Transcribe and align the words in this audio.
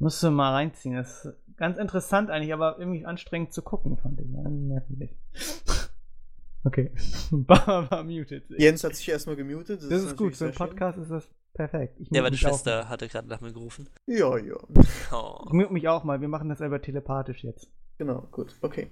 Musst 0.00 0.22
du 0.22 0.30
mal 0.30 0.52
reinziehen. 0.52 0.96
Das 0.96 1.24
ist 1.24 1.34
ganz 1.56 1.78
interessant 1.78 2.30
eigentlich, 2.30 2.52
aber 2.52 2.78
irgendwie 2.78 3.04
anstrengend 3.04 3.52
zu 3.52 3.62
gucken, 3.62 3.98
fand 3.98 4.20
ich. 4.20 4.26
Merkwürdig. 4.28 5.16
Okay. 6.62 6.90
Bar 7.30 7.90
war 7.90 8.04
muted. 8.04 8.44
Jens 8.50 8.84
hat 8.84 8.94
sich 8.94 9.08
erstmal 9.08 9.34
gemutet. 9.34 9.80
Das, 9.80 9.88
das 9.88 10.02
ist, 10.02 10.16
gut. 10.18 10.36
Für 10.36 10.44
einen 10.44 10.52
Podcast 10.52 10.96
schön. 10.96 11.04
ist 11.04 11.10
das 11.10 11.30
perfekt. 11.54 11.98
Ich 11.98 12.10
ja, 12.10 12.20
meine 12.20 12.36
Schwester 12.36 12.86
hatte 12.86 13.08
gerade 13.08 13.28
nach 13.28 13.40
mir 13.40 13.54
gerufen. 13.54 13.88
Ja, 14.04 14.36
ja. 14.36 14.56
Oh. 15.10 15.44
Ich 15.46 15.52
mute 15.54 15.72
mich 15.72 15.88
auch 15.88 16.04
mal. 16.04 16.20
Wir 16.20 16.28
machen 16.28 16.50
das 16.50 16.60
aber 16.60 16.82
telepathisch 16.82 17.44
jetzt. 17.44 17.70
Genau, 17.96 18.28
gut. 18.30 18.54
Okay. 18.60 18.90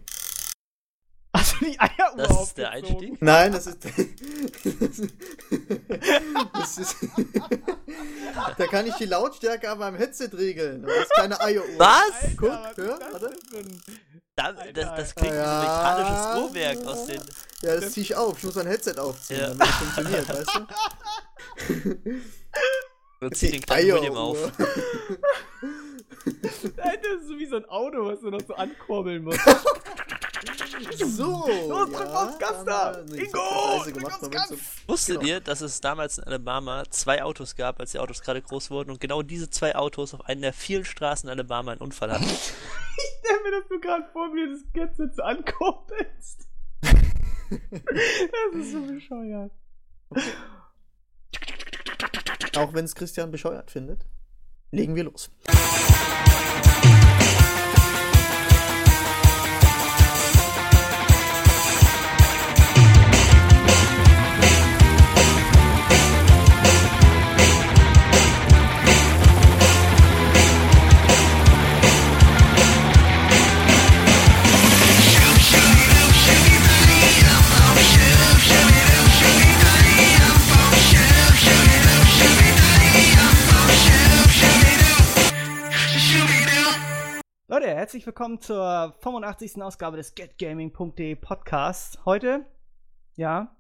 Die 1.61 1.79
Eieruhr 1.79 2.17
Das 2.17 2.43
ist 2.43 2.59
der 2.59 2.71
Einstieg? 2.71 3.21
Nein, 3.21 3.53
das 3.53 3.67
ist. 3.67 3.79
das 6.53 6.79
ist 6.79 6.97
da 8.57 8.67
kann 8.67 8.87
ich 8.87 8.95
die 8.95 9.07
Lautstärke 9.07 9.71
an 9.71 9.79
meinem 9.79 9.97
Headset 9.97 10.31
regeln. 10.35 10.83
Das 10.83 10.97
ist 10.97 11.11
keine 11.11 11.41
Eieruhr. 11.41 11.67
Was? 11.79 12.13
Alter, 12.13 12.37
Guck, 12.37 12.77
hör, 12.77 13.01
warte. 13.13 13.37
Das, 14.37 14.55
das, 14.73 14.97
das 14.97 15.15
klingt 15.15 15.35
wie 15.35 15.39
ein 15.39 15.61
mechanisches 15.61 16.43
Uhrwerk 16.43 16.87
aus 16.87 17.07
den. 17.07 17.21
Ja, 17.63 17.81
das 17.81 17.93
ziehe 17.93 18.05
ich 18.05 18.15
auf. 18.15 18.39
Ich 18.39 18.45
muss 18.45 18.55
mein 18.55 18.69
Headset 18.69 18.99
aufziehen, 18.99 19.41
ja. 19.41 19.49
damit 19.49 19.69
es 19.69 19.75
funktioniert, 19.75 20.29
weißt 20.29 20.51
du? 20.55 20.67
Und 23.27 23.37
zieh 23.37 23.51
den 23.51 23.63
kleinen 23.63 23.95
William 23.95 24.17
auf. 24.17 24.53
Das 26.77 26.95
ist 27.23 27.29
so 27.29 27.39
wie 27.39 27.47
so 27.47 27.57
ein 27.57 27.65
Auto, 27.67 28.05
was 28.05 28.21
du 28.21 28.31
noch 28.31 28.43
so 28.47 28.55
ankurbeln 28.55 29.25
musst. 29.25 29.41
So. 30.97 31.47
Los, 31.69 31.91
ja, 31.91 31.99
aufs 31.99 32.39
Gas 32.39 32.65
da. 32.65 33.01
Ingo. 33.13 33.41
Wusstet 34.87 35.21
genau. 35.21 35.29
ihr, 35.29 35.41
dass 35.41 35.61
es 35.61 35.81
damals 35.81 36.19
in 36.19 36.25
Alabama 36.25 36.85
zwei 36.91 37.23
Autos 37.23 37.57
gab, 37.57 37.81
als 37.81 37.93
die 37.93 37.99
Autos 37.99 38.23
gerade 38.23 38.43
groß 38.43 38.71
wurden 38.71 38.91
und 38.91 39.01
genau 39.01 39.23
diese 39.23 39.51
zwei 39.51 39.75
Autos 39.75 40.15
auf 40.15 40.27
einer 40.27 40.41
der 40.43 40.53
vielen 40.53 40.85
Straßen 40.85 41.29
in 41.29 41.33
Alabama 41.33 41.73
einen 41.73 41.81
Unfall 41.81 42.13
hatten? 42.13 42.25
ich 42.25 42.31
stelle 42.31 43.43
mir 43.43 43.61
das 43.61 43.69
so 43.69 43.79
gerade 43.81 44.05
vor, 44.13 44.29
wie 44.33 44.47
du 44.47 44.81
das 44.87 44.99
jetzt 44.99 45.21
ankurbelst. 45.21 46.49
das 47.51 48.55
ist 48.55 48.73
so 48.73 48.83
bescheuert. 48.83 49.53
Okay. 50.11 50.33
Auch 52.57 52.73
wenn 52.75 52.85
es 52.85 52.95
Christian 52.95 53.31
bescheuert 53.31 53.71
findet, 53.71 54.07
legen 54.71 54.95
wir 54.97 55.05
los. 55.05 55.31
Leute, 87.59 87.75
herzlich 87.75 88.07
willkommen 88.07 88.41
zur 88.41 88.95
85. 89.01 89.61
Ausgabe 89.61 89.97
des 89.97 90.15
getgaming.de 90.15 91.17
Podcast. 91.17 91.99
Heute, 92.05 92.47
ja, 93.17 93.57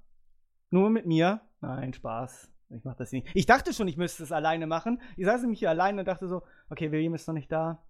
nur 0.71 0.89
mit 0.89 1.05
mir. 1.05 1.41
Nein, 1.61 1.93
Spaß. 1.93 2.49
Ich 2.71 2.85
mach 2.85 2.95
das 2.95 3.11
nicht. 3.11 3.27
Ich 3.35 3.47
dachte 3.47 3.73
schon, 3.73 3.89
ich 3.89 3.97
müsste 3.97 4.23
es 4.23 4.31
alleine 4.31 4.69
machen. 4.69 5.03
Ich 5.17 5.27
saß 5.27 5.41
nämlich 5.41 5.59
hier 5.59 5.71
alleine 5.71 6.03
und 6.03 6.07
dachte 6.07 6.29
so, 6.29 6.43
okay, 6.71 6.93
William 6.93 7.13
ist 7.15 7.27
noch 7.27 7.35
nicht 7.35 7.51
da. 7.51 7.83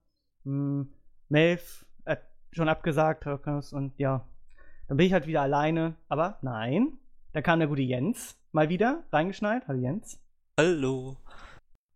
Hm, 0.44 0.94
Melv 1.28 1.84
hat 2.06 2.22
schon 2.52 2.70
abgesagt 2.70 3.26
und 3.26 3.92
ja, 3.98 4.26
dann 4.86 4.96
bin 4.96 5.06
ich 5.06 5.12
halt 5.12 5.26
wieder 5.26 5.42
alleine. 5.42 5.94
Aber 6.08 6.38
nein, 6.40 6.96
da 7.34 7.42
kam 7.42 7.58
der 7.58 7.68
gute 7.68 7.82
Jens 7.82 8.40
mal 8.52 8.70
wieder 8.70 9.04
reingeschneit. 9.12 9.68
Hallo 9.68 9.80
Jens. 9.80 10.18
Hallo. 10.58 11.18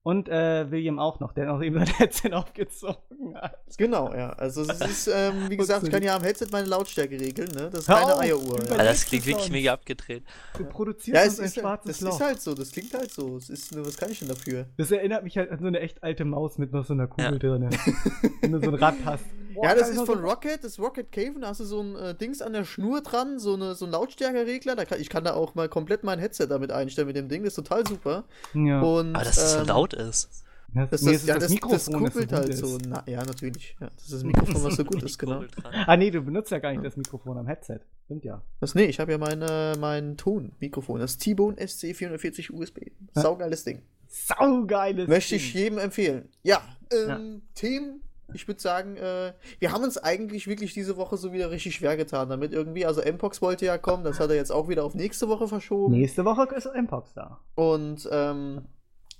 Und 0.04 0.28
äh, 0.28 0.68
William 0.68 0.98
auch 0.98 1.20
noch, 1.20 1.32
der 1.32 1.46
noch 1.46 1.62
eben 1.62 1.78
sein 1.78 1.94
Headset 1.98 2.32
aufgezogen 2.32 3.36
hat. 3.36 3.56
Genau, 3.78 4.12
ja. 4.12 4.30
Also 4.30 4.62
es 4.62 4.80
ist, 4.80 5.06
ähm, 5.06 5.48
wie 5.48 5.56
gesagt, 5.58 5.84
ich 5.84 5.92
kann 5.92 6.02
ja 6.02 6.16
am 6.16 6.22
Headset 6.22 6.48
meine 6.50 6.66
Lautstärke 6.66 7.20
regeln, 7.20 7.48
ne? 7.54 7.70
Das 7.70 7.82
ist 7.82 7.88
Hör 7.88 7.96
keine 7.96 8.14
auf, 8.14 8.20
Eieruhr. 8.20 8.58
Ja. 8.68 8.78
das 8.78 9.06
klingt 9.06 9.26
wirklich 9.26 9.50
mega 9.52 9.72
abgedreht. 9.72 10.24
Du 10.58 10.64
produzierst 10.64 11.14
ja, 11.14 11.24
es 11.24 11.38
ein 11.38 11.46
ist, 11.46 11.54
schwarzes 11.54 11.98
Das 11.98 12.00
Loch. 12.00 12.14
ist 12.14 12.20
halt 12.20 12.40
so, 12.40 12.54
das 12.54 12.72
klingt 12.72 12.92
halt 12.94 13.12
so. 13.12 13.36
Es 13.36 13.48
ist 13.48 13.72
nur, 13.74 13.86
was 13.86 13.96
kann 13.96 14.10
ich 14.10 14.18
denn 14.18 14.28
dafür? 14.28 14.66
Das 14.76 14.90
erinnert 14.90 15.22
mich 15.22 15.38
halt 15.38 15.52
an 15.52 15.60
so 15.60 15.66
eine 15.68 15.78
echt 15.78 16.02
alte 16.02 16.24
Maus 16.24 16.58
mit 16.58 16.72
noch 16.72 16.84
so 16.84 16.94
einer 16.94 17.06
Kugel 17.06 17.34
ja. 17.34 17.38
drin. 17.38 17.70
Wenn 18.40 18.52
du 18.52 18.60
so 18.60 18.70
ein 18.70 18.74
Rad 18.74 18.96
hast. 19.04 19.24
Boah, 19.54 19.64
ja, 19.64 19.74
das 19.74 19.90
ist 19.90 20.04
von 20.04 20.20
Rocket, 20.20 20.64
das 20.64 20.78
Rocket 20.78 21.10
Cave, 21.12 21.34
da 21.40 21.48
hast 21.48 21.60
du 21.60 21.64
so 21.64 21.80
ein 21.80 21.96
äh, 21.96 22.14
Dings 22.14 22.42
an 22.42 22.52
der 22.52 22.64
Schnur 22.64 23.02
dran, 23.02 23.38
so, 23.38 23.54
eine, 23.54 23.74
so 23.74 23.86
ein 23.86 23.90
Lautstärkeregler. 23.90 24.76
Da 24.76 24.84
kann, 24.84 25.00
ich 25.00 25.08
kann 25.08 25.24
da 25.24 25.34
auch 25.34 25.54
mal 25.54 25.68
komplett 25.68 26.04
mein 26.04 26.18
Headset 26.18 26.46
damit 26.48 26.72
einstellen 26.72 27.06
mit 27.06 27.16
dem 27.16 27.28
Ding, 27.28 27.42
das 27.44 27.56
ist 27.56 27.64
total 27.64 27.86
super. 27.86 28.24
Ja. 28.54 28.80
Und, 28.80 29.14
Aber 29.14 29.24
dass 29.24 29.36
es 29.36 29.54
ähm, 29.54 29.60
so 29.60 29.66
laut 29.66 29.94
ist. 29.94 30.44
Ja, 30.74 30.86
das, 30.86 31.02
das, 31.02 31.26
ja, 31.26 31.38
das, 31.38 31.54
das, 31.54 31.68
das 31.68 31.92
kuppelt 31.92 32.32
halt 32.32 32.56
so. 32.56 32.78
Na, 32.88 33.04
ja, 33.06 33.22
natürlich. 33.24 33.76
Ja, 33.78 33.90
das 33.94 34.04
ist 34.04 34.12
das 34.12 34.24
Mikrofon, 34.24 34.64
was 34.64 34.76
so 34.76 34.84
gut 34.84 35.02
ist, 35.02 35.18
genau. 35.18 35.44
Ah, 35.86 35.96
nee, 35.96 36.10
du 36.10 36.22
benutzt 36.22 36.50
ja 36.50 36.60
gar 36.60 36.72
nicht 36.72 36.84
das 36.84 36.96
Mikrofon 36.96 37.36
am 37.36 37.46
Headset. 37.46 37.80
Stimmt 38.06 38.24
ja. 38.24 38.42
Das, 38.60 38.74
nee, 38.74 38.84
ich 38.84 38.98
habe 38.98 39.12
ja 39.12 39.18
meine, 39.18 39.74
mein 39.78 40.16
Ton-Mikrofon, 40.16 41.00
das 41.00 41.18
T-Bone 41.18 41.56
SC440 41.58 42.52
USB. 42.52 42.78
Saugeiles 43.14 43.64
Ding. 43.64 43.82
Saugeiles 44.08 45.08
Möchte 45.08 45.36
ich 45.36 45.52
jedem 45.52 45.78
empfehlen. 45.78 46.28
Ja, 46.42 46.62
ähm, 46.90 47.08
ja. 47.08 47.40
Themen 47.54 48.02
ich 48.34 48.48
würde 48.48 48.60
sagen, 48.60 48.96
äh, 48.96 49.32
wir 49.58 49.72
haben 49.72 49.84
uns 49.84 49.98
eigentlich 49.98 50.46
wirklich 50.46 50.74
diese 50.74 50.96
Woche 50.96 51.16
so 51.16 51.32
wieder 51.32 51.50
richtig 51.50 51.74
schwer 51.76 51.96
getan 51.96 52.28
damit 52.28 52.52
irgendwie. 52.52 52.86
Also 52.86 53.02
Mpox 53.02 53.42
wollte 53.42 53.66
ja 53.66 53.78
kommen, 53.78 54.04
das 54.04 54.20
hat 54.20 54.30
er 54.30 54.36
jetzt 54.36 54.52
auch 54.52 54.68
wieder 54.68 54.84
auf 54.84 54.94
nächste 54.94 55.28
Woche 55.28 55.48
verschoben. 55.48 55.94
Nächste 55.94 56.24
Woche 56.24 56.48
ist 56.54 56.68
Mpox 56.74 57.14
da. 57.14 57.40
Und 57.54 58.08
ähm, 58.10 58.62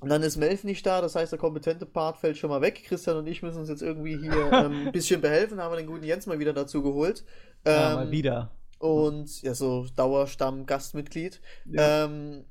und 0.02 0.08
dann 0.08 0.22
ist 0.22 0.36
Melf 0.36 0.64
nicht 0.64 0.84
da, 0.84 1.00
das 1.00 1.14
heißt, 1.14 1.30
der 1.30 1.38
kompetente 1.38 1.86
Part 1.86 2.16
fällt 2.16 2.36
schon 2.36 2.50
mal 2.50 2.60
weg. 2.60 2.82
Christian 2.84 3.18
und 3.18 3.28
ich 3.28 3.40
müssen 3.40 3.60
uns 3.60 3.68
jetzt 3.68 3.82
irgendwie 3.82 4.18
hier 4.18 4.32
ähm, 4.52 4.88
ein 4.88 4.92
bisschen 4.92 5.20
behelfen, 5.20 5.60
haben 5.60 5.72
wir 5.72 5.76
den 5.76 5.86
guten 5.86 6.02
Jens 6.02 6.26
mal 6.26 6.40
wieder 6.40 6.52
dazu 6.52 6.82
geholt. 6.82 7.24
Ähm, 7.64 7.72
ja, 7.72 7.94
mal 7.94 8.10
wieder. 8.10 8.50
Und 8.80 9.42
ja, 9.42 9.54
so 9.54 9.86
Dauerstamm-Gastmitglied. 9.94 11.40
Ja. 11.66 12.06
Ähm, 12.06 12.44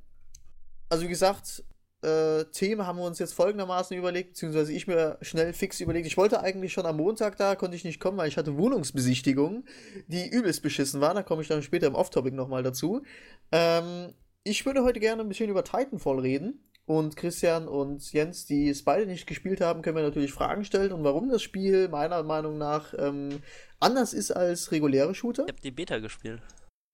also 0.88 1.04
wie 1.04 1.10
gesagt, 1.10 1.66
äh, 2.02 2.46
Themen 2.46 2.86
haben 2.86 2.98
wir 2.98 3.06
uns 3.06 3.20
jetzt 3.20 3.34
folgendermaßen 3.34 3.96
überlegt, 3.96 4.30
beziehungsweise 4.30 4.74
ich 4.74 4.88
mir 4.88 5.18
schnell 5.22 5.54
fix 5.54 5.80
überlegt. 5.80 6.08
Ich 6.08 6.18
wollte 6.18 6.42
eigentlich 6.42 6.74
schon 6.74 6.86
am 6.86 6.98
Montag 6.98 7.38
da, 7.38 7.56
konnte 7.56 7.76
ich 7.76 7.84
nicht 7.84 8.00
kommen, 8.00 8.18
weil 8.18 8.28
ich 8.28 8.38
hatte 8.38 8.58
Wohnungsbesichtigungen, 8.58 9.66
die 10.08 10.28
übelst 10.28 10.64
beschissen 10.64 11.02
waren. 11.02 11.16
Da 11.16 11.24
komme 11.24 11.42
ich 11.42 11.48
dann 11.48 11.64
später 11.64 11.88
im 11.88 11.96
Off-Topic 11.96 12.36
nochmal 12.36 12.64
dazu. 12.64 13.04
Ähm, 13.52 14.14
ich 14.44 14.66
würde 14.66 14.84
heute 14.84 15.00
gerne 15.00 15.22
ein 15.22 15.30
bisschen 15.30 15.50
über 15.50 15.64
Titanfall 15.64 16.20
reden. 16.20 16.66
Und 16.86 17.16
Christian 17.16 17.68
und 17.68 18.12
Jens, 18.12 18.48
die 18.48 18.68
es 18.68 18.84
beide 18.84 19.06
nicht 19.06 19.28
gespielt 19.28 19.62
haben, 19.62 19.82
können 19.82 19.96
wir 19.96 20.04
natürlich 20.04 20.34
Fragen 20.34 20.66
stellen 20.66 20.92
und 20.92 21.04
warum 21.04 21.30
das 21.30 21.42
Spiel 21.42 21.88
meiner 21.88 22.24
Meinung 22.24 22.58
nach 22.58 22.94
ähm, 22.98 23.40
anders 23.80 24.14
ist 24.14 24.32
als 24.32 24.72
reguläre 24.72 25.14
Shooter. 25.14 25.44
Ich 25.44 25.54
habe 25.54 25.62
die 25.62 25.72
Beta 25.72 26.00
gespielt. 26.00 26.42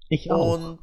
Ich 0.10 0.32
auch. 0.32 0.54
Und 0.54 0.80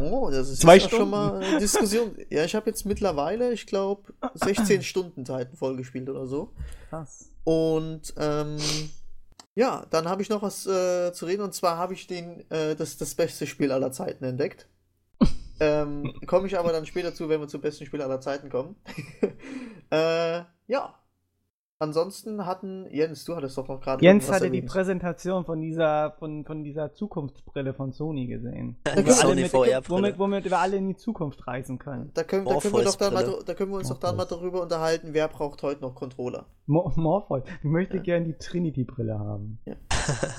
oh, 0.00 0.30
das 0.30 0.48
ist 0.48 0.62
Zwei 0.62 0.80
schon 0.80 1.10
mal 1.10 1.36
eine 1.36 1.58
Diskussion. 1.58 2.16
ja, 2.30 2.44
ich 2.44 2.54
habe 2.54 2.68
jetzt 2.68 2.84
mittlerweile, 2.86 3.52
ich 3.52 3.66
glaube, 3.66 4.12
16 4.34 4.82
Stunden 4.82 5.24
Titanfall 5.24 5.76
gespielt 5.76 6.08
oder 6.08 6.26
so. 6.26 6.52
Krass. 6.90 7.30
Und 7.44 8.14
ähm, 8.18 8.56
ja, 9.54 9.86
dann 9.90 10.08
habe 10.08 10.22
ich 10.22 10.28
noch 10.28 10.42
was 10.42 10.66
äh, 10.66 11.12
zu 11.12 11.26
reden 11.26 11.42
und 11.42 11.54
zwar 11.54 11.76
habe 11.78 11.94
ich 11.94 12.06
den 12.06 12.48
äh, 12.50 12.76
das, 12.76 12.96
das 12.96 13.14
beste 13.14 13.46
Spiel 13.46 13.72
aller 13.72 13.92
Zeiten 13.92 14.24
entdeckt. 14.24 14.68
Ähm, 15.60 16.14
Komme 16.28 16.46
ich 16.46 16.56
aber 16.56 16.70
dann 16.70 16.86
später 16.86 17.12
zu, 17.12 17.28
wenn 17.28 17.40
wir 17.40 17.48
zum 17.48 17.60
besten 17.60 17.84
Spiel 17.84 18.00
aller 18.00 18.20
Zeiten 18.20 18.48
kommen. 18.48 18.76
äh, 19.90 20.42
ja. 20.68 20.97
Ansonsten 21.80 22.44
hatten, 22.44 22.88
Jens, 22.90 23.24
du 23.24 23.36
hattest 23.36 23.56
doch 23.56 23.68
noch 23.68 23.80
gerade. 23.80 24.04
Jens 24.04 24.28
hatte 24.28 24.46
erwähnt. 24.46 24.64
die 24.64 24.66
Präsentation 24.66 25.44
von 25.44 25.60
dieser, 25.60 26.16
von, 26.18 26.44
von 26.44 26.64
dieser 26.64 26.92
Zukunftsbrille 26.92 27.72
von 27.72 27.92
Sony 27.92 28.26
gesehen. 28.26 28.76
Ja, 28.84 29.00
die 29.00 29.08
Sony 29.12 29.48
VR-Brille. 29.48 29.82
Womit, 29.88 30.18
womit 30.18 30.44
wir 30.46 30.58
alle 30.58 30.76
in 30.76 30.88
die 30.88 30.96
Zukunft 30.96 31.46
reisen 31.46 31.78
können. 31.78 32.10
Da 32.14 32.24
können, 32.24 32.46
da 32.46 32.58
können, 32.58 32.74
wir, 32.74 32.82
doch 32.82 32.96
dann 32.96 33.14
mal, 33.14 33.38
da 33.46 33.54
können 33.54 33.70
wir 33.70 33.78
uns 33.78 33.90
doch 33.90 33.98
dann 33.98 34.16
mal 34.16 34.24
darüber 34.24 34.60
unterhalten, 34.60 35.10
wer 35.12 35.28
braucht 35.28 35.62
heute 35.62 35.82
noch 35.82 35.94
Controller. 35.94 36.46
Morpheus. 36.66 37.44
Ich 37.58 37.64
möchte 37.64 37.98
ja. 37.98 38.02
gerne 38.02 38.26
die 38.26 38.34
Trinity-Brille 38.34 39.16
haben. 39.16 39.60
Ja. 39.64 39.76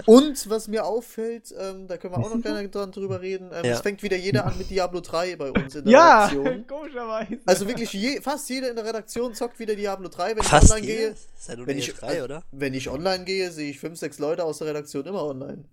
Und 0.06 0.50
was 0.50 0.68
mir 0.68 0.86
auffällt, 0.86 1.54
ähm, 1.58 1.88
da 1.88 1.98
können 1.98 2.16
wir 2.16 2.20
auch 2.20 2.36
noch 2.36 2.42
gerne 2.42 2.68
drüber 2.92 3.22
reden, 3.22 3.50
ähm, 3.54 3.66
ja. 3.66 3.74
es 3.74 3.82
fängt 3.82 4.04
wieder 4.04 4.18
jeder 4.18 4.46
an 4.46 4.58
mit 4.58 4.70
Diablo 4.70 5.00
3 5.00 5.38
bei 5.38 5.52
uns 5.52 5.74
in 5.76 5.86
der 5.86 5.94
ja, 5.94 6.26
Redaktion. 6.26 6.68
komischerweise. 6.68 7.40
Also 7.46 7.68
wirklich 7.68 7.94
je, 7.94 8.20
fast 8.20 8.50
jeder 8.50 8.70
in 8.70 8.76
der 8.76 8.86
Redaktion 8.86 9.34
zockt 9.34 9.58
wieder 9.58 9.76
Diablo 9.76 10.10
3, 10.10 10.36
wenn 10.36 10.44
fast 10.44 10.66
ich 10.66 10.72
online 10.72 10.86
gehe. 10.86 11.08
Ist 11.10 11.29
wenn, 11.48 11.78
ich, 11.78 11.94
3, 11.94 12.24
oder? 12.24 12.44
wenn 12.52 12.74
ich 12.74 12.90
online 12.90 13.24
gehe, 13.24 13.52
sehe 13.52 13.72
ich 13.72 13.80
5, 13.80 13.98
6 13.98 14.20
Leute 14.20 14.44
aus 14.44 14.60
der 14.60 14.68
Redaktion 14.68 15.06
immer 15.06 15.24
online. 15.24 15.66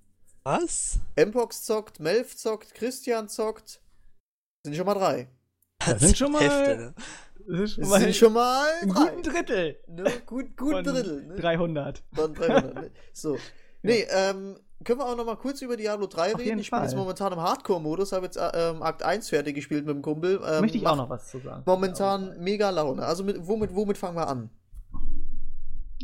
Was? 0.44 1.00
Mpox 1.16 1.64
zockt, 1.64 1.98
Melf 1.98 2.36
zockt, 2.36 2.74
Christian 2.74 3.28
zockt. 3.28 3.80
Sind 4.64 4.76
schon 4.76 4.86
mal 4.86 4.94
drei. 4.94 5.28
Das 5.78 6.00
sind 6.00 6.16
schon 6.16 6.32
mal, 6.32 6.42
Hefte, 6.42 6.76
ne? 6.76 6.94
das 7.48 7.60
ist 7.60 7.74
schon 7.74 7.88
mal 7.88 8.00
sind 8.00 8.16
schon 8.16 8.32
mal 8.32 8.68
ein 8.80 8.88
guten 8.88 9.22
Drittel 9.22 9.76
Ne? 9.88 10.04
Gut, 10.24 10.56
gut 10.56 10.72
von 10.72 10.84
Drittel. 10.84 11.22
Ne? 11.26 11.34
300. 11.36 12.02
Von 12.14 12.34
300. 12.34 12.74
ne? 12.82 12.90
So. 13.12 13.38
Nee, 13.82 14.06
ähm, 14.10 14.56
können 14.84 15.00
wir 15.00 15.06
auch 15.06 15.16
noch 15.16 15.26
mal 15.26 15.36
kurz 15.36 15.62
über 15.62 15.76
Diablo 15.76 16.06
3 16.06 16.34
Auf 16.34 16.40
reden? 16.40 16.58
Ich 16.58 16.70
bin 16.70 16.82
jetzt 16.82 16.96
momentan 16.96 17.32
im 17.32 17.40
Hardcore-Modus, 17.40 18.12
habe 18.12 18.26
jetzt 18.26 18.36
äh, 18.36 18.50
ähm, 18.54 18.82
Akt 18.82 19.02
1 19.02 19.28
fertig 19.28 19.54
gespielt 19.54 19.84
mit 19.84 19.94
dem 19.94 20.02
Kumpel. 20.02 20.40
Ähm, 20.46 20.60
Möchte 20.60 20.78
ich 20.78 20.86
auch 20.86 20.96
noch 20.96 21.10
was 21.10 21.30
zu 21.30 21.38
sagen. 21.38 21.62
Momentan 21.66 22.36
mega 22.38 22.70
Laune. 22.70 23.04
Also 23.04 23.24
mit, 23.24 23.36
womit, 23.46 23.74
womit 23.74 23.98
fangen 23.98 24.16
wir 24.16 24.28
an? 24.28 24.50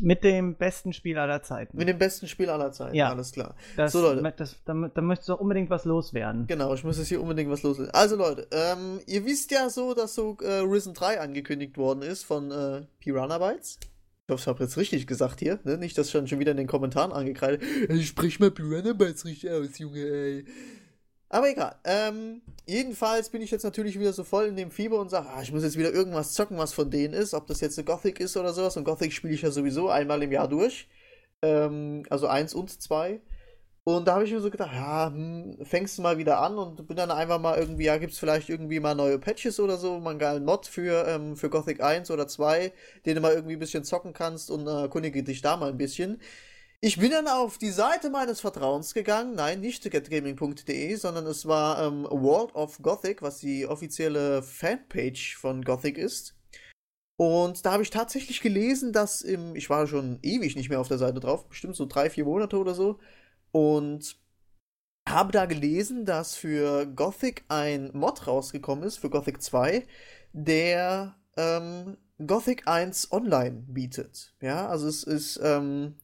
Mit 0.00 0.24
dem 0.24 0.56
besten 0.56 0.92
Spiel 0.92 1.18
aller 1.18 1.42
Zeiten. 1.42 1.76
Mit 1.76 1.88
dem 1.88 1.98
besten 1.98 2.26
Spiel 2.26 2.48
aller 2.48 2.72
Zeiten. 2.72 2.94
Ja. 2.94 3.10
Alles 3.10 3.32
klar. 3.32 3.54
das, 3.76 3.92
so, 3.92 4.00
Leute. 4.00 4.22
Das, 4.36 4.56
da, 4.64 4.72
da 4.72 5.02
möchtest 5.02 5.28
du 5.28 5.34
auch 5.34 5.40
unbedingt 5.40 5.70
was 5.70 5.84
loswerden. 5.84 6.46
Genau, 6.46 6.72
ich 6.74 6.82
muss 6.82 6.98
jetzt 6.98 7.08
hier 7.08 7.20
unbedingt 7.20 7.50
was 7.50 7.62
loslegen. 7.62 7.92
Also 7.92 8.16
Leute, 8.16 8.46
ähm, 8.52 9.00
ihr 9.06 9.24
wisst 9.26 9.50
ja 9.50 9.68
so, 9.68 9.94
dass 9.94 10.14
so 10.14 10.36
äh, 10.40 10.60
Risen 10.60 10.94
3 10.94 11.20
angekündigt 11.20 11.76
worden 11.76 12.02
ist 12.02 12.24
von 12.24 12.50
äh, 12.50 12.82
Piranha 13.00 13.38
Bytes. 13.38 13.78
Ich 14.26 14.32
hoffe, 14.32 14.40
ich 14.40 14.46
habe 14.46 14.64
jetzt 14.64 14.76
richtig 14.76 15.06
gesagt 15.06 15.40
hier, 15.40 15.58
ne? 15.64 15.76
Nicht, 15.76 15.98
dass 15.98 16.10
schon 16.10 16.28
schon 16.28 16.38
wieder 16.38 16.52
in 16.52 16.56
den 16.56 16.68
Kommentaren 16.68 17.12
angekreidet. 17.12 17.62
Sprich 18.02 18.40
mal 18.40 18.50
Piranha 18.50 18.92
Bytes 18.94 19.24
richtig 19.24 19.50
aus, 19.50 19.78
Junge, 19.78 20.00
ey. 20.00 20.44
Aber 21.32 21.48
egal. 21.48 21.74
Ähm, 21.84 22.42
jedenfalls 22.66 23.30
bin 23.30 23.40
ich 23.40 23.50
jetzt 23.50 23.62
natürlich 23.62 23.98
wieder 23.98 24.12
so 24.12 24.22
voll 24.22 24.44
in 24.44 24.56
dem 24.56 24.70
Fieber 24.70 25.00
und 25.00 25.08
sage, 25.08 25.28
ah, 25.30 25.40
ich 25.40 25.50
muss 25.50 25.62
jetzt 25.62 25.78
wieder 25.78 25.90
irgendwas 25.90 26.34
zocken, 26.34 26.58
was 26.58 26.74
von 26.74 26.90
denen 26.90 27.14
ist. 27.14 27.32
Ob 27.32 27.46
das 27.46 27.62
jetzt 27.62 27.78
eine 27.78 27.86
Gothic 27.86 28.20
ist 28.20 28.36
oder 28.36 28.52
sowas. 28.52 28.76
Und 28.76 28.84
Gothic 28.84 29.14
spiele 29.14 29.32
ich 29.32 29.40
ja 29.40 29.50
sowieso 29.50 29.88
einmal 29.88 30.22
im 30.22 30.30
Jahr 30.30 30.46
durch. 30.46 30.88
Ähm, 31.40 32.04
also 32.10 32.26
eins 32.26 32.52
und 32.52 32.70
zwei. 32.82 33.22
Und 33.84 34.06
da 34.06 34.14
habe 34.14 34.24
ich 34.24 34.32
mir 34.32 34.40
so 34.40 34.50
gedacht, 34.50 34.72
ja, 34.74 35.06
hm, 35.06 35.56
fängst 35.64 35.96
du 35.96 36.02
mal 36.02 36.18
wieder 36.18 36.38
an 36.38 36.58
und 36.58 36.86
bin 36.86 36.96
dann 36.98 37.10
einfach 37.10 37.40
mal 37.40 37.58
irgendwie, 37.58 37.84
ja, 37.84 37.96
gibt 37.96 38.12
es 38.12 38.18
vielleicht 38.18 38.50
irgendwie 38.50 38.78
mal 38.78 38.94
neue 38.94 39.18
Patches 39.18 39.58
oder 39.58 39.78
so, 39.78 40.00
mal 40.00 40.10
einen 40.10 40.18
geilen 40.18 40.44
Mod 40.44 40.66
für, 40.66 41.08
ähm, 41.08 41.34
für 41.36 41.48
Gothic 41.48 41.82
1 41.82 42.10
oder 42.10 42.28
2, 42.28 42.72
den 43.06 43.14
du 43.14 43.20
mal 43.22 43.32
irgendwie 43.32 43.54
ein 43.56 43.58
bisschen 43.58 43.84
zocken 43.84 44.12
kannst 44.12 44.50
und 44.50 44.66
äh, 44.66 44.82
erkundige 44.82 45.22
dich 45.22 45.40
da 45.40 45.56
mal 45.56 45.70
ein 45.70 45.78
bisschen. 45.78 46.20
Ich 46.84 46.98
bin 46.98 47.12
dann 47.12 47.28
auf 47.28 47.58
die 47.58 47.70
Seite 47.70 48.10
meines 48.10 48.40
Vertrauens 48.40 48.92
gegangen, 48.92 49.36
nein, 49.36 49.60
nicht 49.60 49.88
getgaming.de, 49.88 50.94
sondern 50.96 51.26
es 51.28 51.46
war 51.46 51.80
ähm, 51.80 52.08
World 52.10 52.56
of 52.56 52.82
Gothic, 52.82 53.22
was 53.22 53.38
die 53.38 53.68
offizielle 53.68 54.42
Fanpage 54.42 55.36
von 55.36 55.62
Gothic 55.62 55.96
ist. 55.96 56.34
Und 57.16 57.64
da 57.64 57.70
habe 57.70 57.84
ich 57.84 57.90
tatsächlich 57.90 58.40
gelesen, 58.40 58.92
dass 58.92 59.22
im, 59.22 59.54
ich 59.54 59.70
war 59.70 59.86
schon 59.86 60.18
ewig 60.22 60.56
nicht 60.56 60.70
mehr 60.70 60.80
auf 60.80 60.88
der 60.88 60.98
Seite 60.98 61.20
drauf, 61.20 61.48
bestimmt 61.48 61.76
so 61.76 61.86
drei, 61.86 62.10
vier 62.10 62.24
Monate 62.24 62.58
oder 62.58 62.74
so, 62.74 62.98
und 63.52 64.16
habe 65.08 65.30
da 65.30 65.46
gelesen, 65.46 66.04
dass 66.04 66.34
für 66.34 66.86
Gothic 66.86 67.44
ein 67.46 67.90
Mod 67.92 68.26
rausgekommen 68.26 68.82
ist, 68.82 68.96
für 68.98 69.10
Gothic 69.10 69.40
2, 69.40 69.86
der 70.32 71.14
ähm, 71.36 71.96
Gothic 72.26 72.66
1 72.66 73.12
online 73.12 73.66
bietet. 73.68 74.34
Ja, 74.40 74.66
also 74.66 74.88
es 74.88 75.04
ist 75.04 75.38
ähm, 75.44 75.94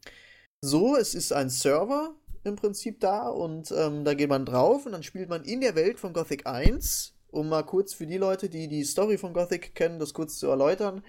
so, 0.60 0.96
es 0.96 1.14
ist 1.14 1.32
ein 1.32 1.50
Server 1.50 2.14
im 2.44 2.56
Prinzip 2.56 3.00
da 3.00 3.28
und 3.28 3.72
ähm, 3.72 4.05
da 4.05 4.14
geht 4.14 4.28
man 4.28 4.44
drauf 4.44 4.87
und 4.87 4.93
dann 4.93 5.02
spielt 5.02 5.28
man 5.28 5.44
in 5.44 5.60
der 5.60 5.75
Welt 5.75 5.99
von 5.99 6.12
Gothic 6.12 6.46
1, 6.46 7.14
um 7.31 7.49
mal 7.49 7.62
kurz 7.62 7.94
für 7.94 8.06
die 8.06 8.19
Leute, 8.19 8.49
die 8.49 8.69
die 8.69 8.84
Story 8.84 9.19
von 9.19 9.32
Gothic 9.32 9.75
kennen, 9.75 9.99
das 9.99 10.14
kurz 10.14 10.38
zu 10.38 10.49
erläutern. 10.49 11.02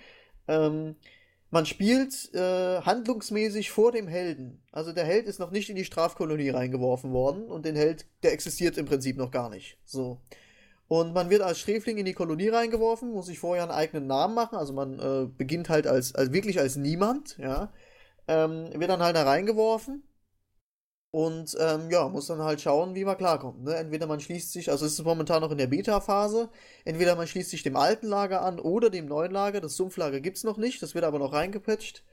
Ähm, 0.48 0.96
man 1.52 1.66
spielt 1.66 2.34
äh, 2.36 2.82
handlungsmäßig 2.82 3.72
vor 3.72 3.92
dem 3.92 4.08
Helden. 4.08 4.62
Also 4.72 4.94
der 4.94 5.06
Held 5.06 5.26
ist 5.26 5.40
noch 5.40 5.50
nicht 5.50 5.70
in 5.70 5.76
die 5.76 5.86
Strafkolonie 5.86 6.50
reingeworfen 6.50 7.12
worden 7.12 7.46
und 7.46 7.66
den 7.66 7.76
Held, 7.76 8.06
der 8.22 8.34
existiert 8.34 8.78
im 8.78 8.86
Prinzip 8.86 9.18
noch 9.18 9.32
gar 9.32 9.50
nicht. 9.50 9.78
So. 9.84 10.20
Und 10.88 11.14
man 11.14 11.30
wird 11.30 11.42
als 11.42 11.60
Sträfling 11.60 11.98
in 11.98 12.06
die 12.06 12.14
Kolonie 12.14 12.50
reingeworfen, 12.50 13.12
muss 13.12 13.28
sich 13.28 13.40
vorher 13.40 13.64
einen 13.64 13.72
eigenen 13.72 14.08
Namen 14.08 14.36
machen. 14.36 14.58
Also 14.58 14.74
man 14.74 15.00
äh, 15.00 15.28
beginnt 15.38 15.70
halt 15.70 15.88
als, 15.88 16.14
als 16.14 16.32
wirklich 16.32 16.60
als 16.60 16.76
niemand, 16.76 17.38
ja. 17.40 17.72
Ähm, 18.30 18.70
wird 18.80 18.90
dann 18.90 19.02
halt 19.02 19.16
da 19.16 19.24
reingeworfen 19.24 20.04
und 21.12 21.58
ähm, 21.60 21.90
ja, 21.90 22.08
muss 22.08 22.28
dann 22.28 22.44
halt 22.44 22.62
schauen, 22.62 22.94
wie 22.94 23.04
man 23.04 23.18
klarkommt. 23.18 23.64
Ne? 23.64 23.76
Entweder 23.76 24.06
man 24.06 24.20
schließt 24.20 24.52
sich, 24.54 24.70
also 24.70 24.86
es 24.86 24.94
ist 24.94 25.04
momentan 25.04 25.42
noch 25.42 25.52
in 25.52 25.58
der 25.58 25.68
Beta-Phase, 25.68 26.50
entweder 26.86 27.16
man 27.16 27.26
schließt 27.28 27.50
sich 27.50 27.64
dem 27.64 27.76
alten 27.76 28.08
Lager 28.08 28.44
an 28.44 28.60
oder 28.60 28.92
dem 28.92 29.08
neuen 29.08 29.32
Lager. 29.32 29.60
Das 29.60 29.76
Sumpflager 29.76 30.20
gibt 30.20 30.38
es 30.38 30.44
noch 30.44 30.58
nicht, 30.58 30.84
das 30.84 30.94
wird 30.94 31.06
aber 31.06 31.18
noch 31.18 31.34
reingepatcht. 31.34 32.04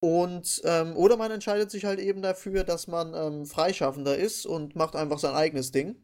Und, 0.00 0.62
ähm, 0.64 0.96
oder 0.96 1.16
man 1.16 1.32
entscheidet 1.32 1.70
sich 1.72 1.84
halt 1.84 1.98
eben 1.98 2.22
dafür, 2.22 2.62
dass 2.62 2.86
man 2.86 3.14
ähm, 3.14 3.46
freischaffender 3.46 4.16
ist 4.16 4.46
und 4.46 4.76
macht 4.76 4.94
einfach 4.94 5.18
sein 5.18 5.34
eigenes 5.34 5.72
Ding. 5.72 5.96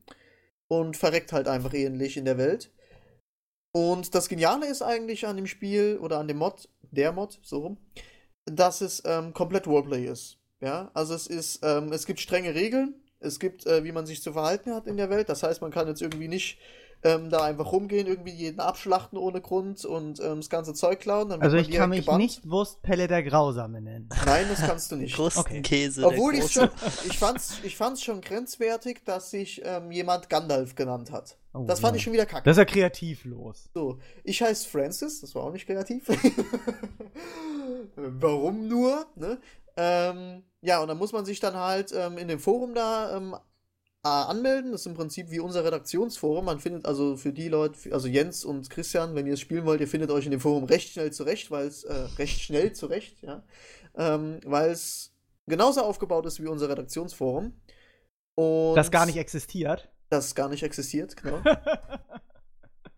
Und 0.69 0.97
verreckt 0.97 1.33
halt 1.33 1.49
einfach 1.49 1.75
ähnlich 1.75 2.17
in 2.17 2.25
der 2.25 2.39
Welt. 2.39 2.73
Und 3.73 4.15
das 4.15 4.29
Geniale 4.29 4.67
ist 4.67 4.83
eigentlich 4.83 5.27
an 5.27 5.37
dem 5.37 5.47
Spiel 5.47 5.99
oder 6.01 6.19
an 6.19 6.29
dem 6.29 6.39
Mod, 6.39 6.69
der 6.91 7.13
Mod, 7.13 7.39
so 7.43 7.59
rum, 7.61 7.79
dass 8.47 8.81
es 8.81 9.03
ähm, 9.05 9.33
komplett 9.33 9.67
Roleplay 9.67 10.07
ist. 10.07 10.39
Ja, 10.61 10.91
also 10.95 11.15
es 11.15 11.27
ist, 11.27 11.61
ähm, 11.65 11.93
es 11.93 12.07
gibt 12.07 12.21
strenge 12.21 12.55
Regeln, 12.55 12.95
es 13.19 13.41
gibt, 13.41 13.67
äh, 13.67 13.83
wie 13.85 13.93
man 13.93 14.07
sich 14.07 14.23
zu 14.23 14.33
verhalten 14.33 14.73
hat 14.75 14.87
in 14.87 14.97
der 14.97 15.11
Welt. 15.11 15.29
Das 15.29 15.43
heißt, 15.43 15.61
man 15.61 15.73
kann 15.73 15.89
jetzt 15.89 16.03
irgendwie 16.03 16.29
nicht 16.29 16.59
ähm, 17.05 17.31
da 17.31 17.43
einfach 17.43 17.73
rumgehen, 17.73 18.07
irgendwie 18.07 18.33
jeden 18.33 18.61
abschlachten 18.61 19.19
ohne 19.19 19.41
Grund 19.41 19.85
und 19.85 20.21
ähm, 20.21 20.37
das 20.37 20.51
ganze 20.51 20.73
Zeug 20.75 21.01
klauen. 21.01 21.31
Dann 21.31 21.41
wird 21.41 21.53
Also 21.53 21.57
ich 21.57 21.71
kann 21.71 21.91
mich 21.91 22.07
nicht 22.13 22.49
Wurstpelle 22.49 23.09
der 23.09 23.23
Grausame 23.25 23.81
nennen. 23.81 24.09
Nein, 24.25 24.47
das 24.49 24.61
kannst 24.61 24.93
du 24.93 24.97
nicht. 24.97 25.15
Krustenkäse. 25.17 26.07
Obwohl 26.07 26.35
der 26.35 26.45
ich 26.45 26.53
schon, 26.53 26.71
ich 27.09 27.19
fand's, 27.19 27.59
ich 27.65 27.77
fand's 27.77 28.05
schon 28.05 28.21
grenzwertig, 28.21 29.05
dass 29.05 29.31
sich 29.31 29.63
ähm, 29.65 29.91
jemand 29.91 30.31
Gandalf 30.31 30.75
genannt 30.77 31.11
hat. 31.11 31.37
Oh, 31.55 31.65
das 31.67 31.81
fand 31.81 31.95
ja. 31.95 31.97
ich 31.97 32.05
schon 32.05 32.13
wieder 32.13 32.25
kacke. 32.25 32.45
Das 32.45 32.57
ist 32.57 32.59
ja 32.59 32.65
kreativlos. 32.65 33.69
So, 33.75 33.99
ich 34.25 34.41
heiße 34.41 34.69
Francis, 34.69 35.21
das 35.21 35.35
war 35.35 35.43
auch 35.45 35.53
nicht 35.53 35.67
kreativ. 35.67 36.07
Warum 37.97 38.69
nur? 38.69 39.07
Ne? 39.17 39.41
Ähm, 39.77 40.43
ja, 40.61 40.81
und 40.81 40.89
dann 40.89 40.99
muss 40.99 41.13
man 41.13 41.25
sich 41.25 41.41
dann 41.41 41.57
halt 41.57 41.93
ähm, 41.95 42.19
in 42.19 42.29
dem 42.29 42.39
Forum 42.39 42.75
da 42.75 43.17
ähm, 43.17 43.35
äh, 44.05 44.09
anmelden. 44.09 44.73
Das 44.73 44.83
ist 44.83 44.87
im 44.87 44.95
Prinzip 44.95 45.31
wie 45.31 45.41
unser 45.41 45.65
Redaktionsforum. 45.65 46.45
Man 46.45 46.61
findet 46.61 46.87
also 46.87 47.17
für 47.17 47.33
die 47.33 47.49
Leute, 47.49 47.93
also 47.93 48.09
Jens 48.09 48.45
und 48.45 48.69
Christian, 48.71 49.15
wenn 49.15 49.27
ihr 49.27 49.35
es 49.35 49.41
spielen 49.41 49.65
wollt, 49.65 49.81
ihr 49.81 49.89
findet 49.89 50.11
euch 50.11 50.25
in 50.25 50.31
dem 50.31 50.41
Forum 50.41 50.65
recht 50.65 50.93
schnell 50.93 51.13
zurecht, 51.13 51.51
weil 51.51 51.67
es 51.67 51.85
äh, 51.85 51.95
recht 52.19 52.41
schnell 52.41 52.73
zurecht, 52.73 53.23
ja, 53.23 53.43
ähm, 53.97 54.41
weil 54.45 54.71
es 54.71 55.15
genauso 55.47 55.83
aufgebaut 55.83 56.27
ist 56.27 56.43
wie 56.43 56.49
unser 56.49 56.69
Redaktionsforum. 56.69 57.55
Und 58.35 58.75
Das 58.77 58.91
gar 58.91 59.07
nicht 59.07 59.17
existiert. 59.19 59.91
das 60.09 60.35
gar 60.35 60.49
nicht 60.49 60.63
existiert, 60.63 61.17
genau. 61.17 61.41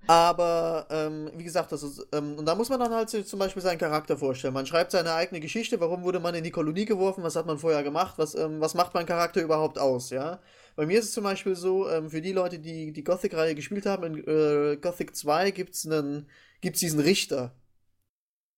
Aber 0.07 0.87
ähm, 0.91 1.31
wie 1.35 1.45
gesagt, 1.45 1.73
das 1.73 1.83
ist, 1.83 2.07
ähm, 2.13 2.37
und 2.39 2.45
da 2.47 2.55
muss 2.55 2.69
man 2.69 2.79
dann 2.79 2.93
halt 2.93 3.09
zum 3.09 3.39
Beispiel 3.39 3.63
seinen 3.63 3.79
Charakter 3.79 4.19
vorstellen. 4.19 4.53
Man 4.53 4.67
schreibt 4.67 4.91
seine 4.91 5.15
eigene 5.15 5.41
Geschichte, 5.41 5.81
warum 5.81 6.03
wurde 6.03 6.21
man 6.21 6.35
in 6.35 6.45
die 6.45 6.51
Kolonie 6.51 6.85
geworfen, 6.85 7.25
was 7.25 7.37
hat 7.37 7.47
man 7.47 7.59
vorher 7.59 7.83
gemacht, 7.83 8.15
was, 8.19 8.35
ähm, 8.35 8.61
was 8.61 8.75
macht 8.75 8.93
mein 8.93 9.07
Charakter 9.07 9.41
überhaupt 9.43 9.79
aus, 9.79 10.11
ja. 10.11 10.41
Bei 10.77 10.85
mir 10.85 10.99
ist 10.99 11.07
es 11.07 11.13
zum 11.13 11.25
Beispiel 11.25 11.57
so, 11.57 11.89
ähm, 11.89 12.11
für 12.11 12.21
die 12.21 12.33
Leute, 12.33 12.59
die 12.59 12.93
die 12.93 13.05
Gothic-Reihe 13.05 13.55
gespielt 13.55 13.87
haben, 13.87 14.05
in 14.05 14.29
äh, 14.29 14.77
Gothic 14.77 15.17
2 15.17 15.51
gibt's 15.53 15.87
einen, 15.87 16.29
gibt's 16.61 16.81
diesen 16.81 17.01
Richter. 17.01 17.55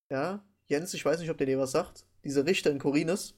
Ja, 0.09 0.43
Jens, 0.67 0.93
ich 0.93 1.05
weiß 1.05 1.19
nicht, 1.19 1.29
ob 1.29 1.37
der 1.37 1.47
dir 1.47 1.59
was 1.59 1.71
sagt. 1.71 2.05
Dieser 2.23 2.45
Richter 2.45 2.71
in 2.71 2.79
Corines, 2.79 3.35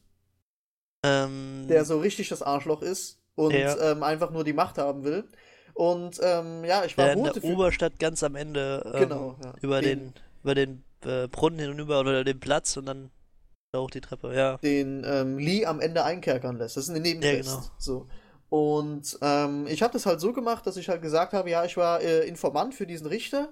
Ähm, 1.04 1.66
der 1.68 1.86
so 1.86 2.00
richtig 2.00 2.30
das 2.30 2.42
Arschloch 2.42 2.82
ist 2.82 3.22
und 3.36 3.54
Ja. 3.54 3.92
ähm, 3.92 4.04
einfach 4.04 4.32
nur 4.32 4.44
die 4.44 4.54
Macht 4.54 4.78
haben 4.78 5.04
will. 5.04 5.30
Und 5.80 6.20
ähm, 6.22 6.66
ja, 6.66 6.84
ich 6.84 6.98
war 6.98 7.06
der 7.06 7.14
in 7.14 7.24
der 7.24 7.42
Oberstadt 7.42 8.00
ganz 8.00 8.22
am 8.22 8.36
Ende 8.36 8.84
ähm, 8.94 9.00
Genau, 9.00 9.36
ja. 9.42 9.54
über 9.62 9.82
Den- 9.82 10.14
über 10.44 10.54
den 10.54 10.84
äh, 11.06 11.28
Brunnen 11.30 11.58
hinüber 11.60 12.02
oder 12.02 12.26
den 12.26 12.40
Platz 12.42 12.76
und 12.76 12.86
dann 12.86 13.12
da 13.72 13.80
hoch 13.80 13.90
die 13.90 14.02
Treppe, 14.02 14.36
ja. 14.36 14.58
den 14.58 15.06
ähm, 15.06 15.38
Lee 15.38 15.66
am 15.66 15.80
Ende 15.80 16.04
einkerkern 16.04 16.58
lässt. 16.58 16.76
Das 16.76 16.84
ist 16.86 16.90
eine 16.90 17.00
Nebenquest. 17.00 17.50
Ja, 17.50 17.56
genau. 17.56 17.68
So. 17.78 18.08
Und 18.50 19.18
ähm, 19.22 19.68
ich 19.68 19.82
habe 19.82 19.94
das 19.94 20.06
halt 20.06 20.20
so 20.20 20.34
gemacht, 20.34 20.68
dass 20.68 20.76
ich 20.76 20.90
halt 20.90 21.02
gesagt 21.02 21.32
habe, 21.32 21.50
ja, 21.50 21.64
ich 21.64 21.78
war 21.78 22.02
äh, 22.02 22.28
Informant 22.28 22.74
für 22.76 22.86
diesen 22.86 23.08
Richter 23.08 23.48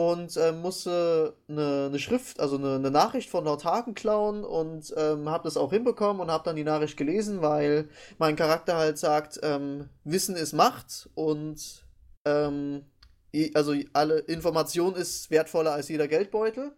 und 0.00 0.34
ähm, 0.38 0.62
musste 0.62 1.34
eine, 1.46 1.86
eine 1.88 1.98
Schrift, 1.98 2.40
also 2.40 2.56
eine, 2.56 2.76
eine 2.76 2.90
Nachricht 2.90 3.28
von 3.28 3.46
Hagen 3.46 3.94
klauen 3.94 4.44
und 4.44 4.94
ähm, 4.96 5.28
habe 5.28 5.44
das 5.44 5.58
auch 5.58 5.72
hinbekommen 5.72 6.22
und 6.22 6.30
habe 6.30 6.44
dann 6.44 6.56
die 6.56 6.64
Nachricht 6.64 6.96
gelesen, 6.96 7.42
weil 7.42 7.88
mein 8.16 8.34
Charakter 8.34 8.76
halt 8.76 8.96
sagt, 8.96 9.40
ähm, 9.42 9.90
Wissen 10.04 10.36
ist 10.36 10.54
Macht 10.54 11.10
und 11.14 11.84
ähm, 12.24 12.86
also 13.52 13.74
alle 13.92 14.20
Information 14.20 14.94
ist 14.94 15.30
wertvoller 15.30 15.72
als 15.72 15.88
jeder 15.88 16.08
Geldbeutel. 16.08 16.72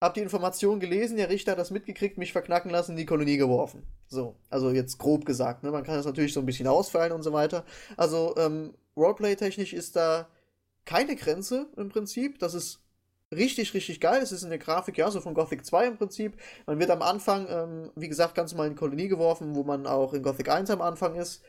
Hab 0.00 0.14
die 0.14 0.22
Information 0.22 0.80
gelesen, 0.80 1.18
der 1.18 1.28
Richter 1.28 1.52
hat 1.52 1.58
das 1.58 1.70
mitgekriegt, 1.70 2.16
mich 2.16 2.32
verknacken 2.32 2.70
lassen, 2.70 2.92
in 2.92 2.96
die 2.96 3.06
Kolonie 3.06 3.36
geworfen. 3.36 3.86
So, 4.06 4.36
also 4.48 4.70
jetzt 4.70 4.98
grob 4.98 5.26
gesagt, 5.26 5.62
ne? 5.62 5.70
Man 5.70 5.84
kann 5.84 5.96
das 5.96 6.06
natürlich 6.06 6.32
so 6.32 6.40
ein 6.40 6.46
bisschen 6.46 6.66
ausfallen 6.66 7.12
und 7.12 7.22
so 7.22 7.32
weiter. 7.32 7.64
Also, 7.96 8.34
ähm, 8.36 8.74
Roleplay-technisch 8.96 9.72
ist 9.72 9.96
da 9.96 10.28
keine 10.84 11.16
Grenze 11.16 11.68
im 11.76 11.88
Prinzip. 11.88 12.38
Das 12.38 12.54
ist 12.54 12.80
richtig, 13.34 13.74
richtig 13.74 14.00
geil. 14.00 14.22
Es 14.22 14.32
ist 14.32 14.42
in 14.42 14.50
der 14.50 14.58
Grafik, 14.58 14.98
ja, 14.98 15.10
so 15.10 15.20
von 15.20 15.34
Gothic 15.34 15.64
2 15.64 15.86
im 15.86 15.96
Prinzip. 15.96 16.36
Man 16.66 16.78
wird 16.78 16.90
am 16.90 17.02
Anfang, 17.02 17.46
ähm, 17.48 17.90
wie 17.96 18.08
gesagt, 18.08 18.34
ganz 18.34 18.52
normal 18.52 18.68
in 18.68 18.74
die 18.74 18.78
Kolonie 18.78 19.08
geworfen, 19.08 19.54
wo 19.54 19.62
man 19.64 19.86
auch 19.86 20.12
in 20.14 20.22
Gothic 20.22 20.48
1 20.48 20.70
am 20.70 20.80
Anfang 20.82 21.14
ist. 21.16 21.42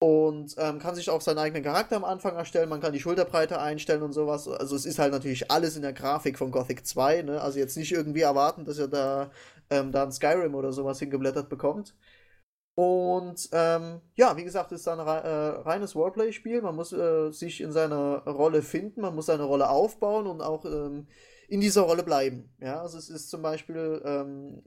und 0.00 0.54
ähm, 0.58 0.78
kann 0.80 0.94
sich 0.94 1.08
auch 1.08 1.20
seinen 1.22 1.38
eigenen 1.38 1.62
Charakter 1.62 1.96
am 1.96 2.04
Anfang 2.04 2.36
erstellen. 2.36 2.68
Man 2.68 2.80
kann 2.80 2.92
die 2.92 3.00
Schulterbreite 3.00 3.60
einstellen 3.60 4.02
und 4.02 4.12
sowas. 4.12 4.48
Also 4.48 4.76
es 4.76 4.84
ist 4.86 4.98
halt 4.98 5.12
natürlich 5.12 5.50
alles 5.50 5.76
in 5.76 5.82
der 5.82 5.94
Grafik 5.94 6.36
von 6.38 6.50
Gothic 6.50 6.86
2. 6.86 7.22
Ne? 7.22 7.40
Also 7.40 7.58
jetzt 7.58 7.76
nicht 7.76 7.92
irgendwie 7.92 8.20
erwarten, 8.22 8.64
dass 8.64 8.78
ihr 8.78 8.88
da, 8.88 9.30
ähm, 9.70 9.92
da 9.92 10.02
ein 10.04 10.12
Skyrim 10.12 10.54
oder 10.54 10.72
sowas 10.72 10.98
hingeblättert 10.98 11.48
bekommt. 11.48 11.94
Und 12.76 13.48
ähm, 13.52 14.00
ja, 14.14 14.36
wie 14.36 14.44
gesagt, 14.44 14.72
es 14.72 14.80
ist 14.80 14.88
ein 14.88 14.98
äh, 14.98 15.02
reines 15.02 15.94
Roleplay-Spiel. 15.94 16.60
Man 16.60 16.74
muss 16.74 16.92
äh, 16.92 17.30
sich 17.30 17.60
in 17.60 17.70
seiner 17.72 18.24
Rolle 18.24 18.62
finden, 18.62 19.00
man 19.00 19.14
muss 19.14 19.26
seine 19.26 19.44
Rolle 19.44 19.68
aufbauen 19.68 20.26
und 20.26 20.40
auch 20.40 20.64
ähm, 20.64 21.06
in 21.48 21.60
dieser 21.60 21.82
Rolle 21.82 22.02
bleiben. 22.02 22.52
Ja, 22.60 22.80
also 22.80 22.98
es 22.98 23.10
ist 23.10 23.30
zum 23.30 23.42
Beispiel 23.42 24.02
ähm, 24.04 24.62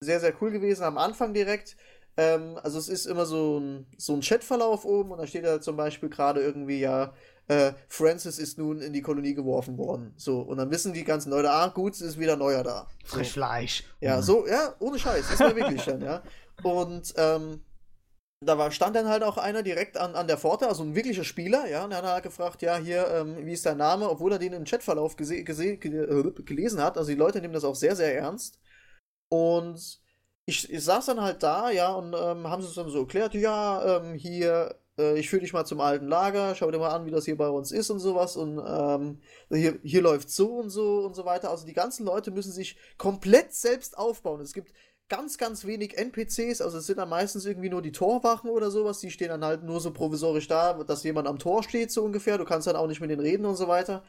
sehr, 0.00 0.20
sehr 0.20 0.32
cool 0.40 0.50
gewesen 0.50 0.84
am 0.84 0.96
Anfang 0.96 1.34
direkt. 1.34 1.76
Ähm, 2.16 2.58
also 2.62 2.78
es 2.78 2.88
ist 2.88 3.04
immer 3.04 3.26
so 3.26 3.60
ein, 3.60 3.86
so 3.98 4.14
ein 4.14 4.22
Chatverlauf 4.22 4.86
oben 4.86 5.10
und 5.10 5.18
da 5.18 5.26
steht 5.26 5.44
ja 5.44 5.60
zum 5.60 5.76
Beispiel 5.76 6.08
gerade 6.08 6.40
irgendwie 6.40 6.80
ja, 6.80 7.12
äh, 7.48 7.72
Francis 7.88 8.38
ist 8.38 8.58
nun 8.58 8.80
in 8.80 8.92
die 8.92 9.02
Kolonie 9.02 9.34
geworfen 9.34 9.76
worden. 9.76 10.14
So, 10.16 10.40
und 10.40 10.58
dann 10.58 10.70
wissen 10.70 10.92
die 10.92 11.02
ganzen 11.02 11.30
Leute, 11.30 11.50
ah, 11.50 11.66
gut, 11.68 11.94
es 11.94 12.00
ist 12.00 12.18
wieder 12.18 12.36
neuer 12.36 12.62
da. 12.62 12.86
So. 13.04 13.16
Frischfleisch. 13.16 13.84
Ja, 14.00 14.22
so, 14.22 14.46
ja, 14.46 14.74
ohne 14.78 14.98
Scheiß, 14.98 15.30
ist 15.32 15.40
ja 15.40 15.54
wirklich 15.54 15.84
dann, 15.84 16.00
ja. 16.00 16.22
Und 16.62 17.14
ähm, 17.16 17.62
da 18.42 18.56
war, 18.56 18.70
stand 18.70 18.96
dann 18.96 19.08
halt 19.08 19.22
auch 19.22 19.36
einer 19.36 19.62
direkt 19.62 19.98
an, 19.98 20.14
an 20.14 20.26
der 20.26 20.38
Pforte, 20.38 20.66
also 20.66 20.82
ein 20.82 20.94
wirklicher 20.94 21.24
Spieler, 21.24 21.68
ja, 21.68 21.84
und 21.84 21.92
er 21.92 21.98
hat 21.98 22.06
halt 22.06 22.22
gefragt, 22.22 22.62
ja, 22.62 22.78
hier, 22.78 23.06
ähm, 23.08 23.44
wie 23.44 23.52
ist 23.52 23.66
dein 23.66 23.76
Name, 23.76 24.08
obwohl 24.08 24.32
er 24.32 24.38
den 24.38 24.54
im 24.54 24.64
Chatverlauf 24.64 25.16
gese 25.16 25.44
gese 25.44 25.74
äh, 25.74 26.32
gelesen 26.42 26.82
hat. 26.82 26.96
Also 26.96 27.10
die 27.10 27.18
Leute 27.18 27.40
nehmen 27.40 27.52
das 27.52 27.64
auch 27.64 27.74
sehr, 27.74 27.94
sehr 27.96 28.16
ernst. 28.16 28.58
Und 29.28 30.00
ich, 30.46 30.70
ich 30.72 30.84
saß 30.84 31.06
dann 31.06 31.20
halt 31.20 31.42
da, 31.42 31.70
ja, 31.70 31.92
und 31.92 32.14
ähm, 32.14 32.48
haben 32.48 32.62
sie 32.62 32.68
es 32.68 32.74
dann 32.74 32.88
so 32.88 33.00
erklärt, 33.00 33.34
ja, 33.34 33.98
ähm, 33.98 34.14
hier, 34.14 34.74
äh, 34.98 35.18
ich 35.18 35.28
führe 35.28 35.42
dich 35.42 35.52
mal 35.52 35.66
zum 35.66 35.80
alten 35.80 36.08
Lager, 36.08 36.54
schau 36.54 36.70
dir 36.70 36.78
mal 36.78 36.90
an, 36.94 37.06
wie 37.06 37.10
das 37.10 37.26
hier 37.26 37.36
bei 37.36 37.48
uns 37.48 37.72
ist 37.72 37.90
und 37.90 38.00
sowas 38.00 38.36
und 38.36 38.58
ähm, 38.66 39.20
hier, 39.50 39.78
hier 39.82 40.02
läuft 40.02 40.30
so 40.30 40.56
und 40.58 40.70
so 40.70 41.00
und 41.04 41.14
so 41.14 41.26
weiter. 41.26 41.50
Also 41.50 41.66
die 41.66 41.74
ganzen 41.74 42.06
Leute 42.06 42.30
müssen 42.30 42.52
sich 42.52 42.78
komplett 42.96 43.54
selbst 43.54 43.98
aufbauen. 43.98 44.40
Es 44.40 44.54
gibt 44.54 44.72
ganz, 45.10 45.36
ganz 45.36 45.66
wenig 45.66 45.98
NPCs, 45.98 46.62
also 46.62 46.78
es 46.78 46.86
sind 46.86 46.98
dann 46.98 47.08
meistens 47.10 47.44
irgendwie 47.44 47.68
nur 47.68 47.82
die 47.82 47.92
Torwachen 47.92 48.48
oder 48.48 48.70
sowas, 48.70 49.00
die 49.00 49.10
stehen 49.10 49.28
dann 49.28 49.44
halt 49.44 49.64
nur 49.64 49.80
so 49.80 49.92
provisorisch 49.92 50.48
da, 50.48 50.72
dass 50.84 51.02
jemand 51.02 51.28
am 51.28 51.38
Tor 51.38 51.62
steht, 51.62 51.90
so 51.90 52.02
ungefähr. 52.02 52.38
Du 52.38 52.44
kannst 52.46 52.66
dann 52.66 52.76
auch 52.76 52.86
nicht 52.86 53.00
mit 53.00 53.10
denen 53.10 53.20
reden 53.20 53.44
und 53.44 53.56
so 53.56 53.68
weiter. 53.68 54.04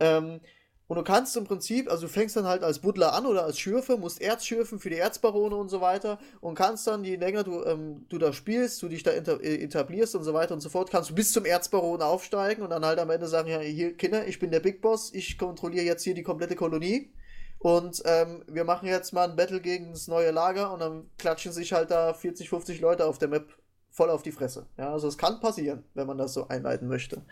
Ähm, 0.00 0.40
und 0.88 0.96
du 0.96 1.04
kannst 1.04 1.36
im 1.36 1.44
Prinzip, 1.44 1.90
also 1.90 2.06
du 2.06 2.12
fängst 2.12 2.34
dann 2.34 2.46
halt 2.46 2.62
als 2.62 2.78
Buddler 2.78 3.12
an 3.12 3.26
oder 3.26 3.44
als 3.44 3.58
Schürfe, 3.58 3.98
musst 3.98 4.22
Erz 4.22 4.46
schürfen 4.46 4.78
für 4.78 4.88
die 4.88 4.96
Erzbarone 4.96 5.54
und 5.54 5.68
so 5.68 5.82
weiter 5.82 6.18
und 6.40 6.54
kannst 6.54 6.86
dann, 6.86 7.04
je 7.04 7.16
länger 7.16 7.44
du, 7.44 7.62
ähm, 7.64 8.06
du 8.08 8.16
da 8.16 8.32
spielst, 8.32 8.82
du 8.82 8.88
dich 8.88 9.02
da 9.02 9.10
äh, 9.10 9.62
etablierst 9.64 10.14
und 10.14 10.24
so 10.24 10.32
weiter 10.32 10.54
und 10.54 10.62
so 10.62 10.70
fort, 10.70 10.90
kannst 10.90 11.10
du 11.10 11.14
bis 11.14 11.30
zum 11.30 11.44
Erzbaron 11.44 12.00
aufsteigen 12.00 12.62
und 12.62 12.70
dann 12.70 12.86
halt 12.86 12.98
am 12.98 13.10
Ende 13.10 13.28
sagen, 13.28 13.50
ja, 13.50 13.60
hier, 13.60 13.94
Kinder, 13.98 14.26
ich 14.26 14.38
bin 14.38 14.50
der 14.50 14.60
Big 14.60 14.80
Boss, 14.80 15.12
ich 15.12 15.36
kontrolliere 15.36 15.84
jetzt 15.84 16.04
hier 16.04 16.14
die 16.14 16.22
komplette 16.22 16.56
Kolonie 16.56 17.12
und 17.58 18.02
ähm, 18.04 18.44
wir 18.46 18.64
machen 18.64 18.88
jetzt 18.88 19.12
mal 19.12 19.28
ein 19.28 19.36
Battle 19.36 19.60
gegen 19.60 19.90
das 19.92 20.06
neue 20.06 20.30
Lager 20.30 20.72
und 20.72 20.80
dann 20.80 21.10
klatschen 21.18 21.52
sich 21.52 21.72
halt 21.72 21.90
da 21.90 22.14
40, 22.14 22.48
50 22.48 22.80
Leute 22.80 23.04
auf 23.04 23.18
der 23.18 23.28
Map 23.28 23.52
voll 23.90 24.10
auf 24.10 24.22
die 24.22 24.32
Fresse. 24.32 24.66
Ja, 24.76 24.92
also 24.92 25.08
es 25.08 25.18
kann 25.18 25.40
passieren, 25.40 25.84
wenn 25.94 26.06
man 26.06 26.18
das 26.18 26.34
so 26.34 26.46
einleiten 26.48 26.86
möchte. 26.86 27.24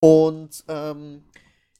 Und 0.00 0.64
ähm, 0.68 1.24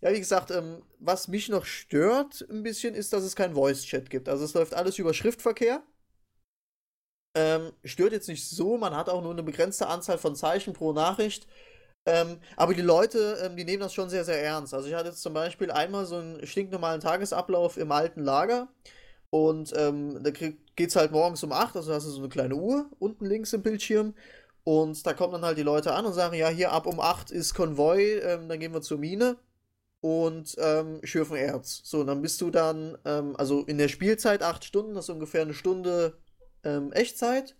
ja, 0.02 0.12
wie 0.12 0.18
gesagt, 0.18 0.50
ähm, 0.50 0.82
was 0.98 1.28
mich 1.28 1.48
noch 1.48 1.64
stört 1.64 2.46
ein 2.50 2.62
bisschen, 2.62 2.94
ist, 2.94 3.14
dass 3.14 3.24
es 3.24 3.36
kein 3.36 3.54
Voice-Chat 3.54 4.10
gibt. 4.10 4.28
Also 4.28 4.44
es 4.44 4.52
läuft 4.52 4.74
alles 4.74 4.98
über 4.98 5.14
Schriftverkehr. 5.14 5.82
Ähm, 7.34 7.72
stört 7.84 8.12
jetzt 8.12 8.28
nicht 8.28 8.48
so, 8.48 8.76
man 8.76 8.94
hat 8.94 9.08
auch 9.08 9.22
nur 9.22 9.32
eine 9.32 9.42
begrenzte 9.42 9.88
Anzahl 9.88 10.18
von 10.18 10.36
Zeichen 10.36 10.74
pro 10.74 10.92
Nachricht. 10.92 11.48
Ähm, 12.06 12.38
aber 12.56 12.74
die 12.74 12.82
Leute, 12.82 13.38
ähm, 13.42 13.56
die 13.56 13.64
nehmen 13.64 13.80
das 13.80 13.94
schon 13.94 14.10
sehr, 14.10 14.24
sehr 14.24 14.42
ernst. 14.42 14.74
Also 14.74 14.88
ich 14.88 14.94
hatte 14.94 15.08
jetzt 15.08 15.22
zum 15.22 15.32
Beispiel 15.32 15.70
einmal 15.70 16.04
so 16.04 16.16
einen 16.16 16.46
stinknormalen 16.46 17.00
Tagesablauf 17.00 17.76
im 17.78 17.92
alten 17.92 18.20
Lager. 18.20 18.68
Und 19.30 19.72
ähm, 19.76 20.22
da 20.22 20.30
geht 20.30 20.58
es 20.78 20.96
halt 20.96 21.10
morgens 21.10 21.42
um 21.42 21.52
8, 21.52 21.76
also 21.76 21.92
hast 21.92 22.06
du 22.06 22.10
so 22.10 22.20
eine 22.20 22.28
kleine 22.28 22.54
Uhr 22.54 22.88
unten 22.98 23.24
links 23.24 23.52
im 23.52 23.62
Bildschirm. 23.62 24.14
Und 24.64 25.06
da 25.06 25.12
kommen 25.12 25.32
dann 25.32 25.44
halt 25.44 25.58
die 25.58 25.62
Leute 25.62 25.92
an 25.92 26.06
und 26.06 26.12
sagen, 26.12 26.36
ja, 26.36 26.48
hier 26.48 26.72
ab 26.72 26.86
um 26.86 27.00
8 27.00 27.30
ist 27.30 27.54
Konvoi, 27.54 28.18
ähm, 28.20 28.48
dann 28.48 28.60
gehen 28.60 28.72
wir 28.72 28.80
zur 28.82 28.98
Mine 28.98 29.36
und 30.00 30.54
ähm, 30.58 31.00
schürfen 31.02 31.36
Erz. 31.36 31.80
So, 31.84 32.04
dann 32.04 32.22
bist 32.22 32.40
du 32.40 32.50
dann, 32.50 32.96
ähm, 33.04 33.34
also 33.36 33.62
in 33.64 33.78
der 33.78 33.88
Spielzeit 33.88 34.42
acht 34.42 34.64
Stunden, 34.64 34.94
das 34.94 35.06
ist 35.06 35.10
ungefähr 35.10 35.42
eine 35.42 35.54
Stunde 35.54 36.18
Echtzeit. 36.92 37.56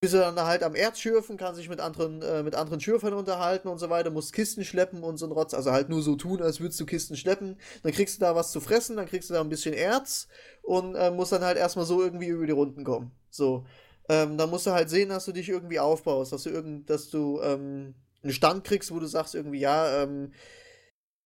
Bist 0.00 0.12
du 0.12 0.18
dann 0.18 0.38
halt 0.38 0.62
am 0.62 0.74
Erz 0.74 0.98
schürfen, 0.98 1.38
kann 1.38 1.54
sich 1.54 1.70
mit 1.70 1.80
anderen, 1.80 2.20
äh, 2.20 2.42
mit 2.42 2.54
anderen 2.54 2.80
Schürfern 2.80 3.14
unterhalten 3.14 3.68
und 3.68 3.78
so 3.78 3.88
weiter, 3.88 4.10
musst 4.10 4.34
Kisten 4.34 4.62
schleppen 4.62 5.02
und 5.02 5.16
so 5.16 5.26
ein 5.26 5.32
Rotz, 5.32 5.54
also 5.54 5.72
halt 5.72 5.88
nur 5.88 6.02
so 6.02 6.16
tun, 6.16 6.42
als 6.42 6.60
würdest 6.60 6.78
du 6.80 6.86
Kisten 6.86 7.16
schleppen. 7.16 7.56
Dann 7.82 7.92
kriegst 7.92 8.16
du 8.16 8.20
da 8.20 8.34
was 8.34 8.52
zu 8.52 8.60
fressen, 8.60 8.96
dann 8.96 9.06
kriegst 9.06 9.30
du 9.30 9.34
da 9.34 9.40
ein 9.40 9.48
bisschen 9.48 9.72
Erz 9.72 10.28
und 10.62 10.94
äh, 10.96 11.10
musst 11.10 11.32
dann 11.32 11.44
halt 11.44 11.56
erstmal 11.56 11.86
so 11.86 12.02
irgendwie 12.02 12.26
über 12.26 12.46
die 12.46 12.52
Runden 12.52 12.84
kommen. 12.84 13.10
So. 13.30 13.64
Ähm, 14.08 14.36
dann 14.36 14.50
musst 14.50 14.66
du 14.66 14.72
halt 14.72 14.90
sehen, 14.90 15.08
dass 15.08 15.24
du 15.24 15.32
dich 15.32 15.48
irgendwie 15.48 15.80
aufbaust, 15.80 16.32
dass 16.32 16.42
du 16.42 16.50
irgend, 16.50 16.90
dass 16.90 17.08
du 17.08 17.40
ähm, 17.42 17.94
einen 18.22 18.32
Stand 18.32 18.64
kriegst, 18.64 18.92
wo 18.92 19.00
du 19.00 19.06
sagst 19.06 19.34
irgendwie, 19.34 19.60
ja, 19.60 20.02
ähm, 20.02 20.32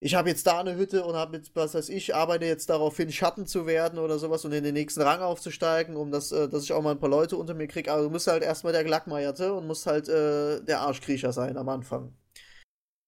ich 0.01 0.15
habe 0.15 0.31
jetzt 0.31 0.47
da 0.47 0.61
eine 0.61 0.77
Hütte 0.77 1.05
und 1.05 1.15
habe 1.15 1.37
jetzt, 1.37 1.55
was 1.55 1.75
weiß 1.75 1.91
ich, 1.91 2.15
arbeite 2.15 2.47
jetzt 2.47 2.71
darauf 2.71 2.97
hin, 2.97 3.13
Schatten 3.13 3.47
zu 3.47 3.67
werden 3.67 3.99
oder 3.99 4.19
sowas 4.19 4.45
und 4.47 4.53
in 4.53 4.65
den 4.65 4.75
nächsten 4.75 5.03
Rang 5.03 5.21
aufzusteigen, 5.21 5.97
um 5.97 6.11
das, 6.11 6.33
äh, 6.33 6.49
dass 6.49 6.65
ich 6.65 6.73
auch 6.73 6.83
mal 6.83 6.93
ein 6.93 7.01
paar 7.01 7.11
Leute 7.11 7.37
unter 7.37 7.55
mir 7.55 7.69
kriege. 7.69 7.93
Also 7.93 8.05
du 8.05 8.11
musst 8.11 8.27
halt 8.27 8.43
erstmal 8.43 8.73
der 8.73 8.85
Glackmeierte 8.85 9.53
und 9.53 9.67
musst 9.67 9.87
halt 9.87 10.09
äh, 10.09 10.63
der 10.63 10.81
Arschkriecher 10.81 11.33
sein 11.33 11.57
am 11.59 11.69
Anfang. 11.69 12.15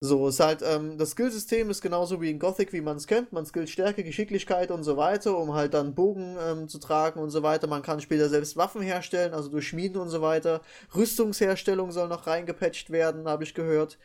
So, 0.04 0.26
ist 0.26 0.40
halt, 0.40 0.62
ähm, 0.62 0.98
das 0.98 1.12
Skillsystem 1.12 1.70
ist 1.70 1.80
genauso 1.80 2.20
wie 2.20 2.28
in 2.28 2.40
Gothic, 2.40 2.72
wie 2.72 2.80
man 2.80 2.96
es 2.96 3.06
kennt. 3.06 3.32
Man 3.32 3.46
skillt 3.46 3.70
Stärke, 3.70 4.02
Geschicklichkeit 4.02 4.72
und 4.72 4.82
so 4.82 4.96
weiter, 4.96 5.38
um 5.38 5.54
halt 5.54 5.74
dann 5.74 5.94
Bogen 5.94 6.36
ähm, 6.40 6.68
zu 6.68 6.80
tragen 6.80 7.20
und 7.20 7.30
so 7.30 7.44
weiter. 7.44 7.68
Man 7.68 7.82
kann 7.82 8.00
später 8.00 8.28
selbst 8.28 8.56
Waffen 8.56 8.82
herstellen, 8.82 9.32
also 9.32 9.48
durch 9.48 9.68
Schmieden 9.68 10.00
und 10.00 10.08
so 10.08 10.20
weiter. 10.20 10.60
Rüstungsherstellung 10.92 11.92
soll 11.92 12.08
noch 12.08 12.26
reingepatcht 12.26 12.90
werden, 12.90 13.28
habe 13.28 13.44
ich 13.44 13.54
gehört. 13.54 13.96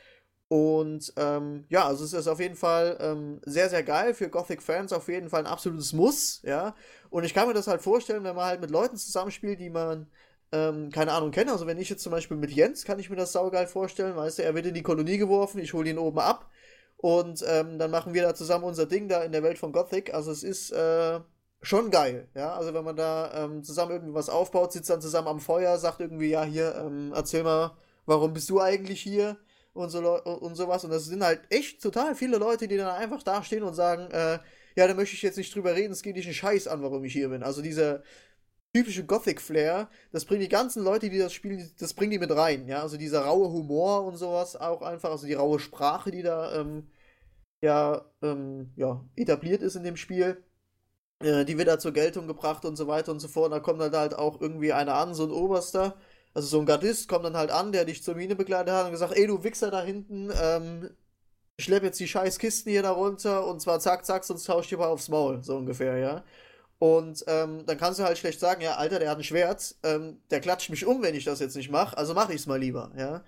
Und 0.50 1.14
ähm, 1.18 1.66
ja, 1.70 1.86
also 1.86 2.06
es 2.06 2.14
ist 2.14 2.28
auf 2.28 2.40
jeden 2.40 2.56
Fall 2.56 2.98
ähm, 3.02 3.42
sehr, 3.46 3.70
sehr 3.70 3.84
geil 3.84 4.14
für 4.14 4.30
Gothic-Fans, 4.30 4.94
auf 4.94 5.10
jeden 5.10 5.30
Fall 5.30 5.42
ein 5.42 5.52
absolutes 5.52 5.92
Muss, 5.92 6.42
ja. 6.44 6.74
Und 7.10 7.26
ich 7.26 7.34
kann 7.34 7.48
mir 7.48 7.54
das 7.54 7.68
halt 7.68 7.82
vorstellen, 7.82 8.24
wenn 8.24 8.36
man 8.36 8.46
halt 8.46 8.62
mit 8.62 8.72
Leuten 8.72 8.96
zusammenspielt, 8.96 9.60
die 9.60 9.70
man, 9.70 10.08
ähm, 10.54 10.90
keine 10.90 11.12
Ahnung, 11.12 11.32
kennt. 11.32 11.50
Also 11.52 11.68
wenn 11.68 11.80
ich 11.80 11.90
jetzt 11.90 12.04
zum 12.04 12.14
Beispiel 12.14 12.38
mit 12.38 12.52
Jens, 12.52 12.86
kann 12.86 13.00
ich 13.00 13.10
mir 13.10 13.18
das 13.18 13.34
saugeil 13.34 13.68
vorstellen, 13.68 14.16
weißt 14.16 14.40
du, 14.40 14.44
er 14.44 14.56
wird 14.56 14.66
in 14.68 14.74
die 14.74 14.84
Kolonie 14.84 15.18
geworfen, 15.18 15.60
ich 15.60 15.74
hole 15.74 15.90
ihn 15.90 15.98
oben 15.98 16.20
ab 16.20 16.50
und 16.96 17.44
ähm, 17.46 17.78
dann 17.78 17.92
machen 17.92 18.14
wir 18.14 18.24
da 18.24 18.34
zusammen 18.34 18.64
unser 18.64 18.86
Ding 18.86 19.10
da 19.10 19.24
in 19.24 19.34
der 19.34 19.44
Welt 19.44 19.58
von 19.58 19.74
Gothic. 19.74 20.14
Also 20.14 20.32
es 20.32 20.44
ist 20.44 20.72
äh, 20.72 21.20
schon 21.62 21.92
geil, 21.92 22.30
ja. 22.36 22.54
Also 22.56 22.74
wenn 22.74 22.86
man 22.86 22.96
da 22.96 23.46
ähm, 23.46 23.64
zusammen 23.64 23.92
irgendwie 23.92 24.14
was 24.14 24.30
aufbaut, 24.30 24.72
sitzt 24.72 24.90
dann 24.90 25.02
zusammen 25.02 25.28
am 25.28 25.40
Feuer, 25.42 25.78
sagt 25.78 26.00
irgendwie, 26.00 26.30
ja, 26.30 26.44
hier, 26.44 26.76
ähm, 26.76 27.12
erzähl 27.14 27.44
mal, 27.44 27.76
warum 28.06 28.34
bist 28.34 28.50
du 28.50 28.62
eigentlich 28.62 29.02
hier? 29.02 29.38
Und, 29.78 29.90
so, 29.90 30.00
und 30.24 30.56
sowas. 30.56 30.84
Und 30.84 30.92
das 30.92 31.06
sind 31.06 31.24
halt 31.24 31.42
echt 31.50 31.82
total 31.82 32.16
viele 32.16 32.38
Leute, 32.38 32.68
die 32.68 32.78
dann 32.78 32.90
einfach 32.90 33.24
dastehen 33.24 33.64
und 33.64 33.74
sagen, 33.74 34.12
äh, 34.12 34.40
ja, 34.76 34.88
da 34.88 34.94
möchte 34.94 35.16
ich 35.16 35.22
jetzt 35.22 35.38
nicht 35.38 35.54
drüber 35.56 35.76
reden, 35.76 35.94
es 35.94 36.04
geht 36.04 36.16
nicht 36.16 36.26
einen 36.26 36.34
Scheiß 36.34 36.68
an, 36.68 36.82
warum 36.84 37.04
ich 37.04 37.14
hier 37.14 37.30
bin. 37.30 37.44
Also 37.44 37.62
dieser 37.62 38.04
typische 38.74 39.06
Gothic-Flair, 39.06 39.90
das 40.12 40.26
bringen 40.26 40.42
die 40.42 40.50
ganzen 40.50 40.84
Leute, 40.84 41.10
die 41.10 41.18
das 41.18 41.34
spielen, 41.34 41.72
das 41.80 41.94
bringen 41.94 42.12
die 42.12 42.20
mit 42.20 42.32
rein, 42.32 42.68
ja. 42.68 42.82
Also 42.82 42.98
dieser 42.98 43.22
raue 43.22 43.50
Humor 43.52 44.06
und 44.06 44.18
sowas 44.18 44.56
auch 44.56 44.82
einfach, 44.82 45.12
also 45.12 45.26
die 45.28 45.34
raue 45.34 45.60
Sprache, 45.60 46.12
die 46.12 46.22
da 46.22 46.60
ähm, 46.60 46.88
ja, 47.62 48.06
ähm, 48.22 48.72
ja, 48.76 49.04
etabliert 49.16 49.62
ist 49.62 49.76
in 49.76 49.84
dem 49.84 49.98
Spiel. 49.98 50.44
Äh, 51.20 51.46
die 51.46 51.58
wird 51.58 51.68
da 51.68 51.80
zur 51.80 51.94
Geltung 51.94 52.28
gebracht 52.28 52.66
und 52.66 52.76
so 52.76 52.88
weiter 52.88 53.12
und 53.12 53.20
so 53.20 53.28
fort. 53.28 53.48
Und 53.48 53.52
da 53.52 53.60
kommt 53.60 53.82
dann 53.82 53.92
halt 53.94 54.16
auch 54.16 54.40
irgendwie 54.42 54.74
einer 54.74 54.96
an, 54.96 55.14
so 55.14 55.24
ein 55.26 55.32
Oberster, 55.32 55.98
also 56.38 56.50
so 56.50 56.60
ein 56.60 56.68
Gardist 56.68 57.10
kommt 57.10 57.26
dann 57.26 57.36
halt 57.36 57.50
an, 57.50 57.72
der 57.72 57.84
dich 57.84 58.04
zur 58.04 58.14
Mine 58.14 58.36
begleitet 58.36 58.72
hat 58.72 58.86
und 58.86 58.92
gesagt, 58.92 59.18
ey 59.18 59.26
du 59.26 59.44
Wichser 59.44 59.72
da 59.72 59.82
hinten, 59.82 60.32
ähm, 60.40 60.92
schlepp 61.60 61.82
jetzt 61.82 62.00
die 62.00 62.08
scheiß 62.08 62.38
Kisten 62.38 62.70
hier 62.70 62.84
da 62.84 62.92
runter 62.92 63.48
und 63.48 63.60
zwar 63.60 63.80
zack, 63.80 64.06
zack, 64.06 64.24
sonst 64.24 64.44
tausch 64.44 64.72
ich 64.72 64.78
mal 64.78 64.86
aufs 64.86 65.10
Maul, 65.10 65.44
so 65.44 65.58
ungefähr, 65.58 65.98
ja. 65.98 66.24
Und 66.78 67.24
ähm, 67.26 67.66
dann 67.66 67.80
kannst 67.80 68.00
du 68.00 68.04
halt 68.04 68.20
schlecht 68.20 68.40
sagen, 68.40 68.62
ja, 68.62 68.76
Alter, 68.76 69.00
der 69.00 69.10
hat 69.10 69.18
ein 69.18 69.24
Schwert, 69.24 69.78
ähm, 69.82 70.22
der 70.30 70.40
klatscht 70.40 70.70
mich 70.70 70.86
um, 70.86 71.02
wenn 71.02 71.16
ich 71.16 71.24
das 71.24 71.40
jetzt 71.40 71.56
nicht 71.56 71.72
mache, 71.72 71.98
also 71.98 72.14
mache 72.14 72.34
ich 72.34 72.42
es 72.42 72.46
mal 72.46 72.60
lieber, 72.60 72.92
ja. 72.96 73.24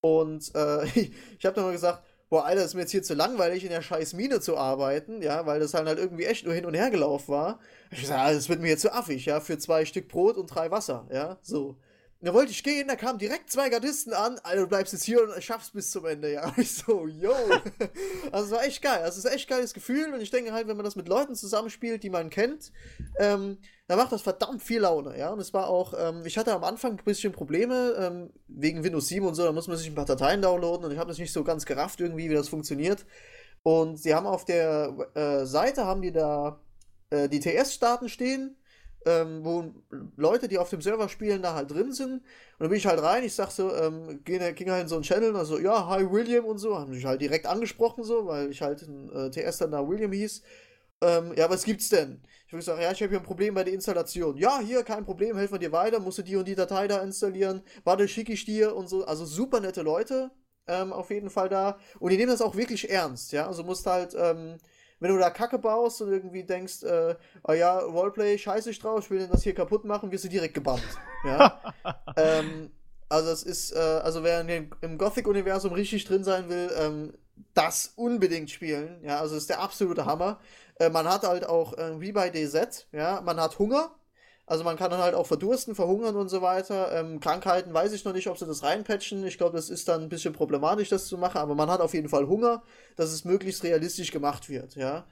Und 0.00 0.50
äh, 0.54 0.84
ich 1.38 1.44
habe 1.44 1.54
dann 1.54 1.64
mal 1.64 1.72
gesagt, 1.72 2.02
boah, 2.30 2.46
Alter, 2.46 2.64
ist 2.64 2.72
mir 2.72 2.80
jetzt 2.80 2.92
hier 2.92 3.02
zu 3.02 3.12
langweilig, 3.12 3.62
in 3.62 3.70
der 3.70 3.82
scheiß 3.82 4.14
Mine 4.14 4.40
zu 4.40 4.56
arbeiten, 4.56 5.20
ja, 5.20 5.44
weil 5.44 5.60
das 5.60 5.74
halt, 5.74 5.86
halt 5.86 5.98
irgendwie 5.98 6.24
echt 6.24 6.46
nur 6.46 6.54
hin 6.54 6.64
und 6.64 6.72
her 6.72 6.88
gelaufen 6.90 7.28
war. 7.30 7.60
Ich 7.90 8.00
gesagt, 8.00 8.34
das 8.34 8.48
wird 8.48 8.62
mir 8.62 8.68
jetzt 8.68 8.80
zu 8.80 8.94
affig, 8.94 9.26
ja, 9.26 9.40
für 9.40 9.58
zwei 9.58 9.84
Stück 9.84 10.08
Brot 10.08 10.38
und 10.38 10.46
drei 10.46 10.70
Wasser, 10.70 11.06
ja, 11.12 11.36
so. 11.42 11.76
Da 12.20 12.34
wollte 12.34 12.50
ich 12.50 12.64
gehen, 12.64 12.88
da 12.88 12.96
kamen 12.96 13.18
direkt 13.18 13.48
zwei 13.48 13.68
Gardisten 13.68 14.12
an, 14.12 14.40
also 14.42 14.64
du 14.64 14.68
bleibst 14.68 14.92
jetzt 14.92 15.04
hier 15.04 15.22
und 15.22 15.42
schaffst 15.42 15.72
bis 15.72 15.92
zum 15.92 16.04
Ende, 16.04 16.32
ja. 16.32 16.52
Ich 16.56 16.74
so, 16.74 17.06
yo. 17.06 17.32
also 18.32 18.46
es 18.46 18.50
war 18.50 18.64
echt 18.64 18.82
geil. 18.82 19.02
Also 19.02 19.18
es 19.20 19.24
ist 19.24 19.32
echt 19.32 19.48
geiles 19.48 19.72
Gefühl 19.72 20.12
und 20.12 20.20
ich 20.20 20.30
denke 20.30 20.52
halt, 20.52 20.66
wenn 20.66 20.76
man 20.76 20.84
das 20.84 20.96
mit 20.96 21.06
Leuten 21.06 21.36
zusammenspielt, 21.36 22.02
die 22.02 22.10
man 22.10 22.28
kennt, 22.28 22.72
ähm, 23.20 23.58
dann 23.86 23.98
macht 23.98 24.10
das 24.10 24.22
verdammt 24.22 24.62
viel 24.62 24.80
Laune, 24.80 25.16
ja. 25.16 25.30
Und 25.30 25.38
es 25.38 25.54
war 25.54 25.68
auch, 25.68 25.94
ähm, 25.96 26.22
ich 26.26 26.36
hatte 26.36 26.52
am 26.52 26.64
Anfang 26.64 26.98
ein 26.98 27.04
bisschen 27.04 27.32
Probleme, 27.32 27.94
ähm, 27.96 28.30
wegen 28.48 28.82
Windows 28.82 29.06
7 29.06 29.24
und 29.24 29.34
so, 29.34 29.44
da 29.44 29.52
muss 29.52 29.68
man 29.68 29.76
sich 29.76 29.86
ein 29.86 29.94
paar 29.94 30.04
Dateien 30.04 30.42
downloaden 30.42 30.86
und 30.86 30.92
ich 30.92 30.98
habe 30.98 31.08
das 31.08 31.18
nicht 31.18 31.32
so 31.32 31.44
ganz 31.44 31.66
gerafft 31.66 32.00
irgendwie, 32.00 32.28
wie 32.28 32.34
das 32.34 32.48
funktioniert. 32.48 33.06
Und 33.62 33.96
sie 33.96 34.14
haben 34.14 34.26
auf 34.26 34.44
der 34.44 35.10
äh, 35.14 35.46
Seite, 35.46 35.84
haben 35.84 36.02
die 36.02 36.12
da 36.12 36.60
äh, 37.10 37.28
die 37.28 37.40
TS-Starten 37.40 38.08
stehen 38.08 38.56
ähm, 39.06 39.44
wo 39.44 39.72
Leute, 40.16 40.48
die 40.48 40.58
auf 40.58 40.70
dem 40.70 40.80
Server 40.80 41.08
spielen, 41.08 41.42
da 41.42 41.54
halt 41.54 41.70
drin 41.70 41.92
sind. 41.92 42.14
Und 42.14 42.22
dann 42.58 42.68
bin 42.68 42.78
ich 42.78 42.86
halt 42.86 43.02
rein, 43.02 43.24
ich 43.24 43.34
sag 43.34 43.50
so, 43.50 43.74
ähm, 43.74 44.20
ging, 44.24 44.54
ging 44.54 44.70
halt 44.70 44.82
in 44.82 44.88
so 44.88 44.96
einen 44.96 45.04
Channel, 45.04 45.36
also 45.36 45.58
ja, 45.58 45.86
hi 45.86 46.10
William 46.10 46.44
und 46.44 46.58
so, 46.58 46.78
haben 46.78 46.90
mich 46.90 47.04
halt 47.04 47.20
direkt 47.20 47.46
angesprochen, 47.46 48.04
so, 48.04 48.26
weil 48.26 48.50
ich 48.50 48.62
halt 48.62 48.82
in 48.82 49.10
äh, 49.10 49.30
TS 49.30 49.58
dann 49.58 49.72
da 49.72 49.86
William 49.86 50.12
hieß. 50.12 50.42
Ähm, 51.00 51.32
ja, 51.36 51.48
was 51.48 51.64
gibt's 51.64 51.88
denn? 51.90 52.20
Ich 52.46 52.52
würde 52.52 52.64
sagen, 52.64 52.82
ja, 52.82 52.90
ich 52.90 53.00
habe 53.02 53.10
hier 53.10 53.20
ein 53.20 53.24
Problem 53.24 53.54
bei 53.54 53.62
der 53.62 53.74
Installation. 53.74 54.36
Ja, 54.36 54.58
hier, 54.60 54.82
kein 54.82 55.04
Problem, 55.04 55.36
helfen 55.36 55.54
wir 55.54 55.58
dir 55.58 55.72
weiter, 55.72 56.00
musst 56.00 56.18
du 56.18 56.22
die 56.22 56.36
und 56.36 56.48
die 56.48 56.54
Datei 56.54 56.88
da 56.88 56.98
installieren, 57.02 57.62
warte, 57.84 58.08
schicke 58.08 58.32
ich 58.32 58.44
dir 58.44 58.74
und 58.74 58.88
so. 58.88 59.04
Also 59.04 59.24
super 59.24 59.60
nette 59.60 59.82
Leute, 59.82 60.30
ähm, 60.66 60.92
auf 60.92 61.10
jeden 61.10 61.30
Fall 61.30 61.48
da. 61.48 61.78
Und 62.00 62.10
die 62.10 62.16
nehmen 62.16 62.32
das 62.32 62.42
auch 62.42 62.56
wirklich 62.56 62.90
ernst, 62.90 63.32
ja. 63.32 63.46
Also 63.46 63.62
musst 63.64 63.86
halt, 63.86 64.14
ähm, 64.18 64.56
wenn 65.00 65.12
du 65.12 65.18
da 65.18 65.30
Kacke 65.30 65.58
baust 65.58 66.02
und 66.02 66.12
irgendwie 66.12 66.44
denkst, 66.44 66.82
äh, 66.82 67.14
oh 67.46 67.52
ja, 67.52 67.78
Roleplay, 67.78 68.38
scheiße 68.38 68.70
ich 68.70 68.78
drauf, 68.78 69.04
ich 69.04 69.10
will 69.10 69.26
das 69.28 69.42
hier 69.42 69.54
kaputt 69.54 69.84
machen, 69.84 70.10
wirst 70.10 70.24
du 70.24 70.28
direkt 70.28 70.54
gebannt. 70.54 70.82
Ja? 71.24 71.60
ähm, 72.16 72.70
also 73.08 73.30
es 73.30 73.42
ist, 73.42 73.72
äh, 73.72 73.78
also 73.78 74.22
wer 74.22 74.44
den, 74.44 74.70
im 74.80 74.98
Gothic-Universum 74.98 75.72
richtig 75.72 76.04
drin 76.04 76.24
sein 76.24 76.48
will, 76.48 76.70
ähm, 76.78 77.14
das 77.54 77.92
unbedingt 77.96 78.50
spielen. 78.50 79.00
Ja, 79.02 79.20
also 79.20 79.36
ist 79.36 79.48
der 79.48 79.60
absolute 79.60 80.04
Hammer. 80.04 80.40
Äh, 80.78 80.90
man 80.90 81.08
hat 81.08 81.22
halt 81.22 81.46
auch, 81.46 81.76
äh, 81.78 82.00
wie 82.00 82.12
bei 82.12 82.30
DZ, 82.30 82.86
ja, 82.92 83.20
man 83.20 83.40
hat 83.40 83.58
Hunger, 83.58 83.90
also 84.48 84.64
man 84.64 84.76
kann 84.76 84.90
dann 84.90 85.00
halt 85.00 85.14
auch 85.14 85.26
verdursten, 85.26 85.74
verhungern 85.74 86.16
und 86.16 86.28
so 86.28 86.40
weiter. 86.42 86.90
Ähm, 86.92 87.20
Krankheiten 87.20 87.72
weiß 87.74 87.92
ich 87.92 88.04
noch 88.04 88.14
nicht, 88.14 88.28
ob 88.28 88.38
sie 88.38 88.46
das 88.46 88.62
reinpatchen. 88.62 89.26
Ich 89.26 89.36
glaube, 89.38 89.56
das 89.56 89.68
ist 89.70 89.88
dann 89.88 90.02
ein 90.02 90.08
bisschen 90.08 90.32
problematisch, 90.32 90.88
das 90.88 91.06
zu 91.06 91.18
machen, 91.18 91.38
aber 91.38 91.54
man 91.54 91.70
hat 91.70 91.80
auf 91.80 91.94
jeden 91.94 92.08
Fall 92.08 92.26
Hunger, 92.26 92.62
dass 92.96 93.12
es 93.12 93.24
möglichst 93.24 93.62
realistisch 93.62 94.10
gemacht 94.10 94.48
wird, 94.48 94.74
ja. 94.74 95.04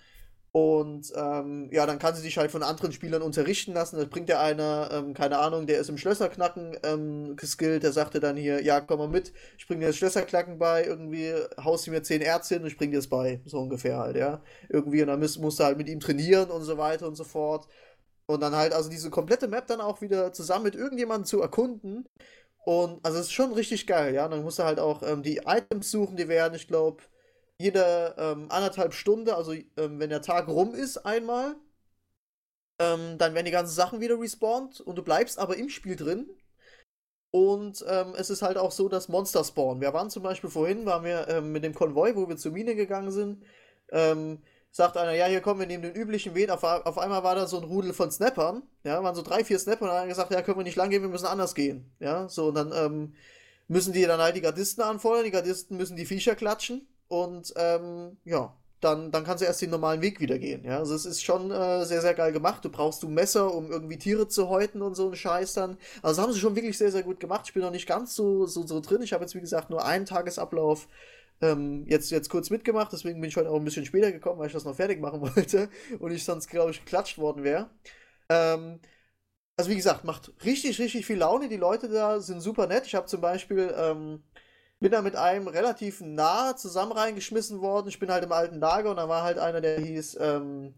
Und 0.52 1.12
ähm, 1.14 1.68
ja, 1.70 1.84
dann 1.84 1.98
kann 1.98 2.14
sie 2.14 2.22
sich 2.22 2.38
halt 2.38 2.50
von 2.50 2.62
anderen 2.62 2.90
Spielern 2.90 3.20
unterrichten 3.20 3.74
lassen. 3.74 3.96
Das 3.98 4.08
bringt 4.08 4.30
ja 4.30 4.40
einer, 4.40 4.88
ähm, 4.90 5.12
keine 5.12 5.36
Ahnung, 5.36 5.66
der 5.66 5.78
ist 5.80 5.90
im 5.90 5.98
Schlösserknacken 5.98 6.78
ähm, 6.82 7.36
geskillt, 7.36 7.82
der 7.82 7.92
sagte 7.92 8.20
dann 8.20 8.38
hier, 8.38 8.62
ja, 8.62 8.80
komm 8.80 9.00
mal 9.00 9.08
mit, 9.08 9.34
ich 9.58 9.66
bring 9.66 9.80
dir 9.80 9.88
das 9.88 9.96
Schlösserknacken 9.98 10.58
bei, 10.58 10.82
irgendwie 10.86 11.34
haust 11.62 11.86
du 11.86 11.90
mir 11.90 12.02
zehn 12.02 12.22
Erz 12.22 12.48
hin 12.48 12.62
und 12.62 12.68
ich 12.68 12.78
bring 12.78 12.90
dir 12.90 12.96
das 12.96 13.08
bei. 13.08 13.42
So 13.44 13.58
ungefähr 13.58 13.98
halt, 13.98 14.16
ja. 14.16 14.40
Irgendwie, 14.70 15.02
und 15.02 15.08
dann 15.08 15.20
musst, 15.20 15.38
musst 15.40 15.60
du 15.60 15.64
halt 15.64 15.76
mit 15.76 15.90
ihm 15.90 16.00
trainieren 16.00 16.50
und 16.50 16.62
so 16.62 16.78
weiter 16.78 17.06
und 17.06 17.16
so 17.16 17.24
fort. 17.24 17.68
Und 18.26 18.40
dann 18.40 18.56
halt, 18.56 18.72
also 18.72 18.90
diese 18.90 19.10
komplette 19.10 19.48
Map 19.48 19.66
dann 19.66 19.80
auch 19.80 20.00
wieder 20.00 20.32
zusammen 20.32 20.64
mit 20.64 20.74
irgendjemandem 20.74 21.26
zu 21.26 21.40
erkunden. 21.40 22.08
Und 22.64 23.04
also 23.04 23.18
es 23.18 23.26
ist 23.26 23.32
schon 23.32 23.52
richtig 23.52 23.86
geil, 23.86 24.14
ja. 24.14 24.28
Dann 24.28 24.42
musst 24.42 24.58
du 24.58 24.64
halt 24.64 24.80
auch 24.80 25.02
ähm, 25.02 25.22
die 25.22 25.42
Items 25.46 25.90
suchen, 25.90 26.16
die 26.16 26.28
werden, 26.28 26.54
ich 26.54 26.66
glaube, 26.68 27.02
jede 27.58 28.14
ähm, 28.18 28.46
anderthalb 28.50 28.94
Stunde, 28.94 29.36
also 29.36 29.52
ähm, 29.52 29.98
wenn 30.00 30.10
der 30.10 30.22
Tag 30.22 30.48
rum 30.48 30.74
ist, 30.74 30.98
einmal, 30.98 31.56
ähm, 32.78 33.18
dann 33.18 33.34
werden 33.34 33.46
die 33.46 33.52
ganzen 33.52 33.74
Sachen 33.74 34.00
wieder 34.00 34.18
respawned 34.20 34.80
und 34.80 34.96
du 34.96 35.02
bleibst 35.02 35.38
aber 35.38 35.56
im 35.56 35.68
Spiel 35.68 35.96
drin. 35.96 36.28
Und 37.30 37.84
ähm, 37.88 38.14
es 38.16 38.30
ist 38.30 38.42
halt 38.42 38.56
auch 38.56 38.72
so, 38.72 38.88
dass 38.88 39.08
Monster 39.08 39.44
spawnen. 39.44 39.80
Wir 39.80 39.92
waren 39.92 40.10
zum 40.10 40.22
Beispiel 40.22 40.50
vorhin, 40.50 40.86
waren 40.86 41.04
wir 41.04 41.28
ähm, 41.28 41.52
mit 41.52 41.64
dem 41.64 41.74
Konvoi, 41.74 42.14
wo 42.16 42.28
wir 42.28 42.36
zur 42.36 42.52
Mine 42.52 42.74
gegangen 42.74 43.10
sind, 43.10 43.44
ähm, 43.90 44.42
sagt 44.76 44.98
einer, 44.98 45.14
ja, 45.14 45.24
hier 45.24 45.40
kommen 45.40 45.58
wir 45.58 45.66
neben 45.66 45.82
den 45.82 45.94
üblichen 45.94 46.34
Weg. 46.34 46.50
Auf, 46.50 46.62
auf 46.62 46.98
einmal 46.98 47.24
war 47.24 47.34
da 47.34 47.46
so 47.46 47.56
ein 47.56 47.64
Rudel 47.64 47.94
von 47.94 48.10
Snappern. 48.10 48.62
Ja, 48.84 49.02
waren 49.02 49.14
so 49.14 49.22
drei, 49.22 49.42
vier 49.42 49.58
Snapper 49.58 49.84
und 49.84 49.88
dann 49.88 49.96
hat 49.96 50.04
er 50.04 50.08
gesagt, 50.08 50.30
ja, 50.32 50.42
können 50.42 50.58
wir 50.58 50.64
nicht 50.64 50.76
lang 50.76 50.90
gehen, 50.90 51.00
wir 51.00 51.08
müssen 51.08 51.24
anders 51.24 51.54
gehen. 51.54 51.90
Ja, 51.98 52.28
so, 52.28 52.48
und 52.48 52.56
dann 52.56 52.72
ähm, 52.74 53.14
müssen 53.68 53.94
die 53.94 54.02
dann 54.02 54.20
halt 54.20 54.36
die 54.36 54.42
Gardisten 54.42 54.82
anfeuern, 54.82 55.24
die 55.24 55.30
Gardisten 55.30 55.78
müssen 55.78 55.96
die 55.96 56.04
Viecher 56.04 56.34
klatschen 56.34 56.86
und 57.08 57.54
ähm, 57.56 58.18
ja, 58.26 58.54
dann, 58.80 59.10
dann 59.10 59.24
kannst 59.24 59.40
du 59.40 59.46
erst 59.46 59.62
den 59.62 59.70
normalen 59.70 60.02
Weg 60.02 60.20
wieder 60.20 60.38
gehen. 60.38 60.62
Ja, 60.62 60.76
also 60.76 60.94
es 60.94 61.06
ist 61.06 61.24
schon 61.24 61.50
äh, 61.50 61.86
sehr, 61.86 62.02
sehr 62.02 62.12
geil 62.12 62.32
gemacht. 62.32 62.62
Du 62.62 62.68
brauchst 62.68 63.02
du 63.02 63.08
Messer, 63.08 63.54
um 63.54 63.70
irgendwie 63.70 63.96
Tiere 63.96 64.28
zu 64.28 64.50
häuten 64.50 64.82
und 64.82 64.94
so 64.94 65.08
ein 65.08 65.16
Scheiß 65.16 65.54
dann. 65.54 65.78
Also 66.02 66.16
das 66.16 66.18
haben 66.18 66.32
sie 66.34 66.38
schon 66.38 66.54
wirklich 66.54 66.76
sehr, 66.76 66.92
sehr 66.92 67.02
gut 67.02 67.18
gemacht. 67.18 67.44
Ich 67.46 67.54
bin 67.54 67.62
noch 67.62 67.70
nicht 67.70 67.88
ganz 67.88 68.14
so, 68.14 68.44
so, 68.44 68.66
so 68.66 68.80
drin. 68.80 69.00
Ich 69.00 69.14
habe 69.14 69.24
jetzt, 69.24 69.34
wie 69.34 69.40
gesagt, 69.40 69.70
nur 69.70 69.86
einen 69.86 70.04
Tagesablauf 70.04 70.86
ähm, 71.40 71.84
jetzt, 71.86 72.10
jetzt 72.10 72.30
kurz 72.30 72.50
mitgemacht, 72.50 72.92
deswegen 72.92 73.20
bin 73.20 73.28
ich 73.28 73.36
heute 73.36 73.50
auch 73.50 73.56
ein 73.56 73.64
bisschen 73.64 73.84
später 73.84 74.12
gekommen, 74.12 74.38
weil 74.38 74.46
ich 74.48 74.52
das 74.52 74.64
noch 74.64 74.76
fertig 74.76 75.00
machen 75.00 75.20
wollte 75.36 75.68
und 75.98 76.12
ich 76.12 76.24
sonst, 76.24 76.48
glaube 76.48 76.70
ich, 76.70 76.80
geklatscht 76.84 77.18
worden 77.18 77.44
wäre. 77.44 77.70
Ähm, 78.28 78.80
also 79.56 79.70
wie 79.70 79.76
gesagt, 79.76 80.04
macht 80.04 80.32
richtig, 80.44 80.78
richtig 80.78 81.06
viel 81.06 81.18
Laune. 81.18 81.48
Die 81.48 81.56
Leute 81.56 81.88
da 81.88 82.20
sind 82.20 82.40
super 82.40 82.66
nett. 82.66 82.86
Ich 82.86 82.94
habe 82.94 83.06
zum 83.06 83.20
Beispiel, 83.20 83.74
ähm, 83.76 84.22
bin 84.80 84.92
da 84.92 85.02
mit 85.02 85.16
einem 85.16 85.48
relativ 85.48 86.00
nah 86.02 86.56
zusammen 86.56 86.92
reingeschmissen 86.92 87.60
worden. 87.60 87.88
Ich 87.88 87.98
bin 87.98 88.10
halt 88.10 88.24
im 88.24 88.32
alten 88.32 88.60
Lager 88.60 88.90
und 88.90 88.96
da 88.98 89.08
war 89.08 89.22
halt 89.22 89.38
einer, 89.38 89.60
der 89.62 89.80
hieß, 89.80 90.18
ähm, 90.20 90.74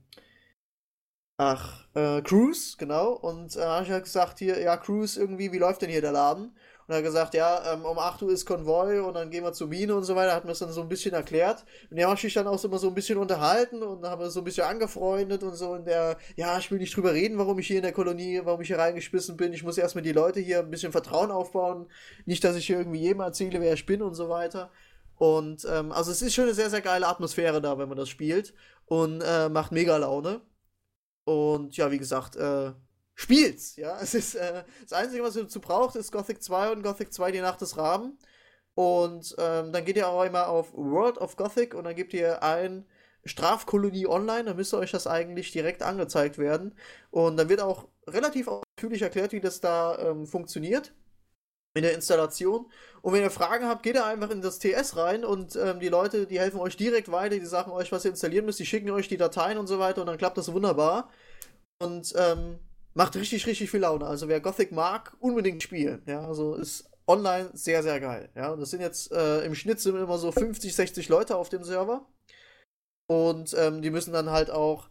ach, 1.37 1.87
äh, 1.95 2.23
Cruise, 2.23 2.77
genau. 2.79 3.13
Und 3.13 3.57
äh, 3.57 3.61
habe 3.65 3.85
ich 3.85 3.91
halt 3.91 4.05
gesagt, 4.05 4.39
hier, 4.39 4.61
ja, 4.61 4.77
Cruise, 4.77 5.19
irgendwie, 5.21 5.53
wie 5.53 5.59
läuft 5.59 5.83
denn 5.83 5.91
hier 5.91 6.01
der 6.01 6.13
Laden? 6.13 6.57
Und 6.89 6.95
er 6.95 6.99
hat 6.99 7.05
gesagt, 7.05 7.35
ja, 7.35 7.75
ähm, 7.75 7.85
um 7.85 7.99
8 7.99 8.23
Uhr 8.23 8.33
ist 8.33 8.47
Konvoi 8.47 9.01
und 9.01 9.13
dann 9.13 9.29
gehen 9.29 9.45
wir 9.45 9.53
zur 9.53 9.69
Mine 9.69 9.95
und 9.95 10.05
so 10.05 10.17
weiter. 10.17 10.35
Hat 10.35 10.45
mir 10.45 10.53
das 10.53 10.61
dann 10.61 10.73
so 10.73 10.81
ein 10.81 10.89
bisschen 10.89 11.13
erklärt. 11.13 11.67
Und 11.91 11.99
der 11.99 12.09
hat 12.09 12.19
sich 12.19 12.33
dann 12.33 12.47
auch 12.47 12.59
so 12.59 12.67
immer 12.67 12.79
so 12.79 12.89
ein 12.89 12.95
bisschen 12.95 13.19
unterhalten 13.19 13.83
und 13.83 14.07
haben 14.07 14.23
wir 14.23 14.31
so 14.31 14.41
ein 14.41 14.45
bisschen 14.45 14.65
angefreundet 14.65 15.43
und 15.43 15.55
so. 15.55 15.73
Und 15.73 15.87
der, 15.87 16.17
ja, 16.37 16.57
ich 16.57 16.71
will 16.71 16.79
nicht 16.79 16.97
drüber 16.97 17.13
reden, 17.13 17.37
warum 17.37 17.59
ich 17.59 17.67
hier 17.67 17.77
in 17.77 17.83
der 17.83 17.93
Kolonie, 17.93 18.41
warum 18.43 18.63
ich 18.63 18.69
hier 18.69 18.79
reingeschmissen 18.79 19.37
bin. 19.37 19.53
Ich 19.53 19.63
muss 19.65 19.77
erstmal 19.77 20.03
die 20.03 20.13
Leute 20.13 20.41
hier 20.41 20.61
ein 20.61 20.71
bisschen 20.71 20.91
Vertrauen 20.91 21.31
aufbauen. 21.31 21.91
Nicht, 22.25 22.43
dass 22.43 22.57
ich 22.57 22.67
hier 22.67 22.79
irgendwie 22.79 23.01
jedem 23.01 23.21
erzähle, 23.21 23.61
wer 23.61 23.75
ich 23.75 23.85
bin 23.85 24.01
und 24.01 24.15
so 24.15 24.31
weiter. 24.31 24.71
Und 25.17 25.67
ähm, 25.71 25.93
also 25.93 26.11
es 26.11 26.23
ist 26.23 26.35
schon 26.35 26.45
eine 26.45 26.55
sehr, 26.55 26.71
sehr 26.71 26.81
geile 26.81 27.07
Atmosphäre 27.07 27.61
da, 27.61 27.77
wenn 27.77 27.91
man 27.91 27.99
das 27.99 28.09
spielt. 28.09 28.55
Und 28.87 29.21
äh, 29.21 29.51
macht 29.51 29.73
mega 29.73 29.95
Laune. 29.99 30.41
Und 31.25 31.77
ja, 31.77 31.91
wie 31.91 31.99
gesagt, 31.99 32.37
äh, 32.37 32.73
spielt's. 33.19 33.77
Ja, 33.77 33.99
es 34.01 34.15
ist 34.15 34.37
äh, 34.37 34.63
das 34.83 34.93
Einzige, 34.93 35.23
was 35.25 35.37
ihr 35.37 35.43
dazu 35.43 35.61
braucht, 35.61 35.97
ist 35.97 36.13
Gothic 36.13 36.43
2 36.43 36.71
und 36.71 36.83
Gothic 36.83 37.13
2 37.13 37.33
die 37.33 37.41
Nacht 37.41 37.61
des 37.61 37.77
Raben. 37.77 38.17
Und 38.75 39.35
ähm, 39.39 39.73
dann 39.73 39.85
geht 39.85 39.97
ihr 39.97 40.09
auch 40.09 40.21
einmal 40.21 40.45
auf 40.45 40.73
World 40.73 41.19
of 41.19 41.37
Gothic 41.37 41.75
und 41.75 41.85
dann 41.85 41.97
gebt 41.97 42.15
ihr 42.15 42.43
ein 42.45 42.87
Strafkolonie 43.25 44.07
online, 44.07 44.45
dann 44.45 44.57
müsste 44.57 44.79
euch 44.79 44.93
das 44.93 45.09
eigentlich 45.09 45.51
direkt 45.51 45.83
angezeigt 45.83 46.39
werden. 46.39 46.77
Und 47.11 47.37
dann 47.37 47.49
wird 47.49 47.61
auch 47.61 47.89
relativ 48.07 48.47
ausführlich 48.49 49.03
erklärt, 49.03 49.33
wie 49.33 49.41
das 49.41 49.61
da 49.61 49.99
ähm, 49.99 50.25
funktioniert 50.27 50.95
in 51.75 51.83
der 51.83 51.95
Installation. 51.95 52.71
Und 53.03 53.13
wenn 53.13 53.23
ihr 53.23 53.31
Fragen 53.31 53.67
habt, 53.67 53.83
geht 53.83 53.97
ihr 53.97 54.07
einfach 54.07 54.31
in 54.31 54.43
das 54.43 54.61
TS 54.61 54.97
rein 54.97 55.25
und 55.25 55.57
ähm, 55.57 55.81
die 55.81 55.89
Leute, 55.89 56.27
die 56.27 56.39
helfen 56.39 56.61
euch 56.61 56.77
direkt 56.77 57.11
weiter, 57.11 57.37
die 57.37 57.47
sagen 57.47 57.73
euch, 57.73 57.91
was 57.91 58.05
ihr 58.05 58.13
installieren 58.13 58.47
müsst, 58.47 58.61
die 58.61 58.67
schicken 58.67 58.91
euch 58.91 59.09
die 59.09 59.17
Dateien 59.17 59.59
und 59.59 59.67
so 59.67 59.81
weiter 59.81 60.03
und 60.03 60.07
dann 60.07 60.19
klappt 60.19 60.39
das 60.39 60.53
wunderbar. 60.53 61.11
Und 61.81 62.15
ähm, 62.17 62.61
macht 62.99 63.15
richtig, 63.17 63.47
richtig 63.47 63.71
viel 63.71 63.81
Laune. 63.81 64.07
Also 64.07 64.29
wer 64.29 64.41
Gothic 64.41 64.73
mag, 64.73 65.17
unbedingt 65.21 65.63
spielen. 65.63 66.03
Ja, 66.07 66.27
also 66.27 66.57
ist 66.57 66.91
online 67.07 67.51
sehr, 67.55 67.83
sehr 67.85 68.01
geil. 68.01 68.29
Ja, 68.35 68.57
das 68.57 68.71
sind 68.71 68.81
jetzt 68.81 69.13
äh, 69.13 69.43
im 69.45 69.55
Schnitt 69.55 69.81
sind 69.81 69.97
immer 69.97 70.19
so 70.19 70.33
50, 70.33 70.75
60 70.75 71.09
Leute 71.09 71.37
auf 71.37 71.49
dem 71.49 71.63
Server. 71.63 72.05
Und 73.07 73.55
ähm, 73.57 73.83
die 73.83 73.91
müssen 73.91 74.13
dann 74.13 74.31
halt 74.31 74.51
auch, 74.51 74.91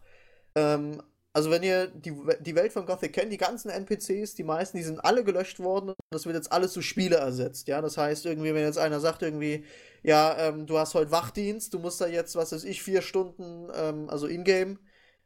ähm, 0.56 1.02
also 1.34 1.50
wenn 1.50 1.62
ihr 1.62 1.88
die, 1.88 2.16
die 2.40 2.54
Welt 2.54 2.72
von 2.72 2.86
Gothic 2.86 3.12
kennt, 3.12 3.30
die 3.30 3.36
ganzen 3.36 3.70
NPCs, 3.70 4.34
die 4.34 4.42
meisten, 4.42 4.78
die 4.78 4.84
sind 4.84 5.00
alle 5.00 5.22
gelöscht 5.22 5.60
worden 5.60 5.92
das 6.10 6.24
wird 6.24 6.36
jetzt 6.36 6.50
alles 6.50 6.72
zu 6.72 6.80
Spiele 6.82 7.16
ersetzt. 7.16 7.68
Ja, 7.68 7.82
das 7.82 7.98
heißt 7.98 8.24
irgendwie, 8.26 8.54
wenn 8.54 8.62
jetzt 8.64 8.78
einer 8.78 9.00
sagt 9.00 9.22
irgendwie, 9.22 9.64
ja, 10.02 10.36
ähm, 10.38 10.66
du 10.66 10.78
hast 10.78 10.94
heute 10.94 11.10
Wachdienst, 11.10 11.74
du 11.74 11.78
musst 11.78 12.00
da 12.00 12.06
jetzt, 12.06 12.34
was 12.36 12.52
weiß 12.52 12.64
ich, 12.64 12.82
vier 12.82 13.02
Stunden, 13.02 13.68
ähm, 13.74 14.08
also 14.08 14.26
in-game, 14.26 14.78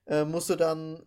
äh, 0.07 0.25
musst 0.25 0.51
du 0.51 0.57
dann 0.57 1.07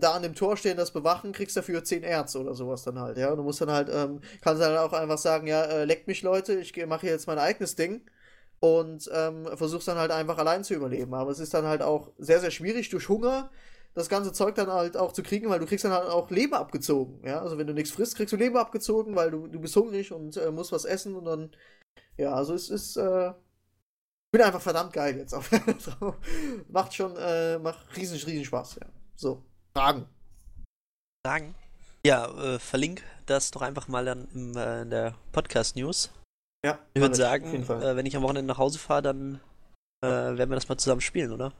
da 0.00 0.12
an 0.12 0.22
dem 0.22 0.34
Tor 0.34 0.56
stehen, 0.56 0.76
das 0.76 0.92
bewachen, 0.92 1.32
kriegst 1.32 1.56
dafür 1.56 1.84
10 1.84 2.02
Erz 2.02 2.36
oder 2.36 2.54
sowas 2.54 2.82
dann 2.82 2.98
halt, 2.98 3.18
ja. 3.18 3.30
Und 3.30 3.38
du 3.38 3.42
musst 3.42 3.60
dann 3.60 3.70
halt, 3.70 3.88
ähm, 3.92 4.20
kannst 4.40 4.62
dann 4.62 4.76
auch 4.78 4.92
einfach 4.92 5.18
sagen, 5.18 5.46
ja, 5.46 5.62
äh, 5.64 5.84
leckt 5.84 6.06
mich 6.08 6.22
Leute, 6.22 6.54
ich 6.54 6.74
mache 6.86 7.06
jetzt 7.06 7.26
mein 7.26 7.38
eigenes 7.38 7.76
Ding 7.76 8.02
und 8.60 9.10
ähm, 9.14 9.46
versuchst 9.56 9.88
dann 9.88 9.98
halt 9.98 10.10
einfach 10.10 10.38
allein 10.38 10.64
zu 10.64 10.74
überleben. 10.74 11.14
Aber 11.14 11.30
es 11.30 11.38
ist 11.38 11.54
dann 11.54 11.66
halt 11.66 11.82
auch 11.82 12.12
sehr, 12.18 12.40
sehr 12.40 12.50
schwierig 12.50 12.90
durch 12.90 13.08
Hunger 13.08 13.50
das 13.94 14.08
ganze 14.08 14.32
Zeug 14.32 14.54
dann 14.54 14.68
halt 14.72 14.96
auch 14.96 15.12
zu 15.12 15.22
kriegen, 15.22 15.48
weil 15.48 15.58
du 15.58 15.66
kriegst 15.66 15.84
dann 15.84 15.92
halt 15.92 16.08
auch 16.08 16.30
Leben 16.30 16.54
abgezogen, 16.54 17.20
ja. 17.26 17.40
Also 17.40 17.58
wenn 17.58 17.66
du 17.66 17.74
nichts 17.74 17.90
frisst, 17.90 18.16
kriegst 18.16 18.32
du 18.32 18.36
Leben 18.36 18.56
abgezogen, 18.56 19.16
weil 19.16 19.30
du, 19.30 19.46
du 19.48 19.58
bist 19.60 19.74
hungrig 19.76 20.12
und 20.12 20.36
äh, 20.36 20.50
musst 20.50 20.72
was 20.72 20.84
essen 20.84 21.16
und 21.16 21.24
dann, 21.24 21.50
ja, 22.16 22.32
also 22.32 22.54
es 22.54 22.70
ist, 22.70 22.96
äh, 22.96 23.32
bin 24.30 24.42
einfach 24.42 24.60
verdammt 24.60 24.92
geil 24.92 25.16
jetzt. 25.16 25.34
macht 26.68 26.94
schon, 26.94 27.16
äh, 27.16 27.58
macht 27.58 27.96
riesen, 27.96 28.18
riesen 28.18 28.44
Spaß, 28.44 28.76
ja. 28.76 28.86
So. 29.16 29.44
Fragen. 29.78 30.08
Fragen? 31.24 31.54
Ja, 32.04 32.26
äh, 32.26 32.58
verlink 32.58 33.04
das 33.26 33.52
doch 33.52 33.62
einfach 33.62 33.86
mal 33.86 34.04
dann 34.04 34.26
im, 34.34 34.56
äh, 34.56 34.82
in 34.82 34.90
der 34.90 35.14
Podcast-News. 35.30 36.10
Ja, 36.66 36.80
Ich 36.94 37.00
würde 37.00 37.14
sagen, 37.14 37.62
äh, 37.62 37.94
wenn 37.94 38.04
ich 38.04 38.16
am 38.16 38.24
Wochenende 38.24 38.48
nach 38.48 38.58
Hause 38.58 38.80
fahre, 38.80 39.02
dann 39.02 39.40
äh, 40.04 40.08
werden 40.08 40.50
wir 40.50 40.56
das 40.56 40.68
mal 40.68 40.78
zusammen 40.78 41.00
spielen, 41.00 41.30
oder? 41.30 41.52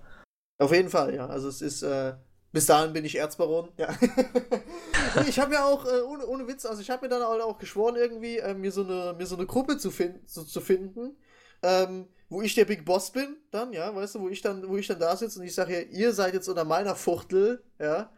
Auf 0.60 0.72
jeden 0.72 0.90
Fall, 0.90 1.14
ja. 1.14 1.28
Also 1.28 1.46
es 1.46 1.62
ist, 1.62 1.82
äh, 1.82 2.16
bis 2.50 2.66
dahin 2.66 2.92
bin 2.92 3.04
ich 3.04 3.14
Erzbaron. 3.14 3.70
Ja. 3.76 3.96
Ich 5.28 5.38
habe 5.38 5.54
ja 5.54 5.64
auch, 5.64 5.86
äh, 5.86 6.00
ohne, 6.02 6.26
ohne 6.26 6.48
Witz, 6.48 6.66
also 6.66 6.82
ich 6.82 6.90
habe 6.90 7.06
mir 7.06 7.08
dann 7.08 7.22
auch, 7.22 7.38
auch 7.40 7.58
geschworen, 7.58 7.94
irgendwie, 7.94 8.38
äh, 8.38 8.52
mir, 8.52 8.72
so 8.72 8.82
eine, 8.82 9.14
mir 9.16 9.26
so 9.26 9.36
eine 9.36 9.46
Gruppe 9.46 9.78
zu, 9.78 9.90
fin 9.92 10.26
zu, 10.26 10.44
zu 10.44 10.60
finden, 10.60 11.16
ähm, 11.62 12.08
wo 12.28 12.42
ich 12.42 12.54
der 12.54 12.64
Big 12.64 12.84
Boss 12.84 13.10
bin, 13.10 13.36
dann, 13.50 13.72
ja, 13.72 13.94
weißt 13.94 14.16
du, 14.16 14.20
wo 14.20 14.28
ich 14.28 14.42
dann, 14.42 14.68
wo 14.68 14.76
ich 14.76 14.86
dann 14.86 15.00
da 15.00 15.16
sitze 15.16 15.38
und 15.38 15.46
ich 15.46 15.54
sage, 15.54 15.74
ja, 15.74 15.80
ihr 15.80 16.12
seid 16.12 16.34
jetzt 16.34 16.48
unter 16.48 16.64
meiner 16.64 16.94
Fuchtel, 16.94 17.62
ja, 17.78 18.10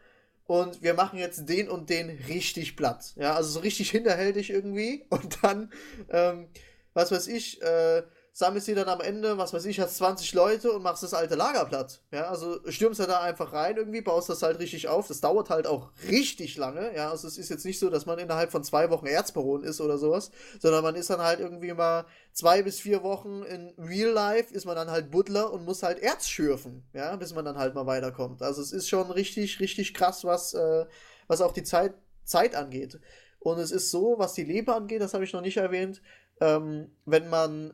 und 0.45 0.81
wir 0.81 0.93
machen 0.93 1.17
jetzt 1.17 1.47
den 1.47 1.69
und 1.69 1.89
den 1.89 2.09
richtig 2.27 2.75
platt, 2.75 3.13
ja, 3.15 3.35
also 3.35 3.49
so 3.49 3.59
richtig 3.61 3.91
hinterhältig 3.91 4.49
irgendwie. 4.49 5.05
Und 5.09 5.41
dann, 5.43 5.71
ähm, 6.09 6.49
was 6.93 7.11
weiß 7.11 7.27
ich, 7.27 7.61
äh, 7.61 8.03
sammelst 8.33 8.67
die 8.67 8.75
dann 8.75 8.87
am 8.87 9.01
Ende, 9.01 9.37
was 9.37 9.53
weiß 9.53 9.65
ich, 9.65 9.79
hast 9.81 9.97
20 9.97 10.33
Leute 10.33 10.71
und 10.71 10.83
machst 10.83 11.03
das 11.03 11.13
alte 11.13 11.35
Lager 11.35 11.65
platt. 11.65 12.01
Ja, 12.11 12.29
also 12.29 12.59
stürmst 12.69 13.01
du 13.01 13.05
da 13.05 13.21
einfach 13.21 13.51
rein 13.51 13.75
irgendwie, 13.75 14.01
baust 14.01 14.29
das 14.29 14.41
halt 14.41 14.59
richtig 14.59 14.87
auf. 14.87 15.07
Das 15.07 15.19
dauert 15.19 15.49
halt 15.49 15.67
auch 15.67 15.91
richtig 16.09 16.55
lange. 16.55 16.95
Ja, 16.95 17.11
also 17.11 17.27
es 17.27 17.37
ist 17.37 17.49
jetzt 17.49 17.65
nicht 17.65 17.77
so, 17.77 17.89
dass 17.89 18.05
man 18.05 18.19
innerhalb 18.19 18.51
von 18.51 18.63
zwei 18.63 18.89
Wochen 18.89 19.05
Erzbaron 19.05 19.63
ist 19.63 19.81
oder 19.81 19.97
sowas, 19.97 20.31
sondern 20.59 20.83
man 20.83 20.95
ist 20.95 21.09
dann 21.09 21.19
halt 21.19 21.41
irgendwie 21.41 21.73
mal 21.73 22.05
zwei 22.31 22.63
bis 22.63 22.79
vier 22.79 23.03
Wochen 23.03 23.43
in 23.43 23.73
Real 23.77 24.11
Life, 24.11 24.53
ist 24.53 24.65
man 24.65 24.75
dann 24.77 24.89
halt 24.89 25.11
Butler 25.11 25.51
und 25.51 25.65
muss 25.65 25.83
halt 25.83 25.99
Erz 25.99 26.27
schürfen, 26.27 26.85
ja, 26.93 27.13
bis 27.17 27.35
man 27.35 27.43
dann 27.43 27.57
halt 27.57 27.75
mal 27.75 27.85
weiterkommt. 27.85 28.41
Also 28.41 28.61
es 28.61 28.71
ist 28.71 28.87
schon 28.87 29.11
richtig, 29.11 29.59
richtig 29.59 29.93
krass, 29.93 30.23
was, 30.23 30.53
äh, 30.53 30.85
was 31.27 31.41
auch 31.41 31.51
die 31.51 31.63
Zeit, 31.63 31.95
Zeit 32.23 32.55
angeht. 32.55 32.97
Und 33.39 33.59
es 33.59 33.71
ist 33.71 33.91
so, 33.91 34.15
was 34.17 34.33
die 34.33 34.43
Leber 34.43 34.75
angeht, 34.75 35.01
das 35.01 35.13
habe 35.13 35.25
ich 35.25 35.33
noch 35.33 35.41
nicht 35.41 35.57
erwähnt, 35.57 36.01
ähm, 36.39 36.91
wenn 37.05 37.27
man 37.29 37.73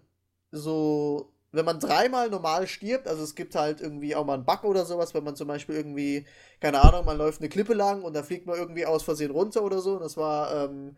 so, 0.51 1.33
wenn 1.51 1.65
man 1.65 1.79
dreimal 1.79 2.29
normal 2.29 2.67
stirbt, 2.67 3.07
also 3.07 3.23
es 3.23 3.35
gibt 3.35 3.55
halt 3.55 3.81
irgendwie 3.81 4.15
auch 4.15 4.25
mal 4.25 4.35
einen 4.35 4.45
Bug 4.45 4.63
oder 4.63 4.85
sowas, 4.85 5.13
wenn 5.13 5.23
man 5.23 5.35
zum 5.35 5.47
Beispiel 5.47 5.75
irgendwie, 5.75 6.25
keine 6.59 6.81
Ahnung, 6.81 7.05
man 7.05 7.17
läuft 7.17 7.41
eine 7.41 7.49
Klippe 7.49 7.73
lang 7.73 8.03
und 8.03 8.13
da 8.13 8.23
fliegt 8.23 8.45
man 8.45 8.57
irgendwie 8.57 8.85
aus 8.85 9.03
Versehen 9.03 9.31
runter 9.31 9.63
oder 9.63 9.79
so. 9.79 9.93
Und 9.95 10.01
das 10.01 10.17
war, 10.17 10.65
ähm, 10.65 10.95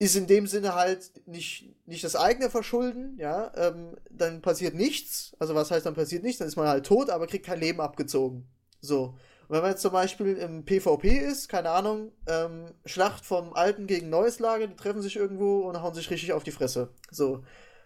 ist 0.00 0.16
in 0.16 0.26
dem 0.26 0.46
Sinne 0.46 0.74
halt 0.74 1.10
nicht, 1.26 1.74
nicht 1.86 2.04
das 2.04 2.14
eigene 2.14 2.50
Verschulden, 2.50 3.16
ja, 3.18 3.52
ähm, 3.56 3.96
dann 4.10 4.42
passiert 4.42 4.74
nichts. 4.74 5.34
Also 5.38 5.54
was 5.54 5.70
heißt, 5.70 5.86
dann 5.86 5.94
passiert 5.94 6.22
nichts, 6.22 6.38
dann 6.38 6.48
ist 6.48 6.56
man 6.56 6.68
halt 6.68 6.86
tot, 6.86 7.10
aber 7.10 7.26
kriegt 7.26 7.46
kein 7.46 7.60
Leben 7.60 7.80
abgezogen. 7.80 8.48
So. 8.80 9.14
Und 9.48 9.54
wenn 9.54 9.62
man 9.62 9.70
jetzt 9.70 9.82
zum 9.82 9.92
Beispiel 9.92 10.36
im 10.36 10.64
PvP 10.64 11.08
ist, 11.08 11.48
keine 11.48 11.70
Ahnung, 11.70 12.12
ähm, 12.26 12.66
Schlacht 12.84 13.24
vom 13.24 13.54
alten 13.54 13.86
gegen 13.86 14.10
neues 14.10 14.38
Lager, 14.40 14.66
die 14.66 14.76
treffen 14.76 15.02
sich 15.02 15.16
irgendwo 15.16 15.60
und 15.60 15.80
hauen 15.80 15.94
sich 15.94 16.10
richtig 16.10 16.32
auf 16.32 16.44
die 16.44 16.52
Fresse. 16.52 16.90
So. 17.10 17.42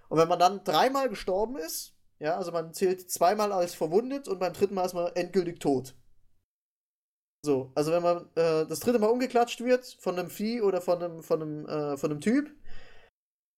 Und 0.09 0.19
wenn 0.19 0.29
man 0.29 0.39
dann 0.39 0.65
dreimal 0.65 1.09
gestorben 1.09 1.57
ist, 1.57 1.95
ja, 2.19 2.37
also 2.37 2.53
man 2.53 2.73
zählt 2.73 3.11
zweimal 3.11 3.53
als 3.53 3.75
verwundet 3.75 4.29
und 4.29 4.39
beim 4.39 4.53
dritten 4.53 4.75
Mal 4.75 4.85
ist 4.85 4.95
man 4.95 5.11
endgültig 5.15 5.61
tot. 5.61 5.95
So, 7.45 7.73
also 7.75 7.91
wenn 7.91 8.03
man 8.03 8.27
äh, 8.37 8.67
das 8.67 8.81
dritte 8.81 9.01
Mal 9.01 9.09
umgeklatscht 9.09 9.61
wird 9.63 9.85
von 9.99 10.19
einem 10.19 10.31
Vieh 10.31 10.61
oder 10.61 10.81
von 10.81 11.03
einem, 11.03 11.23
von 11.25 11.43
einem, 11.43 11.67
äh, 11.67 11.97
von 11.97 12.13
einem 12.13 12.21
Typ, 12.21 12.55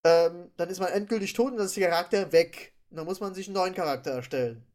ähm, 0.07 0.51
dann 0.57 0.71
ist 0.71 0.81
man 0.81 0.91
endgültig 0.91 1.35
tot 1.35 1.53
und 1.53 1.59
dann 1.59 1.67
ist 1.67 1.77
der 1.77 1.91
Charakter 1.91 2.33
weg. 2.33 2.75
Und 2.91 2.97
dann 2.97 3.07
muss 3.07 3.21
man 3.21 3.35
sich 3.35 3.49
einen 3.49 3.57
neuen 3.57 3.75
Charakter 3.75 4.13
erstellen. 4.13 4.67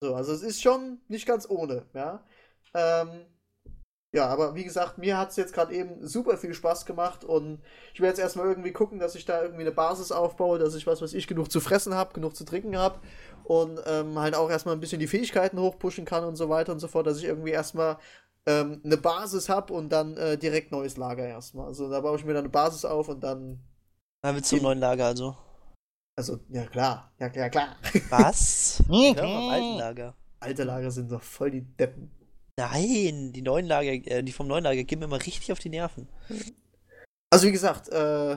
So, 0.00 0.14
also 0.14 0.32
es 0.32 0.42
ist 0.42 0.62
schon 0.62 1.00
nicht 1.08 1.26
ganz 1.26 1.48
ohne, 1.48 1.86
ja. 1.94 2.24
Ähm, 2.74 3.26
ja, 4.14 4.28
aber 4.28 4.54
wie 4.54 4.62
gesagt, 4.62 4.96
mir 4.96 5.18
hat 5.18 5.30
es 5.30 5.36
jetzt 5.36 5.52
gerade 5.52 5.74
eben 5.74 6.06
super 6.06 6.36
viel 6.36 6.54
Spaß 6.54 6.86
gemacht 6.86 7.24
und 7.24 7.60
ich 7.92 8.00
werde 8.00 8.12
jetzt 8.12 8.20
erstmal 8.20 8.46
irgendwie 8.46 8.70
gucken, 8.70 9.00
dass 9.00 9.16
ich 9.16 9.24
da 9.24 9.42
irgendwie 9.42 9.62
eine 9.62 9.72
Basis 9.72 10.12
aufbaue, 10.12 10.60
dass 10.60 10.76
ich 10.76 10.86
was 10.86 11.02
weiß 11.02 11.14
ich 11.14 11.26
genug 11.26 11.50
zu 11.50 11.58
fressen 11.60 11.94
habe, 11.94 12.14
genug 12.14 12.36
zu 12.36 12.44
trinken 12.44 12.78
habe 12.78 13.00
und 13.42 13.80
ähm, 13.86 14.16
halt 14.16 14.36
auch 14.36 14.48
erstmal 14.48 14.76
ein 14.76 14.80
bisschen 14.80 15.00
die 15.00 15.08
Fähigkeiten 15.08 15.58
hochpushen 15.58 16.04
kann 16.04 16.22
und 16.22 16.36
so 16.36 16.48
weiter 16.48 16.70
und 16.70 16.78
so 16.78 16.86
fort, 16.86 17.08
dass 17.08 17.18
ich 17.18 17.24
irgendwie 17.24 17.50
erstmal 17.50 17.98
ähm, 18.46 18.80
eine 18.84 18.96
Basis 18.96 19.48
habe 19.48 19.72
und 19.72 19.88
dann 19.88 20.16
äh, 20.16 20.38
direkt 20.38 20.70
neues 20.70 20.96
Lager 20.96 21.26
erstmal. 21.26 21.66
Also 21.66 21.90
da 21.90 22.00
baue 22.00 22.16
ich 22.16 22.24
mir 22.24 22.34
dann 22.34 22.44
eine 22.44 22.50
Basis 22.50 22.84
auf 22.84 23.08
und 23.08 23.20
dann. 23.20 23.58
Dann 24.22 24.36
willst 24.36 24.52
du 24.52 24.58
im 24.58 24.62
neuen 24.62 24.78
Lager 24.78 25.06
also. 25.06 25.36
Also, 26.16 26.38
ja 26.50 26.64
klar, 26.66 27.12
ja, 27.18 27.26
ja 27.34 27.48
klar. 27.48 27.74
Was? 28.10 28.80
Am 28.88 29.48
alten 29.50 29.78
Lager. 29.78 30.14
Alte 30.38 30.62
Lager 30.62 30.92
sind 30.92 31.10
doch 31.10 31.22
voll 31.22 31.50
die 31.50 31.62
Deppen. 31.62 32.12
Nein, 32.56 33.32
die 33.32 33.42
neuen 33.42 33.66
Lager, 33.66 33.92
äh, 33.92 34.22
die 34.22 34.32
vom 34.32 34.46
neuen 34.46 34.64
Lager 34.64 34.84
gehen 34.84 35.00
mir 35.00 35.06
immer 35.06 35.24
richtig 35.24 35.50
auf 35.52 35.58
die 35.58 35.70
Nerven. 35.70 36.08
Also 37.30 37.46
wie 37.48 37.52
gesagt, 37.52 37.88
äh, 37.88 38.36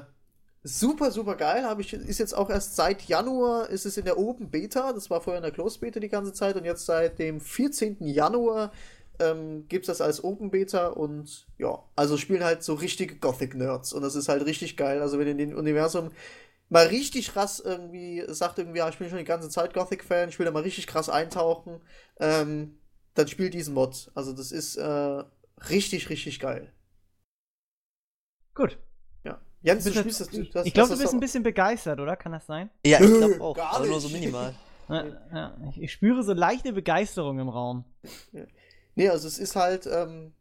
super, 0.64 1.12
super 1.12 1.36
geil. 1.36 1.64
Habe 1.64 1.82
ich, 1.82 1.94
ist 1.94 2.18
jetzt 2.18 2.34
auch 2.34 2.50
erst 2.50 2.76
seit 2.76 3.04
Januar 3.04 3.70
ist 3.70 3.86
es 3.86 3.98
in 3.98 4.06
der 4.06 4.18
Open 4.18 4.50
Beta. 4.50 4.92
Das 4.92 5.10
war 5.10 5.22
vorher 5.22 5.38
in 5.38 5.44
der 5.44 5.52
Closed 5.52 5.82
Beta 5.82 6.00
die 6.00 6.10
ganze 6.10 6.34
Zeit 6.34 6.56
und 6.56 6.66
jetzt 6.66 6.86
seit 6.86 7.20
dem 7.20 7.40
14. 7.40 7.98
Januar 8.00 8.72
ähm, 9.20 9.68
gibt 9.68 9.88
es 9.88 9.98
das 9.98 10.02
als 10.02 10.24
Open 10.24 10.52
Beta 10.52 10.88
und 10.88 11.48
ja, 11.58 11.84
also 11.96 12.18
spielen 12.18 12.44
halt 12.44 12.64
so 12.64 12.74
richtige 12.74 13.16
Gothic-Nerds 13.18 13.94
und 13.94 14.02
das 14.02 14.16
ist 14.16 14.30
halt 14.30 14.46
richtig 14.46 14.78
geil. 14.78 15.02
Also 15.02 15.20
wenn 15.20 15.28
in 15.28 15.38
dem 15.38 15.56
Universum 15.56 16.12
mal 16.70 16.88
richtig 16.88 17.34
krass 17.34 17.60
irgendwie 17.60 18.24
sagt 18.28 18.60
irgendwie, 18.60 18.80
ja, 18.80 18.90
ich 18.90 18.98
bin 18.98 19.10
schon 19.10 19.20
die 19.20 19.24
ganze 19.24 19.50
Zeit 19.50 19.74
Gothic-Fan, 19.74 20.30
ich 20.30 20.40
will 20.40 20.46
da 20.46 20.52
mal 20.52 20.64
richtig 20.64 20.88
krass 20.88 21.10
eintauchen, 21.10 21.82
ähm, 22.20 22.78
dann 23.18 23.28
spielt 23.28 23.54
diesen 23.54 23.74
Mod. 23.74 24.12
Also 24.16 24.34
das 24.34 24.52
ist 24.52 24.76
äh, 24.76 25.24
richtig, 25.70 26.10
richtig 26.10 26.40
geil. 26.40 26.72
Gut. 28.54 28.78
Ja. 29.24 29.40
Jens, 29.62 29.84
du 29.84 29.90
Bist 29.92 30.00
spielst 30.00 30.22
das. 30.22 30.30
du- 30.30 30.44
Du, 30.44 30.60
hast- 30.60 30.66
ich 30.66 30.74
glaube, 30.74 30.94
du 30.94 31.00
bist 31.00 31.14
ein 31.14 31.20
bisschen 31.20 31.44
begeistert, 31.44 32.00
oder? 32.00 32.16
Kann 32.16 32.32
das 32.32 32.46
sein? 32.46 32.70
Ja, 32.86 33.00
ich 33.00 33.08
glaube 33.08 33.42
auch, 33.42 33.56
gar 33.56 33.76
aber 33.76 33.86
nur 33.86 34.00
so 34.00 34.08
nicht. 34.08 34.20
minimal. 34.20 34.54
Ja, 34.90 35.06
ja. 35.34 35.58
Ich, 35.76 35.92
spüre 35.92 36.24
so 36.24 36.34
leichte 36.34 36.72
Begeisterung 36.74 37.40
im 37.40 37.50
Raum. 37.50 37.84
Nee, 38.96 39.10
also 39.10 39.28
es 39.28 39.38
ist 39.38 39.56
halt 39.56 39.86
ähm, 39.86 40.34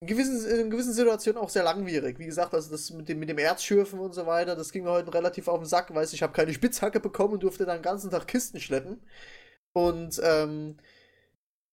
in, 0.00 0.06
gewissen, 0.06 0.44
in 0.60 0.70
gewissen 0.70 0.92
Situationen 0.92 1.40
auch 1.42 1.48
sehr 1.48 1.64
langwierig. 1.64 2.18
Wie 2.18 2.26
gesagt, 2.26 2.52
also 2.54 2.70
das 2.70 2.90
mit 2.90 3.08
dem, 3.08 3.18
mit 3.18 3.30
dem 3.30 3.38
Erzschürfen 3.38 3.98
und 4.00 4.12
so 4.14 4.26
weiter, 4.26 4.54
das 4.54 4.70
ging 4.70 4.84
mir 4.84 4.90
heute 4.90 5.12
relativ 5.14 5.48
auf 5.48 5.58
den 5.60 5.66
Sack. 5.66 5.92
Weißt 5.94 6.12
du, 6.12 6.14
ich 6.16 6.22
habe 6.22 6.34
keine 6.34 6.52
Spitzhacke 6.52 7.00
bekommen 7.00 7.34
und 7.34 7.42
durfte 7.42 7.64
dann 7.64 7.78
den 7.78 7.82
ganzen 7.82 8.10
Tag 8.10 8.28
Kisten 8.28 8.60
schleppen. 8.60 9.00
Und 9.72 10.20
ähm, 10.22 10.76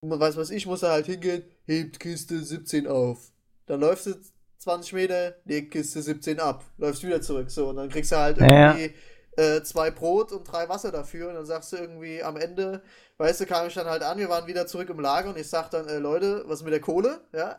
man 0.02 0.20
weiß 0.20 0.36
was 0.38 0.50
ich, 0.50 0.66
muss 0.66 0.80
da 0.82 0.92
halt 0.92 1.06
hingehen, 1.06 1.44
hebt 1.66 2.00
Kiste 2.00 2.44
17 2.44 2.88
auf. 2.88 3.32
Dann 3.68 3.80
läufst 3.80 4.08
du 4.08 4.16
20 4.58 4.94
Meter, 4.94 5.36
legt 5.46 5.72
Kiste 5.72 6.02
17 6.02 6.40
ab, 6.40 6.66
läufst 6.78 7.04
wieder 7.04 7.22
zurück. 7.22 7.50
So, 7.52 7.70
und 7.70 7.76
dann 7.78 7.90
kriegst 7.90 8.12
du 8.12 8.18
halt 8.18 8.40
Ja. 8.40 8.76
irgendwie 8.76 8.96
äh, 9.38 9.64
zwei 9.64 9.92
Brot 9.92 10.32
und 10.32 10.44
drei 10.44 10.68
Wasser 10.70 10.92
dafür. 10.92 11.30
Und 11.30 11.36
dann 11.36 11.46
sagst 11.46 11.72
du 11.72 11.78
irgendwie 11.78 12.22
am 12.22 12.36
Ende, 12.36 12.82
weißt 13.18 13.42
du, 13.42 13.46
kam 13.46 13.68
ich 13.68 13.74
dann 13.74 13.88
halt 13.88 14.04
an, 14.04 14.18
wir 14.18 14.28
waren 14.30 14.48
wieder 14.48 14.68
zurück 14.68 14.90
im 14.90 15.00
Lager 15.00 15.30
und 15.30 15.38
ich 15.38 15.48
sag 15.50 15.70
dann, 15.70 15.88
äh, 15.88 16.00
Leute, 16.00 16.44
was 16.48 16.64
mit 16.64 16.74
der 16.74 16.82
Kohle? 16.82 17.22
Ja. 17.34 17.56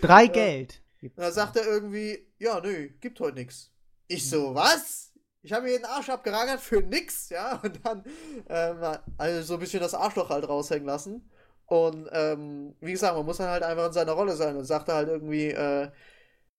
Drei 0.00 0.24
Ja. 0.24 0.30
Geld. 0.32 0.80
Und 1.02 1.18
dann 1.18 1.32
sagt 1.32 1.56
er 1.56 1.66
irgendwie, 1.66 2.28
ja, 2.38 2.60
nö, 2.60 2.90
gibt 3.00 3.18
heute 3.18 3.36
nix. 3.38 3.70
Ich 4.06 4.28
so, 4.28 4.54
was? 4.54 5.10
Ich 5.42 5.52
habe 5.52 5.64
mir 5.64 5.76
den 5.76 5.84
Arsch 5.86 6.08
abgeragert 6.10 6.60
für 6.60 6.80
nix, 6.80 7.30
ja. 7.30 7.60
Und 7.64 7.80
dann, 7.84 8.04
ähm, 8.48 8.98
also 9.18 9.42
so 9.42 9.54
ein 9.54 9.60
bisschen 9.60 9.80
das 9.80 9.94
Arschloch 9.94 10.28
halt 10.30 10.48
raushängen 10.48 10.86
lassen. 10.86 11.28
Und 11.72 12.06
ähm, 12.12 12.74
wie 12.82 12.92
gesagt, 12.92 13.16
man 13.16 13.24
muss 13.24 13.38
dann 13.38 13.48
halt 13.48 13.62
einfach 13.62 13.86
in 13.86 13.94
seiner 13.94 14.12
Rolle 14.12 14.36
sein 14.36 14.58
und 14.58 14.66
sagt 14.66 14.88
halt 14.88 15.08
irgendwie, 15.08 15.46
äh, 15.52 15.88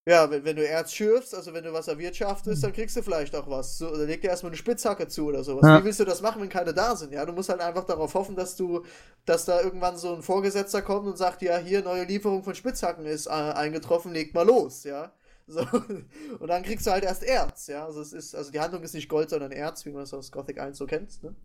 ja, 0.08 0.32
wenn, 0.32 0.44
wenn 0.44 0.56
du 0.56 0.68
Erz 0.68 0.92
schürfst, 0.92 1.36
also 1.36 1.54
wenn 1.54 1.64
du 1.64 1.72
was 1.72 1.88
erwirtschaftest, 1.88 2.64
dann 2.64 2.74
kriegst 2.74 2.98
du 2.98 3.04
vielleicht 3.04 3.36
auch 3.36 3.48
was. 3.48 3.78
So, 3.78 3.96
dann 3.96 4.08
leg 4.08 4.22
dir 4.22 4.30
erstmal 4.30 4.50
eine 4.50 4.58
Spitzhacke 4.58 5.08
zu 5.08 5.28
oder 5.28 5.44
sowas. 5.44 5.62
Ja. 5.68 5.80
Wie 5.80 5.86
willst 5.86 6.00
du 6.00 6.04
das 6.04 6.24
machen, 6.24 6.42
wenn 6.42 6.50
keine 6.50 6.74
da 6.74 6.96
sind? 6.96 7.14
Ja, 7.14 7.28
du 7.28 7.32
musst 7.32 7.50
halt 7.50 7.62
einfach 7.62 7.84
darauf 7.84 8.16
hoffen, 8.16 8.36
dass 8.36 8.56
du, 8.56 8.84
dass 9.28 9.46
da 9.46 9.62
irgendwann 9.62 9.98
so 9.98 10.16
ein 10.16 10.24
Vorgesetzter 10.24 10.82
kommt 10.82 11.06
und 11.06 11.16
sagt, 11.16 11.44
ja, 11.44 11.60
hier, 11.60 11.84
neue 11.84 12.06
Lieferung 12.06 12.44
von 12.44 12.56
Spitzhacken 12.56 13.06
ist 13.06 13.28
äh, 13.28 13.30
eingetroffen, 13.30 14.14
legt 14.14 14.34
mal 14.34 14.48
los, 14.48 14.84
ja. 14.84 15.14
So, 15.46 15.62
und 16.40 16.48
dann 16.48 16.64
kriegst 16.64 16.88
du 16.88 16.92
halt 16.92 17.04
erst 17.04 17.22
Erz, 17.22 17.68
ja. 17.68 17.86
Also 17.86 18.02
es 18.02 18.14
ist, 18.14 18.34
also 18.34 18.50
die 18.50 18.60
Handlung 18.60 18.82
ist 18.82 18.96
nicht 18.96 19.10
Gold, 19.10 19.30
sondern 19.30 19.52
Erz, 19.52 19.86
wie 19.86 19.92
man 19.92 20.02
es 20.02 20.14
aus 20.16 20.32
Gothic 20.32 20.60
1 20.60 20.76
so 20.76 20.88
kennt. 20.88 21.22
Ne? 21.22 21.36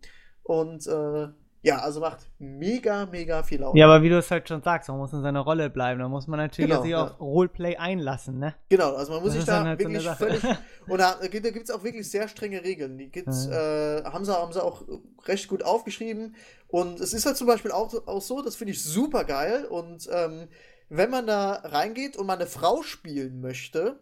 Und 0.41 0.87
äh, 0.87 1.27
ja, 1.61 1.79
also 1.79 1.99
macht 1.99 2.19
mega, 2.39 3.05
mega 3.05 3.43
viel 3.43 3.59
Laune. 3.59 3.77
Ja, 3.77 3.85
aber 3.87 4.01
wie 4.01 4.09
du 4.09 4.17
es 4.17 4.31
halt 4.31 4.47
schon 4.47 4.61
sagst, 4.61 4.87
man 4.87 4.97
muss 4.97 5.11
in 5.11 5.21
seiner 5.21 5.41
Rolle 5.41 5.69
bleiben. 5.69 5.99
Da 5.99 6.07
muss 6.07 6.25
man 6.27 6.39
natürlich 6.39 6.69
Genau, 6.71 6.81
sich 6.81 6.91
ja. 6.91 7.03
auf 7.03 7.19
Roleplay 7.19 7.75
einlassen, 7.75 8.39
ne? 8.39 8.55
Genau, 8.69 8.95
also 8.95 9.11
man 9.13 9.21
muss 9.21 9.33
Das 9.33 9.41
sich 9.41 9.45
da 9.45 9.63
halt 9.65 9.81
so 9.81 9.87
eine 9.87 9.93
wirklich 9.95 10.03
Sache. 10.03 10.17
völlig. 10.17 10.43
Und 10.87 10.99
da, 10.99 11.15
da 11.21 11.27
gibt 11.27 11.69
es 11.69 11.71
auch 11.71 11.83
wirklich 11.83 12.09
sehr 12.09 12.27
strenge 12.29 12.63
Regeln. 12.63 12.97
Die 12.97 13.09
gibt's, 13.11 13.45
äh, 13.47 14.03
haben, 14.05 14.23
sie, 14.23 14.33
haben 14.33 14.53
sie 14.53 14.63
auch 14.63 14.83
recht 15.25 15.47
gut 15.49 15.63
aufgeschrieben. 15.63 16.35
Und 16.69 16.99
es 17.01 17.13
ist 17.13 17.25
halt 17.25 17.35
zum 17.35 17.47
Beispiel 17.47 17.71
auch, 17.71 17.93
auch 18.07 18.21
so, 18.21 18.41
das 18.41 18.55
finde 18.55 18.71
ich 18.71 18.81
super 18.83 19.25
geil. 19.25 19.65
Und 19.65 20.07
ähm, 20.11 20.47
wenn 20.87 21.09
man 21.09 21.27
da 21.27 21.53
reingeht 21.65 22.15
und 22.15 22.25
man 22.25 22.39
eine 22.39 22.47
Frau 22.47 22.83
spielen 22.83 23.41
möchte, 23.41 23.99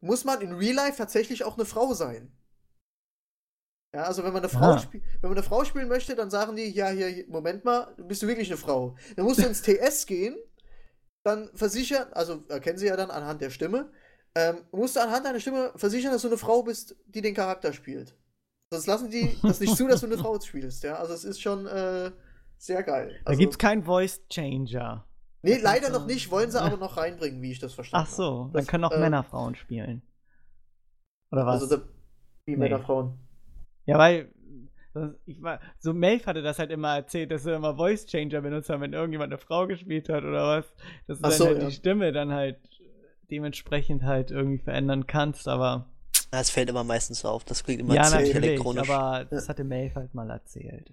muss 0.00 0.24
man 0.24 0.40
in 0.40 0.52
Real 0.52 0.74
Life 0.76 0.96
tatsächlich 0.96 1.44
auch 1.44 1.56
eine 1.58 1.66
Frau 1.66 1.92
sein. 1.92 2.30
Ja, 3.94 4.04
also 4.04 4.22
wenn 4.22 4.32
man 4.32 4.42
eine 4.42 4.48
Frau, 4.48 4.72
Ah. 4.74 4.82
wenn 4.92 5.02
man 5.22 5.32
eine 5.32 5.42
Frau 5.42 5.64
spielen 5.64 5.88
möchte, 5.88 6.14
dann 6.14 6.30
sagen 6.30 6.54
die, 6.54 6.70
ja, 6.70 6.88
hier, 6.90 7.24
Moment 7.28 7.64
mal, 7.64 7.92
bist 7.98 8.22
du 8.22 8.28
wirklich 8.28 8.48
eine 8.48 8.56
Frau? 8.56 8.94
Dann 9.16 9.24
musst 9.24 9.40
du 9.40 9.46
ins 9.46 9.62
TS 9.62 10.06
gehen 10.06 10.36
dann 11.22 11.50
versichern, 11.54 12.06
also 12.12 12.44
erkennen 12.48 12.78
sie 12.78 12.86
ja 12.86 12.96
dann 12.96 13.10
anhand 13.10 13.42
der 13.42 13.50
Stimme, 13.50 13.92
ähm, 14.34 14.64
musst 14.72 14.96
du 14.96 15.00
anhand 15.02 15.26
deiner 15.26 15.38
Stimme 15.38 15.70
versichern, 15.76 16.12
dass 16.12 16.22
du 16.22 16.28
eine 16.28 16.38
Frau 16.38 16.62
bist, 16.62 16.96
die 17.08 17.20
den 17.20 17.34
Charakter 17.34 17.74
spielt. 17.74 18.16
Sonst 18.72 18.86
lassen 18.86 19.10
die 19.10 19.36
das 19.42 19.60
nicht 19.60 19.76
zu, 19.76 19.86
dass 19.86 20.00
du 20.00 20.06
eine 20.06 20.16
Frau 20.16 20.40
spielst, 20.40 20.82
ja. 20.82 20.94
Also 20.94 21.12
es 21.12 21.24
ist 21.24 21.42
schon 21.42 21.66
äh, 21.66 22.10
sehr 22.56 22.82
geil. 22.84 23.20
Da 23.24 23.30
Also, 23.32 23.38
gibt's 23.38 23.58
keinen 23.58 23.82
Voice 23.84 24.22
Changer. 24.30 25.04
nee, 25.42 25.58
leider 25.58 25.88
also- 25.88 25.98
noch 25.98 26.06
nicht, 26.06 26.30
wollen 26.30 26.50
sie 26.50 26.58
aber 26.62 26.78
noch 26.78 26.96
reinbringen, 26.96 27.42
wie 27.42 27.52
ich 27.52 27.58
das 27.58 27.74
verstanden 27.74 28.06
Ach 28.08 28.10
so, 28.14 28.44
habe. 28.44 28.52
dann 28.54 28.66
können 28.66 28.84
auch 28.84 28.92
äh, 28.92 28.98
Männer 29.00 29.22
Frauen 29.24 29.56
spielen. 29.56 30.00
Oder 31.32 31.44
was? 31.44 31.60
Also 31.62 31.76
da, 31.76 31.82
wie 32.46 32.52
Nee. 32.52 32.56
Männer, 32.56 32.80
Frauen. 32.80 33.18
Ja, 33.90 33.98
weil 33.98 34.28
das- 34.94 35.14
ich 35.26 35.40
war, 35.42 35.60
so 35.78 35.92
Melf 35.94 36.26
hatte 36.26 36.42
das 36.42 36.58
halt 36.58 36.70
immer 36.70 36.96
erzählt, 36.96 37.30
dass 37.30 37.46
er 37.46 37.56
immer 37.56 37.76
Voice 37.76 38.06
Changer 38.06 38.40
benutzt 38.40 38.68
hat, 38.70 38.80
wenn 38.80 38.92
irgendjemand 38.92 39.32
eine 39.32 39.38
Frau 39.38 39.66
gespielt 39.66 40.08
hat 40.08 40.24
oder 40.24 40.58
was. 40.58 40.74
Dass 41.06 41.22
du 41.22 41.28
dann 41.28 41.32
so, 41.32 41.46
halt 41.46 41.58
ja. 41.58 41.68
die 41.68 41.70
Stimme 41.72 42.12
dann 42.12 42.32
halt 42.32 42.58
dementsprechend 43.30 44.02
halt 44.02 44.30
irgendwie 44.30 44.58
verändern 44.58 45.06
kannst, 45.06 45.46
aber 45.48 45.86
Das 46.32 46.50
fällt 46.50 46.68
immer 46.70 46.84
meistens 46.84 47.24
auf. 47.24 47.44
Das 47.44 47.62
klingt 47.64 47.80
immer 47.80 47.94
ja, 47.94 48.02
ziemlich 48.04 48.34
natürlich, 48.34 48.50
elektronisch. 48.50 48.88
aber 48.90 49.24
das 49.30 49.48
hatte 49.48 49.64
Melf 49.64 49.94
halt 49.96 50.14
mal 50.14 50.30
erzählt. 50.30 50.92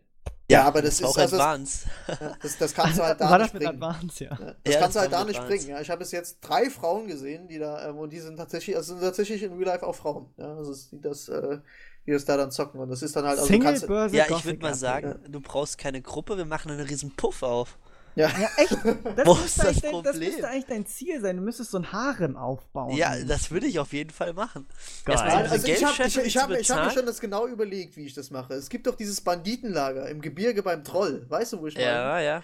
Ja, 0.50 0.64
aber 0.64 0.82
das 0.82 1.04
auch 1.04 1.18
ist 1.18 1.18
also, 1.18 1.36
advanced. 1.38 1.88
ja, 2.08 2.38
das, 2.42 2.58
das 2.58 2.74
kannst 2.74 2.98
du 3.00 3.04
halt 3.04 3.20
da 3.20 3.30
War 3.30 3.38
nicht 3.40 3.54
das 3.54 3.60
bringen. 3.60 3.84
Advance, 3.84 4.24
ja. 4.24 4.40
Ja, 4.40 4.56
das 4.64 4.74
Ja, 4.76 4.80
kannst 4.80 4.96
du 4.96 5.00
das 5.00 5.02
halt 5.02 5.14
da 5.14 5.26
nicht 5.26 5.40
Advance. 5.40 5.48
bringen. 5.48 5.70
Ja. 5.76 5.82
Ich 5.82 5.90
habe 5.90 6.00
bis 6.00 6.12
jetzt 6.12 6.40
drei 6.42 6.70
Frauen 6.70 7.08
gesehen, 7.08 7.48
die 7.50 7.60
da, 7.60 7.90
ähm, 7.90 7.98
und 7.98 8.12
die 8.14 8.20
sind 8.20 8.38
tatsächlich, 8.38 8.76
also 8.78 8.94
sind 8.94 9.02
tatsächlich 9.04 9.44
in 9.44 9.54
Real 9.54 9.66
Life 9.66 9.86
auch 9.86 9.96
Frauen. 9.96 10.28
Ja, 10.38 10.56
also 10.56 10.74
die 10.92 11.02
das, 11.02 11.28
äh, 11.30 11.60
die 12.08 12.12
das 12.14 12.26
da 12.26 12.38
dann 12.38 12.50
zocken. 12.52 12.80
Und 12.80 12.90
das 12.90 13.02
ist 13.04 13.16
dann 13.16 13.26
halt, 13.26 13.38
also 13.38 13.48
Single-Börse 13.48 14.16
Ja, 14.16 14.26
ich 14.30 14.46
würde 14.46 14.60
mal 14.60 14.74
sagen, 14.74 15.16
du 15.28 15.42
brauchst 15.42 15.78
keine 15.78 16.02
Gruppe, 16.02 16.38
wir 16.38 16.46
machen 16.46 16.72
einen 16.72 16.80
riesen 16.88 17.16
Puff 17.16 17.44
auf. 17.44 17.78
ja, 18.16 18.30
Ja, 18.30 18.50
echt? 18.58 18.72
Das, 19.16 19.28
Wo 19.28 19.36
müsste 19.36 19.46
ist 19.46 19.58
das 19.58 19.66
eigentlich 19.68 19.82
dein, 19.82 19.92
das 20.04 20.12
Problem? 20.14 20.30
müsste 20.32 20.48
eigentlich 20.48 20.66
dein 20.66 20.86
Ziel 20.86 21.22
sein. 21.22 21.36
Du 21.38 21.44
müsstest 21.44 21.72
so 21.72 21.78
ein 21.80 21.92
Harem 21.92 22.38
aufbauen. 22.38 22.96
Ja, 22.96 23.14
das 23.26 23.52
würde 23.52 23.68
ich 23.68 23.78
auf 23.80 23.92
jeden 23.94 24.10
Fall 24.12 24.34
machen. 24.34 24.66
Geil. 25.06 25.16
Diese 25.18 25.52
also 25.52 25.68
ich 25.68 25.84
habe 25.86 26.04
ich, 26.08 26.38
hab, 26.38 26.50
ich 26.52 26.72
hab 26.72 26.86
mir 26.86 26.92
schon 26.92 27.06
das 27.06 27.20
genau 27.20 27.46
überlegt, 27.46 27.98
wie 27.98 28.06
ich 28.06 28.14
das 28.14 28.32
mache. 28.32 28.54
Es 28.54 28.70
gibt 28.70 28.88
doch 28.88 28.96
dieses 28.96 29.20
Banditenlager 29.22 30.08
im 30.10 30.22
Gebirge 30.22 30.64
beim 30.64 30.84
Troll. 30.84 31.26
Weißt 31.30 31.54
du, 31.54 31.62
wo 31.62 31.68
ich 31.68 31.76
meine? 31.76 31.86
Ja, 31.88 32.20
ja. 32.22 32.44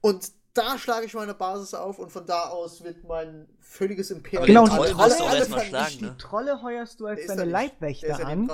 Und 0.00 0.30
da 0.54 0.78
schlage 0.78 1.06
ich 1.06 1.14
meine 1.14 1.34
Basis 1.34 1.74
auf 1.74 1.98
und 1.98 2.10
von 2.10 2.26
da 2.26 2.48
aus 2.48 2.82
wird 2.82 3.04
mein 3.04 3.46
völliges 3.60 4.10
Imperium. 4.10 4.42
Aber 4.42 4.46
Genau, 4.46 4.66
Troll 4.66 4.94
alle- 5.00 5.14
alle 5.24 5.44
vernichten. 5.46 5.68
schlagen, 5.68 6.00
ne? 6.00 6.10
Die 6.18 6.22
Trolle 6.22 6.62
heuerst 6.62 6.98
du 6.98 7.06
als 7.06 7.26
deine 7.26 7.42
ja 7.44 7.48
Leibwächter 7.50 8.08
ja 8.08 8.16
an. 8.26 8.50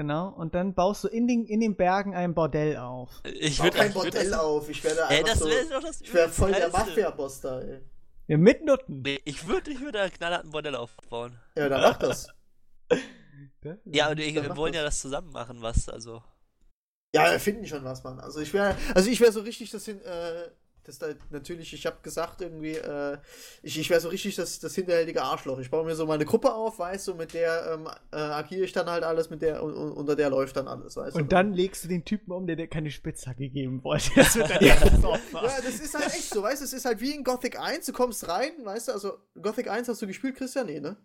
Genau. 0.00 0.30
Und 0.30 0.54
dann 0.54 0.72
baust 0.72 1.04
du 1.04 1.08
in 1.08 1.28
den, 1.28 1.44
in 1.44 1.60
den 1.60 1.76
Bergen 1.76 2.14
ein 2.14 2.32
Bordell 2.32 2.78
auf. 2.78 3.20
Ich 3.22 3.58
Bau 3.58 3.64
würde 3.64 3.76
kein 3.76 3.92
Bordell 3.92 4.32
auf. 4.32 4.66
Ich 4.70 4.82
werde 4.82 5.02
Ey, 5.10 5.18
einfach 5.18 5.32
das 5.32 5.38
so. 5.40 5.46
wäre 5.50 5.68
doch 5.68 5.82
das 5.82 6.00
Ich 6.00 6.14
wäre 6.14 6.28
voll 6.30 6.52
der. 6.52 6.70
Mafia-Boss 6.70 7.42
da, 7.42 7.60
ey. 7.60 7.82
Ja, 8.26 8.38
mit 8.38 8.64
Nutten. 8.64 9.02
Nee, 9.02 9.20
ich 9.26 9.46
würde 9.46 9.70
ich 9.70 9.78
würde 9.82 10.00
ein 10.00 10.10
knallharten 10.10 10.52
Bordell 10.52 10.74
aufbauen. 10.74 11.38
Ja, 11.54 11.68
dann 11.68 11.82
mach 11.82 11.98
das. 11.98 12.28
Ja, 13.84 14.08
und 14.08 14.16
wir 14.16 14.32
Dann 14.32 14.48
mach 14.48 14.56
wollen 14.56 14.72
ja 14.72 14.82
das. 14.82 14.94
das 14.94 15.02
zusammen 15.02 15.32
machen, 15.32 15.60
was, 15.60 15.86
also. 15.90 16.22
Ja, 17.14 17.30
wir 17.30 17.38
finden 17.38 17.66
schon 17.66 17.84
was, 17.84 18.02
Mann. 18.02 18.20
Also 18.20 18.40
ich 18.40 18.54
wäre, 18.54 18.74
also 18.94 19.10
ich 19.10 19.20
wäre 19.20 19.32
so 19.32 19.40
richtig 19.40 19.70
das 19.70 19.84
hin, 19.84 20.00
äh, 20.00 20.48
das 20.90 20.98
da 20.98 21.06
natürlich, 21.30 21.72
ich 21.72 21.86
habe 21.86 21.98
gesagt 22.02 22.40
irgendwie, 22.40 22.74
äh, 22.74 23.18
ich, 23.62 23.78
ich 23.78 23.88
wäre 23.90 24.00
so 24.00 24.08
richtig 24.08 24.36
das, 24.36 24.58
das 24.58 24.74
hinterhältige 24.74 25.22
Arschloch. 25.22 25.58
Ich 25.60 25.70
baue 25.70 25.84
mir 25.84 25.94
so 25.94 26.06
meine 26.06 26.24
Gruppe 26.24 26.52
auf, 26.52 26.78
weißt 26.78 27.08
du, 27.08 27.14
mit 27.14 27.32
der 27.32 27.74
ähm, 27.74 27.88
äh, 28.12 28.16
agiere 28.16 28.64
ich 28.64 28.72
dann 28.72 28.90
halt 28.90 29.04
alles, 29.04 29.30
mit 29.30 29.42
der 29.42 29.62
und, 29.62 29.74
und, 29.74 29.92
unter 29.92 30.16
der 30.16 30.30
läuft 30.30 30.56
dann 30.56 30.68
alles, 30.68 30.96
weißt 30.96 31.16
du. 31.16 31.20
Und 31.20 31.32
dann 31.32 31.52
legst 31.52 31.84
du 31.84 31.88
den 31.88 32.04
Typen 32.04 32.32
um, 32.32 32.46
der 32.46 32.56
dir 32.56 32.66
keine 32.66 32.90
Spitzhacke 32.90 33.48
geben 33.48 33.82
wollte. 33.84 34.10
Das 34.20 34.36
wird 34.36 34.50
dann 34.50 35.04
Opfer. 35.04 35.42
Ja, 35.42 35.56
das 35.64 35.80
ist 35.80 35.94
halt 35.94 36.06
echt 36.06 36.30
so, 36.30 36.42
weißt 36.42 36.60
du, 36.60 36.64
es 36.64 36.72
ist 36.72 36.84
halt 36.84 37.00
wie 37.00 37.14
in 37.14 37.24
Gothic 37.24 37.58
1, 37.58 37.86
du 37.86 37.92
kommst 37.92 38.28
rein, 38.28 38.52
weißt 38.62 38.88
du, 38.88 38.92
also 38.92 39.18
Gothic 39.40 39.70
1 39.70 39.88
hast 39.88 40.02
du 40.02 40.06
gespielt, 40.06 40.36
Christian? 40.36 40.66
Nee, 40.66 40.80
ne? 40.80 40.96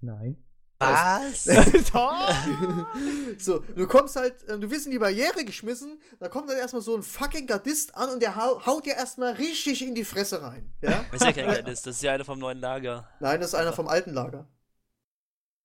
Nein. 0.00 0.36
Was? 0.78 1.46
So, 3.38 3.58
du 3.60 3.86
kommst 3.86 4.16
halt, 4.16 4.42
äh, 4.48 4.58
du 4.58 4.70
wirst 4.70 4.86
in 4.86 4.92
die 4.92 4.98
Barriere 4.98 5.44
geschmissen, 5.44 6.00
da 6.20 6.28
kommt 6.28 6.48
dann 6.48 6.56
erstmal 6.56 6.82
so 6.82 6.96
ein 6.96 7.02
fucking 7.02 7.46
Gardist 7.46 7.96
an 7.96 8.10
und 8.10 8.20
der 8.20 8.36
hau 8.36 8.64
haut 8.64 8.86
dir 8.86 8.94
erstmal 8.94 9.32
richtig 9.34 9.82
in 9.82 9.94
die 9.94 10.04
Fresse 10.04 10.42
rein. 10.42 10.72
Ja? 10.80 11.04
Das 11.10 11.20
ist 11.20 11.26
ja 11.26 11.32
kein 11.32 11.46
Geheimnis, 11.46 11.82
das 11.82 11.96
ist 11.96 12.02
ja 12.02 12.12
einer 12.12 12.24
vom 12.24 12.38
neuen 12.38 12.60
Lager. 12.60 13.08
Nein, 13.20 13.40
das 13.40 13.50
ist 13.50 13.54
einer 13.54 13.72
vom 13.72 13.88
alten 13.88 14.12
Lager. 14.12 14.48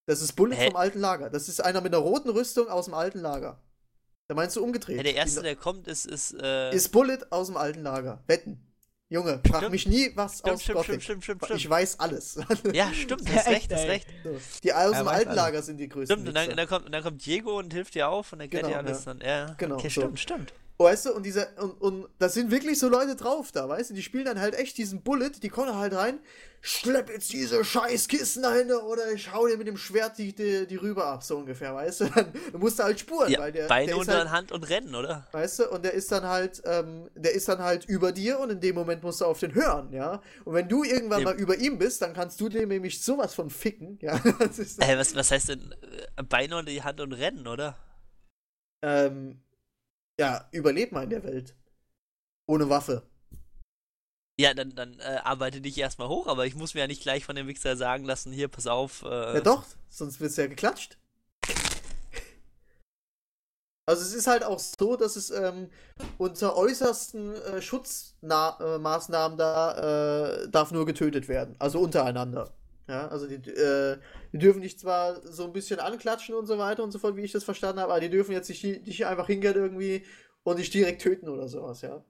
Das 0.06 0.22
ist 0.22 0.34
Bullet 0.34 0.56
Hä? 0.56 0.68
vom 0.68 0.76
alten 0.76 1.00
Lager. 1.00 1.30
Das 1.30 1.48
ist 1.48 1.62
einer 1.62 1.82
mit 1.82 1.94
einer 1.94 2.04
roten 2.04 2.30
Rüstung 2.30 2.68
aus 2.68 2.86
dem 2.86 2.94
alten 2.94 3.20
Lager. 3.20 3.62
Da 4.28 4.36
meinst 4.36 4.56
du 4.56 4.64
umgedreht. 4.64 4.98
Ja, 4.98 5.04
der 5.04 5.16
erste, 5.16 5.42
der 5.42 5.56
kommt, 5.56 5.88
ist. 5.88 6.06
Ist, 6.06 6.34
äh, 6.34 6.74
ist 6.74 6.90
Bullet 6.92 7.20
aus 7.30 7.48
dem 7.48 7.58
alten 7.58 7.84
Lager. 7.84 8.24
Wetten. 8.28 8.73
Junge, 9.14 9.40
frag 9.46 9.58
Stimmt. 9.58 9.72
mich 9.74 9.86
nie 9.88 10.12
was 10.16 10.40
Stimmt, 10.40 10.56
aus 10.56 10.64
stimmt, 10.64 10.78
Gothic. 10.80 11.04
stimmt, 11.04 11.24
stimmt, 11.24 11.44
Ich 11.44 11.48
stimmt. 11.60 11.70
weiß 11.70 12.00
alles. 12.00 12.40
Ja, 12.74 12.92
stimmt, 12.92 13.30
hast 13.30 13.46
echt, 13.46 13.48
recht, 13.48 13.72
hast 13.74 13.82
ey. 13.82 13.90
recht. 13.90 14.08
Die 14.64 14.74
aus 14.74 14.98
dem 14.98 15.08
alten. 15.08 15.36
Lager 15.36 15.62
sind 15.62 15.78
die 15.78 15.88
größten. 15.88 16.16
Stimmt, 16.18 16.30
und 16.30 16.34
dann, 16.34 16.46
Wichser. 16.48 16.56
dann, 16.56 16.68
kommt, 16.68 16.86
und 16.88 16.92
dann 16.94 17.04
kommt 17.04 17.24
Diego 17.24 17.60
und 17.60 17.72
hilft 17.72 17.94
dir 17.94 18.10
auf 18.10 18.34
und 18.34 18.40
erklärt 18.40 18.66
Genau, 18.66 18.74
dir 18.82 18.88
alles 18.88 19.06
ja. 19.06 19.14
dann. 19.14 19.22
Ja, 19.24 19.54
Genau, 19.60 19.76
okay, 19.76 19.90
so. 19.90 20.02
stimmt, 20.02 20.20
stimmt. 20.20 20.54
Weißt 20.78 21.06
du, 21.06 21.14
und 21.14 21.24
diese, 21.26 21.48
und, 21.62 21.80
und 21.82 22.08
da 22.20 22.28
sind 22.30 22.52
wirklich 22.52 22.80
so 22.80 22.90
Leute 22.90 23.16
drauf 23.16 23.52
da, 23.52 23.70
weißt 23.70 23.92
du, 23.92 23.94
die 23.94 24.02
spielen 24.04 24.26
dann 24.26 24.40
halt 24.40 24.56
echt 24.56 24.78
diesen 24.78 25.02
Bullet, 25.04 25.30
die 25.42 25.50
kommen 25.50 25.76
halt 25.76 25.94
rein, 25.94 26.20
schlepp 26.62 27.10
jetzt 27.10 27.32
diese 27.32 27.64
scheiß 27.64 28.08
Kissen 28.08 28.44
dahinter 28.44 28.84
oder 28.86 29.12
ich 29.14 29.32
hau 29.32 29.48
dir 29.48 29.58
mit 29.58 29.68
dem 29.68 29.78
Schwert 29.78 30.18
die, 30.18 30.34
die, 30.34 30.68
die 30.68 30.76
Rübe 30.76 31.06
ab, 31.06 31.24
so 31.24 31.38
ungefähr, 31.38 31.74
weißt 31.76 32.02
du, 32.02 32.06
dann 32.16 32.34
musst 32.60 32.80
du 32.80 32.84
halt 32.84 33.00
spuren, 33.00 33.32
Ja, 33.32 33.38
weil 33.38 33.52
der, 33.52 33.70
Beine 33.70 33.86
der 33.86 33.98
unter 33.98 34.16
halt, 34.16 34.32
Hand 34.32 34.52
und 34.52 34.64
rennen, 34.70 34.96
oder? 34.96 35.28
weißt 35.32 35.60
du, 35.60 35.70
und 35.72 35.84
der 35.86 35.94
ist 35.94 36.12
dann 36.12 36.24
halt, 36.26 36.62
ähm, 36.66 37.10
der 37.16 37.34
ist 37.34 37.48
dann 37.50 37.60
halt 37.60 37.86
über 37.86 38.12
dir 38.12 38.40
und 38.40 38.52
in 38.52 38.60
dem 38.62 38.76
Moment 38.76 39.04
musst 39.04 39.22
du 39.22 39.26
auf 39.26 39.40
den 39.40 39.56
hören, 39.56 39.92
ja, 39.94 40.22
und 40.46 40.54
wenn 40.54 40.70
du 40.70 40.84
irgendwann 40.84 41.24
Ja. 41.24 41.26
mal 41.26 41.36
über 41.36 41.58
ihm 41.58 41.78
bist, 41.78 42.02
dann 42.02 42.14
kannst 42.14 42.40
du 42.42 42.50
dem 42.50 42.70
nämlich 42.70 43.02
sowas 43.04 43.34
von 43.34 43.50
ficken, 43.50 43.98
ja, 44.02 44.20
das 44.40 44.60
ist, 44.60 44.80
Äh, 44.80 44.98
was, 44.98 45.16
was 45.16 45.32
heißt 45.32 45.50
denn 45.50 45.74
äh, 46.16 46.24
Beine 46.24 46.58
unter 46.58 46.72
die 46.72 46.84
Hand 46.84 47.00
und 47.02 47.14
rennen, 47.14 47.48
oder? 47.48 47.76
ähm, 48.82 49.43
ja, 50.20 50.48
überleb 50.52 50.92
mal 50.92 51.04
in 51.04 51.10
der 51.10 51.24
Welt. 51.24 51.56
Ohne 52.48 52.70
Waffe. 52.70 53.04
Ja, 54.40 54.54
dann, 54.54 54.74
dann 54.74 55.00
äh, 55.00 55.20
arbeite 55.24 55.62
dich 55.62 55.78
erstmal 55.78 56.08
hoch, 56.10 56.28
aber 56.28 56.46
ich 56.48 56.56
muss 56.56 56.74
mir 56.74 56.82
ja 56.82 56.88
nicht 56.88 57.04
gleich 57.04 57.24
von 57.24 57.36
dem 57.36 57.48
Wichser 57.48 57.78
sagen 57.78 58.04
lassen, 58.04 58.32
hier, 58.32 58.48
pass 58.48 58.66
auf. 58.66 59.04
Äh, 59.04 59.36
Ja 59.36 59.42
doch, 59.42 59.64
sonst 59.90 60.20
wird's 60.20 60.38
ja 60.38 60.48
geklatscht. 60.48 60.98
Also 63.86 64.02
es 64.02 64.14
ist 64.14 64.28
halt 64.28 64.46
auch 64.46 64.60
so, 64.60 64.96
dass 64.96 65.18
es 65.18 65.30
ähm, 65.30 65.70
unter 66.18 66.56
äußersten 66.56 67.36
äh, 67.36 67.62
Schutzmaßnahmen 67.62 69.38
da 69.38 70.44
äh, 70.44 70.50
darf 70.50 70.72
nur 70.72 70.86
getötet 70.86 71.28
werden. 71.28 71.58
Also 71.60 71.82
untereinander. 71.82 72.54
Ja, 72.88 73.08
also 73.08 73.28
die, 73.28 73.36
äh, 73.50 73.98
die 74.34 74.38
dürfen 74.40 74.62
dich 74.62 74.78
zwar 74.78 75.26
so 75.26 75.46
ein 75.46 75.54
bisschen 75.54 75.80
anklatschen 75.80 76.36
und 76.36 76.48
so 76.48 76.58
weiter 76.58 76.84
und 76.84 76.92
so 76.92 77.00
fort, 77.00 77.16
wie 77.16 77.22
ich 77.22 77.32
das 77.32 77.46
verstanden 77.46 77.80
habe, 77.80 77.94
aber 77.94 78.02
die 78.02 78.10
dürfen 78.10 78.34
jetzt 78.34 78.50
nicht, 78.50 79.06
einfach 79.06 79.28
hingehen 79.28 79.56
irgendwie 79.56 80.06
und 80.44 80.60
dich 80.60 80.70
direkt 80.70 81.02
töten 81.02 81.30
oder 81.30 81.48
sowas, 81.48 81.82
ja. 81.82 82.04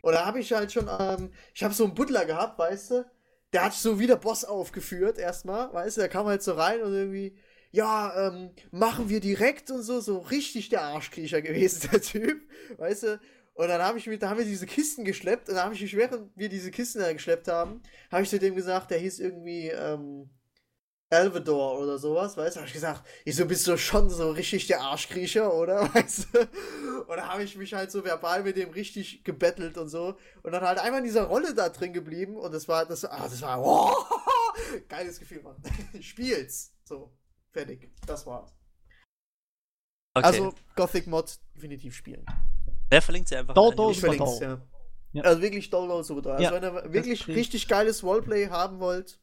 Und 0.00 0.12
da 0.12 0.24
habe 0.24 0.40
ich 0.40 0.52
halt 0.52 0.72
schon, 0.72 0.88
ähm, 0.98 1.30
ich 1.54 1.62
habe 1.62 1.74
so 1.74 1.84
einen 1.84 1.94
Butler 1.94 2.24
gehabt, 2.24 2.58
weißt 2.58 2.90
du, 2.92 3.06
der 3.52 3.64
hat 3.64 3.74
so 3.74 3.98
wieder 4.00 4.16
Boss 4.16 4.44
aufgeführt 4.44 5.18
erstmal, 5.18 5.72
weißt 5.72 5.98
du, 5.98 6.00
der 6.00 6.08
kam 6.08 6.26
halt 6.26 6.42
so 6.42 6.52
rein 6.52 6.82
und 6.82 6.94
irgendwie, 6.94 7.36
ja, 7.70 8.28
ähm, 8.28 8.50
machen 8.70 9.08
wir 9.08 9.20
direkt 9.20 9.70
und 9.70 9.82
so, 9.82 10.00
so 10.00 10.18
richtig 10.18 10.70
der 10.70 10.82
Arschkriecher 10.82 11.42
gewesen, 11.42 11.88
der 11.92 12.00
Typ, 12.00 12.42
weißt 12.78 13.02
du. 13.04 13.20
Und 13.54 13.68
dann 13.68 13.80
habe 13.80 13.98
ich 13.98 14.06
mit, 14.06 14.22
da 14.22 14.30
haben 14.30 14.38
wir 14.38 14.44
diese 14.44 14.66
Kisten 14.66 15.04
geschleppt 15.04 15.48
und 15.48 15.54
da 15.54 15.64
habe 15.64 15.74
ich 15.74 15.80
mich, 15.80 15.96
während 15.96 16.36
wir 16.36 16.48
diese 16.48 16.70
Kisten 16.70 17.00
da 17.00 17.12
geschleppt 17.12 17.48
haben, 17.48 17.82
habe 18.10 18.22
ich 18.22 18.30
zu 18.30 18.38
dem 18.38 18.56
gesagt, 18.56 18.90
der 18.90 18.98
hieß 18.98 19.20
irgendwie, 19.20 19.68
ähm, 19.68 20.28
Elvador 21.10 21.78
oder 21.78 21.98
sowas, 21.98 22.36
weißt 22.36 22.56
du, 22.56 22.60
habe 22.60 22.66
ich 22.66 22.74
gesagt, 22.74 23.06
ich 23.24 23.36
so 23.36 23.46
bist 23.46 23.66
du 23.66 23.76
schon 23.76 24.10
so 24.10 24.30
richtig 24.32 24.66
der 24.66 24.80
Arschkriecher, 24.80 25.54
oder, 25.54 25.82
weißt 25.94 26.28
du? 26.32 26.40
Und 27.06 27.16
da 27.16 27.28
habe 27.28 27.44
ich 27.44 27.56
mich 27.56 27.72
halt 27.74 27.90
so 27.90 28.04
verbal 28.04 28.42
mit 28.42 28.56
dem 28.56 28.70
richtig 28.70 29.22
gebettelt 29.22 29.78
und 29.78 29.88
so 29.88 30.18
und 30.42 30.52
dann 30.52 30.62
halt 30.62 30.78
einmal 30.78 31.00
in 31.00 31.04
dieser 31.04 31.24
Rolle 31.24 31.54
da 31.54 31.68
drin 31.68 31.92
geblieben 31.92 32.36
und 32.36 32.52
das 32.52 32.68
war, 32.68 32.86
das, 32.86 33.04
ah, 33.04 33.28
das 33.28 33.40
war, 33.42 33.62
wow, 33.62 33.94
geiles 34.88 35.20
Gefühl, 35.20 35.42
Mann. 35.42 35.56
Spiel's. 36.00 36.72
So, 36.84 37.16
fertig, 37.52 37.90
das 38.06 38.26
war's. 38.26 38.54
okay. 40.14 40.26
Also, 40.26 40.54
Gothic 40.74 41.06
Mod 41.06 41.38
definitiv 41.54 41.94
spielen. 41.94 42.26
Der 42.90 43.02
verlinkt 43.02 43.28
sie 43.28 43.36
einfach. 43.36 43.54
Die 43.54 43.90
Ich 43.92 44.00
verlink's, 44.00 44.38
toll. 44.38 44.42
ja. 44.42 44.60
Ja. 45.12 45.22
Also 45.22 45.42
wirklich 45.42 45.70
Download 45.70 46.02
so 46.02 46.20
da. 46.20 46.32
Also 46.32 46.42
Ja, 46.42 46.52
wenn 46.52 46.62
ihr 46.64 46.92
wirklich 46.92 47.28
richtig 47.28 47.68
geiles 47.68 48.02
Roleplay 48.02 48.48
haben 48.48 48.80
wollt, 48.80 49.18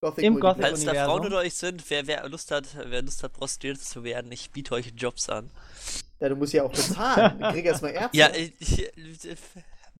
Gothic 0.00 0.24
Im. 0.24 0.40
Gothic- 0.40 0.62
Falls 0.62 0.84
da. 0.84 0.94
Frauen 1.04 1.24
unter 1.26 1.38
euch 1.38 1.54
sind, 1.54 1.88
wer, 1.90 2.06
wer 2.06 2.26
Lust 2.28 2.50
hat, 2.50 2.64
wer 2.86 3.02
Lust 3.02 3.22
hat, 3.22 3.32
prostituiert 3.34 3.80
zu 3.80 4.02
werden, 4.04 4.30
ich 4.32 4.50
biete 4.50 4.72
euch 4.74 4.92
Jobs 4.96 5.28
an. 5.28 5.50
Ja, 6.20 6.28
du 6.30 6.36
musst 6.36 6.52
ja 6.52 6.62
auch 6.62 6.70
bezahlen. 6.72 7.38
Ich 7.40 7.48
krieg 7.48 7.64
erstmal 7.66 7.90
Ärzte. 7.94 8.16
Ja, 8.16 8.30
ich, 8.34 8.52
ich, 8.60 9.36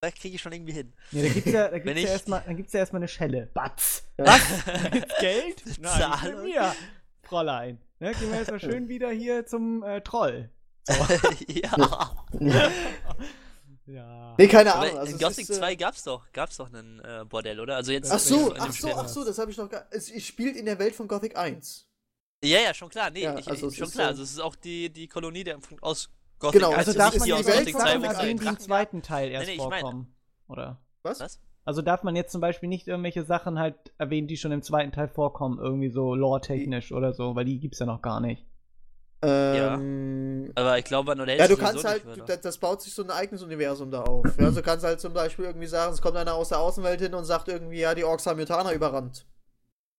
das 0.01 0.14
kriege 0.14 0.37
ich 0.37 0.40
schon 0.40 0.53
irgendwie 0.53 0.73
hin. 0.73 0.92
Ja, 1.11 1.23
da 1.23 1.29
gibt's 1.29 1.53
ja, 1.53 1.68
da 1.68 1.79
gibt's 1.79 2.03
ja 2.03 2.09
erstmal, 2.09 2.42
dann 2.47 2.57
gibt's 2.57 2.73
ja 2.73 2.79
erstmal 2.81 3.01
eine 3.01 3.09
Schelle. 3.09 3.51
Batz. 3.53 4.05
Ja. 4.18 4.27
Was? 4.27 4.40
Geld? 5.21 5.62
Nein, 5.81 6.44
mir, 6.44 6.75
Fräulein. 7.23 7.79
Ne, 7.99 8.12
gehen 8.12 8.31
wir 8.31 8.38
erstmal 8.38 8.61
schön 8.61 8.88
wieder 8.88 9.11
hier 9.11 9.44
zum 9.44 9.83
äh, 9.83 10.01
Troll. 10.01 10.49
ja. 11.48 12.11
Ja. 13.87 14.35
Nee, 14.37 14.48
keine 14.48 14.74
Aber 14.74 14.83
Ahnung. 14.87 14.98
Also 14.98 15.12
in 15.12 15.18
Gothic 15.18 15.48
ist, 15.48 15.51
äh, 15.51 15.59
2 15.61 15.74
gab's 15.77 16.05
doch, 16.05 16.31
gab's 16.33 16.57
doch 16.59 16.72
einen 16.72 17.01
äh, 17.01 17.24
Bordell, 17.27 17.59
oder? 17.59 17.77
Also 17.77 17.92
jetzt 17.92 18.12
Ach 18.12 18.18
so, 18.18 18.48
in 18.48 18.55
dem 18.55 18.62
ach 18.62 18.72
so, 18.72 18.94
ach 18.94 19.09
so, 19.09 19.24
das 19.24 19.38
habe 19.38 19.51
ich 19.51 19.57
noch 19.57 19.70
gar. 19.70 19.87
Es, 19.90 20.11
es 20.11 20.24
spielt 20.27 20.57
in 20.57 20.66
der 20.66 20.79
Welt 20.79 20.94
von 20.94 21.09
Gothic 21.09 21.37
1. 21.38 21.88
Ja, 22.44 22.61
ja, 22.61 22.74
schon 22.74 22.90
klar. 22.90 23.11
Nee, 23.11 23.22
Ja, 23.22 23.38
ich, 23.38 23.48
also 23.48 23.66
ich, 23.68 23.72
es 23.72 23.79
schon 23.79 23.88
ist, 23.88 23.94
klar. 23.94 24.07
äh, 24.07 24.11
Also 24.11 24.22
es 24.22 24.33
ist 24.33 24.40
auch 24.40 24.55
die, 24.57 24.90
die 24.90 25.09
Kolonie 25.09 25.42
der 25.42 25.59
aus 25.81 26.11
Gothic 26.38 26.61
Genau, 26.61 26.70
1, 26.72 26.79
Also 26.87 26.90
Also 26.90 26.98
darf 26.98 27.18
man 27.18 27.27
die 27.27 27.33
Welt 27.33 27.46
Gothic 27.46 27.57
Gothic 27.57 27.72
von 27.72 27.81
2, 27.81 27.88
Sachen 27.88 28.03
wo 28.03 28.03
Gothic 28.03 28.16
keine 28.16 28.22
erwähnen, 28.29 28.38
die 28.40 28.44
im 28.46 28.53
Drachen 28.53 28.61
zweiten 28.61 29.03
Teil 29.03 29.31
erst 29.31 29.46
Nee, 29.48 29.57
nee, 29.57 29.62
ich 29.62 29.68
mein- 29.68 29.81
vorkommen? 29.81 30.14
Oder? 30.48 30.83
Was? 31.03 31.20
Was? 31.20 31.40
Also 31.64 31.83
darf 31.83 32.03
man 32.03 32.14
jetzt 32.16 32.33
zum 32.33 32.40
Beispiel 32.40 32.68
nicht 32.68 32.88
irgendwelche 32.88 33.24
Sachen 33.24 33.59
halt 33.59 33.74
erwähnen, 33.98 34.27
die 34.29 34.37
schon 34.38 34.53
im 34.53 34.62
zweiten 34.62 34.92
Teil 34.92 35.09
vorkommen, 35.09 35.59
irgendwie 35.59 35.90
so 35.90 36.14
lore-technisch 36.14 36.92
oder 36.92 37.12
so, 37.12 37.35
weil 37.35 37.44
die 37.44 37.59
gibt's 37.59 37.79
ja 37.79 37.85
noch 37.87 38.01
gar 38.03 38.20
nicht. 38.20 38.46
Ähm, 39.20 40.52
Aber 40.54 40.78
ich 40.78 40.85
glaube, 40.85 41.12
an 41.12 41.28
Ja, 41.28 41.48
du 41.48 41.57
kannst 41.57 41.85
halt, 41.85 42.07
weiter. 42.07 42.24
das, 42.24 42.40
das 42.40 42.59
baut 42.59 42.83
sich 42.83 42.94
so 42.94 43.02
ein 43.02 43.11
eigenes 43.11 43.42
Universum 43.42 43.90
da 43.90 44.02
auf. 44.02 44.24
Ja, 44.38 44.46
also 44.46 44.61
du 44.61 44.62
kannst 44.62 44.85
halt 44.85 45.00
zum 45.00 45.12
Beispiel 45.12 45.46
irgendwie 45.46 45.66
sagen, 45.66 45.92
es 45.92 46.00
kommt 46.00 46.16
einer 46.16 46.35
aus 46.35 46.50
der 46.50 46.61
Außenwelt 46.61 47.00
hin 47.00 47.14
und 47.14 47.24
sagt 47.24 47.48
irgendwie, 47.48 47.81
ja, 47.81 47.94
die 47.94 48.04
Orks 48.04 48.26
haben 48.26 48.38
Mutana 48.38 48.72
überrannt. 48.72 49.26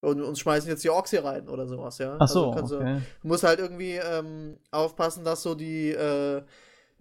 Und 0.02 0.22
uns 0.22 0.40
schmeißen 0.40 0.70
jetzt 0.70 0.84
die 0.86 0.90
Orks 0.90 1.10
hier 1.10 1.26
rein 1.26 1.50
oder 1.50 1.68
sowas, 1.68 1.98
ja. 1.98 2.16
Ach 2.20 2.28
so, 2.30 2.46
also 2.46 2.56
kannst 2.56 2.72
du, 2.72 2.78
okay. 2.78 3.02
du 3.22 3.28
musst 3.28 3.44
halt 3.44 3.60
irgendwie 3.60 3.96
ähm, 3.96 4.58
aufpassen, 4.72 5.26
dass 5.26 5.44
so 5.44 5.56
die, 5.56 5.90
äh, 5.92 6.42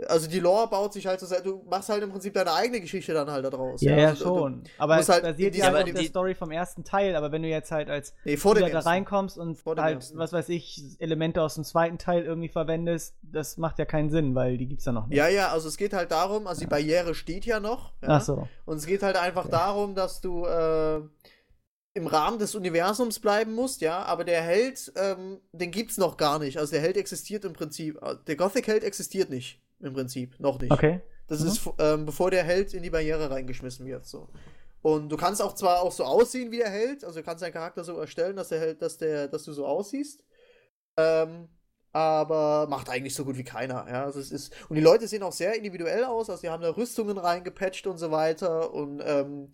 also 0.07 0.29
die 0.29 0.39
Lore 0.39 0.69
baut 0.69 0.93
sich 0.93 1.07
halt 1.07 1.19
so, 1.19 1.27
sehr- 1.27 1.41
du 1.41 1.65
machst 1.69 1.89
halt 1.89 2.03
im 2.03 2.11
Prinzip 2.11 2.33
deine 2.35 2.53
eigene 2.53 2.81
Geschichte 2.81 3.13
dann 3.15 3.31
halt 3.31 3.45
da 3.45 3.51
draus. 3.51 3.81
Ja, 3.81 3.97
ja, 3.97 4.09
Also 4.11 4.25
schon. 4.27 4.63
Aber 4.79 4.99
es 4.99 5.09
halt 5.09 5.25
basiert 5.25 5.57
ja 5.57 5.73
auf 5.77 5.85
der 5.85 6.03
Story 6.05 6.35
vom 6.37 6.51
ersten 6.53 6.85
Teil, 6.85 7.17
aber 7.17 7.33
wenn 7.33 7.43
du 7.43 7.49
jetzt 7.49 7.73
halt 7.73 7.91
als 7.91 8.15
Nee, 8.25 8.37
Spieler 8.37 8.71
da 8.71 8.81
reinkommst 8.81 9.39
und 9.39 9.59
halt, 9.67 9.97
ersten. 9.97 10.19
was 10.19 10.33
weiß 10.33 10.49
ich, 10.51 10.83
Elemente 11.01 11.43
aus 11.43 11.57
dem 11.57 11.65
zweiten 11.65 11.99
Teil 11.99 12.23
irgendwie 12.25 12.49
verwendest, 12.49 13.17
das 13.23 13.57
macht 13.57 13.79
ja 13.81 13.85
keinen 13.87 14.11
Sinn, 14.11 14.35
weil 14.35 14.57
die 14.57 14.67
gibt's 14.69 14.85
ja 14.85 14.93
noch 14.93 15.07
nicht. 15.09 15.17
Ja, 15.17 15.27
ja, 15.29 15.49
also 15.49 15.67
es 15.69 15.77
geht 15.77 15.93
halt 15.93 16.13
darum, 16.13 16.47
also 16.47 16.61
die 16.61 16.67
Barriere 16.69 17.15
steht 17.15 17.45
ja 17.45 17.59
noch. 17.59 17.93
Ja? 18.03 18.09
Ach 18.11 18.23
so. 18.23 18.47
Und 18.67 18.77
es 18.77 18.87
geht 18.87 19.03
halt 19.03 19.17
einfach 19.17 19.49
darum, 19.49 19.95
dass 19.97 20.21
du 20.21 20.45
äh, 20.45 21.01
im 21.95 22.07
Rahmen 22.07 22.39
des 22.39 22.55
Universums 22.55 23.19
bleiben 23.19 23.55
musst, 23.55 23.81
ja, 23.81 24.05
aber 24.05 24.23
der 24.23 24.43
Held, 24.43 24.93
ähm, 24.95 25.41
den 25.53 25.73
gibt's 25.73 25.97
noch 25.99 26.17
gar 26.17 26.39
nicht. 26.39 26.59
Also 26.59 26.71
der 26.71 26.81
Held 26.81 26.97
existiert 26.97 27.45
im 27.45 27.53
Prinzip. 27.55 28.01
äh, 28.03 28.15
Der 28.29 28.37
Gothic-Held 28.37 28.85
existiert 28.85 29.31
nicht, 29.31 29.61
im 29.81 29.95
Prinzip. 29.95 30.39
Noch 30.39 30.59
nicht. 30.59 30.73
Okay. 30.73 31.01
Das 31.27 31.41
Mhm. 31.41 31.47
ist, 31.49 31.71
ähm, 31.79 32.07
bevor 32.07 32.31
der 32.31 32.45
Held 32.45 32.75
in 32.75 32.83
die 32.83 32.91
Barriere 32.91 33.31
reingeschmissen 33.31 33.87
wird. 33.87 34.07
So. 34.07 34.29
Und 34.83 35.11
du 35.11 35.17
kannst 35.17 35.43
auch 35.43 35.55
zwar 35.55 35.83
auch 35.83 35.93
so 35.93 36.05
aussehen 36.05 36.51
wie 36.51 36.59
der 36.59 36.71
Held, 36.71 37.05
also 37.05 37.21
du 37.21 37.25
kannst 37.25 37.43
deinen 37.43 37.53
Charakter 37.53 37.85
so 37.85 37.99
erstellen, 37.99 38.37
dass 38.37 38.49
der 38.49 38.61
Held, 38.61 38.81
dass 38.83 38.97
der, 38.97 39.29
dass 39.29 39.45
du 39.45 39.53
so 39.53 39.67
aussiehst. 39.67 40.25
Ähm, 40.97 41.49
aber 41.93 42.67
macht 42.69 42.89
eigentlich 42.91 43.15
so 43.15 43.25
gut 43.25 43.37
wie 43.39 43.45
keiner, 43.45 43.87
ja. 43.89 44.05
Also 44.05 44.21
es 44.21 44.31
ist, 44.31 44.53
und 44.69 44.77
die 44.77 44.83
Leute 44.83 45.09
sehen 45.09 45.23
auch 45.23 45.33
sehr 45.33 45.55
individuell 45.57 46.05
aus, 46.05 46.31
also 46.31 46.41
die 46.43 46.49
haben 46.49 46.63
da 46.63 46.71
Rüstungen 46.71 47.19
reingepatcht 47.19 47.87
und 47.87 47.99
so 47.99 48.11
weiter. 48.11 48.73
Und 48.73 49.01
ähm, 49.05 49.51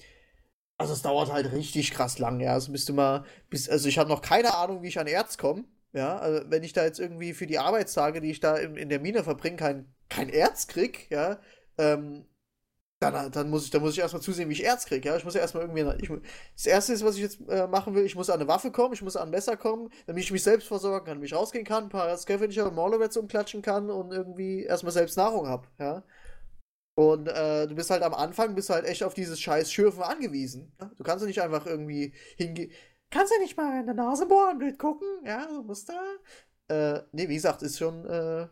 also 0.77 0.93
es 0.93 1.03
dauert 1.03 1.33
halt 1.33 1.53
richtig 1.53 1.93
krass 1.93 2.19
lang, 2.19 2.41
ja. 2.41 2.53
Also 2.53 2.73
du 2.73 2.93
mal, 2.93 3.25
bis, 3.51 3.69
also 3.69 3.89
ich 3.89 3.99
habe 3.99 4.11
noch 4.11 4.21
keine 4.21 4.55
Ahnung, 4.55 4.83
wie 4.83 4.89
ich 4.89 4.99
an 4.99 5.07
Erz 5.07 5.39
komme. 5.39 5.65
Ja, 5.93 6.19
also 6.19 6.45
wenn 6.51 6.65
ich 6.65 6.73
da 6.73 6.85
jetzt 6.85 6.99
irgendwie 6.99 7.33
für 7.35 7.47
die 7.47 7.61
Arbeitstage, 7.61 8.21
die 8.21 8.33
ich 8.33 8.41
da 8.41 8.57
in, 8.57 8.77
in 8.77 8.89
der 8.89 8.99
Mine 8.99 9.23
verbringe, 9.23 9.57
kein, 9.57 9.94
kein 10.14 10.29
Erz 10.29 10.66
krieg, 10.66 11.11
ja, 11.11 11.38
ähm, 11.79 12.27
dann, 13.00 13.31
dann, 13.33 13.50
muss 13.50 13.66
ich, 13.66 13.74
ich 13.74 13.98
erstmal 13.98 14.22
zusehen, 14.22 14.48
wie 14.48 14.55
ich 14.55 14.64
Erz 14.64 14.87
kriege. 14.87 15.09
Ja? 15.09 15.16
Ich 15.16 15.24
muss 15.24 15.35
ja 15.35 15.40
erstmal 15.40 15.64
irgendwie. 15.64 15.83
Ich, 16.03 16.11
das 16.55 16.66
erste 16.66 16.92
ist, 16.92 17.05
was 17.05 17.16
ich 17.16 17.22
jetzt 17.22 17.40
äh, 17.48 17.66
machen 17.66 17.94
will, 17.94 18.05
ich 18.05 18.14
muss 18.14 18.31
an 18.31 18.40
eine 18.40 18.48
Waffe 18.48 18.70
kommen, 18.70 18.94
ich 18.94 19.03
muss 19.03 19.16
an 19.16 19.29
ein 19.29 19.31
Messer 19.31 19.57
kommen, 19.57 19.90
damit 20.07 20.22
ich 20.22 20.33
mich 20.33 20.42
selbst 20.42 20.68
versorgen 20.68 21.05
kann, 21.05 21.16
damit 21.16 21.31
ich 21.31 21.37
rausgehen 21.37 21.66
kann, 21.66 21.85
ein 21.85 21.88
paar 21.90 22.16
Scavenger 22.16 22.66
und 22.66 22.74
Morlowets 22.74 23.16
umklatschen 23.16 23.61
kann 23.61 23.90
und 23.90 24.12
irgendwie 24.12 24.62
erstmal 24.62 24.92
selbst 24.92 25.16
Nahrung 25.16 25.48
habe. 25.48 25.68
Ja? 25.79 26.05
Und 26.96 27.29
äh, 27.29 27.66
du 27.66 27.74
bist 27.74 27.90
halt 27.90 28.03
am 28.03 28.14
Anfang, 28.14 28.55
bist 28.55 28.70
halt 28.70 28.87
echt 28.87 29.03
auf 29.03 29.14
dieses 29.14 29.40
scheiß 29.40 29.70
Schürfen 29.70 30.03
angewiesen. 30.03 30.72
Ja? 30.81 30.90
Du 30.96 31.03
kannst 31.03 31.22
ja 31.22 31.27
nicht 31.27 31.42
einfach 31.42 31.66
irgendwie 31.66 32.14
hingehen. 32.37 32.70
Kannst 33.11 33.33
ja 33.33 33.38
nicht 33.40 33.57
mal 33.57 33.81
in 33.81 33.87
der 33.87 33.94
Nase 33.94 34.27
bohren, 34.27 34.59
blöd 34.59 34.79
gucken, 34.79 35.07
ja, 35.24 35.46
du 35.46 35.62
musst 35.62 35.88
da. 35.88 36.00
Äh, 36.68 37.03
nee, 37.12 37.29
wie 37.29 37.35
gesagt, 37.35 37.62
ist 37.62 37.79
schon 37.79 38.07
äh, 38.07 38.48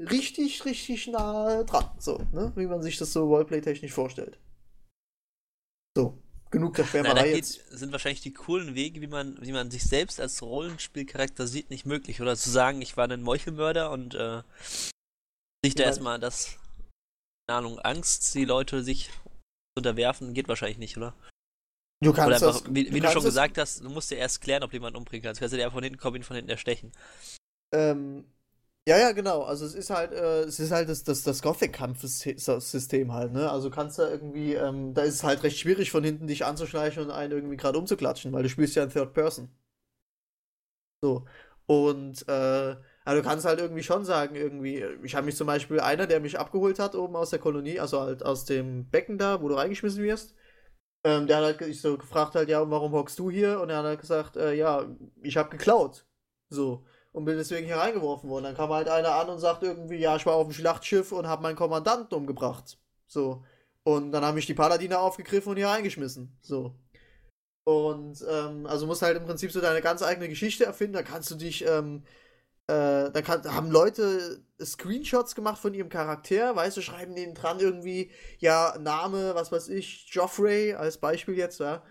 richtig, 0.00 0.64
richtig 0.64 1.06
nah 1.08 1.62
dran, 1.64 1.90
so, 1.98 2.18
ne? 2.32 2.52
Wie 2.56 2.66
man 2.66 2.82
sich 2.82 2.98
das 2.98 3.12
so 3.12 3.26
Roleplay-technisch 3.26 3.92
vorstellt. 3.92 4.38
So, 5.96 6.18
genug 6.50 6.74
der 6.74 6.84
Schwärmerei 6.84 7.14
da 7.14 7.24
geht, 7.24 7.36
jetzt. 7.36 7.70
sind 7.70 7.92
wahrscheinlich 7.92 8.20
die 8.20 8.32
coolen 8.32 8.74
Wege, 8.74 9.00
wie 9.00 9.06
man, 9.06 9.38
wie 9.40 9.52
man 9.52 9.70
sich 9.70 9.84
selbst 9.84 10.20
als 10.20 10.42
Rollenspielcharakter 10.42 11.46
sieht, 11.46 11.70
nicht 11.70 11.86
möglich. 11.86 12.20
Oder 12.20 12.36
zu 12.36 12.50
sagen, 12.50 12.82
ich 12.82 12.96
war 12.96 13.08
ein 13.08 13.22
Meuchelmörder 13.22 13.90
und 13.90 14.14
äh, 14.14 14.42
sich 15.64 15.74
da 15.74 15.84
erstmal 15.84 16.18
das, 16.18 16.56
keine 17.46 17.58
Ahnung, 17.58 17.78
Angst, 17.80 18.34
die 18.34 18.44
Leute 18.44 18.82
sich 18.82 19.08
zu 19.08 19.78
unterwerfen, 19.78 20.34
geht 20.34 20.48
wahrscheinlich 20.48 20.78
nicht, 20.78 20.96
oder? 20.96 21.14
Du 22.02 22.10
Oder 22.10 22.16
kannst 22.16 22.42
einfach, 22.42 22.60
das, 22.62 22.74
wie, 22.74 22.86
wie 22.86 22.90
du 22.90 23.00
kannst 23.00 23.12
schon 23.14 23.24
gesagt 23.24 23.56
hast, 23.56 23.82
du 23.82 23.88
musst 23.88 24.10
ja 24.10 24.18
erst 24.18 24.40
klären, 24.40 24.62
ob 24.62 24.72
jemand 24.72 24.96
umbringen 24.96 25.22
kannst. 25.22 25.40
Du 25.40 25.42
kannst 25.42 25.52
ja 25.52 25.58
der 25.58 25.70
von 25.70 25.82
hinten 25.82 25.98
kommen, 25.98 26.16
ihn 26.16 26.22
von 26.22 26.36
hinten 26.36 26.50
erstechen. 26.50 26.92
Ähm, 27.72 28.24
ja, 28.86 28.98
ja, 28.98 29.12
genau. 29.12 29.42
Also 29.42 29.64
es 29.64 29.74
ist 29.74 29.90
halt, 29.90 30.12
äh, 30.12 30.42
es 30.42 30.60
ist 30.60 30.70
halt 30.70 30.88
das, 30.88 31.04
das, 31.04 31.22
das 31.22 31.40
Gothic-Kampfsystem 31.42 33.12
halt, 33.12 33.32
ne? 33.32 33.50
Also 33.50 33.70
kannst 33.70 33.98
du 33.98 34.02
irgendwie, 34.02 34.54
ähm, 34.54 34.92
da 34.94 35.02
ist 35.02 35.14
es 35.14 35.24
halt 35.24 35.42
recht 35.42 35.58
schwierig 35.58 35.90
von 35.90 36.04
hinten 36.04 36.26
dich 36.26 36.44
anzuschleichen 36.44 37.02
und 37.02 37.10
einen 37.10 37.32
irgendwie 37.32 37.56
gerade 37.56 37.78
umzuklatschen, 37.78 38.32
weil 38.32 38.42
du 38.42 38.48
spielst 38.50 38.76
ja 38.76 38.84
in 38.84 38.90
Third 38.90 39.14
Person. 39.14 39.50
So. 41.02 41.26
Und, 41.66 42.26
äh, 42.28 42.76
aber 43.04 43.16
du 43.16 43.22
kannst 43.22 43.44
halt 43.44 43.58
irgendwie 43.60 43.82
schon 43.82 44.04
sagen, 44.04 44.34
irgendwie, 44.36 44.84
ich 45.02 45.14
habe 45.14 45.26
mich 45.26 45.36
zum 45.36 45.46
Beispiel, 45.46 45.80
einer, 45.80 46.06
der 46.06 46.20
mich 46.20 46.38
abgeholt 46.38 46.78
hat 46.78 46.94
oben 46.94 47.16
aus 47.16 47.30
der 47.30 47.38
Kolonie, 47.38 47.80
also 47.80 48.00
halt 48.00 48.24
aus 48.24 48.44
dem 48.44 48.88
Becken 48.90 49.18
da, 49.18 49.42
wo 49.42 49.48
du 49.48 49.54
reingeschmissen 49.56 50.02
wirst, 50.02 50.34
ähm, 51.04 51.26
der 51.28 51.38
hat 51.38 51.44
halt 51.44 51.62
ich 51.62 51.80
so 51.82 51.98
gefragt 51.98 52.34
halt, 52.36 52.48
ja, 52.50 52.68
warum 52.70 52.92
hockst 52.92 53.18
du 53.18 53.30
hier? 53.30 53.60
Und 53.60 53.70
er 53.70 53.78
hat 53.78 53.84
halt 53.86 54.00
gesagt, 54.00 54.36
äh, 54.36 54.54
ja, 54.54 54.86
ich 55.22 55.36
habe 55.38 55.50
geklaut. 55.50 56.06
So. 56.50 56.86
Und 57.14 57.26
bin 57.26 57.36
deswegen 57.36 57.66
hier 57.66 57.76
reingeworfen 57.76 58.28
worden. 58.28 58.42
Dann 58.42 58.56
kam 58.56 58.70
halt 58.70 58.88
einer 58.88 59.14
an 59.14 59.28
und 59.28 59.38
sagt 59.38 59.62
irgendwie, 59.62 59.98
ja, 59.98 60.16
ich 60.16 60.26
war 60.26 60.34
auf 60.34 60.48
dem 60.48 60.52
Schlachtschiff 60.52 61.12
und 61.12 61.28
habe 61.28 61.42
meinen 61.42 61.54
Kommandanten 61.54 62.18
umgebracht. 62.18 62.76
So. 63.06 63.44
Und 63.84 64.10
dann 64.10 64.24
haben 64.24 64.34
mich 64.34 64.46
die 64.46 64.54
Paladine 64.54 64.98
aufgegriffen 64.98 65.50
und 65.50 65.56
hier 65.56 65.68
reingeschmissen. 65.68 66.36
So. 66.40 66.74
Und 67.62 68.24
ähm, 68.28 68.66
also 68.66 68.86
musst 68.86 69.02
halt 69.02 69.16
im 69.16 69.26
Prinzip 69.26 69.52
so 69.52 69.60
deine 69.60 69.80
ganz 69.80 70.02
eigene 70.02 70.28
Geschichte 70.28 70.64
erfinden. 70.64 70.94
Da 70.94 71.02
kannst 71.04 71.30
du 71.30 71.36
dich, 71.36 71.64
ähm, 71.64 72.02
äh, 72.66 73.12
da 73.12 73.22
kann, 73.22 73.44
haben 73.44 73.70
Leute 73.70 74.42
Screenshots 74.60 75.36
gemacht 75.36 75.60
von 75.60 75.72
ihrem 75.72 75.90
Charakter, 75.90 76.56
weißt 76.56 76.76
du, 76.76 76.82
schreiben 76.82 77.14
denen 77.14 77.34
dran 77.34 77.60
irgendwie, 77.60 78.10
ja, 78.38 78.76
Name, 78.80 79.36
was 79.36 79.52
weiß 79.52 79.68
ich, 79.68 80.08
Joffrey 80.10 80.74
als 80.74 80.98
Beispiel 80.98 81.36
jetzt, 81.36 81.60
ja. 81.60 81.82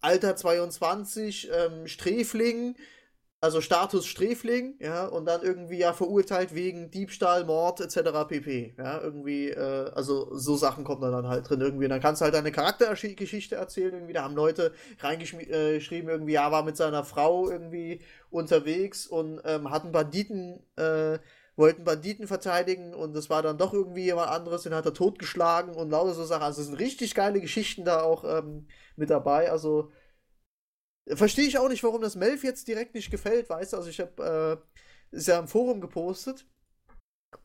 Alter 0.00 0.34
22, 0.34 1.50
ähm, 1.52 1.86
Sträfling, 1.86 2.76
also 3.42 3.60
Status 3.60 4.06
Sträfling, 4.06 4.76
ja, 4.78 5.04
und 5.04 5.26
dann 5.26 5.42
irgendwie 5.42 5.78
ja 5.78 5.92
verurteilt 5.92 6.54
wegen 6.54 6.92
Diebstahl, 6.92 7.44
Mord 7.44 7.80
etc. 7.80 8.24
pp. 8.28 8.74
Ja, 8.78 9.00
irgendwie, 9.00 9.50
äh, 9.50 9.90
also 9.96 10.28
so 10.32 10.56
Sachen 10.56 10.84
kommen 10.84 11.02
dann 11.02 11.26
halt 11.26 11.50
drin 11.50 11.60
irgendwie. 11.60 11.86
Und 11.86 11.90
dann 11.90 12.00
kannst 12.00 12.20
du 12.20 12.24
halt 12.24 12.34
deine 12.34 12.52
Charaktergeschichte 12.52 13.56
erzählen 13.56 13.94
irgendwie. 13.94 14.12
Da 14.12 14.22
haben 14.22 14.36
Leute 14.36 14.72
reingeschrieben 15.00 16.08
irgendwie, 16.08 16.32
ja, 16.34 16.52
war 16.52 16.62
mit 16.62 16.76
seiner 16.76 17.02
Frau 17.02 17.50
irgendwie 17.50 18.00
unterwegs 18.30 19.08
und 19.08 19.40
ähm, 19.44 19.70
hatten 19.70 19.90
Banditen, 19.90 20.60
äh, 20.76 21.18
wollten 21.56 21.82
Banditen 21.82 22.28
verteidigen 22.28 22.94
und 22.94 23.16
es 23.16 23.28
war 23.28 23.42
dann 23.42 23.58
doch 23.58 23.74
irgendwie 23.74 24.04
jemand 24.04 24.30
anderes, 24.30 24.62
den 24.62 24.74
hat 24.74 24.86
er 24.86 24.94
totgeschlagen 24.94 25.74
und 25.74 25.90
lauter 25.90 26.14
so 26.14 26.24
Sachen. 26.24 26.44
Also 26.44 26.60
es 26.60 26.68
sind 26.68 26.78
richtig 26.78 27.16
geile 27.16 27.40
Geschichten 27.40 27.84
da 27.84 28.02
auch 28.02 28.22
ähm, 28.22 28.68
mit 28.94 29.10
dabei. 29.10 29.50
Also 29.50 29.90
Verstehe 31.08 31.46
ich 31.46 31.58
auch 31.58 31.68
nicht, 31.68 31.82
warum 31.82 32.00
das 32.00 32.14
Melf 32.16 32.44
jetzt 32.44 32.68
direkt 32.68 32.94
nicht 32.94 33.10
gefällt, 33.10 33.48
weißt 33.50 33.72
du? 33.72 33.76
Also 33.76 33.88
ich 33.90 34.00
habe, 34.00 34.62
äh, 35.12 35.16
ist 35.16 35.28
ja 35.28 35.38
im 35.38 35.48
Forum 35.48 35.80
gepostet 35.80 36.46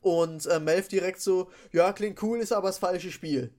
und 0.00 0.46
äh, 0.46 0.60
Melf 0.60 0.88
direkt 0.88 1.20
so, 1.20 1.50
ja, 1.72 1.92
klingt 1.92 2.22
cool, 2.22 2.38
ist 2.38 2.52
aber 2.52 2.68
das 2.68 2.78
falsche 2.78 3.10
Spiel. 3.10 3.52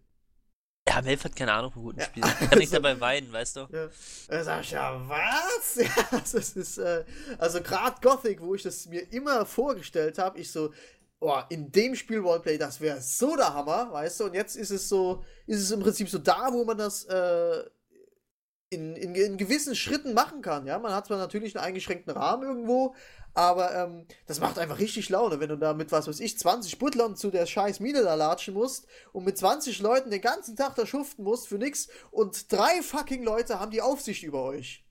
Ja, 0.88 1.02
Melf 1.02 1.24
hat 1.24 1.36
keine 1.36 1.52
Ahnung 1.54 1.72
von 1.72 1.84
guten 1.84 2.00
Ja, 2.00 2.06
Spielen. 2.06 2.26
Kann 2.26 2.58
nicht 2.58 2.74
also- 2.74 2.76
dabei 2.78 3.00
weinen, 3.00 3.32
weißt 3.32 3.58
du? 3.58 3.60
Ja. 3.72 3.90
Da 4.30 4.44
sag 4.44 4.62
ich, 4.62 4.72
ja, 4.72 5.08
was? 5.08 5.76
Ja, 5.76 6.08
also 6.12 6.38
es 6.40 6.56
ist, 6.56 6.78
äh, 6.78 7.04
also 7.38 7.62
gerade 7.62 8.00
Gothic, 8.02 8.42
wo 8.42 8.56
ich 8.56 8.64
das 8.64 8.86
mir 8.88 9.02
immer 9.12 9.46
vorgestellt 9.46 10.18
habe, 10.18 10.40
ich 10.40 10.52
so, 10.52 10.74
boah, 11.20 11.46
in 11.50 11.72
dem 11.72 11.96
Spiel 11.96 12.20
Roleplay, 12.20 12.58
das 12.58 12.80
wäre 12.80 13.02
so 13.02 13.36
der 13.36 13.54
Hammer, 13.54 13.92
weißt 13.92 14.22
du? 14.22 14.24
Und 14.26 14.34
jetzt 14.34 14.56
ist 14.56 14.72
es 14.72 14.88
so, 14.90 15.24
ist 15.46 15.62
es 15.62 15.70
im 15.72 15.82
Prinzip 15.82 16.10
so 16.10 16.18
da, 16.18 16.48
wo 16.52 16.64
man 16.64 16.78
das, 16.78 17.04
äh, 17.06 17.64
in, 18.70 18.96
in, 18.96 19.16
in 19.16 19.38
gewissen 19.38 19.76
Schritten 19.76 20.14
machen 20.14 20.42
kann. 20.42 20.68
Ja, 20.68 20.78
man 20.80 20.94
hat 20.94 21.08
zwar 21.08 21.18
natürlich 21.18 21.56
einen 21.56 21.66
eingeschränkten 21.66 22.16
Rahmen 22.16 22.44
irgendwo, 22.44 22.96
aber 23.34 23.74
ähm, 23.76 24.06
das 24.28 24.40
macht 24.40 24.60
einfach 24.60 24.80
richtig 24.80 25.10
Laune, 25.10 25.40
wenn 25.40 25.50
du 25.50 25.58
da 25.58 25.74
mit, 25.74 25.92
was 25.92 26.08
weiß 26.08 26.20
ich, 26.20 26.38
20 26.38 26.78
Butlern 26.78 27.16
zu 27.16 27.32
der 27.32 27.46
scheiß 27.46 27.80
Mine 27.80 28.04
da 28.04 28.16
latschen 28.16 28.54
musst 28.54 28.88
und 29.12 29.26
mit 29.26 29.38
20 29.38 29.80
Leuten 29.80 30.12
den 30.12 30.22
ganzen 30.22 30.56
Tag 30.56 30.76
da 30.76 30.86
schuften 30.86 31.24
musst 31.24 31.48
für 31.48 31.58
nix 31.58 31.88
und 32.12 32.52
drei 32.52 32.82
fucking 32.82 33.24
Leute 33.24 33.60
haben 33.60 33.72
die 33.72 33.82
Aufsicht 33.82 34.24
über 34.24 34.44
euch. 34.44 34.86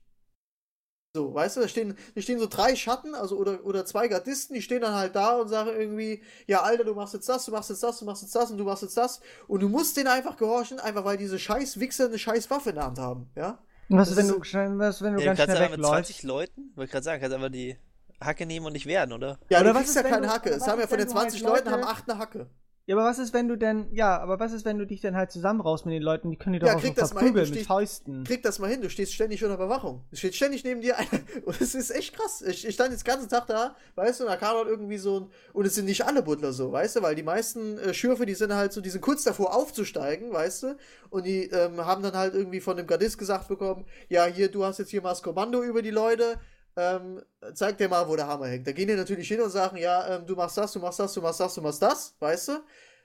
So, 1.15 1.33
weißt 1.33 1.57
du, 1.57 1.61
da 1.61 1.67
stehen, 1.67 1.97
da 2.13 2.21
stehen 2.21 2.37
so 2.37 2.45
drei 2.45 2.75
Schatten, 2.75 3.15
also 3.15 3.35
oder, 3.35 3.65
oder 3.65 3.83
zwei 3.83 4.07
Gardisten, 4.07 4.53
die 4.53 4.61
stehen 4.61 4.81
dann 4.81 4.93
halt 4.93 5.15
da 5.15 5.37
und 5.37 5.47
sagen 5.47 5.71
irgendwie, 5.71 6.21
ja, 6.45 6.61
Alter, 6.61 6.83
du 6.83 6.93
machst 6.93 7.15
jetzt 7.15 7.27
das, 7.27 7.45
du 7.45 7.51
machst 7.51 7.71
jetzt 7.71 7.81
das, 7.81 7.97
du 7.97 8.05
machst 8.05 8.21
jetzt 8.21 8.35
das 8.35 8.51
und 8.51 8.59
du 8.59 8.63
machst 8.63 8.83
jetzt 8.83 8.95
das. 8.95 9.19
Und 9.47 9.61
du 9.61 9.69
musst 9.69 9.97
denen 9.97 10.07
einfach 10.07 10.37
gehorchen, 10.37 10.79
einfach 10.79 11.05
weil 11.05 11.17
diese 11.17 11.39
scheiß 11.39 11.79
Wichser 11.79 12.05
eine 12.05 12.19
scheiß 12.19 12.51
Waffe 12.51 12.69
in 12.69 12.75
der 12.75 12.85
Hand 12.85 12.99
haben, 12.99 13.31
ja? 13.35 13.59
Und 13.89 13.97
was 13.97 14.09
ist, 14.11 14.17
wenn 14.17 14.27
du, 14.27 14.43
schnell- 14.43 14.77
was, 14.77 15.01
wenn 15.01 15.15
du 15.15 15.19
Ja, 15.21 15.33
ganz 15.33 15.43
schnell 15.43 15.57
du 15.57 15.63
aber 15.63 15.69
mit 15.71 15.79
wegläufst? 15.79 16.11
20 16.13 16.23
Leuten? 16.23 16.71
Wollte 16.75 16.91
gerade 16.91 17.03
sagen, 17.03 17.21
kannst 17.21 17.35
einfach 17.35 17.49
die 17.49 17.77
Hacke 18.21 18.45
nehmen 18.45 18.65
und 18.67 18.73
nicht 18.73 18.85
werden, 18.85 19.13
oder? 19.13 19.39
Ja, 19.49 19.59
Oder 19.61 19.69
du 19.69 19.75
was 19.75 19.83
kriegst 19.83 19.95
ist, 19.97 20.03
ja 20.03 20.09
keine 20.09 20.29
Hacke. 20.29 20.49
Es 20.51 20.61
was 20.61 20.67
haben 20.67 20.77
ja 20.79 20.83
ist, 20.83 20.89
von 20.89 20.97
den 20.99 21.07
du 21.07 21.13
halt 21.15 21.31
20 21.31 21.41
Leuten 21.41 21.71
haben 21.71 21.81
Leute- 21.81 21.91
acht 21.91 22.09
eine 22.09 22.19
Hacke. 22.19 22.47
Ja, 22.89 22.95
aber 22.95 23.05
was 23.05 23.19
ist, 23.19 23.35
wenn 23.35 23.47
du 23.47 23.55
denn, 23.55 23.85
ja, 23.93 24.17
aber 24.17 24.39
was 24.39 24.51
ist, 24.51 24.65
wenn 24.65 24.79
du 24.79 24.87
dich 24.87 24.99
dann 24.99 25.15
halt 25.15 25.29
zusammenraust 25.31 25.85
mit 25.85 25.93
den 25.93 26.01
Leuten, 26.01 26.31
die 26.31 26.37
können 26.37 26.53
die 26.53 26.59
doch 26.59 26.65
Ja, 26.69 26.75
auch 26.75 26.81
krieg 26.81 26.95
so 26.95 27.01
das 27.01 27.13
mal 27.13 27.19
hin, 27.19 27.27
verprügeln 27.35 27.45
du 27.45 27.49
mit 27.51 27.57
stehst- 27.59 27.67
Fäusten. 27.67 28.23
Krieg 28.23 28.41
das 28.41 28.57
mal 28.57 28.67
hin, 28.67 28.81
du 28.81 28.89
stehst 28.89 29.13
ständig 29.13 29.43
unter 29.43 29.53
Überwachung. 29.57 30.01
Du 30.09 30.17
stehst 30.17 30.37
ständig 30.37 30.63
neben 30.63 30.81
dir 30.81 30.97
einer. 30.97 31.07
Und 31.45 31.61
es 31.61 31.75
ist 31.75 31.91
echt 31.91 32.15
krass. 32.15 32.41
Ich, 32.41 32.65
ich 32.67 32.73
stand 32.73 32.89
jetzt 32.91 33.05
den 33.05 33.11
ganzen 33.13 33.29
Tag 33.29 33.45
da, 33.45 33.75
weißt 33.93 34.21
du, 34.21 34.23
und 34.23 34.31
da 34.31 34.37
kam 34.37 34.57
halt 34.57 34.67
irgendwie 34.69 34.97
so 34.97 35.19
ein. 35.19 35.27
Und 35.53 35.67
es 35.67 35.75
sind 35.75 35.85
nicht 35.85 36.03
alle 36.03 36.23
Butler 36.23 36.51
so, 36.51 36.71
weißt 36.71 36.95
du, 36.95 37.01
weil 37.03 37.13
die 37.13 37.21
meisten 37.21 37.77
äh, 37.77 37.93
Schürfe, 37.93 38.25
die 38.25 38.33
sind 38.33 38.55
halt 38.55 38.73
so, 38.73 38.81
die 38.81 38.89
sind 38.89 39.01
kurz 39.01 39.23
davor 39.23 39.55
aufzusteigen, 39.55 40.33
weißt 40.33 40.63
du, 40.63 40.77
und 41.11 41.27
die 41.27 41.43
ähm, 41.43 41.85
haben 41.85 42.01
dann 42.01 42.15
halt 42.17 42.33
irgendwie 42.33 42.59
von 42.59 42.75
dem 42.75 42.87
Gardist 42.87 43.19
gesagt 43.19 43.49
bekommen: 43.49 43.85
Ja, 44.07 44.25
hier, 44.25 44.49
du 44.49 44.65
hast 44.65 44.79
jetzt 44.79 44.89
hier 44.89 45.03
mal 45.03 45.09
das 45.09 45.21
Kommando 45.21 45.61
über 45.61 45.83
die 45.83 45.91
Leute. 45.91 46.39
Ähm, 46.75 47.21
zeig 47.53 47.77
dir 47.77 47.89
mal, 47.89 48.07
wo 48.07 48.15
der 48.15 48.27
Hammer 48.27 48.47
hängt. 48.47 48.67
Da 48.67 48.71
gehen 48.71 48.87
die 48.87 48.95
natürlich 48.95 49.27
hin 49.27 49.41
und 49.41 49.49
sagen, 49.49 49.77
ja, 49.77 50.15
ähm, 50.15 50.25
du 50.25 50.35
machst 50.35 50.57
das, 50.57 50.71
du 50.71 50.79
machst 50.79 50.99
das, 50.99 51.13
du 51.13 51.21
machst 51.21 51.39
das, 51.39 51.55
du 51.55 51.61
machst 51.61 51.81
das, 51.81 52.15
weißt 52.19 52.47
du? 52.49 52.51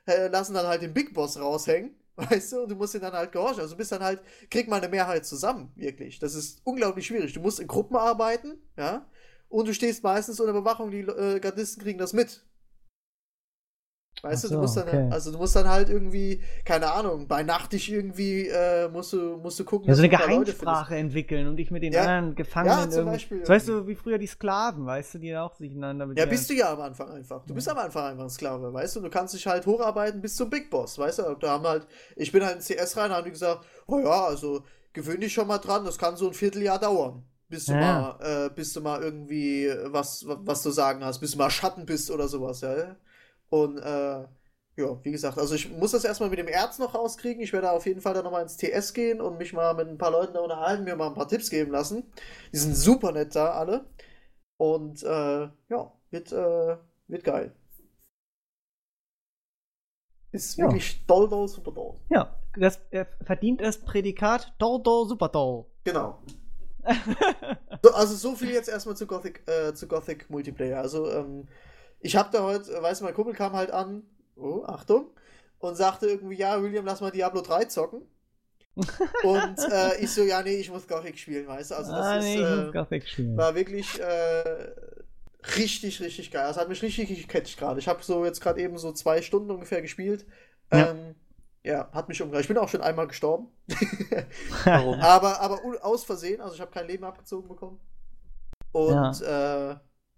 Äh, 0.06 0.28
lassen 0.28 0.54
dann 0.54 0.66
halt 0.66 0.82
den 0.82 0.92
Big 0.92 1.14
Boss 1.14 1.38
raushängen, 1.38 1.94
weißt 2.16 2.52
du, 2.52 2.62
und 2.62 2.68
du 2.70 2.76
musst 2.76 2.94
ihn 2.94 3.00
dann 3.00 3.14
halt 3.14 3.32
gehorchen. 3.32 3.60
Also 3.60 3.74
du 3.74 3.78
bist 3.78 3.92
dann 3.92 4.02
halt, 4.02 4.20
krieg 4.50 4.68
mal 4.68 4.76
eine 4.76 4.88
Mehrheit 4.88 5.26
zusammen, 5.26 5.72
wirklich. 5.76 6.18
Das 6.18 6.34
ist 6.34 6.60
unglaublich 6.64 7.06
schwierig. 7.06 7.32
Du 7.32 7.40
musst 7.40 7.60
in 7.60 7.66
Gruppen 7.66 7.96
arbeiten, 7.96 8.58
ja, 8.76 9.06
und 9.48 9.68
du 9.68 9.74
stehst 9.74 10.02
meistens 10.02 10.40
unter 10.40 10.52
Bewachung, 10.52 10.90
die 10.90 11.00
äh, 11.00 11.40
Gardisten 11.40 11.82
kriegen 11.82 11.98
das 11.98 12.12
mit. 12.12 12.44
Weißt 14.24 14.44
Ach 14.44 14.44
du, 14.44 14.48
du 14.48 14.54
so, 14.54 14.60
musst 14.60 14.76
dann, 14.76 14.88
okay. 14.88 15.10
also 15.10 15.30
du 15.32 15.38
musst 15.38 15.54
dann 15.54 15.68
halt 15.68 15.90
irgendwie, 15.90 16.40
keine 16.64 16.90
Ahnung, 16.92 17.28
bei 17.28 17.42
Nacht 17.42 17.72
dich 17.72 17.92
irgendwie, 17.92 18.48
äh, 18.48 18.88
musst 18.88 19.12
du, 19.12 19.36
musst 19.36 19.58
du 19.60 19.64
gucken, 19.64 19.88
Ja, 19.88 19.94
so 19.94 20.02
eine. 20.02 20.08
Geheimsprache 20.08 20.96
entwickeln 20.96 21.46
und 21.46 21.56
dich 21.56 21.70
mit 21.70 21.82
den 21.82 21.92
Ja. 21.92 22.00
anderen 22.00 22.34
Gefangenen 22.34 22.78
Ja, 22.78 22.90
zum 22.90 23.04
irgendwie. 23.04 23.12
Beispiel 23.12 23.44
So, 23.44 23.52
weißt 23.52 23.68
du, 23.68 23.86
wie 23.86 23.94
früher 23.94 24.18
die 24.18 24.26
Sklaven, 24.26 24.86
weißt 24.86 25.14
du, 25.14 25.18
die 25.18 25.36
auch 25.36 25.54
sich 25.54 25.72
einander 25.72 26.06
mit 26.06 26.18
Ja, 26.18 26.26
bist 26.26 26.48
du 26.48 26.54
ja 26.54 26.72
am 26.72 26.80
Anfang 26.80 27.10
einfach. 27.10 27.44
Du 27.44 27.54
bist 27.54 27.68
am 27.68 27.78
Anfang 27.78 28.04
einfach 28.12 28.24
ein 28.24 28.30
Sklave, 28.30 28.72
weißt 28.72 28.96
du? 28.96 29.00
Du 29.00 29.10
kannst 29.10 29.34
dich 29.34 29.46
halt 29.46 29.66
hocharbeiten 29.66 30.20
bis 30.20 30.36
zum 30.36 30.48
Big 30.48 30.70
Boss, 30.70 30.96
weißt 30.98 31.18
du? 31.20 31.34
Da 31.40 31.50
haben 31.50 31.66
halt, 31.66 31.86
ich 32.16 32.30
bin 32.32 32.44
halt 32.44 32.56
in 32.56 32.60
CS 32.62 32.96
rein, 32.96 33.10
haben 33.10 33.24
die 33.24 33.30
gesagt, 33.30 33.66
oh 33.86 33.98
ja, 33.98 34.24
also 34.26 34.62
gewöhn 34.92 35.20
dich 35.20 35.32
schon 35.32 35.48
mal 35.48 35.58
dran, 35.58 35.84
das 35.84 35.98
kann 35.98 36.16
so 36.16 36.28
ein 36.28 36.34
Vierteljahr 36.34 36.78
dauern. 36.78 37.24
Bis 37.48 37.66
du 37.66 37.74
Ja. 37.74 37.76
mal, 37.76 38.18
äh, 38.20 38.50
bis 38.54 38.72
du 38.72 38.80
mal 38.80 39.02
irgendwie 39.02 39.68
was, 39.86 40.24
was 40.26 40.62
zu 40.62 40.70
sagen 40.70 41.04
hast, 41.04 41.18
bis 41.20 41.32
du 41.32 41.38
mal 41.38 41.50
Schatten 41.50 41.84
bist 41.84 42.10
oder 42.10 42.28
sowas, 42.28 42.60
ja. 42.62 42.96
Und 43.50 43.78
äh, 43.78 44.26
ja, 44.76 45.04
wie 45.04 45.12
gesagt, 45.12 45.38
also 45.38 45.54
ich 45.54 45.70
muss 45.70 45.92
das 45.92 46.04
erstmal 46.04 46.30
mit 46.30 46.38
dem 46.38 46.48
Erz 46.48 46.78
noch 46.78 46.94
rauskriegen. 46.94 47.42
Ich 47.42 47.52
werde 47.52 47.70
auf 47.70 47.86
jeden 47.86 48.00
Fall 48.00 48.14
dann 48.14 48.24
nochmal 48.24 48.42
ins 48.42 48.56
TS 48.56 48.92
gehen 48.92 49.20
und 49.20 49.38
mich 49.38 49.52
mal 49.52 49.74
mit 49.74 49.88
ein 49.88 49.98
paar 49.98 50.10
Leuten 50.10 50.34
da 50.34 50.40
unterhalten, 50.40 50.84
mir 50.84 50.96
mal 50.96 51.08
ein 51.08 51.14
paar 51.14 51.28
Tipps 51.28 51.50
geben 51.50 51.70
lassen. 51.70 52.04
Die 52.52 52.58
sind 52.58 52.74
super 52.76 53.12
nett 53.12 53.34
da 53.36 53.52
alle. 53.52 53.84
Und 54.56 55.02
äh, 55.02 55.48
ja, 55.68 55.92
wird, 56.10 56.32
äh, 56.32 56.76
wird 57.08 57.24
geil. 57.24 57.52
Ist 60.32 60.56
Ja. 60.58 60.64
wirklich 60.64 61.06
doll, 61.06 61.28
doll, 61.28 61.46
super 61.46 61.70
doll. 61.70 61.94
Ja, 62.10 62.34
das 62.56 62.80
äh, 62.90 63.04
verdient 63.22 63.60
das 63.60 63.78
Prädikat 63.78 64.52
doll, 64.58 64.82
doll, 64.82 65.08
super 65.08 65.28
doll. 65.28 65.66
Genau. 65.84 66.18
So, 67.82 67.92
also 67.92 68.14
so 68.14 68.34
viel 68.34 68.50
jetzt 68.50 68.68
erstmal 68.68 68.96
zu 68.96 69.06
Gothic, 69.06 69.42
äh, 69.46 69.74
zu 69.74 69.86
Gothic 69.86 70.30
Multiplayer. 70.30 70.80
Also 70.80 71.10
ähm, 71.10 71.46
ich 72.04 72.16
habe 72.16 72.28
da 72.30 72.42
heute, 72.42 72.82
weißt 72.82 73.00
du, 73.00 73.06
mein 73.06 73.14
Kumpel 73.14 73.34
kam 73.34 73.54
halt 73.54 73.70
an, 73.70 74.02
oh, 74.36 74.62
Achtung, 74.66 75.06
und 75.58 75.74
sagte 75.74 76.06
irgendwie, 76.06 76.36
ja, 76.36 76.62
William, 76.62 76.84
lass 76.84 77.00
mal 77.00 77.10
Diablo 77.10 77.40
3 77.40 77.64
zocken. 77.64 78.02
und 78.76 79.58
äh, 79.72 79.96
ich 80.00 80.10
so, 80.10 80.22
ja, 80.22 80.42
nee, 80.42 80.56
ich 80.56 80.70
muss 80.70 80.86
Gothic 80.86 81.18
spielen, 81.18 81.46
weißt 81.46 81.70
du. 81.70 81.76
Also 81.76 81.92
das 81.92 82.06
ah, 82.06 82.16
ist, 82.16 82.24
nee, 82.24 82.34
ich 82.34 82.40
äh, 82.40 82.56
muss 82.56 82.72
Gothic 82.72 83.08
spielen. 83.08 83.36
war 83.36 83.54
wirklich 83.54 83.98
äh, 84.00 84.74
richtig, 85.56 86.00
richtig 86.00 86.30
geil. 86.30 86.46
Das 86.46 86.58
hat 86.58 86.68
mich 86.68 86.82
richtig 86.82 87.08
gecatcht 87.08 87.56
gerade. 87.56 87.80
Ich 87.80 87.88
habe 87.88 88.02
so 88.02 88.24
jetzt 88.24 88.40
gerade 88.40 88.60
eben 88.60 88.76
so 88.76 88.92
zwei 88.92 89.22
Stunden 89.22 89.50
ungefähr 89.50 89.80
gespielt. 89.80 90.26
Ja. 90.72 90.90
Ähm, 90.90 91.14
ja, 91.62 91.88
hat 91.92 92.08
mich 92.08 92.20
umgebracht. 92.20 92.42
Ich 92.42 92.48
bin 92.48 92.58
auch 92.58 92.68
schon 92.68 92.82
einmal 92.82 93.06
gestorben. 93.06 93.48
Warum? 94.64 95.00
aber 95.00 95.40
aber 95.40 95.60
aus 95.80 96.04
Versehen. 96.04 96.42
Also 96.42 96.56
ich 96.56 96.60
habe 96.60 96.72
kein 96.72 96.86
Leben 96.86 97.04
abgezogen 97.04 97.48
bekommen. 97.48 97.80
Und 98.72 99.22
äh, 99.22 99.76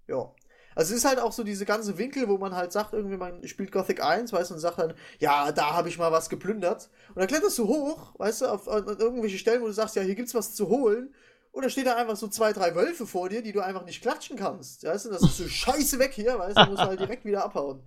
ja. 0.09 0.35
Also 0.77 0.93
es 0.93 0.99
ist 1.01 1.05
halt 1.07 1.19
auch 1.19 1.33
so 1.33 1.43
diese 1.43 1.65
ganze 1.65 1.99
Winkel, 1.99 2.29
wo 2.29 2.39
man 2.39 2.55
halt 2.55 2.71
sagt, 2.71 2.93
irgendwie 2.93 3.17
man 3.17 3.45
spielt 3.49 3.73
Gothic 3.73 4.01
1, 4.05 4.33
weißt 4.33 4.51
du, 4.51 4.55
und 4.55 4.61
sagt 4.61 4.79
dann, 4.79 4.95
ja, 5.19 5.51
da 5.51 5.73
habe 5.75 5.89
ich 5.89 5.99
mal 5.99 6.13
was 6.13 6.29
geplündert. 6.29 6.91
Und 7.09 7.17
dann 7.17 7.27
kletterst 7.27 7.59
du 7.59 7.67
hoch, 7.67 8.15
weißt 8.19 8.43
du, 8.43 8.47
auf, 8.47 8.69
auf 8.69 8.87
irgendwelche 8.87 9.39
Stellen, 9.39 9.63
wo 9.63 9.67
du 9.67 9.73
sagst, 9.73 9.97
ja, 9.97 10.03
hier 10.03 10.15
gibt's 10.15 10.35
was 10.35 10.55
zu 10.55 10.69
holen. 10.69 11.15
Und 11.51 11.65
da 11.65 11.71
steht 11.71 11.87
da 11.87 11.97
einfach 11.97 12.17
so 12.17 12.29
zwei, 12.29 12.53
drei 12.53 12.75
Wölfe 12.75 13.07
vor 13.07 13.31
dir, 13.31 13.43
die 13.43 13.53
du 13.53 13.61
einfach 13.63 13.87
nicht 13.87 14.03
klatschen 14.03 14.37
kannst. 14.37 14.85
Weißt 14.85 15.07
du, 15.07 15.11
das 15.11 15.23
ist 15.23 15.39
so 15.39 15.49
scheiße 15.49 15.99
weg 15.99 16.13
hier, 16.13 16.39
weißt 16.39 16.59
du, 16.59 16.67
musst 16.67 16.83
du 16.83 16.87
halt 16.87 17.01
direkt 17.01 17.25
wieder 17.25 17.45
abhauen. 17.45 17.83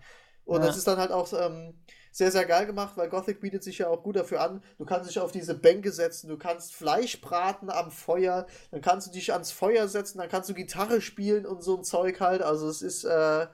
Und 0.45 0.61
Ja. 0.61 0.67
das 0.67 0.75
ist 0.77 0.87
dann 0.87 0.97
halt 0.97 1.11
auch 1.11 1.31
ähm, 1.33 1.75
sehr, 2.11 2.31
sehr 2.31 2.45
geil 2.45 2.65
gemacht, 2.65 2.97
weil 2.97 3.09
Gothic 3.09 3.39
bietet 3.39 3.63
sich 3.63 3.77
ja 3.79 3.87
auch 3.87 4.03
gut 4.03 4.15
dafür 4.15 4.41
an. 4.41 4.63
Du 4.77 4.85
kannst 4.85 5.09
dich 5.09 5.19
auf 5.19 5.31
diese 5.31 5.55
Bänke 5.55 5.91
setzen, 5.91 6.27
du 6.27 6.37
kannst 6.37 6.73
Fleisch 6.73 7.21
braten 7.21 7.69
am 7.69 7.91
Feuer, 7.91 8.47
dann 8.71 8.81
kannst 8.81 9.07
du 9.07 9.11
dich 9.11 9.31
ans 9.33 9.51
Feuer 9.51 9.87
setzen, 9.87 10.17
dann 10.17 10.29
kannst 10.29 10.49
du 10.49 10.53
Gitarre 10.53 11.01
spielen 11.01 11.45
und 11.45 11.63
so 11.63 11.77
ein 11.77 11.83
Zeug 11.83 12.19
halt. 12.19 12.41
Also 12.41 12.67
es 12.67 12.81
ist 12.81 13.03
äh, 13.03 13.47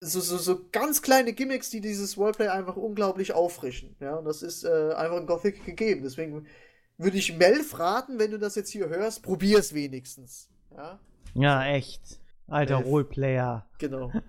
so, 0.00 0.20
so, 0.20 0.38
so 0.38 0.68
ganz 0.72 1.02
kleine 1.02 1.32
Gimmicks, 1.32 1.70
die 1.70 1.80
dieses 1.80 2.16
Roleplay 2.16 2.48
einfach 2.48 2.76
unglaublich 2.76 3.32
auffrischen. 3.34 3.96
Ja, 4.00 4.16
und 4.16 4.24
das 4.24 4.42
ist 4.42 4.64
äh, 4.64 4.92
einfach 4.94 5.18
in 5.18 5.26
Gothic 5.26 5.64
gegeben. 5.64 6.02
Deswegen 6.02 6.46
würde 6.96 7.18
ich 7.18 7.36
Melf 7.36 7.78
raten, 7.78 8.18
wenn 8.18 8.30
du 8.30 8.38
das 8.38 8.54
jetzt 8.54 8.70
hier 8.70 8.88
hörst, 8.88 9.22
probier 9.22 9.58
es 9.58 9.74
wenigstens. 9.74 10.48
Ja, 10.76 11.00
Ja, 11.34 11.64
echt. 11.66 12.20
Alter 12.46 12.78
Elf. 12.78 12.86
Roleplayer. 12.86 13.68
genau. 13.78 14.10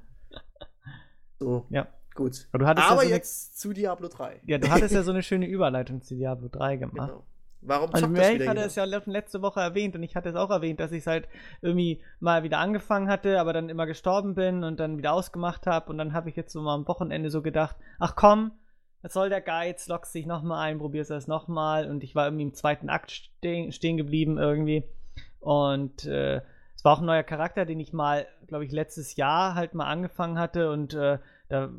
So, 1.39 1.65
Ja. 1.71 1.87
Gut. 2.15 2.47
Aber 2.51 2.67
Aber 2.67 2.79
ja 2.79 2.95
so 2.95 3.01
jetzt 3.09 3.59
zu 3.59 3.73
Diablo 3.73 4.07
3. 4.07 4.25
Eine, 4.25 4.39
ja, 4.45 4.57
du 4.57 4.69
hattest 4.69 4.93
ja 4.93 5.03
so 5.03 5.11
eine 5.11 5.23
schöne 5.23 5.47
Überleitung 5.47 6.01
zu 6.01 6.15
Diablo 6.15 6.47
3 6.49 6.77
gemacht. 6.77 7.09
Genau. 7.09 7.23
Warum 7.63 7.91
Und 7.91 7.97
zockt 7.99 8.17
das 8.17 8.27
Melf 8.27 8.33
wieder 8.39 8.49
hatte 8.49 8.57
jeder? 8.59 8.65
es 8.67 8.75
ja 8.75 8.83
le- 8.85 9.03
letzte 9.05 9.41
Woche 9.43 9.59
erwähnt 9.59 9.95
und 9.95 10.01
ich 10.01 10.15
hatte 10.15 10.29
es 10.29 10.35
auch 10.35 10.49
erwähnt, 10.49 10.79
dass 10.79 10.91
ich 10.91 10.99
es 11.01 11.07
halt 11.07 11.27
irgendwie 11.61 12.01
mal 12.19 12.41
wieder 12.41 12.57
angefangen 12.57 13.07
hatte, 13.07 13.39
aber 13.39 13.53
dann 13.53 13.69
immer 13.69 13.85
gestorben 13.85 14.33
bin 14.33 14.63
und 14.63 14.79
dann 14.79 14.97
wieder 14.97 15.13
ausgemacht 15.13 15.67
habe 15.67 15.91
und 15.91 15.99
dann 15.99 16.13
habe 16.13 16.27
ich 16.29 16.35
jetzt 16.35 16.53
so 16.53 16.61
mal 16.61 16.73
am 16.73 16.87
Wochenende 16.87 17.29
so 17.29 17.43
gedacht, 17.43 17.75
ach 17.99 18.15
komm, 18.15 18.53
was 19.03 19.13
soll 19.13 19.29
der 19.29 19.41
Geiz, 19.41 19.87
lockst 19.87 20.13
dich 20.15 20.25
nochmal 20.25 20.67
ein, 20.67 20.79
probierst 20.79 21.11
das 21.11 21.27
nochmal 21.27 21.87
und 21.87 22.03
ich 22.03 22.15
war 22.15 22.25
irgendwie 22.25 22.45
im 22.45 22.53
zweiten 22.55 22.89
Akt 22.89 23.11
stehen, 23.11 23.71
stehen 23.71 23.95
geblieben 23.97 24.39
irgendwie 24.39 24.83
und 25.39 26.05
äh, 26.05 26.41
es 26.75 26.83
war 26.83 26.93
auch 26.93 26.99
ein 27.01 27.05
neuer 27.05 27.21
Charakter, 27.23 27.65
den 27.65 27.79
ich 27.79 27.93
mal, 27.93 28.25
glaube 28.47 28.65
ich, 28.65 28.71
letztes 28.71 29.15
Jahr 29.17 29.53
halt 29.53 29.75
mal 29.75 29.85
angefangen 29.85 30.39
hatte 30.39 30.71
und 30.71 30.95
äh, 30.95 31.19
da, 31.51 31.69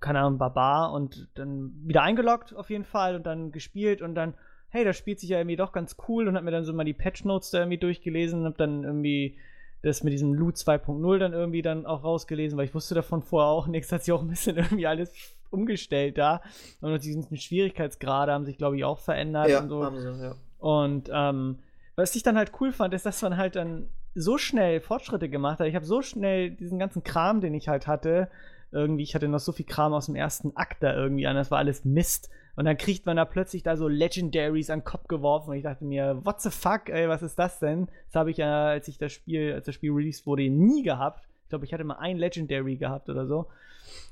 keine 0.00 0.20
Ahnung, 0.20 0.38
Barbar 0.38 0.92
und 0.92 1.28
dann 1.34 1.72
wieder 1.84 2.02
eingeloggt 2.02 2.54
auf 2.54 2.70
jeden 2.70 2.84
Fall 2.84 3.14
und 3.14 3.24
dann 3.24 3.52
gespielt 3.52 4.02
und 4.02 4.14
dann 4.14 4.34
hey, 4.70 4.84
das 4.84 4.96
spielt 4.96 5.20
sich 5.20 5.30
ja 5.30 5.38
irgendwie 5.38 5.56
doch 5.56 5.72
ganz 5.72 5.96
cool 6.08 6.28
und 6.28 6.36
hab 6.36 6.44
mir 6.44 6.52
dann 6.52 6.64
so 6.64 6.72
mal 6.72 6.84
die 6.84 6.94
Patch 6.94 7.24
Notes 7.24 7.50
da 7.50 7.58
irgendwie 7.58 7.78
durchgelesen 7.78 8.40
und 8.40 8.46
hab 8.46 8.56
dann 8.56 8.84
irgendwie 8.84 9.36
das 9.82 10.02
mit 10.02 10.12
diesem 10.12 10.34
Loot 10.34 10.56
2.0 10.56 11.18
dann 11.18 11.32
irgendwie 11.32 11.62
dann 11.62 11.86
auch 11.86 12.04
rausgelesen, 12.04 12.56
weil 12.56 12.66
ich 12.66 12.74
wusste 12.74 12.94
davon 12.94 13.22
vorher 13.22 13.50
auch 13.50 13.66
nichts, 13.66 13.90
hat 13.90 14.04
sich 14.04 14.12
auch 14.12 14.22
ein 14.22 14.28
bisschen 14.28 14.56
irgendwie 14.58 14.86
alles 14.86 15.12
umgestellt 15.50 16.16
da 16.16 16.42
und 16.80 17.04
die 17.04 17.36
Schwierigkeitsgrade 17.36 18.32
haben 18.32 18.44
sich 18.44 18.58
glaube 18.58 18.76
ich 18.76 18.84
auch 18.84 19.00
verändert 19.00 19.48
ja, 19.48 19.60
und 19.60 19.68
so. 19.68 19.84
haben 19.84 20.00
sie, 20.00 20.22
ja. 20.22 20.36
Und 20.58 21.10
ähm, 21.12 21.58
was 21.96 22.14
ich 22.14 22.22
dann 22.22 22.36
halt 22.36 22.52
cool 22.60 22.72
fand, 22.72 22.94
ist, 22.94 23.04
dass 23.04 23.20
man 23.22 23.36
halt 23.36 23.56
dann 23.56 23.88
so 24.14 24.38
schnell 24.38 24.80
Fortschritte 24.80 25.28
gemacht 25.28 25.58
hat. 25.58 25.66
Ich 25.66 25.74
habe 25.74 25.84
so 25.84 26.02
schnell 26.02 26.50
diesen 26.50 26.78
ganzen 26.78 27.02
Kram, 27.02 27.40
den 27.40 27.54
ich 27.54 27.68
halt 27.68 27.86
hatte, 27.86 28.28
irgendwie, 28.72 29.02
ich 29.02 29.14
hatte 29.14 29.28
noch 29.28 29.40
so 29.40 29.52
viel 29.52 29.66
Kram 29.66 29.92
aus 29.92 30.06
dem 30.06 30.14
ersten 30.14 30.56
Akt 30.56 30.82
da 30.82 30.94
irgendwie 30.94 31.26
an, 31.26 31.36
das 31.36 31.50
war 31.50 31.58
alles 31.58 31.84
Mist. 31.84 32.30
Und 32.56 32.64
dann 32.64 32.76
kriegt 32.76 33.06
man 33.06 33.16
da 33.16 33.24
plötzlich 33.24 33.62
da 33.62 33.76
so 33.76 33.88
Legendaries 33.88 34.70
an 34.70 34.80
den 34.80 34.84
Kopf 34.84 35.06
geworfen 35.08 35.50
und 35.50 35.56
ich 35.56 35.62
dachte 35.62 35.84
mir, 35.84 36.20
what 36.24 36.40
the 36.42 36.50
fuck, 36.50 36.88
ey, 36.88 37.08
was 37.08 37.22
ist 37.22 37.38
das 37.38 37.58
denn? 37.58 37.88
Das 38.06 38.16
habe 38.16 38.30
ich 38.30 38.36
ja, 38.36 38.66
als 38.66 38.88
ich 38.88 38.98
das 38.98 39.12
Spiel, 39.12 39.54
als 39.54 39.66
das 39.66 39.74
Spiel 39.74 39.92
released 39.92 40.26
wurde, 40.26 40.48
nie 40.50 40.82
gehabt. 40.82 41.26
Ich 41.44 41.48
glaube, 41.48 41.64
ich 41.64 41.72
hatte 41.72 41.84
mal 41.84 41.98
ein 41.98 42.18
Legendary 42.18 42.76
gehabt 42.76 43.08
oder 43.08 43.26
so. 43.26 43.46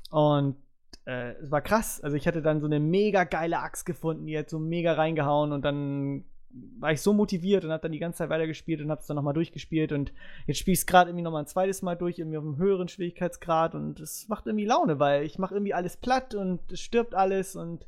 Und 0.09 0.55
äh, 1.05 1.33
es 1.33 1.51
war 1.51 1.61
krass. 1.61 2.01
Also 2.01 2.15
ich 2.17 2.27
hatte 2.27 2.41
dann 2.41 2.59
so 2.59 2.65
eine 2.65 2.79
mega 2.79 3.23
geile 3.23 3.59
Axt 3.59 3.85
gefunden, 3.85 4.25
die 4.25 4.37
hat 4.37 4.49
so 4.49 4.59
mega 4.59 4.93
reingehauen 4.93 5.51
und 5.51 5.63
dann 5.63 6.23
war 6.79 6.91
ich 6.91 7.01
so 7.01 7.13
motiviert 7.13 7.63
und 7.63 7.71
habe 7.71 7.81
dann 7.81 7.91
die 7.91 7.99
ganze 7.99 8.19
Zeit 8.19 8.29
weitergespielt 8.29 8.81
und 8.81 8.89
habe 8.89 9.01
es 9.01 9.07
dann 9.07 9.15
nochmal 9.15 9.33
durchgespielt 9.33 9.91
und 9.91 10.11
jetzt 10.47 10.57
spiele 10.57 10.73
ich 10.73 10.79
es 10.79 10.85
gerade 10.85 11.09
irgendwie 11.09 11.23
nochmal 11.23 11.43
ein 11.43 11.47
zweites 11.47 11.81
Mal 11.81 11.95
durch, 11.95 12.19
irgendwie 12.19 12.37
auf 12.37 12.43
einem 12.43 12.57
höheren 12.57 12.87
Schwierigkeitsgrad 12.87 13.75
und 13.75 13.99
es 13.99 14.27
macht 14.27 14.47
irgendwie 14.47 14.65
Laune, 14.65 14.99
weil 14.99 15.23
ich 15.23 15.37
mache 15.37 15.53
irgendwie 15.53 15.73
alles 15.73 15.97
platt 15.97 16.33
und 16.33 16.71
es 16.71 16.79
stirbt 16.79 17.13
alles 17.13 17.55
und 17.55 17.85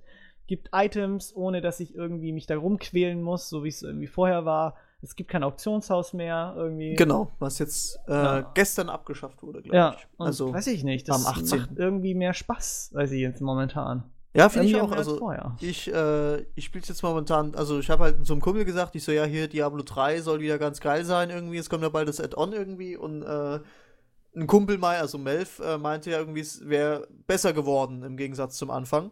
gibt 0.47 0.69
Items, 0.73 1.35
ohne 1.35 1.61
dass 1.61 1.79
ich 1.79 1.95
irgendwie 1.95 2.33
mich 2.33 2.45
da 2.45 2.57
rumquälen 2.57 3.21
muss, 3.21 3.49
so 3.49 3.63
wie 3.63 3.69
es 3.69 3.81
irgendwie 3.81 4.07
vorher 4.07 4.45
war. 4.45 4.75
Es 5.01 5.15
gibt 5.15 5.31
kein 5.31 5.43
Auktionshaus 5.43 6.13
mehr 6.13 6.53
irgendwie. 6.55 6.93
Genau, 6.93 7.31
was 7.39 7.57
jetzt 7.57 7.97
äh, 8.07 8.11
ja. 8.11 8.51
gestern 8.53 8.89
abgeschafft 8.89 9.41
wurde, 9.41 9.61
glaube 9.63 9.75
ja, 9.75 9.95
ich. 9.97 10.07
Also 10.19 10.53
weiß 10.53 10.67
ich 10.67 10.83
nicht. 10.83 11.09
Das 11.09 11.25
am 11.25 11.33
18. 11.41 11.59
macht 11.59 11.69
irgendwie 11.77 12.13
mehr 12.13 12.33
Spaß, 12.33 12.91
weiß 12.93 13.11
ich 13.11 13.21
jetzt 13.21 13.41
momentan. 13.41 14.03
Ja, 14.33 14.47
finde 14.49 14.67
ich 14.67 14.75
auch. 14.75 14.91
Also, 14.91 15.31
ich, 15.59 15.93
äh, 15.93 16.41
ich 16.55 16.65
spiele 16.65 16.85
jetzt 16.87 17.03
momentan, 17.03 17.53
also 17.55 17.79
ich 17.79 17.89
habe 17.89 18.03
halt 18.05 18.25
so 18.25 18.33
einem 18.33 18.41
Kumpel 18.41 18.63
gesagt, 18.63 18.95
ich 18.95 19.03
so, 19.03 19.11
ja, 19.11 19.25
hier 19.25 19.47
Diablo 19.47 19.83
3 19.83 20.21
soll 20.21 20.39
wieder 20.39 20.57
ganz 20.57 20.79
geil 20.79 21.03
sein 21.03 21.29
irgendwie, 21.29 21.57
es 21.57 21.69
kommt 21.69 21.83
ja 21.83 21.89
bald 21.89 22.07
das 22.07 22.21
Add-on 22.21 22.53
irgendwie 22.53 22.95
und 22.95 23.23
äh, 23.23 23.59
ein 24.35 24.47
Kumpel 24.47 24.77
mal, 24.77 24.97
also 24.97 25.17
Melf, 25.17 25.59
äh, 25.59 25.77
meinte 25.77 26.11
ja 26.11 26.19
irgendwie, 26.19 26.39
es 26.39 26.67
wäre 26.67 27.07
besser 27.27 27.51
geworden 27.51 28.03
im 28.03 28.15
Gegensatz 28.15 28.57
zum 28.57 28.71
Anfang. 28.71 29.11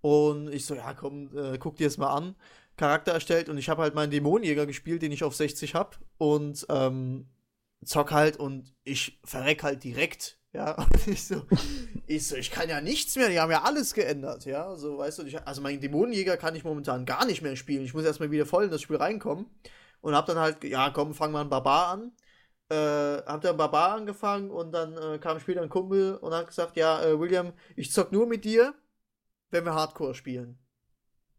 Und 0.00 0.48
ich 0.52 0.64
so, 0.64 0.74
ja, 0.74 0.94
komm, 0.94 1.36
äh, 1.36 1.58
guck 1.58 1.76
dir 1.76 1.86
das 1.86 1.98
mal 1.98 2.14
an. 2.14 2.34
Charakter 2.76 3.12
erstellt 3.12 3.48
und 3.48 3.58
ich 3.58 3.68
habe 3.68 3.82
halt 3.82 3.94
meinen 3.94 4.10
Dämonenjäger 4.10 4.64
gespielt, 4.64 5.02
den 5.02 5.12
ich 5.12 5.24
auf 5.24 5.34
60 5.34 5.74
habe 5.74 5.96
und 6.16 6.64
ähm, 6.70 7.26
zock 7.84 8.12
halt 8.12 8.36
und 8.36 8.72
ich 8.84 9.20
verreck 9.24 9.64
halt 9.64 9.82
direkt 9.82 10.37
ja, 10.52 10.72
und 10.78 11.06
ich 11.06 11.26
so, 11.26 11.42
ich 12.06 12.26
so, 12.26 12.36
ich 12.36 12.50
kann 12.50 12.68
ja 12.68 12.80
nichts 12.80 13.16
mehr, 13.16 13.28
die 13.28 13.38
haben 13.40 13.50
ja 13.50 13.62
alles 13.62 13.94
geändert, 13.94 14.44
ja, 14.44 14.74
so, 14.76 14.98
weißt 14.98 15.18
du, 15.18 15.24
ich, 15.24 15.40
also 15.46 15.60
meinen 15.60 15.80
Dämonenjäger 15.80 16.36
kann 16.36 16.56
ich 16.56 16.64
momentan 16.64 17.04
gar 17.06 17.26
nicht 17.26 17.42
mehr 17.42 17.56
spielen, 17.56 17.84
ich 17.84 17.94
muss 17.94 18.04
erstmal 18.04 18.30
wieder 18.30 18.46
voll 18.46 18.64
in 18.64 18.70
das 18.70 18.82
Spiel 18.82 18.96
reinkommen 18.96 19.46
und 20.00 20.14
hab 20.14 20.26
dann 20.26 20.38
halt, 20.38 20.64
ja, 20.64 20.90
komm, 20.90 21.14
fang 21.14 21.32
mal 21.32 21.42
einen 21.42 21.50
Barbar 21.50 21.88
an, 21.88 22.12
äh, 22.70 23.22
hab 23.26 23.40
dann 23.40 23.56
Barbar 23.56 23.94
angefangen 23.96 24.50
und 24.50 24.72
dann 24.72 24.96
äh, 24.96 25.18
kam 25.18 25.40
später 25.40 25.62
ein 25.62 25.68
Kumpel 25.68 26.16
und 26.16 26.34
hat 26.34 26.48
gesagt, 26.48 26.76
ja, 26.76 27.02
äh, 27.02 27.18
William, 27.18 27.52
ich 27.76 27.92
zock 27.92 28.12
nur 28.12 28.26
mit 28.26 28.44
dir, 28.44 28.74
wenn 29.50 29.64
wir 29.64 29.74
Hardcore 29.74 30.14
spielen. 30.14 30.58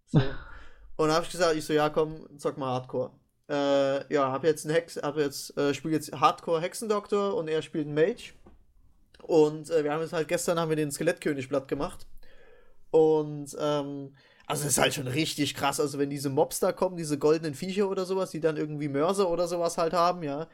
So. 0.07 0.19
und 0.97 1.07
dann 1.07 1.13
hab 1.13 1.23
ich 1.23 1.31
gesagt, 1.31 1.55
ich 1.55 1.65
so, 1.65 1.73
ja, 1.73 1.89
komm, 1.89 2.27
zock 2.39 2.57
mal 2.57 2.73
Hardcore. 2.73 3.11
Äh, 3.47 4.13
ja, 4.13 4.31
hab 4.31 4.43
jetzt 4.43 4.65
einen 4.65 4.75
Hex, 4.75 4.97
hab 4.97 5.17
jetzt, 5.17 5.57
äh, 5.57 5.73
spiel 5.73 5.91
jetzt 5.91 6.11
Hardcore 6.11 6.61
Hexendoktor 6.61 7.35
und 7.35 7.47
er 7.47 7.61
spielt 7.61 7.87
einen 7.87 7.95
Mage. 7.95 8.33
Und 9.23 9.69
äh, 9.69 9.83
wir 9.83 9.93
haben 9.93 10.01
jetzt 10.01 10.13
halt 10.13 10.27
gestern 10.27 10.59
haben 10.59 10.69
wir 10.69 10.75
den 10.75 10.91
Skelettkönig 10.91 11.49
platt 11.49 11.67
gemacht. 11.67 12.05
Und 12.91 13.55
ähm, 13.59 14.13
also 14.47 14.63
es 14.63 14.71
ist 14.71 14.77
halt 14.79 14.93
schon 14.93 15.07
richtig 15.07 15.53
krass. 15.53 15.79
Also 15.79 15.99
wenn 15.99 16.09
diese 16.09 16.29
Mobs 16.29 16.59
da 16.59 16.71
kommen, 16.71 16.97
diese 16.97 17.19
goldenen 17.19 17.53
Viecher 17.53 17.89
oder 17.89 18.05
sowas, 18.05 18.31
die 18.31 18.39
dann 18.39 18.57
irgendwie 18.57 18.87
Mörser 18.87 19.29
oder 19.29 19.47
sowas 19.47 19.77
halt 19.77 19.93
haben, 19.93 20.23
ja. 20.23 20.47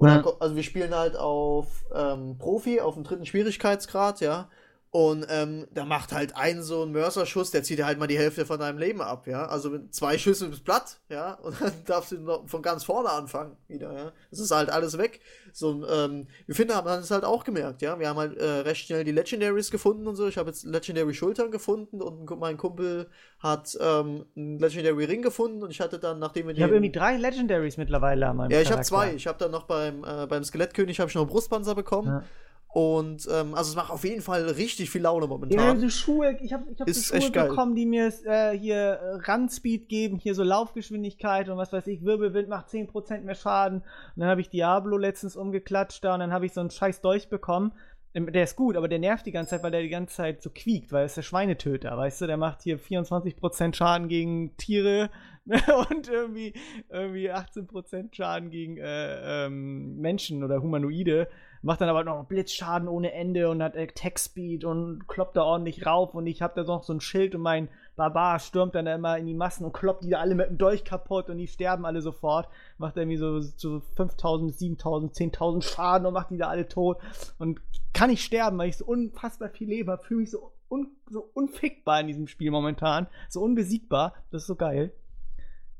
ja. 0.00 0.24
also 0.40 0.56
wir 0.56 0.62
spielen 0.62 0.94
halt 0.94 1.16
auf 1.16 1.84
ähm, 1.94 2.36
Profi, 2.38 2.80
auf 2.80 2.94
dem 2.94 3.04
dritten 3.04 3.24
Schwierigkeitsgrad, 3.24 4.20
ja. 4.20 4.50
Und 4.92 5.24
ähm, 5.30 5.68
da 5.72 5.84
macht 5.84 6.10
halt 6.10 6.34
ein 6.34 6.64
so 6.64 6.82
ein 6.82 6.90
Mörserschuss, 6.90 7.52
der 7.52 7.62
zieht 7.62 7.80
halt 7.80 8.00
mal 8.00 8.08
die 8.08 8.18
Hälfte 8.18 8.44
von 8.44 8.58
deinem 8.58 8.76
Leben 8.76 9.00
ab, 9.00 9.28
ja. 9.28 9.46
Also 9.46 9.70
mit 9.70 9.94
zwei 9.94 10.18
Schüssen 10.18 10.50
bist 10.50 10.64
platt, 10.64 10.98
ja. 11.08 11.34
Und 11.42 11.60
dann 11.60 11.72
darfst 11.86 12.10
du 12.10 12.18
noch 12.18 12.48
von 12.48 12.60
ganz 12.60 12.82
vorne 12.82 13.08
anfangen 13.08 13.56
wieder, 13.68 13.92
ja. 13.92 14.12
Das 14.30 14.40
ist 14.40 14.50
halt 14.50 14.68
alles 14.68 14.98
weg. 14.98 15.20
So, 15.52 15.86
ähm, 15.86 16.26
wir 16.46 16.56
finden, 16.56 16.74
haben 16.74 16.86
das 16.86 17.12
halt 17.12 17.22
auch 17.22 17.44
gemerkt, 17.44 17.82
ja. 17.82 18.00
Wir 18.00 18.08
haben 18.08 18.18
halt 18.18 18.36
äh, 18.36 18.44
recht 18.44 18.86
schnell 18.86 19.04
die 19.04 19.12
Legendaries 19.12 19.70
gefunden 19.70 20.08
und 20.08 20.16
so. 20.16 20.26
Ich 20.26 20.36
habe 20.36 20.50
jetzt 20.50 20.64
Legendary 20.64 21.14
Schultern 21.14 21.52
gefunden 21.52 22.02
und 22.02 22.28
mein 22.40 22.56
Kumpel 22.56 23.08
hat 23.38 23.78
ähm, 23.80 24.26
einen 24.36 24.58
Legendary 24.58 25.04
Ring 25.04 25.22
gefunden 25.22 25.62
und 25.62 25.70
ich 25.70 25.80
hatte 25.80 26.00
dann, 26.00 26.18
nachdem 26.18 26.48
wir 26.48 26.54
die. 26.54 26.58
Ich 26.58 26.64
habe 26.64 26.74
irgendwie 26.74 26.90
drei 26.90 27.16
Legendaries 27.16 27.76
mittlerweile 27.76 28.26
an 28.26 28.36
meinem 28.38 28.50
Ja, 28.50 28.60
ich 28.60 28.72
habe 28.72 28.82
zwei. 28.82 29.14
Ich 29.14 29.28
habe 29.28 29.38
dann 29.38 29.52
noch 29.52 29.64
beim, 29.64 30.02
äh, 30.02 30.26
beim 30.26 30.42
Skelettkönig 30.42 30.98
habe 30.98 31.08
ich 31.08 31.14
noch 31.14 31.22
einen 31.22 31.30
Brustpanzer 31.30 31.76
bekommen. 31.76 32.08
Ja. 32.08 32.24
Und 32.72 33.26
ähm, 33.32 33.54
also 33.54 33.70
es 33.70 33.76
macht 33.76 33.90
auf 33.90 34.04
jeden 34.04 34.22
Fall 34.22 34.44
richtig 34.44 34.90
viel 34.90 35.02
Laune 35.02 35.26
momentan. 35.26 35.58
Ja, 35.58 35.74
diese 35.74 35.90
Schuhe, 35.90 36.38
ich 36.40 36.52
habe 36.52 36.64
ich 36.72 36.80
hab 36.80 36.88
so 36.88 37.20
Schuhe 37.20 37.48
bekommen, 37.48 37.74
die 37.74 37.84
mir 37.84 38.12
äh, 38.24 38.56
hier 38.56 38.76
äh, 38.76 39.30
Rundspeed 39.30 39.88
geben, 39.88 40.18
hier 40.18 40.36
so 40.36 40.44
Laufgeschwindigkeit 40.44 41.48
und 41.48 41.56
was 41.56 41.72
weiß 41.72 41.88
ich, 41.88 42.04
Wirbelwind 42.04 42.48
macht 42.48 42.68
10% 42.68 43.22
mehr 43.22 43.34
Schaden. 43.34 43.78
Und 43.78 44.20
dann 44.20 44.28
habe 44.28 44.40
ich 44.40 44.50
Diablo 44.50 44.98
letztens 44.98 45.34
umgeklatscht 45.34 46.04
da 46.04 46.14
und 46.14 46.20
dann 46.20 46.32
habe 46.32 46.46
ich 46.46 46.52
so 46.52 46.60
einen 46.60 46.70
scheiß 46.70 47.00
Dolch 47.00 47.28
bekommen. 47.28 47.72
Ähm, 48.14 48.30
der 48.32 48.44
ist 48.44 48.54
gut, 48.54 48.76
aber 48.76 48.86
der 48.86 49.00
nervt 49.00 49.26
die 49.26 49.32
ganze 49.32 49.50
Zeit, 49.50 49.64
weil 49.64 49.72
der 49.72 49.82
die 49.82 49.88
ganze 49.88 50.14
Zeit 50.14 50.40
so 50.40 50.50
quiekt, 50.50 50.92
weil 50.92 51.02
er 51.02 51.06
ist 51.06 51.16
der 51.16 51.22
Schweinetöter, 51.22 51.96
weißt 51.96 52.20
du? 52.20 52.28
Der 52.28 52.36
macht 52.36 52.62
hier 52.62 52.78
24% 52.78 53.74
Schaden 53.74 54.06
gegen 54.06 54.56
Tiere 54.58 55.10
und 55.90 56.08
irgendwie, 56.08 56.54
irgendwie 56.88 57.32
18% 57.32 58.14
Schaden 58.14 58.50
gegen 58.50 58.76
äh, 58.76 59.46
ähm, 59.46 59.96
Menschen 59.96 60.44
oder 60.44 60.62
Humanoide 60.62 61.28
macht 61.62 61.80
dann 61.80 61.88
aber 61.88 62.04
noch 62.04 62.24
Blitzschaden 62.24 62.88
ohne 62.88 63.12
Ende 63.12 63.50
und 63.50 63.62
hat 63.62 63.76
Attack 63.76 64.18
Speed 64.18 64.64
und 64.64 65.06
kloppt 65.08 65.36
da 65.36 65.42
ordentlich 65.42 65.86
rauf 65.86 66.14
und 66.14 66.26
ich 66.26 66.42
hab 66.42 66.54
da 66.54 66.62
noch 66.64 66.84
so 66.84 66.92
ein 66.92 67.00
Schild 67.00 67.34
und 67.34 67.42
mein 67.42 67.68
Barbar 67.96 68.38
stürmt 68.38 68.74
dann 68.74 68.86
immer 68.86 69.18
in 69.18 69.26
die 69.26 69.34
Massen 69.34 69.64
und 69.64 69.74
kloppt 69.74 70.04
die 70.04 70.10
da 70.10 70.20
alle 70.20 70.34
mit 70.34 70.48
dem 70.48 70.56
Dolch 70.56 70.84
kaputt 70.84 71.28
und 71.28 71.36
die 71.36 71.48
sterben 71.48 71.84
alle 71.84 72.00
sofort. 72.00 72.48
Macht 72.78 72.96
irgendwie 72.96 73.18
so, 73.18 73.40
so 73.40 73.80
5000, 73.96 74.54
7000, 74.54 75.14
10.000 75.14 75.62
Schaden 75.62 76.06
und 76.06 76.14
macht 76.14 76.30
die 76.30 76.38
da 76.38 76.48
alle 76.48 76.66
tot 76.66 76.98
und 77.38 77.60
kann 77.92 78.08
nicht 78.08 78.24
sterben, 78.24 78.56
weil 78.56 78.70
ich 78.70 78.78
so 78.78 78.86
unfassbar 78.86 79.50
viel 79.50 79.68
lebe, 79.68 79.98
fühle 80.02 80.20
mich 80.20 80.30
so, 80.30 80.52
un, 80.70 80.88
so 81.10 81.28
unfickbar 81.34 82.00
in 82.00 82.06
diesem 82.06 82.26
Spiel 82.26 82.50
momentan, 82.50 83.06
so 83.28 83.42
unbesiegbar, 83.42 84.14
das 84.30 84.42
ist 84.42 84.48
so 84.48 84.56
geil. 84.56 84.92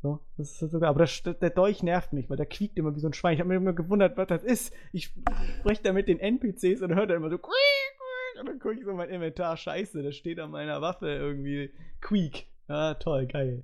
So, 0.03 0.21
das 0.39 0.63
ist 0.63 0.71
sogar, 0.71 0.91
aber 0.91 1.01
das, 1.01 1.23
der 1.23 1.51
Dolch 1.51 1.83
nervt 1.83 2.13
mich, 2.15 2.31
weil 2.31 2.39
der 2.39 2.47
quiekt 2.47 2.79
immer 2.79 2.97
wie 2.97 3.01
so 3.01 3.09
ein 3.09 3.13
Schwein. 3.13 3.35
Ich 3.35 3.41
habe 3.41 3.49
mir 3.51 3.57
immer 3.57 3.75
gewundert, 3.75 4.17
was 4.17 4.29
das 4.29 4.43
ist. 4.43 4.73
Ich 4.93 5.13
spreche 5.59 5.83
da 5.83 5.93
mit 5.93 6.09
den 6.09 6.19
NPCs 6.19 6.81
und 6.81 6.95
höre 6.95 7.07
dann 7.07 7.19
immer 7.19 7.31
so 7.31 7.39
und 8.41 8.47
dann 8.47 8.59
gucke 8.59 8.75
ich 8.75 8.85
so 8.85 8.95
mein 8.95 9.11
Inventar, 9.11 9.57
scheiße, 9.57 10.03
da 10.03 10.13
steht 10.13 10.41
an 10.41 10.51
meiner 10.51 10.81
Waffe 10.81 11.09
irgendwie 11.09 11.71
Quiek. 12.01 12.47
Ja, 12.69 12.95
toll, 12.95 13.27
geil. 13.27 13.63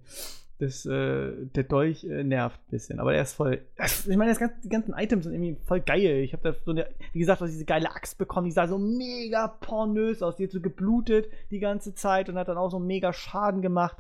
Das, 0.59 0.87
äh, 0.87 1.33
der 1.55 1.65
Dolch 1.65 2.05
äh, 2.05 2.25
nervt 2.25 2.61
ein 2.61 2.71
bisschen, 2.71 2.99
aber 2.99 3.13
der 3.13 3.23
ist 3.23 3.35
voll. 3.35 3.61
Das, 3.77 4.07
ich 4.07 4.17
meine, 4.17 4.31
das 4.31 4.39
ganze, 4.39 4.57
die 4.63 4.69
ganzen 4.69 4.95
Items 4.95 5.25
sind 5.25 5.35
irgendwie 5.35 5.57
voll 5.67 5.81
geil. 5.81 6.21
Ich 6.23 6.33
habe 6.33 6.43
da 6.43 6.59
so 6.65 6.71
eine, 6.71 6.89
wie 7.13 7.19
gesagt, 7.19 7.43
diese 7.43 7.65
geile 7.65 7.91
Axt 7.91 8.17
bekommen, 8.17 8.47
die 8.47 8.53
sah 8.53 8.67
so 8.67 8.79
mega 8.79 9.49
pornös 9.49 10.23
aus. 10.23 10.37
Die 10.37 10.45
hat 10.45 10.51
so 10.51 10.61
geblutet 10.61 11.29
die 11.51 11.61
ganze 11.61 11.95
Zeit 11.95 12.29
und 12.29 12.37
hat 12.37 12.49
dann 12.49 12.57
auch 12.57 12.71
so 12.71 12.79
mega 12.79 13.13
Schaden 13.13 13.61
gemacht. 13.61 13.99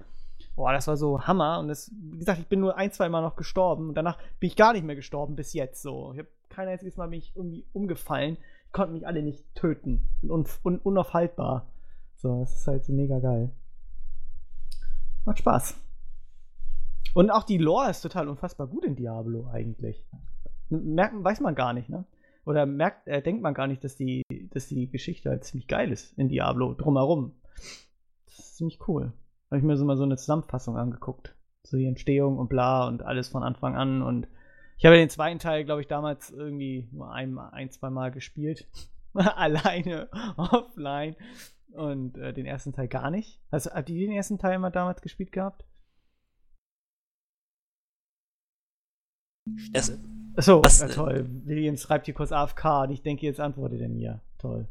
Boah, 0.56 0.72
das 0.72 0.88
war 0.88 0.96
so 0.96 1.20
Hammer. 1.20 1.60
Und 1.60 1.68
das, 1.68 1.92
wie 1.94 2.18
gesagt, 2.18 2.40
ich 2.40 2.48
bin 2.48 2.60
nur 2.60 2.76
ein, 2.76 2.90
zwei 2.90 3.10
Mal 3.10 3.20
noch 3.20 3.36
gestorben. 3.36 3.90
Und 3.90 3.94
danach 3.94 4.18
bin 4.40 4.48
ich 4.48 4.56
gar 4.56 4.72
nicht 4.72 4.84
mehr 4.84 4.96
gestorben 4.96 5.36
bis 5.36 5.52
jetzt. 5.52 5.82
So. 5.82 6.12
Ich 6.14 6.18
habe 6.18 6.28
kein 6.48 6.66
einziges 6.66 6.96
Mal 6.96 7.08
mich 7.08 7.32
irgendwie 7.36 7.66
umgefallen. 7.74 8.38
Ich 8.66 8.72
konnte 8.72 8.94
mich 8.94 9.06
alle 9.06 9.22
nicht 9.22 9.44
töten. 9.54 10.08
Un 10.22 10.46
un 10.64 10.78
unaufhaltbar. 10.78 11.68
So, 12.16 12.40
das 12.40 12.56
ist 12.56 12.66
halt 12.66 12.86
so 12.86 12.92
mega 12.94 13.18
geil. 13.18 13.52
Macht 15.26 15.38
Spaß. 15.38 15.76
Und 17.12 17.30
auch 17.30 17.44
die 17.44 17.58
Lore 17.58 17.90
ist 17.90 18.00
total 18.00 18.28
unfassbar 18.28 18.66
gut 18.66 18.84
in 18.84 18.96
Diablo 18.96 19.48
eigentlich. 19.48 20.06
Merken, 20.70 21.22
weiß 21.22 21.40
man 21.40 21.54
gar 21.54 21.74
nicht, 21.74 21.90
ne? 21.90 22.04
Oder 22.46 22.64
merkt, 22.64 23.08
äh, 23.08 23.22
denkt 23.22 23.42
man 23.42 23.54
gar 23.54 23.66
nicht, 23.66 23.84
dass 23.84 23.96
die, 23.96 24.22
dass 24.52 24.68
die 24.68 24.88
Geschichte 24.88 25.30
halt 25.30 25.44
ziemlich 25.44 25.66
geil 25.66 25.90
ist 25.92 26.16
in 26.18 26.28
Diablo 26.28 26.74
drumherum. 26.74 27.32
Das 28.24 28.38
ist 28.38 28.56
ziemlich 28.56 28.88
cool 28.88 29.12
habe 29.50 29.58
ich 29.58 29.64
mir 29.64 29.76
so 29.76 29.84
mal 29.84 29.96
so 29.96 30.02
eine 30.02 30.16
Zusammenfassung 30.16 30.76
angeguckt. 30.76 31.34
So 31.62 31.76
die 31.76 31.86
Entstehung 31.86 32.38
und 32.38 32.48
bla 32.48 32.86
und 32.86 33.02
alles 33.02 33.28
von 33.28 33.42
Anfang 33.42 33.76
an. 33.76 34.02
Und 34.02 34.28
ich 34.78 34.84
habe 34.84 34.96
den 34.96 35.10
zweiten 35.10 35.38
Teil, 35.38 35.64
glaube 35.64 35.80
ich, 35.80 35.88
damals 35.88 36.30
irgendwie 36.30 36.88
nur 36.92 37.12
ein, 37.12 37.38
ein 37.38 37.70
zwei 37.70 37.90
Mal 37.90 38.10
gespielt. 38.10 38.66
Alleine, 39.14 40.08
offline. 40.36 41.16
Und 41.72 42.16
äh, 42.16 42.32
den 42.32 42.46
ersten 42.46 42.72
Teil 42.72 42.88
gar 42.88 43.10
nicht. 43.10 43.40
Also, 43.50 43.70
habt 43.70 43.90
ihr 43.90 44.06
den 44.06 44.16
ersten 44.16 44.38
Teil 44.38 44.58
mal 44.58 44.70
damals 44.70 45.02
gespielt 45.02 45.32
gehabt? 45.32 45.64
Das, 49.72 49.96
Achso, 50.36 50.62
was, 50.62 50.80
ja, 50.80 50.88
toll. 50.88 51.26
Lilian 51.44 51.76
schreibt 51.78 52.06
hier 52.06 52.14
kurz 52.14 52.30
AFK 52.30 52.82
und 52.82 52.90
ich 52.90 53.02
denke, 53.02 53.24
jetzt 53.24 53.40
antwortet 53.40 53.80
er 53.80 53.88
mir. 53.88 54.20
Toll. 54.38 54.66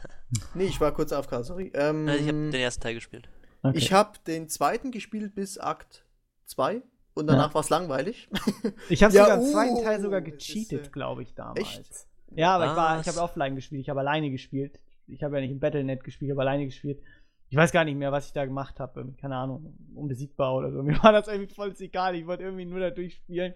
nee, 0.54 0.64
ich 0.64 0.80
war 0.80 0.92
kurz 0.92 1.12
AFK, 1.12 1.42
sorry. 1.42 1.72
Ähm, 1.74 2.06
ich 2.08 2.28
habe 2.28 2.50
den 2.50 2.54
ersten 2.54 2.82
Teil 2.82 2.94
gespielt. 2.94 3.28
Okay. 3.70 3.78
Ich 3.78 3.92
habe 3.92 4.18
den 4.26 4.48
zweiten 4.48 4.90
gespielt 4.90 5.34
bis 5.34 5.58
Akt 5.58 6.04
2 6.46 6.82
und 7.14 7.26
danach 7.26 7.48
ja. 7.48 7.54
war 7.54 7.60
es 7.62 7.70
langweilig. 7.70 8.28
Ich 8.88 9.02
habe 9.02 9.14
ja, 9.14 9.24
sogar 9.24 9.38
im 9.38 9.44
zweiten 9.50 9.82
Teil 9.82 10.00
sogar 10.00 10.20
gecheatet, 10.20 10.92
glaube 10.92 11.22
ich, 11.22 11.34
damals. 11.34 11.60
Echt? 11.60 12.06
Ja, 12.34 12.54
aber 12.54 12.64
Was? 12.64 12.70
ich 12.72 12.76
war, 12.76 13.00
ich 13.00 13.08
habe 13.08 13.20
offline 13.20 13.54
gespielt, 13.54 13.80
ich 13.80 13.88
habe 13.88 14.00
alleine 14.00 14.30
gespielt. 14.30 14.78
Ich 15.08 15.22
habe 15.22 15.36
ja 15.36 15.40
nicht 15.40 15.52
im 15.52 15.60
Battlenet 15.60 16.02
gespielt, 16.04 16.28
ich 16.28 16.32
habe 16.32 16.42
alleine 16.42 16.66
gespielt. 16.66 17.00
Ich 17.48 17.56
weiß 17.56 17.70
gar 17.70 17.84
nicht 17.84 17.96
mehr, 17.96 18.10
was 18.10 18.26
ich 18.26 18.32
da 18.32 18.44
gemacht 18.44 18.80
habe. 18.80 19.14
Keine 19.20 19.36
Ahnung, 19.36 19.74
unbesiegbar 19.94 20.54
oder 20.54 20.72
so. 20.72 20.82
Mir 20.82 21.00
war 21.02 21.12
das 21.12 21.28
irgendwie 21.28 21.52
voll 21.52 21.72
egal. 21.78 22.16
Ich 22.16 22.26
wollte 22.26 22.42
irgendwie 22.42 22.64
nur 22.64 22.80
da 22.80 22.90
durchspielen. 22.90 23.54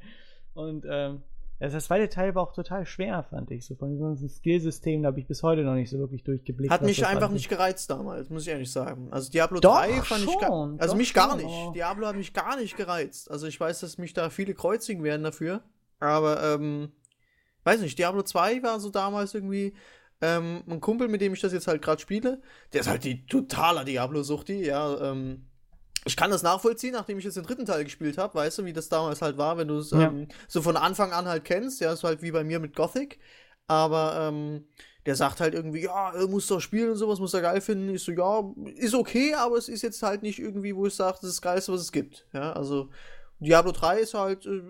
Und 0.55 0.87
ähm, 0.89 1.23
also 1.61 1.77
das 1.77 1.85
zweite 1.85 2.09
Teil 2.09 2.35
war 2.35 2.43
auch 2.43 2.55
total 2.55 2.87
schwer, 2.87 3.23
fand 3.23 3.51
ich. 3.51 3.67
So 3.67 3.75
von 3.75 4.01
ganzen 4.01 4.31
Skillsystem, 4.31 5.03
da 5.03 5.09
habe 5.09 5.21
ich 5.21 5.27
bis 5.27 5.43
heute 5.43 5.63
noch 5.63 5.75
nicht 5.75 5.91
so 5.91 5.99
wirklich 5.99 6.25
durchgeblickt. 6.25 6.73
Hat 6.73 6.83
mich 6.83 7.07
einfach 7.07 7.31
nicht 7.31 7.51
gereizt 7.51 7.91
damals, 7.91 8.31
muss 8.31 8.43
ich 8.43 8.49
ehrlich 8.49 8.73
sagen. 8.73 9.09
Also 9.11 9.31
Diablo 9.31 9.61
doch, 9.61 9.79
3 9.79 10.01
fand 10.01 10.23
schon, 10.23 10.33
ich 10.33 10.41
gar, 10.41 10.75
Also 10.79 10.97
mich 10.97 11.13
gar 11.13 11.37
nicht. 11.37 11.51
Schon. 11.51 11.75
Diablo 11.75 12.07
hat 12.07 12.17
mich 12.17 12.33
gar 12.33 12.57
nicht 12.57 12.79
gereizt. 12.79 13.31
Also 13.31 13.47
ich 13.47 13.61
weiß, 13.61 13.81
dass 13.81 13.99
mich 13.99 14.15
da 14.15 14.31
viele 14.31 14.55
kreuzigen 14.55 15.05
werden 15.05 15.23
dafür. 15.23 15.63
Aber, 15.99 16.43
ähm, 16.43 16.93
weiß 17.65 17.83
nicht, 17.83 17.99
Diablo 17.99 18.23
2 18.23 18.63
war 18.63 18.81
so 18.81 18.89
damals 18.89 19.35
irgendwie. 19.35 19.75
Ähm, 20.23 20.63
ein 20.69 20.81
Kumpel, 20.81 21.09
mit 21.09 21.23
dem 21.23 21.33
ich 21.33 21.41
das 21.41 21.55
jetzt 21.55 21.67
halt 21.67 21.81
gerade 21.81 22.01
spiele, 22.01 22.43
der 22.75 22.83
ist 22.83 22.89
halt 22.89 23.05
die 23.05 23.25
totaler 23.25 23.85
Diablo-Suchti, 23.85 24.67
ja, 24.67 25.13
ähm, 25.13 25.47
ich 26.07 26.17
kann 26.17 26.31
das 26.31 26.43
nachvollziehen, 26.43 26.93
nachdem 26.93 27.19
ich 27.19 27.25
jetzt 27.25 27.37
den 27.37 27.45
dritten 27.45 27.67
Teil 27.67 27.85
gespielt 27.85 28.19
habe, 28.19 28.35
weißt 28.35 28.59
du, 28.59 28.65
wie 28.65 28.73
das 28.73 28.89
damals 28.89 29.23
halt 29.23 29.37
war, 29.39 29.59
wenn 29.59 29.69
du 29.69 29.79
es 29.79 29.93
Ja. 29.93 30.07
ähm, 30.07 30.29
so 30.49 30.63
von 30.63 30.77
Anfang 30.77 31.13
an 31.13 31.27
halt 31.29 31.45
kennst, 31.45 31.81
ja, 31.81 31.93
ist 31.93 32.05
halt 32.05 32.23
wie 32.23 32.31
bei 32.33 32.45
mir 32.45 32.59
mit 32.61 32.75
Gothic, 32.75 33.19
aber 33.67 34.29
ähm, 34.29 34.65
der 35.07 35.17
sagt 35.17 35.41
halt 35.41 35.55
irgendwie, 35.55 35.83
ja, 35.83 36.13
muss 36.29 36.47
doch 36.47 36.61
spielen 36.61 36.91
und 36.91 36.97
sowas, 36.97 37.19
muss 37.21 37.35
er 37.35 37.43
geil 37.43 37.61
finden. 37.61 37.95
Ich 37.95 38.03
so, 38.03 38.13
ja, 38.13 38.43
ist 38.77 38.95
okay, 38.95 39.35
aber 39.35 39.57
es 39.57 39.69
ist 39.69 39.83
jetzt 39.83 40.03
halt 40.03 40.23
nicht 40.23 40.39
irgendwie, 40.39 40.75
wo 40.77 40.87
ich 40.87 40.95
sage, 40.95 41.19
das 41.21 41.31
ist 41.31 41.37
das 41.37 41.43
Geilste, 41.43 41.73
was 41.73 41.81
es 41.83 41.93
gibt, 41.93 42.27
ja, 42.33 42.53
also 42.53 42.91
Diablo 43.39 43.73
3 43.73 44.01
ist 44.01 44.15
halt, 44.15 44.47
äh, 44.47 44.63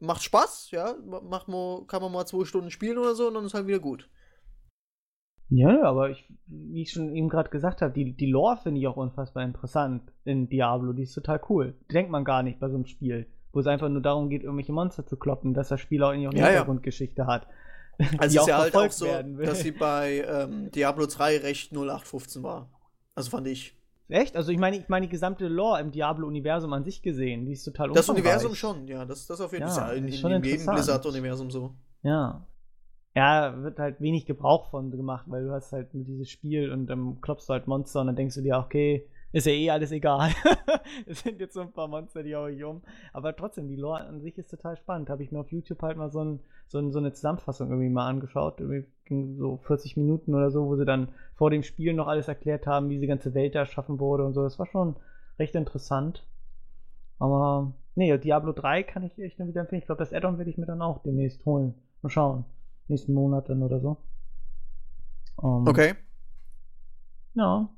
macht 0.00 0.22
Spaß, 0.22 0.70
ja, 0.70 0.94
macht 1.04 1.48
mal, 1.48 1.84
kann 1.86 2.02
man 2.02 2.12
mal 2.12 2.26
zwei 2.26 2.44
Stunden 2.44 2.70
spielen 2.70 2.98
oder 2.98 3.14
so 3.14 3.28
und 3.28 3.34
dann 3.34 3.44
ist 3.46 3.54
halt 3.54 3.66
wieder 3.66 3.80
gut. 3.80 4.08
Ja, 5.50 5.82
aber 5.82 6.10
ich, 6.10 6.28
wie 6.46 6.82
ich 6.82 6.92
schon 6.92 7.14
eben 7.14 7.28
gerade 7.28 7.48
gesagt 7.48 7.80
habe, 7.80 7.92
die, 7.92 8.12
die 8.12 8.26
Lore 8.30 8.58
finde 8.62 8.80
ich 8.80 8.86
auch 8.86 8.96
unfassbar 8.96 9.44
interessant 9.44 10.02
in 10.24 10.48
Diablo. 10.48 10.92
Die 10.92 11.04
ist 11.04 11.14
total 11.14 11.40
cool. 11.48 11.74
Die 11.88 11.94
denkt 11.94 12.10
man 12.10 12.24
gar 12.24 12.42
nicht 12.42 12.60
bei 12.60 12.68
so 12.68 12.74
einem 12.76 12.84
Spiel, 12.86 13.26
wo 13.52 13.60
es 13.60 13.66
einfach 13.66 13.88
nur 13.88 14.02
darum 14.02 14.28
geht, 14.28 14.42
irgendwelche 14.42 14.72
Monster 14.72 15.06
zu 15.06 15.16
kloppen, 15.16 15.54
dass 15.54 15.68
das 15.68 15.80
Spiel 15.80 16.02
auch 16.02 16.10
irgendwie 16.12 16.28
auch 16.28 16.32
eine 16.32 16.40
Ja, 16.40 16.46
ja. 16.46 16.52
Hintergrundgeschichte 16.52 17.26
hat. 17.26 17.46
Also 18.18 18.38
ist 18.40 18.46
ja 18.46 18.58
halt 18.58 18.76
auch 18.76 18.92
so, 18.92 19.06
dass 19.44 19.58
sie 19.60 19.72
bei 19.72 20.24
ähm, 20.28 20.70
Diablo 20.70 21.06
3 21.06 21.38
recht 21.38 21.72
0815 21.72 22.44
war. 22.44 22.70
Also 23.16 23.30
fand 23.30 23.48
ich. 23.48 23.74
Echt? 24.08 24.36
Also 24.36 24.52
ich 24.52 24.58
meine, 24.58 24.76
ich 24.76 24.88
meine 24.88 25.06
die 25.06 25.10
gesamte 25.10 25.48
Lore 25.48 25.80
im 25.80 25.90
Diablo-Universum 25.90 26.72
an 26.72 26.84
sich 26.84 27.02
gesehen, 27.02 27.44
die 27.44 27.52
ist 27.52 27.64
total 27.64 27.88
Das 27.90 28.08
umfangreich. 28.08 28.34
Universum 28.36 28.54
schon, 28.54 28.86
ja, 28.86 29.04
das, 29.04 29.26
das 29.26 29.40
auf 29.40 29.52
jeden 29.52 29.66
Ja, 29.66 29.70
Fall. 29.70 30.00
das 30.00 30.20
in, 30.20 30.30
in, 30.32 30.44
jedem. 30.44 30.66
Blizzard-Universum 30.66 31.50
so. 31.50 31.74
Ja. 32.02 32.46
Ja, 33.18 33.60
wird 33.64 33.80
halt 33.80 34.00
wenig 34.00 34.26
Gebrauch 34.26 34.70
von 34.70 34.92
gemacht, 34.92 35.24
weil 35.26 35.44
du 35.44 35.50
hast 35.50 35.72
halt 35.72 35.92
nur 35.92 36.04
dieses 36.04 36.30
Spiel 36.30 36.70
und 36.70 36.86
dann 36.86 37.20
klopfst 37.20 37.48
du 37.48 37.52
halt 37.54 37.66
Monster 37.66 38.00
und 38.00 38.06
dann 38.06 38.14
denkst 38.14 38.36
du 38.36 38.42
dir, 38.42 38.58
okay, 38.58 39.08
ist 39.32 39.48
ja 39.48 39.52
eh 39.52 39.70
alles 39.70 39.90
egal. 39.90 40.30
es 41.06 41.22
sind 41.22 41.40
jetzt 41.40 41.54
so 41.54 41.62
ein 41.62 41.72
paar 41.72 41.88
Monster, 41.88 42.22
die 42.22 42.36
hau 42.36 42.46
ich 42.46 42.62
um. 42.62 42.80
Aber 43.12 43.34
trotzdem, 43.34 43.66
die 43.66 43.74
Lore 43.74 44.04
an 44.04 44.20
sich 44.20 44.38
ist 44.38 44.52
total 44.52 44.76
spannend. 44.76 45.10
Habe 45.10 45.24
ich 45.24 45.32
mir 45.32 45.40
auf 45.40 45.50
YouTube 45.50 45.82
halt 45.82 45.96
mal 45.96 46.12
so, 46.12 46.22
ein, 46.22 46.38
so, 46.68 46.78
ein, 46.78 46.92
so 46.92 47.00
eine 47.00 47.12
Zusammenfassung 47.12 47.70
irgendwie 47.70 47.88
mal 47.88 48.06
angeschaut. 48.06 48.60
Irgendwie 48.60 48.86
so 49.36 49.56
40 49.64 49.96
Minuten 49.96 50.36
oder 50.36 50.52
so, 50.52 50.66
wo 50.66 50.76
sie 50.76 50.84
dann 50.84 51.08
vor 51.34 51.50
dem 51.50 51.64
Spiel 51.64 51.94
noch 51.94 52.06
alles 52.06 52.28
erklärt 52.28 52.68
haben, 52.68 52.88
wie 52.88 52.94
diese 52.94 53.08
ganze 53.08 53.34
Welt 53.34 53.56
erschaffen 53.56 53.98
wurde 53.98 54.24
und 54.24 54.34
so. 54.34 54.44
Das 54.44 54.60
war 54.60 54.66
schon 54.66 54.94
recht 55.40 55.56
interessant. 55.56 56.24
Aber, 57.18 57.72
nee, 57.96 58.16
Diablo 58.16 58.52
3 58.52 58.84
kann 58.84 59.02
ich 59.02 59.18
echt 59.18 59.40
nur 59.40 59.48
wieder 59.48 59.62
empfehlen. 59.62 59.80
Ich 59.80 59.86
glaube, 59.86 59.98
das 60.04 60.12
Add-on 60.12 60.38
werde 60.38 60.50
ich 60.50 60.56
mir 60.56 60.66
dann 60.66 60.82
auch 60.82 61.02
demnächst 61.02 61.44
holen. 61.44 61.74
Mal 62.00 62.10
schauen. 62.10 62.44
Nächsten 62.88 63.12
Monat 63.14 63.48
dann 63.48 63.62
oder 63.62 63.80
so. 63.80 63.96
Ähm, 65.42 65.66
Okay. 65.68 65.94
Ja. 67.34 67.68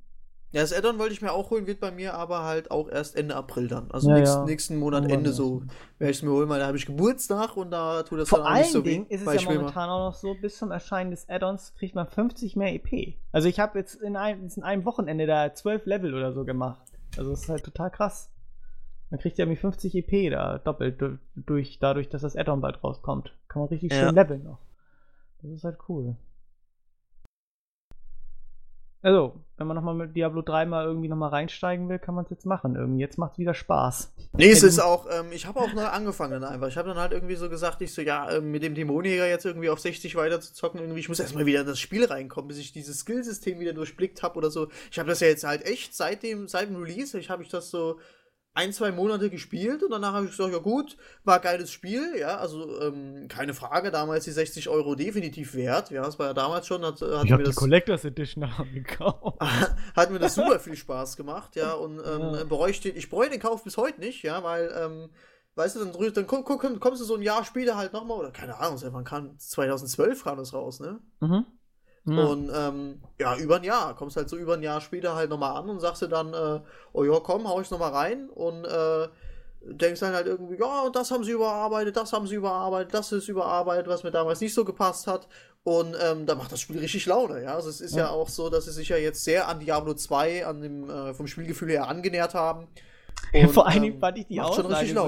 Ja, 0.52 0.62
das 0.62 0.72
Addon 0.72 0.98
wollte 0.98 1.12
ich 1.12 1.22
mir 1.22 1.30
auch 1.32 1.50
holen, 1.50 1.68
wird 1.68 1.78
bei 1.78 1.92
mir 1.92 2.14
aber 2.14 2.42
halt 2.42 2.72
auch 2.72 2.88
erst 2.88 3.14
Ende 3.14 3.36
April 3.36 3.68
dann. 3.68 3.88
Also 3.92 4.08
Ja, 4.08 4.16
nächsten, 4.16 4.38
ja. 4.40 4.44
nächsten 4.46 4.76
Monat 4.78 5.08
Ende 5.08 5.32
so 5.32 5.62
werde 5.98 6.10
ich 6.10 6.16
es 6.16 6.22
mir 6.24 6.30
holen, 6.32 6.48
weil 6.48 6.58
da 6.58 6.66
habe 6.66 6.76
ich 6.76 6.86
Geburtstag 6.86 7.56
und 7.56 7.70
da 7.70 8.02
tut 8.02 8.18
das 8.18 8.28
Vor 8.28 8.38
dann 8.38 8.46
auch 8.48 8.50
allen 8.52 8.62
nicht 8.62 8.72
so 8.72 8.80
Dingen 8.82 9.08
weh. 9.08 9.14
ist 9.14 9.20
es 9.24 9.26
ja 9.26 9.40
will 9.42 9.46
mal- 9.46 9.60
momentan 9.62 9.88
auch 9.90 10.08
noch 10.10 10.14
so, 10.14 10.34
bis 10.34 10.58
zum 10.58 10.72
Erscheinen 10.72 11.12
des 11.12 11.28
Add-ons 11.28 11.74
kriegt 11.74 11.94
man 11.94 12.08
50 12.08 12.56
mehr 12.56 12.74
EP. 12.74 13.14
Also 13.30 13.46
ich 13.48 13.60
habe 13.60 13.78
jetzt 13.78 13.94
in 13.94 14.16
einem, 14.16 14.48
in 14.56 14.62
einem 14.64 14.84
Wochenende 14.86 15.26
da 15.28 15.54
12 15.54 15.86
Level 15.86 16.14
oder 16.14 16.32
so 16.32 16.44
gemacht. 16.44 16.82
Also 17.16 17.30
das 17.30 17.42
ist 17.42 17.48
halt 17.48 17.62
total 17.62 17.90
krass. 17.92 18.32
Man 19.10 19.20
kriegt 19.20 19.38
ja 19.38 19.44
irgendwie 19.44 19.60
50 19.60 19.94
EP 19.94 20.30
da 20.30 20.58
doppelt 20.58 21.00
du- 21.00 21.18
durch, 21.36 21.78
dadurch, 21.78 22.08
dass 22.08 22.22
das 22.22 22.34
Add-on 22.34 22.60
bald 22.60 22.82
rauskommt. 22.82 23.32
Kann 23.46 23.60
man 23.62 23.68
richtig 23.68 23.92
Ja. 23.92 24.06
schön 24.06 24.14
leveln 24.16 24.42
noch. 24.42 24.58
Das 25.42 25.50
ist 25.50 25.64
halt 25.64 25.78
cool. 25.88 26.16
Also, 29.02 29.42
wenn 29.56 29.66
man 29.66 29.76
nochmal 29.76 29.94
mit 29.94 30.14
Diablo 30.14 30.42
3 30.42 30.66
mal 30.66 30.84
irgendwie 30.84 31.08
nochmal 31.08 31.30
reinsteigen 31.30 31.88
will, 31.88 31.98
kann 31.98 32.14
man 32.14 32.24
es 32.24 32.30
jetzt 32.30 32.44
machen. 32.44 32.76
Irgendwie. 32.76 33.00
Jetzt 33.00 33.16
macht 33.16 33.32
es 33.32 33.38
wieder 33.38 33.54
Spaß. 33.54 34.12
Nee, 34.32 34.50
es 34.50 34.62
ist 34.62 34.78
auch, 34.78 35.06
ähm, 35.10 35.32
ich 35.32 35.46
habe 35.46 35.58
auch 35.58 35.72
neu 35.72 35.86
angefangen 35.86 36.44
einfach. 36.44 36.68
Ich 36.68 36.76
habe 36.76 36.90
dann 36.90 36.98
halt 36.98 37.12
irgendwie 37.12 37.36
so 37.36 37.48
gesagt, 37.48 37.80
ich 37.80 37.94
so, 37.94 38.02
ja, 38.02 38.30
ähm, 38.30 38.50
mit 38.50 38.62
dem 38.62 38.74
Dämonenjäger 38.74 39.26
jetzt 39.26 39.46
irgendwie 39.46 39.70
auf 39.70 39.80
60 39.80 40.16
weiter 40.16 40.42
zu 40.42 40.52
zocken, 40.52 40.80
irgendwie, 40.80 41.00
ich 41.00 41.08
muss 41.08 41.18
erstmal 41.18 41.46
wieder 41.46 41.62
in 41.62 41.66
das 41.66 41.80
Spiel 41.80 42.04
reinkommen, 42.04 42.48
bis 42.48 42.58
ich 42.58 42.72
dieses 42.72 43.00
Skillsystem 43.00 43.58
wieder 43.58 43.72
durchblickt 43.72 44.22
habe 44.22 44.36
oder 44.36 44.50
so. 44.50 44.68
Ich 44.90 44.98
habe 44.98 45.08
das 45.08 45.20
ja 45.20 45.28
jetzt 45.28 45.44
halt 45.44 45.64
echt 45.64 45.94
seit 45.94 46.22
dem, 46.22 46.46
seit 46.46 46.68
dem 46.68 46.76
Release, 46.76 47.18
ich 47.18 47.30
habe 47.30 47.42
ich 47.42 47.48
das 47.48 47.70
so 47.70 47.98
ein, 48.54 48.72
zwei 48.72 48.90
Monate 48.90 49.30
gespielt 49.30 49.82
und 49.82 49.90
danach 49.90 50.12
habe 50.12 50.24
ich 50.24 50.32
gesagt, 50.32 50.52
ja 50.52 50.58
gut, 50.58 50.96
war 51.24 51.38
geiles 51.38 51.70
Spiel, 51.70 52.16
ja, 52.18 52.38
also 52.38 52.80
ähm, 52.80 53.28
keine 53.28 53.54
Frage, 53.54 53.90
damals 53.90 54.24
die 54.24 54.32
60 54.32 54.68
Euro 54.68 54.96
definitiv 54.96 55.54
wert, 55.54 55.90
ja, 55.90 56.02
das 56.02 56.18
war 56.18 56.26
ja 56.28 56.34
damals 56.34 56.66
schon, 56.66 56.84
hat, 56.84 57.00
hat 57.00 57.28
mir 57.28 57.44
das 57.44 57.54
Collectors 57.56 58.04
Edition 58.04 58.48
gekauft. 58.74 59.40
hat 59.96 60.10
mir 60.10 60.18
das 60.18 60.34
super 60.34 60.58
viel 60.58 60.76
Spaß 60.76 61.16
gemacht, 61.16 61.54
ja, 61.54 61.74
und 61.74 61.98
ähm, 62.00 62.34
Ja. 62.34 62.44
bereue 62.44 62.70
ich, 62.72 62.80
den, 62.80 62.96
ich 62.96 63.08
bereue 63.08 63.30
den 63.30 63.40
Kauf 63.40 63.62
bis 63.62 63.76
heute 63.76 64.00
nicht, 64.00 64.22
ja, 64.24 64.42
weil, 64.42 64.72
ähm, 64.76 65.10
weißt 65.54 65.76
du, 65.76 65.84
dann, 65.84 66.12
dann 66.12 66.26
komm, 66.26 66.44
komm, 66.44 66.80
kommst 66.80 67.00
du 67.00 67.04
so 67.04 67.14
ein 67.14 67.22
Jahr 67.22 67.44
später 67.44 67.76
halt 67.76 67.92
nochmal, 67.92 68.18
oder 68.18 68.32
keine 68.32 68.58
Ahnung, 68.58 68.80
wann 68.82 69.04
kam, 69.04 69.38
2012 69.38 70.24
kam 70.24 70.38
das 70.38 70.52
raus, 70.52 70.80
ne? 70.80 70.98
Mhm. 71.20 71.46
Ja. 72.06 72.24
Und 72.24 72.50
ähm, 72.54 73.00
ja, 73.18 73.36
über 73.36 73.56
ein 73.56 73.64
Jahr, 73.64 73.94
kommst 73.94 74.16
halt 74.16 74.28
so 74.30 74.36
über 74.36 74.54
ein 74.54 74.62
Jahr 74.62 74.80
später 74.80 75.14
halt 75.14 75.30
nochmal 75.30 75.56
an 75.56 75.68
und 75.68 75.80
sagst 75.80 76.00
dir 76.02 76.08
dann, 76.08 76.32
äh, 76.32 76.60
oh 76.92 77.04
ja, 77.04 77.20
komm, 77.20 77.46
hau 77.46 77.60
ich 77.60 77.70
nochmal 77.70 77.92
rein 77.92 78.28
und 78.30 78.64
äh, 78.64 79.08
denkst 79.62 80.00
dann 80.00 80.14
halt 80.14 80.26
irgendwie, 80.26 80.58
ja, 80.58 80.88
das 80.90 81.10
haben 81.10 81.24
sie 81.24 81.32
überarbeitet, 81.32 81.96
das 81.96 82.12
haben 82.14 82.26
sie 82.26 82.36
überarbeitet, 82.36 82.94
das 82.94 83.12
ist 83.12 83.28
überarbeitet, 83.28 83.86
was 83.88 84.02
mir 84.02 84.10
damals 84.10 84.40
nicht 84.40 84.54
so 84.54 84.64
gepasst 84.64 85.06
hat. 85.06 85.28
Und 85.62 85.94
ähm, 86.02 86.24
da 86.24 86.34
macht 86.36 86.50
das 86.50 86.60
Spiel 86.60 86.78
richtig 86.78 87.04
Laune, 87.04 87.42
ja. 87.42 87.54
Also 87.54 87.68
es 87.68 87.82
ist 87.82 87.94
ja, 87.94 88.04
Ja. 88.04 88.10
auch 88.10 88.30
so, 88.30 88.48
dass 88.48 88.64
sie 88.64 88.72
sich 88.72 88.88
ja 88.88 88.96
jetzt 88.96 89.22
sehr 89.22 89.46
an 89.46 89.60
Diablo 89.60 89.92
2, 89.92 90.46
an 90.46 90.62
dem, 90.62 90.88
äh, 90.88 91.12
vom 91.12 91.26
Spielgefühl 91.26 91.68
her 91.70 91.86
angenähert 91.86 92.32
haben. 92.32 92.66
Vor 93.52 93.66
allen 93.66 93.76
ähm, 93.76 93.82
Dingen 93.82 94.00
fand 94.00 94.16
ich 94.16 94.26
die 94.26 94.40
Aussage 94.40 94.86
so- 94.86 95.02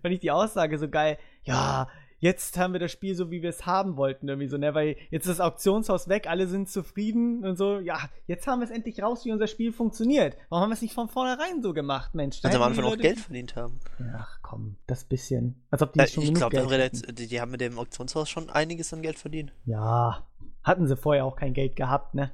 fand 0.00 0.14
ich 0.14 0.20
die 0.20 0.30
Aussage 0.30 0.78
so 0.78 0.88
geil. 0.88 1.18
Ja, 1.42 1.88
jetzt 2.20 2.56
haben 2.58 2.72
wir 2.72 2.80
das 2.80 2.92
Spiel 2.92 3.14
so, 3.14 3.30
wie 3.30 3.42
wir 3.42 3.50
es 3.50 3.66
haben 3.66 3.96
wollten, 3.96 4.28
irgendwie 4.28 4.46
so, 4.48 4.56
ne? 4.56 4.72
Weil 4.74 4.96
jetzt 5.10 5.26
ist 5.26 5.38
das 5.38 5.40
Auktionshaus 5.40 6.08
weg, 6.08 6.26
alle 6.28 6.46
sind 6.46 6.68
zufrieden 6.70 7.44
und 7.44 7.56
so. 7.56 7.80
Ja, 7.80 7.98
jetzt 8.26 8.46
haben 8.46 8.60
wir 8.60 8.64
es 8.66 8.70
endlich 8.70 9.02
raus, 9.02 9.24
wie 9.24 9.32
unser 9.32 9.46
Spiel 9.46 9.72
funktioniert. 9.72 10.36
Warum 10.48 10.62
haben 10.62 10.70
wir 10.70 10.74
es 10.74 10.82
nicht 10.82 10.94
von 10.94 11.08
vornherein 11.08 11.62
so 11.62 11.72
gemacht, 11.72 12.14
Mensch? 12.14 12.40
Als 12.42 12.54
am 12.54 12.62
Anfang 12.62 12.84
noch 12.84 12.90
Leute- 12.90 13.02
Geld 13.02 13.18
verdient 13.18 13.56
haben. 13.56 13.80
Ach 14.16 14.38
komm, 14.42 14.76
das 14.86 15.04
bisschen. 15.04 15.62
Als 15.70 15.82
ob 15.82 15.92
die 15.92 15.98
Ja, 16.00 16.06
schon 16.06 16.22
ich 16.22 16.34
genug 16.34 16.50
glaube, 16.50 16.90
die, 17.12 17.26
die 17.26 17.40
haben 17.40 17.50
mit 17.50 17.60
dem 17.60 17.78
Auktionshaus 17.78 18.28
schon 18.30 18.48
einiges 18.50 18.92
an 18.92 19.02
Geld 19.02 19.18
verdient. 19.18 19.52
Ja, 19.64 20.26
hatten 20.62 20.86
sie 20.86 20.96
vorher 20.96 21.24
auch 21.24 21.36
kein 21.36 21.54
Geld 21.54 21.74
gehabt, 21.76 22.14
ne? 22.14 22.30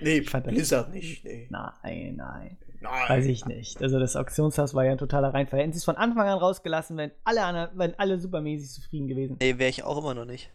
Nee, 0.00 0.18
Ich 0.18 0.30
fand 0.30 0.46
das- 0.46 0.54
Blizzard 0.54 0.90
nicht, 0.92 1.24
nee. 1.24 1.48
Nein, 1.50 2.16
nein. 2.16 2.56
Nein. 2.80 3.08
Weiß 3.08 3.26
ich 3.26 3.44
nicht. 3.46 3.82
Also 3.82 3.98
das 3.98 4.14
Auktionshaus 4.16 4.74
war 4.74 4.84
ja 4.84 4.92
ein 4.92 4.98
totaler 4.98 5.34
Reinfall. 5.34 5.60
Hätten 5.60 5.72
sie 5.72 5.78
es 5.78 5.84
von 5.84 5.96
Anfang 5.96 6.28
an 6.28 6.38
rausgelassen, 6.38 6.96
wenn 6.96 7.10
alle, 7.24 7.44
anderen, 7.44 7.70
wenn 7.76 7.98
alle 7.98 8.18
supermäßig 8.18 8.70
zufrieden 8.70 9.08
gewesen. 9.08 9.36
Nee, 9.40 9.58
wäre 9.58 9.70
ich 9.70 9.82
auch 9.82 9.98
immer 9.98 10.14
noch 10.14 10.24
nicht. 10.24 10.50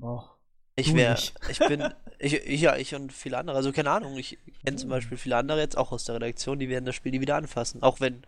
Och. 0.00 0.34
Ich 0.76 0.94
wäre, 0.94 1.16
ich 1.48 1.58
bin, 1.58 1.84
ich, 2.18 2.34
ich, 2.34 2.60
ja, 2.60 2.76
ich 2.76 2.94
und 2.94 3.12
viele 3.12 3.38
andere, 3.38 3.56
also 3.56 3.72
keine 3.72 3.90
Ahnung, 3.90 4.16
ich 4.16 4.38
kenne 4.64 4.76
zum 4.76 4.90
Beispiel 4.90 5.16
viele 5.16 5.36
andere 5.36 5.60
jetzt 5.60 5.76
auch 5.76 5.92
aus 5.92 6.04
der 6.04 6.16
Redaktion, 6.16 6.58
die 6.58 6.68
werden 6.68 6.84
das 6.84 6.94
Spiel 6.94 7.12
nie 7.12 7.20
wieder 7.20 7.36
anfassen. 7.36 7.82
Auch 7.82 8.00
wenn 8.00 8.22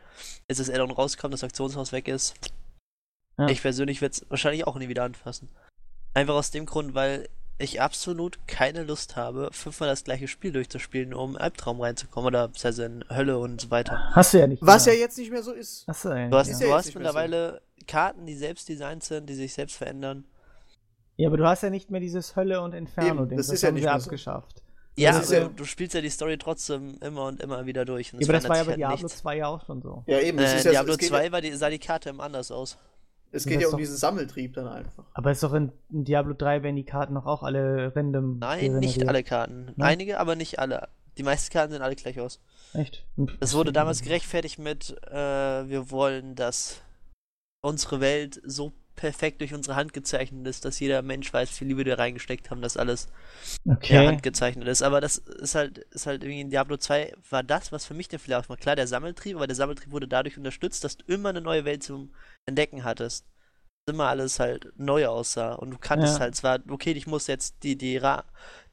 jetzt 0.48 0.60
das 0.60 0.70
Addon 0.70 0.90
rauskommt, 0.90 1.34
das 1.34 1.44
Auktionshaus 1.44 1.92
weg 1.92 2.08
ist. 2.08 2.34
Ja. 3.38 3.48
Ich 3.48 3.62
persönlich 3.62 4.00
werde 4.00 4.14
es 4.14 4.30
wahrscheinlich 4.30 4.66
auch 4.66 4.76
nie 4.76 4.88
wieder 4.88 5.04
anfassen. 5.04 5.48
Einfach 6.14 6.34
aus 6.34 6.50
dem 6.50 6.66
Grund, 6.66 6.94
weil 6.94 7.28
ich 7.58 7.80
absolut 7.80 8.38
keine 8.46 8.82
Lust 8.84 9.16
habe, 9.16 9.48
fünfmal 9.52 9.88
das 9.88 10.04
gleiche 10.04 10.28
Spiel 10.28 10.52
durchzuspielen, 10.52 11.14
um 11.14 11.32
in 11.32 11.36
Albtraum 11.38 11.80
reinzukommen 11.80 12.26
oder 12.28 12.48
beziehungsweise 12.48 12.84
in 12.84 13.04
Hölle 13.08 13.38
und 13.38 13.60
so 13.62 13.70
weiter. 13.70 14.10
Hast 14.12 14.34
du 14.34 14.38
ja 14.38 14.46
nicht. 14.46 14.60
Was 14.62 14.84
ja 14.86 14.92
gemacht. 14.92 15.00
jetzt 15.02 15.18
nicht 15.18 15.30
mehr 15.30 15.42
so 15.42 15.52
ist. 15.52 15.84
Hast 15.88 16.04
du 16.04 16.08
ja, 16.10 16.28
Du 16.28 16.36
hast, 16.36 16.48
Ist 16.48 16.60
ja. 16.60 16.66
ja 16.66 16.72
du 16.72 16.76
jetzt 16.76 16.78
hast 16.78 16.86
nicht 16.86 16.94
mehr 16.96 17.12
so. 17.12 17.18
mittlerweile 17.18 17.62
Karten, 17.86 18.26
die 18.26 18.34
selbst 18.34 18.68
designt 18.68 19.04
sind, 19.04 19.28
die 19.28 19.34
sich 19.34 19.54
selbst 19.54 19.76
verändern. 19.76 20.24
ja, 21.16 21.28
aber 21.28 21.36
du 21.38 21.46
hast 21.46 21.62
ja 21.62 21.70
nicht 21.70 21.90
mehr 21.90 22.00
dieses 22.00 22.36
Hölle 22.36 22.60
und 22.60 22.74
Inferno 22.74 23.20
Eben, 23.22 23.28
Ding. 23.30 23.38
das 23.38 23.46
Das, 23.46 23.54
ist 23.54 23.62
ja 23.62 23.70
nicht 23.70 23.84
mehr 23.84 23.98
so. 24.00 24.04
abgeschafft. 24.06 24.62
Ja, 24.98 25.12
Das 25.12 25.24
ist 25.24 25.32
aber 25.32 25.42
ja- 25.42 25.48
du 25.48 25.64
spielst 25.64 25.94
ja 25.94 26.00
die 26.00 26.08
Story 26.10 26.38
trotzdem 26.38 26.96
immer 27.02 27.24
und 27.26 27.40
immer 27.42 27.64
wieder 27.66 27.84
durch. 27.84 28.12
Und 28.14 28.20
Ja, 28.20 28.24
es 28.24 28.28
aber 28.30 28.38
das 28.40 28.48
war 28.48 28.56
ja 28.56 28.62
bei 28.64 28.68
halt 28.70 28.78
Diablo 28.78 28.96
nichts. 29.06 29.18
2 29.18 29.36
ja 29.36 29.46
auch 29.46 29.64
schon 29.66 29.82
so. 29.82 30.02
Ja, 30.06 30.20
eben, 30.20 30.38
Äh, 30.38 30.56
ist 30.56 30.64
ja, 30.64 30.70
Diablo 30.72 30.92
es 30.92 30.98
geht 30.98 31.08
2 31.08 31.24
ja, 31.26 31.32
war 31.32 31.40
die, 31.42 31.52
sah 31.52 31.68
die 31.70 31.78
Karte 31.78 32.08
immer 32.10 32.24
anders 32.24 32.50
aus. 32.50 32.76
Es 33.32 33.44
geht 33.44 33.60
ja 33.60 33.66
um 33.66 33.72
doch- 33.72 33.78
diesen 33.78 33.96
Sammeltrieb 33.96 34.54
dann 34.54 34.68
einfach. 34.68 35.04
Aber 35.14 35.30
ist 35.30 35.42
doch 35.42 35.52
in, 35.54 35.72
in 35.90 36.04
Diablo 36.04 36.34
3 36.34 36.62
werden 36.62 36.76
die 36.76 36.84
Karten 36.84 37.14
noch 37.14 37.26
auch 37.26 37.42
alle 37.42 37.94
random. 37.94 38.38
Nein, 38.38 38.78
nicht 38.78 39.06
alle 39.08 39.22
Karten. 39.22 39.66
Nein? 39.76 39.88
Einige, 39.92 40.18
aber 40.20 40.36
nicht 40.36 40.58
alle. 40.58 40.88
Die 41.18 41.22
meisten 41.22 41.50
Karten 41.52 41.72
sehen 41.72 41.82
alle 41.82 41.96
gleich 41.96 42.20
aus. 42.20 42.40
Echt? 42.74 43.04
Das 43.40 43.54
wurde 43.54 43.72
damals 43.72 44.02
gerechtfertigt 44.02 44.58
mit, 44.58 44.96
äh, 45.10 45.14
wir 45.68 45.90
wollen, 45.90 46.34
dass 46.34 46.82
unsere 47.62 48.00
Welt 48.00 48.40
so 48.44 48.72
perfekt 48.96 49.40
durch 49.40 49.54
unsere 49.54 49.76
Hand 49.76 49.92
gezeichnet 49.92 50.46
ist, 50.48 50.64
dass 50.64 50.80
jeder 50.80 51.02
Mensch 51.02 51.32
weiß, 51.32 51.50
wie 51.50 51.54
viel 51.54 51.68
Liebe 51.68 51.84
wir 51.84 51.98
reingesteckt 51.98 52.50
haben, 52.50 52.62
dass 52.62 52.76
alles 52.76 53.08
Okay. 53.68 53.96
handgezeichnet 53.96 54.68
ist. 54.68 54.82
Aber 54.82 55.00
das 55.00 55.18
ist 55.18 55.54
halt, 55.54 55.78
ist 55.78 56.06
halt 56.06 56.22
irgendwie 56.22 56.40
in 56.40 56.50
Diablo 56.50 56.76
2 56.76 57.12
war 57.30 57.42
das, 57.42 57.72
was 57.72 57.86
für 57.86 57.94
mich 57.94 58.08
den 58.08 58.18
Fehler 58.18 58.40
ausmacht. 58.40 58.60
Klar, 58.60 58.76
der 58.76 58.86
Sammeltrieb, 58.86 59.36
aber 59.36 59.46
der 59.46 59.56
Sammeltrieb 59.56 59.92
wurde 59.92 60.08
dadurch 60.08 60.36
unterstützt, 60.38 60.84
dass 60.84 60.96
du 60.98 61.04
immer 61.12 61.30
eine 61.30 61.40
neue 61.40 61.64
Welt 61.64 61.82
zum 61.82 62.14
Entdecken 62.46 62.84
hattest. 62.84 63.26
immer 63.88 64.08
alles 64.08 64.40
halt 64.40 64.72
neu 64.76 65.06
aussah. 65.06 65.54
Und 65.54 65.70
du 65.70 65.78
kanntest 65.78 66.18
Ja. 66.18 66.20
halt 66.20 66.34
zwar, 66.36 66.58
okay, 66.70 66.92
ich 66.92 67.06
muss 67.06 67.26
jetzt 67.28 67.62
die, 67.62 67.76
die, 67.78 67.96
Ra 67.98 68.24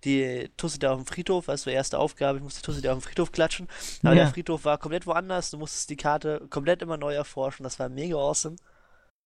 die 0.03 0.49
Tussi 0.57 0.79
da 0.79 0.91
auf 0.93 0.99
dem 1.03 1.05
Friedhof, 1.05 1.47
weißt 1.47 1.65
du, 1.65 1.69
erste 1.71 1.99
Aufgabe, 1.99 2.37
ich 2.39 2.43
muss 2.43 2.55
die 2.55 2.61
Tussi 2.63 2.81
da 2.81 2.93
auf 2.93 2.99
dem 2.99 3.03
Friedhof 3.03 3.31
klatschen. 3.31 3.67
Aber 4.03 4.15
Ja. 4.15 4.15
der 4.15 4.27
Friedhof 4.27 4.65
war 4.65 4.77
komplett 4.79 5.05
woanders, 5.07 5.51
du 5.51 5.57
musstest 5.57 5.89
die 5.89 5.95
Karte 5.97 6.47
komplett 6.49 6.81
immer 6.81 6.97
neu 6.97 7.13
erforschen, 7.13 7.63
das 7.63 7.79
war 7.79 7.89
mega 7.89 8.15
awesome. 8.17 8.55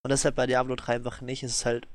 Und 0.03 0.09
das 0.11 0.21
ist 0.21 0.25
halt 0.25 0.35
bei 0.35 0.47
Diablo 0.47 0.75
3 0.75 0.95
einfach 0.95 1.21
nicht, 1.21 1.43
es 1.43 1.51
ist 1.51 1.65
halt 1.65 1.87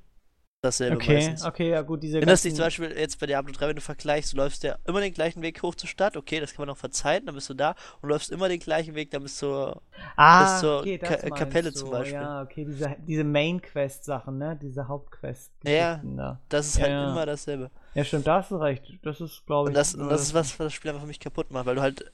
dasselbe 0.62 0.96
Okay, 0.96 1.14
meistens. 1.14 1.44
okay, 1.44 1.70
ja 1.70 1.82
gut, 1.82 2.02
diese 2.02 2.18
Erinnerst 2.18 2.44
dich 2.44 2.50
ganzen- 2.52 2.56
zum 2.56 2.66
Beispiel 2.86 2.98
jetzt 2.98 3.18
bei 3.18 3.26
Diablo 3.26 3.52
3, 3.52 3.68
wenn 3.68 3.76
du 3.76 3.82
vergleichst, 3.82 4.32
du 4.32 4.36
läufst 4.36 4.62
ja 4.62 4.76
immer 4.86 5.00
den 5.00 5.12
gleichen 5.12 5.42
Weg 5.42 5.60
hoch 5.62 5.74
zur 5.74 5.88
Stadt, 5.88 6.16
okay, 6.16 6.38
das 6.38 6.52
kann 6.52 6.62
man 6.62 6.68
noch 6.68 6.76
verzeihen, 6.76 7.26
dann 7.26 7.34
bist 7.34 7.50
du 7.50 7.54
da 7.54 7.74
und 8.00 8.10
läufst 8.10 8.30
immer 8.30 8.48
den 8.48 8.60
gleichen 8.60 8.94
Weg, 8.94 9.10
dann 9.10 9.22
bist 9.24 9.42
du 9.42 9.74
ah, 10.16 10.42
bis 10.44 10.60
zur 10.60 10.80
okay, 10.80 10.98
das 10.98 11.08
Ka- 11.08 11.30
Kapelle 11.30 11.72
zum 11.72 11.90
Beispiel. 11.90 12.14
Ja, 12.14 12.42
okay, 12.42 12.64
diese, 12.64 12.94
diese 13.06 13.24
Main-Quest-Sachen, 13.24 14.38
ne? 14.38 14.56
Diese 14.62 14.86
Haupt-Quest. 14.86 15.50
Ja. 15.64 16.00
Da. 16.04 16.40
Das 16.48 16.66
ist 16.66 16.76
Ja, 16.76 16.82
halt 16.82 16.92
ja. 16.92 17.10
immer 17.10 17.26
dasselbe. 17.26 17.70
Ja, 17.94 18.04
stimmt, 18.04 18.26
da 18.26 18.36
hast 18.36 18.50
du 18.52 18.56
recht. 18.56 18.84
Das 19.02 19.20
ist, 19.20 19.44
glaube 19.46 19.68
ich. 19.68 19.70
Und 19.70 19.74
das, 19.74 19.94
und 19.94 20.08
das 20.08 20.22
ist 20.22 20.34
was, 20.34 20.50
was 20.60 20.66
das 20.66 20.72
Spiel 20.72 20.90
einfach 20.90 21.02
für 21.02 21.08
mich 21.08 21.20
kaputt 21.20 21.50
macht, 21.50 21.66
weil 21.66 21.74
du 21.74 21.82
halt, 21.82 22.12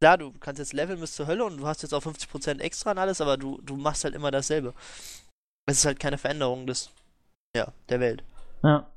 klar, 0.00 0.18
du 0.18 0.32
kannst 0.38 0.58
jetzt 0.58 0.72
leveln 0.72 1.00
bis 1.00 1.14
zur 1.14 1.26
Hölle 1.26 1.44
und 1.44 1.58
du 1.58 1.66
hast 1.66 1.82
jetzt 1.82 1.92
auch 1.92 2.02
50% 2.02 2.60
extra 2.60 2.92
und 2.92 2.98
alles, 2.98 3.20
aber 3.20 3.36
du, 3.36 3.60
du 3.62 3.76
machst 3.76 4.04
halt 4.04 4.14
immer 4.14 4.30
dasselbe. 4.30 4.74
Es 5.66 5.78
ist 5.78 5.86
halt 5.86 6.00
keine 6.00 6.18
Veränderung 6.18 6.66
des, 6.66 6.90
ja, 7.54 7.72
der 7.88 8.00
Welt. 8.00 8.24
Ja. 8.62 8.90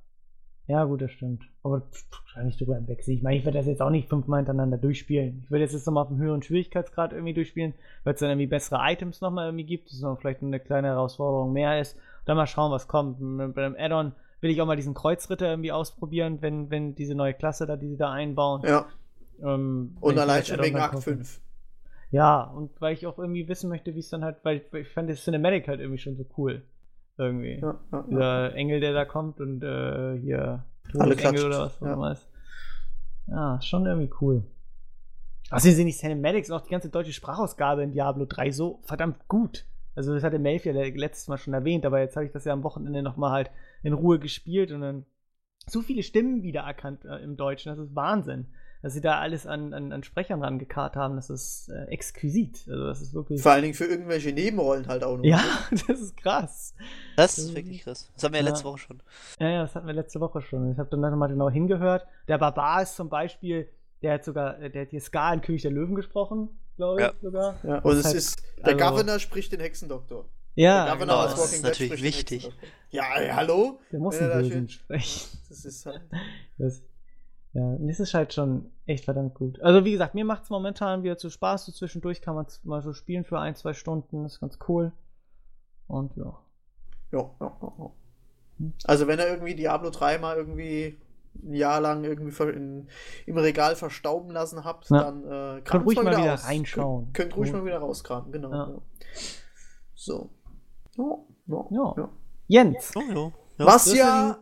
Ja, 0.68 0.86
gut, 0.86 1.02
das 1.02 1.12
stimmt. 1.12 1.44
Aber 1.64 1.82
wahrscheinlich 2.12 2.58
drüber 2.58 2.76
hinweg. 2.76 3.06
Ich 3.06 3.22
meine, 3.22 3.38
ich 3.38 3.44
werde 3.44 3.58
das 3.58 3.68
jetzt 3.68 3.82
auch 3.82 3.90
nicht 3.90 4.08
fünfmal 4.08 4.40
hintereinander 4.40 4.78
durchspielen. 4.78 5.42
Ich 5.44 5.52
würde 5.52 5.64
jetzt, 5.64 5.74
jetzt 5.74 5.86
nochmal 5.86 6.06
auf 6.06 6.10
einem 6.10 6.20
höheren 6.20 6.42
Schwierigkeitsgrad 6.42 7.12
irgendwie 7.12 7.34
durchspielen, 7.34 7.74
weil 8.04 8.14
es 8.14 8.22
dann 8.22 8.30
irgendwie 8.30 8.48
bessere 8.48 8.80
Items 8.82 9.20
nochmal 9.20 9.48
irgendwie 9.48 9.66
gibt, 9.66 9.88
dass 9.88 9.96
es 9.96 10.02
noch 10.02 10.18
vielleicht 10.18 10.42
eine 10.42 10.62
kleine 10.62 10.88
Herausforderung 10.88 11.52
mehr 11.52 11.82
ist. 11.82 11.96
Und 11.96 12.30
dann 12.30 12.38
mal 12.38 12.48
schauen, 12.48 12.72
was 12.72 12.88
kommt. 12.88 13.20
Bei 13.54 13.64
dem 13.64 13.76
Add-on 13.78 14.14
will 14.40 14.50
ich 14.52 14.62
auch 14.62 14.66
mal 14.66 14.78
diesen 14.78 14.94
Kreuzritter 14.94 15.50
irgendwie 15.50 15.74
ausprobieren, 15.74 16.42
wenn, 16.42 16.70
wenn 16.70 16.96
diese 16.96 17.16
neue 17.16 17.34
Klasse 17.34 17.68
da, 17.68 17.76
die 17.76 17.90
sie 17.90 17.98
da 17.98 18.12
einbauen. 18.12 18.62
Ja. 18.64 18.86
Ähm, 19.44 19.98
Und 20.00 20.18
allein 20.18 20.44
schon 20.44 20.62
wegen 20.62 20.78
Akt 20.78 20.94
kaufe. 20.94 21.12
5. 21.12 21.42
Ja, 22.12 22.44
und 22.44 22.70
weil 22.82 22.94
ich 22.94 23.08
auch 23.08 23.18
irgendwie 23.18 23.48
wissen 23.48 23.70
möchte, 23.70 23.96
wie 23.96 24.00
es 24.00 24.10
dann 24.10 24.24
halt, 24.24 24.38
weil 24.44 24.58
ich, 24.58 24.74
ich 24.74 24.90
fand 24.90 25.10
das 25.10 25.24
Cinematic 25.24 25.68
halt 25.68 25.80
irgendwie 25.80 25.98
schon 26.00 26.18
so 26.18 26.26
cool. 26.38 26.62
Irgendwie. 27.18 27.60
Ja, 27.60 27.80
ja, 27.92 27.98
ja. 28.00 28.04
Dieser 28.10 28.56
Engel, 28.56 28.80
der 28.80 28.94
da 28.94 29.06
kommt 29.06 29.40
und 29.40 29.64
äh, 29.64 30.18
hier 30.20 30.66
Todesengel 30.92 31.46
oder 31.46 31.60
was 31.62 31.82
auch 31.82 31.86
Ja. 31.88 31.94
immer 31.94 32.12
ist. 32.12 32.28
Ja, 33.28 33.62
schon 33.62 33.86
irgendwie 33.86 34.12
cool. 34.20 34.44
Außerdem 35.52 35.76
sind 35.76 35.88
die 35.88 35.94
Cinematics 35.94 36.50
und 36.50 36.56
auch 36.58 36.62
die 36.62 36.70
ganze 36.72 36.90
deutsche 36.90 37.14
Sprachausgabe 37.14 37.84
in 37.84 37.92
Diablo 37.92 38.26
3 38.26 38.52
so 38.52 38.80
verdammt 38.84 39.28
gut. 39.28 39.66
Also 39.96 40.14
das 40.14 40.24
hatte 40.24 40.40
Melf 40.40 40.66
ja 40.66 40.72
le- 40.74 40.90
letztes 40.92 41.28
Mal 41.28 41.38
schon 41.38 41.54
erwähnt, 41.54 41.86
aber 41.86 42.00
jetzt 42.00 42.16
habe 42.16 42.26
ich 42.26 42.32
das 42.32 42.46
ja 42.46 42.54
am 42.54 42.64
Wochenende 42.64 43.02
nochmal 43.04 43.32
halt 43.32 43.52
in 43.84 43.94
Ruhe 43.94 44.20
gespielt 44.20 44.72
und 44.72 44.82
dann 44.82 45.06
so 45.68 45.82
viele 45.82 46.04
Stimmen 46.04 46.44
wiedererkannt 46.44 47.06
äh, 47.06 47.18
im 47.18 47.36
Deutschen. 47.38 47.70
Das 47.70 47.80
ist 47.80 47.96
Wahnsinn. 47.96 48.48
Dass 48.82 48.94
sie 48.94 49.02
da 49.02 49.20
alles 49.20 49.46
an, 49.46 49.74
an, 49.76 49.92
an 49.92 50.04
Sprechern 50.04 50.42
rangekarrt 50.44 50.96
haben, 50.96 51.16
das 51.16 51.30
ist 51.30 51.70
äh, 51.70 51.84
exquisit. 51.92 52.66
Also 52.68 52.86
das 52.88 53.02
ist 53.02 53.14
wirklich. 53.14 53.40
Vor 53.42 53.52
allen 53.52 53.62
Dingen 53.62 53.74
für 53.76 53.86
irgendwelche 53.86 54.32
Nebenrollen 54.34 54.88
halt 54.88 55.04
auch 55.04 55.18
noch. 55.18 55.24
Ja, 55.24 55.40
das 55.88 56.00
ist 56.00 56.18
krass. 56.18 56.74
Das 57.16 57.38
ist 57.38 57.56
wirklich 57.56 57.84
krass. 57.84 58.10
Das 58.16 58.24
haben 58.24 58.34
wir 58.34 58.40
ja 58.42 58.48
letzte 58.48 58.66
Woche 58.66 58.80
schon. 58.80 59.04
Ja, 59.40 59.50
ja, 59.50 59.62
das 59.62 59.76
hatten 59.76 59.86
wir 59.86 59.94
letzte 59.94 60.20
Woche 60.20 60.42
schon. 60.42 60.72
Ich 60.72 60.80
habe 60.80 60.90
dann 60.90 61.00
nochmal 61.02 61.30
genau 61.30 61.50
hingehört. 61.50 62.08
Der 62.28 62.40
Barbar 62.40 62.82
ist 62.82 62.96
zum 62.96 63.08
Beispiel, 63.10 63.70
der 64.02 64.14
hat 64.16 64.26
sogar, 64.26 64.60
äh, 64.60 64.72
der 64.72 64.84
hat 64.84 64.90
hier 64.90 65.02
Ska 65.02 65.32
in 65.34 65.42
König 65.42 65.62
der 65.62 65.72
Löwen 65.72 65.94
gesprochen, 65.94 66.50
glaube 66.76 67.02
ich 67.02 67.08
Ja. 67.08 67.14
sogar. 67.22 67.56
Ja, 67.64 67.80
und 67.80 67.98
es 67.98 68.06
halt- 68.06 68.16
ist, 68.16 68.42
der 68.66 68.74
also- 68.74 68.78
Governor 68.90 69.20
spricht 69.20 69.52
den 69.52 69.60
Hexendoktor. 69.60 70.26
Ja, 70.56 70.86
der 70.86 70.96
genau, 70.98 71.24
das 71.24 71.34
Walking 71.38 71.44
ist 71.44 71.54
Dead 71.64 71.64
natürlich 71.64 72.04
wichtig. 72.04 72.52
Ja, 72.90 73.04
ey, 73.16 73.30
hallo? 73.30 73.80
der 73.92 74.00
muss 74.00 74.18
einen 74.18 74.30
da 74.30 74.36
Bösen 74.38 74.52
schön- 74.52 74.70
sprechen. 74.70 75.38
Das 75.48 75.64
ist 75.66 75.86
halt. 75.86 76.02
Das, 76.58 76.82
ja, 77.54 77.76
das 77.80 78.00
ist 78.00 78.14
halt 78.14 78.34
schon 78.34 78.72
echt 78.86 79.06
verdammt 79.06 79.34
gut. 79.36 79.62
Also 79.62 79.84
wie 79.86 79.92
gesagt, 79.92 80.16
mir 80.16 80.26
macht 80.26 80.44
es 80.44 80.50
momentan 80.50 81.04
wieder 81.04 81.18
zu 81.18 81.30
Spaß. 81.30 81.66
So 81.66 81.72
zwischendurch 81.72 82.22
kann 82.22 82.36
man 82.36 82.46
es 82.46 82.64
mal 82.64 82.82
so 82.82 82.94
spielen 82.94 83.26
für 83.26 83.40
ein, 83.40 83.56
zwei 83.56 83.74
Stunden. 83.74 84.24
Das 84.24 84.34
ist 84.34 84.40
ganz 84.40 84.58
cool. 84.68 84.92
Und 85.88 86.16
ja. 86.16 86.38
Ja, 87.12 87.30
ja, 87.42 87.58
ja, 87.62 87.74
ja. 87.80 87.92
Also 88.86 89.08
wenn 89.08 89.20
er 89.20 89.28
irgendwie 89.30 89.56
Diablo 89.56 89.90
3 89.90 90.18
mal 90.20 90.38
irgendwie 90.38 90.98
ein 91.44 91.54
Jahr 91.54 91.82
lang 91.82 92.04
irgendwie 92.04 92.44
in, 92.44 92.88
im 93.26 93.38
Regal 93.38 93.76
verstauben 93.76 94.32
lassen 94.32 94.64
habt, 94.64 94.90
Ja. 94.90 95.04
dann 95.04 95.24
äh, 95.26 95.62
Könnt 95.62 95.86
ruhig 95.86 96.02
mal 96.02 96.16
wieder 96.18 96.34
aus. 96.36 96.46
reinschauen. 96.48 97.06
Könnt, 97.06 97.16
könnt 97.16 97.38
ruhig 97.38 97.52
Ja. 97.52 97.58
mal 97.58 97.66
wieder 97.66 97.80
rauskramen, 97.80 98.32
genau. 98.32 98.52
Ja. 98.52 98.70
Ja. 98.70 98.82
So. 99.96 100.30
Ja, 100.98 101.96
ja. 101.98 102.10
Jens! 102.48 102.92
Oh, 102.96 103.02
jo. 103.14 103.34
Ja. 103.58 104.38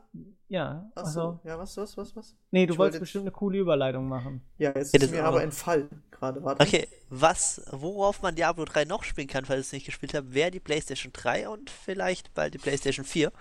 Ja. 0.49 0.89
Achso, 0.95 1.19
also. 1.21 1.39
ja, 1.43 1.57
was, 1.59 1.77
was, 1.77 1.95
was, 1.95 2.15
was? 2.15 2.35
Nee, 2.51 2.65
du 2.65 2.73
Ich 2.73 2.79
wolltest 2.79 2.95
wollte- 2.95 2.99
bestimmt 3.01 3.23
eine 3.23 3.31
coole 3.31 3.59
Überleitung 3.59 4.07
machen. 4.07 4.41
Ja, 4.57 4.71
jetzt 4.75 4.93
Ja, 4.95 5.01
ist 5.01 5.11
mir 5.11 5.23
aber 5.23 5.37
noch. 5.37 5.43
entfallen 5.43 6.03
gerade. 6.11 6.43
Warte. 6.43 6.63
Okay, 6.63 6.87
was, 7.09 7.61
worauf 7.71 8.21
man 8.23 8.35
Diablo 8.35 8.65
3 8.65 8.85
noch 8.85 9.03
spielen 9.03 9.27
kann, 9.27 9.45
falls 9.45 9.57
ihr 9.59 9.61
es 9.61 9.71
nicht 9.73 9.85
gespielt 9.85 10.13
habt, 10.15 10.33
wäre 10.33 10.49
die 10.51 10.59
PlayStation 10.59 11.13
3 11.13 11.49
und 11.49 11.69
vielleicht 11.69 12.33
bald 12.33 12.55
die 12.55 12.57
PlayStation 12.57 13.05
4. 13.05 13.31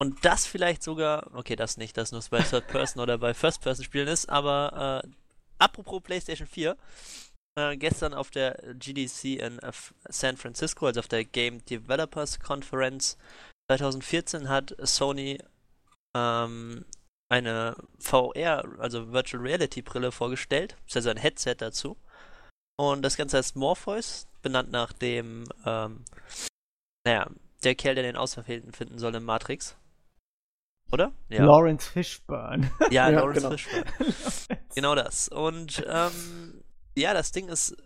Und 0.00 0.24
das 0.24 0.46
vielleicht 0.46 0.82
sogar, 0.82 1.28
okay, 1.34 1.56
das 1.56 1.76
nicht, 1.76 1.96
das 1.96 2.12
nur 2.12 2.22
bei 2.30 2.40
Third 2.40 2.66
Person 2.68 3.02
oder 3.02 3.18
bei 3.18 3.34
First 3.34 3.60
Person 3.62 3.84
Spielen 3.84 4.08
ist, 4.08 4.28
aber 4.28 5.02
äh, 5.04 5.08
apropos 5.58 6.00
PlayStation 6.02 6.46
4, 6.46 6.76
äh, 7.58 7.76
gestern 7.76 8.14
auf 8.14 8.30
der 8.30 8.62
GDC 8.74 9.24
in 9.40 9.58
äh, 9.58 9.72
San 10.08 10.36
Francisco, 10.36 10.86
also 10.86 11.00
auf 11.00 11.08
der 11.08 11.24
Game 11.24 11.64
Developers 11.64 12.38
Conference 12.38 13.18
2014, 13.70 14.48
hat 14.48 14.74
Sony 14.82 15.38
ähm, 16.18 16.84
eine 17.30 17.76
VR, 17.98 18.64
also 18.78 19.12
Virtual 19.12 19.42
Reality 19.42 19.82
Brille 19.82 20.12
vorgestellt, 20.12 20.76
also 20.94 21.10
ein 21.10 21.16
Headset 21.16 21.56
dazu. 21.58 21.96
Und 22.76 23.02
das 23.02 23.16
Ganze 23.16 23.38
heißt 23.38 23.56
Morpheus, 23.56 24.28
benannt 24.42 24.70
nach 24.70 24.92
dem, 24.92 25.44
ähm, 25.66 26.04
naja, 27.04 27.28
der 27.64 27.74
Kerl, 27.74 27.96
der 27.96 28.04
den 28.04 28.16
Auserwählten 28.16 28.72
finden 28.72 28.98
soll 28.98 29.14
in 29.14 29.24
Matrix. 29.24 29.76
Oder? 30.90 31.12
Ja, 31.28 31.44
Lawrence 31.44 31.90
Fishburne. 31.90 32.70
ja, 32.90 33.10
Ja, 33.10 33.20
Lawrence 33.20 33.40
genau. 33.40 33.50
Fishburne. 33.56 34.14
Genau 34.74 34.94
das. 34.94 35.28
Und 35.28 35.84
ähm, 35.88 36.62
ja, 36.96 37.12
das 37.12 37.32
Ding 37.32 37.48
ist 37.48 37.76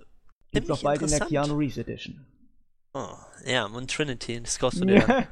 ziemlich 0.53 0.71
auch 0.71 0.83
bald 0.83 1.01
in 1.03 1.09
der. 1.09 1.21
Keanu 1.21 1.57
Reeves 1.57 1.79
Edition. 1.79 2.27
Oh, 2.93 3.17
ja, 3.47 3.65
und 3.65 3.91
Trinity, 3.91 4.41
das 4.43 4.59
kostet 4.59 4.91
ja. 4.91 5.27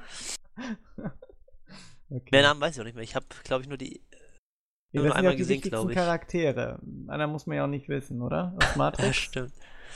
Okay. 2.11 2.30
Den 2.32 2.42
Namen 2.42 2.61
weiß 2.61 2.74
ich 2.74 2.80
auch 2.80 2.84
nicht 2.84 2.94
mehr. 2.94 3.04
Ich 3.04 3.14
habe, 3.14 3.26
glaube 3.44 3.62
ich, 3.62 3.68
nur 3.68 3.78
die. 3.78 4.00
Ja, 4.92 5.00
nur 5.00 5.04
das 5.04 5.12
sind 5.12 5.12
einmal 5.12 5.24
ja 5.24 5.30
die 5.32 5.36
gesehen, 5.38 5.54
wichtigsten 5.56 5.70
glaub 5.70 5.90
ich. 5.90 5.96
Charaktere. 5.96 6.80
Einer 7.08 7.26
muss 7.28 7.46
man 7.46 7.56
ja 7.56 7.64
auch 7.64 7.68
nicht 7.68 7.88
wissen, 7.88 8.20
oder? 8.22 8.56
Aus 8.61 8.74
Matrix. 8.76 9.06
Ja, 9.06 9.12
stimmt. 9.12 9.52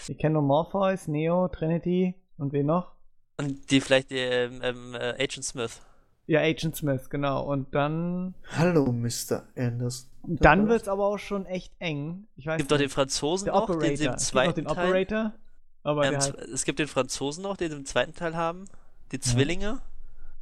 Wir 0.06 0.16
kennen 0.16 0.34
nur 0.34 0.42
Morpheus, 0.42 1.08
Neo, 1.08 1.48
Trinity 1.48 2.14
und 2.36 2.52
wen 2.52 2.66
noch? 2.66 2.92
Und 3.38 3.70
die 3.70 3.80
vielleicht 3.80 4.10
die, 4.10 4.18
ähm, 4.18 4.60
ähm, 4.62 4.94
äh, 4.94 5.14
Agent 5.22 5.44
Smith. 5.44 5.80
Ja, 6.26 6.40
Agent 6.40 6.76
Smith, 6.76 7.10
genau. 7.10 7.42
Und 7.44 7.74
dann. 7.74 8.34
Hallo, 8.56 8.92
Mr. 8.92 9.42
Anderson. 9.56 10.08
Dann 10.22 10.68
wird's 10.68 10.88
aber 10.88 11.04
auch 11.06 11.18
schon 11.18 11.44
echt 11.46 11.72
eng. 11.80 12.28
Ich 12.36 12.46
weiß 12.46 12.54
Es 12.54 12.58
gibt 12.58 12.70
doch 12.70 12.76
den 12.76 12.84
nicht. 12.84 12.94
Franzosen 12.94 13.46
der 13.46 13.54
noch, 13.54 13.64
Operator. 13.64 13.88
den 13.88 13.96
sie 13.96 14.04
im 14.04 14.10
es 14.12 14.16
gibt 14.16 14.20
zweiten 14.30 14.54
den 14.54 14.64
Teil. 14.66 14.88
Operator. 14.88 15.32
Aber 15.82 16.06
Ähm, 16.06 16.16
halt, 16.18 16.34
Es 16.38 16.64
gibt 16.64 16.78
den 16.78 16.86
Franzosen 16.88 17.42
noch, 17.42 17.56
den 17.56 17.70
sie 17.70 17.76
im 17.76 17.84
zweiten 17.84 18.14
Teil 18.14 18.36
haben. 18.36 18.64
Die 19.12 19.18
Zwillinge. 19.18 19.80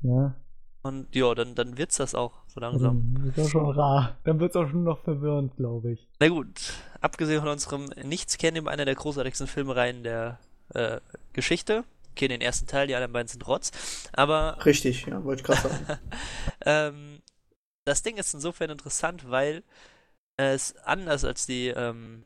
ja. 0.02 0.34
Und 0.82 1.14
ja, 1.14 1.32
dann, 1.34 1.54
dann 1.54 1.78
wird's 1.78 1.96
das 1.96 2.14
auch 2.14 2.32
so 2.48 2.58
langsam. 2.58 3.14
Dann 3.14 3.28
ist 3.28 3.38
auch 3.38 3.48
schon 3.48 3.70
rar. 3.70 4.18
Dann 4.24 4.40
wird's 4.40 4.56
auch 4.56 4.68
schon 4.68 4.82
noch 4.82 4.98
verwirrend, 4.98 5.56
glaube 5.56 5.92
ich. 5.92 6.08
Na 6.18 6.28
gut, 6.28 6.74
abgesehen 7.00 7.40
von 7.40 7.50
unserem 7.50 7.84
Nichts-Kennen, 8.02 8.66
einer 8.66 8.84
der 8.84 8.96
großartigsten 8.96 9.46
Filmreihen 9.46 10.02
der 10.02 10.40
äh, 10.74 11.00
Geschichte. 11.32 11.84
Okay, 12.12 12.28
den 12.28 12.40
ersten 12.40 12.66
Teil, 12.66 12.88
die 12.88 12.94
anderen 12.94 13.12
beiden 13.12 13.28
sind 13.28 13.46
Rotz. 13.46 13.70
Aber 14.12 14.58
Richtig, 14.66 15.06
ja, 15.06 15.22
wollte 15.24 15.42
ich 15.42 15.46
gerade 15.46 15.62
sagen. 15.62 15.98
ähm, 16.66 17.22
das 17.84 18.02
Ding 18.02 18.16
ist 18.16 18.34
insofern 18.34 18.70
interessant, 18.70 19.30
weil 19.30 19.62
es 20.36 20.76
anders 20.84 21.24
als 21.24 21.46
die 21.46 21.68
ähm, 21.68 22.24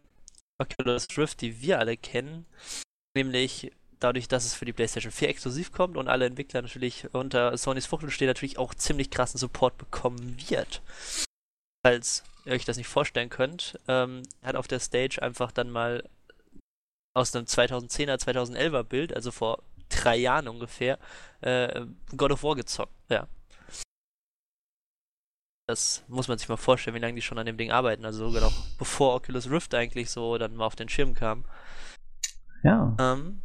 Oculus 0.58 1.06
Rift, 1.16 1.40
die 1.42 1.60
wir 1.60 1.78
alle 1.78 1.96
kennen, 1.96 2.46
nämlich 3.14 3.70
dadurch, 4.00 4.28
dass 4.28 4.44
es 4.44 4.54
für 4.54 4.64
die 4.64 4.72
PlayStation 4.72 5.12
4 5.12 5.28
exklusiv 5.28 5.72
kommt 5.72 5.96
und 5.96 6.08
alle 6.08 6.26
Entwickler 6.26 6.62
natürlich 6.62 7.12
unter 7.12 7.56
Sonys 7.56 7.86
Fuchtel 7.86 8.10
stehen, 8.10 8.28
natürlich 8.28 8.58
auch 8.58 8.74
ziemlich 8.74 9.10
krassen 9.10 9.38
Support 9.38 9.78
bekommen 9.78 10.36
wird. 10.48 10.82
Falls 11.84 12.24
ihr 12.44 12.52
euch 12.52 12.64
das 12.64 12.76
nicht 12.76 12.88
vorstellen 12.88 13.28
könnt, 13.28 13.78
ähm, 13.88 14.22
hat 14.42 14.56
auf 14.56 14.68
der 14.68 14.80
Stage 14.80 15.22
einfach 15.22 15.52
dann 15.52 15.70
mal 15.70 16.04
aus 17.14 17.34
einem 17.34 17.46
2010er, 17.46 18.16
2011er 18.16 18.82
Bild, 18.82 19.14
also 19.14 19.30
vor 19.30 19.62
drei 19.88 20.16
Jahren 20.16 20.48
ungefähr, 20.48 20.98
äh, 21.40 21.86
God 22.16 22.32
of 22.32 22.42
War 22.42 22.56
gezockt. 22.56 22.92
Ja. 23.08 23.26
Das 25.66 26.04
muss 26.06 26.28
man 26.28 26.38
sich 26.38 26.48
mal 26.48 26.56
vorstellen, 26.56 26.94
wie 26.94 27.00
lange 27.00 27.14
die 27.14 27.22
schon 27.22 27.38
an 27.38 27.46
dem 27.46 27.56
Ding 27.56 27.72
arbeiten. 27.72 28.04
Also 28.04 28.26
sogar 28.26 28.42
noch 28.42 28.66
bevor 28.78 29.16
Oculus 29.16 29.50
Rift 29.50 29.74
eigentlich 29.74 30.10
so 30.10 30.38
dann 30.38 30.54
mal 30.54 30.66
auf 30.66 30.76
den 30.76 30.88
Schirm 30.88 31.14
kam. 31.14 31.44
Ja. 32.62 32.94
Ähm, 33.00 33.42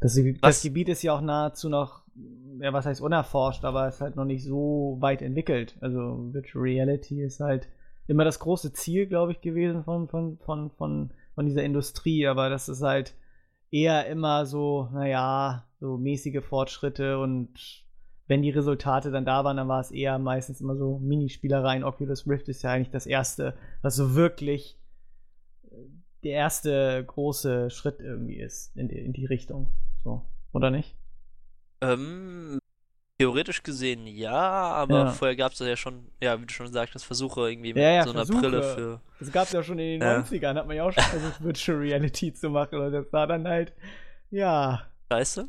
Das, 0.00 0.18
das? 0.40 0.62
Gebiet 0.62 0.88
ist 0.88 1.02
ja 1.02 1.14
auch 1.14 1.20
nahezu 1.20 1.68
noch, 1.68 2.02
ja, 2.60 2.72
was 2.72 2.86
heißt 2.86 3.00
unerforscht, 3.00 3.64
aber 3.64 3.88
ist 3.88 4.00
halt 4.00 4.16
noch 4.16 4.24
nicht 4.24 4.44
so 4.44 4.96
weit 5.00 5.22
entwickelt. 5.22 5.76
Also 5.80 6.32
Virtual 6.32 6.62
Reality 6.62 7.22
ist 7.22 7.40
halt 7.40 7.68
immer 8.06 8.24
das 8.24 8.38
große 8.38 8.72
Ziel, 8.72 9.06
glaube 9.06 9.32
ich, 9.32 9.40
gewesen 9.40 9.84
von, 9.84 10.08
von, 10.08 10.38
von, 10.38 10.70
von, 10.70 11.10
von 11.34 11.46
dieser 11.46 11.62
Industrie, 11.62 12.26
aber 12.26 12.48
das 12.48 12.68
ist 12.68 12.82
halt 12.82 13.14
eher 13.70 14.06
immer 14.06 14.46
so, 14.46 14.88
naja, 14.92 15.66
so 15.78 15.96
mäßige 15.96 16.42
Fortschritte 16.42 17.18
und 17.18 17.84
wenn 18.26 18.42
die 18.42 18.50
Resultate 18.50 19.10
dann 19.10 19.24
da 19.24 19.44
waren, 19.44 19.56
dann 19.56 19.68
war 19.68 19.80
es 19.80 19.90
eher 19.90 20.18
meistens 20.18 20.60
immer 20.60 20.76
so 20.76 21.00
Minispielereien. 21.00 21.82
Oculus 21.82 22.28
Rift 22.28 22.48
ist 22.48 22.62
ja 22.62 22.70
eigentlich 22.70 22.90
das 22.90 23.06
erste, 23.06 23.54
was 23.82 23.96
so 23.96 24.14
wirklich 24.14 24.78
äh, 25.64 25.76
der 26.22 26.32
erste 26.32 27.04
große 27.04 27.70
Schritt 27.70 27.98
irgendwie 27.98 28.38
ist 28.38 28.76
in 28.76 28.88
die, 28.88 28.98
in 28.98 29.12
die 29.12 29.26
Richtung. 29.26 29.72
So, 30.04 30.24
oder 30.52 30.70
nicht? 30.70 30.96
Ähm, 31.82 32.58
theoretisch 33.18 33.62
gesehen 33.62 34.06
ja, 34.06 34.32
aber 34.40 34.94
Ja. 35.06 35.06
vorher 35.12 35.36
gab 35.36 35.52
es 35.52 35.58
ja 35.58 35.76
schon, 35.76 36.10
ja, 36.22 36.40
wie 36.40 36.46
du 36.46 36.52
schon 36.52 36.72
sagtest, 36.72 37.04
Versuche 37.04 37.50
irgendwie 37.50 37.74
mit 37.74 37.82
Ja, 37.82 37.90
ja, 37.90 38.04
so 38.04 38.10
einer 38.10 38.20
Versuche. 38.26 38.40
Brille 38.40 38.62
für. 38.62 39.00
Das 39.18 39.30
gab 39.32 39.44
es 39.46 39.52
ja 39.52 39.62
schon 39.62 39.78
in 39.78 40.00
den 40.00 40.02
Ja. 40.02 40.18
90ern, 40.20 40.54
hat 40.56 40.66
man 40.66 40.76
ja 40.76 40.84
auch 40.84 40.92
schon 40.92 41.02
versucht, 41.04 41.40
Virtual 41.42 41.78
Reality 41.78 42.32
zu 42.32 42.48
machen. 42.50 42.78
Und 42.80 42.92
das 42.92 43.10
sah 43.10 43.26
dann 43.26 43.46
halt, 43.46 43.72
ja, 44.30 44.86
Scheiße. 45.12 45.48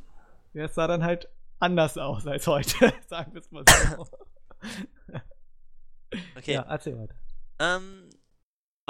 das 0.53 0.75
sah 0.75 0.87
dann 0.87 1.03
halt 1.03 1.29
anders 1.59 1.97
aus 1.97 2.25
als 2.27 2.47
heute, 2.47 2.91
sagen 3.07 3.33
wir 3.33 3.41
es 3.41 3.51
mal 3.51 3.63
so. 3.67 4.07
Okay. 6.37 6.55
Ja, 6.55 6.63
erzähl 6.63 6.97
weiter. 6.97 7.15
Ähm, 7.59 8.09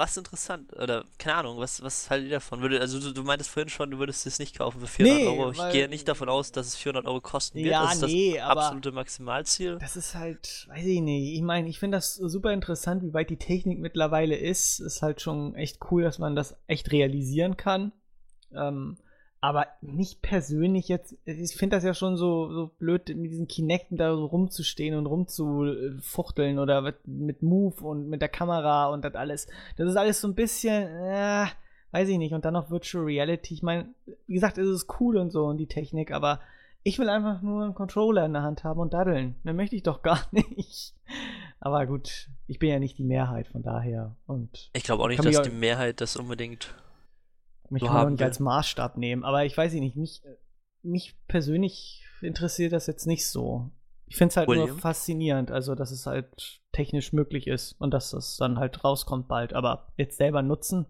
was 0.02 0.16
interessant, 0.16 0.72
oder 0.74 1.04
keine 1.18 1.36
Ahnung, 1.36 1.58
was, 1.58 1.80
was 1.82 2.10
haltet 2.10 2.28
ihr 2.28 2.36
davon? 2.36 2.60
Würde, 2.60 2.80
also 2.80 2.98
du, 2.98 3.12
du 3.12 3.22
meintest 3.22 3.50
vorhin 3.50 3.68
schon, 3.68 3.90
du 3.92 3.98
würdest 3.98 4.26
es 4.26 4.38
nicht 4.40 4.58
kaufen 4.58 4.80
für 4.80 4.86
400 4.88 5.16
Nee, 5.20 5.28
Euro. 5.28 5.50
Ich 5.52 5.72
gehe 5.72 5.88
nicht 5.88 6.08
davon 6.08 6.28
aus, 6.28 6.50
dass 6.50 6.66
es 6.66 6.76
400 6.76 7.06
Euro 7.06 7.20
kosten 7.20 7.58
wird. 7.58 7.68
Ja, 7.68 7.84
das 7.84 7.96
ist 7.96 8.02
nee, 8.06 8.34
das 8.34 8.42
aber- 8.42 8.62
absolute 8.64 8.92
Maximalziel. 8.92 9.78
Das 9.80 9.94
ist 9.96 10.14
halt, 10.14 10.66
weiß 10.70 10.84
ich 10.84 11.00
nicht. 11.00 11.34
Ich 11.36 11.42
meine, 11.42 11.68
ich 11.68 11.78
finde 11.78 11.98
das 11.98 12.14
super 12.16 12.52
interessant, 12.52 13.02
wie 13.04 13.14
weit 13.14 13.30
die 13.30 13.36
Technik 13.38 13.78
mittlerweile 13.78 14.36
ist. 14.36 14.80
Ist 14.80 15.02
halt 15.02 15.20
schon 15.20 15.54
echt 15.54 15.78
cool, 15.90 16.02
dass 16.02 16.18
man 16.18 16.34
das 16.34 16.56
echt 16.66 16.90
realisieren 16.90 17.56
kann. 17.56 17.92
Ähm, 18.54 18.98
aber 19.42 19.66
mich 19.80 20.22
persönlich 20.22 20.86
jetzt, 20.86 21.16
ich 21.24 21.56
finde 21.56 21.76
das 21.76 21.82
ja 21.82 21.94
schon 21.94 22.16
so, 22.16 22.52
so 22.52 22.70
blöd, 22.78 23.08
mit 23.08 23.32
diesen 23.32 23.48
Kinecten 23.48 23.96
da 23.96 24.14
so 24.14 24.24
rumzustehen 24.24 24.96
und 24.96 25.06
rumzufuchteln 25.06 26.60
oder 26.60 26.80
mit, 26.80 27.08
mit 27.08 27.42
Move 27.42 27.82
und 27.82 28.08
mit 28.08 28.22
der 28.22 28.28
Kamera 28.28 28.86
und 28.86 29.04
das 29.04 29.16
alles. 29.16 29.48
Das 29.76 29.90
ist 29.90 29.96
alles 29.96 30.20
so 30.20 30.28
ein 30.28 30.36
bisschen, 30.36 30.84
äh, 30.84 31.46
weiß 31.90 32.08
ich 32.08 32.18
nicht. 32.18 32.34
Und 32.34 32.44
dann 32.44 32.54
noch 32.54 32.70
Virtual 32.70 33.02
Reality. 33.02 33.54
Ich 33.54 33.64
meine, 33.64 33.92
wie 34.28 34.34
gesagt, 34.34 34.58
es 34.58 34.68
ist 34.68 34.86
cool 35.00 35.16
und 35.16 35.32
so 35.32 35.46
und 35.46 35.58
die 35.58 35.66
Technik, 35.66 36.12
aber 36.12 36.38
ich 36.84 37.00
will 37.00 37.08
einfach 37.08 37.42
nur 37.42 37.64
einen 37.64 37.74
Controller 37.74 38.24
in 38.24 38.34
der 38.34 38.42
Hand 38.42 38.62
haben 38.62 38.78
und 38.78 38.94
daddeln. 38.94 39.34
Mehr 39.42 39.54
möchte 39.54 39.74
ich 39.74 39.82
doch 39.82 40.02
gar 40.02 40.20
nicht. 40.30 40.94
Aber 41.58 41.84
gut, 41.86 42.28
ich 42.46 42.60
bin 42.60 42.68
ja 42.68 42.78
nicht 42.78 42.96
die 42.96 43.04
Mehrheit, 43.04 43.48
von 43.48 43.64
daher. 43.64 44.14
Und 44.28 44.70
Ich 44.72 44.84
glaube 44.84 45.02
auch 45.02 45.08
nicht, 45.08 45.24
dass 45.24 45.42
die 45.42 45.50
Mehrheit 45.50 46.00
das 46.00 46.14
unbedingt. 46.14 46.76
Mich 47.72 47.82
kann 47.82 47.94
man 47.94 48.12
nicht 48.12 48.22
als 48.22 48.38
Maßstab 48.38 48.96
nehmen. 48.96 49.24
Aber 49.24 49.44
ich 49.44 49.56
weiß 49.56 49.72
nicht, 49.74 49.96
mich, 49.96 50.22
mich 50.82 51.16
persönlich 51.26 52.04
interessiert 52.20 52.72
das 52.72 52.86
jetzt 52.86 53.06
nicht 53.06 53.26
so. 53.26 53.70
Ich 54.06 54.16
finde 54.16 54.32
es 54.32 54.36
halt 54.36 54.48
nur 54.48 54.56
William? 54.58 54.78
faszinierend, 54.78 55.50
also 55.50 55.74
dass 55.74 55.90
es 55.90 56.04
halt 56.04 56.60
technisch 56.72 57.12
möglich 57.12 57.46
ist 57.46 57.72
und 57.80 57.92
dass 57.92 58.12
es 58.12 58.36
dann 58.36 58.58
halt 58.58 58.84
rauskommt 58.84 59.26
bald. 59.26 59.54
Aber 59.54 59.88
jetzt 59.96 60.18
selber 60.18 60.42
nutzen, 60.42 60.86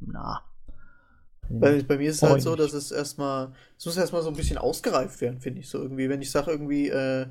na. 0.00 0.42
Bei, 1.48 1.82
bei 1.82 1.96
mir 1.96 2.10
ist 2.10 2.22
es 2.22 2.28
halt 2.28 2.42
so, 2.42 2.56
dass 2.56 2.72
es 2.72 2.90
erstmal, 2.90 3.52
es 3.78 3.86
muss 3.86 3.96
erstmal 3.96 4.22
so 4.22 4.28
ein 4.28 4.36
bisschen 4.36 4.58
ausgereift 4.58 5.20
werden, 5.20 5.40
finde 5.40 5.60
ich 5.60 5.68
so 5.68 5.78
irgendwie. 5.78 6.08
Wenn 6.08 6.22
ich 6.22 6.30
sage 6.30 6.50
irgendwie, 6.50 6.88
äh, 6.88 7.26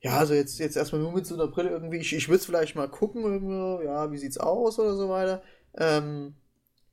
ja, 0.00 0.18
also 0.18 0.34
jetzt, 0.34 0.58
jetzt 0.58 0.76
erstmal 0.76 1.00
nur 1.00 1.12
mit 1.12 1.26
so 1.26 1.34
einer 1.34 1.48
Brille 1.48 1.70
irgendwie, 1.70 1.96
ich, 1.98 2.14
ich 2.14 2.28
würde 2.28 2.38
es 2.38 2.46
vielleicht 2.46 2.76
mal 2.76 2.88
gucken, 2.88 3.22
irgendwie, 3.22 3.86
ja, 3.86 4.10
wie 4.12 4.18
sieht's 4.18 4.38
aus 4.38 4.78
oder 4.78 4.94
so 4.94 5.08
weiter. 5.08 5.42
Ähm, 5.78 6.34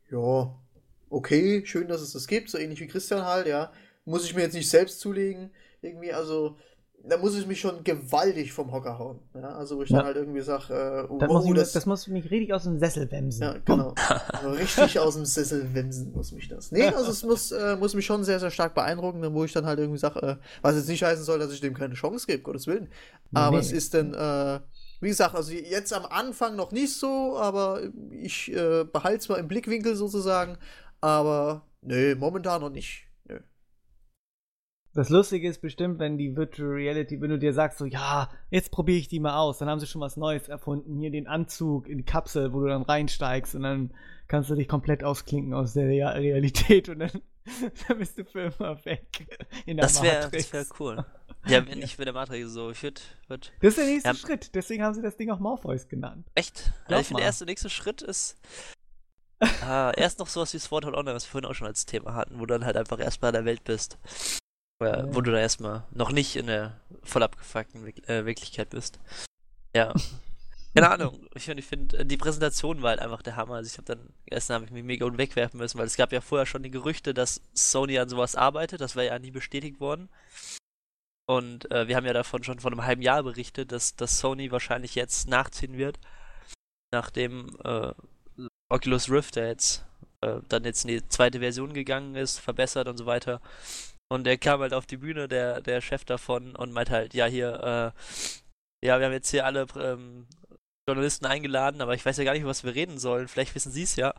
ja, 0.09 0.55
okay, 1.13 1.63
schön, 1.65 1.87
dass 1.87 2.01
es 2.01 2.13
das 2.13 2.27
gibt, 2.27 2.49
so 2.49 2.57
ähnlich 2.57 2.79
wie 2.79 2.87
Christian 2.87 3.25
halt, 3.25 3.47
ja. 3.47 3.71
Muss 4.05 4.25
ich 4.25 4.35
mir 4.35 4.41
jetzt 4.41 4.53
nicht 4.55 4.69
selbst 4.69 4.99
zulegen, 4.99 5.51
irgendwie, 5.81 6.11
also, 6.11 6.57
da 7.05 7.17
muss 7.17 7.37
ich 7.37 7.45
mich 7.45 7.59
schon 7.59 7.83
gewaltig 7.83 8.53
vom 8.53 8.71
Hocker 8.71 8.97
hauen. 8.97 9.19
Ja, 9.33 9.49
also, 9.55 9.77
wo 9.77 9.83
ich 9.83 9.89
Ja. 9.89 9.97
dann 9.97 10.05
halt 10.07 10.15
irgendwie 10.17 10.41
sage, 10.41 10.73
äh, 10.73 11.17
Das, 11.19 11.29
wow, 11.29 11.43
muss 11.43 11.45
ich, 11.45 11.53
das, 11.53 11.71
das 11.73 11.85
muss 11.85 12.07
mich 12.07 12.31
richtig 12.31 12.53
aus 12.53 12.63
dem 12.63 12.79
Sessel 12.79 13.11
wemsen. 13.11 13.43
ja, 13.43 13.55
genau. 13.65 13.93
Also 14.31 14.49
richtig 14.51 14.99
aus 14.99 15.15
dem 15.15 15.25
Sessel 15.25 15.73
wemsen 15.73 16.13
muss 16.13 16.31
mich 16.31 16.47
das. 16.47 16.71
Nee, 16.71 16.87
also 16.87 17.11
es 17.11 17.23
muss, 17.23 17.51
äh, 17.51 17.75
muss 17.75 17.93
mich 17.93 18.05
schon 18.05 18.23
sehr, 18.23 18.39
sehr 18.39 18.51
stark 18.51 18.73
beeindrucken, 18.73 19.21
wo 19.33 19.43
ich 19.43 19.51
dann 19.53 19.65
halt 19.65 19.79
irgendwie 19.79 19.99
sage, 19.99 20.21
äh, 20.21 20.35
was 20.61 20.75
jetzt 20.75 20.87
nicht 20.87 21.03
heißen 21.03 21.23
soll, 21.25 21.39
dass 21.39 21.51
ich 21.53 21.59
dem 21.61 21.73
keine 21.73 21.93
Chance 21.95 22.25
gebe, 22.25 22.41
Gottes 22.41 22.67
Willen. 22.67 22.87
Aber 23.33 23.57
Nee. 23.57 23.63
es 23.63 23.71
ist 23.73 23.93
dann, 23.93 24.13
äh, 24.13 24.59
wie 25.01 25.09
gesagt, 25.09 25.35
also 25.35 25.51
jetzt 25.51 25.91
am 25.91 26.05
Anfang 26.05 26.55
noch 26.55 26.71
nicht 26.71 26.93
so, 26.95 27.37
aber 27.37 27.81
ich 28.11 28.49
äh, 28.53 28.85
behalte 28.85 29.17
es 29.19 29.27
mal 29.29 29.39
im 29.39 29.49
Blickwinkel 29.49 29.97
sozusagen. 29.97 30.57
Aber 31.03 31.67
nee, 31.81 32.15
momentan 32.15 32.61
noch 32.61 32.69
nicht. 32.69 33.07
Nö. 33.25 33.39
Das 34.93 35.09
Lustige 35.09 35.49
ist 35.49 35.59
bestimmt, 35.61 35.99
wenn 35.99 36.17
die 36.17 36.35
Virtual 36.37 36.69
Reality, 36.69 37.19
wenn 37.19 37.29
du 37.31 37.39
dir 37.39 37.51
sagst, 37.53 37.79
so, 37.79 37.85
ja, 37.85 38.29
jetzt 38.51 38.71
probiere 38.71 38.99
ich 38.99 39.07
die 39.09 39.19
mal 39.19 39.35
aus, 39.37 39.57
dann 39.57 39.67
haben 39.67 39.79
sie 39.79 39.87
schon 39.87 40.01
was 40.01 40.17
Neues 40.17 40.47
erfunden. 40.47 40.97
Hier 40.99 41.11
den 41.11 41.27
Anzug 41.27 41.87
in 41.89 41.97
die 41.97 42.05
Kapsel, 42.05 42.53
wo 42.53 42.61
du 42.61 42.67
dann 42.67 42.83
reinsteigst 42.83 43.55
und 43.55 43.63
dann 43.63 43.93
kannst 44.27 44.49
du 44.49 44.55
dich 44.55 44.67
komplett 44.69 45.03
ausklinken 45.03 45.53
aus 45.53 45.73
der 45.73 45.87
Rea- 45.87 46.11
Realität 46.11 46.87
und 46.89 46.99
dann, 46.99 47.11
dann 47.87 47.97
bist 47.97 48.17
du 48.17 48.23
für 48.23 48.53
immer 48.57 48.85
weg 48.85 49.27
in 49.65 49.75
der 49.77 49.87
Das 49.87 50.01
wäre 50.01 50.23
Matrix. 50.25 50.51
das 50.51 50.69
wär 50.69 50.75
cool. 50.79 51.05
Ja, 51.45 51.67
wenn 51.67 51.81
ich 51.81 51.97
mit 51.97 52.07
der 52.07 52.13
Matrix 52.13 52.51
so, 52.53 52.71
ich 52.71 52.81
würde. 52.83 53.01
Würd, 53.27 53.51
Das 53.59 53.71
ist 53.71 53.77
der 53.79 53.85
nächste 53.87 54.07
Ja. 54.07 54.15
Schritt, 54.15 54.55
deswegen 54.55 54.81
haben 54.81 54.93
sie 54.93 55.01
das 55.01 55.17
Ding 55.17 55.29
auch 55.29 55.39
Morpheus 55.39 55.89
genannt. 55.89 56.25
echt? 56.35 56.71
Glaub 56.87 57.01
ich 57.01 57.07
finde, 57.07 57.19
der 57.19 57.25
erste 57.27 57.43
nächste 57.43 57.69
Schritt 57.69 58.01
ist. 58.01 58.37
Ah, 59.61 59.91
erst 59.95 60.19
noch 60.19 60.27
sowas 60.27 60.53
wie 60.53 60.59
Sword 60.59 60.85
Art 60.85 60.95
Online, 60.95 61.15
was 61.15 61.25
wir 61.25 61.31
vorhin 61.31 61.49
auch 61.49 61.55
schon 61.55 61.67
als 61.67 61.85
Thema 61.85 62.13
hatten, 62.15 62.35
wo 62.35 62.45
du 62.45 62.53
dann 62.53 62.65
halt 62.65 62.77
einfach 62.77 62.99
erstmal 62.99 63.29
in 63.29 63.35
der 63.35 63.45
Welt 63.45 63.63
bist. 63.63 63.97
Äh, 64.81 64.85
Ja. 64.85 65.13
Wo 65.13 65.21
du 65.21 65.31
da 65.31 65.39
erstmal 65.39 65.83
noch 65.91 66.11
nicht 66.11 66.35
in 66.35 66.47
der 66.47 66.79
voll 67.03 67.23
abgefuckten 67.23 67.85
Wirk 67.85 68.07
äh, 68.09 68.25
Wirklichkeit 68.25 68.69
bist. 68.69 68.99
Ja. 69.75 69.93
Keine 70.75 70.89
Ahnung. 70.89 71.27
Ich 71.35 71.45
finde, 71.45 71.61
ich 71.61 71.67
find, 71.67 71.93
äh, 71.93 72.05
die 72.05 72.17
Präsentation 72.17 72.81
war 72.81 72.89
halt 72.91 72.99
einfach 72.99 73.21
der 73.21 73.35
Hammer. 73.35 73.55
Also 73.55 73.67
ich 73.67 73.77
habe 73.77 73.85
dann, 73.85 74.09
erstmal 74.25 74.55
habe 74.55 74.65
ich 74.65 74.71
mich 74.71 74.83
mega 74.83 75.05
unten 75.05 75.19
wegwerfen 75.19 75.59
müssen, 75.59 75.77
weil 75.77 75.85
es 75.85 75.97
gab 75.97 76.11
ja 76.11 76.19
vorher 76.21 76.47
schon 76.47 76.63
die 76.63 76.71
Gerüchte, 76.71 77.13
dass 77.13 77.41
Sony 77.53 77.99
an 77.99 78.09
sowas 78.09 78.35
arbeitet. 78.35 78.81
Das 78.81 78.95
war 78.95 79.03
ja 79.03 79.17
nie 79.19 79.31
bestätigt 79.31 79.79
worden. 79.79 80.09
Und 81.25 81.71
äh, 81.71 81.87
wir 81.87 81.95
haben 81.95 82.05
ja 82.05 82.13
davon 82.13 82.43
schon 82.43 82.59
vor 82.59 82.71
einem 82.71 82.83
halben 82.83 83.01
Jahr 83.01 83.23
berichtet, 83.23 83.71
dass, 83.71 83.95
dass 83.95 84.19
Sony 84.19 84.51
wahrscheinlich 84.51 84.95
jetzt 84.95 85.27
nachziehen 85.27 85.77
wird, 85.77 85.99
nachdem 86.91 87.55
äh, 87.63 87.93
Oculus 88.73 89.09
Rift, 89.09 89.35
der 89.35 89.47
jetzt 89.47 89.85
äh, 90.21 90.39
dann 90.49 90.63
jetzt 90.63 90.83
in 90.83 90.89
die 90.89 91.07
zweite 91.07 91.39
Version 91.39 91.73
gegangen 91.73 92.15
ist, 92.15 92.39
verbessert 92.39 92.87
und 92.87 92.97
so 92.97 93.05
weiter. 93.05 93.39
Und 94.09 94.25
der 94.25 94.37
kam 94.37 94.61
halt 94.61 94.73
auf 94.73 94.87
die 94.87 94.97
Bühne, 94.97 95.27
der, 95.27 95.61
der 95.61 95.79
Chef 95.79 96.05
davon, 96.05 96.55
und 96.55 96.71
meint 96.71 96.89
halt, 96.89 97.13
ja, 97.13 97.25
hier, 97.25 97.93
äh, 97.93 98.87
ja, 98.87 98.99
wir 98.99 99.05
haben 99.05 99.13
jetzt 99.13 99.29
hier 99.29 99.45
alle 99.45 99.67
ähm, 99.79 100.27
Journalisten 100.87 101.25
eingeladen, 101.25 101.81
aber 101.81 101.93
ich 101.93 102.05
weiß 102.05 102.17
ja 102.17 102.23
gar 102.23 102.33
nicht, 102.33 102.41
über 102.41 102.49
was 102.49 102.63
wir 102.63 102.75
reden 102.75 102.97
sollen. 102.97 103.27
Vielleicht 103.27 103.55
wissen 103.55 103.71
sie 103.71 103.83
es 103.83 103.95
ja. 103.95 104.13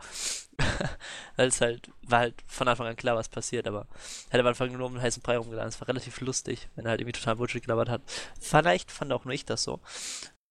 Weil 1.36 1.48
es 1.48 1.60
halt, 1.60 1.90
war 2.02 2.20
halt 2.20 2.42
von 2.46 2.68
Anfang 2.68 2.86
an 2.86 2.96
klar, 2.96 3.16
was 3.16 3.28
passiert, 3.28 3.66
aber 3.66 3.86
hätte 4.30 4.40
am 4.40 4.46
Anfang 4.46 4.72
nur 4.72 4.86
um 4.86 4.94
den 4.94 5.02
heißen 5.02 5.22
Brei 5.22 5.36
rumgeladen. 5.36 5.68
Es 5.68 5.80
war 5.80 5.88
relativ 5.88 6.20
lustig, 6.20 6.68
wenn 6.76 6.86
er 6.86 6.90
halt 6.90 7.00
irgendwie 7.00 7.18
total 7.18 7.36
Bullshit 7.36 7.62
gelabert 7.62 7.88
hat. 7.88 8.02
Vielleicht 8.40 8.90
fand 8.92 9.12
auch 9.12 9.24
nur 9.24 9.34
ich 9.34 9.44
das 9.44 9.64
so. 9.64 9.80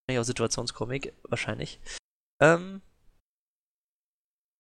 Vielleicht 0.06 0.20
auch 0.20 0.26
Situationskomik, 0.26 1.14
wahrscheinlich. 1.24 1.80
Ähm, 2.42 2.82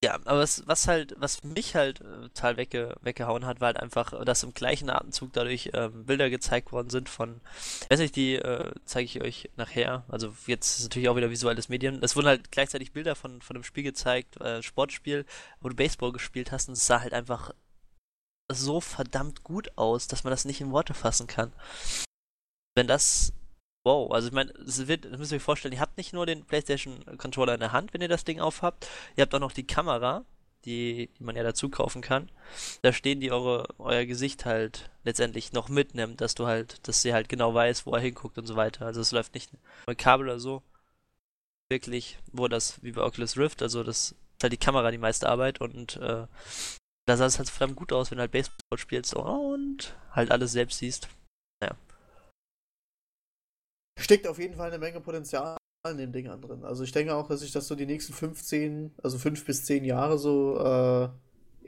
ja, 0.03 0.15
aber 0.25 0.39
was, 0.39 0.67
was 0.67 0.89
halt, 0.89 1.15
was 1.17 1.45
mich 1.45 1.75
halt 1.75 2.01
äh, 2.01 2.23
total 2.23 2.57
wegge 2.57 2.97
weggehauen 3.01 3.45
hat, 3.45 3.61
war 3.61 3.67
halt 3.67 3.79
einfach, 3.79 4.25
dass 4.25 4.43
im 4.43 4.53
gleichen 4.53 4.89
Atemzug 4.89 5.31
dadurch 5.31 5.69
ähm, 5.73 6.05
Bilder 6.05 6.29
gezeigt 6.29 6.73
worden 6.73 6.89
sind 6.89 7.07
von, 7.07 7.39
weiß 7.89 7.99
nicht, 7.99 8.17
die 8.17 8.35
äh, 8.35 8.73
zeige 8.83 9.05
ich 9.05 9.21
euch 9.21 9.49
nachher. 9.55 10.03
Also 10.09 10.35
jetzt 10.45 10.79
ist 10.79 10.83
natürlich 10.83 11.07
auch 11.07 11.15
wieder 11.15 11.29
visuelles 11.29 11.69
Medien. 11.69 12.03
Es 12.03 12.17
wurden 12.17 12.27
halt 12.27 12.51
gleichzeitig 12.51 12.91
Bilder 12.91 13.15
von, 13.15 13.41
von 13.41 13.55
einem 13.55 13.63
Spiel 13.63 13.83
gezeigt, 13.83 14.41
äh, 14.41 14.61
Sportspiel, 14.61 15.25
wo 15.61 15.69
du 15.69 15.75
Baseball 15.75 16.11
gespielt 16.11 16.51
hast 16.51 16.67
und 16.67 16.73
es 16.73 16.85
sah 16.85 16.99
halt 16.99 17.13
einfach 17.13 17.53
so 18.51 18.81
verdammt 18.81 19.43
gut 19.43 19.71
aus, 19.77 20.09
dass 20.09 20.25
man 20.25 20.31
das 20.31 20.43
nicht 20.43 20.59
in 20.59 20.73
Worte 20.73 20.93
fassen 20.93 21.27
kann. 21.27 21.53
Wenn 22.75 22.87
das 22.87 23.31
Wow, 23.85 24.11
also 24.11 24.27
ich 24.29 24.33
meine, 24.33 24.51
es 24.51 24.87
wird, 24.87 25.05
das 25.05 25.17
müsst 25.17 25.31
ihr 25.33 25.37
euch 25.37 25.43
vorstellen, 25.43 25.73
ihr 25.73 25.79
habt 25.81 25.97
nicht 25.97 26.13
nur 26.13 26.25
den 26.25 26.45
PlayStation 26.45 27.03
Controller 27.17 27.53
in 27.55 27.59
der 27.59 27.73
Hand, 27.73 27.93
wenn 27.93 28.01
ihr 28.01 28.07
das 28.07 28.23
Ding 28.23 28.39
aufhabt, 28.39 28.87
ihr 29.17 29.23
habt 29.23 29.35
auch 29.35 29.39
noch 29.39 29.51
die 29.51 29.67
Kamera, 29.67 30.23
die, 30.65 31.09
die 31.19 31.23
man 31.23 31.35
ja 31.35 31.43
dazu 31.43 31.69
kaufen 31.69 32.01
kann. 32.01 32.31
Da 32.81 32.93
stehen 32.93 33.19
die 33.19 33.31
eure, 33.31 33.67
euer 33.79 34.05
Gesicht 34.05 34.45
halt 34.45 34.89
letztendlich 35.03 35.51
noch 35.51 35.67
mitnimmt, 35.67 36.21
dass 36.21 36.35
du 36.35 36.47
halt, 36.47 36.87
dass 36.87 37.01
sie 37.01 37.13
halt 37.13 37.27
genau 37.27 37.53
weiß, 37.53 37.85
wo 37.85 37.93
er 37.93 37.99
hinguckt 38.01 38.37
und 38.37 38.47
so 38.47 38.55
weiter. 38.55 38.85
Also 38.85 39.01
es 39.01 39.11
läuft 39.11 39.33
nicht 39.33 39.51
mit 39.87 39.97
Kabel 39.97 40.27
oder 40.27 40.39
so. 40.39 40.63
Wirklich, 41.69 42.17
wo 42.31 42.47
das, 42.47 42.81
wie 42.83 42.91
bei 42.93 43.01
Oculus 43.01 43.37
Rift, 43.37 43.61
also 43.61 43.83
das 43.83 44.11
ist 44.11 44.43
halt 44.43 44.53
die 44.53 44.57
Kamera 44.57 44.91
die 44.91 44.97
meiste 44.97 45.27
Arbeit 45.27 45.59
und 45.59 45.97
äh, 45.97 46.27
Da 47.05 47.17
sah 47.17 47.25
es 47.25 47.37
halt 47.37 47.49
verdammt 47.49 47.75
gut 47.77 47.91
aus, 47.93 48.11
wenn 48.11 48.17
du 48.17 48.21
halt 48.21 48.31
Baseball 48.31 48.77
spielst 48.77 49.13
und 49.13 49.95
halt 50.11 50.31
alles 50.31 50.51
selbst 50.53 50.79
siehst. 50.79 51.09
Steckt 53.99 54.27
auf 54.27 54.39
jeden 54.39 54.55
Fall 54.55 54.69
eine 54.69 54.79
Menge 54.79 54.99
Potenzial 55.01 55.57
in 55.89 55.97
dem 55.97 56.11
Ding 56.11 56.25
drin. 56.41 56.63
Also 56.63 56.83
ich 56.83 56.91
denke 56.91 57.13
auch, 57.13 57.27
dass 57.27 57.41
sich 57.41 57.51
das 57.51 57.67
so 57.67 57.75
die 57.75 57.85
nächsten 57.85 58.13
15, 58.13 58.91
also 59.03 59.17
5 59.17 59.45
bis 59.45 59.65
10 59.65 59.83
Jahre 59.83 60.17
so 60.17 60.57
äh, 60.57 61.09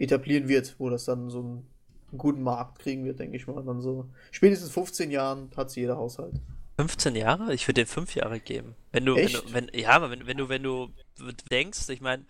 etablieren 0.02 0.48
wird, 0.48 0.76
wo 0.78 0.90
das 0.90 1.06
dann 1.06 1.30
so 1.30 1.40
einen, 1.40 1.68
einen 2.12 2.18
guten 2.18 2.42
Markt 2.42 2.80
kriegen 2.80 3.04
wird, 3.04 3.20
denke 3.20 3.36
ich 3.36 3.46
mal. 3.48 3.58
Und 3.58 3.66
dann 3.66 3.82
so 3.82 4.10
spätestens 4.32 4.72
15 4.72 5.12
Jahren 5.12 5.50
hat 5.56 5.68
es 5.68 5.76
jeder 5.76 5.98
Haushalt. 5.98 6.36
15 6.78 7.16
Jahre? 7.16 7.54
Ich 7.54 7.68
würde 7.68 7.82
dir 7.82 7.88
5 7.88 8.16
Jahre 8.16 8.40
geben. 8.40 8.76
Wenn 8.92 9.06
du, 9.06 9.16
wenn 9.16 9.32
du, 9.32 9.54
wenn, 9.54 9.72
ja, 9.74 9.90
aber 9.90 10.10
wenn, 10.10 10.28
wenn 10.28 10.38
du, 10.38 10.50
wenn 10.50 10.64
du 10.64 10.90
denkst, 11.52 11.90
ich 11.90 12.02
meine, 12.02 12.26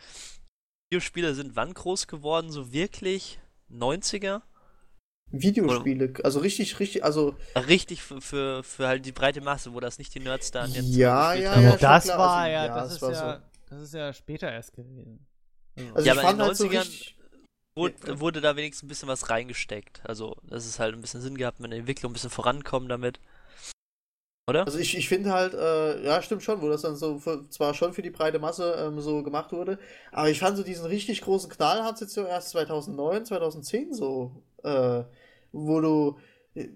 Videospiele 0.90 1.34
sind 1.34 1.56
wann 1.56 1.74
groß 1.74 2.08
geworden? 2.08 2.52
So 2.52 2.72
wirklich 2.72 3.40
90er? 3.72 4.42
Videospiele, 5.32 6.14
also 6.24 6.40
richtig, 6.40 6.80
richtig, 6.80 7.04
also 7.04 7.36
Richtig 7.68 8.02
für, 8.02 8.22
für, 8.22 8.64
für 8.64 8.88
halt 8.88 9.06
die 9.06 9.12
breite 9.12 9.42
Masse, 9.42 9.74
wo 9.74 9.80
das 9.80 9.98
nicht 9.98 10.14
die 10.14 10.20
Nerds 10.20 10.52
da 10.52 10.64
an 10.64 10.74
jetzt 10.74 10.96
Ja, 10.96 11.34
ja, 11.34 11.52
haben. 11.52 11.62
ja, 11.64 11.70
Ja, 11.72 11.78
das 11.78 12.06
klar. 12.06 12.20
war 12.20 12.36
Also, 12.38 12.50
ja, 12.52 12.66
ja, 12.66 12.76
das, 12.76 12.88
es 12.88 12.96
ist 12.96 13.02
war 13.02 13.12
ja, 13.12 13.42
das 13.70 13.82
ist 13.82 13.94
ja 13.94 14.14
später 14.14 14.52
erst 14.52 14.74
gewesen. 14.74 15.26
Also 15.94 16.06
Ja, 16.08 16.14
ich 16.14 16.20
aber 16.20 16.22
in 16.22 16.28
fand 16.28 16.40
den 16.40 16.48
halt 16.48 16.58
so 16.58 16.66
90ern 16.66 16.80
richtig. 16.80 17.16
Wurde, 17.78 17.96
Ja. 18.08 18.20
wurde 18.22 18.40
da 18.40 18.56
wenigstens 18.56 18.84
ein 18.84 18.88
bisschen 18.88 19.10
was 19.10 19.30
reingesteckt. 19.30 20.02
Also, 20.06 20.38
das 20.44 20.66
ist 20.66 20.80
halt 20.80 20.96
ein 20.96 21.02
bisschen 21.02 21.20
Sinn 21.20 21.36
gehabt, 21.36 21.60
mit 21.60 21.72
der 21.72 21.80
Entwicklung 21.80 22.12
ein 22.12 22.14
bisschen 22.14 22.30
vorankommen 22.30 22.88
damit. 22.88 23.20
Oder? 24.48 24.66
Also 24.66 24.78
ich, 24.78 24.96
ich 24.96 25.10
finde 25.10 25.32
halt, 25.34 25.54
äh, 25.56 26.04
ja, 26.06 26.22
stimmt 26.22 26.44
schon, 26.44 26.62
wo 26.62 26.70
das 26.70 26.84
dann 26.84 26.96
so 26.96 27.18
für, 27.20 27.50
zwar 27.50 27.74
schon 27.74 27.94
für 27.94 28.02
die 28.04 28.12
breite 28.12 28.40
Masse 28.40 28.76
ähm, 28.80 29.02
so 29.02 29.24
gemacht 29.24 29.52
wurde, 29.52 29.80
aber 30.12 30.30
ich 30.30 30.40
fand 30.40 30.56
so 30.56 30.64
diesen 30.64 30.86
richtig 30.86 31.22
großen 31.22 31.50
Knall 31.50 31.84
hat 31.84 31.96
es 31.96 32.02
jetzt 32.02 32.14
so 32.14 32.26
erst 32.26 32.50
2009, 32.50 33.26
2010 33.26 33.94
so, 33.94 34.32
äh, 34.66 35.06
wo 35.52 35.82
du, 35.82 36.18
äh, 36.56 36.70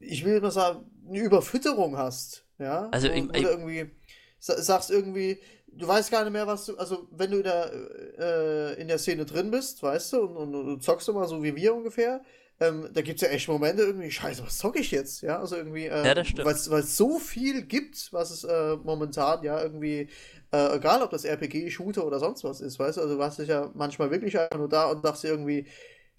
ich 0.00 0.24
will 0.24 0.36
immer 0.36 0.50
sagen, 0.50 0.84
eine 1.08 1.18
Überfütterung 1.20 1.96
hast, 1.96 2.46
ja, 2.58 2.88
Also 2.92 3.08
wo 3.08 3.22
du 3.26 3.48
irgendwie 3.48 3.90
sa- 4.38 4.60
sagst 4.60 4.90
irgendwie, 4.90 5.38
du 5.68 5.86
weißt 5.86 6.10
gar 6.10 6.24
nicht 6.24 6.32
mehr, 6.32 6.46
was 6.46 6.66
du, 6.66 6.76
also 6.76 7.08
wenn 7.12 7.30
du 7.30 7.38
in 7.38 7.42
der, 7.44 7.72
äh, 8.18 8.80
in 8.80 8.88
der 8.88 8.98
Szene 8.98 9.24
drin 9.24 9.50
bist, 9.50 9.82
weißt 9.82 10.12
du, 10.14 10.20
und, 10.22 10.36
und, 10.36 10.54
und 10.54 10.66
du 10.66 10.76
zockst 10.76 11.08
immer 11.08 11.26
so 11.26 11.42
wie 11.42 11.54
wir 11.56 11.74
ungefähr, 11.74 12.22
ähm, 12.60 12.88
da 12.92 13.02
gibt 13.02 13.22
es 13.22 13.28
ja 13.28 13.32
echt 13.32 13.48
Momente 13.48 13.82
irgendwie, 13.82 14.10
scheiße, 14.10 14.42
was 14.44 14.58
zocke 14.58 14.80
ich 14.80 14.90
jetzt? 14.90 15.20
Ja, 15.22 15.38
also 15.38 15.56
irgendwie, 15.56 15.86
ähm, 15.86 16.04
Ja, 16.04 16.44
weil 16.44 16.54
es 16.54 16.96
so 16.96 17.18
viel 17.18 17.62
gibt, 17.62 18.12
was 18.12 18.30
es 18.30 18.44
äh, 18.44 18.76
momentan 18.82 19.42
ja 19.44 19.60
irgendwie, 19.62 20.08
äh, 20.52 20.76
egal 20.76 21.02
ob 21.02 21.10
das 21.10 21.24
RPG, 21.24 21.70
Shooter 21.70 22.04
oder 22.06 22.18
sonst 22.18 22.42
was 22.44 22.60
ist, 22.60 22.78
weißt 22.78 22.96
du, 22.96 23.02
also 23.02 23.14
du 23.14 23.20
warst 23.20 23.38
dich 23.38 23.48
ja 23.48 23.70
manchmal 23.74 24.10
wirklich 24.10 24.38
einfach 24.38 24.58
nur 24.58 24.68
da 24.68 24.90
und 24.90 25.04
dachtest 25.04 25.24
dir 25.24 25.28
irgendwie, 25.28 25.66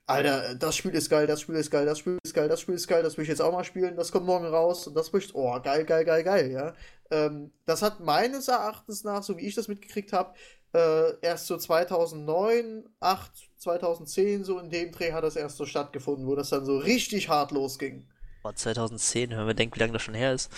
Alter, 0.10 0.56
das 0.56 0.76
Spiel 0.76 0.92
ist 0.92 1.10
geil, 1.10 1.28
das 1.28 1.42
Spiel 1.42 1.56
ist 1.56 1.70
geil, 1.70 1.86
das 1.86 2.00
Spiel 2.00 2.18
ist 2.24 2.34
geil, 2.34 2.50
das 2.50 2.62
Spiel 2.62 2.76
ist 2.76 2.88
geil, 2.88 3.04
das 3.04 3.16
will 3.16 3.24
ich 3.24 3.30
jetzt 3.30 3.42
auch 3.42 3.52
mal 3.52 3.64
spielen, 3.64 3.96
das 3.96 4.12
kommt 4.12 4.26
morgen 4.26 4.48
raus 4.48 4.88
und 4.88 4.96
das 4.96 5.14
möchte, 5.14 5.36
oh, 5.36 5.60
geil, 5.62 5.86
geil, 5.86 6.04
geil, 6.04 6.24
geil, 6.24 6.52
ja. 6.52 6.74
Ähm, 7.12 7.52
das 7.66 7.84
hat 7.84 8.00
meines 8.00 8.48
Erachtens 8.48 9.04
nach, 9.04 9.22
so 9.22 9.38
wie 9.38 9.46
ich 9.46 9.54
das 9.54 9.68
mitgekriegt 9.68 10.12
habe, 10.12 10.34
äh, 10.74 11.14
erst 11.22 11.46
so 11.46 11.58
2009, 11.58 12.90
8, 13.00 13.32
2010, 13.58 14.44
so 14.44 14.58
in 14.58 14.72
dem 14.72 14.92
Dreh 14.92 15.12
hat 15.14 15.24
das 15.24 15.36
erst 15.36 15.58
so 15.58 15.68
stattgefunden, 15.68 16.26
wo 16.26 16.36
das 16.36 16.50
dann 16.50 16.66
so 16.66 16.78
richtig 16.78 17.30
hart 17.30 17.52
losging. 17.52 18.08
Boah, 18.42 18.56
2010, 18.56 19.32
wenn 19.32 19.46
man 19.46 19.56
denkt, 19.56 19.76
wie 19.76 19.80
lange 19.80 19.94
das 19.94 20.02
schon 20.02 20.16
her 20.16 20.34
ist. 20.34 20.52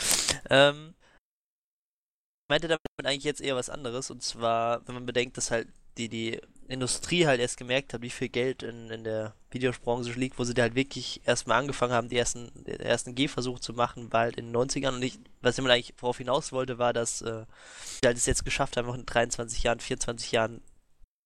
Ähm, 0.49 0.93
ich 2.43 2.49
meinte 2.49 2.67
damit 2.67 2.81
eigentlich 3.03 3.23
jetzt 3.25 3.41
eher 3.41 3.55
was 3.55 3.69
anderes. 3.69 4.11
Und 4.11 4.21
zwar, 4.23 4.87
wenn 4.87 4.95
man 4.95 5.05
bedenkt, 5.05 5.37
dass 5.37 5.51
halt 5.51 5.67
die, 5.97 6.09
die 6.09 6.39
Industrie 6.67 7.27
halt 7.27 7.41
erst 7.41 7.57
gemerkt 7.57 7.93
hat, 7.93 8.01
wie 8.01 8.09
viel 8.09 8.29
Geld 8.29 8.63
in, 8.63 8.89
in 8.89 9.03
der 9.03 9.33
Videobranche 9.51 10.13
liegt, 10.13 10.39
wo 10.39 10.45
sie 10.45 10.53
da 10.53 10.63
halt 10.63 10.75
wirklich 10.75 11.21
erstmal 11.25 11.59
angefangen 11.59 11.91
haben, 11.91 12.07
die 12.07 12.17
ersten, 12.17 12.49
den 12.63 12.79
ersten 12.79 13.13
Gehversuch 13.13 13.59
zu 13.59 13.73
machen, 13.73 14.11
war 14.13 14.21
halt 14.21 14.37
in 14.37 14.47
den 14.47 14.55
90ern. 14.55 14.95
Und 14.95 15.03
ich, 15.03 15.19
was 15.41 15.57
ich 15.57 15.63
mal 15.63 15.71
eigentlich 15.71 15.93
worauf 15.99 16.17
hinaus 16.17 16.53
wollte, 16.53 16.77
war, 16.77 16.93
dass 16.93 17.21
äh, 17.21 17.45
sie 18.01 18.07
halt 18.07 18.17
es 18.17 18.25
jetzt 18.25 18.45
geschafft 18.45 18.77
haben, 18.77 18.89
auch 18.89 18.95
in 18.95 19.05
23 19.05 19.63
Jahren, 19.63 19.79
24 19.79 20.31
Jahren 20.31 20.61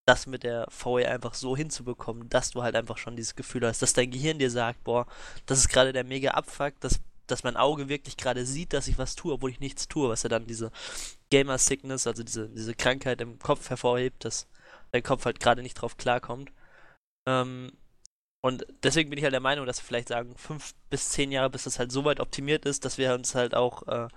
das 0.06 0.28
mit 0.28 0.44
der 0.44 0.68
VR 0.70 1.12
einfach 1.12 1.34
so 1.34 1.58
hinzubekommen, 1.58 2.30
dass 2.30 2.52
du 2.52 2.64
halt 2.64 2.76
einfach 2.76 2.98
schon 2.98 3.16
dieses 3.16 3.36
Gefühl 3.36 3.66
hast, 3.66 3.82
dass 3.82 3.94
dein 3.94 4.12
Gehirn 4.12 4.40
dir 4.40 4.52
sagt, 4.52 4.84
boah, 4.84 5.08
das 5.46 5.60
ist 5.60 5.70
gerade 5.70 5.94
der 5.94 6.04
mega 6.04 6.32
Abfuck, 6.32 6.80
dass, 6.80 7.00
dass 7.28 7.44
mein 7.44 7.58
Auge 7.58 7.90
wirklich 7.90 8.16
gerade 8.16 8.46
sieht, 8.46 8.74
dass 8.74 8.88
ich 8.88 8.98
was 9.00 9.16
tue, 9.16 9.34
obwohl 9.34 9.50
ich 9.50 9.60
nichts 9.60 9.88
tue, 9.88 10.10
was 10.10 10.24
ja 10.24 10.30
dann 10.30 10.46
diese 10.46 10.72
Gamer-Sickness, 11.32 12.06
also 12.06 12.24
diese, 12.24 12.50
diese 12.50 12.76
Krankheit 12.76 13.20
im 13.20 13.40
Kopf 13.40 13.70
hervorhebt, 13.70 14.26
dass 14.26 14.48
dein 14.92 15.04
Kopf 15.04 15.26
halt 15.26 15.40
gerade 15.40 15.62
nicht 15.62 15.76
drauf 15.76 15.98
klarkommt. 15.98 16.52
Ähm, 17.28 17.72
und 18.44 18.66
deswegen 18.84 19.10
bin 19.10 19.18
ich 19.18 19.24
halt 19.24 19.34
der 19.34 19.40
Meinung, 19.42 19.66
dass 19.66 19.80
wir 19.80 19.86
vielleicht 19.86 20.10
sagen, 20.10 20.36
fünf 20.38 20.76
bis 20.90 21.10
zehn 21.10 21.32
Jahre, 21.32 21.50
bis 21.50 21.64
das 21.64 21.80
halt 21.80 21.92
so 21.92 22.06
weit 22.06 22.20
optimiert 22.20 22.66
ist, 22.66 22.86
dass 22.86 22.98
wir 22.98 23.14
uns 23.16 23.34
halt 23.36 23.56
auch, 23.56 23.88
äh, 23.88 24.08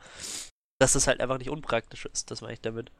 dass 0.81 0.93
das 0.93 1.07
halt 1.07 1.21
einfach 1.21 1.39
nicht 1.39 1.51
unpraktisch 1.51 2.07
ist, 2.07 2.31
das 2.31 2.43
meine 2.43 2.55
ich 2.55 2.61
damit. 2.61 2.93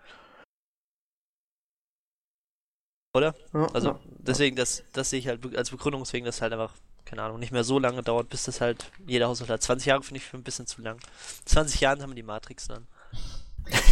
Oder? 3.15 3.35
Ja, 3.53 3.67
Also 3.73 3.89
ja. 3.91 4.01
deswegen, 4.07 4.57
das, 4.57 4.85
das 4.93 5.11
sehe 5.11 5.19
ich 5.19 5.29
halt 5.29 5.45
als 5.57 5.71
Begründung, 5.71 6.03
deswegen, 6.03 6.25
dass 6.27 6.41
halt 6.43 6.53
einfach, 6.53 6.73
keine 7.05 7.23
Ahnung, 7.23 7.39
nicht 7.39 7.53
mehr 7.53 7.65
so 7.65 7.79
lange 7.79 8.03
dauert, 8.03 8.29
bis 8.29 8.45
das 8.45 8.61
halt 8.61 8.91
jeder 9.07 9.29
Haushalt 9.29 9.51
hat. 9.51 9.63
20 9.63 9.87
Jahre 9.87 10.03
finde 10.03 10.19
ich 10.19 10.25
für 10.27 10.37
ein 10.37 10.45
bisschen 10.45 10.67
zu 10.67 10.81
lang. 10.83 10.99
20 11.47 11.81
Jahren 11.81 12.03
haben 12.03 12.11
wir 12.11 12.17
die 12.17 12.23
Matrix 12.23 12.69
dann. 12.69 12.87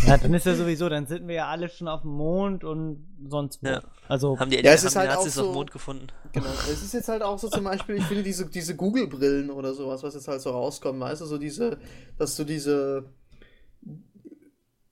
Ja, 0.07 0.17
dann 0.19 0.33
ist 0.35 0.47
ja 0.47 0.55
sowieso, 0.55 0.89
dann 0.89 1.07
sind 1.07 1.27
wir 1.27 1.35
ja 1.35 1.47
alle 1.49 1.69
schon 1.69 1.89
auf 1.89 2.03
dem 2.03 2.13
Mond 2.13 2.63
und 2.65 3.07
sonst 3.29 3.63
wo. 3.63 3.69
Ja. 3.69 3.83
Also, 4.09 4.39
Haben 4.39 4.51
die, 4.51 4.57
Ja, 4.57 4.73
es 4.73 4.81
haben 4.83 4.87
ist 4.89 4.95
die 4.95 4.99
halt 5.01 5.11
Nazis 5.11 5.37
auch 5.37 5.41
auf 5.41 5.47
so- 5.47 5.51
dem 5.51 5.55
Mond 5.55 5.71
gefunden? 5.73 6.07
Genau. 6.33 6.47
Es 6.71 6.83
ist 6.83 6.95
jetzt 6.95 7.09
halt 7.09 7.23
auch 7.23 7.39
so 7.39 7.49
zum 7.49 7.65
Beispiel, 7.65 7.97
ich 7.97 8.05
finde 8.05 8.23
diese, 8.23 8.47
diese 8.47 8.77
Google-Brillen 8.77 9.51
oder 9.51 9.75
sowas, 9.75 10.03
was 10.03 10.15
jetzt 10.15 10.29
halt 10.29 10.41
so 10.41 10.51
rauskommen, 10.51 11.01
weißt 11.01 11.23
du, 11.23 11.27
so 11.27 11.39
diese, 11.39 11.79
dass 12.19 12.37
du 12.37 12.45
diese, 12.45 13.05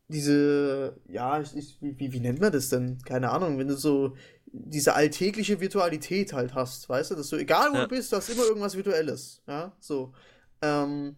diese, 0.08 0.96
ja, 1.08 1.40
ich, 1.40 1.56
ich, 1.56 1.78
wie, 1.80 1.98
wie, 1.98 2.12
wie 2.12 2.20
nennt 2.20 2.40
man 2.40 2.52
das 2.52 2.68
denn? 2.68 2.98
Keine 3.04 3.30
Ahnung, 3.30 3.58
wenn 3.58 3.68
du 3.68 3.76
so 3.76 4.14
diese 4.46 4.94
alltägliche 4.94 5.60
Virtualität 5.60 6.32
halt 6.32 6.54
hast, 6.54 6.88
weißt 6.88 7.10
du, 7.10 7.14
dass 7.16 7.28
du, 7.30 7.36
egal 7.36 7.70
wo 7.72 7.76
Ja. 7.76 7.82
du 7.82 7.88
bist, 7.88 8.12
du 8.12 8.16
hast 8.16 8.28
immer 8.30 8.44
irgendwas 8.44 8.76
Virtuelles, 8.76 9.42
ja, 9.48 9.72
so. 9.80 10.12
Ähm, 10.62 11.16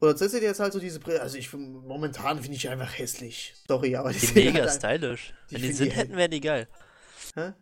oder 0.00 0.16
zusätzlich 0.16 0.42
jetzt 0.42 0.60
halt 0.60 0.72
so 0.72 0.80
diese 0.80 1.00
Brille, 1.00 1.20
also 1.22 1.38
ich, 1.38 1.52
momentan 1.52 2.40
finde 2.40 2.56
ich 2.56 2.68
einfach 2.68 2.98
hässlich. 2.98 3.54
Sorry, 3.68 3.96
aber 3.96 4.12
die, 4.12 4.20
Die 4.20 4.26
sehen 4.26 4.52
mega 4.52 4.60
halt 4.60 4.70
stylisch. 4.70 5.34
die 5.50 5.54
Wenn 5.54 5.62
die 5.62 5.72
sind, 5.72 5.90
hätten, 5.96 6.16
wären 6.16 6.30
die 6.30 6.40
geil. 6.40 6.68
Hä? 7.34 7.52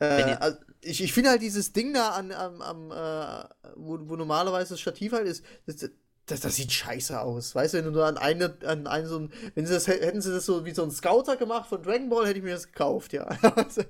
Äh, 0.00 0.36
also 0.40 0.58
ich 0.80 1.02
ich 1.02 1.12
finde 1.12 1.30
halt 1.30 1.42
dieses 1.42 1.72
Ding 1.72 1.92
da 1.92 2.10
an, 2.10 2.32
am, 2.32 2.62
am 2.62 2.90
äh, 2.92 3.44
wo, 3.76 3.98
wo 4.08 4.16
normalerweise 4.16 4.74
das 4.74 4.80
Stativ 4.80 5.12
halt 5.12 5.26
ist, 5.26 5.44
das, 5.66 5.90
das, 6.26 6.40
das 6.40 6.56
sieht 6.56 6.72
scheiße 6.72 7.20
aus. 7.20 7.54
Weißt 7.54 7.74
du, 7.74 7.78
wenn 7.78 7.84
du 7.86 7.90
nur 7.90 8.06
an 8.06 8.18
eine, 8.18 8.56
an 8.64 8.86
einen 8.86 9.06
so 9.06 9.18
ein, 9.18 9.32
wenn 9.54 9.66
sie 9.66 9.74
das, 9.74 9.86
hätten 9.88 10.20
sie 10.20 10.32
das 10.32 10.46
so 10.46 10.64
wie 10.64 10.72
so 10.72 10.84
ein 10.84 10.90
Scouter 10.90 11.36
gemacht 11.36 11.68
von 11.68 11.82
Dragon 11.82 12.08
Ball, 12.08 12.26
hätte 12.26 12.38
ich 12.38 12.44
mir 12.44 12.54
das 12.54 12.66
gekauft, 12.68 13.12
ja. 13.12 13.24
also, 13.42 13.82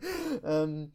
ähm, 0.45 0.93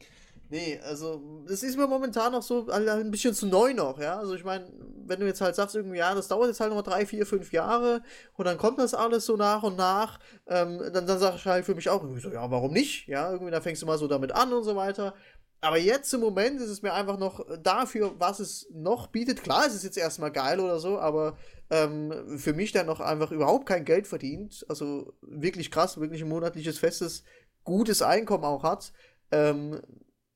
nee, 0.53 0.79
also, 0.83 1.43
das 1.47 1.63
ist 1.63 1.77
mir 1.77 1.87
momentan 1.87 2.31
noch 2.31 2.43
so 2.43 2.67
ein 2.69 3.09
bisschen 3.09 3.33
zu 3.33 3.47
neu 3.47 3.73
noch, 3.73 3.99
ja. 3.99 4.19
Also, 4.19 4.35
ich 4.35 4.43
meine, 4.43 4.71
wenn 5.07 5.19
du 5.19 5.25
jetzt 5.25 5.41
halt 5.41 5.55
sagst, 5.55 5.75
irgendwie, 5.75 5.97
ja, 5.97 6.13
das 6.13 6.27
dauert 6.27 6.47
jetzt 6.47 6.59
halt 6.59 6.71
noch 6.71 6.83
drei, 6.83 7.07
vier, 7.07 7.25
fünf 7.25 7.51
Jahre 7.51 8.03
und 8.35 8.45
dann 8.45 8.59
kommt 8.59 8.77
das 8.77 8.93
alles 8.93 9.25
so 9.25 9.35
nach 9.35 9.63
und 9.63 9.77
nach, 9.77 10.19
ähm, 10.47 10.79
dann, 10.93 11.07
dann 11.07 11.17
sag 11.19 11.35
ich 11.35 11.45
halt 11.45 11.65
für 11.65 11.73
mich 11.73 11.89
auch 11.89 12.03
irgendwie 12.03 12.21
so, 12.21 12.29
ja, 12.29 12.49
warum 12.51 12.71
nicht? 12.71 13.07
Ja, 13.07 13.31
irgendwie, 13.31 13.51
dann 13.51 13.63
fängst 13.63 13.81
du 13.81 13.87
mal 13.87 13.97
so 13.97 14.07
damit 14.07 14.31
an 14.31 14.53
und 14.53 14.63
so 14.63 14.75
weiter. 14.75 15.15
Aber 15.59 15.77
jetzt 15.77 16.13
im 16.13 16.19
Moment 16.19 16.61
ist 16.61 16.69
es 16.69 16.81
mir 16.83 16.93
einfach 16.93 17.17
noch 17.17 17.43
dafür, 17.63 18.13
was 18.19 18.39
es 18.39 18.67
noch 18.71 19.07
bietet. 19.07 19.41
Klar, 19.41 19.65
es 19.65 19.73
ist 19.73 19.83
jetzt 19.83 19.97
erstmal 19.97 20.31
geil 20.31 20.59
oder 20.59 20.77
so, 20.77 20.99
aber 20.99 21.37
ähm, 21.71 22.37
für 22.37 22.53
mich 22.53 22.73
der 22.73 22.83
noch 22.83 22.99
einfach 22.99 23.31
überhaupt 23.31 23.65
kein 23.65 23.85
Geld 23.85 24.05
verdient, 24.05 24.65
also 24.69 25.13
wirklich 25.21 25.71
krass, 25.71 25.99
wirklich 25.99 26.21
ein 26.21 26.29
monatliches, 26.29 26.77
festes, 26.77 27.23
gutes 27.63 28.01
Einkommen 28.01 28.43
auch 28.43 28.63
hat, 28.63 28.91
ähm, 29.31 29.81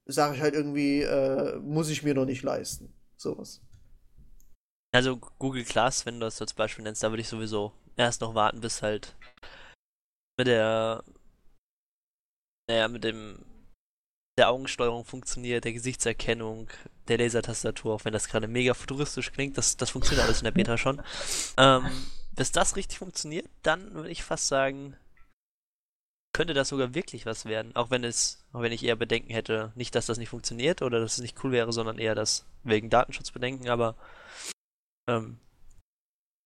sage 0.08 0.36
ich 0.36 0.42
halt 0.42 0.54
irgendwie, 0.54 1.02
äh, 1.02 1.58
muss 1.60 1.90
ich 1.90 2.04
mir 2.04 2.14
noch 2.14 2.26
nicht 2.26 2.44
leisten. 2.44 2.94
Sowas. 3.18 3.62
Also 4.94 5.18
Google 5.18 5.64
Glass, 5.64 6.06
wenn 6.06 6.20
du 6.20 6.26
das 6.26 6.42
als 6.42 6.54
Beispiel 6.54 6.84
nennst, 6.84 7.04
da 7.04 7.12
würde 7.12 7.22
ich 7.22 7.28
sowieso 7.28 7.74
erst 7.98 8.22
noch 8.22 8.36
warten, 8.36 8.62
bis 8.62 8.82
halt 8.82 9.16
mit 10.40 10.48
der, 10.48 11.04
naja, 12.70 12.88
mit 12.88 13.04
dem, 13.04 13.46
der 14.38 14.50
Augensteuerung 14.50 15.04
funktioniert, 15.04 15.66
der 15.66 15.74
Gesichtserkennung, 15.74 16.70
der 17.08 17.18
Lasertastatur, 17.18 17.96
auch 17.96 18.06
wenn 18.06 18.14
das 18.14 18.28
gerade 18.28 18.48
mega 18.48 18.74
futuristisch 18.74 19.32
klingt, 19.32 19.58
das, 19.58 19.78
das 19.78 19.90
funktioniert 19.90 20.26
alles 20.26 20.40
in 20.40 20.46
der 20.46 20.52
Beta 20.52 20.78
schon. 20.78 21.02
Ähm, 21.58 21.86
bis 22.32 22.52
das 22.52 22.76
richtig 22.76 23.00
funktioniert, 23.00 23.50
dann 23.64 23.94
würde 23.94 24.10
ich 24.10 24.24
fast 24.24 24.48
sagen, 24.48 24.96
könnte 26.38 26.54
das 26.54 26.70
sogar 26.70 26.94
wirklich 26.94 27.26
was 27.26 27.46
werden. 27.46 27.76
Auch 27.76 27.90
wenn 27.90 28.04
es, 28.04 28.46
auch 28.54 28.62
wenn 28.62 28.72
ich 28.72 28.84
eher 28.84 28.96
Bedenken 28.96 29.32
hätte, 29.32 29.72
nicht, 29.74 29.96
dass 29.96 30.06
das 30.06 30.20
nicht 30.20 30.30
funktioniert 30.30 30.84
oder 30.84 31.00
dass 31.00 31.14
es 31.14 31.20
nicht 31.20 31.44
cool 31.44 31.52
wäre, 31.52 31.74
sondern 31.74 31.98
eher 31.98 32.14
das 32.14 32.46
wegen 32.64 32.92
Datenschutzbedenken, 32.92 33.70
aber 33.70 33.96
ähm, 35.10 35.40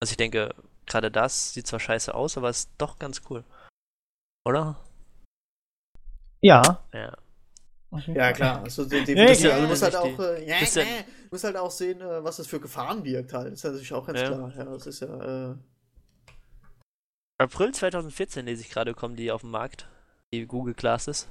also 0.01 0.11
ich 0.13 0.17
denke, 0.17 0.55
gerade 0.85 1.11
das 1.11 1.53
sieht 1.53 1.67
zwar 1.67 1.81
scheiße 1.81 2.15
aus, 2.15 2.37
aber 2.37 2.49
ist 2.49 2.69
doch 2.77 2.99
ganz 2.99 3.21
cool. 3.29 3.43
Oder? 4.47 4.79
ja. 6.39 6.81
Ja. 6.93 7.17
Ja, 8.07 8.31
klar. 8.31 8.63
Also, 8.63 8.85
die, 8.85 9.03
die, 9.03 9.11
Ja, 9.11 9.25
das, 9.27 9.41
du 9.41 9.67
musst 9.67 9.83
halt 9.83 9.95
auch, 9.97 10.17
äh, 10.19 10.47
ja, 10.47 10.55
ja- 10.63 10.83
nee, 10.85 11.03
musst 11.29 11.43
halt 11.43 11.57
auch 11.57 11.69
sehen, 11.69 11.99
äh, 11.99 12.23
was 12.23 12.37
das 12.37 12.47
für 12.47 12.61
Gefahren 12.61 13.03
birgt 13.03 13.33
halt. 13.33 13.47
Das 13.51 13.59
ist 13.59 13.63
natürlich 13.65 13.93
auch 13.93 14.07
ganz 14.07 14.21
Ja. 14.21 14.27
klar. 14.27 14.53
Ja, 14.55 14.63
das 14.63 14.87
ist 14.87 15.01
ja, 15.01 15.51
äh, 15.51 15.55
April 17.41 17.71
2014 17.71 18.45
lese 18.45 18.61
ich 18.61 18.69
gerade, 18.69 18.93
kommen 18.93 19.15
die 19.15 19.31
auf 19.31 19.41
den 19.41 19.49
Markt. 19.49 19.89
Die 20.31 20.45
Google 20.45 20.75
Glasses. 20.75 21.27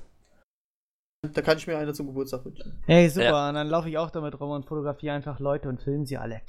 da 1.22 1.40
kann 1.40 1.56
ich 1.56 1.68
mir 1.68 1.78
eine 1.78 1.92
zum 1.92 2.08
Geburtstag 2.08 2.44
wünschen. 2.44 2.82
Hey, 2.84 3.08
super. 3.08 3.26
Ja. 3.26 3.48
Und 3.48 3.54
dann 3.54 3.68
laufe 3.68 3.88
ich 3.88 3.96
auch 3.96 4.10
damit 4.10 4.40
rum 4.40 4.50
und 4.50 4.66
fotografiere 4.66 5.14
einfach 5.14 5.38
Leute 5.38 5.68
und 5.68 5.80
filme 5.80 6.06
sie 6.06 6.18
alle. 6.18 6.42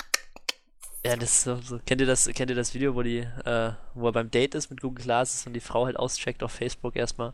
Ja, 1.04 1.16
das 1.16 1.32
ist 1.32 1.44
so, 1.46 1.56
so. 1.56 1.80
Kennt 1.84 2.00
ihr 2.00 2.06
das, 2.06 2.28
kennt 2.28 2.52
ihr 2.52 2.56
das 2.56 2.76
Video, 2.76 2.94
wo 2.94 3.02
die, 3.02 3.20
äh, 3.20 3.72
wo 3.96 4.06
er 4.08 4.12
beim 4.12 4.30
Date 4.30 4.54
ist 4.54 4.70
mit 4.70 4.82
Google 4.82 5.04
Glasses 5.04 5.48
und 5.48 5.54
die 5.54 5.60
Frau 5.60 5.86
halt 5.86 5.98
auscheckt 5.98 6.44
auf 6.44 6.52
Facebook 6.52 6.96
erstmal? 6.96 7.34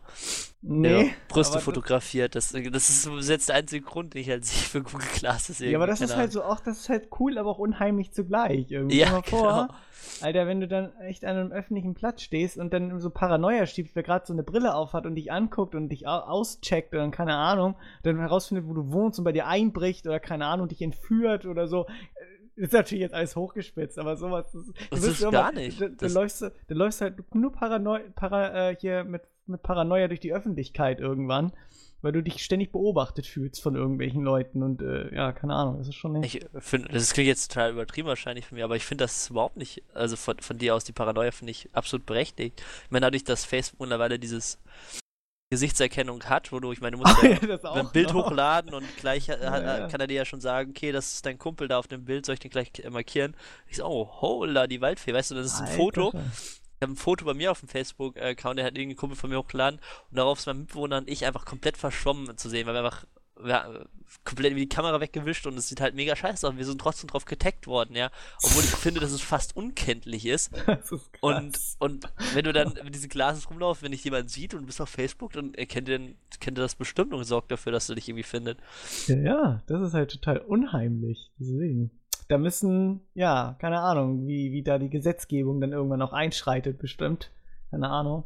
Nee. 0.62 1.08
ja, 1.08 1.14
Brüste 1.28 1.60
fotografiert. 1.60 2.36
Das, 2.36 2.54
das 2.54 2.90
ist 3.06 3.30
jetzt 3.30 3.50
der 3.50 3.58
einzige 3.58 3.86
Grund, 3.86 4.14
den 4.14 4.22
ich 4.22 4.30
halt 4.30 4.46
sehe 4.46 4.58
für 4.58 4.82
Google 4.82 5.08
Glasses 5.16 5.60
Ja, 5.60 5.78
aber 5.78 5.86
das 5.86 6.00
irgendwie, 6.00 6.14
ist 6.14 6.18
halt 6.18 6.32
so 6.32 6.44
auch, 6.44 6.62
das 6.62 6.80
ist 6.80 6.90
halt 6.90 7.10
cool, 7.20 7.38
aber 7.38 7.50
auch 7.50 7.60
unheimlich 7.60 8.14
zugleich. 8.14 8.72
Irgendwie. 8.72 9.00
Ja, 9.00 9.12
mal 9.12 9.22
genau. 9.22 9.38
vor, 9.38 9.76
Alter, 10.22 10.48
wenn 10.48 10.62
du 10.62 10.68
dann 10.70 10.96
echt 11.02 11.26
an 11.26 11.36
einem 11.36 11.52
öffentlichen 11.52 11.94
Platz 11.94 12.22
stehst 12.22 12.58
und 12.58 12.74
dann 12.74 13.02
so 13.02 13.10
Paranoia 13.10 13.66
schiebst, 13.66 13.96
wer 13.96 14.04
gerade 14.04 14.26
so 14.26 14.32
eine 14.32 14.44
Brille 14.44 14.76
aufhat 14.76 15.06
und 15.06 15.16
dich 15.16 15.32
anguckt 15.32 15.76
und 15.76 15.90
dich 15.90 16.08
au- 16.08 16.22
auscheckt 16.22 16.94
oder 16.94 17.10
keine 17.12 17.36
Ahnung, 17.36 17.76
dann 18.04 18.18
herausfindet, 18.18 18.66
wo 18.68 18.74
du 18.74 18.92
wohnst 18.92 19.20
und 19.20 19.26
bei 19.26 19.34
dir 19.34 19.46
einbricht 19.48 20.08
oder 20.08 20.22
keine 20.22 20.46
Ahnung, 20.46 20.70
dich 20.70 20.82
entführt 20.82 21.46
oder 21.46 21.68
so. 21.68 21.86
Ist 22.58 22.74
natürlich 22.74 23.02
jetzt 23.04 23.14
alles 23.14 23.36
hochgespitzt, 23.36 23.98
aber 24.00 24.18
sowas. 24.18 24.46
Das, 24.52 24.66
du 24.66 24.74
Das 24.90 25.04
ist 25.04 25.22
immer- 25.22 25.32
gar 25.32 25.52
nicht. 25.52 25.80
Du, 25.80 25.90
du, 25.90 25.96
Das- 25.96 26.14
läufst, 26.14 26.42
du 26.42 26.74
läufst 26.74 27.02
halt 27.02 27.34
nur 27.36 27.52
Paranoi 27.52 28.00
para, 28.16 28.72
äh, 28.72 28.76
hier 28.76 29.04
mit, 29.04 29.22
mit 29.46 29.62
Paranoia 29.62 30.08
durch 30.08 30.20
die 30.20 30.34
Öffentlichkeit 30.34 31.00
irgendwann, 31.00 31.54
weil 32.02 32.12
du 32.14 32.22
dich 32.24 32.44
ständig 32.44 32.72
beobachtet 32.72 33.26
fühlst 33.28 33.62
von 33.62 33.76
irgendwelchen 33.76 34.24
Leuten 34.24 34.64
und 34.64 34.82
äh, 34.82 35.14
ja, 35.16 35.32
keine 35.34 35.54
Ahnung, 35.54 35.78
das 35.78 35.88
ist 35.88 35.96
schon 35.96 36.14
nicht. 36.14 36.36
Ich 36.36 36.46
finde, 36.64 36.90
das 36.90 37.14
klingt 37.14 37.28
jetzt 37.28 37.52
total 37.54 37.72
übertrieben 37.74 38.08
wahrscheinlich 38.08 38.46
von 38.48 38.58
mir, 38.58 38.66
aber 38.66 38.76
ich 38.76 38.86
finde 38.86 39.04
das 39.04 39.30
überhaupt 39.30 39.58
nicht, 39.58 39.84
also 39.94 40.16
von, 40.16 40.40
von 40.40 40.58
dir 40.58 40.74
aus 40.76 40.84
die 40.84 40.94
Paranoia 40.94 41.32
finde 41.32 41.52
ich 41.52 41.70
absolut 41.74 42.06
berechtigt. 42.08 42.62
Ich 42.86 42.92
meine, 42.92 43.06
dadurch, 43.06 43.24
dass 43.24 43.46
Facebook 43.46 43.80
mittlerweile 43.80 44.18
dieses 44.20 44.60
Gesichtserkennung 45.50 46.24
hat, 46.26 46.52
wo 46.52 46.60
du, 46.60 46.72
ich 46.74 46.82
meine, 46.82 46.98
das 47.48 47.64
auch 47.64 47.76
ein 47.76 47.92
Bild 47.92 48.14
noch. 48.14 48.26
hochladen 48.26 48.74
und 48.74 48.86
gleich 48.98 49.30
äh, 49.30 49.38
Ja, 49.42 49.80
ja. 49.80 49.88
kann 49.88 50.02
er 50.02 50.08
dir 50.08 50.16
ja 50.16 50.26
schon 50.26 50.42
sagen, 50.42 50.72
okay, 50.72 50.92
das 50.92 51.14
ist 51.14 51.26
dein 51.26 51.38
Kumpel 51.38 51.68
da 51.68 51.78
auf 51.80 51.88
dem 51.88 52.04
Bild, 52.04 52.26
soll 52.26 52.34
ich 52.34 52.40
den 52.40 52.52
gleich 52.52 52.72
äh, 52.84 52.90
markieren? 52.90 53.36
Ich 53.68 53.78
so, 53.78 53.86
oh, 53.86 54.10
hola, 54.22 54.68
die 54.68 54.82
Waldfee, 54.82 55.14
weißt 55.14 55.32
du, 55.32 55.36
das 55.36 55.48
ist 55.48 55.60
ein 55.60 55.66
Alter 55.68 55.78
Foto. 55.78 56.08
Ich 56.14 56.82
habe 56.82 56.94
ein 56.94 56.96
Foto 56.96 57.26
bei 57.26 57.34
mir 57.34 57.52
auf 57.52 57.62
dem 57.62 57.70
Facebook-Account, 57.70 58.60
der 58.60 58.66
hat 58.66 58.78
irgendein 58.78 58.98
Kumpel 58.98 59.18
von 59.18 59.30
mir 59.30 59.40
hochgeladen 59.40 59.80
und 60.12 60.18
darauf 60.18 60.40
ist 60.40 60.46
mein 60.48 60.60
Mitbewohner 60.60 60.98
und 60.98 61.10
ich 61.10 61.26
einfach 61.26 61.46
komplett 61.46 61.78
verschwommen 61.78 62.38
zu 62.38 62.50
sehen, 62.50 62.68
weil 62.68 62.74
wir 62.76 62.84
einfach 62.84 63.06
ja, 63.46 63.86
komplett 64.24 64.56
wie 64.56 64.62
die 64.62 64.70
Kamera 64.70 65.00
weggewischt 65.00 65.46
und 65.48 65.58
es 65.58 65.68
sieht 65.68 65.82
halt 65.82 65.96
mega 65.96 66.16
scheiße 66.16 66.48
aus. 66.48 66.56
Wir 66.58 66.66
sind 66.66 66.80
trotzdem 66.80 67.10
drauf 67.10 67.26
getaggt 67.26 67.68
worden, 67.68 67.96
ja. 67.96 68.10
Obwohl 68.44 68.64
ich 68.64 68.70
finde, 68.70 69.00
dass 69.00 69.12
es 69.12 69.22
fast 69.22 69.56
unkenntlich 69.56 70.26
ist. 70.26 70.52
Das 70.68 70.92
ist 70.92 71.14
krass. 71.14 71.22
Und, 71.22 71.60
und 71.80 72.14
wenn 72.34 72.44
du 72.44 72.54
dann 72.54 72.74
mit 72.84 72.94
diesen 72.94 73.10
Glases 73.10 73.50
rumlaufst, 73.50 73.84
wenn 73.84 73.92
dich 73.92 74.04
jemand 74.04 74.30
sieht 74.30 74.54
und 74.54 74.62
du 74.62 74.66
bist 74.66 74.82
auf 74.82 74.90
Facebook, 74.90 75.34
dann 75.34 75.54
erkennt 75.54 75.90
er, 75.90 76.00
kennt 76.40 76.58
er 76.58 76.64
das 76.64 76.76
bestimmt 76.76 77.14
und 77.14 77.24
sorgt 77.24 77.52
dafür, 77.52 77.72
dass 77.72 77.88
du 77.88 77.96
dich 77.96 78.08
irgendwie 78.10 78.24
findet. 78.24 78.60
ja, 79.08 79.16
ja, 79.16 79.64
das 79.68 79.82
ist 79.82 79.94
halt 79.94 80.12
total 80.12 80.40
unheimlich. 80.40 81.32
Deswegen. 81.40 81.92
Da 82.28 82.38
müssen, 82.38 83.02
ja, 83.14 83.56
keine 83.60 83.80
Ahnung, 83.80 84.28
wie, 84.28 84.52
wie 84.52 84.64
da 84.64 84.78
die 84.78 84.90
Gesetzgebung 84.90 85.62
dann 85.62 85.72
irgendwann 85.72 86.02
auch 86.02 86.14
einschreitet, 86.14 86.78
bestimmt. 86.78 87.32
Keine 87.72 87.90
Ahnung. 87.90 88.26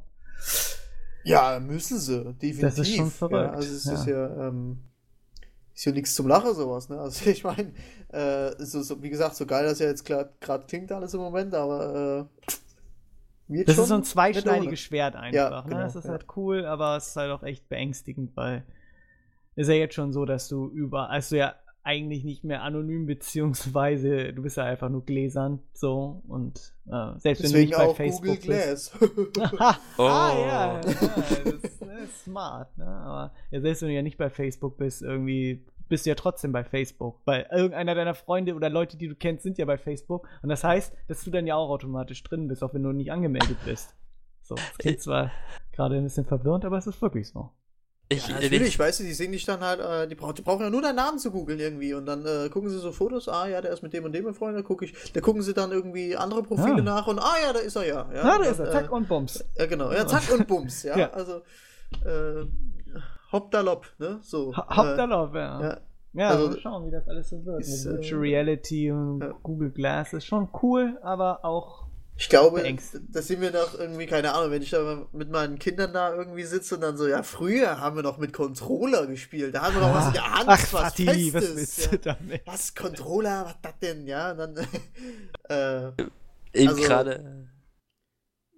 Ja, 1.23 1.59
müssen 1.59 1.99
sie, 1.99 2.23
definitiv. 2.33 2.61
Das 2.61 2.79
ist 2.79 2.95
schon 2.95 3.11
verrückt, 3.11 3.33
Ja, 3.33 3.51
also 3.51 3.75
es 3.75 3.85
ja. 3.85 3.93
ist 3.93 4.05
ja, 4.07 4.47
ähm, 4.47 4.79
ist 5.81 5.85
ja 5.85 5.91
nichts 5.93 6.13
zum 6.13 6.27
Lachen, 6.27 6.53
sowas, 6.53 6.89
ne? 6.89 6.99
Also 6.99 7.27
ich 7.29 7.43
meine, 7.43 7.71
äh, 8.09 8.51
so, 8.63 8.81
so, 8.83 9.01
wie 9.01 9.09
gesagt, 9.09 9.35
so 9.35 9.45
geil 9.47 9.65
das 9.65 9.79
ja 9.79 9.87
jetzt 9.87 10.05
gerade 10.05 10.31
klingt 10.67 10.91
alles 10.91 11.13
im 11.15 11.21
Moment, 11.21 11.55
aber 11.55 12.27
äh, 12.47 12.51
wird 13.47 13.67
Das 13.67 13.75
schon 13.75 13.83
ist 13.83 13.89
so 13.89 13.95
ein 13.95 14.03
zweischneidiges. 14.03 14.79
Schwert 14.79 15.15
einfach. 15.15 15.33
Ja, 15.33 15.61
ne? 15.63 15.69
genau, 15.69 15.81
Das 15.81 15.95
ist 15.95 16.05
ja. 16.05 16.11
halt 16.11 16.25
cool, 16.35 16.65
aber 16.65 16.97
es 16.97 17.07
ist 17.07 17.15
halt 17.15 17.31
auch 17.31 17.43
echt 17.43 17.67
beängstigend, 17.67 18.37
weil 18.37 18.63
ist 19.55 19.67
ja 19.67 19.73
jetzt 19.73 19.95
schon 19.95 20.13
so, 20.13 20.23
dass 20.25 20.47
du 20.47 20.69
über, 20.69 21.09
also 21.09 21.35
ja 21.35 21.55
eigentlich 21.83 22.23
nicht 22.23 22.43
mehr 22.43 22.61
anonym, 22.61 23.07
beziehungsweise 23.07 24.33
du 24.33 24.43
bist 24.43 24.55
ja 24.57 24.65
einfach 24.65 24.89
nur 24.89 25.03
gläsern, 25.03 25.59
so 25.73 26.21
und 26.27 26.73
äh, 26.87 27.17
selbst 27.17 27.43
wenn 27.43 27.51
du 27.51 27.57
Deswegen 27.57 27.69
nicht 27.69 27.77
bei 27.77 27.85
auch 27.87 27.95
Facebook 27.95 28.39
Google 28.39 28.55
bist. 28.69 28.93
Glass. 29.33 29.57
ah, 29.59 29.75
Oh. 29.97 30.03
ja, 30.03 30.73
ja 30.75 30.81
das, 30.81 30.91
ist- 31.01 31.81
das 31.81 31.99
ist 32.03 32.23
smart, 32.25 32.77
ne? 32.77 32.85
Aber 32.85 33.33
ja, 33.49 33.61
selbst 33.61 33.81
wenn 33.81 33.89
du 33.89 33.95
ja 33.95 34.01
nicht 34.03 34.17
bei 34.19 34.29
Facebook 34.29 34.77
bist, 34.77 35.01
irgendwie 35.01 35.65
bist 35.91 36.05
du 36.05 36.09
ja 36.09 36.15
trotzdem 36.15 36.51
bei 36.51 36.63
Facebook. 36.63 37.19
Weil 37.25 37.47
irgendeiner 37.51 37.93
deiner 37.93 38.15
Freunde 38.15 38.55
oder 38.55 38.69
Leute, 38.69 38.97
die 38.97 39.07
du 39.07 39.13
kennst, 39.15 39.43
sind 39.43 39.57
ja 39.59 39.65
bei 39.65 39.77
Facebook. 39.77 40.27
Und 40.41 40.49
das 40.49 40.63
heißt, 40.63 40.93
dass 41.07 41.23
du 41.23 41.29
dann 41.29 41.45
ja 41.45 41.55
auch 41.55 41.69
automatisch 41.69 42.23
drin 42.23 42.47
bist, 42.47 42.63
auch 42.63 42.73
wenn 42.73 42.81
du 42.81 42.91
nicht 42.93 43.11
angemeldet 43.11 43.57
bist. 43.65 43.93
So, 44.41 44.55
das 44.55 44.77
klingt 44.79 45.01
zwar 45.01 45.31
gerade 45.73 45.95
ein 45.97 46.03
bisschen 46.03 46.25
verwirrend, 46.25 46.65
aber 46.65 46.77
es 46.77 46.87
ist 46.87 47.01
wirklich 47.01 47.27
so. 47.29 47.51
Ich, 48.09 48.27
Ja, 48.27 48.39
ich, 48.39 48.49
natürlich, 48.51 48.77
weißt 48.77 48.99
du, 48.99 49.03
die 49.03 49.13
sehen 49.13 49.31
dich 49.31 49.45
dann 49.45 49.59
halt, 49.61 49.79
äh, 49.79 50.07
die, 50.07 50.15
brauch, 50.15 50.33
die 50.33 50.41
brauchen 50.41 50.63
ja 50.63 50.69
nur 50.69 50.81
deinen 50.81 50.95
Namen 50.97 51.19
zu 51.19 51.31
googeln 51.31 51.59
irgendwie 51.59 51.93
und 51.93 52.05
dann 52.05 52.25
äh, 52.25 52.49
gucken 52.49 52.69
sie 52.69 52.77
so 52.79 52.91
Fotos, 52.91 53.29
ah 53.29 53.47
ja, 53.47 53.61
der 53.61 53.71
ist 53.71 53.83
mit 53.83 53.93
dem 53.93 54.03
und 54.03 54.11
dem 54.13 54.25
befreundet, 54.25 54.65
guck 54.65 54.81
ich, 54.81 54.93
da 55.13 55.21
gucken 55.21 55.41
sie 55.41 55.53
dann 55.53 55.71
irgendwie 55.71 56.17
andere 56.17 56.43
Profile 56.43 56.77
Ja. 56.77 56.81
nach 56.81 57.07
und 57.07 57.19
ah 57.19 57.35
ja, 57.45 57.53
da 57.53 57.59
ist 57.59 57.75
er 57.77 57.85
ja. 57.85 58.09
ja 58.13 58.21
Na, 58.23 58.35
und 58.37 58.45
da 58.45 58.51
ist 58.51 58.59
er, 58.59 58.71
zack 58.71 58.85
äh, 58.87 58.89
und 58.89 59.07
Bums. 59.07 59.45
Ja, 59.57 59.65
genau, 59.65 59.91
ja, 59.93 60.05
zack 60.07 60.29
und 60.33 60.47
bums, 60.47 60.83
ja, 60.83 60.97
Ja. 60.99 61.09
also 61.11 61.41
äh, 62.05 62.45
hoppdalopp, 63.31 63.87
ne, 63.99 64.19
so. 64.21 64.55
Ha- 64.55 64.93
äh, 64.93 64.97
ja. 64.97 65.61
ja. 65.61 65.81
Ja, 66.13 66.29
Also, 66.31 66.49
mal 66.49 66.59
schauen, 66.59 66.87
wie 66.87 66.91
das 66.91 67.07
alles 67.07 67.29
so 67.29 67.45
wird. 67.45 67.61
ist, 67.61 67.85
Mit 67.85 67.93
äh, 67.93 67.97
Virtual 67.99 68.19
Reality 68.21 68.91
und 68.91 69.21
ja. 69.21 69.31
Google 69.43 69.71
Glass 69.71 70.11
ist 70.11 70.25
schon 70.25 70.49
cool, 70.61 70.99
aber 71.03 71.45
auch. 71.45 71.85
Ich 72.17 72.27
glaube, 72.27 72.61
das 73.13 73.27
sind 73.27 73.39
wir 73.41 73.51
noch 73.51 73.79
irgendwie, 73.79 74.05
keine 74.07 74.33
Ahnung, 74.33 74.51
wenn 74.51 74.61
ich 74.61 74.69
da 74.71 75.07
mit 75.13 75.31
meinen 75.31 75.57
Kindern 75.57 75.93
da 75.93 76.13
irgendwie 76.13 76.43
sitze 76.43 76.75
und 76.75 76.81
dann 76.81 76.97
so, 76.97 77.07
ja, 77.07 77.23
früher 77.23 77.79
haben 77.79 77.95
wir 77.95 78.03
noch 78.03 78.17
mit 78.17 78.33
Controller 78.33 79.07
gespielt, 79.07 79.55
da 79.55 79.61
haben 79.63 79.75
wir 79.75 79.81
noch 79.81 79.95
was 79.95 80.07
in 80.07 80.13
der 80.13 80.31
Hand, 80.33 80.43
Ach, 80.47 80.59
was 80.59 80.69
Fatih, 80.69 81.33
was 81.33 81.45
Festes, 81.45 81.55
willst 81.55 81.85
ja. 81.85 81.91
du 81.91 81.97
damit? 81.99 82.41
Was, 82.45 82.75
Controller, 82.75 83.45
was 83.45 83.55
das 83.61 83.79
denn, 83.79 84.05
ja, 84.05 84.31
und 84.31 84.37
dann, 84.37 84.55
äh, 85.49 85.87
eben 86.53 86.67
also- 86.69 86.81
gerade. 86.83 87.47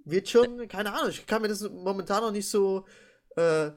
wird 0.05 0.27
schon, 0.27 0.67
keine 0.67 0.91
Ahnung, 0.91 1.09
ich 1.09 1.25
kann 1.27 1.41
mir 1.43 1.47
das 1.49 1.61
momentan 1.69 2.23
noch 2.23 2.31
nicht 2.31 2.49
so, 2.49 2.85
äh, 3.37 3.69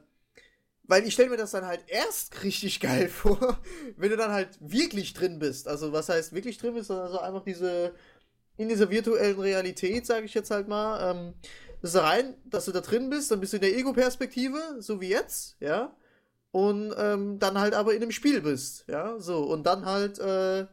weil 0.88 1.06
ich 1.06 1.14
stelle 1.14 1.30
mir 1.30 1.36
das 1.36 1.50
dann 1.50 1.66
halt 1.66 1.84
erst 1.88 2.42
richtig 2.42 2.80
geil 2.80 3.08
vor, 3.10 3.58
wenn 3.96 4.10
du 4.10 4.16
dann 4.16 4.32
halt 4.32 4.50
wirklich 4.60 5.14
drin 5.14 5.38
bist. 5.38 5.68
Also 5.68 5.92
was 5.92 6.08
heißt 6.08 6.32
wirklich 6.32 6.58
drin 6.58 6.74
bist, 6.74 6.90
also 6.90 7.18
einfach 7.18 7.42
diese, 7.42 7.94
in 8.56 8.68
dieser 8.68 8.90
virtuellen 8.90 9.38
Realität, 9.38 10.06
sage 10.06 10.26
ich 10.26 10.34
jetzt 10.34 10.50
halt 10.50 10.68
mal, 10.68 11.10
ähm, 11.10 11.34
das 11.82 11.94
ist 11.94 12.00
rein, 12.00 12.34
dass 12.44 12.64
du 12.64 12.72
da 12.72 12.80
drin 12.80 13.10
bist, 13.10 13.30
dann 13.30 13.40
bist 13.40 13.52
du 13.52 13.58
in 13.58 13.62
der 13.62 13.76
Ego-Perspektive, 13.76 14.58
so 14.80 15.00
wie 15.00 15.08
jetzt, 15.08 15.56
ja, 15.60 15.94
und 16.52 16.94
ähm, 16.96 17.38
dann 17.38 17.58
halt 17.58 17.74
aber 17.74 17.94
in 17.94 18.02
einem 18.02 18.12
Spiel 18.12 18.40
bist, 18.40 18.84
ja, 18.88 19.18
so, 19.18 19.44
und 19.44 19.64
dann 19.64 19.84
halt, 19.84 20.18
äh, 20.18 20.66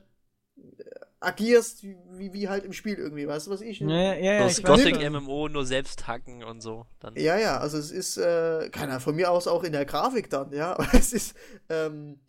agierst 1.23 1.83
wie, 1.83 2.33
wie 2.33 2.49
halt 2.49 2.65
im 2.65 2.73
Spiel 2.73 2.97
irgendwie, 2.97 3.27
weißt 3.27 3.47
du, 3.47 3.51
was 3.51 3.61
ich? 3.61 3.79
Ja, 3.79 3.87
ja, 3.89 4.15
ja, 4.15 4.43
das 4.43 4.59
ich 4.59 4.63
weiß 4.63 4.83
Gothic 4.83 4.95
schon. 4.95 5.13
MMO 5.13 5.47
nur 5.49 5.65
selbst 5.65 6.07
hacken 6.07 6.43
und 6.43 6.61
so. 6.61 6.85
Dann, 6.99 7.15
Ja, 7.15 7.37
ja, 7.37 7.57
also 7.59 7.77
es 7.77 7.91
ist, 7.91 8.17
äh, 8.17 8.69
keiner 8.69 8.99
von 8.99 9.15
mir 9.15 9.31
aus 9.31 9.47
auch 9.47 9.63
in 9.63 9.71
der 9.73 9.85
Grafik 9.85 10.29
dann, 10.29 10.51
ja, 10.53 10.73
aber 10.77 10.93
es 10.93 11.13
ist, 11.13 11.35
ähm, 11.69 12.19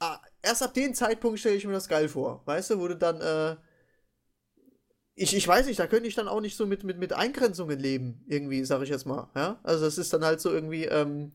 ah, 0.00 0.20
erst 0.42 0.62
ab 0.62 0.74
dem 0.74 0.94
Zeitpunkt 0.94 1.38
stelle 1.38 1.56
ich 1.56 1.66
mir 1.66 1.72
das 1.72 1.88
geil 1.88 2.08
vor, 2.08 2.42
weißt 2.46 2.70
du, 2.70 2.78
wo 2.80 2.88
du 2.88 2.96
dann, 2.96 3.20
äh, 3.20 3.56
ich, 5.14 5.34
ich 5.34 5.48
weiß 5.48 5.66
nicht, 5.66 5.78
da 5.78 5.86
könnte 5.86 6.08
ich 6.08 6.14
dann 6.14 6.28
auch 6.28 6.40
nicht 6.40 6.56
so 6.56 6.66
mit, 6.66 6.84
mit, 6.84 6.98
mit 6.98 7.12
Eingrenzungen 7.12 7.78
leben, 7.78 8.22
irgendwie, 8.26 8.64
sag 8.64 8.82
ich 8.82 8.90
jetzt 8.90 9.06
mal, 9.06 9.30
ja, 9.34 9.58
also 9.62 9.86
es 9.86 9.98
ist 9.98 10.12
dann 10.12 10.24
halt 10.24 10.40
so 10.40 10.50
irgendwie, 10.50 10.84
ähm, 10.84 11.32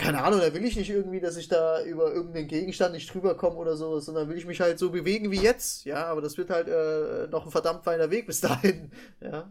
keine 0.00 0.22
Ahnung, 0.24 0.40
da 0.40 0.52
will 0.54 0.64
ich 0.64 0.76
nicht 0.76 0.88
irgendwie, 0.88 1.20
dass 1.20 1.36
ich 1.36 1.48
da 1.48 1.82
über 1.84 2.12
irgendeinen 2.12 2.48
Gegenstand 2.48 2.94
nicht 2.94 3.12
drüber 3.12 3.36
komme 3.36 3.56
oder 3.56 3.76
so, 3.76 4.00
sondern 4.00 4.28
will 4.28 4.38
ich 4.38 4.46
mich 4.46 4.60
halt 4.60 4.78
so 4.78 4.90
bewegen 4.90 5.30
wie 5.30 5.40
jetzt, 5.40 5.84
ja, 5.84 6.06
aber 6.06 6.22
das 6.22 6.38
wird 6.38 6.48
halt 6.48 6.68
äh, 6.68 7.30
noch 7.30 7.44
ein 7.44 7.50
verdammt 7.50 7.84
feiner 7.84 8.10
Weg 8.10 8.26
bis 8.26 8.40
dahin, 8.40 8.90
ja. 9.20 9.50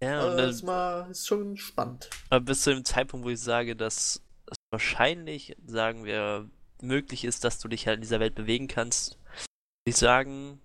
ja, 0.00 0.20
Also 0.20 0.30
und 0.30 0.36
das 0.38 0.50
ist, 0.50 0.60
dann, 0.62 0.66
mal, 0.66 1.10
ist 1.10 1.26
schon 1.26 1.56
spannend. 1.58 2.08
aber 2.30 2.40
bis 2.40 2.62
zu 2.62 2.74
dem 2.74 2.84
Zeitpunkt, 2.84 3.26
wo 3.26 3.30
ich 3.30 3.40
sage, 3.40 3.76
dass 3.76 4.22
es 4.46 4.56
wahrscheinlich, 4.70 5.54
sagen 5.66 6.04
wir, 6.04 6.48
möglich 6.80 7.24
ist, 7.24 7.44
dass 7.44 7.58
du 7.58 7.68
dich 7.68 7.86
halt 7.86 7.96
in 7.96 8.02
dieser 8.02 8.20
Welt 8.20 8.34
bewegen 8.34 8.68
kannst, 8.68 9.18
würde 9.84 9.90
ich 9.90 9.96
sagen, 9.96 10.60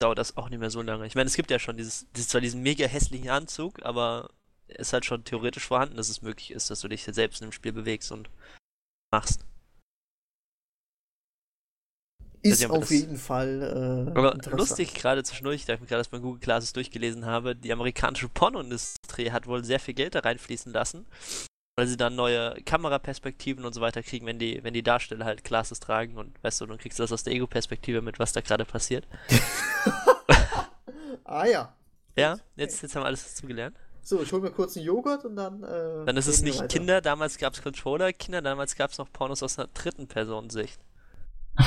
dauert 0.00 0.18
das 0.18 0.36
auch 0.36 0.48
nicht 0.48 0.58
mehr 0.58 0.70
so 0.70 0.82
lange. 0.82 1.06
Ich 1.06 1.14
meine, 1.14 1.28
es 1.28 1.36
gibt 1.36 1.50
ja 1.52 1.60
schon 1.60 1.76
dieses, 1.76 2.10
dieses 2.12 2.28
zwar 2.28 2.40
diesen 2.40 2.62
mega 2.62 2.86
hässlichen 2.86 3.30
Anzug, 3.30 3.84
aber 3.84 4.30
ist 4.68 4.92
halt 4.92 5.04
schon 5.04 5.24
theoretisch 5.24 5.66
vorhanden, 5.66 5.96
dass 5.96 6.08
es 6.08 6.22
möglich 6.22 6.50
ist, 6.50 6.70
dass 6.70 6.80
du 6.80 6.88
dich 6.88 7.04
selbst 7.04 7.40
in 7.42 7.48
dem 7.48 7.52
Spiel 7.52 7.72
bewegst 7.72 8.10
und 8.12 8.30
machst. 9.12 9.44
Ist 12.42 12.64
auf 12.68 12.80
das- 12.80 12.90
jeden 12.90 13.16
Fall 13.16 13.62
äh, 14.12 14.18
Aber 14.18 14.34
lustig, 14.50 14.92
gerade 14.94 15.22
zwischendurch, 15.24 15.56
ich 15.56 15.64
dachte 15.66 15.80
mir 15.80 15.86
gerade, 15.86 16.00
dass 16.00 16.08
ich 16.08 16.12
mein 16.12 16.20
Google 16.20 16.40
Classes 16.40 16.74
durchgelesen 16.74 17.24
habe, 17.24 17.56
die 17.56 17.72
amerikanische 17.72 18.28
Pornoindustrie 18.28 19.30
hat 19.30 19.46
wohl 19.46 19.64
sehr 19.64 19.80
viel 19.80 19.94
Geld 19.94 20.14
da 20.14 20.20
reinfließen 20.20 20.70
lassen, 20.70 21.06
weil 21.76 21.86
sie 21.86 21.96
dann 21.96 22.14
neue 22.16 22.54
Kameraperspektiven 22.66 23.64
und 23.64 23.72
so 23.72 23.80
weiter 23.80 24.02
kriegen, 24.02 24.26
wenn 24.26 24.38
die, 24.38 24.62
wenn 24.62 24.74
die 24.74 24.82
Darsteller 24.82 25.24
halt 25.24 25.42
Glasses 25.42 25.80
tragen 25.80 26.18
und 26.18 26.42
weißt 26.44 26.60
du, 26.60 26.66
dann 26.66 26.76
kriegst 26.76 26.98
du 26.98 27.02
das 27.02 27.12
aus 27.12 27.24
der 27.24 27.32
Ego-Perspektive 27.32 28.02
mit, 28.02 28.18
was 28.18 28.32
da 28.32 28.42
gerade 28.42 28.66
passiert. 28.66 29.08
ah 31.24 31.46
ja. 31.46 31.74
Ja, 32.16 32.38
jetzt, 32.56 32.82
jetzt 32.82 32.94
haben 32.94 33.02
wir 33.02 33.06
alles 33.06 33.24
dazu 33.24 33.46
gelernt. 33.46 33.76
So, 34.04 34.22
ich 34.22 34.30
hol 34.32 34.40
mir 34.40 34.50
kurz 34.50 34.76
einen 34.76 34.84
Joghurt 34.86 35.24
und 35.24 35.34
dann. 35.34 35.62
Äh, 35.62 36.04
Dann 36.04 36.16
ist 36.16 36.26
es 36.26 36.42
nicht. 36.42 36.68
Kinder, 36.68 37.00
damals 37.00 37.38
gab 37.38 37.54
es 37.54 37.62
Controller, 37.62 38.12
Kinder, 38.12 38.42
damals 38.42 38.76
gab 38.76 38.90
es 38.90 38.98
noch 38.98 39.10
Pornos 39.10 39.42
aus 39.42 39.58
einer 39.58 39.68
dritten 39.68 40.06
Person-Sicht. 40.06 40.80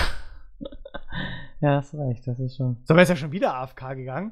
Ja, 1.59 1.77
hast 1.77 1.95
recht, 1.95 2.27
das 2.27 2.39
ist 2.39 2.57
schon. 2.57 2.77
So, 2.85 2.95
wer 2.95 3.01
ist 3.01 3.09
ja 3.09 3.15
schon 3.15 3.31
wieder 3.31 3.55
AFK 3.55 3.95
gegangen? 3.95 4.31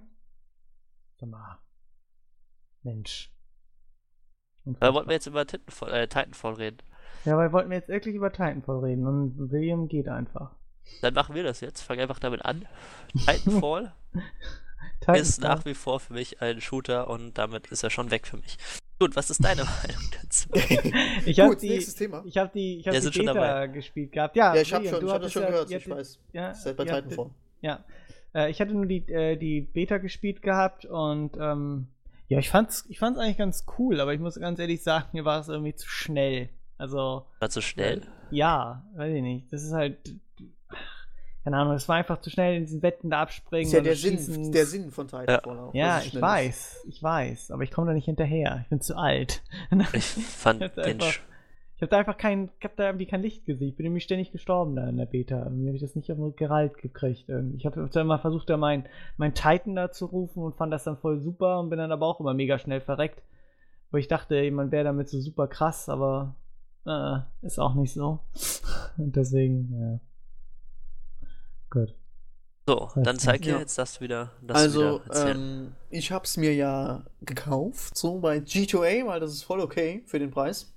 Sag 1.19 1.29
mal. 1.29 1.57
Mensch. 2.83 3.31
Da 4.63 4.93
wollten 4.93 5.09
wir 5.09 5.15
jetzt 5.15 5.25
über 5.25 5.45
Titanfall, 5.47 5.91
äh, 5.91 6.07
Titanfall 6.07 6.53
reden. 6.53 6.77
Ja, 7.23 7.35
weil 7.37 7.51
wollten 7.51 7.71
wir 7.71 7.77
jetzt 7.77 7.89
wirklich 7.89 8.13
über 8.13 8.31
Titanfall 8.31 8.79
reden 8.79 9.07
und 9.07 9.51
William 9.51 9.87
geht 9.87 10.07
einfach. 10.07 10.51
Dann 11.01 11.15
machen 11.15 11.33
wir 11.33 11.43
das 11.43 11.61
jetzt. 11.61 11.81
Fang 11.81 11.99
einfach 11.99 12.19
damit 12.19 12.45
an. 12.45 12.67
Titanfall 13.25 13.95
Titanfall. 14.99 15.21
ist 15.21 15.41
nach 15.41 15.65
wie 15.65 15.73
vor 15.73 15.99
für 15.99 16.13
mich 16.13 16.41
ein 16.41 16.61
Shooter 16.61 17.09
und 17.09 17.37
damit 17.37 17.67
ist 17.67 17.83
er 17.83 17.89
schon 17.89 18.11
weg 18.11 18.27
für 18.27 18.37
mich. 18.37 18.57
Gut, 18.99 19.15
was 19.15 19.29
ist 19.29 19.43
deine 19.43 19.63
Meinung 19.83 20.03
dazu? 20.21 20.47
ich 21.25 21.39
habe 21.39 21.49
Gut, 21.51 21.61
die, 21.61 21.69
nächstes 21.69 21.95
Thema. 21.95 22.23
ich 22.25 22.37
habe 22.37 22.49
die, 22.53 22.77
ich 22.79 22.87
habe 22.87 23.01
Wir 23.01 23.09
die 23.11 23.19
Beta 23.19 23.33
dabei. 23.33 23.67
gespielt 23.67 24.11
gehabt. 24.13 24.35
Ja, 24.35 24.55
Ja, 24.55 24.61
ich 24.61 24.73
hab 24.73 24.81
William, 24.81 24.93
schon, 24.95 25.01
du 25.01 25.07
ich 25.07 25.13
hab 25.13 25.21
das 25.21 25.31
schon 25.33 25.41
ja, 25.43 25.49
gehört, 25.49 25.71
ich 25.71 25.89
weiß. 25.89 26.19
Ja, 26.33 26.53
Seid 26.53 26.77
bei 26.77 26.83
ihr 26.85 26.91
hattet- 26.93 27.09
Titanfall. 27.09 27.31
Ja. 27.61 27.83
Äh, 28.33 28.51
ich 28.51 28.61
hatte 28.61 28.73
nur 28.73 28.85
die, 28.85 29.05
äh, 29.11 29.35
die 29.37 29.61
Beta 29.61 29.97
gespielt 29.97 30.41
gehabt 30.41 30.85
und 30.85 31.31
ähm, 31.39 31.87
ja, 32.27 32.39
ich 32.39 32.49
fand's, 32.49 32.85
ich 32.89 32.97
fand's 32.99 33.19
eigentlich 33.19 33.37
ganz 33.37 33.65
cool, 33.77 33.99
aber 33.99 34.13
ich 34.13 34.19
muss 34.19 34.39
ganz 34.39 34.59
ehrlich 34.59 34.81
sagen, 34.81 35.07
mir 35.13 35.25
war 35.25 35.39
es 35.41 35.47
irgendwie 35.49 35.75
zu 35.75 35.87
schnell. 35.89 36.49
Also, 36.77 37.25
War 37.39 37.49
zu 37.49 37.61
schnell. 37.61 38.01
ja, 38.31 38.83
weiß 38.95 39.13
ich 39.13 39.21
nicht. 39.21 39.51
Das 39.53 39.63
ist 39.63 39.71
halt. 39.73 39.97
Keine 41.45 41.57
Ahnung, 41.57 41.75
es 41.75 41.87
war 41.87 41.95
einfach 41.95 42.19
zu 42.19 42.29
schnell 42.29 42.55
in 42.57 42.63
diesen 42.63 42.81
Wetten 42.81 43.09
da 43.11 43.21
abspringen. 43.21 43.67
Ist 43.67 43.73
ja 43.73 43.79
der 43.81 43.95
Sinn, 43.95 44.17
Schießen. 44.17 44.51
der 44.51 44.65
Sinn 44.65 44.91
von 44.91 45.07
Titanfall 45.07 45.59
auch. 45.59 45.73
Ja, 45.73 45.87
dass 45.87 45.99
es 45.99 46.05
ich 46.05 46.09
schnell 46.11 46.21
weiß, 46.23 46.85
ich 46.89 47.03
weiß, 47.03 47.51
aber 47.51 47.63
ich 47.63 47.71
komme 47.71 47.87
da 47.87 47.93
nicht 47.93 48.05
hinterher. 48.05 48.59
Ich 48.63 48.69
bin 48.69 48.81
zu 48.81 48.97
alt. 48.97 49.41
Ich 49.93 50.03
fand 50.05 50.59
Jetzt 50.61 50.75
den. 50.77 50.83
einfach- 50.85 51.19
Ich 51.75 51.81
habe 51.81 51.89
da 51.89 51.97
einfach 51.99 52.17
kein, 52.17 52.49
ich 52.59 52.65
hab 52.65 52.75
da 52.77 52.85
irgendwie 52.87 53.05
kein 53.05 53.21
Licht 53.21 53.45
gesehen. 53.45 53.67
Ich 53.69 53.75
bin 53.75 53.83
nämlich 53.83 54.03
ständig 54.05 54.31
gestorben 54.31 54.75
da 54.75 54.87
in 54.89 54.97
der 54.97 55.05
Beta. 55.05 55.43
Irgendwie 55.43 55.67
habe 55.67 55.75
ich 55.75 55.81
das 55.83 55.95
nicht 55.95 56.11
auf 56.11 56.17
den 56.17 56.35
Geralt 56.35 56.77
gekriegt. 56.79 57.29
Irgendwie. 57.29 57.57
Ich 57.57 57.65
habe 57.65 57.87
dann 57.93 58.07
mal 58.07 58.17
versucht, 58.17 58.49
da 58.49 58.57
mein, 58.57 58.85
mein 59.17 59.33
Titan 59.35 59.75
da 59.75 59.91
zu 59.91 60.05
rufen 60.07 60.41
und 60.41 60.55
fand 60.55 60.73
das 60.73 60.83
dann 60.85 60.97
voll 60.97 61.19
super 61.21 61.59
und 61.59 61.69
bin 61.69 61.77
dann 61.77 61.91
aber 61.91 62.07
auch 62.07 62.19
immer 62.19 62.33
mega 62.33 62.57
schnell 62.57 62.81
verreckt. 62.81 63.21
Wo 63.91 63.97
ich 63.97 64.07
dachte, 64.07 64.49
man 64.51 64.71
wäre 64.71 64.83
damit 64.85 65.09
so 65.09 65.19
super 65.21 65.47
krass, 65.47 65.89
aber 65.89 66.33
äh, 66.87 67.17
ist 67.45 67.59
auch 67.59 67.75
nicht 67.75 67.93
so. 67.93 68.19
Und 68.97 69.15
deswegen, 69.15 69.73
ja. 69.79 69.99
Gut. 71.75 71.93
So, 72.67 72.89
dann 72.95 73.19
zeig 73.19 73.43
dir 73.43 73.53
Ja. 73.53 73.59
jetzt 73.59 73.77
das 73.77 74.01
wieder. 74.01 74.31
Das 74.41 74.57
Also, 74.57 75.01
wieder 75.05 75.29
ähm, 75.31 75.73
ich 75.91 76.11
hab's 76.11 76.35
mir 76.37 76.53
ja 76.55 77.03
gekauft, 77.21 77.95
so 77.95 78.19
bei 78.19 78.37
G2A, 78.37 79.05
weil 79.05 79.19
das 79.19 79.31
ist 79.33 79.43
voll 79.43 79.59
okay 79.59 80.01
für 80.07 80.17
den 80.17 80.31
Preis. 80.31 80.73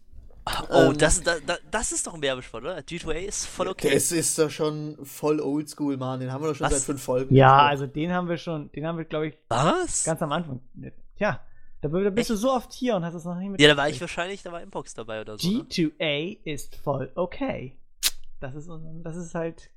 oh, 0.70 0.90
ähm, 0.90 0.98
das, 0.98 1.22
das, 1.22 1.40
das 1.70 1.92
ist 1.92 2.06
doch 2.06 2.12
ein 2.14 2.20
Werbespot, 2.22 2.62
oder? 2.62 2.78
G2A 2.78 3.20
ist 3.20 3.46
voll 3.46 3.68
okay. 3.68 3.94
Das 3.94 4.12
ist 4.12 4.38
doch 4.38 4.50
schon 4.50 4.98
voll 5.02 5.40
oldschool, 5.40 5.96
Mann. 5.96 6.20
Den 6.20 6.30
haben 6.32 6.42
wir 6.42 6.48
doch 6.48 6.56
schon 6.56 6.66
Was? 6.66 6.74
seit 6.74 6.82
fünf 6.82 7.02
Folgen. 7.02 7.34
Ja, 7.34 7.58
also 7.66 7.86
den 7.86 8.12
haben 8.12 8.28
wir 8.28 8.36
schon, 8.36 8.70
den 8.72 8.86
haben 8.86 8.98
wir, 8.98 9.04
glaube 9.06 9.28
ich, 9.28 9.38
Was? 9.48 10.04
ganz 10.04 10.20
am 10.20 10.32
Anfang. 10.32 10.60
Tja, 11.16 11.40
da, 11.80 11.88
da 11.88 12.10
bist 12.10 12.28
du 12.28 12.36
so 12.36 12.50
oft 12.52 12.72
hier 12.72 12.96
und 12.96 13.04
hast 13.04 13.14
es 13.14 13.24
noch 13.24 13.36
nicht 13.38 13.50
mit. 13.50 13.60
Ja, 13.62 13.68
da 13.68 13.76
war 13.78 13.88
ich 13.88 14.00
wahrscheinlich, 14.00 14.42
da 14.42 14.52
war 14.52 14.60
Inbox 14.60 14.92
dabei 14.94 15.20
oder 15.22 15.38
so. 15.38 15.48
Ne? 15.48 15.64
G2A 15.70 16.38
ist 16.44 16.76
voll 16.76 17.10
okay. 17.14 17.76
Das 18.40 18.54
ist, 18.54 18.68
das 19.02 19.16
ist 19.16 19.34
halt 19.34 19.70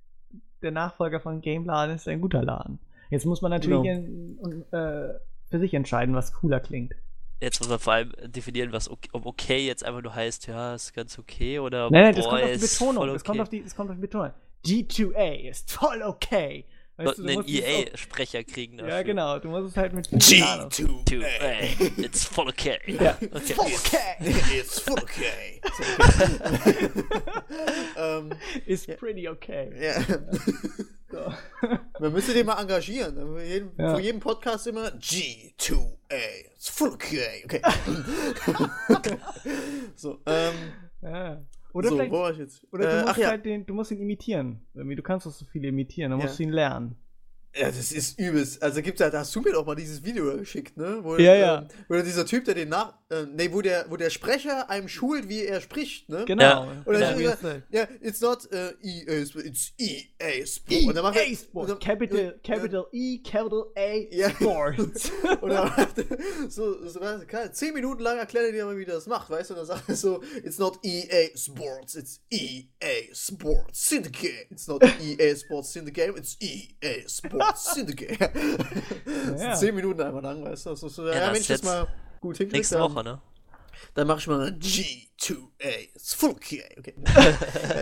der 0.61 0.71
Nachfolger 0.71 1.19
von 1.19 1.41
GameLaden, 1.41 1.95
ist 1.95 2.07
ein 2.07 2.21
guter 2.21 2.43
Laden. 2.43 2.79
Jetzt 3.09 3.25
muss 3.25 3.41
man 3.41 3.51
natürlich 3.51 3.83
Genau. 3.83 4.47
in, 4.47 4.61
äh, 4.71 5.13
für 5.49 5.59
sich 5.59 5.73
entscheiden, 5.73 6.15
was 6.15 6.33
cooler 6.33 6.59
klingt. 6.59 6.93
Jetzt 7.41 7.59
muss 7.59 7.69
man 7.69 7.79
vor 7.79 7.93
allem 7.93 8.13
definieren, 8.27 8.71
was 8.71 8.89
okay, 8.89 9.09
ob 9.13 9.25
okay 9.25 9.65
jetzt 9.65 9.83
einfach 9.83 10.01
nur 10.01 10.13
heißt, 10.13 10.47
ja, 10.47 10.75
ist 10.75 10.93
ganz 10.93 11.17
okay 11.17 11.59
oder 11.59 11.89
Nein, 11.89 12.03
nein, 12.03 12.15
das 12.15 12.25
boah, 12.25 12.31
kommt 12.31 12.43
auf 12.43 12.51
die 12.51 12.57
Betonung. 12.59 13.07
Das, 13.07 13.23
kommt 13.23 13.35
okay. 13.35 13.41
auf 13.41 13.49
die, 13.49 13.63
das 13.63 13.75
kommt 13.75 13.89
auf 13.89 13.95
die 13.95 14.01
Betonung. 14.01 14.31
G2A 14.65 15.49
ist 15.49 15.71
voll 15.71 16.03
okay. 16.03 16.65
Weißt 17.05 17.17
du, 17.17 17.21
Sollten 17.21 17.21
du 17.23 17.27
den 17.27 17.35
musst 17.37 17.49
es 17.49 17.61
auch- 17.63 17.67
EA-Sprecher 17.91 18.43
kriegen 18.43 18.77
dafür. 18.77 18.93
Ja, 18.95 19.01
genau. 19.03 19.39
Du 19.39 19.49
musst 19.49 19.71
es 19.71 19.77
halt 19.77 19.93
mit 19.93 20.09
Ahnung. 20.43 20.69
Two, 20.69 21.21
ey, 21.21 21.69
it's 21.97 22.23
voll 22.23 22.49
okay. 22.49 22.77
Ja. 22.87 23.17
okay. 23.31 23.53
Voll 23.53 23.65
okay. 23.67 24.59
It's 24.59 24.79
voll 24.79 24.99
okay. 24.99 25.61
ähm, 27.97 28.29
Ist 28.65 28.87
pretty 28.97 29.27
okay. 29.27 29.71
ja. 29.79 29.95
So. 31.11 31.33
Man 31.99 32.13
müsste 32.13 32.33
den 32.33 32.45
mal 32.45 32.57
engagieren. 32.61 33.13
Vor 33.17 33.41
jedem, 33.41 33.71
Ja. 33.77 33.91
vor 33.91 33.99
jedem 33.99 34.21
Podcast 34.21 34.65
immer 34.67 34.87
G2A. 34.93 35.91
It's 36.55 36.69
full 36.69 36.91
okay. 36.93 37.43
Okay. 37.43 37.61
so, 39.97 40.19
ähm, 40.25 40.53
Ja. 41.01 41.41
Oder 41.73 41.89
so, 41.89 41.95
vielleicht 41.95 42.11
wo 42.11 42.19
war 42.19 42.31
ich 42.31 42.37
jetzt? 42.37 42.65
Oder 42.71 42.83
du 42.85 42.89
äh, 42.91 43.01
musst 43.01 43.07
ach 43.13 43.17
ja. 43.17 43.27
halt 43.29 43.45
den, 43.45 43.65
du 43.65 43.73
musst 43.73 43.91
ihn 43.91 43.99
imitieren. 44.01 44.61
Du 44.73 45.01
kannst 45.01 45.25
doch 45.25 45.31
so 45.31 45.45
viel 45.45 45.63
imitieren, 45.65 46.11
dann 46.11 46.19
Ja. 46.19 46.25
musst 46.25 46.39
du 46.39 46.43
ihn 46.43 46.51
lernen. 46.51 46.95
Ja, 47.55 47.67
das 47.67 47.91
ist 47.91 48.17
übelst. 48.19 48.63
Also 48.63 48.81
gibt's 48.81 49.01
ja, 49.01 49.09
da 49.09 49.19
hast 49.19 49.35
du 49.35 49.41
mir 49.41 49.51
doch 49.51 49.65
mal 49.65 49.75
dieses 49.75 50.03
Video 50.03 50.37
geschickt, 50.37 50.77
ne? 50.77 50.99
Wo, 51.01 51.17
Ja, 51.17 51.35
ja. 51.35 51.57
Ähm, 51.59 51.67
wo 51.89 52.01
dieser 52.01 52.25
Typ, 52.25 52.45
der 52.45 52.55
den 52.55 52.69
nach, 52.69 52.93
äh, 53.11 53.25
nee, 53.29 53.51
wo 53.51 53.61
der, 53.61 53.85
wo 53.89 53.97
der 53.97 54.09
Sprecher 54.09 54.69
einem 54.69 54.87
schult, 54.87 55.27
wie 55.29 55.43
er 55.45 55.61
spricht, 55.61 56.09
ne? 56.09 56.23
Genau. 56.25 56.43
Ja. 56.43 56.81
Und 56.85 56.93
dann 56.93 57.19
Ja, 57.21 57.37
halt. 57.43 57.63
ja, 57.69 57.87
it's 58.01 58.21
not 58.21 58.45
uh, 58.53 58.71
EA, 58.81 59.25
Sport, 59.25 59.45
it's 59.45 59.73
EA 59.77 60.45
Sport. 60.45 60.85
Und 60.87 60.95
dann 60.95 61.03
macht 61.03 61.15
er, 61.17 61.27
EA 61.27 61.35
Sport. 61.35 61.69
und 61.69 61.69
dann- 61.71 61.79
Capital, 61.79 62.39
Capital 62.43 62.85
E, 62.93 63.17
Capital 63.19 63.65
A, 63.77 63.93
Ja. 64.11 64.29
Sports. 64.31 65.11
Und 65.41 65.49
dann 65.49 65.65
macht 65.67 65.97
er 65.97 66.49
so, 66.49 66.87
so 66.87 66.99
keine- 67.27 67.51
zehn 67.51 67.73
Minuten 67.73 68.01
lang 68.01 68.17
erklärt 68.17 68.45
er 68.47 68.51
dir 68.53 68.65
mal, 68.65 68.77
wie 68.77 68.83
er 68.83 68.93
das 68.93 69.07
macht, 69.07 69.29
weißt 69.29 69.49
du? 69.49 69.53
Und 69.55 69.57
dann 69.59 69.67
sagt 69.67 69.89
er 69.89 69.95
so, 69.95 70.21
it's 70.43 70.57
not 70.57 70.79
EA 70.83 71.29
Sports, 71.35 71.95
it's 71.95 72.21
EA 72.31 73.13
Sports 73.13 73.89
Syndicate. 73.89 74.47
It's 74.49 74.67
not 74.67 74.83
EA 74.83 75.35
Sports 75.35 75.73
Syndicate, 75.73 76.17
it's 76.17 76.37
EA 76.39 77.07
Sports 77.07 77.73
Syndicate. 77.73 78.17
Ja. 79.37 79.53
Zehn 79.59 79.75
Minuten 79.75 80.01
einfach 80.01 80.21
lang, 80.21 80.43
weißt 80.43 80.65
du? 80.67 80.75
So, 80.75 80.87
so, 80.87 81.07
ja, 81.07 81.31
ich 81.33 81.39
das 81.39 81.47
jetzt 81.49 81.63
mal 81.65 81.87
gut 82.21 82.37
hinkriege, 82.37 82.57
Nächste 82.57 82.75
dann, 82.75 82.93
Woche, 82.93 83.03
ne? 83.03 83.21
dann 83.93 84.07
mache 84.07 84.19
ich 84.19 84.27
mal 84.27 84.47
G2A. 84.49 85.89
It's 85.95 86.13
full 86.13 86.31
okay. 86.31 86.63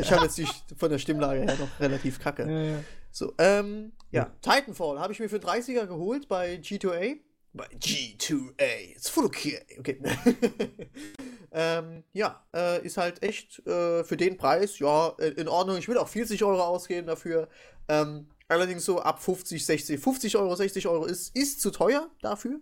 ich 0.01 0.11
habe 0.11 0.23
jetzt 0.23 0.37
die 0.37 0.47
von 0.75 0.89
der 0.89 0.97
Stimmlage 0.97 1.41
her 1.41 1.57
noch 1.57 1.79
relativ 1.79 2.19
kacke. 2.19 2.43
Ja, 2.43 2.61
ja. 2.61 2.83
So, 3.11 3.33
ähm, 3.37 3.91
ja, 4.11 4.31
Titanfall 4.41 4.99
habe 4.99 5.13
ich 5.13 5.19
mir 5.19 5.29
für 5.29 5.37
30er 5.37 5.85
geholt 5.85 6.27
bei 6.27 6.55
G2A. 6.55 7.17
Bei 7.53 7.65
G2A. 7.65 8.95
It's 8.95 9.09
full 9.09 9.25
okay. 9.25 9.59
Okay. 9.79 9.99
ähm, 11.51 12.03
ja, 12.13 12.45
äh, 12.55 12.85
ist 12.85 12.97
halt 12.97 13.23
echt 13.23 13.65
äh, 13.67 14.03
für 14.03 14.17
den 14.17 14.37
Preis, 14.37 14.77
ja, 14.79 15.09
in 15.19 15.33
in 15.33 15.47
Ordnung. 15.47 15.77
Ich 15.77 15.87
will 15.87 15.97
auch 15.97 16.07
40 16.07 16.43
Euro 16.43 16.61
ausgeben 16.61 17.07
dafür. 17.07 17.49
Ähm, 17.87 18.27
allerdings 18.47 18.85
so 18.85 18.99
ab 18.99 19.21
50, 19.21 19.65
60, 19.65 19.99
50 19.99 20.37
Euro, 20.37 20.55
60 20.55 20.87
Euro 20.87 21.05
ist, 21.05 21.35
ist 21.35 21.61
zu 21.61 21.71
teuer 21.71 22.09
dafür. 22.21 22.59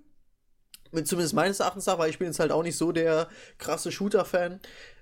Zumindest 0.92 1.34
meines 1.34 1.60
Erachtens 1.60 1.86
nach, 1.86 1.98
weil 1.98 2.10
ich 2.10 2.20
bin 2.20 2.28
jetzt 2.28 2.40
halt 2.40 2.52
auch 2.52 2.64
nicht 2.64 2.78
so 2.78 2.92
der 2.92 3.28
krasse 3.58 3.92
Shooter-Fan. 3.92 4.60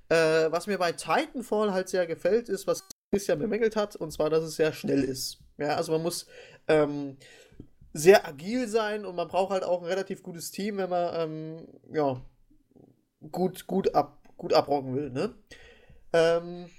Äh, 0.10 0.52
was 0.52 0.68
mir 0.68 0.78
bei 0.78 0.92
Titanfall 0.92 1.74
halt 1.74 1.90
sehr 1.90 2.06
gefällt, 2.06 2.50
ist, 2.50 2.68
was 2.68 2.88
Christian 3.12 3.40
bemängelt 3.40 3.76
hat, 3.76 3.96
und 3.96 4.12
zwar, 4.12 4.30
dass 4.30 4.44
es 4.44 4.56
sehr 4.56 4.74
schnell 4.74 5.04
ist. 5.04 5.40
Ja, 5.58 5.76
also 5.76 5.94
man 5.94 6.04
muss 6.04 6.28
ähm, 6.68 7.18
sehr 7.94 8.28
agil 8.28 8.68
sein 8.68 9.06
und 9.06 9.16
man 9.16 9.28
braucht 9.28 9.52
halt 9.52 9.64
auch 9.64 9.82
ein 9.82 9.88
relativ 9.88 10.22
gutes 10.22 10.52
Team, 10.52 10.78
wenn 10.78 10.90
man 10.90 11.14
ähm, 11.16 11.68
ja, 11.94 12.22
gut, 13.32 13.68
gut, 13.68 13.96
ab, 13.96 14.22
gut 14.38 14.54
abrocken 14.54 14.96
will. 14.96 15.10
Ne? 15.12 15.34
Ähm, 16.14 16.70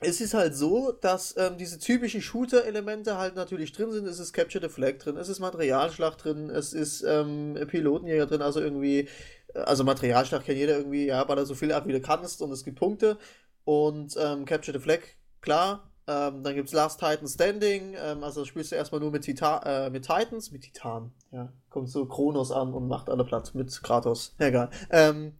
es 0.00 0.20
ist 0.20 0.34
halt 0.34 0.54
so, 0.54 0.92
dass 0.92 1.36
ähm, 1.36 1.58
diese 1.58 1.78
typischen 1.78 2.22
Shooter-Elemente 2.22 3.18
halt 3.18 3.36
natürlich 3.36 3.72
drin 3.72 3.92
sind. 3.92 4.06
Es 4.06 4.18
ist 4.18 4.32
Capture 4.32 4.66
the 4.66 4.72
Flag 4.72 4.98
drin, 4.98 5.16
es 5.16 5.28
ist 5.28 5.40
Materialschlacht 5.40 6.24
drin, 6.24 6.48
es 6.48 6.72
ist 6.72 7.02
ähm, 7.02 7.58
Pilotenjäger 7.68 8.26
drin, 8.26 8.42
also 8.42 8.60
irgendwie, 8.60 9.08
äh, 9.54 9.58
also 9.58 9.84
Materialschlacht 9.84 10.46
kennt 10.46 10.58
jeder 10.58 10.78
irgendwie, 10.78 11.06
ja, 11.06 11.28
weil 11.28 11.38
er 11.38 11.46
so 11.46 11.54
viel 11.54 11.72
ab, 11.72 11.86
wie 11.86 11.92
du 11.92 12.00
kannst 12.00 12.40
und 12.40 12.50
es 12.50 12.64
gibt 12.64 12.78
Punkte. 12.78 13.18
Und 13.64 14.16
ähm, 14.18 14.46
Capture 14.46 14.76
the 14.76 14.82
Flag, 14.82 15.00
klar. 15.42 15.90
Ähm, 16.06 16.42
dann 16.42 16.58
es 16.58 16.72
Last 16.72 16.98
Titan 16.98 17.28
Standing, 17.28 17.94
ähm, 17.96 18.24
also 18.24 18.44
spielst 18.44 18.72
du 18.72 18.76
erstmal 18.76 19.00
nur 19.00 19.10
mit, 19.10 19.22
Tita 19.22 19.86
äh, 19.86 19.90
mit 19.90 20.04
Titans, 20.06 20.50
mit 20.50 20.62
Titan, 20.62 21.12
ja. 21.30 21.52
Kommt 21.68 21.90
so 21.90 22.06
Kronos 22.06 22.50
an 22.50 22.72
und 22.72 22.88
macht 22.88 23.10
alle 23.10 23.24
platt 23.24 23.54
mit 23.54 23.82
Kratos. 23.82 24.34
Egal. 24.38 24.70
Ähm, 24.90 25.34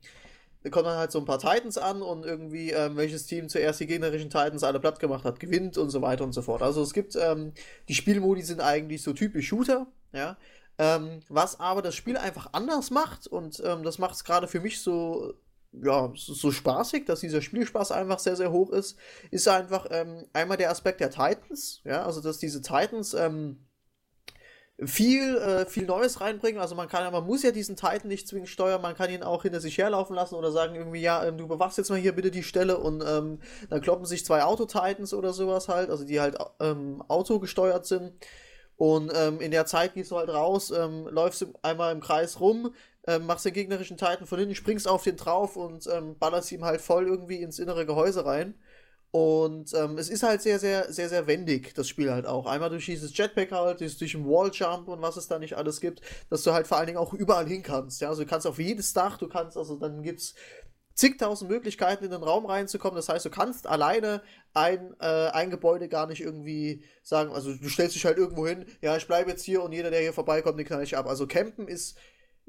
kommen 0.69 0.85
dann 0.85 0.99
halt 0.99 1.11
so 1.11 1.19
ein 1.19 1.25
paar 1.25 1.39
Titans 1.39 1.79
an 1.79 2.03
und 2.03 2.27
irgendwie, 2.27 2.71
ähm, 2.71 2.97
welches 2.97 3.27
Team 3.27 3.49
zuerst 3.49 3.81
die 3.81 3.87
gegnerischen 3.87 4.29
Titans 4.29 4.63
alle 4.63 4.81
platt 4.81 5.01
gemacht 5.01 5.25
hat, 5.25 5.41
gewinnt 5.41 5.79
und 5.79 5.89
so 5.91 6.03
weiter 6.03 6.25
und 6.25 6.33
so 6.33 6.43
fort. 6.43 6.61
Also 6.61 6.83
es 6.83 6.93
gibt, 6.93 7.17
ähm, 7.17 7.53
die 7.89 7.95
Spielmodi 7.95 8.43
sind 8.43 8.61
eigentlich 8.61 9.03
so 9.03 9.13
typisch 9.13 9.49
Shooter, 9.49 9.87
ja. 10.13 10.37
Ähm, 10.79 11.21
was 11.29 11.61
aber 11.61 11.83
das 11.83 11.95
Spiel 11.95 12.17
einfach 12.17 12.51
anders 12.53 12.91
macht 12.91 13.27
und 13.27 13.63
ähm, 13.65 13.83
das 13.83 13.99
macht 13.99 14.15
es 14.15 14.25
gerade 14.25 14.49
für 14.49 14.61
mich 14.61 14.81
so 14.81 15.35
ja, 15.73 16.13
so 16.17 16.51
spaßig, 16.51 17.05
dass 17.07 17.21
dieser 17.21 17.43
Spielspaß 17.43 17.93
einfach 17.93 18.19
sehr, 18.19 18.35
sehr 18.35 18.51
hoch 18.51 18.71
ist, 18.71 18.99
ist 19.31 19.47
einfach 19.47 19.87
ähm, 19.91 20.27
einmal 20.33 20.57
der 20.57 20.71
Aspekt 20.71 21.01
der 21.01 21.11
Titans, 21.11 21.81
ja, 21.85 22.05
also 22.05 22.21
dass 22.21 22.39
diese 22.39 22.61
Titans 22.61 23.15
ähm, 23.15 23.67
viel, 24.85 25.37
äh, 25.37 25.67
viel 25.67 25.85
Neues 25.85 26.21
reinbringen. 26.21 26.61
Also 26.61 26.75
man 26.75 26.89
kann, 26.89 27.11
man 27.13 27.27
muss 27.27 27.43
ja 27.43 27.51
diesen 27.51 27.77
Titan 27.77 28.09
nicht 28.09 28.27
zwingend 28.27 28.49
steuern, 28.49 28.81
man 28.81 28.95
kann 28.95 29.11
ihn 29.11 29.23
auch 29.23 29.43
hinter 29.43 29.61
sich 29.61 29.77
herlaufen 29.77 30.17
lassen 30.17 30.35
oder 30.35 30.53
sagen 30.53 30.75
irgendwie, 30.75 31.01
ja, 31.01 31.25
ähm, 31.25 31.37
du 31.39 31.47
bewachst 31.47 31.79
jetzt 31.79 31.91
mal 31.91 31.99
hier 31.99 32.13
bitte 32.15 32.31
die 32.31 32.43
Stelle 32.43 32.79
und 32.79 33.05
ähm, 33.07 33.41
dann 33.69 33.81
kloppen 33.81 34.07
sich 34.07 34.25
zwei 34.25 34.43
Auto-Titans 34.43 35.13
oder 35.13 35.33
sowas 35.33 35.69
halt, 35.69 35.91
also 35.91 36.05
die 36.05 36.21
halt 36.21 36.39
ähm, 36.61 37.03
Auto 37.09 37.39
gesteuert 37.39 37.87
sind. 37.87 38.13
Und 38.77 39.13
ähm, 39.15 39.41
in 39.41 39.51
der 39.51 39.67
Zeit 39.67 39.93
gehst 39.93 40.11
du 40.11 40.17
halt 40.17 40.31
raus, 40.31 40.71
ähm, 40.71 41.07
läufst 41.11 41.47
einmal 41.61 41.93
im 41.93 42.01
Kreis 42.01 42.41
rum, 42.41 42.75
ähm, 43.07 43.27
machst 43.27 43.45
den 43.45 43.53
gegnerischen 43.53 43.99
Titan 43.99 44.27
von 44.27 44.39
hinten, 44.39 44.55
springst 44.55 44.89
auf 44.89 45.03
den 45.03 45.17
drauf 45.17 45.57
und 45.57 45.87
ähm, 45.93 46.19
ballerst 46.19 46.51
ihm 46.53 46.65
halt 46.65 46.81
voll 46.81 47.07
irgendwie 47.07 47.43
ins 47.43 47.59
innere 47.59 47.85
Gehäuse 47.85 48.25
rein. 48.25 48.55
Und 49.13 49.75
ähm, 49.75 49.99
es 49.99 50.09
ist 50.09 50.23
halt 50.23 50.41
sehr, 50.41 50.61
sehr, 50.61 50.93
sehr, 50.93 51.09
sehr 51.09 51.27
wendig, 51.27 51.75
das 51.75 51.89
Spiel 51.89 52.13
halt 52.13 52.27
auch. 52.27 52.47
Einmal 52.47 52.71
durch 52.71 52.87
dieses 52.87 53.17
Jetpack 53.17 53.51
halt, 53.51 53.81
durch 53.81 53.97
den 53.97 54.25
Walljump 54.25 54.87
und 54.87 55.03
was 55.03 55.17
es 55.17 55.27
da 55.27 55.41
nicht 55.41 55.57
alles 55.57 55.81
gibt, 55.81 56.01
dass 56.29 56.45
du 56.45 56.53
halt 56.53 56.69
vor 56.69 56.79
allen 56.79 56.87
Dingen 56.87 56.99
auch 56.99 57.13
überall 57.13 57.47
hin 57.49 57.65
kannst. 57.65 58.01
Ja, 58.01 58.09
also 58.09 58.23
du 58.23 58.29
kannst 58.29 58.47
auf 58.47 58.61
jedes 58.61 58.93
Dach, 58.93 59.19
du 59.19 59.29
kannst, 59.29 59.57
also 59.57 59.75
dann 59.77 60.05
gibt's 60.05 60.35
zigtausend 60.95 61.51
Möglichkeiten 61.51 62.05
in 62.05 62.11
den 62.11 62.23
Raum 62.23 62.47
reinzukommen. 62.47 62.95
Das 62.95 63.09
heißt, 63.09 63.25
du 63.25 63.31
kannst 63.31 63.67
alleine 63.67 64.23
ein, 64.55 64.95
äh, 65.01 65.31
ein 65.31 65.51
Gebäude 65.51 65.89
gar 65.89 66.07
nicht 66.07 66.21
irgendwie 66.21 66.85
sagen, 67.03 67.33
also 67.33 67.53
du 67.53 67.69
stellst 67.69 67.97
dich 67.97 68.05
halt 68.05 68.19
irgendwo 68.19 68.47
hin, 68.47 68.67
ja, 68.81 68.97
ich 68.97 69.09
bleibe 69.09 69.31
jetzt 69.31 69.43
hier 69.43 69.63
und 69.63 69.73
jeder, 69.73 69.91
der 69.91 70.03
hier 70.03 70.13
vorbeikommt, 70.13 70.59
den 70.59 70.67
knall 70.67 70.85
ich 70.85 70.97
ab. 70.97 71.09
Also 71.09 71.27
campen 71.27 71.67
ist 71.67 71.97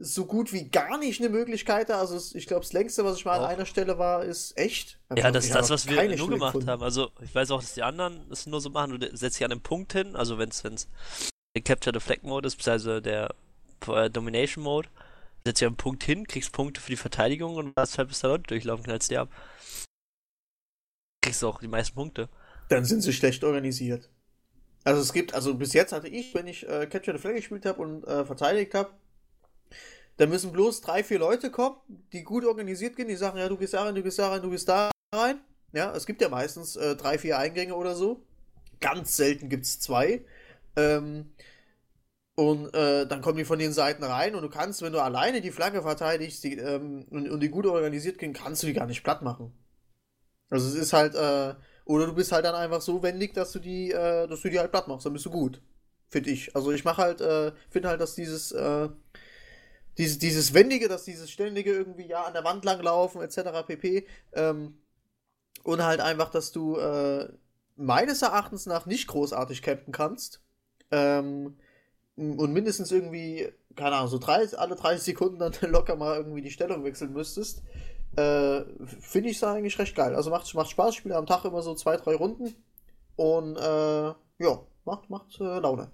so 0.02 0.26
gut 0.26 0.52
wie 0.52 0.66
gar 0.70 0.98
nicht 0.98 1.20
eine 1.20 1.30
Möglichkeit 1.30 1.90
da. 1.90 2.00
Also 2.00 2.20
ich 2.36 2.48
glaube, 2.48 2.62
das 2.62 2.74
längste, 2.74 3.06
was 3.06 3.18
ich 3.18 3.26
mal 3.26 3.40
auch. 3.40 3.44
an 3.44 3.52
einer 3.52 3.66
Stelle 3.66 3.98
war, 3.98 4.24
ist 4.24 4.58
echt. 4.58 5.00
Ja, 5.16 5.32
das 5.32 5.46
ist 5.46 5.56
das, 5.56 5.70
was 5.70 5.88
wir 5.88 6.04
nur 6.18 6.30
gemacht 6.30 6.54
gefunden. 6.54 6.70
haben. 6.70 6.84
Also 6.84 7.12
ich 7.22 7.34
weiß 7.34 7.52
auch, 7.52 7.62
dass 7.62 7.74
die 7.74 7.84
anderen 7.84 8.20
es 8.32 8.46
nur 8.48 8.62
so 8.62 8.70
machen. 8.70 9.00
Du 9.00 9.18
setzt 9.18 9.38
dich 9.38 9.46
an 9.46 9.52
einem 9.52 9.62
Punkt 9.62 9.94
hin, 9.94 10.16
also 10.16 10.38
wenn 10.38 10.50
es 10.50 10.62
der 10.62 11.62
Capture 11.64 11.98
the 11.98 12.04
Flag 12.04 12.24
Mode 12.24 12.48
ist, 12.48 12.56
beziehungsweise 12.58 13.02
der 13.02 13.34
äh, 13.88 14.10
Domination 14.10 14.64
Mode, 14.64 14.90
setzt 15.46 15.62
dich 15.62 15.68
an 15.68 15.72
einen 15.72 15.78
Punkt 15.78 16.04
hin, 16.04 16.28
kriegst 16.28 16.52
Punkte 16.52 16.82
für 16.82 16.92
die 16.92 16.98
Verteidigung 16.98 17.56
und 17.56 17.76
warst 17.76 17.98
halt 17.98 18.08
bis 18.10 18.20
da 18.20 18.30
Leute 18.30 18.44
durchlaufen, 18.44 18.84
knallst 18.84 19.12
dir 19.12 19.22
ab. 19.22 19.30
Kriegst 21.22 21.42
du 21.42 21.48
auch 21.48 21.60
die 21.60 21.68
meisten 21.68 21.96
Punkte. 21.96 22.30
Dann 22.70 22.86
sind 22.86 23.02
sie 23.02 23.14
schlecht 23.14 23.44
organisiert. 23.44 24.10
Also 24.84 25.02
es 25.02 25.14
gibt, 25.14 25.36
also 25.36 25.54
bis 25.54 25.74
jetzt 25.74 25.92
hatte 25.92 26.08
ich, 26.08 26.34
wenn 26.34 26.48
ich 26.48 26.68
äh, 26.68 26.88
Capture 26.88 27.16
the 27.16 27.22
Flag 27.22 27.36
gespielt 27.36 27.66
habe 27.66 27.82
und 27.82 28.04
äh, 28.06 28.26
verteidigt 28.26 28.74
habe, 28.74 28.90
da 30.18 30.26
müssen 30.28 30.52
bloß 30.52 30.82
drei, 30.82 31.04
vier 31.04 31.20
Leute 31.20 31.52
kommen, 31.52 31.78
die 32.14 32.24
gut 32.24 32.46
organisiert 32.46 32.96
gehen, 32.96 33.08
die 33.08 33.16
sagen, 33.16 33.38
ja, 33.38 33.50
du 33.50 33.58
gehst 33.58 33.74
da 33.74 33.84
rein, 33.84 33.96
du 33.96 34.04
gehst 34.04 34.20
da 34.20 34.30
rein, 34.30 34.42
du 34.42 34.50
gehst 34.50 34.70
da 34.70 34.92
rein. 35.14 35.42
Ja, 35.74 35.96
es 35.96 36.06
gibt 36.06 36.22
ja 36.22 36.30
meistens 36.30 36.76
äh, 36.76 36.96
drei, 36.96 37.18
vier 37.18 37.38
Eingänge 37.38 37.76
oder 37.76 37.96
so. 37.96 38.24
Ganz 38.82 39.16
selten 39.16 39.50
gibt 39.50 39.66
es 39.66 39.80
zwei. 39.80 40.26
Ähm, 40.76 41.32
und 42.36 42.74
äh, 42.74 43.06
dann 43.08 43.22
kommen 43.22 43.38
die 43.38 43.46
von 43.46 43.60
den 43.60 43.74
Seiten 43.74 44.04
rein 44.04 44.36
und 44.36 44.42
du 44.42 44.50
kannst, 44.50 44.82
wenn 44.82 44.94
du 44.94 45.02
alleine 45.02 45.42
die 45.42 45.52
Flagge 45.52 45.82
verteidigst 45.82 46.44
die, 46.44 46.58
ähm, 46.58 47.06
und, 47.10 47.30
und, 47.30 47.40
die 47.42 47.50
gut 47.50 47.66
organisiert 47.66 48.18
gehen, 48.18 48.34
kannst 48.34 48.64
du 48.64 48.68
die 48.68 48.74
gar 48.74 48.88
nicht 48.88 49.04
platt 49.04 49.22
machen. 49.22 49.54
Also 50.50 50.68
es 50.68 50.76
ist 50.76 50.94
halt, 50.94 51.16
äh, 51.16 51.56
oder 51.86 52.08
du 52.08 52.16
bist 52.16 52.32
halt 52.32 52.46
dann 52.46 52.56
einfach 52.56 52.82
so 52.82 53.04
wendig, 53.04 53.34
dass 53.34 53.52
du 53.52 53.60
die, 53.60 53.92
äh, 53.92 54.28
dass 54.28 54.42
du 54.42 54.50
die 54.50 54.60
halt 54.60 54.72
platt 54.72 54.88
machst, 54.88 55.06
dann 55.06 55.14
bist 55.14 55.26
du 55.26 55.32
gut. 55.32 55.62
Finde 56.10 56.30
ich. 56.30 56.56
Also 56.56 56.72
ich 56.72 56.84
mache 56.84 57.02
halt, 57.02 57.22
äh, 57.22 57.52
finde 57.70 57.90
halt, 57.90 58.02
dass 58.02 58.16
dieses, 58.16 58.52
äh, 58.52 58.90
dieses, 59.98 60.20
dieses 60.20 60.54
Wendige, 60.54 60.88
dass 60.88 61.04
dieses 61.06 61.30
ständige 61.30 61.72
irgendwie 61.72 62.08
ja 62.08 62.24
an 62.24 62.34
der 62.34 62.44
Wand 62.44 62.66
langlaufen, 62.66 63.22
etc. 63.22 63.66
pp. 63.68 64.08
Ähm, 64.34 64.78
und 65.64 65.84
halt 65.84 66.00
einfach, 66.00 66.30
dass 66.30 66.52
du 66.52 66.78
äh, 66.78 67.30
meines 67.76 68.22
Erachtens 68.22 68.66
nach 68.66 68.86
nicht 68.86 69.08
großartig 69.08 69.62
campen 69.62 69.92
kannst. 69.92 70.42
Ähm, 70.92 71.58
und 72.16 72.54
mindestens 72.54 72.92
irgendwie, 72.92 73.52
keine 73.76 73.96
Ahnung, 73.96 74.10
so 74.10 74.18
30, 74.18 74.60
alle 74.60 74.76
30 74.76 75.04
Sekunden 75.04 75.40
dann 75.40 75.54
locker 75.72 75.96
mal 75.96 76.18
irgendwie 76.18 76.42
die 76.42 76.52
Stellung 76.52 76.84
wechseln 76.84 77.14
müsstest. 77.14 77.64
Äh, 78.16 78.64
Finde 79.00 79.30
ich 79.30 79.40
da 79.40 79.54
eigentlich 79.54 79.80
recht 79.80 79.96
geil. 79.96 80.16
Also 80.16 80.30
macht, 80.30 80.54
macht 80.54 80.70
Spaß, 80.70 80.96
spiele 80.96 81.16
am 81.16 81.26
Tag 81.26 81.46
immer 81.46 81.62
so 81.62 81.76
zwei, 81.76 81.98
drei 81.98 82.16
Runden. 82.16 82.56
Und 83.16 83.56
äh, 83.58 84.14
ja, 84.44 84.60
macht, 84.86 85.10
macht 85.10 85.40
äh, 85.40 85.60
Laune. 85.60 85.92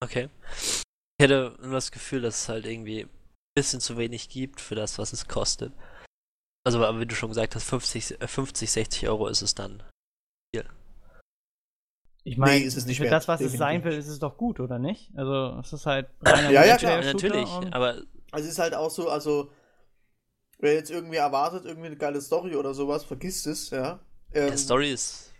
Okay. 0.00 0.28
Ich 0.56 0.84
hätte 1.20 1.56
nur 1.60 1.72
das 1.72 1.90
Gefühl, 1.90 2.20
dass 2.22 2.42
es 2.42 2.48
halt 2.48 2.66
irgendwie 2.66 3.04
ein 3.04 3.10
bisschen 3.54 3.80
zu 3.80 3.96
wenig 3.96 4.28
gibt 4.28 4.60
für 4.60 4.74
das, 4.74 4.98
was 4.98 5.12
es 5.12 5.26
kostet. 5.26 5.72
Also, 6.64 6.84
aber 6.84 7.00
wie 7.00 7.06
du 7.06 7.14
schon 7.14 7.30
gesagt 7.30 7.54
hast, 7.54 7.64
50, 7.64 8.18
50 8.24 8.70
60 8.70 9.08
Euro 9.08 9.26
ist 9.28 9.42
es 9.42 9.54
dann 9.54 9.82
viel. 10.54 10.64
Ich 12.24 12.36
meine, 12.36 12.60
nee, 12.60 12.66
ist 12.66 12.76
es 12.76 12.86
nicht 12.86 12.98
für 12.98 13.08
das, 13.08 13.26
was 13.26 13.40
es 13.40 13.54
sein 13.54 13.82
will, 13.84 13.94
ist 13.94 14.08
es 14.08 14.18
doch 14.18 14.36
gut, 14.36 14.60
oder 14.60 14.78
nicht? 14.78 15.10
Also, 15.16 15.58
es 15.60 15.72
ist 15.72 15.86
halt 15.86 16.08
Ja, 16.26 16.64
ja, 16.64 16.76
klar. 16.76 17.02
natürlich, 17.02 17.48
aber. 17.72 18.02
Also, 18.30 18.44
es 18.44 18.52
ist 18.52 18.58
halt 18.58 18.74
auch 18.74 18.90
so, 18.90 19.08
also, 19.08 19.50
wer 20.58 20.74
jetzt 20.74 20.90
irgendwie 20.90 21.16
erwartet, 21.16 21.64
irgendwie 21.64 21.86
eine 21.86 21.96
geile 21.96 22.20
Story 22.20 22.54
oder 22.54 22.74
sowas, 22.74 23.04
vergisst 23.04 23.46
es, 23.46 23.70
ja. 23.70 24.00
Ähm, 24.32 24.50
Die 24.50 24.58
Story 24.58 24.92
ist. 24.92 25.32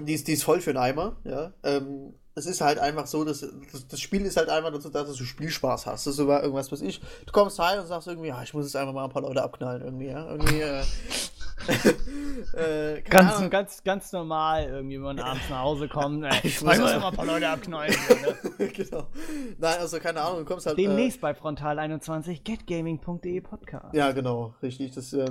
Die 0.00 0.14
ist, 0.14 0.28
die 0.28 0.34
ist 0.34 0.44
voll 0.44 0.60
für 0.60 0.72
den 0.72 0.78
Eimer, 0.78 1.16
ja. 1.24 1.52
Ähm, 1.64 2.14
es 2.38 2.46
ist 2.46 2.60
halt 2.60 2.78
einfach 2.78 3.06
so, 3.06 3.24
dass 3.24 3.44
das 3.88 4.00
Spiel 4.00 4.24
ist 4.24 4.36
halt 4.36 4.48
einfach 4.48 4.72
dazu 4.72 4.88
da, 4.88 5.02
dass 5.04 5.16
du 5.16 5.24
Spielspaß 5.24 5.86
hast. 5.86 6.06
Das 6.06 6.14
ist 6.14 6.20
irgendwas, 6.20 6.70
was 6.72 6.80
ich. 6.80 7.00
Du 7.26 7.32
kommst 7.32 7.58
rein 7.58 7.80
und 7.80 7.86
sagst 7.86 8.06
irgendwie, 8.08 8.28
ja, 8.28 8.42
ich 8.42 8.54
muss 8.54 8.64
jetzt 8.64 8.76
einfach 8.76 8.94
mal 8.94 9.04
ein 9.04 9.10
paar 9.10 9.22
Leute 9.22 9.42
abknallen 9.42 9.82
irgendwie, 9.82 10.06
ja. 10.06 10.26
Irgendwie, 10.28 10.60
äh, 10.60 10.82
äh, 12.54 13.02
ganz, 13.02 13.50
ganz, 13.50 13.84
ganz 13.84 14.12
normal, 14.12 14.64
irgendwie, 14.64 14.96
wenn 14.96 15.02
man 15.02 15.20
abends 15.20 15.48
nach 15.50 15.60
Hause 15.60 15.88
kommt. 15.88 16.24
Äh, 16.24 16.30
ich 16.42 16.60
muss 16.62 16.78
immer 16.78 17.06
ein 17.06 17.14
paar 17.14 17.26
Leute 17.26 17.48
abknallen. 17.48 17.94
ne? 18.58 18.68
genau. 18.68 19.06
Nein, 19.58 19.78
also 19.78 19.98
keine 19.98 20.20
Ahnung, 20.20 20.40
du 20.40 20.44
kommst 20.44 20.66
halt. 20.66 20.78
Demnächst 20.78 21.18
äh, 21.18 21.20
bei 21.20 21.32
Frontal21 21.32 22.42
getgaming.de 22.42 23.40
Podcast. 23.40 23.94
Ja, 23.94 24.12
genau, 24.12 24.54
richtig. 24.62 24.94
Das, 24.94 25.12
äh, 25.12 25.28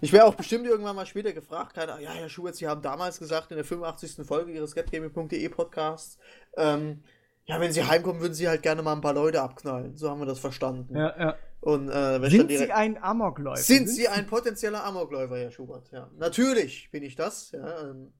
ich 0.00 0.12
wäre 0.12 0.24
auch 0.24 0.34
bestimmt 0.34 0.66
irgendwann 0.66 0.96
mal 0.96 1.06
später 1.06 1.32
gefragt, 1.32 1.74
keine 1.74 1.92
Ahnung, 1.92 2.04
ja, 2.04 2.12
Herr 2.12 2.28
Schubert, 2.28 2.56
Sie 2.56 2.66
haben 2.66 2.82
damals 2.82 3.18
gesagt 3.18 3.50
in 3.50 3.56
der 3.56 3.64
85. 3.64 4.26
Folge 4.26 4.52
Ihres 4.52 4.74
getgaming.de 4.74 5.48
Podcasts, 5.48 6.18
ähm, 6.56 7.02
ja, 7.44 7.60
wenn 7.60 7.72
sie 7.72 7.84
heimkommen, 7.84 8.20
würden 8.20 8.34
sie 8.34 8.48
halt 8.48 8.62
gerne 8.62 8.82
mal 8.82 8.92
ein 8.92 9.00
paar 9.00 9.14
Leute 9.14 9.42
abknallen. 9.42 9.96
So 9.96 10.08
haben 10.08 10.20
wir 10.20 10.26
das 10.26 10.38
verstanden. 10.38 10.96
Ja, 10.96 11.14
ja. 11.18 11.34
Und, 11.62 11.88
äh, 11.88 12.18
sind 12.28 12.50
direkt... 12.50 12.70
Sie 12.70 12.72
ein 12.72 13.00
Amokläufer? 13.00 13.62
Sind 13.62 13.88
Sie 13.88 14.08
ein 14.08 14.26
potenzieller 14.26 14.84
Amokläufer, 14.84 15.36
Herr 15.36 15.52
Schubert? 15.52 15.88
Ja. 15.92 16.10
Natürlich 16.18 16.90
bin 16.90 17.04
ich 17.04 17.14
das. 17.14 17.52
Ja. 17.52 17.82
Ähm, 17.82 18.12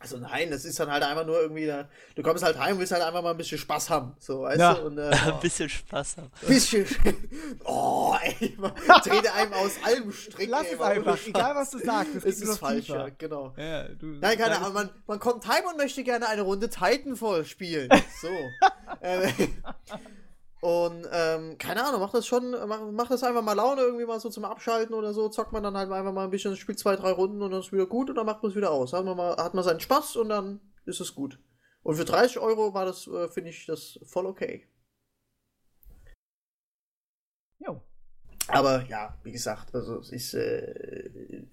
also 0.00 0.16
nein, 0.18 0.48
das 0.52 0.64
ist 0.64 0.78
dann 0.78 0.92
halt 0.92 1.02
einfach 1.02 1.26
nur 1.26 1.40
irgendwie, 1.40 1.66
da, 1.66 1.88
du 2.14 2.22
kommst 2.22 2.44
halt 2.44 2.56
heim 2.56 2.74
und 2.74 2.78
willst 2.78 2.92
halt 2.92 3.02
einfach 3.02 3.20
mal 3.20 3.32
ein 3.32 3.36
bisschen 3.36 3.58
Spaß 3.58 3.90
haben, 3.90 4.14
so, 4.20 4.42
weißt 4.42 4.60
ja. 4.60 4.74
du? 4.74 4.82
Und, 4.82 4.98
äh, 4.98 5.10
oh, 5.26 5.32
ein 5.32 5.40
bisschen 5.40 5.68
Spaß 5.68 6.18
haben. 6.18 6.30
Bisschen, 6.46 6.86
oh, 7.64 8.14
ey, 8.22 8.54
man 8.58 8.72
trete 9.02 9.32
einem 9.32 9.54
aus 9.54 9.72
allem 9.82 10.12
Strick. 10.12 10.48
Lass 10.48 10.68
ey, 10.68 10.74
es 10.74 10.80
einfach, 10.80 11.18
egal 11.26 11.56
was 11.56 11.70
du 11.70 11.80
sagst, 11.80 12.14
es 12.14 12.40
ist 12.40 12.58
falsch, 12.58 12.86
tiefer. 12.86 13.08
ja, 13.08 13.14
genau. 13.18 13.54
Ja, 13.56 13.88
du, 13.88 14.06
nein, 14.06 14.38
keine 14.38 14.58
Ahnung, 14.58 14.72
man, 14.72 14.90
man 15.08 15.18
kommt 15.18 15.48
heim 15.48 15.64
und 15.68 15.76
möchte 15.76 16.04
gerne 16.04 16.28
eine 16.28 16.42
Runde 16.42 16.70
Titanfall 16.70 17.44
spielen, 17.44 17.90
so. 18.22 18.28
und 20.60 21.06
ähm, 21.12 21.56
keine 21.58 21.84
Ahnung, 21.84 22.00
macht 22.00 22.14
das 22.14 22.26
schon, 22.26 22.50
macht, 22.50 22.90
macht 22.90 23.10
das 23.12 23.22
einfach 23.22 23.42
mal 23.42 23.52
Laune 23.52 23.82
irgendwie 23.82 24.06
mal 24.06 24.18
so 24.18 24.28
zum 24.28 24.44
Abschalten 24.44 24.94
oder 24.94 25.14
so, 25.14 25.28
zockt 25.28 25.52
man 25.52 25.62
dann 25.62 25.76
halt 25.76 25.90
einfach 25.90 26.12
mal 26.12 26.24
ein 26.24 26.30
bisschen, 26.30 26.56
spielt 26.56 26.80
zwei, 26.80 26.96
drei 26.96 27.12
Runden 27.12 27.40
und 27.42 27.52
dann 27.52 27.60
ist 27.60 27.72
wieder 27.72 27.86
gut 27.86 28.10
und 28.10 28.16
dann 28.16 28.26
macht 28.26 28.42
man 28.42 28.50
es 28.50 28.56
wieder 28.56 28.72
aus. 28.72 28.92
Hat 28.92 29.04
man, 29.04 29.16
mal, 29.16 29.36
hat 29.36 29.54
man 29.54 29.62
seinen 29.62 29.80
Spaß 29.80 30.16
und 30.16 30.30
dann 30.30 30.60
ist 30.84 31.00
es 31.00 31.14
gut. 31.14 31.38
Und 31.82 31.94
für 31.94 32.04
30 32.04 32.40
Euro 32.40 32.74
war 32.74 32.84
das, 32.84 33.06
äh, 33.06 33.28
finde 33.28 33.50
ich, 33.50 33.66
das 33.66 34.00
voll 34.04 34.26
okay. 34.26 34.66
Jo. 37.60 37.80
Aber 38.48 38.84
ja, 38.86 39.16
wie 39.22 39.32
gesagt, 39.32 39.72
also 39.74 40.00
es 40.00 40.10
ist 40.10 40.34
äh, 40.34 41.44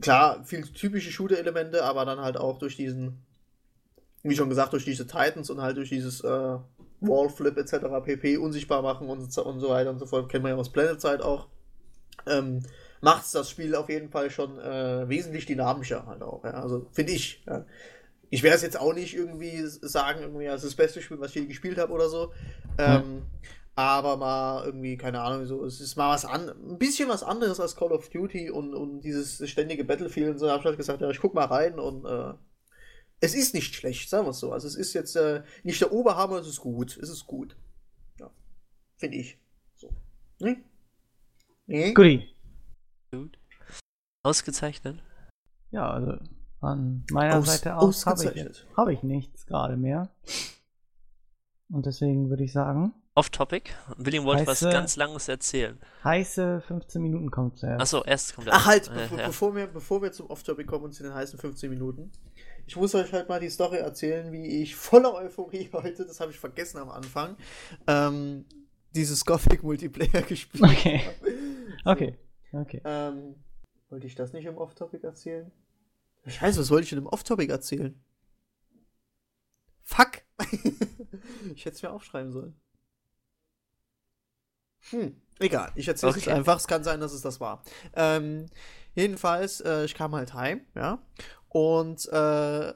klar, 0.00 0.44
viel 0.44 0.62
typische 0.62 1.10
Shooter-Elemente, 1.10 1.84
aber 1.84 2.04
dann 2.04 2.20
halt 2.20 2.36
auch 2.36 2.58
durch 2.58 2.76
diesen, 2.76 3.24
wie 4.22 4.36
schon 4.36 4.50
gesagt, 4.50 4.74
durch 4.74 4.84
diese 4.84 5.06
Titans 5.06 5.48
und 5.48 5.62
halt 5.62 5.78
durch 5.78 5.88
dieses 5.88 6.22
äh, 6.22 6.58
Wallflip 7.00 7.56
etc. 7.56 7.86
pp. 8.04 8.36
unsichtbar 8.36 8.82
machen 8.82 9.08
und, 9.08 9.36
und 9.36 9.60
so 9.60 9.68
weiter 9.68 9.90
und 9.90 9.98
so 9.98 10.06
fort. 10.06 10.28
Kennen 10.28 10.44
wir 10.44 10.50
ja 10.50 10.56
aus 10.56 10.70
Planet 10.70 11.00
Side 11.00 11.24
auch. 11.24 11.48
Ähm, 12.26 12.62
macht 13.00 13.34
das 13.34 13.50
Spiel 13.50 13.74
auf 13.74 13.88
jeden 13.88 14.10
Fall 14.10 14.30
schon 14.30 14.58
äh, 14.58 15.08
wesentlich 15.08 15.46
dynamischer 15.46 16.06
halt 16.06 16.22
auch. 16.22 16.44
Ja? 16.44 16.52
Also 16.52 16.86
finde 16.92 17.12
ich. 17.12 17.42
Ja. 17.46 17.64
Ich 18.28 18.42
werde 18.42 18.56
es 18.56 18.62
jetzt 18.62 18.78
auch 18.78 18.94
nicht 18.94 19.16
irgendwie 19.16 19.62
sagen, 19.64 20.20
irgendwie, 20.20 20.46
das 20.46 20.62
ist 20.62 20.70
das 20.70 20.76
beste 20.76 21.02
Spiel, 21.02 21.18
was 21.18 21.30
ich 21.30 21.42
je 21.42 21.46
gespielt 21.46 21.78
habe 21.78 21.92
oder 21.92 22.08
so. 22.08 22.32
Ähm, 22.78 23.22
aber 23.74 24.16
mal 24.16 24.64
irgendwie, 24.66 24.96
keine 24.96 25.20
Ahnung, 25.20 25.46
so, 25.46 25.64
es 25.64 25.80
ist 25.80 25.96
mal 25.96 26.12
was 26.12 26.24
an, 26.24 26.48
ein 26.48 26.78
bisschen 26.78 27.08
was 27.08 27.22
anderes 27.22 27.58
als 27.58 27.74
Call 27.76 27.92
of 27.92 28.08
Duty 28.10 28.50
und, 28.50 28.74
und 28.74 29.00
dieses 29.00 29.48
ständige 29.48 29.84
Battlefield 29.84 30.30
und 30.30 30.38
so. 30.38 30.46
Da 30.46 30.52
habe 30.52 30.60
ich 30.60 30.66
halt 30.66 30.76
gesagt, 30.76 31.00
ja, 31.00 31.10
ich 31.10 31.20
guck 31.20 31.34
mal 31.34 31.46
rein 31.46 31.78
und 31.78 32.04
äh, 32.04 32.34
es 33.20 33.34
ist 33.34 33.54
nicht 33.54 33.74
schlecht, 33.74 34.08
sagen 34.08 34.26
wir 34.26 34.30
es 34.30 34.38
so. 34.38 34.52
Also 34.52 34.66
es 34.66 34.74
ist 34.74 34.92
jetzt 34.94 35.14
äh, 35.16 35.42
nicht 35.62 35.80
der 35.80 35.92
Oberhammer, 35.92 36.36
es 36.36 36.46
ist 36.48 36.60
gut. 36.60 36.96
Es 36.96 37.08
ist 37.08 37.26
gut. 37.26 37.56
Ja. 38.18 38.30
Finde 38.96 39.16
ich. 39.18 39.38
Nee. 40.38 40.56
Nee. 41.66 41.92
Guti. 41.92 42.34
Gut. 43.12 43.38
Ausgezeichnet. 44.22 45.02
Ja, 45.70 45.90
also 45.90 46.18
an 46.60 47.04
meiner 47.10 47.38
Aus- 47.38 47.46
Seite 47.46 47.76
aus 47.76 48.06
habe 48.06 48.22
ich, 48.22 48.28
ausgezeichnet. 48.28 48.66
hab 48.76 48.88
ich 48.88 49.02
nichts 49.02 49.46
gerade 49.46 49.76
mehr. 49.76 50.10
Und 51.70 51.86
deswegen 51.86 52.28
würde 52.30 52.44
ich 52.44 52.52
sagen, 52.52 52.92
Off-Topic. 53.14 53.70
William 53.96 54.24
wollte 54.24 54.46
was 54.46 54.60
ganz 54.60 54.96
Langes 54.96 55.28
erzählen. 55.28 55.78
heiße 56.04 56.62
15 56.62 57.02
Minuten 57.02 57.30
kommt 57.30 57.58
zuerst. 57.58 57.80
Achso, 57.82 58.02
erst 58.04 58.34
kommt 58.34 58.46
der. 58.46 58.54
Ach 58.54 58.66
halt, 58.66 58.90
bevor, 58.92 59.18
ja. 59.18 59.26
bevor, 59.26 59.54
wir, 59.54 59.66
bevor 59.66 60.02
wir 60.02 60.12
zum 60.12 60.26
Off-Topic 60.30 60.66
kommen 60.66 60.84
und 60.86 60.92
zu 60.92 61.02
den 61.02 61.12
heißen 61.14 61.38
15 61.38 61.70
Minuten. 61.70 62.10
Ich 62.66 62.76
muss 62.76 62.94
euch 62.94 63.12
halt 63.12 63.28
mal 63.28 63.40
die 63.40 63.50
Story 63.50 63.78
erzählen, 63.78 64.32
wie 64.32 64.62
ich 64.62 64.76
voller 64.76 65.14
Euphorie 65.14 65.68
heute, 65.72 66.06
das 66.06 66.20
habe 66.20 66.30
ich 66.32 66.38
vergessen 66.38 66.78
am 66.78 66.90
Anfang, 66.90 67.36
ähm, 67.86 68.44
dieses 68.94 69.24
Gothic-Multiplayer 69.24 70.22
gespielt 70.28 70.64
Okay. 70.64 71.02
habe. 71.04 71.92
Okay, 71.92 72.18
okay. 72.52 72.80
Ähm, 72.84 73.36
wollte 73.88 74.06
ich 74.06 74.14
das 74.14 74.32
nicht 74.32 74.44
im 74.46 74.58
Off-Topic 74.58 75.04
erzählen? 75.06 75.50
Scheiße, 76.26 76.60
was 76.60 76.70
wollte 76.70 76.84
ich 76.84 76.90
denn 76.90 76.98
im 76.98 77.06
Off-Topic 77.06 77.50
erzählen? 77.50 77.98
Fuck! 79.82 80.22
ich 81.54 81.64
hätte 81.64 81.76
es 81.76 81.82
mir 81.82 81.90
aufschreiben 81.90 82.30
sollen. 82.30 82.54
Hm, 84.90 85.20
egal. 85.38 85.72
Ich 85.74 85.88
erzähle 85.88 86.10
es 86.10 86.16
Okay. 86.18 86.26
jetzt 86.26 86.36
einfach. 86.36 86.56
Es 86.58 86.66
kann 86.66 86.84
sein, 86.84 87.00
dass 87.00 87.12
es 87.12 87.22
das 87.22 87.40
war. 87.40 87.62
Ähm, 87.94 88.46
jedenfalls, 88.94 89.60
äh, 89.60 89.84
ich 89.84 89.94
kam 89.94 90.14
halt 90.14 90.34
heim, 90.34 90.62
ja. 90.74 91.02
Und 91.50 92.06
äh, 92.12 92.72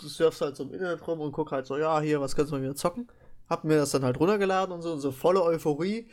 surfst 0.00 0.40
halt 0.40 0.56
so 0.56 0.64
im 0.64 0.72
Internet 0.72 1.06
rum 1.06 1.20
und 1.20 1.32
guck 1.32 1.52
halt 1.52 1.66
so, 1.66 1.76
ja, 1.76 2.00
hier, 2.00 2.20
was 2.20 2.34
kannst 2.34 2.50
du 2.52 2.56
mal 2.56 2.62
wieder 2.62 2.74
zocken? 2.74 3.08
Hab 3.48 3.64
mir 3.64 3.76
das 3.76 3.90
dann 3.92 4.02
halt 4.04 4.18
runtergeladen 4.18 4.74
und 4.74 4.82
so, 4.82 4.92
und 4.92 5.00
so 5.00 5.12
volle 5.12 5.42
Euphorie. 5.42 6.08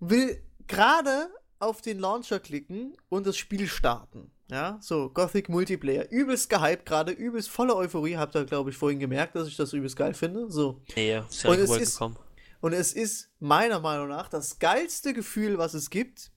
Will 0.00 0.42
gerade 0.66 1.28
auf 1.58 1.80
den 1.80 1.98
Launcher 1.98 2.38
klicken 2.40 2.96
und 3.08 3.26
das 3.26 3.36
Spiel 3.36 3.66
starten. 3.66 4.30
Ja, 4.48 4.78
so 4.80 5.08
Gothic 5.10 5.48
Multiplayer. 5.48 6.08
Übelst 6.10 6.48
gehypt 6.48 6.86
gerade, 6.86 7.10
übelst 7.12 7.48
volle 7.48 7.74
Euphorie. 7.74 8.16
Habt 8.16 8.36
ihr, 8.36 8.44
glaube 8.44 8.70
ich, 8.70 8.76
vorhin 8.76 9.00
gemerkt, 9.00 9.34
dass 9.34 9.48
ich 9.48 9.56
das 9.56 9.72
übelst 9.72 9.96
geil 9.96 10.14
finde. 10.14 10.50
So. 10.50 10.80
Nee, 10.94 11.18
ist 11.28 11.42
ja 11.42 11.50
Und 11.50 11.58
es 11.58 11.70
ist- 11.70 11.92
gekommen. 11.94 12.16
Und 12.60 12.72
es 12.72 12.92
ist 12.92 13.30
meiner 13.38 13.80
Meinung 13.80 14.08
nach 14.08 14.28
das 14.28 14.58
geilste 14.58 15.12
Gefühl, 15.12 15.58
was 15.58 15.74
es 15.74 15.90
gibt, 15.90 16.30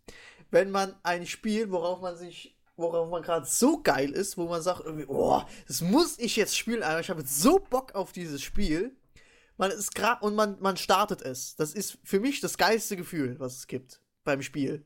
wenn 0.51 0.69
man 0.71 0.95
ein 1.03 1.25
Spiel, 1.25 1.71
worauf 1.71 2.01
man 2.01 2.17
sich, 2.17 2.57
worauf 2.79 3.09
man 3.09 3.21
gerade 3.21 3.45
so 3.45 3.81
geil 3.81 4.11
ist, 4.11 4.37
wo 4.37 4.47
man 4.47 4.61
sagt, 4.61 4.81
irgendwie, 4.85 5.05
oh, 5.07 5.41
das 5.67 5.81
muss 5.81 6.17
ich 6.17 6.35
jetzt 6.35 6.57
spielen, 6.57 6.83
Alter. 6.83 6.99
Ich 7.01 7.09
habe 7.09 7.21
jetzt 7.21 7.41
so 7.41 7.59
Bock 7.59 7.95
auf 7.95 8.11
dieses 8.11 8.41
Spiel. 8.41 8.95
Man 9.57 9.71
ist 9.71 9.93
gerade 9.93 10.25
und 10.25 10.35
man, 10.35 10.57
man 10.61 10.77
startet 10.77 11.21
es. 11.21 11.55
Das 11.55 11.73
ist 11.73 11.97
für 12.03 12.19
mich 12.19 12.39
das 12.39 12.57
geilste 12.57 12.95
Gefühl, 12.95 13.39
was 13.39 13.57
es 13.57 13.67
gibt 13.67 14.01
beim 14.23 14.41
Spiel. 14.41 14.85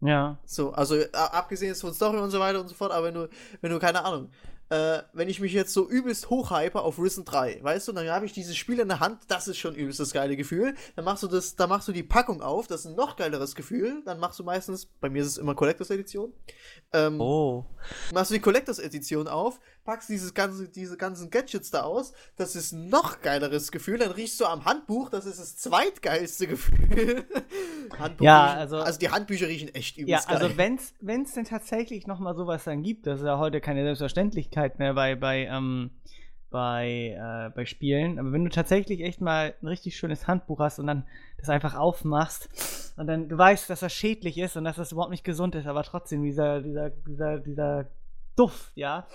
Ja. 0.00 0.38
So, 0.44 0.72
also 0.72 1.02
abgesehen 1.12 1.74
von 1.74 1.92
Story 1.92 2.18
und 2.18 2.30
so 2.30 2.40
weiter 2.40 2.60
und 2.60 2.68
so 2.68 2.74
fort, 2.74 2.92
aber 2.92 3.06
wenn 3.06 3.14
du, 3.14 3.28
wenn 3.60 3.70
du, 3.70 3.78
keine 3.78 4.04
Ahnung, 4.04 4.30
äh, 4.70 5.02
wenn 5.12 5.28
ich 5.28 5.40
mich 5.40 5.52
jetzt 5.52 5.72
so 5.72 5.88
übelst 5.88 6.28
hochhype 6.30 6.80
auf 6.80 6.98
Risen 6.98 7.24
3, 7.24 7.60
weißt 7.62 7.88
du, 7.88 7.92
dann 7.92 8.08
habe 8.08 8.26
ich 8.26 8.32
dieses 8.32 8.56
Spiel 8.56 8.80
in 8.80 8.88
der 8.88 9.00
Hand, 9.00 9.20
das 9.28 9.48
ist 9.48 9.56
schon 9.58 9.74
übelst 9.74 9.98
das 10.00 10.12
geile 10.12 10.36
Gefühl. 10.36 10.74
Dann 10.96 11.04
machst 11.04 11.22
du 11.22 11.26
das, 11.28 11.56
dann 11.56 11.68
machst 11.68 11.88
du 11.88 11.92
die 11.92 12.02
Packung 12.02 12.42
auf, 12.42 12.66
das 12.66 12.80
ist 12.80 12.86
ein 12.88 12.94
noch 12.96 13.16
geileres 13.16 13.54
Gefühl. 13.54 14.02
Dann 14.04 14.18
machst 14.20 14.38
du 14.38 14.44
meistens, 14.44 14.86
bei 14.86 15.08
mir 15.08 15.22
ist 15.22 15.28
es 15.28 15.38
immer 15.38 15.54
Collectors 15.54 15.90
Edition. 15.90 16.32
Ähm, 16.92 17.20
Oh. 17.20 17.64
machst 18.12 18.30
du 18.30 18.34
die 18.34 18.40
Collectors 18.40 18.78
Edition 18.78 19.26
auf, 19.28 19.58
packst 19.88 20.10
dieses 20.10 20.34
ganze, 20.34 20.68
diese 20.68 20.98
ganzen 20.98 21.30
Gadgets 21.30 21.70
da 21.70 21.80
aus, 21.80 22.12
das 22.36 22.54
ist 22.56 22.72
ein 22.72 22.90
noch 22.90 23.22
geileres 23.22 23.72
Gefühl, 23.72 23.96
dann 23.96 24.10
riechst 24.10 24.38
du 24.38 24.44
am 24.44 24.66
Handbuch, 24.66 25.08
das 25.08 25.24
ist 25.24 25.40
das 25.40 25.56
zweitgeilste 25.56 26.46
Gefühl. 26.46 27.24
Handbuch 27.98 28.26
Ja, 28.26 28.44
riechen, 28.48 28.58
also- 28.58 28.76
also 28.80 28.98
die 28.98 29.08
Handbücher 29.08 29.48
riechen 29.48 29.74
echt 29.74 29.96
Ja, 29.96 30.02
übelst 30.04 30.28
geil. 30.28 30.36
also 30.36 30.56
wenn's, 30.58 30.92
wenn's 31.00 31.32
denn 31.32 31.46
tatsächlich 31.46 32.06
noch 32.06 32.18
mal 32.18 32.34
sowas 32.36 32.64
dann 32.64 32.82
gibt, 32.82 33.06
das 33.06 33.20
ist 33.20 33.24
ja 33.26 33.38
heute 33.38 33.62
keine 33.62 33.82
Selbstverständlichkeit 33.82 34.78
mehr 34.78 34.92
bei, 34.92 35.14
bei, 35.14 35.46
ähm, 35.46 35.90
bei, 36.50 37.16
äh, 37.18 37.50
bei 37.56 37.64
Spielen, 37.64 38.18
aber 38.18 38.30
wenn 38.32 38.44
du 38.44 38.50
tatsächlich 38.50 39.00
echt 39.00 39.22
mal 39.22 39.54
ein 39.62 39.68
richtig 39.68 39.96
schönes 39.96 40.26
Handbuch 40.26 40.58
hast 40.60 40.78
und 40.78 40.86
dann 40.86 41.06
das 41.38 41.48
einfach 41.48 41.74
aufmachst 41.76 42.92
und 42.98 43.06
dann 43.06 43.30
du 43.30 43.38
weißt, 43.38 43.70
dass 43.70 43.80
das 43.80 43.94
schädlich 43.94 44.36
ist 44.36 44.54
und 44.58 44.64
dass 44.64 44.76
das 44.76 44.92
überhaupt 44.92 45.12
nicht 45.12 45.24
gesund 45.24 45.54
ist, 45.54 45.66
aber 45.66 45.82
trotzdem 45.82 46.22
dieser, 46.22 46.60
dieser, 46.60 46.90
dieser, 46.90 47.38
dieser 47.38 47.86
Duft, 48.38 48.72
ja. 48.74 49.06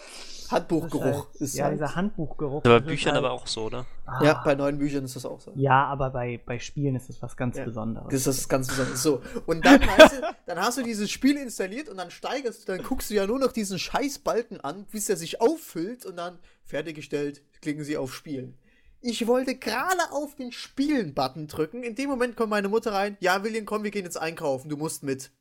Das 0.43 0.51
Handbuchgeruch 0.51 1.27
halt, 1.31 1.35
ist 1.41 1.55
ja, 1.55 1.65
halt, 1.65 1.75
dieser 1.75 1.95
Handbuchgeruch. 1.95 2.63
Aber 2.65 2.77
ist 2.77 2.85
Büchern 2.85 3.13
halt, 3.15 3.23
aber 3.23 3.33
auch 3.33 3.47
so, 3.47 3.69
ne? 3.69 3.85
ah, 4.05 4.23
Ja, 4.23 4.41
bei 4.43 4.53
neuen 4.55 4.77
Büchern 4.77 5.05
ist 5.05 5.15
das 5.15 5.25
auch 5.25 5.39
so. 5.39 5.51
ja, 5.55 5.85
aber 5.85 6.09
bei, 6.11 6.39
bei 6.45 6.59
Spielen 6.59 6.95
ist 6.95 7.09
das 7.09 7.21
was 7.21 7.37
ganz 7.37 7.57
Ja. 7.57 7.63
Besonderes. 7.63 8.07
Das 8.09 8.27
ist 8.27 8.39
das 8.41 8.49
ganz 8.49 8.67
besonders. 8.67 9.01
So. 9.01 9.21
Und 9.45 9.65
dann, 9.65 9.81
weißt 9.81 10.17
du, 10.21 10.35
dann 10.45 10.59
hast 10.59 10.77
du 10.77 10.83
dieses 10.83 11.09
Spiel 11.09 11.37
installiert 11.37 11.89
und 11.89 11.97
dann 11.97 12.11
steigerst 12.11 12.67
du, 12.67 12.75
dann 12.75 12.83
guckst 12.83 13.09
du 13.09 13.13
ja 13.15 13.25
nur 13.25 13.39
noch 13.39 13.51
diesen 13.53 13.79
Scheißbalken 13.79 14.59
an, 14.61 14.85
bis 14.91 15.09
er 15.09 15.15
sich 15.15 15.39
auffüllt 15.41 16.05
und 16.05 16.17
dann 16.17 16.37
fertiggestellt, 16.65 17.41
klicken 17.61 17.83
sie 17.83 17.97
auf 17.97 18.13
Spielen. 18.13 18.57
Ich 19.05 19.25
wollte 19.27 19.55
gerade 19.55 20.11
auf 20.11 20.35
den 20.35 20.51
Spielen-Button 20.51 21.47
drücken. 21.47 21.83
In 21.83 21.95
dem 21.95 22.09
Moment 22.09 22.35
kommt 22.37 22.51
meine 22.51 22.69
Mutter 22.69 22.93
rein. 22.93 23.17
Ja, 23.19 23.43
William, 23.43 23.65
komm, 23.65 23.83
wir 23.83 23.91
gehen 23.91 24.05
jetzt 24.05 24.17
einkaufen. 24.17 24.69
Du 24.69 24.77
musst 24.77 25.03
mit. 25.03 25.31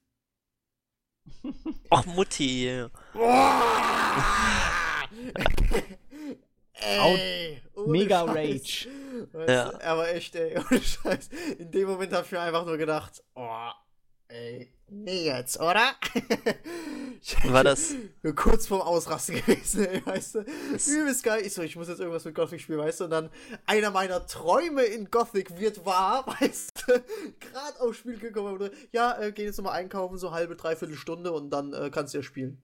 Och, 1.90 2.06
Mutti. 2.06 2.86
Ey, 6.74 7.62
Mega 7.86 8.26
Scheiß. 8.26 8.28
Rage. 8.36 8.88
Weißt 9.32 9.48
Ja. 9.50 9.70
du, 9.70 9.84
aber 9.84 10.08
echt, 10.14 10.34
ey, 10.36 10.56
ohne 10.58 10.80
Scheiß. 10.82 11.28
In 11.58 11.70
dem 11.70 11.88
Moment 11.88 12.12
habe 12.12 12.24
ich 12.26 12.32
mir 12.32 12.40
einfach 12.40 12.64
nur 12.66 12.76
gedacht, 12.76 13.22
oh, 13.34 13.68
ey, 14.28 14.72
nee 14.88 15.24
jetzt, 15.26 15.58
oder? 15.60 15.92
War 17.44 17.64
das- 17.64 17.94
Nur 18.22 18.34
kurz 18.34 18.66
vorm 18.66 18.80
Ausrasten 18.82 19.36
gewesen, 19.36 19.84
ey, 19.86 20.04
weißt 20.04 20.34
du? 20.36 20.40
Übelst 20.40 21.22
geil. 21.22 21.42
Ich 21.44 21.54
so, 21.54 21.62
ich 21.62 21.76
muss 21.76 21.88
jetzt 21.88 22.00
irgendwas 22.00 22.24
mit 22.24 22.34
Gothic 22.34 22.60
spielen, 22.60 22.78
weißt 22.80 23.00
du? 23.00 23.04
Und 23.04 23.10
dann 23.10 23.30
einer 23.66 23.90
meiner 23.90 24.26
Träume 24.26 24.82
in 24.82 25.10
Gothic 25.10 25.58
wird 25.58 25.84
wahr, 25.84 26.26
weißt 26.40 26.84
du? 26.86 26.92
Gerade 27.40 27.80
aufs 27.80 27.98
Spiel 27.98 28.18
gekommen. 28.18 28.70
Ja, 28.92 29.18
äh, 29.20 29.32
geh 29.32 29.44
jetzt 29.44 29.58
nochmal 29.58 29.74
einkaufen, 29.78 30.18
so 30.18 30.32
halbe, 30.32 30.56
dreiviertel 30.56 30.96
Stunde 30.96 31.32
und 31.32 31.50
dann 31.50 31.72
äh, 31.74 31.90
kannst 31.90 32.14
du 32.14 32.18
ja 32.18 32.22
spielen. 32.24 32.62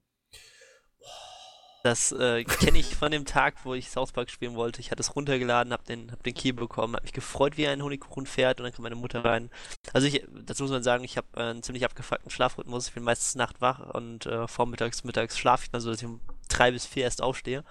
Das 1.83 2.11
äh, 2.11 2.43
kenne 2.43 2.77
ich 2.77 2.95
von 2.95 3.11
dem 3.11 3.25
Tag, 3.25 3.55
wo 3.63 3.73
ich 3.73 3.89
South 3.89 4.11
Park 4.11 4.29
spielen 4.29 4.55
wollte. 4.55 4.81
Ich 4.81 4.91
hatte 4.91 5.01
es 5.01 5.15
runtergeladen, 5.15 5.71
hab 5.71 5.85
den, 5.85 6.11
hab 6.11 6.21
den 6.23 6.33
Key 6.33 6.51
bekommen, 6.51 6.95
hab 6.95 7.03
mich 7.03 7.13
gefreut 7.13 7.57
wie 7.57 7.67
ein 7.67 7.81
Honigkuchenpferd 7.81 8.59
und 8.59 8.65
dann 8.65 8.73
kam 8.73 8.83
meine 8.83 8.95
Mutter 8.95 9.23
rein. 9.23 9.49
Also 9.93 10.07
ich, 10.07 10.25
dazu 10.45 10.63
muss 10.63 10.71
man 10.71 10.83
sagen, 10.83 11.03
ich 11.03 11.15
habe 11.15 11.27
äh, 11.37 11.41
einen 11.41 11.63
ziemlich 11.63 11.85
abgefuckten 11.85 12.31
Schlafrhythmus. 12.31 12.89
Ich 12.89 12.93
bin 12.93 13.03
meistens 13.03 13.35
Nacht 13.35 13.61
wach 13.61 13.79
und 13.93 14.25
äh, 14.25 14.47
vormittags, 14.47 15.03
mittags 15.03 15.37
schlafe 15.37 15.63
ich 15.63 15.71
dann 15.71 15.81
so, 15.81 15.89
dass 15.89 15.99
ich 15.99 16.05
um 16.05 16.19
drei 16.49 16.71
bis 16.71 16.85
vier 16.85 17.03
erst 17.03 17.21
aufstehe. 17.21 17.63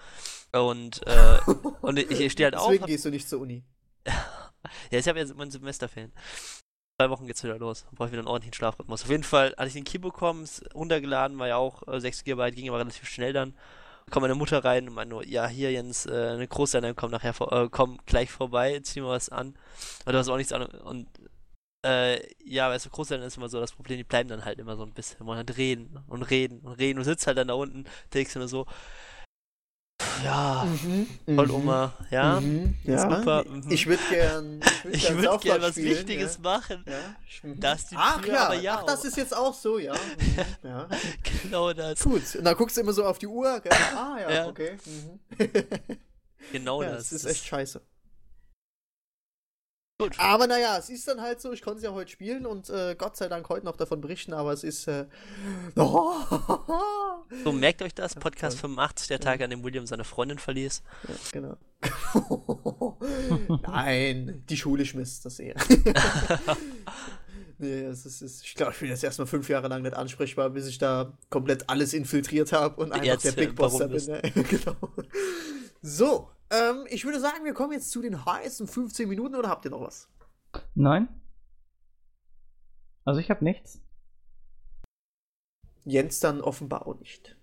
Und, 0.53 1.07
äh, 1.07 1.39
und 1.83 1.99
ich, 1.99 2.11
ich 2.11 2.33
stehe 2.33 2.47
halt 2.47 2.57
auf. 2.57 2.69
Deswegen 2.69 2.87
gehst 2.87 3.05
du 3.05 3.11
nicht 3.11 3.29
zur 3.29 3.41
Uni. 3.41 3.63
ja, 4.07 4.99
ich 4.99 5.07
habe 5.07 5.19
jetzt 5.19 5.37
mein 5.37 5.51
Semesterferien. 5.51 6.13
Zwei 6.99 7.11
Wochen 7.11 7.27
geht's 7.27 7.45
wieder 7.45 7.59
los. 7.59 7.87
Brauche 7.93 8.09
ich 8.09 8.13
wieder 8.13 8.23
einen 8.23 8.29
ordentlichen 8.29 8.55
Schlafrhythmus. 8.55 9.05
Auf 9.05 9.11
jeden 9.11 9.23
Fall 9.23 9.55
hatte 9.57 9.69
ich 9.69 9.75
den 9.75 9.85
Key 9.85 9.99
bekommen, 9.99 10.49
runtergeladen, 10.75 11.39
war 11.39 11.47
ja 11.47 11.57
auch 11.57 11.87
äh, 11.87 12.01
6 12.01 12.25
GB, 12.25 12.51
ging 12.53 12.69
aber 12.71 12.79
relativ 12.79 13.07
schnell 13.07 13.33
dann. 13.33 13.55
Kommt 14.11 14.23
meine 14.23 14.35
Mutter 14.35 14.65
rein 14.65 14.89
und 14.89 14.95
meint 14.95 15.11
nur, 15.11 15.27
ja, 15.27 15.47
hier 15.47 15.73
Jens, 15.73 16.07
äh, 16.07 16.31
eine 16.33 16.49
Großeltern 16.49 16.97
kommen 16.97 17.13
nachher 17.13 17.35
vor, 17.35 17.53
äh, 17.53 17.69
kommen 17.69 17.99
gleich 18.07 18.31
vorbei, 18.31 18.81
zieh 18.83 19.01
mal 19.01 19.11
was 19.11 19.29
an. 19.29 19.55
Und 20.05 20.13
du 20.13 20.19
hast 20.19 20.29
auch 20.29 20.37
nichts 20.37 20.53
an. 20.53 20.63
Und 20.65 21.09
äh, 21.85 22.21
ja, 22.45 22.69
weißt 22.71 22.87
du, 22.87 22.91
Großeltern 22.91 23.27
ist 23.27 23.37
immer 23.37 23.49
so 23.49 23.61
das 23.61 23.73
Problem, 23.73 23.99
die 23.99 24.05
bleiben 24.05 24.29
dann 24.29 24.45
halt 24.45 24.59
immer 24.59 24.77
so 24.77 24.83
ein 24.83 24.93
bisschen, 24.93 25.25
wollen 25.27 25.39
halt 25.39 25.57
reden 25.57 25.99
und 26.09 26.23
reden 26.23 26.61
und 26.61 26.73
reden. 26.73 26.99
Du 26.99 27.05
sitzt 27.05 27.27
halt 27.27 27.39
dann 27.39 27.49
da 27.49 27.55
unten, 27.55 27.85
denkst 28.13 28.33
du 28.33 28.41
nur 28.41 28.49
so, 28.49 28.67
ja, 30.25 30.65
Mhm. 30.65 31.07
mhm, 31.27 31.51
Oma, 31.51 31.93
ja. 32.11 32.41
Mhm. 32.41 32.75
ja. 32.85 32.99
super, 33.01 33.45
mhm. 33.45 33.63
Ich 33.71 33.87
würde 33.87 34.03
gern. 34.11 34.61
Ich 34.91 35.03
gern 35.07 35.17
würde 35.23 35.39
gerne 35.39 35.59
Park 35.61 35.63
was 35.63 35.71
spielen, 35.73 35.91
Wichtiges 35.91 36.35
ja. 36.37 36.41
machen. 36.43 36.85
Ja. 36.87 37.53
Da 37.57 37.73
ist 37.73 37.91
die 37.91 37.97
Ach 37.99 38.21
Tür, 38.21 38.33
ja, 38.35 38.45
aber 38.47 38.55
ja. 38.55 38.79
ach, 38.79 38.85
das 38.85 39.05
ist 39.05 39.17
jetzt 39.17 39.37
auch 39.37 39.55
so, 39.55 39.79
ja. 39.79 39.95
Ja. 40.63 40.89
genau 41.43 41.73
das. 41.73 42.01
Gut, 42.01 42.37
und 42.37 42.45
dann 42.45 42.57
guckst 42.57 42.77
du 42.77 42.81
immer 42.81 42.93
so 42.93 43.05
auf 43.05 43.19
die 43.19 43.27
Uhr. 43.27 43.61
Gell? 43.61 43.73
Ah 43.97 44.17
ja, 44.21 44.31
Ja. 44.31 44.47
okay. 44.49 44.77
Mhm. 44.85 45.49
Genau 46.53 46.83
ja, 46.83 46.91
das. 46.91 47.05
das 47.11 47.13
ist 47.13 47.25
Das 47.25 47.33
echt 47.33 47.47
scheiße. 47.47 47.81
Gut. 49.99 50.19
Aber 50.19 50.47
naja, 50.47 50.79
es 50.79 50.91
ist 50.91 51.07
dann 51.09 51.21
halt 51.21 51.41
so, 51.41 51.53
ich 51.53 51.63
konnte 51.63 51.79
es 51.79 51.85
ja 51.85 51.93
heute 51.93 52.11
spielen 52.11 52.47
und 52.47 52.71
äh, 52.71 52.95
Gott 52.97 53.17
sei 53.17 53.29
Dank 53.29 53.49
heute 53.49 53.67
noch 53.67 53.77
davon 53.77 54.01
berichten, 54.01 54.33
aber 54.33 54.53
es 54.53 54.65
ist. 54.65 54.87
Äh, 54.87 55.07
oh, 55.77 56.15
So, 57.45 57.53
merkt 57.53 57.83
euch 57.83 57.95
das, 57.95 58.15
Podcast 58.15 58.61
toll. 58.61 58.71
85, 58.71 59.09
der 59.09 59.21
Tag, 59.21 59.41
an 59.43 59.51
dem 59.51 59.63
William 59.63 59.87
seine 59.87 60.05
Freundin 60.05 60.39
verließ. 60.39 60.83
ja, 61.09 61.15
genau. 61.33 61.57
Nein, 63.63 64.43
die 64.49 64.57
Schule 64.57 64.85
schmiss 64.85 65.21
das 65.21 65.39
eher. 65.39 65.57
nee, 67.59 67.83
es 67.83 68.07
ist, 68.07 68.23
es 68.23 68.25
ist, 68.33 68.45
ich 68.45 68.55
glaube, 68.55 68.73
ich 68.73 68.79
bin 68.79 68.89
jetzt 68.89 69.05
erstmal 69.05 69.27
fünf 69.27 69.49
Jahre 69.49 69.69
lang 69.69 69.83
nicht 69.83 69.95
ansprechbar, 69.95 70.51
bis 70.51 70.67
ich 70.67 70.79
da 70.79 71.13
komplett 71.29 71.69
alles 71.69 71.93
infiltriert 71.93 72.53
habe 72.53 72.81
und 72.81 72.93
einfach 72.93 73.05
Jetzt, 73.05 73.25
der 73.25 73.33
Big 73.33 73.51
äh, 73.51 73.53
Boss 73.53 73.79
da 73.79 73.87
bin. 73.87 74.05
Ne? 74.05 74.23
genau. 74.49 74.77
So, 75.83 76.31
ähm, 76.51 76.87
ich 76.89 77.05
würde 77.05 77.21
sagen, 77.21 77.45
wir 77.45 77.55
kommen 77.55 77.73
jetzt 77.73 77.91
zu 77.91 78.01
den 78.03 78.25
heißen 78.25 78.67
15 78.67 79.09
Minuten 79.09 79.35
oder 79.35 79.49
habt 79.49 79.65
ihr 79.65 79.71
noch 79.71 79.81
was? 79.83 80.09
Nein? 80.75 81.09
Also 83.05 83.21
ich 83.21 83.31
habe 83.31 83.45
nichts. 83.45 83.81
Jens 85.85 86.21
dann 86.21 86.41
offenbar 86.41 86.87
auch 86.87 86.99
nicht. 86.99 87.37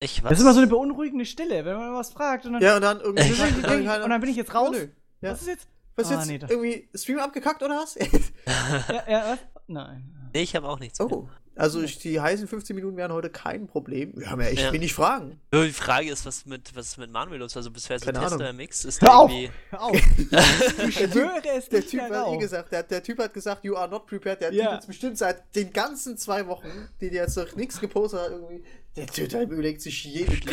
Ich 0.00 0.22
was? 0.24 0.30
Das 0.30 0.38
ist 0.38 0.44
immer 0.44 0.54
so 0.54 0.60
eine 0.60 0.68
beunruhigende 0.68 1.24
Stille, 1.24 1.64
wenn 1.64 1.76
man 1.76 1.94
was 1.94 2.12
fragt 2.12 2.44
und 2.46 2.54
dann, 2.54 2.62
Ja, 2.62 2.74
und 2.76 2.82
dann 2.82 3.00
irgendwie. 3.00 3.30
und 3.32 3.62
dann, 3.62 3.62
keiner- 3.84 4.04
und 4.04 4.10
dann 4.10 4.20
bin 4.20 4.30
ich 4.30 4.36
jetzt 4.36 4.52
raus. 4.54 4.70
Nö. 4.72 4.88
Ja. 5.20 5.30
Was 5.32 5.42
ist 5.42 5.48
jetzt? 5.48 5.68
Was 5.94 6.10
Ah, 6.10 6.14
jetzt? 6.24 6.26
nee, 6.26 6.40
irgendwie 6.48 6.88
Stream 6.94 7.18
abgekackt 7.20 7.62
oder 7.62 7.76
was? 7.76 7.94
Ja, 8.46 9.08
ja, 9.08 9.30
was? 9.32 9.38
Nein. 9.68 10.30
nee, 10.34 10.42
ich 10.42 10.56
habe 10.56 10.68
auch 10.68 10.80
nichts. 10.80 11.00
oh. 11.00 11.28
Also 11.54 11.82
ich, 11.82 11.98
die 11.98 12.18
heißen 12.18 12.48
15 12.48 12.74
Minuten 12.74 12.96
wären 12.96 13.12
heute 13.12 13.28
kein 13.28 13.66
Problem. 13.66 14.12
Wir 14.16 14.30
haben 14.30 14.40
ja 14.40 14.46
echt 14.48 14.62
Ja. 14.62 14.72
wenig 14.72 14.94
Fragen. 14.94 15.38
Nur 15.52 15.64
die 15.64 15.72
Frage 15.72 16.10
ist, 16.10 16.24
was 16.24 16.46
mit, 16.46 16.74
was 16.74 16.86
ist 16.88 16.98
mit 16.98 17.10
Manuel 17.10 17.40
los? 17.40 17.54
Also 17.56 17.70
bisher 17.70 17.96
ist 17.96 18.02
ein 18.08 18.14
Keine 18.14 18.20
Tester 18.20 18.36
Ahnung. 18.36 18.50
im 18.50 18.56
Mix. 18.56 18.84
Ist 18.86 19.02
Hör 19.02 19.08
da 19.08 19.14
auf! 19.16 19.30
irgendwie. 19.30 19.50
Hör 19.70 19.82
auf! 19.82 19.92
Ich 20.88 20.94
schwöre 20.96 21.42
es 21.56 21.68
Der 21.68 21.80
nicht 21.80 21.90
Typ 21.90 22.00
hat 22.00 22.28
eh 22.28 22.36
gesagt, 22.38 22.72
der, 22.72 22.82
der 22.84 23.02
Typ 23.02 23.18
hat 23.18 23.34
gesagt, 23.34 23.64
you 23.64 23.76
are 23.76 23.88
not 23.88 24.06
prepared. 24.06 24.40
Der 24.40 24.52
Ja. 24.52 24.64
Typ 24.64 24.74
jetzt 24.76 24.86
bestimmt 24.86 25.18
seit 25.18 25.54
den 25.54 25.72
ganzen 25.72 26.16
zwei 26.16 26.46
Wochen, 26.46 26.88
die 27.00 27.10
der 27.10 27.24
jetzt 27.24 27.36
noch 27.36 27.54
nichts 27.54 27.78
gepostet 27.80 28.20
hat, 28.20 28.30
irgendwie. 28.30 28.64
Der 28.94 29.06
Typ 29.06 29.30
der 29.30 29.42
überlegt 29.44 29.80
sich 29.80 30.04
jede 30.04 30.32
nicht 30.32 30.44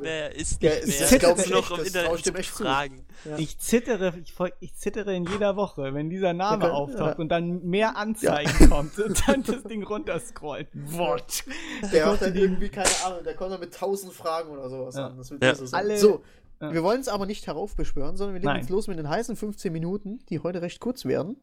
mehr, 0.00 0.34
ist 0.34 0.62
Der 0.62 0.70
nicht 0.76 0.82
ist- 0.84 0.88
mehr. 0.88 1.00
das 1.00 1.12
ist 1.12 1.18
glaub 1.20 1.36
ich 1.38 1.44
echt, 1.44 1.52
noch 1.52 1.70
im 1.72 1.76
das 1.84 1.92
trau 1.92 2.00
ich 2.14 2.26
Internet 2.26 2.26
dem 2.26 2.36
echt 2.36 2.54
zu. 2.56 2.62
fragen. 2.64 3.06
Ja. 3.26 3.36
Ich 3.38 3.58
zittere, 3.58 4.14
ich, 4.24 4.34
ich 4.60 4.74
zittere 4.76 5.14
in 5.14 5.26
jeder 5.26 5.56
Woche, 5.56 5.92
wenn 5.92 6.08
dieser 6.08 6.32
Name 6.32 6.64
Ja, 6.64 6.68
ja. 6.70 6.74
auftaucht 6.74 7.18
und 7.18 7.28
dann 7.28 7.62
mehr 7.64 7.96
Anzeigen 7.98 8.70
kommt 8.70 8.98
und 8.98 9.28
dann 9.28 9.42
das 9.42 9.62
Ding 9.64 9.82
runterscrollt. 9.82 10.68
What? 10.72 11.44
Der 11.92 12.06
hat 12.06 12.22
dann 12.22 12.34
irgendwie, 12.34 12.70
keine 12.70 12.88
Ahnung, 13.04 13.24
der 13.24 13.34
kommt 13.34 13.52
dann 13.52 13.60
mit 13.60 13.74
tausend 13.74 14.14
Fragen 14.14 14.48
oder 14.50 14.70
sowas 14.70 14.94
Ja. 14.96 15.08
an. 15.08 15.18
Das 15.18 15.30
wird 15.30 15.44
Ja. 15.44 15.50
böse 15.52 15.66
sein. 15.66 15.80
Alle- 15.84 15.98
so, 15.98 16.22
Ja. 16.62 16.72
wir 16.72 16.82
wollen 16.82 17.00
es 17.02 17.08
aber 17.08 17.26
nicht 17.26 17.46
heraufbeschwören, 17.46 18.16
sondern 18.16 18.34
wir 18.34 18.40
legen 18.40 18.52
Nein. 18.52 18.60
jetzt 18.62 18.70
los 18.70 18.86
mit 18.88 18.98
den 18.98 19.08
heißen 19.10 19.36
15 19.36 19.70
Minuten, 19.70 20.20
die 20.30 20.38
heute 20.40 20.62
recht 20.62 20.80
kurz 20.80 21.04
werden. 21.04 21.36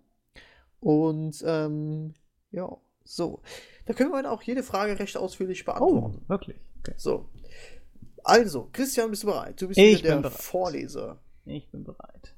Und, 0.79 1.43
ähm, 1.45 2.13
ja, 2.51 2.69
so. 3.03 3.41
Da 3.89 3.95
können 3.95 4.11
wir 4.11 4.31
auch 4.31 4.43
jede 4.43 4.61
Frage 4.61 4.99
recht 4.99 5.17
ausführlich 5.17 5.63
Oh, 5.63 5.71
beantworten. 5.73 6.21
wirklich? 6.27 6.57
Okay. 6.81 6.93
So. 6.95 7.27
Also, 8.23 8.69
Christian, 8.71 9.09
bist 9.09 9.23
du 9.23 9.27
bereit? 9.27 9.59
Du 9.59 9.67
bist 9.67 9.79
Ich 9.79 10.03
der 10.03 10.17
bereit. 10.17 10.31
Vorleser. 10.31 11.17
Ich 11.45 11.67
bin 11.71 11.83
bereit. 11.85 12.35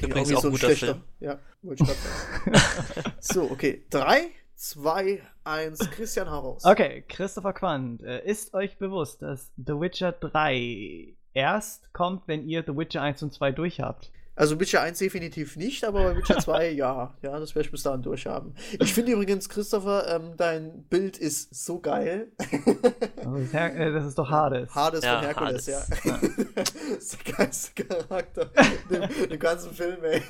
Übrigens 0.00 0.30
Irgendwie 0.30 0.36
auch 0.36 0.44
ein 0.44 0.50
guter 0.52 0.70
Film. 0.70 1.02
Ja, 1.18 1.40
wollte 1.62 1.82
ich 1.82 1.88
gerade 1.88 2.60
sagen. 2.60 3.12
so, 3.20 3.42
okay. 3.50 3.82
3, 3.90 4.28
2, 4.54 5.22
1. 5.42 5.90
Christian, 5.90 6.30
hau 6.30 6.38
raus. 6.52 6.64
Okay, 6.64 7.02
Christopher 7.08 7.52
Quandt, 7.52 8.04
äh, 8.04 8.24
ist 8.24 8.54
euch 8.54 8.78
bewusst, 8.78 9.22
dass 9.22 9.50
The 9.56 9.72
Witcher 9.80 10.12
3 10.12 11.14
erst 11.34 11.92
kommt, 11.94 12.28
wenn 12.28 12.48
ihr 12.48 12.62
The 12.64 12.76
Witcher 12.76 13.02
1 13.02 13.24
und 13.24 13.32
2 13.32 13.50
durch 13.50 13.80
habt? 13.80 14.12
Also 14.36 14.60
Witcher 14.60 14.82
1 14.82 14.98
definitiv 14.98 15.56
nicht, 15.56 15.82
aber 15.82 16.04
bei 16.04 16.16
Witcher 16.16 16.38
2 16.38 16.70
ja. 16.72 17.14
Ja, 17.22 17.40
das 17.40 17.54
werde 17.54 17.66
ich 17.66 17.72
bis 17.72 17.82
dahin 17.82 18.02
durchhaben. 18.02 18.54
Ich 18.78 18.92
finde 18.92 19.12
übrigens, 19.12 19.48
Christopher, 19.48 20.06
ähm, 20.14 20.34
dein 20.36 20.82
Bild 20.84 21.16
ist 21.16 21.54
so 21.54 21.80
geil. 21.80 22.28
Also 23.16 23.32
das, 23.32 23.40
ist 23.40 23.52
Her 23.54 23.74
äh, 23.76 23.92
das 23.92 24.04
ist 24.04 24.18
doch 24.18 24.30
Hades. 24.30 24.74
Hades 24.74 25.02
Ja, 25.04 25.16
von 25.16 25.24
Herkules, 25.24 25.68
Hades. 25.68 26.04
ja. 26.04 26.18
das 26.54 26.70
ist 26.98 27.26
der 27.26 27.34
geilste 27.34 27.84
Charakter 27.84 28.50
im, 28.90 29.30
im 29.30 29.38
ganzen 29.38 29.72
Film, 29.72 30.04
ey. 30.04 30.20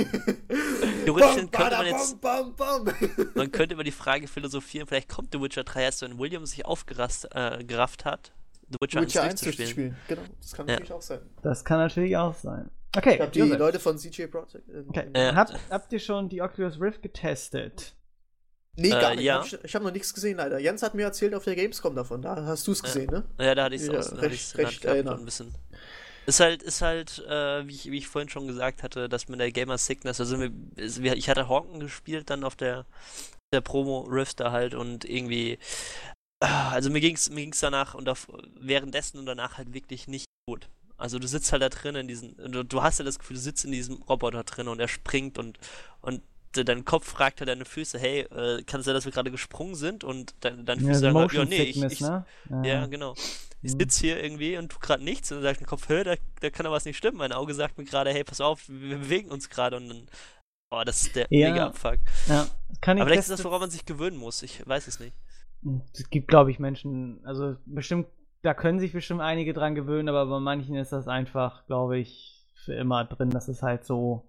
Theoretisch 1.04 1.36
Bam, 1.36 1.50
könnte 1.50 1.76
man 1.76 1.86
jetzt- 1.86 2.20
Bam, 2.20 2.54
bam, 2.54 2.84
bam. 2.84 2.94
Man 3.34 3.50
könnte 3.52 3.74
über 3.74 3.84
die 3.84 3.90
Frage 3.90 4.28
philosophieren, 4.28 4.86
vielleicht 4.86 5.08
kommt 5.08 5.32
The 5.32 5.40
Witcher 5.40 5.64
3 5.64 5.82
erst, 5.82 6.02
wenn 6.02 6.18
William 6.18 6.46
sich 6.46 6.64
aufgerafft 6.64 7.28
äh, 7.34 7.64
gerafft 7.64 8.04
hat, 8.04 8.32
The 8.70 8.76
Witcher, 8.80 9.02
Witcher 9.02 9.22
1 9.22 9.32
1 9.32 9.40
durchzuspielen. 9.42 9.96
durchzuspielen. 9.96 9.96
Genau, 10.08 10.22
das 10.40 10.52
kann 10.52 10.66
Ja. 10.68 10.72
natürlich 10.74 10.92
auch 10.92 11.02
sein. 11.02 11.20
Das 11.42 11.64
kann 11.64 11.78
natürlich 11.78 12.16
auch 12.16 12.34
sein. 12.34 12.70
Okay, 12.96 13.18
Ich 13.22 13.30
die 13.30 13.38
Josef. 13.40 13.58
Leute 13.58 13.80
von 13.80 13.98
CJ 13.98 14.26
Projekt. 14.26 14.54
Äh, 14.54 14.84
Okay. 14.88 15.08
Äh, 15.12 15.32
habt, 15.34 15.54
habt 15.70 15.92
ihr 15.92 16.00
schon 16.00 16.28
die 16.28 16.42
Oculus 16.42 16.80
Rift 16.80 17.02
getestet? 17.02 17.94
Nee, 18.76 18.90
gar 18.90 19.12
Äh, 19.12 19.16
nicht. 19.16 19.24
ja. 19.24 19.38
Hab 19.38 19.46
Ich, 19.46 19.58
ich 19.64 19.74
habe 19.74 19.84
noch 19.84 19.92
nichts 19.92 20.12
gesehen, 20.12 20.36
leider. 20.36 20.58
Jens 20.58 20.82
hat 20.82 20.94
mir 20.94 21.04
erzählt 21.04 21.34
auf 21.34 21.44
der 21.44 21.56
Gamescom 21.56 21.94
davon. 21.94 22.22
Da 22.22 22.36
hast 22.44 22.66
du 22.66 22.72
es 22.72 22.82
gesehen, 22.82 23.10
ne? 23.10 23.24
Ja, 23.38 23.54
da 23.54 23.64
hatte 23.64 23.74
ich 23.74 23.82
es 23.82 23.88
Ja, 23.88 23.98
aus, 23.98 24.10
da 24.10 24.16
recht- 24.16 24.56
recht 24.58 24.84
und 24.84 25.08
ein 25.08 25.24
bisschen. 25.24 25.54
Ist 26.26 26.40
halt, 26.40 26.62
ist 26.62 26.82
halt, 26.82 27.24
äh, 27.28 27.66
wie, 27.68 27.72
ich, 27.74 27.90
wie 27.90 27.98
ich 27.98 28.08
vorhin 28.08 28.28
schon 28.28 28.48
gesagt 28.48 28.82
hatte, 28.82 29.08
dass 29.08 29.28
mit 29.28 29.38
der 29.38 29.52
Gamer 29.52 29.78
Sickness, 29.78 30.20
also 30.20 30.40
wir, 30.40 31.16
ich 31.16 31.28
hatte 31.30 31.48
Honken 31.48 31.78
gespielt 31.78 32.30
dann 32.30 32.42
auf 32.42 32.56
der, 32.56 32.84
der 33.54 33.60
Promo 33.60 34.00
Rift 34.00 34.40
da 34.40 34.50
halt 34.50 34.74
und 34.74 35.04
irgendwie, 35.04 35.58
ah, 36.40 36.70
also 36.72 36.90
mir 36.90 37.00
ging's, 37.00 37.30
mir 37.30 37.42
ging's 37.42 37.60
danach 37.60 37.94
und 37.94 38.08
auf, 38.08 38.26
währenddessen 38.58 39.18
und 39.20 39.26
danach 39.26 39.56
halt 39.56 39.72
wirklich 39.72 40.08
nicht 40.08 40.26
gut. 40.48 40.68
Also 40.98 41.18
du 41.18 41.26
sitzt 41.28 41.52
halt 41.52 41.62
da 41.62 41.68
drin 41.68 41.94
in 41.94 42.08
diesen, 42.08 42.36
du, 42.36 42.64
du 42.64 42.82
hast 42.82 42.98
ja 42.98 43.04
das 43.04 43.18
Gefühl, 43.18 43.36
du 43.36 43.42
sitzt 43.42 43.64
in 43.64 43.72
diesem 43.72 44.02
Roboter 44.02 44.44
drin 44.44 44.68
und 44.68 44.80
er 44.80 44.88
springt 44.88 45.38
und, 45.38 45.58
und 46.00 46.22
dein 46.54 46.84
Kopf 46.86 47.06
fragt 47.08 47.40
halt 47.40 47.48
deine 47.50 47.66
Füße, 47.66 47.98
hey, 47.98 48.20
äh, 48.20 48.62
kann 48.62 48.80
es 48.80 48.86
sein, 48.86 48.94
dass 48.94 49.04
wir 49.04 49.12
gerade 49.12 49.30
gesprungen 49.30 49.74
sind? 49.74 50.04
Und 50.04 50.34
dein, 50.40 50.64
deine 50.64 50.80
Füße 50.80 51.00
sagen 51.00 51.18
halt, 51.18 51.32
ja, 51.32 51.44
Motion 51.44 51.48
nee, 51.48 51.64
ich, 51.64 51.76
ich, 51.90 52.00
ne? 52.00 52.24
ja, 52.62 52.86
genau. 52.86 53.14
Ich 53.62 53.72
Mhm. 53.72 53.78
sitze 53.78 54.00
hier 54.00 54.22
irgendwie 54.22 54.56
und 54.56 54.70
tu 54.70 54.78
gerade 54.78 55.04
nichts 55.04 55.30
und 55.30 55.38
dann 55.38 55.44
sagt 55.44 55.60
mein 55.60 55.68
Kopf, 55.68 55.88
hör, 55.88 56.04
da, 56.04 56.14
da 56.40 56.50
kann 56.50 56.64
doch 56.64 56.72
was 56.72 56.84
nicht 56.84 56.96
stimmen. 56.96 57.18
Mein 57.18 57.32
Auge 57.32 57.52
sagt 57.54 57.78
mir 57.78 57.84
gerade, 57.84 58.10
hey, 58.12 58.24
pass 58.24 58.40
auf, 58.40 58.62
wir, 58.68 58.98
bewegen 58.98 59.30
uns 59.30 59.50
gerade 59.50 59.76
und 59.76 59.88
dann, 59.88 60.06
oh, 60.70 60.82
das 60.84 61.02
ist 61.04 61.16
der 61.16 61.28
Ja. 61.30 61.46
mega 61.46 61.66
Abfuck. 61.66 61.98
Ja, 62.26 62.48
kann 62.80 62.96
ich 62.96 63.02
Aber 63.02 63.06
vielleicht 63.06 63.22
ist 63.22 63.30
das, 63.30 63.44
woran 63.44 63.60
man 63.60 63.70
sich 63.70 63.84
gewöhnen 63.84 64.16
muss. 64.16 64.42
Ich 64.42 64.66
weiß 64.66 64.88
es 64.88 65.00
nicht. 65.00 65.14
Es 65.92 66.08
gibt, 66.10 66.28
glaube 66.28 66.50
ich, 66.50 66.58
Menschen, 66.58 67.20
also 67.24 67.56
bestimmt, 67.66 68.06
da 68.42 68.54
können 68.54 68.78
sich 68.78 68.92
bestimmt 68.92 69.20
einige 69.20 69.52
dran 69.52 69.74
gewöhnen, 69.74 70.08
aber 70.08 70.26
bei 70.26 70.40
manchen 70.40 70.76
ist 70.76 70.92
das 70.92 71.08
einfach, 71.08 71.66
glaube 71.66 71.98
ich, 71.98 72.46
für 72.54 72.74
immer 72.74 73.04
drin. 73.04 73.30
Das 73.30 73.48
ist 73.48 73.62
halt 73.62 73.84
so. 73.84 74.24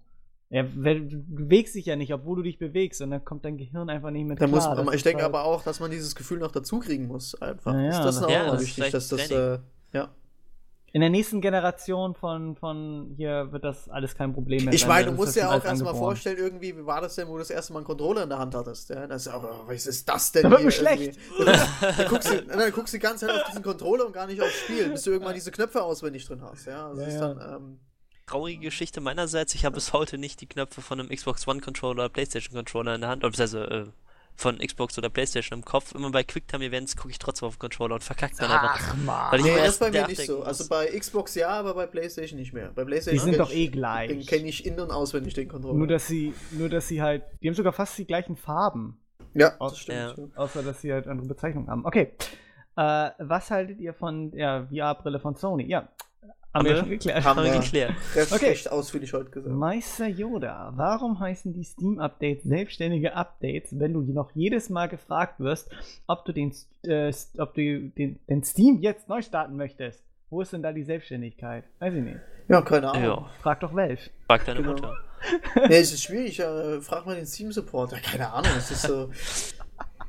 Ja, 0.50 0.64
du 0.64 1.24
bewegst 1.28 1.76
dich 1.76 1.86
ja 1.88 1.98
nicht, 1.98 2.14
obwohl 2.14 2.38
du 2.38 2.44
dich 2.44 2.58
bewegst, 2.58 3.02
und 3.02 3.12
dann 3.12 3.26
kommt 3.26 3.44
dein 3.44 3.58
Gehirn 3.58 3.90
einfach 3.90 4.12
nicht 4.12 4.26
mit 4.26 4.40
Da 4.40 4.48
muss 4.48 4.64
klar. 4.64 4.76
man, 4.78 4.86
Das 4.86 4.96
ich 4.96 5.04
denke 5.04 5.24
halt- 5.24 5.34
aber 5.34 5.44
auch, 5.44 5.62
dass 5.64 5.82
man 5.82 5.92
dieses 5.92 6.16
Gefühl 6.16 6.40
noch 6.40 6.52
dazu 6.52 6.80
kriegen 6.80 7.08
muss, 7.08 7.36
einfach. 7.42 7.74
Ja, 7.74 7.90
ist 7.90 7.98
das 7.98 8.06
das- 8.16 8.22
noch 8.22 8.30
Ja, 8.30 8.52
das 8.52 8.62
wichtig, 8.62 8.92
dass 8.92 9.08
das, 9.10 9.30
äh, 9.30 9.60
ja. 9.92 10.10
In 10.98 11.02
der 11.02 11.12
nächsten 11.12 11.42
Generation 11.42 12.16
von, 12.16 12.56
von 12.56 13.14
hier 13.18 13.52
wird 13.52 13.64
das 13.64 13.88
alles 13.88 14.16
kein 14.16 14.34
Problem 14.34 14.66
mehr 14.66 14.74
Ich 14.74 14.80
sein, 14.82 14.90
meine, 14.90 15.06
weil 15.06 15.12
du 15.14 15.18
musst 15.22 15.38
schon 15.38 15.48
auch 15.48 15.64
erstmal 15.64 15.94
vorstellen, 15.94 16.40
irgendwie, 16.40 16.76
wie 16.76 16.84
war 16.88 17.02
das 17.02 17.14
denn, 17.14 17.28
wo 17.28 17.34
du 17.34 17.38
das 17.38 17.52
erste 17.52 17.72
Mal 17.72 17.82
einen 17.82 17.86
Controller 17.86 18.24
in 18.24 18.30
der 18.30 18.40
Hand 18.40 18.56
hattest? 18.56 18.90
Ja, 18.90 19.06
das 19.06 19.28
ist 19.28 19.32
oh, 19.32 19.44
was 19.68 19.86
ist 19.86 20.10
das 20.10 20.32
denn? 20.32 20.42
Da 20.42 20.50
wird 20.50 20.64
mir 20.64 20.72
schlecht. 20.72 21.20
Dann 21.38 22.08
guckst, 22.10 22.32
du, 22.32 22.42
dann 22.42 22.72
guckst 22.72 22.96
du 22.96 22.98
die 22.98 23.04
ganze 23.04 23.28
Zeit 23.28 23.36
auf 23.36 23.44
diesen 23.44 23.62
Controller 23.62 24.08
und 24.08 24.14
gar 24.14 24.26
nicht 24.26 24.42
aufs 24.42 24.56
Spiel, 24.56 24.90
bis 24.90 25.04
du 25.04 25.12
irgendwann 25.12 25.36
diese 25.36 25.52
Knöpfe 25.52 25.84
auswendig 25.84 26.26
drin 26.26 26.42
hast. 26.42 26.66
Ja, 26.66 26.90
das 26.90 26.98
Ja, 26.98 27.06
ist 27.06 27.14
ja. 27.14 27.34
dann, 27.36 27.56
ähm, 27.56 27.80
Traurige 28.26 28.62
Geschichte 28.62 29.00
meinerseits, 29.00 29.54
ich 29.54 29.66
habe 29.66 29.76
bis 29.76 29.94
heute 29.94 30.18
nicht 30.18 30.42
die 30.42 30.48
Knöpfe 30.48 30.82
von 30.82 31.00
einem 31.00 31.10
Xbox 31.10 31.48
One 31.48 31.62
Controller 31.62 32.06
oder 32.06 32.10
PlayStation 32.10 32.56
Controller 32.56 32.96
in 32.96 33.02
der 33.02 33.12
Hand, 33.12 33.22
beziehungsweise 33.22 33.66
äh, 33.66 33.86
von 34.38 34.60
Xbox 34.60 34.98
oder 35.00 35.10
PlayStation 35.10 35.60
im 35.60 35.66
Kopf. 35.66 35.94
Immer 35.96 36.12
bei 36.12 36.24
Quicktime-Events 36.24 36.96
gucke 36.96 37.10
ich 37.10 37.18
trotzdem 37.20 37.48
auf 37.48 37.56
den 37.56 37.60
Controller 37.60 37.96
und 37.96 38.04
verkacke 38.04 38.36
dann 38.38 38.52
einfach. 38.52 38.80
Ach, 38.92 38.96
Mann. 38.98 39.32
Weil 39.32 39.40
ich 39.40 39.46
nee, 39.46 39.52
das 39.52 39.60
erst 39.62 39.70
ist 39.74 39.80
bei 39.80 39.92
mir 39.92 40.08
nicht 40.08 40.26
so. 40.26 40.38
muss. 40.38 40.46
Also 40.48 40.70
bei 40.70 40.86
Xbox 40.88 41.36
ja, 41.36 41.50
aber 41.50 41.74
bei 41.74 41.88
PlayStation 41.88 42.40
nicht 42.40 42.54
mehr. 42.54 42.70
Bei 42.76 42.84
Die 42.84 42.88
PlayStation 42.88 43.24
sind 43.24 43.32
kenn 43.32 43.40
doch 43.40 43.50
ich- 43.52 43.58
eh 43.58 43.64
Den 43.66 43.72
gleich. 43.72 44.28
kenne 44.28 44.48
ich 44.48 44.66
in- 44.66 44.80
und 44.80 44.92
auswendig, 44.92 45.34
den 45.34 45.48
Controller. 45.50 45.78
Nur, 45.78 45.88
dass 45.88 46.06
sie, 46.08 46.34
nur, 46.52 46.70
dass 46.70 46.88
sie 46.88 47.02
halt, 47.02 47.24
die 47.42 47.48
haben 47.48 47.56
sogar 47.56 47.74
fast 47.74 47.98
die 47.98 48.06
gleichen 48.06 48.36
Farben. 48.38 49.00
ja, 49.34 49.56
Aus- 49.60 49.72
das 49.72 49.80
stimmt. 49.80 50.18
Ja. 50.18 50.28
Außer, 50.36 50.62
dass 50.64 50.82
sie 50.82 50.94
halt 50.94 51.08
andere 51.08 51.28
Bezeichnungen 51.28 51.68
haben. 51.70 51.84
Okay. 51.86 52.14
Äh, 52.76 53.10
was 53.18 53.50
haltet 53.50 53.80
ihr 53.80 53.94
von 53.96 54.30
der 54.32 54.68
VR-Brille 54.72 55.20
von 55.20 55.36
Sony? 55.36 55.66
Ja, 55.68 55.90
haben 56.54 56.66
wir 56.66 56.78
schon 56.78 56.90
geklärt. 56.90 57.24
Haben 57.24 57.44
wir 57.44 57.52
geklärt. 57.60 57.94
Recht, 58.16 58.32
Okay. 58.32 58.46
recht 58.50 58.72
ausführlich 58.72 59.14
heute 59.14 59.30
gesagt. 59.30 59.54
Meister 59.56 60.08
Yoda, 60.08 60.74
warum 60.76 61.20
heißen 61.20 61.54
die 61.54 61.64
Steam-Updates 61.64 62.44
selbstständige 62.44 63.16
Updates, 63.16 63.80
wenn 63.80 63.94
du 63.94 64.02
noch 64.02 64.32
jedes 64.34 64.70
Mal 64.70 64.88
gefragt 64.88 65.40
wirst, 65.40 65.70
ob 66.08 66.26
du 66.26 66.32
den, 66.34 66.54
äh, 66.84 67.14
ob 67.38 67.54
du 67.54 67.90
den, 67.90 68.20
den 68.28 68.44
Steam 68.44 68.80
jetzt 68.82 69.08
neu 69.10 69.22
starten 69.22 69.56
möchtest? 69.56 70.04
Wo 70.30 70.42
ist 70.42 70.52
denn 70.52 70.62
da 70.64 70.74
die 70.74 70.84
Selbstständigkeit? 70.84 71.64
Weiß 71.80 71.94
ich 71.94 72.04
nicht. 72.04 72.20
Ja, 72.50 72.62
keine 72.62 72.92
Ahnung. 72.92 73.04
Ja, 73.04 73.30
Frag 73.42 73.60
doch 73.62 73.74
Valve. 73.76 74.00
frag 74.28 74.46
deine 74.46 74.60
Genau. 74.62 74.72
Mutter. 74.74 74.94
Nee, 75.68 75.78
es 75.80 75.92
ist 75.94 76.04
schwierig. 76.04 76.40
Äh, 76.40 76.80
frag 76.82 77.06
mal 77.06 77.16
den 77.16 77.26
Steam-Support. 77.26 77.92
Ja, 77.94 78.00
keine 78.00 78.32
Ahnung. 78.32 78.52
Es 78.58 78.70
ist 78.72 78.84
so. 78.84 79.10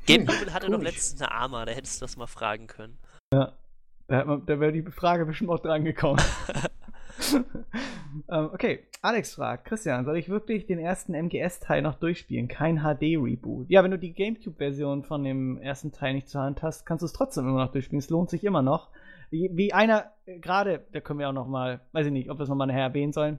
Gabe 0.07 0.21
Hm, 0.21 0.25
Newell 0.25 0.53
hatte 0.53 0.71
doch 0.71 0.81
letztens 0.83 1.21
eine 1.23 1.31
Arma, 1.33 1.65
da 1.65 1.73
hättest 1.73 2.01
du 2.01 2.05
das 2.05 2.17
mal 2.17 2.27
fragen 2.27 2.67
können. 2.67 2.99
Ja. 3.33 3.53
Da, 4.09 4.25
man- 4.25 4.45
da 4.47 4.59
wäre 4.59 4.73
die 4.73 4.83
Frage 4.83 5.27
bestimmt 5.27 5.51
auch 5.51 5.59
dran 5.61 5.85
gekommen. 5.85 6.19
ähm, 8.31 8.51
okay, 8.53 8.81
Alex 9.03 9.35
fragt, 9.35 9.67
Christian, 9.67 10.05
soll 10.05 10.17
ich 10.17 10.29
wirklich 10.29 10.67
den 10.67 10.79
ersten 10.79 11.15
MGS-Teil 11.15 11.83
noch 11.83 11.95
durchspielen? 11.97 12.49
Kein 12.49 12.79
HD-Reboot. 12.81 13.69
Ja, 13.69 13.85
wenn 13.85 13.91
du 13.91 13.99
die 13.99 14.15
GameCube-Version 14.15 15.05
von 15.05 15.25
dem 15.25 15.59
ersten 15.59 15.93
Teil 15.93 16.15
nicht 16.15 16.29
zur 16.29 16.41
Hand 16.41 16.63
hast, 16.63 16.87
kannst 16.87 17.03
du 17.03 17.07
es 17.07 17.13
trotzdem 17.13 17.47
immer 17.47 17.65
noch 17.65 17.73
durchspielen. 17.73 17.99
Es 18.01 18.09
lohnt 18.11 18.31
sich 18.31 18.45
immer 18.45 18.63
noch. 18.63 18.89
Wie, 19.31 19.51
wie 19.53 19.75
einer, 19.75 20.07
äh, 20.25 20.39
gerade, 20.39 20.87
da 20.93 21.01
können 21.01 21.19
wir 21.19 21.29
auch 21.29 21.35
noch 21.35 21.47
mal, 21.47 21.81
weiß 21.93 22.07
ich 22.07 22.13
nicht, 22.13 22.31
ob 22.31 22.39
wir 22.39 22.45
es 22.45 22.49
noch 22.49 22.57
mal 22.57 22.67
nachher 22.67 22.83
erwähnen 22.85 23.13
sollen, 23.13 23.39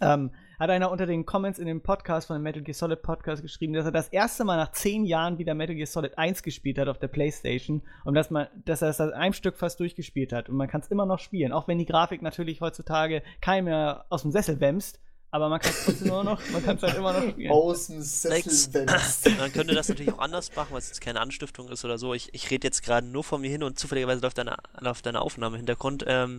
ähm, 0.00 0.30
hat 0.58 0.70
einer 0.70 0.90
unter 0.90 1.06
den 1.06 1.26
Comments 1.26 1.58
in 1.58 1.66
dem 1.66 1.82
Podcast 1.82 2.26
von 2.26 2.36
dem 2.36 2.42
Metal 2.42 2.62
Gear 2.62 2.74
Solid 2.74 3.02
Podcast 3.02 3.42
geschrieben, 3.42 3.74
dass 3.74 3.84
er 3.84 3.92
das 3.92 4.08
erste 4.08 4.44
Mal 4.44 4.56
nach 4.56 4.72
zehn 4.72 5.04
Jahren 5.04 5.38
wieder 5.38 5.54
Metal 5.54 5.76
Gear 5.76 5.86
Solid 5.86 6.16
1 6.16 6.42
gespielt 6.42 6.78
hat 6.78 6.88
auf 6.88 6.98
der 6.98 7.08
Playstation 7.08 7.82
und 8.04 8.14
dass, 8.14 8.30
man, 8.30 8.48
dass 8.64 8.82
er 8.82 8.88
es 8.88 9.00
an 9.00 9.12
einem 9.12 9.32
Stück 9.32 9.56
fast 9.56 9.80
durchgespielt 9.80 10.32
hat. 10.32 10.48
Und 10.48 10.56
man 10.56 10.68
kann 10.68 10.80
es 10.80 10.88
immer 10.88 11.06
noch 11.06 11.18
spielen, 11.18 11.52
auch 11.52 11.68
wenn 11.68 11.78
die 11.78 11.86
Grafik 11.86 12.22
natürlich 12.22 12.60
heutzutage 12.60 13.22
keinem 13.40 13.66
mehr 13.66 14.06
aus 14.08 14.22
dem 14.22 14.30
Sessel 14.30 14.60
wämst. 14.60 15.00
Aber 15.30 15.48
man 15.48 15.60
kann 15.60 15.72
es 15.72 15.84
trotzdem 15.84 16.08
immer 16.08 16.24
noch, 16.24 16.40
man 16.52 16.64
kann 16.64 16.76
es 16.76 16.82
halt 16.82 16.96
immer 16.96 17.12
noch 17.12 17.30
spielen. 17.30 17.50
Aus 17.50 17.88
dem 17.88 18.00
Sessel 18.00 18.86
wälzt. 18.86 19.28
Man 19.38 19.52
könnte 19.52 19.74
das 19.74 19.88
natürlich 19.88 20.14
auch 20.14 20.20
anders 20.20 20.54
machen, 20.54 20.68
weil 20.70 20.78
es 20.78 20.88
jetzt 20.88 21.00
keine 21.00 21.20
Anstiftung 21.20 21.68
ist 21.68 21.84
oder 21.84 21.98
so. 21.98 22.14
Ich, 22.14 22.32
ich 22.32 22.50
rede 22.50 22.66
jetzt 22.66 22.82
gerade 22.82 23.06
nur 23.06 23.24
vor 23.24 23.38
mir 23.38 23.50
hin 23.50 23.62
und 23.62 23.78
zufälligerweise 23.78 24.22
läuft 24.22 24.38
deine, 24.38 24.56
läuft 24.80 25.04
deine 25.04 25.20
Aufnahme 25.20 25.56
im 25.56 25.58
Hintergrund. 25.58 26.04
Ähm, 26.06 26.38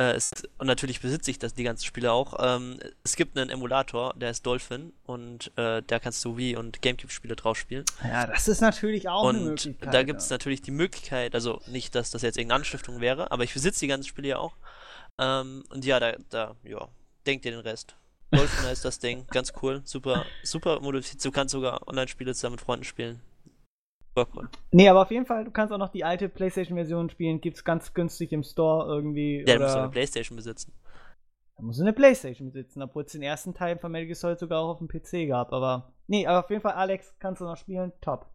äh, 0.00 0.12
es, 0.12 0.30
und 0.56 0.66
natürlich 0.66 1.00
besitze 1.00 1.30
ich 1.30 1.38
das, 1.38 1.52
die 1.52 1.62
ganzen 1.62 1.84
Spiele 1.84 2.10
auch. 2.10 2.34
Ähm, 2.38 2.78
es 3.04 3.16
gibt 3.16 3.36
einen 3.36 3.50
Emulator, 3.50 4.14
der 4.16 4.30
ist 4.30 4.46
Dolphin 4.46 4.94
und 5.04 5.52
äh, 5.56 5.82
da 5.86 5.98
kannst 5.98 6.24
du 6.24 6.38
Wii 6.38 6.56
und 6.56 6.80
Gamecube-Spiele 6.80 7.36
drauf 7.36 7.58
spielen. 7.58 7.84
Ja, 8.02 8.26
das 8.26 8.48
ist 8.48 8.62
natürlich 8.62 9.10
auch 9.10 9.28
eine 9.28 9.38
Und 9.38 9.44
Möglichkeit. 9.44 9.92
da 9.92 10.02
gibt 10.02 10.20
es 10.20 10.30
ja. 10.30 10.34
natürlich 10.34 10.62
die 10.62 10.70
Möglichkeit, 10.70 11.34
also 11.34 11.60
nicht, 11.66 11.94
dass 11.94 12.10
das 12.10 12.22
jetzt 12.22 12.38
irgendeine 12.38 12.60
Anstiftung 12.60 13.00
wäre, 13.02 13.30
aber 13.30 13.44
ich 13.44 13.52
besitze 13.52 13.80
die 13.80 13.88
ganzen 13.88 14.08
Spiele 14.08 14.28
ja 14.28 14.38
auch. 14.38 14.54
Ähm, 15.18 15.64
und 15.68 15.84
ja, 15.84 16.00
da, 16.00 16.14
da, 16.30 16.56
ja, 16.64 16.88
denkt 17.26 17.44
ihr 17.44 17.50
den 17.50 17.60
Rest. 17.60 17.94
Dolphin 18.30 18.64
heißt 18.68 18.84
das 18.86 19.00
Ding, 19.00 19.26
ganz 19.26 19.52
cool, 19.60 19.82
super, 19.84 20.24
super 20.42 20.80
modifiziert. 20.80 21.26
Du 21.26 21.30
kannst 21.30 21.52
sogar 21.52 21.86
Online-Spiele 21.86 22.34
zusammen 22.34 22.54
mit 22.54 22.62
Freunden 22.62 22.84
spielen. 22.84 23.20
Cool. 24.34 24.48
Nee, 24.70 24.88
aber 24.88 25.02
auf 25.02 25.10
jeden 25.10 25.26
Fall, 25.26 25.44
du 25.44 25.50
kannst 25.50 25.72
auch 25.72 25.78
noch 25.78 25.90
die 25.90 26.04
alte 26.04 26.28
PlayStation-Version 26.28 27.10
spielen. 27.10 27.40
Gibt's 27.40 27.64
ganz 27.64 27.94
günstig 27.94 28.32
im 28.32 28.42
Store 28.42 28.86
irgendwie. 28.86 29.44
Ja, 29.46 29.54
du 29.54 29.62
musst 29.62 29.74
oder 29.74 29.84
eine 29.84 29.92
Playstation 29.92 30.36
besitzen. 30.36 30.72
Da 31.56 31.62
muss 31.62 31.80
eine 31.80 31.92
Playstation 31.92 32.50
besitzen, 32.50 32.82
obwohl 32.82 33.04
es 33.04 33.12
den 33.12 33.22
ersten 33.22 33.54
Teil 33.54 33.78
von 33.78 33.92
Metal 33.92 34.06
Gear 34.06 34.16
Solid 34.16 34.38
sogar 34.38 34.60
auch 34.60 34.70
auf 34.70 34.78
dem 34.78 34.88
PC 34.88 35.28
gab. 35.28 35.52
Aber 35.52 35.92
nee, 36.06 36.26
aber 36.26 36.40
auf 36.44 36.50
jeden 36.50 36.62
Fall, 36.62 36.72
Alex, 36.72 37.14
kannst 37.18 37.40
du 37.40 37.44
noch 37.44 37.56
spielen, 37.56 37.92
top. 38.00 38.26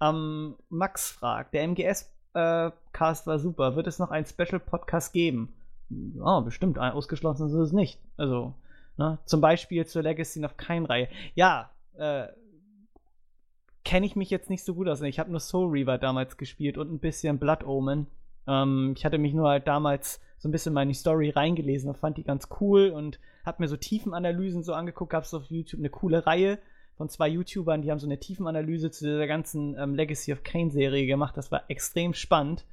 Ähm, 0.00 0.56
Max 0.70 1.10
fragt, 1.10 1.54
der 1.54 1.64
MGS-Cast 1.68 3.26
war 3.26 3.38
super. 3.38 3.76
Wird 3.76 3.86
es 3.86 3.98
noch 3.98 4.10
einen 4.10 4.26
Special-Podcast 4.26 5.12
geben? 5.12 5.54
Ja, 5.90 6.40
bestimmt. 6.40 6.78
Ausgeschlossen 6.78 7.48
ist 7.48 7.54
es 7.54 7.72
nicht. 7.72 8.00
Also, 8.16 8.54
ne, 8.96 9.18
zum 9.24 9.40
Beispiel 9.40 9.86
zur 9.86 10.02
Legacy 10.02 10.44
of 10.44 10.56
Kein-Reihe. 10.56 11.08
Ja, 11.34 11.70
äh, 11.96 12.28
kenne 13.84 14.06
ich 14.06 14.16
mich 14.16 14.30
jetzt 14.30 14.50
nicht 14.50 14.64
so 14.64 14.74
gut 14.74 14.88
aus. 14.88 15.02
Ich 15.02 15.18
habe 15.18 15.30
nur 15.30 15.40
Soul 15.40 15.70
Reaver 15.70 15.98
damals 15.98 16.36
gespielt 16.36 16.78
und 16.78 16.92
ein 16.92 16.98
bisschen 16.98 17.38
Blood 17.38 17.64
Omen. 17.64 18.06
Ähm, 18.46 18.94
ich 18.96 19.04
hatte 19.04 19.18
mich 19.18 19.34
nur 19.34 19.48
halt 19.48 19.68
damals 19.68 20.20
so 20.38 20.48
ein 20.48 20.52
bisschen 20.52 20.74
mal 20.74 20.82
in 20.82 20.88
die 20.88 20.94
Story 20.94 21.30
reingelesen 21.30 21.88
und 21.88 21.96
fand 21.96 22.16
die 22.16 22.24
ganz 22.24 22.48
cool 22.60 22.90
und 22.90 23.18
hab 23.44 23.60
mir 23.60 23.68
so 23.68 23.76
Tiefenanalysen 23.76 24.62
so 24.62 24.74
angeguckt. 24.74 25.10
Gab 25.10 25.24
es 25.24 25.34
auf 25.34 25.44
YouTube 25.50 25.80
eine 25.80 25.90
coole 25.90 26.26
Reihe 26.26 26.58
von 26.96 27.08
zwei 27.08 27.28
YouTubern, 27.28 27.82
die 27.82 27.90
haben 27.90 27.98
so 27.98 28.06
eine 28.06 28.20
Tiefenanalyse 28.20 28.90
zu 28.90 29.04
dieser 29.04 29.26
ganzen 29.26 29.76
ähm, 29.78 29.94
Legacy 29.94 30.32
of 30.32 30.44
Kane 30.44 30.70
Serie 30.70 31.06
gemacht. 31.06 31.36
Das 31.36 31.50
war 31.50 31.64
extrem 31.68 32.14
spannend. 32.14 32.64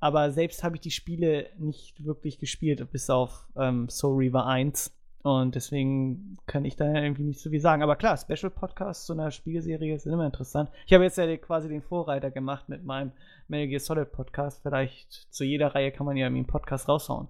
Aber 0.00 0.32
selbst 0.32 0.64
habe 0.64 0.76
ich 0.76 0.80
die 0.80 0.90
Spiele 0.90 1.48
nicht 1.58 2.04
wirklich 2.04 2.38
gespielt, 2.38 2.84
bis 2.90 3.08
auf 3.08 3.46
ähm, 3.56 3.88
Soul 3.88 4.16
Reaver 4.16 4.46
1. 4.46 4.92
Und 5.22 5.54
deswegen 5.54 6.36
kann 6.46 6.64
ich 6.64 6.74
da 6.74 6.92
irgendwie 6.92 7.22
nicht 7.22 7.40
so 7.40 7.50
viel 7.50 7.60
sagen. 7.60 7.82
Aber 7.82 7.94
klar, 7.94 8.16
Special 8.16 8.50
Podcasts 8.50 9.06
zu 9.06 9.12
einer 9.12 9.30
Spielserie 9.30 9.98
sind 9.98 10.12
immer 10.12 10.26
interessant. 10.26 10.68
Ich 10.86 10.92
habe 10.92 11.04
jetzt 11.04 11.16
ja 11.16 11.36
quasi 11.36 11.68
den 11.68 11.82
Vorreiter 11.82 12.30
gemacht 12.30 12.68
mit 12.68 12.84
meinem 12.84 13.12
Metal 13.46 13.68
Gear 13.68 13.80
Solid 13.80 14.10
Podcast. 14.10 14.62
Vielleicht 14.62 15.32
zu 15.32 15.44
jeder 15.44 15.74
Reihe 15.74 15.92
kann 15.92 16.06
man 16.06 16.16
ja 16.16 16.26
irgendwie 16.26 16.40
einen 16.40 16.48
Podcast 16.48 16.88
raushauen. 16.88 17.28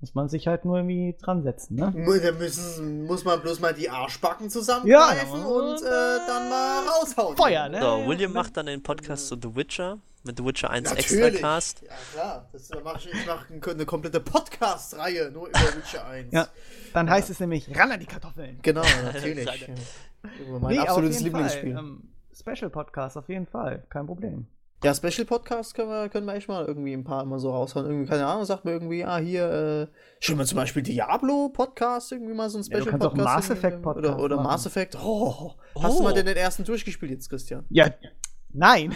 Muss 0.00 0.14
man 0.14 0.28
sich 0.30 0.46
halt 0.46 0.64
nur 0.64 0.78
irgendwie 0.78 1.14
dran 1.20 1.42
setzen, 1.42 1.74
ne? 1.76 1.92
Da 1.94 2.32
müssen, 2.32 3.04
muss 3.04 3.24
man 3.24 3.40
bloß 3.42 3.60
mal 3.60 3.74
die 3.74 3.90
Arschbacken 3.90 4.46
Ja, 4.46 4.50
zusammengreifen 4.50 5.44
und, 5.44 5.62
und 5.62 5.82
äh, 5.82 6.18
dann 6.26 6.48
mal 6.48 6.86
raushauen. 6.88 7.36
Feuer, 7.36 7.68
ne? 7.68 7.80
So, 7.80 7.86
Ja, 7.86 8.08
William 8.08 8.32
ja. 8.32 8.40
macht 8.40 8.56
dann 8.56 8.64
den 8.66 8.82
Podcast 8.82 9.28
zu 9.28 9.36
The 9.40 9.54
Witcher 9.54 9.98
mit 10.24 10.38
The 10.38 10.44
Witcher 10.44 10.70
1 10.70 10.88
Natürlich. 10.88 11.22
Extracast. 11.24 11.82
Ja, 11.82 11.88
klar. 12.14 12.48
Das, 12.52 12.68
da 12.68 12.78
mach 12.82 12.96
ich 12.96 13.12
ich 13.12 13.26
mache 13.26 13.70
eine 13.72 13.84
komplette 13.86 14.20
Podcast-Reihe 14.20 15.30
nur 15.30 15.48
über 15.48 15.58
Witcher 15.58 16.06
1. 16.06 16.32
Ja. 16.32 16.48
Dann 16.94 17.10
heißt 17.10 17.28
es 17.28 17.38
nämlich 17.40 17.74
ran 17.78 17.92
an 17.92 18.00
die 18.00 18.06
Kartoffeln. 18.06 18.58
Genau, 18.62 18.82
natürlich. 19.04 19.68
Mein 20.60 20.72
Nee, 20.74 20.78
absolutes 20.78 21.20
Lieblingsspiel. 21.20 21.74
Fall. 21.74 21.82
Ähm, 21.84 22.02
Special 22.32 22.70
Podcast 22.70 23.18
auf 23.18 23.28
jeden 23.28 23.46
Fall, 23.46 23.84
kein 23.90 24.06
Problem. 24.06 24.46
Ja, 24.82 24.94
Special 24.94 25.26
Podcast 25.26 25.74
können 25.74 25.90
wir, 25.90 26.08
können 26.08 26.24
wir 26.26 26.34
echt 26.34 26.48
mal 26.48 26.64
irgendwie 26.64 26.94
ein 26.94 27.04
paar 27.04 27.22
mal 27.26 27.38
so 27.38 27.50
raushauen. 27.50 27.84
Irgendwie, 27.84 28.08
keine 28.08 28.24
Ahnung, 28.26 28.46
sagt 28.46 28.64
mir 28.64 28.70
irgendwie, 28.72 29.04
ah, 29.04 29.18
hier, 29.18 29.90
äh, 29.90 30.24
schon 30.24 30.38
mal 30.38 30.46
zum 30.46 30.56
Beispiel 30.56 30.82
Diablo 30.82 31.50
Podcast, 31.50 32.12
irgendwie 32.12 32.32
mal 32.32 32.48
so 32.48 32.56
ein 32.58 32.62
Ja, 32.64 32.78
du 32.78 32.84
Special 32.84 32.90
kannst 32.92 33.06
auch 33.06 33.10
Podcast. 33.14 33.34
Mass 33.48 33.50
Effect 33.50 33.82
Podcast 33.82 34.08
Oder, 34.14 34.18
oder 34.24 34.36
machen. 34.36 34.46
Mass 34.46 34.64
Effect. 34.66 34.96
Oh, 35.02 35.52
hast 35.78 35.96
du 35.98 36.00
Oh. 36.00 36.02
mal 36.02 36.14
denn 36.14 36.24
den 36.24 36.36
ersten 36.38 36.64
durchgespielt 36.64 37.10
jetzt, 37.12 37.28
Christian? 37.28 37.66
Ja, 37.68 37.90
nein. 38.54 38.94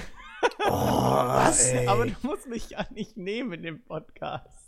Oh, 0.66 0.70
was? 0.70 1.70
Aber 1.86 2.06
du 2.06 2.12
musst 2.22 2.48
mich 2.48 2.70
ja 2.70 2.86
nicht 2.94 3.16
nehmen 3.18 3.52
in 3.52 3.62
dem 3.62 3.84
Podcast. 3.84 4.63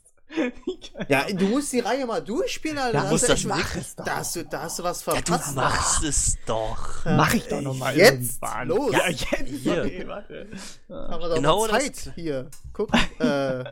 Ja, 1.09 1.25
du 1.33 1.47
musst 1.47 1.73
die 1.73 1.81
Reihe 1.81 2.05
mal 2.07 2.21
durchspielen, 2.23 2.79
Alter. 2.79 2.99
Ja, 2.99 3.05
Da 3.05 3.11
muss 3.11 3.23
hast 3.23 3.29
du 3.29 3.33
das 3.33 3.39
echt- 3.41 3.49
mach 3.49 3.77
es 3.77 3.97
doch. 3.97 4.05
Da 4.05 4.17
hast 4.17 4.37
du, 4.37 4.45
da 4.45 4.63
hast 4.63 4.79
du 4.79 4.83
was 4.83 5.05
Ja, 5.07 5.13
du 5.15 5.21
verpasst. 5.23 5.55
machst 5.55 6.03
es 6.05 6.37
doch. 6.47 7.05
Mach 7.05 7.33
ich 7.35 7.47
doch 7.49 7.61
noch 7.61 7.75
mal 7.77 7.97
Jetzt 7.97 8.13
irgendwann. 8.43 8.69
los. 8.69 8.93
Ja, 8.93 9.09
jetzt. 9.09 9.27
Hier. 9.47 9.83
Okay, 9.85 10.07
warte. 10.07 10.49
haben 10.89 11.21
wir 11.23 11.29
doch 11.29 11.35
Genau 11.37 11.67
das- 11.67 11.83
Zeit. 11.85 12.13
Hier, 12.17 12.51
guck. 12.73 12.91
Äh, 13.21 13.65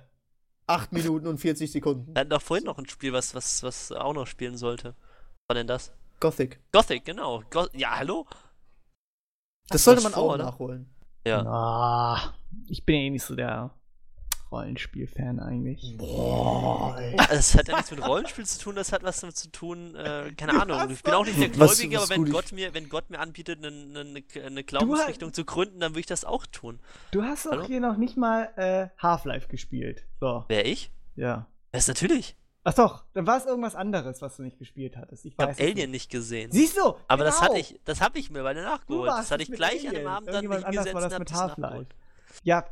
8 0.67 0.93
Minuten 0.93 1.27
und 1.27 1.39
40 1.39 1.71
Sekunden. 1.73 2.15
Wir 2.15 2.21
hatten 2.21 2.31
doch 2.31 2.41
vorhin 2.41 2.65
noch 2.65 2.79
ein 2.79 2.89
Spiel, 2.89 3.13
was, 3.13 3.35
was, 3.35 3.63
was 3.63 3.93
auch 3.93 4.15
noch 4.15 4.27
spielen 4.27 4.57
sollte. 4.57 4.95
Was 4.97 5.49
war 5.49 5.55
denn 5.57 5.67
das? 5.67 5.93
Gothic. 6.21 6.59
Gothic, 6.73 7.05
genau. 7.05 7.43
Go 7.51 7.67
ja, 7.75 7.97
hallo? 7.99 8.27
Das 9.69 9.85
sollte 9.85 9.99
was 9.99 10.05
man 10.05 10.13
vor, 10.15 10.23
auch 10.23 10.35
oder? 10.35 10.45
nachholen. 10.45 10.95
Ja. 11.27 11.43
Ah, 11.45 12.35
ich 12.69 12.85
bin 12.87 12.95
ja 12.97 13.03
eh 13.03 13.11
nicht 13.11 13.25
so 13.25 13.35
der 13.35 13.75
Rollenspiel-Fan 14.51 15.41
eigentlich. 15.41 15.97
Boah, 15.97 16.97
ey. 16.99 17.17
Es 17.31 17.55
hat 17.57 17.69
ja 17.69 17.77
nichts 17.77 17.91
mit 17.91 18.07
Rollenspiel 18.07 18.47
zu 18.47 18.59
tun, 18.61 18.77
das 18.77 18.93
hat 18.93 19.03
was 19.03 19.21
damit 19.21 19.37
zu 19.37 19.51
tun, 19.51 19.95
äh, 19.97 20.33
keine 20.37 20.61
Ahnung. 20.61 20.91
Ich 20.91 21.03
bin 21.03 21.15
auch 21.15 21.25
nicht 21.25 21.41
der 21.41 21.49
Gläubige, 21.49 21.99
aber 21.99 22.09
wenn 22.11 22.31
Gott, 22.31 22.53
mir, 22.53 22.75
wenn 22.75 22.89
Gott 22.89 23.11
mir 23.11 23.19
anbietet, 23.21 23.65
eine, 23.65 24.01
eine, 24.01 24.23
eine 24.45 24.65
Glaubensrichtung 24.65 25.33
zu 25.33 25.45
gründen, 25.45 25.81
dann 25.81 25.93
würde 25.93 26.01
ich 26.01 26.07
das 26.07 26.25
auch 26.25 26.47
tun. 26.47 26.79
Du 27.11 27.23
hast 27.23 27.47
doch 27.47 27.67
hier 27.67 27.81
noch 27.81 27.97
nicht 27.97 28.17
mal 28.17 28.51
äh, 28.57 28.89
Half-Life 29.03 29.49
gespielt. 29.49 30.05
So, 30.21 30.45
Wer 30.49 30.67
ich? 30.67 30.91
ja. 31.17 31.47
Das 31.73 31.83
ist 31.85 31.89
natürlich. 31.89 32.37
Ach 32.67 32.73
doch, 32.73 33.05
dann 33.13 33.27
war 33.27 33.37
es 33.37 33.45
irgendwas 33.45 33.75
anderes, 33.75 34.23
was 34.23 34.37
du 34.37 34.43
nicht 34.43 34.59
gespielt 34.59 34.97
hattest. 34.97 35.27
Ich 35.27 35.33
Ich 35.33 35.39
habe 35.39 35.55
Alien 35.59 35.91
nicht 35.91 36.11
gesehen. 36.11 36.51
Siehst 36.51 36.79
du? 36.79 36.95
aber 37.09 37.25
das 37.25 37.39
genau. 37.41 37.51
hatte 37.51 37.59
ich, 37.61 37.81
das 37.85 38.01
habe 38.01 38.19
ich 38.19 38.31
mir 38.31 38.43
bei 38.43 38.55
der 38.55 38.63
nachgeholt. 38.63 39.09
Das 39.11 39.31
hatte 39.31 39.43
ich 39.43 39.51
gleich 39.53 39.83
an 39.83 39.89
Alien. 39.89 40.03
dem 40.05 40.07
Abend 40.07 40.29
dann 40.29 40.47
anders 40.47 40.65
hingesetzt 40.65 40.95
war 40.95 41.01
das 41.03 41.19
mit 41.19 41.31
das 41.31 41.37
Half-Life. 41.39 41.87
Ja, 42.43 42.65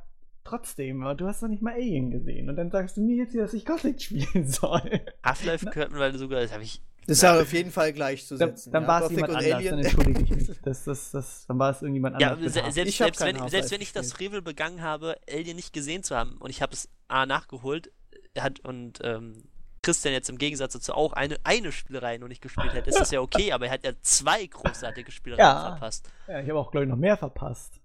trotzdem, 0.45 1.03
aber 1.03 1.15
du 1.15 1.27
hast 1.27 1.43
doch 1.43 1.49
nicht 1.49 1.63
mal 1.63 1.75
Alien 1.75 2.11
gesehen. 2.11 2.49
Und 2.49 2.57
dann 2.57 2.71
sagst 2.71 2.97
du 2.97 3.01
mir 3.03 3.17
jetzt 3.17 3.33
hier, 3.33 3.43
dass 3.43 3.55
ich 3.55 3.65
Gothic 3.65 4.01
spielen 4.03 4.47
soll. 4.47 5.01
Half-Life 5.25 5.67
gehört 5.67 5.91
mittlerweile 5.91 6.19
sogar, 6.19 6.41
das 6.41 6.53
habe 6.53 6.63
ich. 6.63 6.83
Das 7.07 7.17
ist 7.17 7.23
ja 7.23 7.41
auf 7.41 7.53
jeden 7.53 7.73
Fall 7.73 7.93
gleichzusetzen. 7.93 8.73
Dann, 8.73 8.85
dann 8.85 8.95
ja. 8.95 9.01
war 9.01 9.05
es 9.07 9.11
jemand 9.11 9.35
anders, 9.35 9.53
Alien. 9.55 9.71
dann 9.71 9.79
entschuldige 9.81 10.23
ich 10.23 10.31
mich. 10.31 10.49
Das, 10.63 10.85
das, 10.85 11.11
das, 11.11 11.47
dann 11.47 11.59
war 11.59 11.71
es 11.71 11.83
irgendjemand 11.83 12.21
Ja, 12.21 12.33
anders. 12.35 12.55
Half-Life. 12.55 12.73
selbst, 12.73 12.99
selbst, 12.99 13.21
wenn, 13.21 13.49
selbst 13.49 13.71
wenn 13.73 13.81
ich 13.81 13.93
das. 13.93 14.13
Frevel 14.13 14.41
begangen 14.43 14.83
habe, 14.83 15.17
Alien 15.29 15.57
nicht 15.57 15.73
gesehen 15.73 16.03
zu 16.05 16.17
haben 16.17 16.37
und 16.39 16.51
ich 16.51 16.63
habe 16.63 16.73
es 16.73 16.89
A 17.09 17.27
nachgeholt 17.27 17.91
hat 18.39 18.61
und 18.61 19.01
ähm, 19.03 19.43
Christian 19.83 20.15
jetzt 20.15 20.31
im 20.31 20.39
Gegensatz 20.39 20.75
dazu 20.75 20.95
auch 20.95 21.13
eine, 21.13 21.37
eine 21.43 21.73
Spielerei 21.73 22.17
noch 22.19 22.29
nicht 22.29 22.41
gespielt 22.41 22.73
hat, 22.73 22.87
ist 22.87 23.01
das 23.01 23.11
ja 23.11 23.21
okay, 23.21 23.51
aber 23.51 23.67
er 23.67 23.73
hat 23.73 23.85
ja 23.85 23.91
zwei 24.01 24.47
großartige 24.47 25.11
Spielereien 25.11 25.45
Ja. 25.45 25.71
verpasst. 25.73 26.09
Ja, 26.29 26.41
ich 26.41 26.49
habe 26.49 26.59
auch, 26.61 26.71
glaube 26.71 26.85
ich, 26.85 26.91
noch 26.91 26.97
mehr 26.97 27.17
verpasst. 27.17 27.81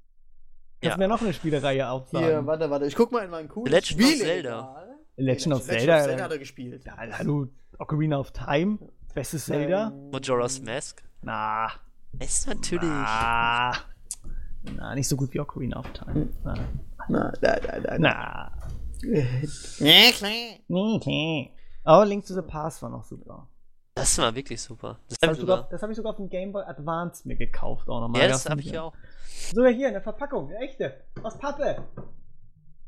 Kannst 0.81 0.93
Ja. 0.93 0.97
mir 0.97 1.07
noch 1.07 1.21
eine 1.21 1.33
Spielereihe 1.33 1.89
aufsagen? 1.89 2.25
Hier, 2.27 2.45
warte, 2.45 2.69
warte. 2.69 2.85
Ich 2.85 2.95
guck 2.95 3.11
mal 3.11 3.23
in 3.25 3.31
meinen 3.31 3.49
coolen 3.49 3.71
Legend 3.71 3.99
of 3.99 4.05
Spiele- 4.07 4.23
Zelda. 4.23 4.83
Legend 5.15 5.53
of 5.55 5.67
Legend 5.67 5.79
Zelda. 5.81 5.95
of 5.97 6.03
Zelda 6.05 6.23
hat 6.23 6.31
er 6.31 6.37
gespielt. 6.39 6.85
Ja, 6.85 6.95
hallo, 6.97 7.47
Ocarina 7.79 8.19
of 8.19 8.31
Time. 8.31 8.77
Bestes 9.15 9.45
Zelda. 9.45 9.87
Ähm, 9.87 10.11
Majora's 10.11 10.61
Mask. 10.61 11.01
Na, 11.21 11.71
Ist 12.19 12.47
natürlich. 12.47 12.83
na, 12.87 13.73
na, 14.75 14.93
nicht 14.95 15.07
so 15.07 15.15
gut 15.17 15.33
wie 15.33 15.39
Ocarina 15.39 15.79
of 15.79 15.91
Time. 15.93 16.29
Na, 16.43 16.53
Na, 17.09 17.31
da, 17.41 17.55
da, 17.55 17.79
da. 17.79 17.97
na. 17.97 18.51
Ja, 19.01 20.11
klar. 20.11 20.29
Nee, 20.29 20.99
nee. 21.05 21.51
Aber 21.83 22.05
Link 22.05 22.25
to 22.25 22.33
the 22.35 22.41
Past 22.41 22.81
war 22.83 22.89
noch 22.89 23.03
super. 23.03 23.47
Das 23.95 24.17
war 24.19 24.35
wirklich 24.35 24.61
super. 24.61 24.99
Das 25.09 25.17
Das 25.17 25.27
habe 25.27 25.31
hab 25.31 25.31
ich, 25.33 25.37
ich 25.37 25.41
sogar, 25.41 25.57
sogar. 25.57 25.69
das 25.71 25.81
hab 25.81 25.89
ich 25.89 25.95
sogar 25.95 26.09
auf 26.11 26.17
dem 26.17 26.29
Game 26.29 26.51
Boy 26.51 26.63
Advance 26.65 27.27
mir 27.27 27.35
gekauft 27.35 27.87
auch 27.89 27.99
nochmal. 28.01 28.21
Ja, 28.21 28.27
das 28.27 28.47
habe 28.47 28.61
ich 28.61 28.67
ja 28.71 28.83
auch. 28.83 28.93
Sogar 29.53 29.71
hier, 29.71 29.87
eine 29.89 30.01
Verpackung, 30.01 30.49
eine 30.49 30.59
echte. 30.59 31.03
Aus 31.23 31.37
Pappe. 31.37 31.83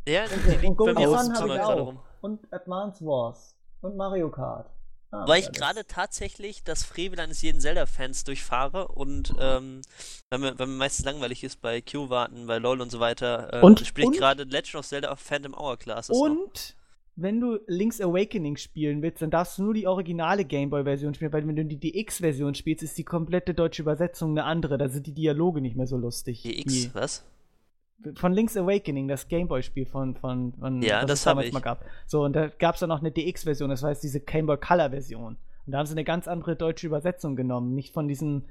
Ja, 0.08 0.24
Und, 0.24 0.32
die 0.46 0.50
und 0.56 0.62
liegt 0.62 0.78
bei 0.78 0.94
mir 0.94 1.10
auf 1.10 1.22
dem 1.22 1.30
habe 1.30 1.34
Zimmer 1.36 1.56
ich 1.56 1.62
gerade 1.62 1.82
auch. 1.82 1.88
rum. 1.88 2.00
Und 2.22 2.54
Advance 2.54 3.06
Wars. 3.06 3.56
Und 3.82 3.96
Mario 3.96 4.30
Kart. 4.30 4.70
Ah, 5.12 5.28
Weil 5.28 5.40
ich 5.42 5.52
gerade 5.52 5.88
tatsächlich 5.88 6.64
das 6.64 6.84
Frevel 6.84 7.20
eines 7.20 7.42
jeden 7.42 7.60
Zelda-Fans 7.62 8.26
durchfahre 8.26 8.90
und 8.90 9.34
ähm, 9.40 9.82
weil, 10.30 10.40
mir, 10.40 10.60
weil 10.60 10.68
mir 10.68 10.76
meistens 10.78 11.06
langweilig 11.06 11.44
ist 11.44 11.62
bei 11.62 11.82
Q-Warten, 11.82 12.46
bei 12.46 12.58
LOL 12.60 12.80
und 12.82 12.92
so 12.92 13.00
weiter, 13.00 13.52
äh, 13.54 13.62
Und- 13.62 13.80
spiele 13.88 14.12
ich 14.12 14.20
gerade 14.20 14.44
Legend 14.44 14.76
of 14.76 14.86
Zelda 14.88 15.12
of 15.12 15.20
Phantom 15.20 15.56
Hourglass. 15.56 16.10
Und 16.12 16.76
wenn 17.22 17.40
du 17.40 17.60
Link's 17.68 18.00
Awakening 18.02 18.58
spielen 18.58 19.02
willst, 19.02 19.22
dann 19.22 19.30
darfst 19.30 19.58
du 19.58 19.64
nur 19.64 19.74
die 19.74 19.88
originale 19.88 20.46
Gameboy-Version 20.46 21.14
spielen, 21.14 21.34
weil 21.34 21.48
wenn 21.48 21.56
du 21.56 21.66
die 21.66 21.80
DX-Version 21.80 22.56
spielst, 22.56 22.84
ist 22.84 22.98
die 22.98 23.04
komplette 23.04 23.54
deutsche 23.54 23.82
Übersetzung 23.82 24.32
eine 24.32 24.46
andere. 24.46 24.78
Da 24.78 24.90
sind 24.90 25.08
die 25.08 25.14
Dialoge 25.14 25.62
nicht 25.62 25.76
mehr 25.76 25.88
so 25.88 25.98
lustig. 25.98 26.42
Die 26.44 26.60
X, 26.62 26.90
was? 26.94 27.26
Die, 28.00 28.14
von 28.16 28.32
Link's 28.32 28.56
Awakening, 28.56 29.08
das 29.08 29.28
Gameboy-Spiel 29.28 29.86
von, 29.86 30.16
von, 30.16 30.54
von 30.54 30.82
Ja, 30.82 31.06
das 31.06 31.20
es 31.20 31.26
damals 31.26 31.48
ich. 31.48 31.54
mal 31.54 31.60
gab. 31.60 31.84
So, 32.06 32.24
und 32.24 32.34
da 32.34 32.48
gab 32.48 32.76
es 32.76 32.80
dann 32.80 32.90
noch 32.90 33.00
eine 33.00 33.12
DX-Version, 33.12 33.70
das 33.70 33.84
heißt 33.84 34.02
diese 34.02 34.22
Gameboy 34.22 34.58
Color-Version. 34.58 35.38
Und 35.66 35.72
da 35.72 35.80
haben 35.80 35.86
sie 35.86 35.94
eine 35.94 36.06
ganz 36.06 36.28
andere 36.28 36.56
deutsche 36.56 36.88
Übersetzung 36.88 37.36
genommen. 37.36 37.76
Nicht 37.76 37.94
von 37.94 38.08
diesem, 38.08 38.46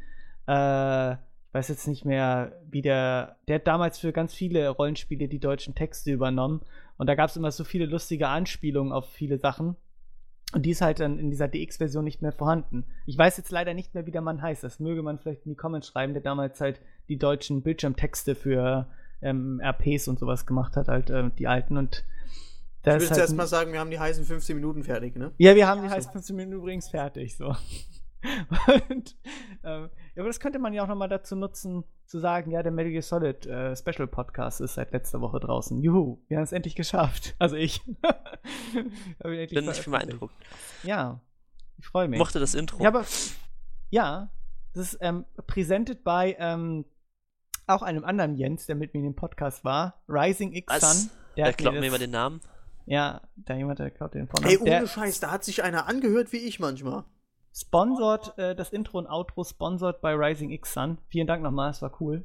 äh, 0.47 1.12
ich 1.12 1.55
weiß 1.55 1.69
jetzt 1.69 1.89
nicht 1.89 2.05
mehr, 2.05 2.53
wie 2.70 2.82
der, 2.82 3.36
der 3.49 3.57
hat 3.57 3.66
damals 3.66 3.99
für 3.99 4.12
ganz 4.12 4.35
viele 4.35 4.69
Rollenspiele 4.69 5.28
die 5.28 5.39
deutschen 5.39 5.74
Texte 5.74 6.12
übernommen. 6.12 6.61
Und 6.98 7.06
da 7.06 7.14
gab 7.14 7.30
es 7.30 7.36
immer 7.36 7.50
so 7.50 7.64
viele 7.64 7.86
lustige 7.86 8.28
Anspielungen 8.28 8.92
auf 8.92 9.08
viele 9.08 9.38
Sachen. 9.38 9.76
Und 10.52 10.64
die 10.64 10.70
ist 10.70 10.80
halt 10.80 11.00
dann 11.00 11.18
in 11.18 11.30
dieser 11.30 11.46
DX-Version 11.46 12.04
nicht 12.04 12.22
mehr 12.22 12.32
vorhanden. 12.32 12.84
Ich 13.06 13.16
weiß 13.16 13.36
jetzt 13.36 13.50
leider 13.50 13.74
nicht 13.74 13.94
mehr, 13.94 14.06
wie 14.06 14.10
der 14.10 14.22
Mann 14.22 14.42
heißt. 14.42 14.64
Das 14.64 14.80
möge 14.80 15.02
man 15.02 15.18
vielleicht 15.18 15.44
in 15.44 15.50
die 15.50 15.56
Comments 15.56 15.86
schreiben, 15.86 16.14
der 16.14 16.22
damals 16.22 16.60
halt 16.60 16.80
die 17.08 17.18
deutschen 17.18 17.62
Bildschirmtexte 17.62 18.34
für 18.34 18.88
ähm, 19.20 19.60
RPs 19.60 20.08
und 20.08 20.18
sowas 20.18 20.46
gemacht 20.46 20.76
hat, 20.76 20.88
halt 20.88 21.10
äh, 21.10 21.30
die 21.38 21.46
alten. 21.46 21.76
Und 21.76 22.04
ich 22.80 22.86
will 22.86 23.00
jetzt 23.00 23.10
halt 23.10 23.20
erstmal 23.20 23.46
sagen, 23.46 23.72
wir 23.72 23.80
haben 23.80 23.90
die 23.90 23.98
heißen 23.98 24.24
15 24.24 24.56
Minuten 24.56 24.84
fertig, 24.84 25.16
ne? 25.16 25.32
Ja, 25.36 25.54
wir 25.54 25.66
haben 25.66 25.82
die 25.82 25.90
heißen 25.90 26.10
15 26.12 26.34
Minuten 26.34 26.56
übrigens 26.56 26.88
fertig, 26.88 27.36
so. 27.36 27.48
und, 28.90 29.16
ähm, 29.64 29.90
ja, 30.14 30.22
aber 30.22 30.28
das 30.28 30.40
könnte 30.40 30.58
man 30.58 30.72
ja 30.72 30.82
auch 30.82 30.88
nochmal 30.88 31.08
dazu 31.08 31.36
nutzen, 31.36 31.84
zu 32.09 32.18
sagen, 32.18 32.51
ja, 32.51 32.62
der 32.62 32.72
Metal 32.72 32.90
Gear 32.90 33.02
Solid 33.02 33.47
äh, 33.47 33.76
Special 33.76 34.09
Podcast 34.09 34.62
ist 34.62 34.74
seit 34.74 34.93
letzter 34.93 35.20
Woche 35.20 35.40
draußen. 35.40 35.80
Juhu, 35.82 36.18
wir 36.28 36.39
haben 36.39 36.44
es 36.44 36.52
endlich 36.52 36.74
geschafft. 36.74 37.36
Also 37.39 37.56
ich. 37.56 37.82
Bin 39.22 39.66
nicht 39.66 39.90
beeindruckt. 39.90 40.35
Ja, 40.82 41.20
ich 41.76 41.86
freue 41.86 42.09
mich. 42.09 42.18
Mochte 42.18 42.40
das 42.40 42.55
Intro. 42.55 42.82
Ja, 42.82 42.89
aber 42.89 43.05
ja, 43.90 44.30
das 44.74 44.94
ist 44.94 44.98
ähm, 45.02 45.26
präsentiert 45.47 46.02
bei 46.02 46.35
ähm, 46.39 46.86
auch 47.66 47.82
einem 47.82 48.05
anderen 48.05 48.35
Jens, 48.35 48.66
der 48.66 48.74
mit 48.74 48.94
mir 48.94 49.01
in 49.01 49.05
dem 49.05 49.14
Podcast 49.14 49.64
war, 49.64 50.02
Rising 50.09 50.55
X 50.55 50.80
Sun. 50.80 51.10
Der, 51.36 51.44
der 51.44 51.52
glaubt 51.55 51.78
mir 51.78 51.86
immer 51.86 51.98
den 51.98 52.10
Namen. 52.10 52.40
Ja, 52.86 53.20
da 53.36 53.55
jemand, 53.55 53.78
der 53.78 53.90
glaubt 53.90 54.14
den 54.14 54.28
Vornamen. 54.28 54.51
Ey, 54.51 54.59
ohne 54.59 54.70
der, 54.70 54.86
Scheiß, 54.86 55.20
da 55.20 55.30
hat 55.30 55.44
sich 55.44 55.62
einer 55.62 55.86
angehört 55.86 56.32
wie 56.32 56.39
ich 56.39 56.59
manchmal. 56.59 57.05
Sponsort, 57.54 58.36
äh, 58.38 58.54
das 58.54 58.70
Intro 58.70 58.98
und 58.98 59.06
Outro 59.06 59.44
sponsort 59.44 60.00
bei 60.00 60.14
Rising 60.14 60.50
X 60.50 60.74
Sun. 60.74 60.98
Vielen 61.08 61.26
Dank 61.26 61.42
nochmal, 61.42 61.70
es 61.70 61.82
war 61.82 62.00
cool. 62.00 62.24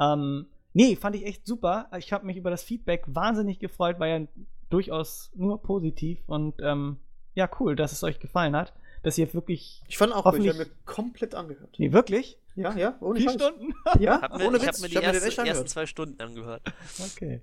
Ähm, 0.00 0.46
nee, 0.72 0.96
fand 0.96 1.16
ich 1.16 1.26
echt 1.26 1.46
super. 1.46 1.88
Ich 1.98 2.12
habe 2.12 2.26
mich 2.26 2.36
über 2.36 2.50
das 2.50 2.62
Feedback 2.62 3.04
wahnsinnig 3.06 3.58
gefreut, 3.58 4.00
war 4.00 4.06
ja 4.06 4.26
durchaus 4.70 5.30
nur 5.34 5.62
positiv 5.62 6.20
und 6.26 6.54
ähm, 6.60 6.98
ja, 7.34 7.48
cool, 7.60 7.76
dass 7.76 7.92
es 7.92 8.02
euch 8.02 8.18
gefallen 8.18 8.56
hat. 8.56 8.72
Dass 9.04 9.16
ihr 9.16 9.32
wirklich. 9.32 9.80
Ich 9.86 9.96
fand 9.96 10.12
auch, 10.12 10.24
hoffentlich, 10.24 10.52
ich 10.52 10.58
habe 10.58 10.68
mir 10.68 10.76
komplett 10.84 11.36
angehört. 11.36 11.76
Nee, 11.78 11.92
wirklich? 11.92 12.36
Ja, 12.56 12.76
ja, 12.76 12.96
ohne 13.00 13.20
Vier 13.20 13.30
Stunden? 13.30 13.72
ja, 14.00 14.20
hab 14.20 14.36
mir, 14.36 14.48
ohne 14.48 14.60
Witz. 14.60 14.62
Ich 14.62 14.68
habe 14.68 14.80
mir 14.80 14.88
die 14.88 14.96
hab 14.96 15.14
erste, 15.14 15.46
ersten 15.46 15.66
zwei 15.68 15.86
Stunden 15.86 16.20
angehört. 16.20 16.62
Okay. 16.98 17.40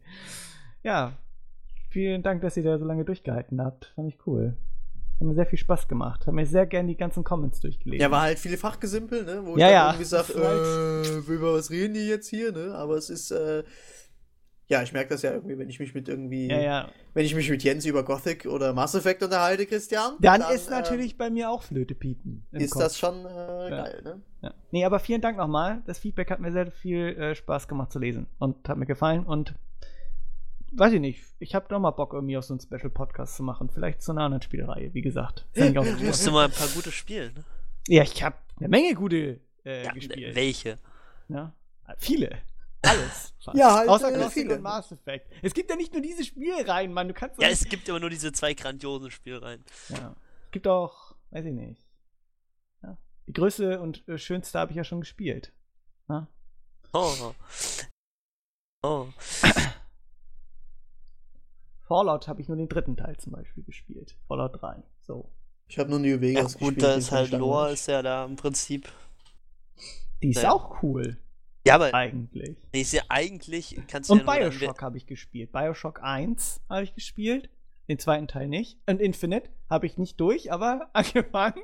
Ja, 0.83 1.13
vielen 1.89 2.23
Dank, 2.23 2.41
dass 2.41 2.57
ihr 2.57 2.63
da 2.63 2.77
so 2.77 2.83
lange 2.83 3.05
durchgehalten 3.05 3.61
habt. 3.61 3.93
Fand 3.95 4.09
ich 4.09 4.27
cool. 4.27 4.57
Hat 5.15 5.21
mir 5.21 5.33
sehr 5.33 5.45
viel 5.45 5.59
Spaß 5.59 5.87
gemacht. 5.87 6.27
Hat 6.27 6.33
mir 6.33 6.45
sehr 6.45 6.65
gern 6.65 6.87
die 6.87 6.97
ganzen 6.97 7.23
Comments 7.23 7.57
durchgelesen. 7.59 8.01
Ja, 8.01 8.11
war 8.11 8.21
halt 8.21 8.37
viele 8.37 8.57
Fachgesimpel, 8.57 9.23
ne? 9.23 9.41
Wo 9.45 9.57
ja, 9.57 9.67
ich 9.67 9.73
ja. 9.73 9.87
irgendwie 9.87 10.05
sag, 10.05 10.29
äh, 10.29 11.33
über 11.33 11.53
was 11.53 11.71
reden 11.71 11.93
die 11.93 12.07
jetzt 12.07 12.27
hier, 12.27 12.51
ne? 12.51 12.75
Aber 12.75 12.95
es 12.95 13.09
ist, 13.09 13.31
äh, 13.31 13.63
ja, 14.67 14.81
ich 14.81 14.93
merke 14.93 15.09
das 15.09 15.21
ja 15.21 15.31
irgendwie, 15.31 15.57
wenn 15.57 15.69
ich 15.69 15.79
mich 15.79 15.93
mit 15.93 16.09
irgendwie, 16.09 16.49
ja, 16.49 16.59
ja. 16.59 16.89
wenn 17.13 17.23
ich 17.23 17.35
mich 17.35 17.49
mit 17.49 17.63
Jens 17.63 17.85
über 17.85 18.03
Gothic 18.03 18.45
oder 18.45 18.73
Mass 18.73 18.95
Effect 18.95 19.21
unterhalte, 19.21 19.65
Christian. 19.67 20.15
Dann, 20.19 20.41
dann 20.41 20.53
ist 20.53 20.69
natürlich 20.69 21.13
äh, 21.13 21.17
bei 21.17 21.29
mir 21.29 21.51
auch 21.51 21.63
Flöte 21.63 21.93
piepen. 21.93 22.47
Ist 22.51 22.71
Kopf. 22.71 22.81
das 22.81 22.97
schon 22.97 23.25
äh, 23.25 23.69
ja. 23.69 23.69
geil, 23.69 24.01
ne? 24.03 24.21
Ja. 24.41 24.53
Nee, 24.71 24.85
aber 24.85 24.99
vielen 24.99 25.21
Dank 25.21 25.37
nochmal. 25.37 25.83
Das 25.85 25.99
Feedback 25.99 26.31
hat 26.31 26.39
mir 26.39 26.51
sehr 26.51 26.71
viel 26.71 27.15
äh, 27.17 27.35
Spaß 27.35 27.67
gemacht 27.67 27.91
zu 27.91 27.99
lesen 27.99 28.27
und 28.39 28.67
hat 28.67 28.77
mir 28.77 28.85
gefallen 28.85 29.23
und 29.23 29.55
weiß 30.77 30.93
ich 30.93 30.99
nicht. 30.99 31.23
Ich 31.39 31.55
habe 31.55 31.67
doch 31.69 31.79
mal 31.79 31.91
Bock, 31.91 32.13
irgendwie 32.13 32.37
auf 32.37 32.45
so 32.45 32.53
einen 32.53 32.59
Special-Podcast 32.59 33.35
zu 33.35 33.43
machen. 33.43 33.69
Vielleicht 33.69 34.01
zu 34.01 34.11
einer 34.11 34.21
anderen 34.21 34.41
Spielreihe, 34.41 34.93
wie 34.93 35.01
gesagt. 35.01 35.45
Musst 35.55 36.27
du 36.27 36.31
mal 36.31 36.45
ein 36.45 36.51
paar 36.51 36.67
gute 36.69 36.91
spielen, 36.91 37.33
ne? 37.33 37.43
Ja, 37.87 38.03
ich 38.03 38.23
habe 38.23 38.35
eine 38.57 38.67
Menge 38.67 38.95
gute 38.95 39.39
äh, 39.63 39.83
ja, 39.83 39.91
gespielt. 39.91 40.35
Welche? 40.35 40.79
Ja, 41.27 41.53
viele. 41.97 42.41
Alles. 42.81 43.33
ja, 43.53 43.75
halt, 43.75 43.89
Außer 43.89 44.13
äh, 44.13 44.29
viele. 44.29 44.55
und 44.55 44.61
Mass 44.61 44.91
Effect. 44.91 45.31
Es 45.41 45.53
gibt 45.53 45.69
ja 45.69 45.75
nicht 45.75 45.93
nur 45.93 46.01
diese 46.01 46.23
Spielreihen, 46.23 46.93
Mann. 46.93 47.07
Du 47.07 47.13
kannst 47.13 47.41
ja, 47.41 47.47
es 47.47 47.65
gibt 47.65 47.89
aber 47.89 47.99
nur 47.99 48.09
diese 48.09 48.31
zwei 48.31 48.53
grandiosen 48.53 49.11
Spielreihen. 49.11 49.63
Ja. 49.89 50.15
Es 50.45 50.51
gibt 50.51 50.67
auch, 50.67 51.15
weiß 51.31 51.45
ich 51.45 51.53
nicht. 51.53 51.85
Ja. 52.81 52.97
Die 53.27 53.33
größte 53.33 53.79
und 53.79 54.07
äh, 54.07 54.17
schönste 54.17 54.59
habe 54.59 54.71
ich 54.71 54.77
ja 54.77 54.83
schon 54.83 55.01
gespielt. 55.01 55.51
Ja? 56.09 56.27
Oh. 56.93 57.33
Oh. 58.83 59.07
Fallout 61.87 62.27
habe 62.27 62.41
ich 62.41 62.47
nur 62.47 62.57
den 62.57 62.67
dritten 62.67 62.97
Teil 62.97 63.15
zum 63.17 63.33
Beispiel 63.33 63.63
gespielt. 63.63 64.17
Fallout 64.27 64.61
3. 64.61 64.83
So. 65.01 65.29
Ich 65.67 65.79
habe 65.79 65.89
nur 65.89 65.99
New 65.99 66.19
Vegas 66.19 66.53
ja, 66.53 66.59
gut, 66.59 66.81
da 66.81 66.93
ist 66.93 67.11
halt 67.11 67.31
Lore, 67.31 67.71
ist 67.71 67.87
ja 67.87 68.01
da 68.01 68.25
im 68.25 68.35
Prinzip. 68.35 68.89
Die 70.21 70.29
ist 70.29 70.37
naja. 70.37 70.51
auch 70.51 70.81
cool. 70.83 71.17
Ja, 71.65 71.75
aber. 71.75 71.93
Eigentlich. 71.93 72.57
Die 72.73 72.81
ist 72.81 72.93
ja 72.93 73.01
eigentlich. 73.09 73.79
Kannst 73.87 74.09
Und 74.09 74.25
ja 74.25 74.25
Bioshock 74.25 74.81
habe 74.81 74.97
ich 74.97 75.07
gespielt. 75.07 75.51
Bioshock 75.51 76.01
1 76.03 76.61
habe 76.69 76.83
ich 76.83 76.93
gespielt. 76.93 77.49
Den 77.87 77.99
zweiten 77.99 78.27
Teil 78.27 78.47
nicht. 78.47 78.79
Und 78.87 78.99
Infinite 78.99 79.49
habe 79.69 79.85
ich 79.85 79.97
nicht 79.97 80.19
durch, 80.19 80.51
aber 80.51 80.89
angefangen. 80.93 81.63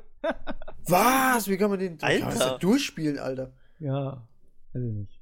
Was? 0.86 1.48
Wie 1.48 1.56
kann 1.56 1.70
man 1.70 1.78
den 1.78 2.00
Alter. 2.00 2.58
durchspielen, 2.58 3.18
Alter? 3.18 3.52
Ja, 3.78 4.26
weiß 4.72 4.82
ich 4.82 4.92
nicht. 4.92 5.21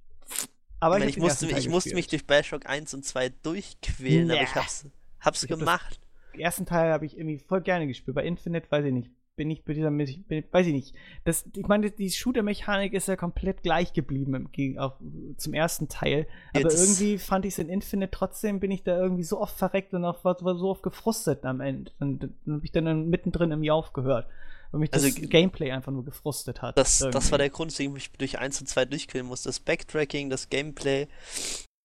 Aber 0.80 0.98
ich, 0.98 1.16
ich, 1.16 1.18
musste, 1.18 1.46
ich 1.46 1.68
musste 1.68 1.94
mich 1.94 2.08
durch 2.08 2.26
Bioshock 2.26 2.66
1 2.66 2.94
und 2.94 3.04
2 3.04 3.28
durchquälen, 3.42 4.28
nee. 4.28 4.34
aber 4.34 4.42
ich 4.42 4.54
hab's, 4.54 4.86
hab's 5.20 5.42
ich 5.42 5.48
gemacht. 5.48 6.00
Hab 6.00 6.32
den 6.32 6.40
ersten 6.40 6.66
Teil 6.66 6.92
habe 6.92 7.04
ich 7.06 7.16
irgendwie 7.16 7.38
voll 7.38 7.60
gerne 7.60 7.86
gespielt. 7.86 8.14
Bei 8.14 8.24
Infinite 8.24 8.70
weiß 8.70 8.84
ich 8.86 8.92
nicht. 8.92 9.10
Bin 9.36 9.50
ich 9.50 9.64
bei 9.64 9.72
dieser, 9.74 9.90
bin, 9.90 10.44
weiß 10.50 10.66
ich 10.66 10.72
nicht. 10.72 10.94
Das, 11.24 11.44
ich 11.54 11.66
meine, 11.66 11.90
die 11.90 12.10
Shooter-Mechanik 12.10 12.92
ist 12.92 13.08
ja 13.08 13.16
komplett 13.16 13.62
gleich 13.62 13.92
geblieben 13.92 14.48
im, 14.52 14.78
auch 14.78 14.96
zum 15.36 15.54
ersten 15.54 15.88
Teil. 15.88 16.26
Aber 16.50 16.62
Jetzt. 16.62 16.82
irgendwie 16.82 17.18
fand 17.18 17.44
ich 17.44 17.54
es 17.54 17.58
in 17.58 17.68
Infinite 17.68 18.10
trotzdem, 18.10 18.60
bin 18.60 18.70
ich 18.70 18.82
da 18.82 18.98
irgendwie 18.98 19.22
so 19.22 19.40
oft 19.40 19.56
verreckt 19.56 19.94
und 19.94 20.04
auch 20.04 20.20
so 20.22 20.68
oft 20.68 20.82
gefrustet 20.82 21.44
am 21.44 21.60
Ende. 21.60 21.92
Und 22.00 22.22
dann 22.22 22.54
habe 22.54 22.64
ich 22.64 22.72
dann 22.72 23.08
mittendrin 23.08 23.50
irgendwie 23.50 23.70
aufgehört 23.70 24.26
weil 24.70 24.80
mich 24.80 24.90
das 24.90 25.04
also, 25.04 25.20
Gameplay 25.20 25.72
einfach 25.72 25.92
nur 25.92 26.04
gefrustet 26.04 26.62
hat. 26.62 26.78
Das, 26.78 26.98
das 26.98 27.30
war 27.30 27.38
der 27.38 27.50
Grund, 27.50 27.72
weswegen 27.72 27.96
ich 27.96 28.12
durch 28.12 28.38
1 28.38 28.60
und 28.60 28.66
2 28.66 28.84
durchquillen 28.86 29.26
musste. 29.26 29.48
Das 29.48 29.60
Backtracking, 29.60 30.30
das 30.30 30.48
Gameplay 30.48 31.08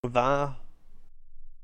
war. 0.02 0.60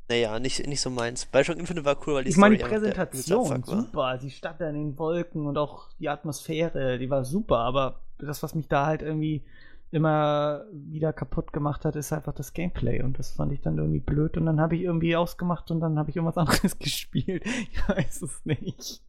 Naja, 0.10 0.40
nicht, 0.40 0.68
nicht 0.68 0.82
so 0.82 0.90
meins. 0.90 1.26
Bioshock 1.26 1.58
Infinite 1.58 1.86
war 1.86 1.96
cool, 2.06 2.16
weil 2.16 2.24
die 2.26 2.32
Ich 2.32 2.38
meine, 2.38 2.58
die 2.58 2.64
Präsentation, 2.64 3.64
super. 3.64 4.18
Die 4.18 4.32
Stadt 4.32 4.60
in 4.62 4.74
den 4.74 5.00
Wolken 5.00 5.46
und 5.46 5.58
auch 5.58 5.88
die 6.00 6.10
Atmosphäre, 6.10 7.00
die 7.00 7.10
war 7.10 7.24
super, 7.24 7.60
aber 7.60 8.02
das, 8.18 8.44
was 8.44 8.54
mich 8.54 8.68
da 8.68 8.88
halt 8.88 9.04
irgendwie 9.04 9.44
immer 9.92 10.66
wieder 10.72 11.14
kaputt 11.14 11.54
gemacht 11.54 11.86
hat, 11.86 11.96
ist 11.96 12.14
einfach 12.14 12.34
das 12.34 12.54
Gameplay. 12.54 13.02
Und 13.04 13.20
das 13.20 13.32
fand 13.32 13.52
ich 13.52 13.62
dann 13.62 13.78
irgendwie 13.78 14.00
blöd. 14.00 14.38
Und 14.38 14.46
dann 14.46 14.60
habe 14.60 14.76
ich 14.76 14.82
irgendwie 14.82 15.16
ausgemacht 15.16 15.70
und 15.70 15.82
dann 15.82 16.00
habe 16.00 16.10
ich 16.10 16.16
irgendwas 16.16 16.38
anderes 16.48 16.80
gespielt. 16.80 17.44
Ich 17.46 17.88
weiß 17.88 18.22
es 18.24 18.46
nicht. 18.46 19.02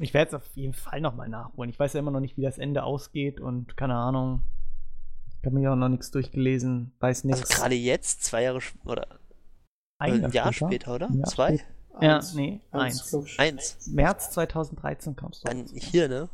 Ich 0.00 0.14
werde 0.14 0.28
es 0.28 0.34
auf 0.34 0.46
jeden 0.54 0.74
Fall 0.74 1.00
nochmal 1.00 1.28
nachholen. 1.28 1.70
Ich 1.70 1.78
weiß 1.78 1.92
ja 1.92 2.00
immer 2.00 2.12
noch 2.12 2.20
nicht, 2.20 2.36
wie 2.36 2.42
das 2.42 2.58
Ende 2.58 2.84
ausgeht 2.84 3.40
und 3.40 3.76
keine 3.76 3.96
Ahnung. 3.96 4.42
Ich 5.40 5.46
habe 5.46 5.56
mir 5.56 5.72
auch 5.72 5.76
noch 5.76 5.88
nichts 5.88 6.10
durchgelesen, 6.10 6.92
weiß 7.00 7.24
nichts. 7.24 7.42
Also 7.42 7.60
gerade 7.60 7.74
jetzt, 7.74 8.24
zwei 8.24 8.44
Jahre 8.44 8.60
oder 8.84 9.18
ein 9.98 10.20
Jahr, 10.20 10.32
Jahr 10.32 10.52
später, 10.52 10.94
oder? 10.94 11.10
Ja, 11.12 11.24
zwei? 11.24 11.60
Ja, 12.00 12.20
nee, 12.34 12.60
eins. 12.70 13.12
Eins. 13.12 13.38
eins. 13.38 13.86
März 13.88 14.30
2013 14.30 15.16
kamst 15.16 15.42
du. 15.42 15.48
Dann 15.48 15.66
hier, 15.66 16.08
ne? 16.08 16.28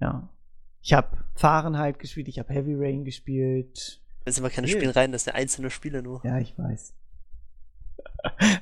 Ja. 0.00 0.28
Ich 0.82 0.92
habe 0.92 1.16
Fahrenheit 1.34 1.98
gespielt, 1.98 2.28
ich 2.28 2.38
habe 2.38 2.52
Heavy 2.52 2.74
Rain 2.74 3.06
gespielt. 3.06 4.02
Das 4.26 4.34
sind 4.34 4.44
aber 4.44 4.52
keine 4.52 4.68
Spielreihen, 4.68 5.12
das 5.12 5.24
sind 5.24 5.34
einzelne 5.34 5.70
Spiele 5.70 6.02
nur. 6.02 6.20
Ja, 6.24 6.38
ich 6.38 6.58
weiß. 6.58 6.94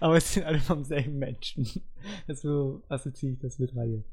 Aber 0.01 0.17
es 0.17 0.33
sind 0.33 0.45
alle 0.45 0.59
vom 0.59 0.85
selben 0.85 1.19
Menschen. 1.19 1.67
So 2.29 2.83
assoziiere 2.89 3.35
ich 3.35 3.41
das 3.41 3.59
mit 3.59 3.75
Reihe. 3.77 4.05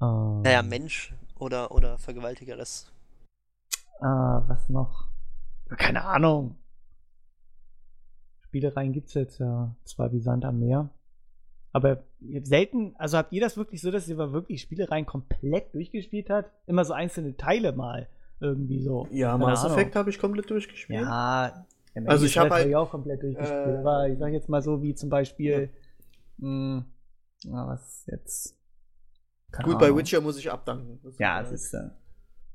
Ähm, 0.00 0.42
naja, 0.42 0.62
Mensch 0.62 1.14
oder, 1.38 1.70
oder 1.72 1.98
Vergewaltiger, 1.98 2.56
das. 2.56 2.92
Ah, 4.00 4.42
was 4.46 4.68
noch? 4.68 5.08
Keine 5.68 6.04
Ahnung. 6.04 6.56
Spielereien 8.42 8.92
gibt 8.92 9.08
es 9.08 9.14
jetzt 9.14 9.38
ja 9.38 9.74
zwar 9.84 10.12
wie 10.12 10.20
Sand 10.20 10.44
am 10.44 10.60
Meer. 10.60 10.90
Aber 11.72 12.04
selten, 12.42 12.94
also 12.96 13.18
habt 13.18 13.32
ihr 13.32 13.40
das 13.40 13.56
wirklich 13.56 13.82
so, 13.82 13.90
dass 13.90 14.08
ihr 14.08 14.16
wirklich 14.16 14.62
Spielereien 14.62 15.04
komplett 15.04 15.74
durchgespielt 15.74 16.30
habt? 16.30 16.50
Immer 16.66 16.84
so 16.84 16.94
einzelne 16.94 17.36
Teile 17.36 17.72
mal 17.72 18.08
irgendwie 18.40 18.80
so. 18.80 19.06
Ja, 19.10 19.36
Mass 19.36 19.64
Effect 19.64 19.96
habe 19.96 20.10
ich 20.10 20.18
komplett 20.18 20.48
durchgespielt. 20.48 21.02
Ja, 21.02 21.66
ja, 22.04 22.10
also 22.10 22.26
ich 22.26 22.36
habe 22.38 22.50
halt 22.50 22.74
auch 22.74 22.90
komplett 22.90 23.22
durchgespielt. 23.22 23.66
Äh, 23.66 23.78
aber 23.78 24.08
ich 24.08 24.18
sag 24.18 24.32
jetzt 24.32 24.48
mal 24.48 24.62
so 24.62 24.82
wie 24.82 24.94
zum 24.94 25.08
Beispiel, 25.08 25.70
ja. 26.38 26.48
mh, 26.48 26.84
hm, 27.44 27.52
was 27.52 28.04
jetzt? 28.06 28.58
Keine 29.50 29.68
Gut, 29.68 29.82
Ahnung. 29.82 29.96
bei 29.96 30.00
Witcher 30.00 30.20
muss 30.20 30.38
ich 30.38 30.50
abdanken. 30.50 31.00
Das 31.02 31.18
ja, 31.18 31.40
es 31.40 31.52
ist. 31.52 31.74
Äh, 31.74 31.90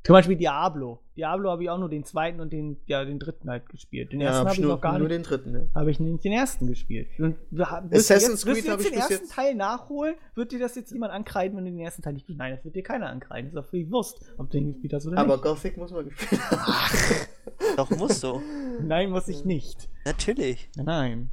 Zum 0.03 0.13
Beispiel 0.13 0.35
Diablo. 0.35 0.99
Diablo 1.15 1.51
habe 1.51 1.61
ich 1.63 1.69
auch 1.69 1.77
nur 1.77 1.87
den 1.89 2.03
zweiten 2.03 2.39
und 2.39 2.51
den, 2.51 2.77
ja, 2.87 3.05
den 3.05 3.19
dritten 3.19 3.49
halt 3.51 3.69
gespielt. 3.69 4.11
Den 4.11 4.19
Ja, 4.21 4.27
ersten 4.29 4.39
hab 4.39 4.47
habe 4.47 4.55
ich 4.55 4.61
nur, 4.61 4.73
noch 4.73 4.81
gar 4.81 4.97
nur 4.97 5.07
nicht. 5.07 5.11
den 5.17 5.23
dritten, 5.23 5.51
ne? 5.51 5.69
Habe 5.75 5.91
ich 5.91 5.99
nicht 5.99 6.23
den 6.23 6.31
ersten 6.33 6.65
gespielt. 6.65 7.07
Und 7.19 7.37
wir 7.51 7.69
haben- 7.69 7.89
Assassin's 7.93 8.43
jetzt, 8.43 8.45
Creed 8.45 8.55
wirst 8.55 8.67
du 8.67 8.71
hab 8.71 8.79
jetzt 8.79 8.85
ich 8.87 8.91
den 8.93 8.99
ersten 8.99 9.13
jetzt- 9.13 9.31
Teil 9.33 9.53
nachholen? 9.55 10.15
Wird 10.33 10.51
dir 10.51 10.59
das 10.59 10.73
jetzt 10.75 10.91
jemand 10.91 11.13
ankreiden, 11.13 11.55
wenn 11.55 11.65
du 11.65 11.71
den 11.71 11.79
ersten 11.79 12.01
Teil 12.01 12.13
nicht 12.13 12.23
spielst? 12.23 12.39
Nein, 12.39 12.55
das 12.55 12.65
wird 12.65 12.75
dir 12.75 12.81
keiner 12.81 13.09
ankreiden. 13.09 13.51
Das 13.51 13.59
ist 13.61 13.65
doch 13.65 13.69
völlig 13.69 13.91
Wurst, 13.91 14.19
ob 14.39 14.49
du 14.49 14.57
den 14.57 14.73
gespielt 14.73 14.93
hast 14.93 15.05
oder 15.05 15.19
Aber 15.19 15.33
nicht. 15.35 15.43
Gothic 15.43 15.77
muss 15.77 15.91
man 15.91 16.05
gespielt 16.09 16.41
haben. 16.49 16.73
Doch, 17.77 17.89
musst 17.91 18.23
du. 18.23 18.41
Nein, 18.81 19.11
muss 19.11 19.27
ich 19.27 19.45
nicht. 19.45 19.87
Natürlich. 20.05 20.69
Nein. 20.77 21.29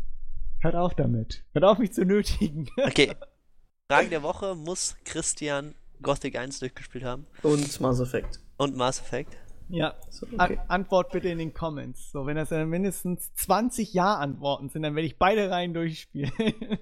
Hört 0.61 0.75
auf 0.75 0.95
damit. 0.95 1.43
Hört 1.55 1.65
auf, 1.65 1.79
mich 1.79 1.93
zu 1.93 2.05
nötigen. 2.05 2.69
Okay. 2.77 3.13
Frage 3.91 4.09
der 4.11 4.23
Woche: 4.23 4.55
Muss 4.55 4.97
Christian 5.05 5.75
Gothic 6.03 6.37
1 6.37 6.59
durchgespielt 6.61 7.05
haben? 7.05 7.27
Und 7.43 7.81
Mass 7.81 8.01
Effect. 8.01 8.41
Und 8.59 8.77
Mass 8.77 9.01
Effect? 9.01 9.37
Ja. 9.71 9.95
So, 10.11 10.27
An 10.39 10.53
okay. 10.53 10.61
Antwort 10.69 11.13
bitte 11.13 11.29
in 11.29 11.39
den 11.39 11.53
Comments. 11.55 12.11
So, 12.11 12.27
wenn 12.27 12.37
das 12.37 12.49
dann 12.51 12.69
mindestens 12.69 13.33
20 13.35 13.93
Ja-Antworten 13.95 14.69
sind, 14.69 14.83
dann 14.83 14.95
werde 14.95 15.07
ich 15.07 15.19
beide 15.19 15.51
Reihen 15.51 15.73
durchspielen. 15.75 16.33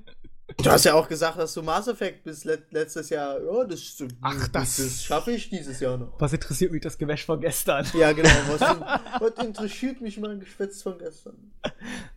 Du 0.62 0.70
hast 0.70 0.85
ja 0.85 0.94
auch 0.94 1.09
gesagt, 1.09 1.39
dass 1.39 1.53
du 1.55 1.62
Mass 1.62 1.89
Effect 1.89 2.23
bis 2.23 2.44
let 2.44 2.73
letztes 2.73 3.11
Jahr, 3.11 3.43
ja, 3.43 3.65
das, 3.65 3.98
Ach, 4.23 4.48
das- 4.48 4.77
das 4.77 5.03
schaffe 5.03 5.32
ich 5.32 5.51
dieses 5.51 5.81
Jahr 5.81 5.98
noch. 5.98 6.19
Was 6.20 6.32
interessiert 6.32 6.70
mich 6.70 6.81
das 6.82 6.97
Gewäsch 6.97 7.27
von 7.27 7.40
gestern? 7.40 7.85
Ja, 7.94 8.12
genau. 8.12 8.31
Was, 8.48 8.61
was 9.20 9.44
interessiert 9.44 10.01
mich 10.01 10.19
mein 10.19 10.39
Geschwätz 10.39 10.82
von 10.82 10.98
gestern? 10.98 11.53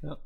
Aber 0.03 0.19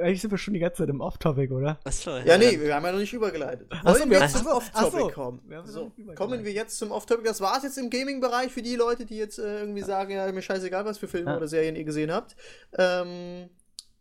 eigentlich 0.00 0.20
sind 0.20 0.30
wir 0.30 0.38
schon 0.38 0.54
die 0.54 0.60
ganze 0.60 0.78
Zeit 0.78 0.88
im 0.88 1.00
Off-Topic, 1.00 1.52
oder? 1.52 1.78
Achso, 1.84 2.16
Ja, 2.18 2.36
nee, 2.38 2.58
wir 2.60 2.74
haben 2.74 2.84
ja 2.84 2.92
noch 2.92 2.98
nicht 2.98 3.12
übergeleitet. 3.12 3.68
Wollen 3.82 3.96
so, 3.96 4.10
wir 4.10 4.18
jetzt 4.20 4.34
haben- 4.34 4.42
zum 4.44 4.50
so, 4.52 4.56
Off-Topic 4.56 5.12
kommen? 5.12 5.40
wir 5.46 5.62
So, 5.66 5.92
kommen 6.14 6.44
wir 6.44 6.52
jetzt 6.52 6.78
zum 6.78 6.90
Off-Topic. 6.92 7.24
Das 7.26 7.40
war 7.40 7.56
es 7.58 7.62
jetzt 7.64 7.78
im 7.78 7.90
Gaming-Bereich 7.90 8.52
für 8.52 8.62
die 8.62 8.76
Leute, 8.76 9.04
die 9.06 9.16
jetzt 9.16 9.38
äh, 9.38 9.60
irgendwie 9.60 9.82
sagen, 9.82 10.10
ja, 10.12 10.30
mir 10.32 10.42
scheißegal, 10.42 10.84
was 10.84 10.98
für 10.98 11.08
Filme 11.08 11.30
Ja. 11.30 11.36
oder 11.36 11.48
Serien 11.48 11.76
ihr 11.76 11.84
gesehen 11.84 12.12
habt. 12.12 12.36
Ähm, 12.78 13.48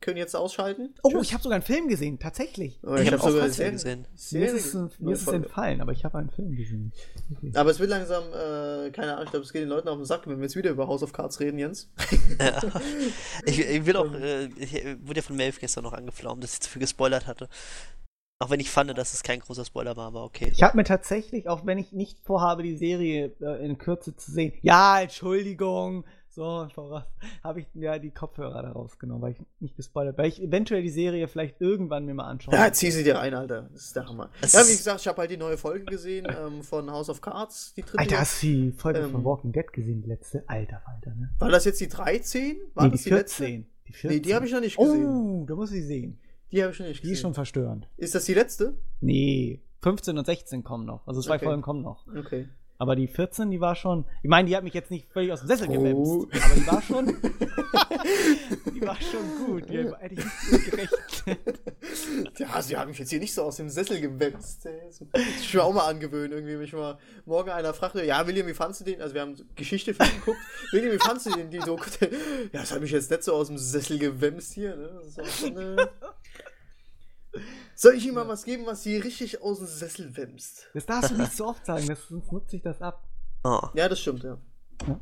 können 0.03 0.17
jetzt 0.17 0.35
ausschalten. 0.35 0.93
Oh, 1.01 1.09
Tschüss. 1.09 1.21
ich 1.27 1.33
habe 1.33 1.41
sogar 1.41 1.55
einen 1.55 1.63
Film 1.65 1.87
gesehen, 1.87 2.19
tatsächlich. 2.19 2.79
Oh, 2.83 2.93
Ich 2.95 3.07
hab 3.07 3.13
habe 3.19 3.23
auch 3.23 3.29
sogar 3.31 3.47
was 3.47 3.55
Serien- 3.55 3.73
gesehen. 3.73 4.07
Mir 4.31 4.45
ist 4.53 4.75
es, 4.75 4.99
mir 4.99 5.13
ist 5.13 5.21
es 5.23 5.27
entfallen, 5.33 5.81
aber 5.81 5.91
ich 5.93 6.05
habe 6.05 6.19
einen 6.19 6.29
Film 6.29 6.55
gesehen. 6.55 6.91
Okay. 7.35 7.51
Aber 7.55 7.71
es 7.71 7.79
wird 7.79 7.89
langsam, 7.89 8.23
äh, 8.33 8.91
keine 8.91 9.13
Ahnung, 9.13 9.23
ich 9.25 9.31
glaube, 9.31 9.45
es 9.45 9.51
geht 9.53 9.63
den 9.63 9.69
Leuten 9.69 9.87
auf 9.87 9.97
den 9.97 10.05
Sack, 10.05 10.27
wenn 10.27 10.37
wir 10.37 10.43
jetzt 10.43 10.55
wieder 10.55 10.69
über 10.69 10.87
House 10.87 11.01
of 11.01 11.13
Cards 11.13 11.39
reden, 11.39 11.57
Jens. 11.57 11.89
Ja. 12.39 12.61
Ich, 13.45 13.59
ich 13.59 13.85
will 13.85 13.95
auch, 13.97 14.13
äh, 14.13 14.45
ich 14.57 14.75
äh, 14.75 14.97
wurde 15.01 15.19
ja 15.19 15.23
von 15.23 15.35
Melv 15.35 15.59
gestern 15.59 15.83
noch 15.83 15.93
angeflaumt, 15.93 16.43
dass 16.43 16.53
ich 16.53 16.59
zu 16.61 16.69
viel 16.69 16.81
gespoilert 16.81 17.25
hatte. 17.27 17.47
Auch 18.39 18.49
wenn 18.49 18.59
ich 18.59 18.69
fand, 18.69 18.95
dass 18.97 19.13
es 19.13 19.23
kein 19.23 19.39
großer 19.39 19.63
Spoiler 19.63 19.95
war, 19.95 20.07
aber 20.07 20.23
okay. 20.25 20.51
Ich 20.51 20.63
habe 20.63 20.75
mir 20.75 20.83
tatsächlich, 20.83 21.47
auch 21.47 21.65
wenn 21.65 21.77
ich 21.77 21.93
nicht 21.93 22.19
vorhabe, 22.25 22.61
die 22.63 22.75
Serie 22.75 23.31
äh, 23.39 23.65
in 23.65 23.77
Kürze 23.77 24.15
zu 24.17 24.31
sehen, 24.31 24.53
ja, 24.61 24.99
Entschuldigung, 25.01 26.03
so, 26.33 26.67
voraus, 26.73 27.03
habe 27.43 27.59
ich 27.59 27.67
mir 27.73 27.99
die 27.99 28.11
Kopfhörer 28.11 28.61
da 28.63 28.71
rausgenommen, 28.71 29.21
weil 29.21 29.31
ich 29.33 29.37
nicht 29.59 29.75
gespoilert, 29.75 30.17
weil 30.17 30.27
ich 30.27 30.41
eventuell 30.41 30.81
die 30.81 30.89
Serie 30.89 31.27
vielleicht 31.27 31.61
irgendwann 31.61 32.05
mir 32.05 32.13
mal 32.13 32.25
anschaue. 32.25 32.55
Ja, 32.55 32.71
zieh 32.71 32.89
sie 32.91 33.03
dir 33.03 33.15
rein, 33.15 33.33
Alter. 33.33 33.69
Das 33.71 33.83
ist 33.85 33.95
der 33.95 34.07
Hammer. 34.07 34.29
Es 34.41 34.53
ja, 34.53 34.61
wie 34.61 34.71
gesagt, 34.77 35.01
ich 35.01 35.07
habe 35.07 35.19
halt 35.19 35.31
die 35.31 35.37
neue 35.37 35.57
Folge 35.57 35.85
gesehen 35.85 36.27
ähm, 36.45 36.63
von 36.63 36.89
House 36.91 37.09
of 37.09 37.21
Cards, 37.21 37.73
die 37.75 37.81
dritte. 37.83 37.99
Alter, 37.99 38.19
hast 38.19 38.41
du 38.41 38.47
die 38.47 38.71
Folge 38.71 38.99
Ähm, 38.99 39.11
von 39.11 39.23
Walking 39.23 39.51
Dead 39.51 39.71
gesehen, 39.71 40.01
die 40.01 40.09
letzte? 40.09 40.43
Alter, 40.47 40.81
Alter, 40.85 41.13
ne? 41.15 41.29
War 41.39 41.49
das 41.49 41.65
jetzt 41.65 41.79
die 41.81 41.87
13? 41.87 42.57
War 42.73 42.85
nee, 42.85 42.91
das 42.91 43.03
die 43.03 43.09
die, 43.09 43.15
letzte? 43.15 43.43
14. 43.43 43.65
Die 43.87 43.93
14. 43.93 44.17
Nee, 44.17 44.21
die 44.21 44.33
habe 44.35 44.45
ich 44.45 44.51
noch 44.51 44.61
nicht 44.61 44.77
gesehen. 44.77 45.05
Oh, 45.07 45.45
da 45.47 45.55
muss 45.55 45.71
ich 45.71 45.85
sehen. 45.85 46.19
Die 46.51 46.61
habe 46.63 46.71
ich 46.73 46.79
noch 46.79 46.87
nicht 46.87 46.97
Die 46.99 47.01
gesehen. 47.03 47.13
ist 47.13 47.21
schon 47.21 47.33
verstörend. 47.33 47.87
Ist 47.97 48.15
das 48.15 48.25
die 48.25 48.33
letzte? 48.33 48.75
Nee, 49.01 49.61
15 49.81 50.17
und 50.17 50.25
16 50.25 50.63
kommen 50.63 50.85
noch. 50.85 51.05
Also 51.07 51.21
zwei 51.21 51.35
Okay. 51.35 51.45
Folgen 51.45 51.61
kommen 51.61 51.81
noch. 51.81 52.07
Okay. 52.07 52.47
Aber 52.77 52.95
die 52.95 53.07
14, 53.07 53.51
die 53.51 53.61
war 53.61 53.75
schon. 53.75 54.05
Ich 54.23 54.29
meine, 54.29 54.49
die 54.49 54.55
hat 54.55 54.63
mich 54.63 54.73
jetzt 54.73 54.91
nicht 54.91 55.07
völlig 55.11 55.31
aus 55.31 55.39
dem 55.41 55.47
Sessel 55.47 55.67
Oh. 55.69 55.73
gewämst. 55.73 56.43
Aber 56.45 56.55
die 56.55 56.67
war 56.67 56.81
schon. 56.81 57.05
die 58.75 58.81
war 58.81 58.97
schon 59.01 59.45
gut. 59.45 59.69
Die 59.69 59.77
hätte 59.77 60.13
ich 60.13 60.51
nicht 60.51 60.71
gerechnet. 60.71 61.59
Ja, 62.39 62.61
sie 62.61 62.75
haben 62.77 62.89
mich 62.89 62.99
jetzt 62.99 63.09
hier 63.09 63.19
nicht 63.19 63.33
so 63.33 63.43
aus 63.43 63.57
dem 63.57 63.69
Sessel. 63.69 63.97
So, 64.89 65.07
Ich 65.39 65.53
will 65.53 65.61
auch 65.61 65.73
mal 65.73 65.87
angewöhnen, 65.87 66.31
irgendwie 66.33 66.55
mich 66.57 66.73
mal 66.73 66.97
morgen 67.25 67.49
einer 67.51 67.73
fragt, 67.73 67.95
ja, 67.95 68.25
William, 68.27 68.47
wie 68.47 68.53
fandst 68.53 68.81
du 68.81 68.85
den? 68.85 69.01
Also 69.01 69.13
wir 69.13 69.21
haben 69.21 69.35
Geschichte 69.55 69.93
für 69.93 70.03
ihn 70.03 70.09
geguckt. 70.19 70.39
William, 70.71 70.93
wie 70.93 70.99
fandst 70.99 71.25
du 71.27 71.31
den? 71.31 71.49
Die 71.49 71.59
so, 71.61 71.77
ja, 72.01 72.07
das 72.51 72.71
hat 72.71 72.81
mich 72.81 72.91
jetzt 72.91 73.09
nicht 73.11 73.23
so 73.23 73.33
aus 73.33 73.47
dem 73.47 73.57
Sessel 73.57 73.99
gewämst 73.99 74.53
hier, 74.53 74.75
ne? 74.75 74.89
Das 75.03 75.07
ist 75.07 75.19
auch 75.21 75.27
schon, 75.47 75.57
äh... 75.57 75.87
Soll 77.75 77.95
ich 77.95 78.05
ihm 78.05 78.13
mal 78.13 78.27
was 78.27 78.43
geben, 78.43 78.65
was 78.65 78.83
sie 78.83 78.97
richtig 78.97 79.41
aus 79.41 79.57
dem 79.57 79.67
Sessel 79.67 80.15
wämst? 80.15 80.69
Das 80.73 80.85
darfst 80.85 81.11
du 81.11 81.15
nicht 81.15 81.33
so 81.33 81.47
oft 81.47 81.65
sagen, 81.65 81.87
das, 81.87 82.07
sonst 82.07 82.31
nutze 82.31 82.55
ich 82.55 82.61
das 82.61 82.81
ab. 82.81 83.07
Oh. 83.43 83.61
Ja, 83.73 83.89
das 83.89 83.99
stimmt, 83.99 84.23
ja. 84.23 84.37
Ja. 84.87 84.99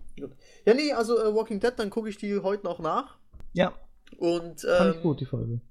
Ja, 0.65 0.73
nee, 0.73 0.93
also 0.93 1.19
äh, 1.19 1.33
Walking 1.33 1.59
Dead, 1.59 1.73
dann 1.75 1.89
gucke 1.89 2.09
ich 2.09 2.17
die 2.17 2.39
heute 2.39 2.63
noch 2.65 2.79
nach. 2.79 3.17
Ja, 3.53 3.73
Und, 4.17 4.61
fand 4.61 4.81
ähm, 4.81 4.93
ich 4.95 5.01
gut, 5.01 5.19
die 5.19 5.25
Folge. 5.25 5.61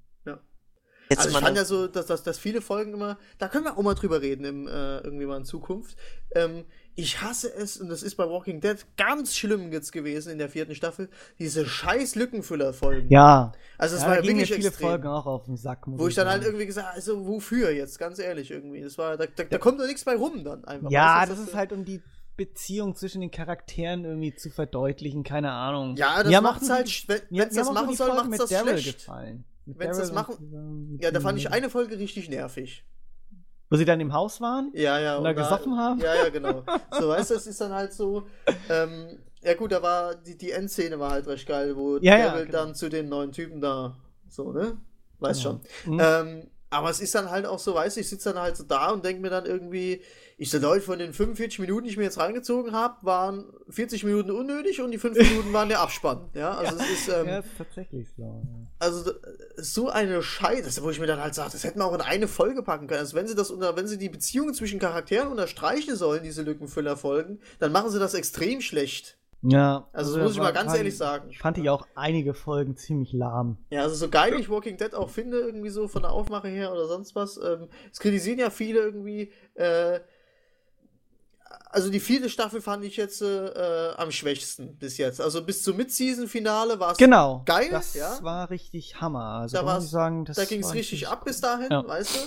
Jetzt 1.11 1.25
Also 1.25 1.37
ich 1.37 1.43
fand 1.43 1.57
ja 1.57 1.65
so, 1.65 1.87
dass, 1.87 2.05
dass, 2.05 2.23
dass 2.23 2.37
viele 2.37 2.61
Folgen 2.61 2.93
immer, 2.93 3.17
da 3.37 3.49
können 3.49 3.65
wir 3.65 3.77
auch 3.77 3.81
mal 3.81 3.95
drüber 3.95 4.21
reden, 4.21 4.45
im, 4.45 4.67
äh, 4.69 4.99
irgendwie 4.99 5.25
mal 5.25 5.35
in 5.35 5.43
Zukunft. 5.43 5.97
Ähm, 6.33 6.63
ich 6.95 7.21
hasse 7.21 7.53
es, 7.53 7.77
und 7.77 7.89
das 7.89 8.03
ist 8.03 8.15
bei 8.15 8.29
Walking 8.29 8.59
Dead 8.61 8.77
ganz 8.97 9.35
schlimm 9.35 9.71
jetzt 9.71 9.91
gewesen 9.91 10.31
in 10.31 10.37
der 10.37 10.49
vierten 10.49 10.75
Staffel, 10.75 11.09
diese 11.39 11.65
scheiß 11.65 12.15
Lückenfüller-Folgen. 12.15 13.09
Ja. 13.09 13.53
Also 13.77 13.95
das 13.95 14.03
ja, 14.03 14.09
war 14.09 14.17
da 14.17 14.21
ja 14.21 14.27
wirklich 14.27 14.53
viele 14.53 14.67
extrem. 14.67 14.89
Folgen 14.89 15.07
auch 15.07 15.25
auf 15.25 15.45
den 15.45 15.57
Sack. 15.57 15.83
Wo 15.85 16.07
ich 16.07 16.15
dann 16.15 16.27
halt 16.27 16.43
irgendwie 16.43 16.65
gesagt 16.65 16.93
also 16.93 17.25
wofür 17.25 17.71
jetzt, 17.71 17.97
ganz 17.97 18.19
ehrlich 18.19 18.51
irgendwie. 18.51 18.81
Das 18.81 18.97
war, 18.97 19.17
da, 19.17 19.25
da, 19.25 19.43
da 19.43 19.57
kommt 19.57 19.79
doch 19.79 19.87
nichts 19.87 20.03
bei 20.03 20.15
rum 20.15 20.43
dann 20.43 20.65
einfach. 20.65 20.91
Ja, 20.91 21.25
du, 21.25 21.31
das 21.31 21.39
ist 21.39 21.55
halt 21.55 21.71
um 21.71 21.85
die 21.85 22.01
Beziehung 22.37 22.95
zwischen 22.95 23.21
den 23.21 23.31
Charakteren 23.31 24.03
irgendwie 24.03 24.35
zu 24.35 24.49
verdeutlichen, 24.49 25.23
keine 25.23 25.51
Ahnung. 25.51 25.95
Ja, 25.95 26.23
das 26.23 26.41
macht's 26.41 26.67
machen 26.67 26.69
halt, 26.71 27.07
wenn 27.07 27.21
mir 27.29 27.45
das 27.45 27.71
machen 27.71 27.95
soll, 27.95 28.07
Folgen 28.07 28.15
macht's 28.15 28.29
mit 28.29 28.39
das 28.39 28.49
Daryl 28.49 28.77
schlecht. 28.77 28.99
gefallen. 28.99 29.43
Mit 29.65 29.79
Wenn's 29.79 29.97
das 29.97 30.11
machen- 30.11 30.97
Ja, 31.01 31.11
da 31.11 31.19
fand 31.19 31.37
ich 31.37 31.51
eine 31.51 31.69
Folge 31.69 31.97
richtig 31.97 32.29
nervig. 32.29 32.83
Wo 33.71 33.77
sie 33.77 33.85
dann 33.85 34.01
im 34.01 34.11
Haus 34.11 34.41
waren? 34.41 34.69
Ja, 34.73 34.99
ja. 34.99 35.17
Und 35.17 35.23
da 35.23 35.31
gesoffen 35.31 35.77
haben? 35.77 36.01
Ja, 36.01 36.13
ja, 36.13 36.29
genau. 36.29 36.63
So, 36.99 37.07
weißt 37.07 37.29
du, 37.29 37.35
das 37.35 37.47
ist 37.47 37.61
dann 37.61 37.71
halt 37.71 37.93
so. 37.93 38.27
Ähm, 38.69 39.17
ja, 39.41 39.53
gut, 39.53 39.71
da 39.71 39.81
war 39.81 40.13
die, 40.13 40.37
die 40.37 40.51
Endszene 40.51 40.99
war 40.99 41.11
halt 41.11 41.25
recht 41.25 41.47
geil, 41.47 41.75
wo 41.77 41.97
Ja, 41.99 42.17
ja, 42.17 42.25
Daryl 42.31 42.45
genau. 42.47 42.57
dann 42.57 42.75
zu 42.75 42.89
den 42.89 43.07
neuen 43.07 43.31
Typen 43.31 43.61
da. 43.61 43.95
So, 44.27 44.51
ne? 44.51 44.75
Weiß 45.19 45.41
Genau. 45.41 45.61
schon. 45.85 45.93
Mhm. 45.93 45.99
Ähm, 46.03 46.47
aber 46.69 46.89
es 46.89 46.99
ist 46.99 47.15
dann 47.15 47.31
halt 47.31 47.45
auch 47.45 47.59
so, 47.59 47.73
weißt 47.73 47.95
du, 47.95 48.01
ich 48.01 48.09
sitze 48.09 48.33
dann 48.33 48.41
halt 48.43 48.57
so 48.57 48.63
da 48.65 48.91
und 48.91 49.05
denke 49.05 49.21
mir 49.21 49.29
dann 49.29 49.45
irgendwie, 49.45 50.01
ich 50.41 50.49
so, 50.49 50.57
Leute, 50.57 50.81
von 50.81 50.97
den 50.97 51.13
45 51.13 51.59
Minuten, 51.59 51.83
die 51.83 51.91
ich 51.91 51.97
mir 51.97 52.03
jetzt 52.03 52.17
reingezogen 52.17 52.71
habe, 52.71 52.95
waren 53.05 53.45
40 53.69 54.03
Minuten 54.05 54.31
unnötig 54.31 54.81
und 54.81 54.89
die 54.89 54.97
5 54.97 55.15
Minuten 55.29 55.53
waren 55.53 55.69
der 55.69 55.81
Abspann. 55.81 56.29
Ja, 56.33 56.55
also 56.57 56.77
es 56.77 56.89
ist. 56.89 57.09
Ähm, 57.09 57.27
ja, 57.27 57.39
ist 57.39 57.49
tatsächlich 57.59 58.07
so. 58.17 58.23
ja. 58.23 58.41
also 58.79 59.11
so 59.57 59.89
eine 59.89 60.23
Scheiße, 60.23 60.81
wo 60.81 60.89
ich 60.89 60.99
mir 60.99 61.05
dann 61.05 61.21
halt 61.21 61.35
sage, 61.35 61.51
das 61.51 61.63
hätten 61.63 61.77
wir 61.77 61.85
auch 61.85 61.93
in 61.93 62.01
eine 62.01 62.27
Folge 62.27 62.63
packen 62.63 62.87
können. 62.87 63.01
Also 63.01 63.15
wenn 63.15 63.27
sie 63.27 63.35
das 63.35 63.51
unter, 63.51 63.75
wenn 63.75 63.85
sie 63.85 63.99
die 63.99 64.09
Beziehungen 64.09 64.55
zwischen 64.55 64.79
Charakteren 64.79 65.27
unterstreichen 65.27 65.95
sollen, 65.95 66.23
diese 66.23 66.41
Lückenfüller-Folgen, 66.41 67.39
dann 67.59 67.71
machen 67.71 67.91
sie 67.91 67.99
das 67.99 68.15
extrem 68.15 68.61
schlecht. 68.61 69.19
Ja. 69.43 69.89
Also 69.93 70.15
das 70.15 70.23
muss 70.23 70.31
ich 70.33 70.39
mal 70.39 70.53
ganz 70.53 70.69
fand- 70.69 70.77
ehrlich 70.79 70.97
sagen. 70.97 71.31
Fand 71.39 71.59
ich 71.59 71.69
auch 71.69 71.85
einige 71.93 72.33
Folgen 72.33 72.75
ziemlich 72.77 73.13
lahm. 73.13 73.57
Ja, 73.69 73.83
also 73.83 73.93
so 73.93 74.09
geil 74.09 74.33
ich 74.39 74.49
Walking 74.49 74.77
Dead 74.77 74.95
auch 74.95 75.11
finde, 75.11 75.37
irgendwie 75.39 75.69
so 75.69 75.87
von 75.87 76.01
der 76.01 76.11
Aufmache 76.11 76.47
her 76.47 76.71
oder 76.71 76.87
sonst 76.87 77.13
was. 77.13 77.37
Ähm, 77.37 77.67
es 77.91 77.99
kritisieren 77.99 78.39
ja 78.39 78.49
viele 78.49 78.79
irgendwie. 78.79 79.31
Äh, 79.53 79.99
also 81.71 81.89
die 81.89 81.99
vierte 81.99 82.29
Staffel 82.29 82.61
fand 82.61 82.83
ich 82.83 82.97
jetzt 82.97 83.21
äh, 83.21 83.91
am 83.97 84.11
schwächsten 84.11 84.75
bis 84.77 84.97
jetzt. 84.97 85.19
Also 85.21 85.43
bis 85.43 85.63
zum 85.63 85.77
Mid-Season-Finale 85.77 86.79
war 86.79 86.91
es 86.91 86.97
Genau. 86.97 87.41
geil, 87.45 87.69
Das 87.71 87.93
ja. 87.93 88.19
war 88.21 88.49
richtig 88.49 88.99
Hammer. 89.01 89.41
Also 89.41 89.57
Da 89.57 89.63
da 89.63 89.81
sagen, 89.81 90.25
da 90.25 90.45
ging 90.45 90.61
es 90.63 90.73
richtig 90.73 91.07
ab 91.07 91.25
bis 91.25 91.41
dahin, 91.41 91.67
Ja. 91.71 91.87
weißt 91.87 92.15
du? 92.15 92.19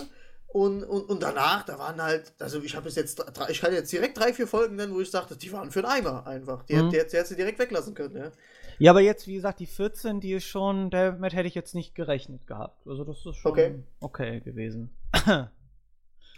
Und, 0.59 0.85
und, 0.85 1.09
und 1.11 1.21
danach, 1.21 1.65
da 1.65 1.79
waren 1.81 2.01
halt, 2.01 2.33
also 2.39 2.63
ich 2.63 2.77
habe 2.77 2.89
jetzt 2.89 3.17
drei, 3.17 3.51
ich 3.51 3.61
kann 3.61 3.73
jetzt 3.73 3.91
direkt 3.93 4.17
drei, 4.17 4.33
vier 4.33 4.47
Folgen 4.47 4.77
nennen, 4.77 4.95
wo 4.95 5.01
ich 5.01 5.11
sagte, 5.11 5.37
die 5.37 5.53
waren 5.53 5.73
für 5.73 5.81
einen 5.81 6.07
Eimer 6.07 6.27
einfach. 6.29 6.63
Die, 6.67 6.75
Mhm. 6.77 6.91
die, 6.91 7.01
hat- 7.01 7.13
die 7.13 7.17
hätte 7.17 7.29
sie 7.31 7.37
direkt 7.37 7.59
weglassen 7.59 7.95
können, 7.95 8.17
ja. 8.17 8.31
Ja, 8.79 8.91
aber 8.93 9.01
jetzt, 9.01 9.27
wie 9.27 9.35
gesagt, 9.35 9.59
die 9.61 9.67
14, 9.67 10.21
die 10.21 10.33
ist 10.33 10.45
schon, 10.45 10.91
damit 10.91 11.33
hätte 11.35 11.49
ich 11.49 11.55
jetzt 11.57 11.75
nicht 11.75 11.95
gerechnet 11.97 12.47
gehabt. 12.47 12.87
Also 12.87 13.03
das 13.05 13.17
ist 13.27 13.37
schon 13.37 13.51
Okay. 13.53 13.83
okay 14.01 14.41
gewesen. 14.41 14.91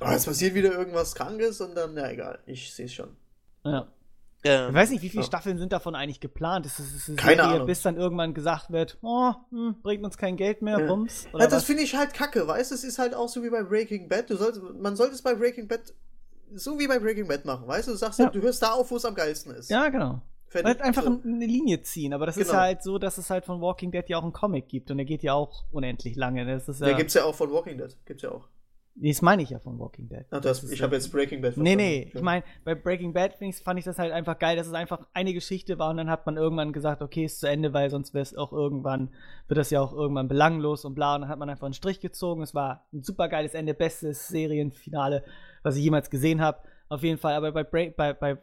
Aber 0.01 0.15
es 0.15 0.25
passiert 0.27 0.55
wieder 0.55 0.73
irgendwas 0.73 1.15
Krankes 1.15 1.61
und 1.61 1.75
dann, 1.75 1.97
ja 1.97 2.11
egal, 2.11 2.39
ich 2.47 2.73
sehe 2.75 2.87
es 2.87 2.93
schon. 2.95 3.17
ja. 3.65 3.87
Ähm, 4.45 4.69
Ich 4.69 4.75
weiß 4.75 4.91
nicht, 4.91 5.03
wie 5.03 5.09
viele 5.09 5.23
Ja. 5.23 5.27
Staffeln 5.27 5.59
sind 5.59 5.73
davon 5.73 5.95
eigentlich 5.97 6.21
geplant? 6.21 6.67
Ist 6.67 6.79
es 6.79 6.95
ist 6.95 7.09
es 7.09 7.17
Keine 7.17 7.37
Serie, 7.43 7.55
Ahnung. 7.57 7.67
bis 7.67 7.83
dann 7.83 7.97
irgendwann 7.97 8.33
gesagt 8.35 8.71
wird, 8.71 8.97
oh, 9.03 9.33
hm, 9.51 9.77
bringt 9.83 10.05
uns 10.05 10.19
kein 10.19 10.37
Geld 10.37 10.61
mehr, 10.63 10.79
Ja. 10.79 10.87
Bums? 10.87 11.27
Oder 11.33 11.45
Ja, 11.45 11.51
das 11.51 11.65
finde 11.65 11.83
ich 11.83 11.97
halt 11.97 12.13
kacke, 12.15 12.47
weißt 12.47 12.71
du? 12.71 12.75
Es 12.77 12.85
ist 12.85 12.99
halt 12.99 13.15
auch 13.15 13.29
so 13.29 13.43
wie 13.43 13.51
bei 13.51 13.63
Breaking 13.65 14.09
Bad. 14.09 14.31
Du 14.31 14.37
sollst, 14.37 14.61
man 14.63 14.95
sollte 14.95 15.15
es 15.15 15.23
bei 15.23 15.35
Breaking 15.35 15.67
Bad 15.67 15.95
so 16.55 16.79
wie 16.79 16.87
bei 16.87 16.99
Breaking 17.01 17.27
Bad 17.27 17.45
machen, 17.45 17.67
weißt 17.67 17.89
du? 17.89 17.93
Du 17.93 17.97
sagst, 17.97 18.19
Ja. 18.21 18.27
halt, 18.27 18.35
du 18.37 18.43
hörst 18.43 18.63
da 18.63 18.73
auf, 18.73 18.89
wo 18.91 18.97
es 18.97 19.05
am 19.05 19.15
geilsten 19.17 19.53
ist. 19.53 19.69
Ja, 19.71 19.89
genau. 19.89 20.21
Fertig. 20.49 20.69
Halt 20.69 20.81
einfach 20.83 21.03
so. 21.03 21.21
eine 21.25 21.47
Linie 21.47 21.83
ziehen, 21.83 22.13
aber 22.13 22.25
das 22.27 22.37
ist 22.37 22.49
Genau. 22.51 22.61
halt 22.61 22.83
so, 22.85 22.99
dass 22.99 23.19
es 23.19 23.31
halt 23.31 23.45
von 23.47 23.61
Walking 23.61 23.91
Dead 23.91 24.09
ja 24.09 24.19
auch 24.19 24.23
einen 24.23 24.33
Comic 24.33 24.69
gibt 24.69 24.93
und 24.93 24.99
der 24.99 25.07
geht 25.07 25.25
ja 25.25 25.33
auch 25.33 25.65
unendlich 25.73 26.15
lange. 26.15 26.47
Das 26.47 26.69
ist 26.69 26.81
ja, 26.81 26.87
Der 26.87 26.95
gibt's 26.95 27.15
ja 27.15 27.25
auch 27.25 27.35
von 27.35 27.51
Walking 27.51 27.79
Dead. 27.79 27.97
Gibt's 28.05 28.23
ja 28.23 28.31
auch. 28.31 28.47
Das 28.99 29.21
meine 29.21 29.43
ich 29.43 29.51
ja 29.51 29.59
von 29.59 29.79
Walking 29.79 30.09
Dead. 30.09 30.25
Ach, 30.31 30.41
das, 30.41 30.65
ich 30.71 30.83
habe 30.83 30.95
jetzt 30.95 31.13
Breaking 31.13 31.43
Bad 31.43 31.59
Nee, 31.59 31.77
nee, 31.77 32.11
ich 32.15 32.23
meine, 32.23 32.43
bei 32.65 32.75
Breaking 32.75 33.13
Bad 33.13 33.35
fand 33.63 33.79
ich 33.79 33.85
das 33.85 33.99
halt 33.99 34.11
einfach 34.11 34.39
geil, 34.39 34.57
dass 34.57 34.67
es 34.67 34.73
einfach 34.73 35.07
eine 35.13 35.35
Geschichte 35.35 35.79
war 35.79 35.91
und 35.91 35.99
dann 35.99 36.09
hat 36.09 36.25
man 36.25 36.39
irgendwann 36.39 36.73
gesagt, 36.73 37.03
okay, 37.03 37.27
ist 37.27 37.41
zu 37.41 37.47
Ende, 37.47 37.75
weil 37.75 37.91
sonst 37.91 38.15
wäre 38.15 38.23
es 38.23 38.35
auch 38.35 38.53
irgendwann, 38.53 39.11
wird 39.49 39.59
das 39.59 39.69
ja 39.69 39.83
auch 39.83 39.93
irgendwann 39.93 40.29
belanglos 40.29 40.87
und 40.87 40.95
bla. 40.95 41.15
Und 41.15 41.23
dann 41.23 41.31
hat 41.31 41.39
man 41.39 41.51
einfach 41.51 41.67
einen 41.67 41.75
Strich 41.75 42.01
gezogen. 42.01 42.43
Es 42.43 42.55
war 42.55 42.87
ein 42.93 43.03
super 43.03 43.29
geiles 43.29 43.53
Ende, 43.53 43.75
bestes 43.75 44.29
Serienfinale, 44.29 45.25
was 45.63 45.77
ich 45.77 45.85
jemals 45.85 46.09
gesehen 46.09 46.41
habe. 46.41 46.61
Auf 46.89 47.03
jeden 47.03 47.19
Fall, 47.19 47.35
aber 47.35 47.53
bei, 47.53 47.65
Break, 47.65 47.97
bei, 47.97 48.15
bei 48.15 48.39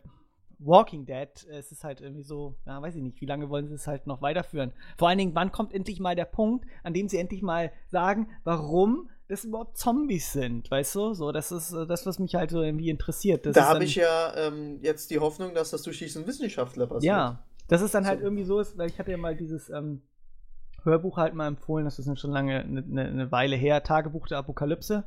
Walking 0.59 1.05
Dead, 1.05 1.29
es 1.49 1.71
ist 1.71 1.83
halt 1.83 1.99
irgendwie 1.99 2.23
so, 2.23 2.55
ja, 2.65 2.81
weiß 2.81 2.95
ich 2.95 3.01
nicht, 3.01 3.19
wie 3.21 3.25
lange 3.25 3.49
wollen 3.49 3.67
sie 3.67 3.75
es 3.75 3.87
halt 3.87 4.05
noch 4.05 4.21
weiterführen? 4.21 4.71
Vor 4.97 5.09
allen 5.09 5.17
Dingen, 5.17 5.35
wann 5.35 5.51
kommt 5.51 5.73
endlich 5.73 5.99
mal 5.99 6.15
der 6.15 6.25
Punkt, 6.25 6.65
an 6.83 6.93
dem 6.93 7.09
sie 7.09 7.17
endlich 7.17 7.41
mal 7.41 7.71
sagen, 7.87 8.27
warum 8.43 9.09
das 9.33 9.43
überhaupt 9.43 9.77
Zombies 9.77 10.31
sind, 10.31 10.69
weißt 10.69 10.95
du? 10.95 11.13
So, 11.13 11.31
das 11.31 11.51
ist 11.51 11.73
äh, 11.73 11.85
das, 11.85 12.05
was 12.05 12.19
mich 12.19 12.35
halt 12.35 12.51
so 12.51 12.61
irgendwie 12.61 12.89
interessiert. 12.89 13.45
Das 13.45 13.53
da 13.53 13.67
habe 13.67 13.83
ich 13.83 13.95
ja 13.95 14.35
ähm, 14.35 14.79
jetzt 14.81 15.11
die 15.11 15.19
Hoffnung, 15.19 15.53
dass 15.53 15.71
das 15.71 15.81
durch 15.83 15.99
diesen 15.99 16.25
Wissenschaftler 16.27 16.87
passiert. 16.87 17.03
Ja, 17.03 17.43
dass 17.67 17.81
es 17.81 17.91
dann 17.91 18.05
halt 18.05 18.19
so. 18.19 18.25
irgendwie 18.25 18.43
so 18.43 18.59
ist, 18.59 18.77
weil 18.77 18.89
ich 18.89 18.99
hatte 18.99 19.11
ja 19.11 19.17
mal 19.17 19.35
dieses 19.35 19.69
ähm, 19.69 20.01
Hörbuch 20.83 21.17
halt 21.17 21.33
mal 21.33 21.47
empfohlen, 21.47 21.85
das 21.85 21.99
ist 21.99 22.19
schon 22.19 22.31
lange 22.31 22.59
eine 22.59 22.81
ne, 22.81 23.11
ne 23.11 23.31
Weile 23.31 23.55
her, 23.55 23.83
Tagebuch 23.83 24.27
der 24.27 24.37
Apokalypse. 24.37 25.03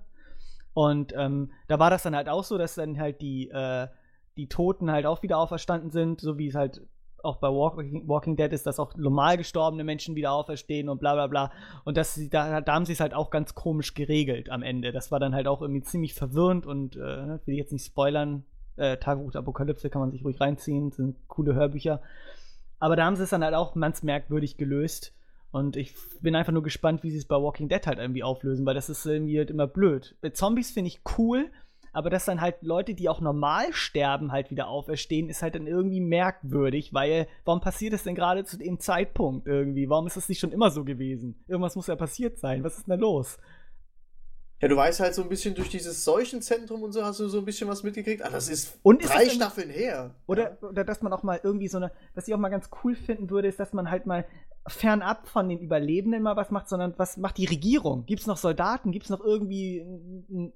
Und 0.74 1.14
ähm, 1.16 1.52
da 1.68 1.78
war 1.78 1.90
das 1.90 2.02
dann 2.02 2.16
halt 2.16 2.28
auch 2.28 2.44
so, 2.44 2.58
dass 2.58 2.74
dann 2.74 2.98
halt 2.98 3.20
die, 3.20 3.48
äh, 3.48 3.88
die 4.36 4.48
Toten 4.48 4.90
halt 4.90 5.06
auch 5.06 5.22
wieder 5.22 5.38
auferstanden 5.38 5.90
sind, 5.90 6.20
so 6.20 6.36
wie 6.36 6.48
es 6.48 6.54
halt 6.54 6.82
auch 7.26 7.36
bei 7.36 7.48
Walking, 7.48 8.08
Walking, 8.08 8.36
Dead 8.36 8.52
ist, 8.52 8.66
dass 8.66 8.78
auch 8.78 8.96
normal 8.96 9.36
gestorbene 9.36 9.84
Menschen 9.84 10.14
wieder 10.14 10.32
auferstehen 10.32 10.88
und 10.88 10.98
bla 10.98 11.14
bla 11.14 11.26
bla. 11.26 11.52
Und 11.84 11.96
das, 11.96 12.18
da, 12.30 12.60
da 12.60 12.74
haben 12.74 12.84
sie 12.84 12.92
es 12.92 13.00
halt 13.00 13.14
auch 13.14 13.30
ganz 13.30 13.54
komisch 13.54 13.94
geregelt 13.94 14.50
am 14.50 14.62
Ende. 14.62 14.92
Das 14.92 15.10
war 15.10 15.20
dann 15.20 15.34
halt 15.34 15.46
auch 15.48 15.60
irgendwie 15.60 15.82
ziemlich 15.82 16.14
verwirrend 16.14 16.66
und 16.66 16.96
äh, 16.96 17.00
will 17.00 17.54
ich 17.54 17.58
jetzt 17.58 17.72
nicht 17.72 17.86
spoilern. 17.86 18.44
Äh, 18.76 18.98
Tagebuch 18.98 19.32
der 19.32 19.40
Apokalypse 19.40 19.90
kann 19.90 20.00
man 20.00 20.10
sich 20.10 20.24
ruhig 20.24 20.40
reinziehen, 20.40 20.92
sind 20.92 21.16
coole 21.28 21.54
Hörbücher. 21.54 22.00
Aber 22.78 22.96
da 22.96 23.06
haben 23.06 23.16
sie 23.16 23.22
es 23.22 23.30
dann 23.30 23.44
halt 23.44 23.54
auch 23.54 23.74
ganz 23.74 24.02
merkwürdig 24.02 24.56
gelöst. 24.56 25.14
Und 25.50 25.76
ich 25.76 25.94
bin 26.20 26.34
einfach 26.34 26.52
nur 26.52 26.62
gespannt, 26.62 27.02
wie 27.02 27.10
sie 27.10 27.18
es 27.18 27.24
bei 27.24 27.36
Walking 27.36 27.68
Dead 27.68 27.86
halt 27.86 27.98
irgendwie 27.98 28.22
auflösen, 28.22 28.66
weil 28.66 28.74
das 28.74 28.90
ist 28.90 29.06
irgendwie 29.06 29.38
halt 29.38 29.50
immer 29.50 29.66
blöd. 29.66 30.16
Bei 30.20 30.30
Zombies 30.30 30.70
finde 30.70 30.88
ich 30.88 31.00
cool, 31.16 31.50
aber 31.96 32.10
dass 32.10 32.26
dann 32.26 32.42
halt 32.42 32.56
Leute, 32.60 32.92
die 32.92 33.08
auch 33.08 33.22
normal 33.22 33.72
sterben, 33.72 34.30
halt 34.30 34.50
wieder 34.50 34.68
auferstehen, 34.68 35.30
ist 35.30 35.40
halt 35.40 35.54
dann 35.54 35.66
irgendwie 35.66 36.00
merkwürdig, 36.00 36.92
weil 36.92 37.26
warum 37.46 37.62
passiert 37.62 37.94
es 37.94 38.02
denn 38.02 38.14
gerade 38.14 38.44
zu 38.44 38.58
dem 38.58 38.78
Zeitpunkt 38.78 39.46
irgendwie? 39.46 39.88
Warum 39.88 40.06
ist 40.06 40.18
das 40.18 40.28
nicht 40.28 40.38
schon 40.38 40.52
immer 40.52 40.70
so 40.70 40.84
gewesen? 40.84 41.42
Irgendwas 41.48 41.74
muss 41.74 41.86
ja 41.86 41.96
passiert 41.96 42.38
sein. 42.38 42.62
Was 42.64 42.76
ist 42.76 42.86
denn 42.86 42.98
da 42.98 43.00
los? 43.00 43.38
Ja, 44.60 44.68
du 44.68 44.76
weißt 44.76 45.00
halt 45.00 45.14
so 45.14 45.22
ein 45.22 45.28
bisschen 45.28 45.54
durch 45.54 45.68
dieses 45.68 46.02
Seuchenzentrum 46.04 46.82
und 46.82 46.92
so 46.92 47.04
hast 47.04 47.20
du 47.20 47.28
so 47.28 47.38
ein 47.38 47.44
bisschen 47.44 47.68
was 47.68 47.82
mitgekriegt. 47.82 48.24
Ah, 48.24 48.30
das 48.30 48.48
ist 48.48 48.78
und 48.82 49.06
drei 49.06 49.24
ist 49.24 49.34
Staffeln 49.34 49.68
her. 49.68 50.14
Oder, 50.26 50.56
oder 50.62 50.82
dass 50.82 51.02
man 51.02 51.12
auch 51.12 51.22
mal 51.22 51.40
irgendwie 51.42 51.68
so 51.68 51.76
eine, 51.76 51.92
was 52.14 52.26
ich 52.26 52.34
auch 52.34 52.38
mal 52.38 52.48
ganz 52.48 52.70
cool 52.82 52.94
finden 52.94 53.28
würde, 53.28 53.48
ist, 53.48 53.60
dass 53.60 53.74
man 53.74 53.90
halt 53.90 54.06
mal 54.06 54.24
fernab 54.66 55.28
von 55.28 55.48
den 55.48 55.58
Überlebenden 55.58 56.22
mal 56.22 56.36
was 56.36 56.50
macht, 56.50 56.68
sondern 56.68 56.94
was 56.96 57.18
macht 57.18 57.36
die 57.36 57.44
Regierung? 57.44 58.06
Gibt 58.06 58.22
es 58.22 58.26
noch 58.26 58.38
Soldaten? 58.38 58.92
Gibt 58.92 59.04
es 59.04 59.10
noch 59.10 59.20
irgendwie 59.20 59.82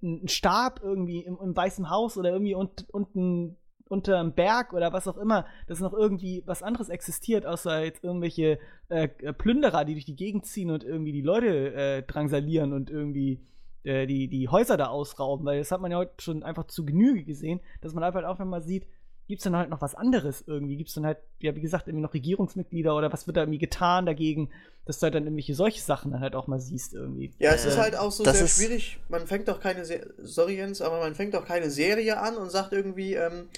einen 0.03 0.29
Stab 0.29 0.81
irgendwie 0.83 1.21
im, 1.21 1.39
im, 1.41 1.55
Weißen 1.55 1.91
Haus 1.91 2.17
oder 2.17 2.31
irgendwie 2.31 2.55
unten 2.55 2.87
un, 2.93 3.57
unter 3.89 4.19
einem 4.19 4.33
Berg 4.33 4.73
oder 4.73 4.93
was 4.93 5.09
auch 5.09 5.19
immer, 5.19 5.47
dass 5.67 5.81
noch 5.81 5.93
irgendwie 5.93 6.43
was 6.47 6.63
anderes 6.63 6.89
existiert, 6.89 7.45
außer 7.45 7.85
jetzt 7.85 8.03
irgendwelche 8.03 8.59
äh, 8.89 9.09
Plünderer, 9.09 9.85
die 9.85 9.95
durch 9.95 10.07
die 10.07 10.17
Gegend 10.17 10.47
ziehen 10.47 10.71
und 10.71 10.85
irgendwie 10.85 11.13
die 11.13 11.23
Leute 11.23 11.75
äh, 11.75 12.03
drangsalieren 12.03 12.73
und 12.73 12.89
irgendwie 12.89 13.41
äh, 13.85 14.07
die, 14.07 14.29
die 14.29 14.49
Häuser 14.49 14.77
da 14.77 14.87
ausrauben, 14.87 15.47
weil 15.47 15.59
das 15.59 15.71
hat 15.71 15.81
man 15.81 15.91
ja 15.91 15.99
heute 15.99 16.13
schon 16.19 16.43
einfach 16.43 16.67
zu 16.67 16.85
Genüge 16.85 17.25
gesehen, 17.25 17.61
dass 17.81 17.95
man 17.95 18.05
einfach 18.05 18.25
auch 18.25 18.39
mal 18.39 18.63
sieht, 18.63 18.87
gibt 19.31 19.41
es 19.41 19.45
dann 19.45 19.57
halt 19.57 19.71
noch 19.71 19.81
was 19.81 19.95
anderes 19.95 20.43
irgendwie? 20.45 20.77
Gibt 20.77 20.89
es 20.89 20.95
dann 20.97 21.07
halt, 21.07 21.19
ja, 21.39 21.55
wie 21.55 21.61
gesagt, 21.61 21.87
irgendwie 21.87 22.03
noch 22.03 22.15
Regierungsmitglieder 22.15 22.97
oder 22.97 23.13
was 23.13 23.29
wird 23.29 23.37
da 23.37 23.43
irgendwie 23.43 23.61
getan 23.61 24.05
dagegen, 24.05 24.51
dass 24.87 24.99
du 24.99 25.05
halt 25.05 25.15
dann 25.15 25.23
irgendwelche 25.23 25.55
solche 25.55 25.81
Sachen 25.81 26.11
dann 26.11 26.21
halt 26.21 26.35
auch 26.35 26.49
mal 26.49 26.59
siehst 26.59 26.95
irgendwie? 26.95 27.33
Ja, 27.39 27.53
es 27.53 27.65
äh, 27.65 27.69
ist 27.69 27.79
halt 27.79 27.97
auch 27.97 28.11
so 28.11 28.25
sehr 28.25 28.49
schwierig. 28.49 28.99
Man 29.09 29.29
fängt 29.29 29.47
doch 29.47 29.61
keine, 29.61 29.85
Se 29.85 30.13
sorry 30.19 30.57
Jens, 30.57 30.83
aber 30.83 30.99
man 30.99 31.15
fängt 31.15 31.35
doch 31.35 31.47
keine 31.47 31.71
Serie 31.71 32.19
an 32.19 32.37
und 32.37 32.51
sagt 32.51 32.73
irgendwie, 32.73 33.15
ähm, 33.15 33.49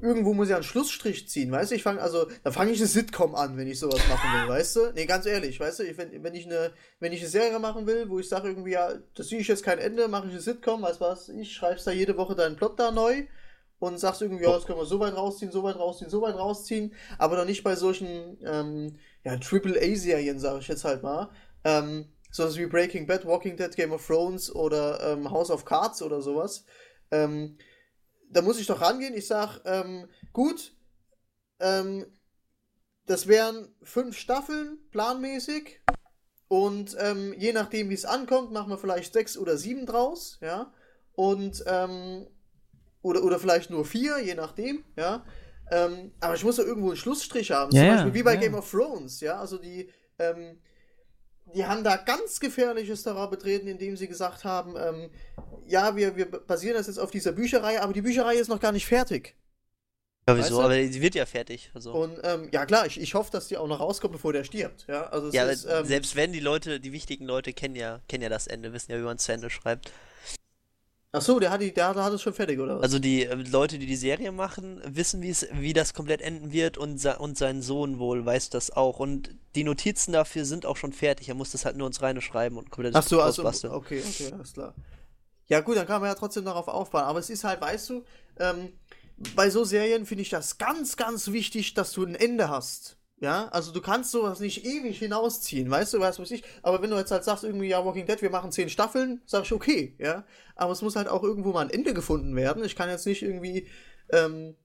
irgendwo 0.00 0.34
muss 0.34 0.48
ich 0.48 0.54
einen 0.54 0.62
Schlussstrich 0.62 1.28
ziehen, 1.28 1.50
weißt 1.50 1.70
du? 1.70 1.74
Ich 1.74 1.82
fange 1.82 2.00
also, 2.00 2.26
da 2.42 2.52
fange 2.52 2.70
ich 2.70 2.78
eine 2.78 2.86
Sitcom 2.86 3.34
an, 3.34 3.56
wenn 3.56 3.66
ich 3.66 3.78
sowas 3.78 4.00
machen 4.08 4.32
will, 4.32 4.48
weißt 4.48 4.76
du? 4.76 4.92
Nee, 4.94 5.06
ganz 5.06 5.26
ehrlich, 5.26 5.58
weißt 5.60 5.80
du, 5.80 5.82
ich, 5.84 5.98
wenn, 5.98 6.22
wenn 6.22 6.34
ich 6.34 6.46
eine 6.46 6.72
wenn 7.00 7.12
ich 7.12 7.20
eine 7.20 7.28
Serie 7.28 7.58
machen 7.58 7.86
will, 7.86 8.08
wo 8.08 8.18
ich 8.18 8.28
sage 8.28 8.48
irgendwie 8.48 8.72
ja, 8.72 8.94
das 9.14 9.28
sehe 9.28 9.40
ich 9.40 9.48
jetzt 9.48 9.64
kein 9.64 9.78
Ende, 9.78 10.08
mache 10.08 10.26
ich 10.26 10.32
eine 10.32 10.40
Sitcom, 10.40 10.82
weißt 10.82 11.00
du 11.00 11.04
was? 11.04 11.28
Ich 11.28 11.52
schreib's 11.52 11.84
da 11.84 11.90
jede 11.90 12.16
Woche 12.16 12.34
deinen 12.34 12.56
Plot 12.56 12.78
da 12.78 12.90
neu 12.90 13.24
und 13.78 13.98
sagst 13.98 14.22
irgendwie, 14.22 14.44
ja, 14.44 14.52
das 14.52 14.66
können 14.66 14.78
wir 14.78 14.86
so 14.86 15.00
weit 15.00 15.16
rausziehen, 15.16 15.50
so 15.50 15.62
weit 15.62 15.76
rausziehen, 15.76 16.10
so 16.10 16.22
weit 16.22 16.36
rausziehen, 16.36 16.94
aber 17.18 17.36
doch 17.36 17.46
nicht 17.46 17.64
bei 17.64 17.76
solchen 17.76 18.38
ähm, 18.44 18.98
ja, 19.24 19.36
Triple-A-Serien, 19.36 20.38
sage 20.38 20.60
ich 20.60 20.68
jetzt 20.68 20.84
halt 20.84 21.02
mal. 21.02 21.30
Ähm, 21.64 22.06
sowas 22.30 22.56
wie 22.56 22.66
Breaking 22.66 23.06
Bad, 23.06 23.26
Walking 23.26 23.56
Dead, 23.56 23.74
Game 23.74 23.92
of 23.92 24.06
Thrones 24.06 24.54
oder 24.54 25.12
ähm, 25.12 25.30
House 25.30 25.50
of 25.50 25.64
Cards 25.64 26.02
oder 26.02 26.20
sowas. 26.20 26.64
Ähm, 27.10 27.56
da 28.30 28.42
muss 28.42 28.58
ich 28.58 28.66
doch 28.66 28.80
rangehen. 28.80 29.14
Ich 29.14 29.26
sag, 29.26 29.60
ähm, 29.64 30.08
gut, 30.32 30.72
ähm, 31.58 32.06
das 33.06 33.26
wären 33.26 33.74
fünf 33.82 34.16
Staffeln 34.16 34.78
planmäßig. 34.90 35.80
Und 36.48 36.96
ähm, 36.98 37.34
je 37.38 37.52
nachdem, 37.52 37.90
wie 37.90 37.94
es 37.94 38.04
ankommt, 38.04 38.52
machen 38.52 38.70
wir 38.70 38.78
vielleicht 38.78 39.12
sechs 39.12 39.36
oder 39.36 39.56
sieben 39.56 39.86
draus, 39.86 40.38
ja. 40.40 40.72
Und 41.12 41.62
ähm, 41.66 42.26
oder, 43.02 43.22
oder 43.22 43.38
vielleicht 43.38 43.70
nur 43.70 43.84
vier, 43.84 44.18
je 44.18 44.34
nachdem, 44.34 44.84
ja. 44.96 45.24
Ähm, 45.70 46.12
aber 46.20 46.34
ich 46.34 46.44
muss 46.44 46.56
ja 46.56 46.64
irgendwo 46.64 46.88
einen 46.88 46.96
Schlussstrich 46.96 47.52
haben. 47.52 47.70
Ja, 47.72 47.82
Zum 47.82 47.90
Beispiel 47.90 48.14
wie 48.14 48.22
bei 48.24 48.34
ja. 48.34 48.40
Game 48.40 48.54
of 48.54 48.68
Thrones, 48.68 49.20
ja. 49.20 49.38
Also 49.38 49.58
die, 49.58 49.90
ähm, 50.18 50.60
die 51.54 51.66
haben 51.66 51.84
da 51.84 51.96
ganz 51.96 52.40
gefährliches 52.40 53.02
Terrain 53.02 53.30
betreten, 53.30 53.66
indem 53.66 53.96
sie 53.96 54.08
gesagt 54.08 54.44
haben, 54.44 54.74
ähm, 54.76 55.10
ja, 55.66 55.96
wir, 55.96 56.16
wir 56.16 56.30
basieren 56.30 56.76
das 56.76 56.86
jetzt 56.86 56.98
auf 56.98 57.10
dieser 57.10 57.32
Bücherreihe, 57.32 57.82
aber 57.82 57.92
die 57.92 58.02
Bücherreihe 58.02 58.38
ist 58.38 58.48
noch 58.48 58.60
gar 58.60 58.72
nicht 58.72 58.86
fertig. 58.86 59.36
Ja, 60.28 60.36
wieso? 60.36 60.44
Weißt 60.44 60.50
du? 60.50 60.60
Aber 60.60 60.74
sie 60.74 61.02
wird 61.02 61.14
ja 61.14 61.26
fertig. 61.26 61.70
Also. 61.74 61.92
Und 61.92 62.18
ähm, 62.22 62.48
ja 62.52 62.66
klar, 62.66 62.86
ich, 62.86 63.00
ich 63.00 63.14
hoffe, 63.14 63.30
dass 63.30 63.48
die 63.48 63.56
auch 63.56 63.66
noch 63.66 63.80
rauskommt, 63.80 64.12
bevor 64.12 64.32
der 64.32 64.44
stirbt. 64.44 64.86
Ja, 64.88 65.06
also 65.08 65.30
ja 65.30 65.44
ist, 65.44 65.66
ähm, 65.68 65.84
selbst 65.84 66.16
wenn 66.16 66.32
die 66.32 66.40
Leute, 66.40 66.80
die 66.80 66.92
wichtigen 66.92 67.24
Leute 67.24 67.52
kennen 67.52 67.76
ja, 67.76 68.00
kennen 68.08 68.22
ja 68.22 68.28
das 68.28 68.46
Ende, 68.46 68.72
wissen 68.72 68.92
ja, 68.92 68.98
wie 68.98 69.02
man 69.02 69.16
es 69.16 69.24
zu 69.24 69.32
Ende 69.32 69.50
schreibt. 69.50 69.90
Ach 71.12 71.22
so, 71.22 71.40
der 71.40 71.50
hat, 71.50 71.60
die, 71.60 71.74
der, 71.74 71.92
der 71.92 72.04
hat 72.04 72.12
es 72.12 72.22
schon 72.22 72.34
fertig, 72.34 72.60
oder 72.60 72.76
was? 72.76 72.84
Also 72.84 73.00
die 73.00 73.24
äh, 73.24 73.34
Leute, 73.34 73.78
die 73.78 73.86
die 73.86 73.96
Serie 73.96 74.30
machen, 74.30 74.80
wissen, 74.84 75.22
wie 75.22 75.72
das 75.72 75.92
komplett 75.92 76.20
enden 76.20 76.52
wird 76.52 76.78
und, 76.78 77.04
und 77.04 77.36
sein 77.36 77.62
Sohn 77.62 77.98
wohl 77.98 78.24
weiß 78.24 78.50
das 78.50 78.70
auch. 78.70 79.00
Und 79.00 79.34
die 79.56 79.64
Notizen 79.64 80.12
dafür 80.12 80.44
sind 80.44 80.66
auch 80.66 80.76
schon 80.76 80.92
fertig. 80.92 81.28
Er 81.28 81.34
muss 81.34 81.50
das 81.50 81.64
halt 81.64 81.76
nur 81.76 81.88
ins 81.88 82.00
Reine 82.00 82.20
schreiben 82.20 82.56
und 82.56 82.70
komplett 82.70 82.94
Ach 82.94 83.02
so, 83.02 83.20
also, 83.20 83.44
okay, 83.44 84.02
okay, 84.08 84.32
alles 84.32 84.52
klar. 84.52 84.74
Ja 85.46 85.60
gut, 85.60 85.76
dann 85.76 85.86
kann 85.86 86.00
man 86.00 86.08
ja 86.08 86.14
trotzdem 86.14 86.44
darauf 86.44 86.68
aufbauen. 86.68 87.02
Aber 87.02 87.18
es 87.18 87.28
ist 87.28 87.42
halt, 87.42 87.60
weißt 87.60 87.90
du, 87.90 88.04
ähm, 88.38 88.72
bei 89.34 89.50
so 89.50 89.64
Serien 89.64 90.06
finde 90.06 90.22
ich 90.22 90.30
das 90.30 90.58
ganz, 90.58 90.96
ganz 90.96 91.32
wichtig, 91.32 91.74
dass 91.74 91.90
du 91.90 92.04
ein 92.04 92.14
Ende 92.14 92.48
hast. 92.48 92.99
Ja, 93.20 93.48
also 93.48 93.70
du 93.70 93.82
kannst 93.82 94.12
sowas 94.12 94.40
nicht 94.40 94.64
ewig 94.64 94.98
hinausziehen, 94.98 95.70
weißt 95.70 95.92
du, 95.92 96.00
was 96.00 96.18
weiß 96.18 96.30
ich. 96.30 96.42
Aber 96.62 96.80
wenn 96.80 96.88
du 96.88 96.96
jetzt 96.96 97.10
halt 97.10 97.22
sagst, 97.22 97.44
irgendwie, 97.44 97.68
ja, 97.68 97.84
Walking 97.84 98.06
Dead, 98.06 98.20
wir 98.22 98.30
machen 98.30 98.50
zehn 98.50 98.70
Staffeln, 98.70 99.20
sag 99.26 99.44
ich, 99.44 99.52
okay, 99.52 99.94
ja. 99.98 100.24
Aber 100.56 100.72
es 100.72 100.80
muss 100.80 100.96
halt 100.96 101.06
auch 101.06 101.22
irgendwo 101.22 101.52
mal 101.52 101.60
ein 101.60 101.70
Ende 101.70 101.92
gefunden 101.92 102.34
werden. 102.34 102.64
Ich 102.64 102.76
kann 102.76 102.88
jetzt 102.88 103.06
nicht 103.06 103.20
irgendwie, 103.20 103.68
ähm, 104.10 104.56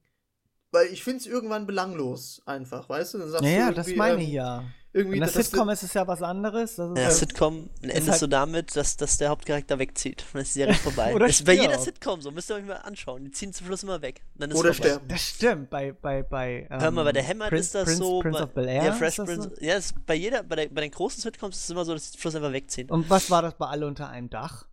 weil 0.71 0.87
ich 0.87 1.03
finde 1.03 1.19
es 1.19 1.27
irgendwann 1.27 1.67
belanglos, 1.67 2.41
einfach, 2.45 2.87
weißt 2.87 3.15
du? 3.15 3.17
Dann 3.17 3.29
sagst 3.29 3.43
ja, 3.43 3.51
ja, 3.51 3.71
das 3.71 3.93
meine 3.95 4.21
ich 4.21 4.29
ähm, 4.29 4.33
ja. 4.33 4.63
Irgendwie, 4.95 5.17
In 5.17 5.23
der 5.23 5.29
Sitcom 5.29 5.67
ist 5.67 5.83
es 5.83 5.93
ja 5.93 6.07
was 6.07 6.21
anderes. 6.21 6.77
Das 6.77 6.97
ja, 6.97 7.11
Sitcom 7.11 7.69
endet 7.81 8.07
halt 8.07 8.17
so 8.17 8.27
damit, 8.27 8.77
dass, 8.77 8.95
dass 8.95 9.17
der 9.17 9.27
Hauptcharakter 9.27 9.77
wegzieht. 9.77 10.23
Dann 10.31 10.41
ist 10.43 10.55
die 10.55 10.59
Serie 10.59 10.73
vorbei. 10.73 11.13
Oder 11.15 11.27
das 11.27 11.41
ist 11.41 11.45
bei 11.45 11.51
jeder 11.51 11.77
Sitcom 11.77 12.21
so, 12.21 12.31
müsst 12.31 12.49
ihr 12.49 12.55
euch 12.55 12.63
mal 12.63 12.75
anschauen. 12.75 13.25
Die 13.25 13.31
ziehen 13.31 13.51
zum 13.51 13.67
Schluss 13.67 13.83
immer 13.83 14.01
weg. 14.01 14.21
Oder 14.53 14.73
sterben. 14.73 15.05
Das 15.09 15.19
stimmt. 15.21 15.69
Bei, 15.69 15.91
bei, 15.91 16.23
bei, 16.23 16.65
ähm, 16.71 16.79
Hör 16.79 16.91
mal, 16.91 17.03
bei 17.03 17.11
der 17.11 17.27
Hammer 17.27 17.51
ist 17.51 17.75
das 17.75 17.83
Prince, 17.83 17.97
so. 18.01 18.21
Prince 18.21 18.39
bei, 18.39 18.43
of 18.45 18.53
Bel 18.53 18.67
Air. 18.69 18.85
Ja, 18.85 18.93
Fresh 18.93 19.17
Prince. 19.17 19.51
So? 19.53 19.65
Ja, 19.65 19.75
ist 19.75 20.05
bei 20.05 20.15
jeder, 20.15 20.43
bei, 20.43 20.55
der, 20.55 20.69
bei 20.69 20.79
den 20.79 20.91
großen 20.91 21.21
Sitcoms 21.21 21.57
ist 21.57 21.63
es 21.65 21.69
immer 21.71 21.83
so, 21.83 21.91
dass 21.93 22.05
die 22.05 22.11
zum 22.11 22.21
Schluss 22.21 22.35
einfach 22.35 22.53
wegziehen. 22.53 22.89
Und 22.89 23.09
was 23.09 23.29
war 23.29 23.41
das 23.41 23.55
bei 23.57 23.67
Alle 23.67 23.87
unter 23.87 24.07
einem 24.07 24.29
Dach? 24.29 24.65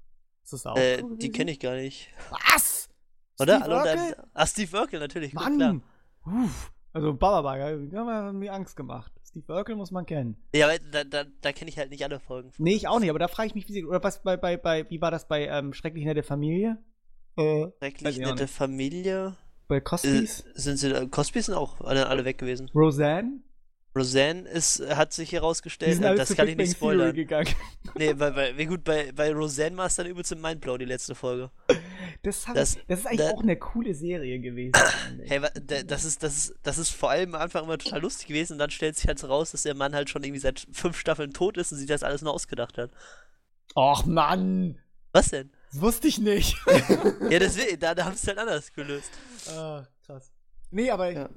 Ist 0.45 0.53
das 0.53 0.67
auch 0.67 0.77
äh, 0.77 1.03
Die 1.17 1.33
kenne 1.33 1.51
ich 1.51 1.59
gar 1.59 1.75
nicht. 1.75 2.11
Was? 2.31 2.89
Oder? 3.41 3.57
Steve 3.57 3.65
Alle 3.65 3.77
unter 3.77 3.91
einem 3.91 4.15
Ah, 4.35 4.47
Steve 4.47 4.79
Urkel, 4.79 5.01
natürlich. 5.01 5.33
Mann. 5.33 5.49
Gut, 5.49 5.59
klar. 5.59 6.45
Uff. 6.45 6.73
Also 6.93 7.13
Baba 7.15 7.57
die 7.57 7.97
haben 7.97 8.39
mir 8.39 8.53
Angst 8.53 8.77
gemacht. 8.77 9.11
Steve 9.33 9.51
Urkel 9.51 9.77
muss 9.77 9.91
man 9.91 10.05
kennen. 10.05 10.37
Ja, 10.55 10.69
aber 10.69 10.79
da, 10.79 11.05
da, 11.05 11.25
da 11.41 11.53
kenne 11.53 11.71
ich 11.71 11.79
halt 11.79 11.89
nicht 11.91 12.05
alle 12.05 12.21
Folgen. 12.21 12.53
Von. 12.53 12.65
Nee, 12.65 12.75
ich 12.75 12.87
auch 12.87 13.01
nicht, 13.01 13.09
aber 13.09 13.19
da 13.19 13.29
frage 13.29 13.47
ich 13.49 13.55
mich, 13.55 13.67
wie 13.67 13.73
sie, 13.73 13.85
oder 13.85 14.03
was 14.05 14.23
bei, 14.23 14.37
bei, 14.37 14.59
bei, 14.59 14.89
wie 14.91 15.01
war 15.01 15.11
das 15.11 15.27
bei 15.27 15.47
ähm, 15.47 15.73
Schrecklich 15.73 16.05
nette 16.05 16.23
Familie? 16.23 16.77
Äh, 17.39 17.69
Schrecklich 17.79 18.19
nette 18.19 18.47
Familie? 18.47 19.39
Bei 19.69 19.81
Cosbys? 19.81 20.41
Äh, 20.41 20.51
sind 20.53 20.77
sie, 20.77 21.09
Cosbys 21.09 21.47
sind 21.47 21.55
auch 21.55 21.81
alle, 21.81 22.09
alle 22.09 22.27
weg 22.27 22.37
gewesen. 22.37 22.71
Roseanne? 22.75 23.41
Roseanne 23.97 24.47
ist, 24.49 24.87
hat 24.95 25.15
sich 25.15 25.33
herausgestellt, 25.33 26.05
alle 26.05 26.17
das 26.17 26.35
kann 26.35 26.45
Big 26.47 26.53
ich 26.53 26.59
nicht 26.59 26.77
spoilern. 26.77 27.15
gegangen. 27.15 27.55
Nee, 27.97 28.13
weil, 28.17 28.37
weil, 28.37 28.59
wie 28.59 28.67
gut, 28.67 28.85
bei, 28.85 29.13
bei 29.13 29.33
Roseanne 29.33 29.79
war 29.79 29.87
es 29.87 29.97
dann 29.97 30.07
übelst 30.07 30.33
im 30.33 30.43
Mindblow, 30.43 30.77
die 30.77 30.85
letzte 30.85 31.15
Folge. 31.15 31.51
Das, 32.23 32.47
hab 32.47 32.55
Das- 32.55 32.77
das 32.87 33.01
ist 33.01 33.07
eigentlich 33.07 33.19
da- 33.21 33.31
auch 33.33 33.43
eine 33.43 33.57
coole 33.57 33.95
Serie 33.95 34.39
gewesen. 34.41 34.73
Hey, 35.25 35.41
das 35.87 36.05
ist, 36.05 36.23
das 36.23 36.37
ist, 36.37 36.55
das 36.63 36.79
ist 36.79 36.91
vor 36.91 37.11
allem 37.11 37.35
am 37.35 37.41
Anfang 37.43 37.65
immer 37.65 37.79
total 37.79 38.01
lustig 38.01 38.29
gewesen 38.29 38.55
und 38.55 38.59
dann 38.59 38.71
stellt 38.71 38.97
sich 38.97 39.07
halt 39.09 39.19
so 39.19 39.27
raus, 39.27 39.51
dass 39.53 39.63
der 39.63 39.75
Mann 39.75 39.95
halt 39.95 40.09
schon 40.11 40.23
irgendwie 40.23 40.41
seit 40.41 40.67
fünf 40.73 40.99
Staffeln 40.99 41.33
tot 41.33 41.57
ist 41.57 41.73
und 41.73 41.79
sich 41.79 41.87
das 41.89 42.03
alles 42.03 42.23
nur 42.23 42.33
ausgedacht 42.33 42.79
hat. 42.79 42.91
Och 43.77 44.05
Mann, 44.07 44.79
Was 45.13 45.31
denn? 45.31 45.51
das 45.73 45.81
wusste 45.81 46.09
ich 46.09 46.19
nicht. 46.19 46.57
Ja, 47.31 47.39
deswegen, 47.39 47.79
da, 47.81 47.95
da 47.95 48.05
haben 48.05 48.15
sie 48.17 48.23
es 48.23 48.29
halt 48.29 48.39
anders 48.39 48.73
gelöst. 48.73 49.11
Ah, 49.51 49.85
krass. 50.07 50.31
Nee, 50.71 50.91
aber 50.91 51.11
Ja. 51.11 51.29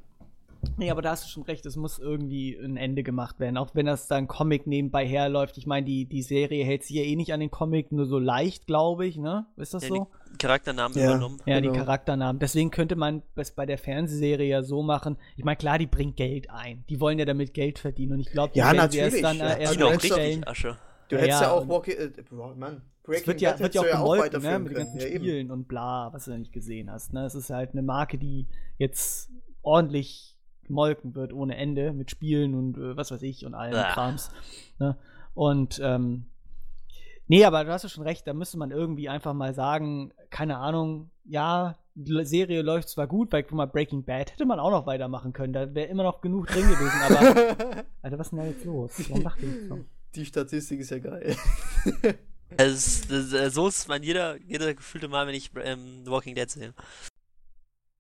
Nee, 0.78 0.92
aber 0.92 1.02
da 1.02 1.12
hast 1.12 1.26
du 1.26 1.30
schon 1.30 1.44
recht, 1.44 1.66
es 1.66 1.76
muss 1.76 2.00
irgendwie 2.00 2.56
ein 2.56 2.78
Ende 2.78 3.04
gemacht 3.04 3.40
werden, 3.40 3.58
auch 3.58 3.70
wenn 3.74 3.86
das 3.86 4.08
dann 4.08 4.28
Comic 4.28 4.68
nebenbei 4.68 5.06
herläuft. 5.08 5.58
Ich 5.58 5.66
meine, 5.68 5.86
die, 5.86 6.06
die 6.06 6.22
Serie 6.22 6.64
hält 6.66 6.84
sich 6.84 6.96
ja 6.98 7.04
eh 7.04 7.16
nicht 7.16 7.34
an 7.34 7.40
den 7.40 7.52
Comic, 7.52 7.92
nur 7.92 8.06
so 8.06 8.20
leicht, 8.20 8.68
glaube 8.68 9.06
ich, 9.06 9.18
ne? 9.18 9.46
Ist 9.58 9.74
das 9.74 9.84
Ja, 9.84 9.90
so? 9.90 10.08
die 10.32 10.38
Charakternamen 10.38 10.98
Ja. 10.98 11.12
übernommen. 11.12 11.38
Ja, 11.46 11.62
die 11.62 11.68
Genau. 11.68 11.80
Charakternamen. 11.80 12.40
Deswegen 12.40 12.72
könnte 12.72 12.96
man 12.96 13.22
es 13.36 13.52
bei 13.52 13.66
der 13.66 13.78
Fernsehserie 13.78 14.48
ja 14.48 14.64
so 14.64 14.84
machen. 14.84 15.18
Ich 15.38 15.44
meine, 15.44 15.58
klar, 15.58 15.78
die 15.78 15.88
bringt 15.88 16.18
Geld 16.18 16.50
ein. 16.50 16.84
Die 16.90 17.00
wollen 17.00 17.20
ja 17.20 17.26
damit 17.26 17.54
Geld 17.54 17.80
verdienen. 17.80 18.14
Und 18.14 18.20
ich 18.20 18.32
glaube, 18.32 18.54
die 18.54 18.60
Ja, 18.60 18.74
werden 18.74 18.92
sie 18.92 18.98
erst 18.98 19.22
natürlich, 19.22 19.40
dann 19.40 19.48
ja. 19.48 19.54
äh, 19.54 19.58
Die 19.58 19.62
erst 19.64 19.80
du 19.80 19.86
auch 19.86 19.92
hättest 19.92 20.12
doch- 20.12 20.18
einstellen. 20.18 20.44
richtig 20.44 20.48
Asche. 20.50 20.78
Du 21.08 21.16
Ja, 21.16 21.22
hättest 21.22 21.42
ja, 21.42 21.48
ja, 21.48 21.54
auch 21.54 21.68
Walking, 21.68 21.96
äh, 21.98 22.10
Mann, 22.58 22.76
Es 22.78 23.04
Breaking 23.04 23.28
wird 23.28 23.42
ja, 23.42 23.52
Bad 23.52 23.60
wird 23.60 23.76
ja 23.76 23.82
auch 23.82 23.86
du 23.86 23.92
gemolken, 23.92 24.42
ne? 24.42 24.60
Mit 24.60 24.72
den 24.72 24.78
ganzen 24.78 25.00
Ja, 25.00 25.06
eben. 25.08 25.18
Spielen 25.24 25.52
und 25.52 25.68
bla, 25.68 26.12
was 26.12 26.26
du 26.26 26.32
da 26.32 26.38
nicht 26.38 26.52
gesehen 26.52 26.92
hast. 26.92 27.14
Ne? 27.14 27.26
Es 27.26 27.36
ist 27.36 27.50
halt 27.52 27.72
eine 27.74 27.84
Marke, 27.84 28.18
die 28.18 28.48
jetzt 28.80 29.30
ordentlich 29.62 30.35
gemolken 30.66 31.16
wird 31.16 31.34
ohne 31.34 31.56
Ende 31.58 31.94
mit 31.94 32.12
Spielen 32.12 32.54
und 32.54 32.78
äh, 32.78 32.98
was 32.98 33.12
weiß 33.12 33.22
ich 33.22 33.46
und 33.46 33.54
allem 33.54 33.72
Blah. 33.72 33.94
Krams. 33.94 34.32
Ne? 34.80 34.98
Und 35.34 35.80
ähm, 35.84 36.26
nee, 37.28 37.46
aber 37.46 37.64
du 37.64 37.72
hast 37.72 37.84
ja 37.84 37.90
schon 37.90 38.04
recht, 38.04 38.28
da 38.28 38.34
müsste 38.34 38.58
man 38.58 38.72
irgendwie 38.72 39.10
einfach 39.10 39.34
mal 39.34 39.54
sagen, 39.54 40.14
keine 40.30 40.58
Ahnung, 40.58 41.10
ja, 41.26 41.76
die 41.96 42.26
Serie 42.26 42.62
läuft 42.62 42.90
zwar 42.90 43.08
gut, 43.08 43.32
weil 43.32 43.44
guck 43.44 43.54
mal, 43.54 43.68
Breaking 43.68 44.04
Bad 44.04 44.34
hätte 44.34 44.46
man 44.46 44.60
auch 44.60 44.72
noch 44.72 44.86
weitermachen 44.86 45.34
können, 45.34 45.54
da 45.54 45.74
wäre 45.74 45.88
immer 45.88 46.04
noch 46.04 46.22
genug 46.22 46.48
drin 46.48 46.68
gewesen, 46.68 47.02
aber 47.02 47.86
Alter, 48.02 48.20
was 48.20 48.28
ist 48.28 48.32
denn 48.32 48.40
da 48.40 48.46
jetzt 48.46 48.66
los? 48.66 48.92
Warum 49.10 49.24
lacht 49.24 49.42
ihr 49.42 49.50
jetzt 49.50 49.68
so? 49.70 49.86
Die 50.16 50.26
Statistik 50.26 50.80
ist 50.80 50.92
ja 50.92 51.00
geil. 51.00 51.36
Äh, 52.58 52.70
so 52.70 53.68
ist 53.68 53.88
man 53.88 54.04
jeder, 54.04 54.40
jeder 54.42 54.74
gefühlte 54.74 55.08
Mal, 55.08 55.28
wenn 55.28 55.36
ich 55.36 55.52
ähm, 55.64 56.04
Walking 56.06 56.36
Dead 56.36 56.50
sehe. 56.50 56.74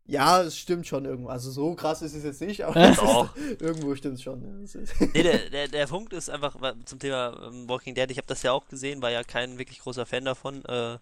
Ja, 0.07 0.44
es 0.44 0.57
stimmt 0.57 0.86
schon 0.86 1.06
irgendwo. 1.06 1.30
Also 1.30 1.49
so 1.49 1.73
krass 1.73 2.02
ist 2.02 2.14
es 2.14 2.23
jetzt 2.23 2.41
nicht, 2.41 2.64
aber 2.64 2.90
ist, 3.36 3.61
irgendwo 3.61 3.95
stimmt 3.95 4.15
es 4.15 4.23
schon. 4.23 4.68
Nee, 5.14 5.23
der, 5.23 5.49
der, 5.49 5.68
der 5.68 5.88
Punkt 5.88 6.14
ist 6.14 6.30
einfach 6.30 6.56
zum 6.86 6.99
Thema 6.99 7.48
ähm, 7.48 7.68
Walking 7.68 7.95
Dead, 7.95 8.10
ich 8.11 8.18
habe 8.18 8.27
das 8.27 8.44
ja 8.44 8.52
auch 8.52 8.68
gesehen, 8.68 9.02
war 9.02 9.10
ja 9.11 9.23
kein 9.23 9.57
wirklich 9.57 9.80
großer 9.80 10.06
Fan 10.06 10.26
davon. 10.26 10.64
Äh, 10.65 10.98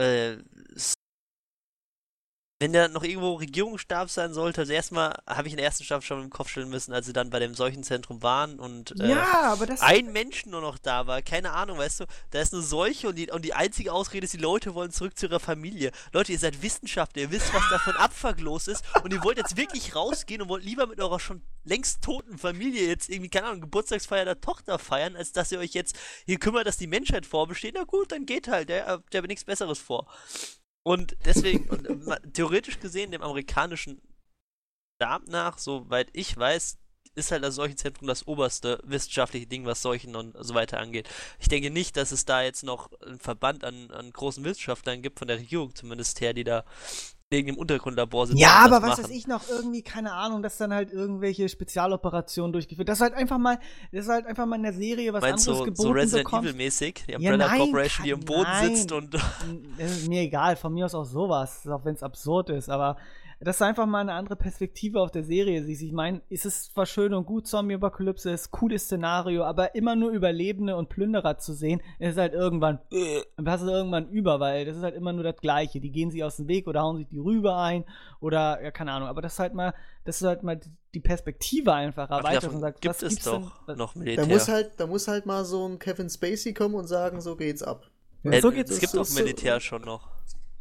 äh, 0.00 0.38
wenn 2.64 2.72
der 2.72 2.88
noch 2.88 3.02
irgendwo 3.02 3.34
Regierungsstab 3.34 4.08
sein 4.08 4.32
sollte, 4.32 4.62
also 4.62 4.72
erstmal 4.72 5.14
habe 5.26 5.46
ich 5.48 5.52
in 5.52 5.58
der 5.58 5.66
ersten 5.66 5.84
Staffel 5.84 6.06
schon 6.06 6.22
im 6.22 6.30
Kopf 6.30 6.48
stellen 6.48 6.70
müssen, 6.70 6.94
als 6.94 7.04
sie 7.04 7.12
dann 7.12 7.28
bei 7.28 7.38
dem 7.38 7.52
Seuchenzentrum 7.52 8.22
waren 8.22 8.58
und 8.58 8.98
äh, 9.02 9.10
ja, 9.10 9.52
aber 9.52 9.66
das 9.66 9.82
ein 9.82 10.12
Mensch 10.12 10.46
nur 10.46 10.62
noch 10.62 10.78
da 10.78 11.06
war. 11.06 11.20
Keine 11.20 11.52
Ahnung, 11.52 11.76
weißt 11.76 12.00
du, 12.00 12.04
da 12.30 12.40
ist 12.40 12.54
eine 12.54 12.62
Seuche 12.62 13.08
und 13.08 13.16
die, 13.16 13.30
und 13.30 13.44
die 13.44 13.52
einzige 13.52 13.92
Ausrede 13.92 14.24
ist, 14.24 14.32
die 14.32 14.38
Leute 14.38 14.74
wollen 14.74 14.92
zurück 14.92 15.18
zu 15.18 15.26
ihrer 15.26 15.40
Familie. 15.40 15.92
Leute, 16.14 16.32
ihr 16.32 16.38
seid 16.38 16.62
Wissenschaftler, 16.62 17.24
ihr 17.24 17.30
wisst, 17.30 17.52
was 17.52 17.64
da 17.68 17.78
für 17.78 17.90
ein 17.90 17.96
Abfuck 17.96 18.40
los 18.40 18.66
ist 18.66 18.82
und 19.02 19.12
ihr 19.12 19.22
wollt 19.22 19.36
jetzt 19.36 19.58
wirklich 19.58 19.94
rausgehen 19.94 20.40
und 20.40 20.48
wollt 20.48 20.64
lieber 20.64 20.86
mit 20.86 20.98
eurer 21.02 21.20
schon 21.20 21.42
längst 21.64 22.00
toten 22.00 22.38
Familie 22.38 22.86
jetzt 22.86 23.10
irgendwie, 23.10 23.28
keine 23.28 23.48
Ahnung, 23.48 23.60
Geburtstagsfeier 23.60 24.24
der 24.24 24.40
Tochter 24.40 24.78
feiern, 24.78 25.16
als 25.16 25.32
dass 25.32 25.52
ihr 25.52 25.58
euch 25.58 25.74
jetzt 25.74 25.98
hier 26.24 26.38
kümmert, 26.38 26.66
dass 26.66 26.78
die 26.78 26.86
Menschheit 26.86 27.26
vorbesteht. 27.26 27.74
Na 27.76 27.84
gut, 27.84 28.10
dann 28.10 28.24
geht 28.24 28.48
halt, 28.48 28.70
der, 28.70 29.02
der 29.12 29.22
hat 29.22 29.28
nichts 29.28 29.44
Besseres 29.44 29.78
vor. 29.78 30.06
Und 30.84 31.16
deswegen, 31.24 31.68
und, 31.70 31.86
äh, 31.86 32.20
theoretisch 32.32 32.78
gesehen, 32.78 33.10
dem 33.10 33.22
amerikanischen 33.22 34.00
Stab 34.96 35.26
nach, 35.26 35.58
soweit 35.58 36.10
ich 36.12 36.36
weiß, 36.36 36.78
ist 37.14 37.30
halt 37.30 37.44
das 37.44 37.54
Seuchenzentrum 37.54 38.08
das 38.08 38.26
oberste 38.26 38.80
wissenschaftliche 38.84 39.46
Ding, 39.46 39.64
was 39.64 39.82
Seuchen 39.82 40.16
und 40.16 40.36
so 40.38 40.54
weiter 40.54 40.78
angeht. 40.78 41.08
Ich 41.38 41.48
denke 41.48 41.70
nicht, 41.70 41.96
dass 41.96 42.12
es 42.12 42.24
da 42.24 42.42
jetzt 42.42 42.64
noch 42.64 42.90
einen 43.00 43.20
Verband 43.20 43.64
an, 43.64 43.90
an 43.90 44.10
großen 44.10 44.44
Wissenschaftlern 44.44 45.00
gibt, 45.02 45.18
von 45.18 45.28
der 45.28 45.38
Regierung 45.38 45.74
zumindest 45.74 46.20
her, 46.20 46.34
die 46.34 46.44
da 46.44 46.64
wegen 47.30 47.46
dem 47.48 47.56
Untergrundlabor 47.56 48.26
sitzen. 48.26 48.38
Ja, 48.38 48.62
aber 48.64 48.82
was 48.82 48.90
machen. 48.90 49.04
weiß 49.04 49.10
ich 49.10 49.26
noch, 49.26 49.48
irgendwie, 49.48 49.82
keine 49.82 50.12
Ahnung, 50.12 50.42
dass 50.42 50.56
dann 50.58 50.72
halt 50.72 50.92
irgendwelche 50.92 51.48
Spezialoperationen 51.48 52.52
durchgeführt. 52.52 52.88
Das 52.88 52.98
ist 52.98 53.02
halt 53.02 53.14
einfach 53.14 53.38
mal, 53.38 53.58
das 53.92 54.04
ist 54.04 54.10
halt 54.10 54.26
einfach 54.26 54.46
mal 54.46 54.56
in 54.56 54.62
der 54.62 54.72
Serie 54.72 55.12
was 55.12 55.22
Meinst 55.22 55.48
anderes 55.48 55.66
du, 55.66 55.72
geboten 55.72 55.88
so 55.88 55.92
Resident 55.92 56.24
bekommt. 56.24 56.44
Evil 56.46 56.54
mäßig? 56.56 57.04
Die 57.06 57.12
Ja, 57.12 57.18
Umbrella 57.18 57.46
nein, 57.48 57.58
Corporation, 57.58 58.04
die 58.04 58.10
im 58.10 58.20
Boden 58.20 58.42
nein. 58.42 58.76
sitzt 58.76 58.92
und 58.92 59.14
Das 59.14 59.90
ist 59.90 60.08
mir 60.08 60.22
egal, 60.22 60.56
von 60.56 60.72
mir 60.72 60.86
aus 60.86 60.94
auch 60.94 61.04
sowas, 61.04 61.66
auch 61.66 61.84
wenn 61.84 61.94
es 61.94 62.02
absurd 62.02 62.50
ist, 62.50 62.68
aber 62.68 62.96
dass 63.40 63.58
du 63.58 63.64
einfach 63.64 63.86
mal 63.86 64.00
eine 64.00 64.12
andere 64.14 64.36
Perspektive 64.36 65.00
auf 65.00 65.10
der 65.10 65.22
Serie 65.24 65.62
siehst. 65.64 65.82
Ich 65.82 65.92
meine, 65.92 66.22
es 66.30 66.44
ist 66.44 66.72
zwar 66.72 66.86
schön 66.86 67.12
und 67.14 67.26
gut, 67.26 67.46
Zombie-Apokalypse 67.46 68.30
ist 68.30 68.50
cooles 68.50 68.84
Szenario, 68.84 69.44
aber 69.44 69.74
immer 69.74 69.96
nur 69.96 70.10
Überlebende 70.10 70.76
und 70.76 70.88
Plünderer 70.88 71.38
zu 71.38 71.52
sehen, 71.52 71.80
ist 71.98 72.16
halt 72.18 72.32
irgendwann, 72.32 72.78
äh, 72.92 73.22
dann 73.36 73.44
passt 73.44 73.64
es 73.64 73.68
irgendwann 73.70 74.08
über, 74.08 74.40
weil 74.40 74.64
das 74.64 74.76
ist 74.76 74.82
halt 74.82 74.94
immer 74.94 75.12
nur 75.12 75.24
das 75.24 75.36
Gleiche. 75.36 75.80
Die 75.80 75.90
gehen 75.90 76.10
sich 76.10 76.22
aus 76.24 76.36
dem 76.36 76.48
Weg 76.48 76.66
oder 76.66 76.82
hauen 76.82 76.96
sich 76.98 77.08
die 77.08 77.18
Rübe 77.18 77.54
ein 77.56 77.84
oder, 78.20 78.62
ja, 78.62 78.70
keine 78.70 78.92
Ahnung, 78.92 79.08
aber 79.08 79.20
das 79.22 79.34
ist 79.34 79.38
halt 79.40 79.54
mal, 79.54 79.74
das 80.04 80.20
ist 80.20 80.26
halt 80.26 80.42
mal 80.42 80.60
die 80.94 81.00
Perspektive 81.00 81.72
einfach 81.72 82.08
erweitert 82.10 82.52
und 82.52 82.60
sagt, 82.60 82.80
gibt 82.80 82.94
was 82.94 83.02
es 83.02 83.08
gibt's 83.10 83.24
doch 83.24 83.64
denn? 83.66 83.76
Noch 83.76 83.94
Da 83.94 84.00
Militär. 84.00 84.26
muss 84.26 84.48
halt, 84.48 84.70
da 84.78 84.86
muss 84.86 85.08
halt 85.08 85.26
mal 85.26 85.44
so 85.44 85.66
ein 85.68 85.78
Kevin 85.78 86.08
Spacey 86.08 86.54
kommen 86.54 86.74
und 86.76 86.86
sagen, 86.86 87.20
so 87.20 87.34
geht's 87.36 87.62
ab. 87.62 87.90
Äh, 88.22 88.40
so 88.40 88.50
geht's 88.52 88.70
es 88.70 88.80
gibt 88.80 88.92
so- 88.92 89.00
auch 89.00 89.04
so- 89.04 89.20
Militär 89.20 89.60
schon 89.60 89.82
noch. 89.82 90.13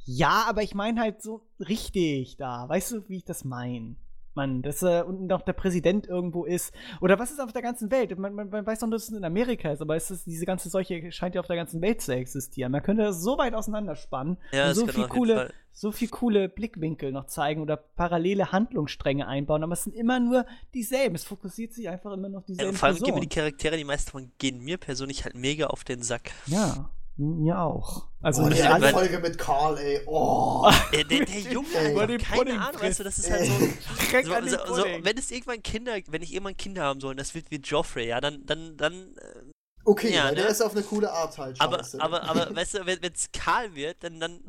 Ja, 0.06 0.46
aber 0.48 0.64
ich 0.64 0.76
meine 0.76 1.02
halt 1.02 1.22
so 1.22 1.42
richtig 1.60 2.38
da. 2.38 2.68
Weißt 2.68 2.92
du, 2.92 3.10
wie 3.10 3.18
ich 3.18 3.26
das 3.26 3.44
meine? 3.44 3.96
Mann, 4.36 4.62
dass 4.62 4.82
äh, 4.82 5.04
unten 5.06 5.28
noch 5.28 5.42
der 5.42 5.54
Präsident 5.54 6.08
irgendwo 6.08 6.46
ist. 6.46 6.74
Oder 7.02 7.20
was 7.20 7.32
ist 7.32 7.40
auf 7.40 7.54
der 7.54 7.62
ganzen 7.62 7.92
Welt? 7.92 8.18
Man, 8.18 8.34
man, 8.34 8.50
man 8.50 8.66
weiß 8.66 8.80
doch, 8.80 8.90
dass 8.90 9.04
es 9.04 9.10
in 9.10 9.24
Amerika 9.24 9.72
ist, 9.72 9.82
aber 9.82 9.96
es 9.96 10.10
ist, 10.12 10.26
diese 10.26 10.46
ganze 10.46 10.70
Seuche 10.70 11.12
scheint 11.12 11.36
ja 11.36 11.42
auf 11.42 11.48
der 11.48 11.56
ganzen 11.56 11.82
Welt 11.82 12.02
zu 12.02 12.14
existieren. 12.16 12.72
Man 12.72 12.84
könnte 12.84 13.04
das 13.04 13.22
so 13.22 13.38
weit 13.38 13.54
auseinanderspannen 13.54 14.38
Ja, 14.52 14.64
und 14.64 14.70
das 14.70 14.78
so 14.78 14.88
viel 14.88 15.08
coole, 15.08 15.54
so 15.72 15.92
viel 15.92 16.08
coole 16.08 16.50
Blickwinkel 16.50 17.12
noch 17.12 17.28
zeigen 17.28 17.62
oder 17.62 17.78
parallele 17.78 18.52
Handlungsstränge 18.52 19.28
einbauen, 19.28 19.64
aber 19.64 19.74
es 19.74 19.84
sind 19.84 19.96
immer 19.96 20.20
nur 20.20 20.46
dieselben. 20.74 21.16
Es 21.16 21.24
fokussiert 21.24 21.74
sich 21.74 21.90
einfach 21.90 22.14
immer 22.14 22.30
noch 22.30 22.42
Ja, 22.42 22.48
dieselben 22.48 22.70
und 22.72 22.78
vor 22.78 22.90
allem 22.90 22.98
gehen 22.98 23.16
mir 23.16 23.22
die 23.22 23.30
Charaktere, 23.30 23.78
die 23.78 23.84
meisten 23.84 24.08
davon 24.08 24.32
gehen 24.38 24.60
mir 24.60 24.78
persönlich 24.78 25.24
halt 25.26 25.36
mega 25.36 25.68
auf 25.68 25.84
den 25.84 26.02
Sack. 26.02 26.32
Ja, 26.48 26.90
mir 27.18 27.60
auch. 27.60 28.08
Also 28.22 28.44
oh, 28.44 28.48
nicht 28.48 28.64
alle. 28.64 28.90
Folge 28.90 29.20
mit 29.20 29.38
Carl, 29.38 29.78
ey. 29.78 30.02
Oh. 30.06 30.70
Der, 30.94 31.04
der, 31.04 31.26
der 31.26 31.40
Junge, 31.40 32.08
den 32.08 32.20
keine 32.20 32.60
Ahnung, 32.60 32.82
weißt 32.82 33.00
du, 33.00 33.04
das 33.04 33.18
ist 33.18 33.30
halt 33.30 33.46
so, 33.46 33.54
so, 34.24 34.34
den 34.34 34.50
so, 34.50 34.76
so 34.76 34.84
wenn 35.02 35.18
es 35.18 35.30
irgendwann 35.30 35.62
Kinder, 35.62 35.94
wenn 36.08 36.22
ich 36.22 36.34
irgendwann 36.34 36.58
Kinder 36.58 36.84
haben 36.84 37.00
soll, 37.00 37.12
und 37.12 37.20
das 37.20 37.36
wird 37.36 37.52
wie 37.52 37.58
Joffrey, 37.58 38.08
ja, 38.08 38.22
dann, 38.22 38.46
dann, 38.46 38.78
dann, 38.78 39.16
äh, 39.18 39.52
Okay, 39.86 40.14
Ja, 40.14 40.26
weil 40.26 40.36
der 40.36 40.46
ne? 40.46 40.52
ist 40.52 40.62
auf 40.62 40.72
eine 40.72 40.82
coole 40.82 41.12
Art 41.12 41.38
halt 41.38 41.60
aber, 41.60 41.84
aber, 42.00 42.24
aber, 42.24 42.56
weißt 42.56 42.76
du, 42.76 42.86
wenn 42.86 43.00
es 43.14 43.30
Karl 43.34 43.76
wird, 43.76 44.02
dann, 44.02 44.18
dann, 44.20 44.40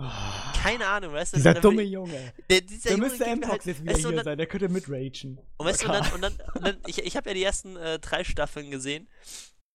keine 0.62 0.86
Ahnung, 0.86 1.12
weißt 1.12 1.32
du, 1.32 1.38
Dieser 1.38 1.54
dann, 1.54 1.62
dumme 1.62 1.82
Junge. 1.82 2.32
der, 2.48 2.60
dieser 2.60 2.90
Da 2.90 2.94
Junge 2.94 3.08
müsste 3.08 3.24
M-Pox 3.24 3.50
halt, 3.50 3.66
jetzt 3.66 3.82
wieder 3.82 3.92
weißt 3.94 4.04
du, 4.04 4.08
und 4.08 4.14
hier 4.14 4.16
dann, 4.18 4.24
sein, 4.24 4.38
der 4.38 4.46
könnte 4.46 4.68
mitragen. 4.68 5.40
Und 5.56 5.66
weißt 5.66 5.82
du, 5.82 5.86
und 5.86 5.92
dann, 5.94 6.12
und 6.12 6.22
dann, 6.22 6.32
und 6.54 6.64
dann 6.64 6.76
ich, 6.86 7.04
ich 7.04 7.16
habe 7.16 7.30
ja 7.30 7.34
die 7.34 7.42
ersten 7.42 7.76
äh, 7.76 7.98
drei 7.98 8.22
Staffeln 8.22 8.70
gesehen 8.70 9.08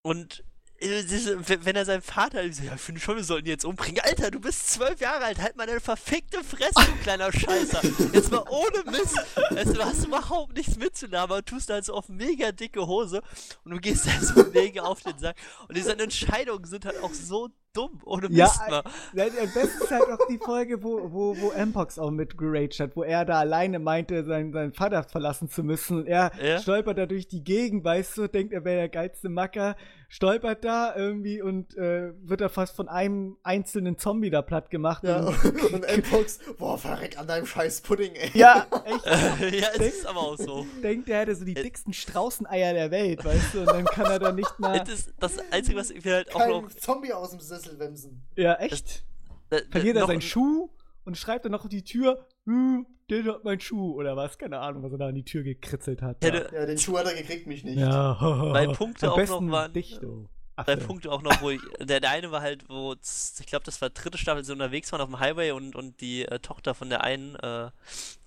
und 0.01 0.45
wenn 0.81 1.65
wenn 1.65 1.75
er 1.75 1.85
seinen 1.85 2.01
Vater, 2.01 2.43
ich 2.43 2.55
so, 2.55 2.63
ja, 2.63 2.75
ich 2.75 2.81
finde 2.81 3.01
schon, 3.01 3.17
wir 3.17 3.23
sollten 3.23 3.47
ihn 3.47 3.51
jetzt 3.51 3.65
umbringen. 3.65 4.01
Alter, 4.03 4.31
du 4.31 4.39
bist 4.39 4.69
zwölf 4.69 4.99
Jahre 5.01 5.25
alt, 5.25 5.39
halt 5.39 5.57
mal 5.57 5.67
deine 5.67 5.81
verfickte 5.81 6.43
Fresse, 6.43 6.73
du 6.75 7.03
kleiner 7.03 7.31
Scheißer. 7.31 7.81
Jetzt 8.13 8.31
mal 8.31 8.43
ohne 8.49 8.91
Mist. 8.91 9.17
Weißt 9.49 9.75
du, 9.75 9.83
hast 9.83 10.05
überhaupt 10.05 10.55
nichts 10.55 10.77
mitzulabern, 10.77 11.43
tust 11.43 11.69
halt 11.69 11.85
so 11.85 11.93
auf 11.93 12.07
mega 12.07 12.51
dicke 12.51 12.87
Hose 12.87 13.21
und 13.63 13.71
du 13.71 13.79
gehst 13.79 14.09
halt 14.09 14.23
so 14.23 14.43
mega 14.53 14.83
auf 14.83 15.01
den 15.01 15.17
Sack. 15.17 15.35
Und 15.67 15.75
diese 15.75 15.97
Entscheidungen 15.97 16.65
sind 16.65 16.85
halt 16.85 17.01
auch 17.03 17.13
so 17.13 17.49
dumm, 17.73 18.01
ohne 18.05 18.27
Ja, 18.31 18.45
Mist 18.45 18.61
mal. 18.69 18.83
Ja, 19.13 19.25
Am 19.25 19.53
besten 19.53 19.83
ist 19.83 19.91
halt 19.91 20.09
auch 20.09 20.27
die 20.29 20.37
Folge, 20.37 20.81
wo, 20.83 21.11
wo, 21.11 21.37
wo 21.39 21.51
M-Pox 21.51 21.99
auch 21.99 22.11
mit 22.11 22.37
geraged 22.37 22.79
hat, 22.79 22.95
wo 22.95 23.03
er 23.03 23.25
da 23.25 23.39
alleine 23.39 23.79
meinte, 23.79 24.23
seinen, 24.25 24.51
seinen 24.53 24.73
Vater 24.73 25.03
verlassen 25.03 25.49
zu 25.49 25.63
müssen. 25.63 25.99
Und 25.99 26.07
er 26.07 26.31
Ja. 26.41 26.59
stolpert 26.59 26.97
da 26.97 27.05
durch 27.05 27.27
die 27.27 27.43
Gegend, 27.43 27.83
weißt 27.83 28.17
du, 28.17 28.27
denkt, 28.27 28.53
er 28.53 28.65
wäre 28.65 28.77
der 28.77 28.89
geilste 28.89 29.29
Macker, 29.29 29.75
stolpert 30.07 30.63
da 30.65 30.95
irgendwie 30.95 31.41
und 31.41 31.77
äh, 31.77 32.11
wird 32.27 32.41
da 32.41 32.49
fast 32.49 32.75
von 32.75 32.87
einem 32.89 33.37
einzelnen 33.43 33.97
Zombie 33.99 34.31
da 34.31 34.41
platt 34.41 34.71
gemacht. 34.71 35.03
ja, 35.03 35.19
Und, 35.27 35.73
und 35.73 35.83
M-Pox, 35.87 36.39
boah, 36.57 36.77
verreck 36.79 37.19
an 37.19 37.27
deinem 37.27 37.45
scheiß 37.45 37.81
Pudding, 37.81 38.13
ey. 38.15 38.31
ja, 38.33 38.65
echt. 38.85 39.05
ja, 39.61 39.67
es 39.75 39.97
ist 39.99 40.05
aber 40.07 40.21
auch 40.21 40.37
so. 40.37 40.65
denkt, 40.81 41.07
er 41.09 41.19
hätte 41.19 41.35
so 41.35 41.45
die 41.45 41.55
Äh. 41.55 41.61
dicksten 41.63 41.93
Straußeneier 41.93 42.73
der 42.73 42.89
Welt, 42.89 43.23
weißt 43.23 43.53
du, 43.53 43.59
und 43.59 43.67
dann 43.67 43.85
kann 43.85 44.07
er 44.07 44.17
da 44.19 44.31
nicht 44.31 44.59
mal. 44.59 44.79
Das 44.79 44.89
ist 44.89 45.13
das 45.19 45.37
Einzige, 45.51 45.77
was 45.77 45.91
ich 45.91 46.03
mir 46.03 46.15
halt 46.15 46.33
auch 46.33 46.39
Kein 46.39 46.49
noch 46.49 46.69
Zombie 46.69 47.13
aus 47.13 47.29
dem 47.31 47.39
Sessel 47.39 47.58
wemsen. 47.79 48.21
Ja, 48.35 48.55
echt. 48.55 49.03
da- 49.49 49.59
da- 49.59 49.65
Verliert 49.71 49.97
er 49.97 50.05
seinen 50.07 50.17
ein- 50.17 50.21
Schuh 50.21 50.69
und 51.05 51.17
schreibt 51.17 51.45
dann 51.45 51.51
noch 51.51 51.63
auf 51.63 51.69
die 51.69 51.83
Tür, 51.83 52.25
hm, 52.45 52.85
der 53.09 53.23
hat 53.25 53.43
meinen 53.43 53.59
Schuh 53.59 53.93
oder 53.95 54.15
was, 54.15 54.37
keine 54.37 54.59
Ahnung, 54.59 54.83
was 54.83 54.91
er 54.91 54.97
da 54.99 55.07
an 55.07 55.15
die 55.15 55.23
Tür 55.25 55.43
gekritzelt 55.43 56.01
hat. 56.01 56.23
Ja, 56.23 56.33
Ja, 56.53 56.65
den 56.65 56.77
Schuh 56.77 56.97
hat 56.97 57.05
er 57.07 57.15
gekriegt, 57.15 57.47
mich 57.47 57.63
nicht. 57.63 57.79
ja. 57.79 58.17
Weil 58.19 58.69
Punkte 58.73 59.07
Am 59.07 59.13
auch 59.13 59.17
noch 59.17 59.23
besten 59.23 59.51
waren- 59.51 59.73
Dich, 59.73 59.97
du. 59.99 60.27
Drei. 60.55 60.75
Punkte 60.75 61.09
auch 61.09 61.21
noch, 61.21 61.41
wo 61.41 61.51
ich. 61.51 61.61
Der, 61.79 62.01
der 62.01 62.09
eine 62.11 62.31
war 62.31 62.41
halt, 62.41 62.67
wo, 62.67 62.93
ich 62.93 63.45
glaube, 63.45 63.63
das 63.63 63.81
war 63.81 63.89
dritte 63.91 64.17
Staffel, 64.17 64.43
sie 64.43 64.51
unterwegs 64.51 64.91
waren 64.91 64.99
auf 64.99 65.07
dem 65.07 65.17
Highway 65.17 65.51
und, 65.51 65.73
und 65.73 66.01
die 66.01 66.25
äh, 66.25 66.39
Tochter 66.39 66.75
von 66.75 66.89
der 66.89 67.01
einen, 67.01 67.35
äh, 67.35 67.69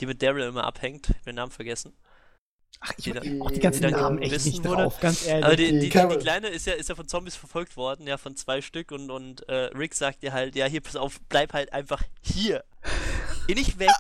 die 0.01 0.07
mit 0.07 0.23
Daryl 0.23 0.45
immer 0.47 0.65
abhängt, 0.65 1.11
ich 1.11 1.17
hab 1.17 1.25
den 1.25 1.35
Namen 1.35 1.53
vergessen. 1.53 1.93
Ach, 2.81 2.93
ich 2.97 3.05
die 3.05 3.41
auch 3.41 3.51
die 3.51 3.61
ganzen 3.61 3.83
die 3.87 3.93
Namen 3.93 4.21
echt 4.23 4.45
nicht 4.45 4.65
wurde. 4.65 4.83
drauf, 4.83 4.99
ganz 5.01 5.25
ehrlich. 5.27 5.45
Aber 5.45 5.55
die, 5.57 5.79
die 5.79 5.89
die. 5.89 5.89
Kleine 5.91 6.49
ist 6.49 6.67
ja, 6.67 6.73
ist 6.73 6.89
ja 6.89 6.95
von 6.97 7.07
Zombies 7.07 7.37
verfolgt 7.37 7.77
worden, 7.77 8.07
ja, 8.09 8.17
von 8.19 8.35
zwei 8.37 8.61
Stück 8.61 8.91
und, 8.91 9.11
und 9.11 9.49
äh, 9.49 9.71
Rick 9.77 9.95
sagt 9.95 10.23
ihr 10.25 10.33
halt, 10.33 10.57
ja, 10.57 10.67
hier, 10.67 10.81
pass 10.81 10.97
auf, 10.97 11.21
bleib 11.29 11.53
halt 11.53 11.73
einfach 11.73 12.03
hier. 12.23 12.65
Geh 13.47 13.55
nicht 13.55 13.79
weg, 13.79 13.91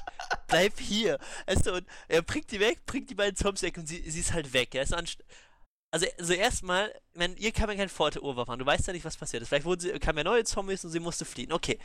bleib 0.48 0.78
hier. 0.80 1.18
Weißt 1.46 1.66
du, 1.66 1.74
und 1.74 1.86
er 2.08 2.22
bringt 2.22 2.50
die 2.50 2.58
weg, 2.60 2.80
bringt 2.86 3.08
die 3.10 3.14
beiden 3.14 3.36
Zombies 3.36 3.62
weg 3.62 3.76
und 3.78 3.86
sie, 3.86 4.02
sie 4.08 4.20
ist 4.20 4.32
halt 4.32 4.52
weg. 4.52 4.74
Ja, 4.74 4.82
ist 4.82 4.94
anst- 4.94 5.22
also, 5.92 6.06
also 6.18 6.32
erstmal, 6.32 6.90
wenn 7.12 7.36
ihr 7.36 7.52
kann 7.52 7.66
man 7.68 7.76
kein 7.76 7.90
Forte 7.90 8.22
Urwaffe 8.22 8.50
machen, 8.50 8.60
du 8.60 8.66
weißt 8.66 8.86
ja 8.86 8.94
nicht, 8.94 9.04
was 9.04 9.18
passiert 9.18 9.42
ist. 9.42 9.50
Vielleicht 9.50 9.66
wurden 9.66 9.80
sie, 9.80 9.90
kamen 9.98 10.18
ja 10.18 10.24
neue 10.24 10.42
Zombies 10.42 10.84
und 10.86 10.90
sie 10.90 11.00
musste 11.00 11.26
fliehen. 11.26 11.52
Okay. 11.52 11.78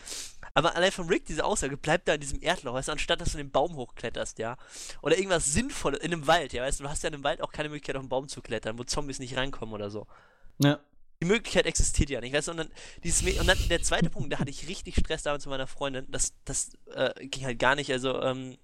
Aber 0.54 0.76
allein 0.78 0.94
von 0.94 1.10
Rick 1.10 1.26
diese 1.26 1.44
Aussage, 1.44 1.76
bleib 1.76 2.06
da 2.06 2.14
in 2.14 2.22
diesem 2.22 2.42
Erdloch, 2.42 2.74
weißt 2.74 2.88
du, 2.88 2.94
anstatt 2.94 3.20
dass 3.20 3.34
du 3.34 3.38
den 3.38 3.52
Baum 3.52 3.76
hochkletterst, 3.76 4.40
ja. 4.40 4.56
Oder 5.02 5.18
irgendwas 5.18 5.52
Sinnvolles 5.52 6.00
in 6.00 6.14
einem 6.14 6.26
Wald, 6.26 6.54
ja, 6.54 6.64
weißt 6.64 6.80
du, 6.80 6.86
du 6.86 6.90
hast 6.90 7.04
ja 7.04 7.10
in 7.10 7.16
einem 7.16 7.26
Wald 7.26 7.42
auch 7.42 7.52
keine 7.52 7.68
Möglichkeit, 7.68 7.98
auf 7.98 8.02
einen 8.02 8.10
Baum 8.10 8.30
zu 8.30 8.42
klettern, 8.42 8.80
wo 8.80 8.86
Zombies 8.86 9.20
nicht 9.20 9.36
reinkommen 9.36 9.76
oder 9.76 9.92
so. 9.92 10.08
ja. 10.64 10.80
Die 11.20 11.26
Möglichkeit 11.26 11.66
existiert 11.66 12.12
ja 12.12 12.22
nicht, 12.22 12.34
weißt 12.34 12.48
du, 12.48 12.52
und 12.52 12.58
dann, 12.58 12.70
dieses, 13.04 13.24
und 13.40 13.48
dann 13.48 13.58
der 13.70 13.82
zweite 13.82 14.08
Punkt, 14.08 14.32
da 14.32 14.38
hatte 14.38 14.52
ich 14.52 14.68
richtig 14.68 14.96
Stress 14.96 15.24
damals 15.24 15.48
mit 15.48 15.50
meiner 15.50 15.66
Freundin, 15.66 16.06
das, 16.10 16.34
das 16.46 16.78
äh, 16.94 17.26
ging 17.26 17.44
halt 17.44 17.58
gar 17.58 17.74
nicht, 17.74 17.92
also, 17.92 18.22
ähm, 18.22 18.56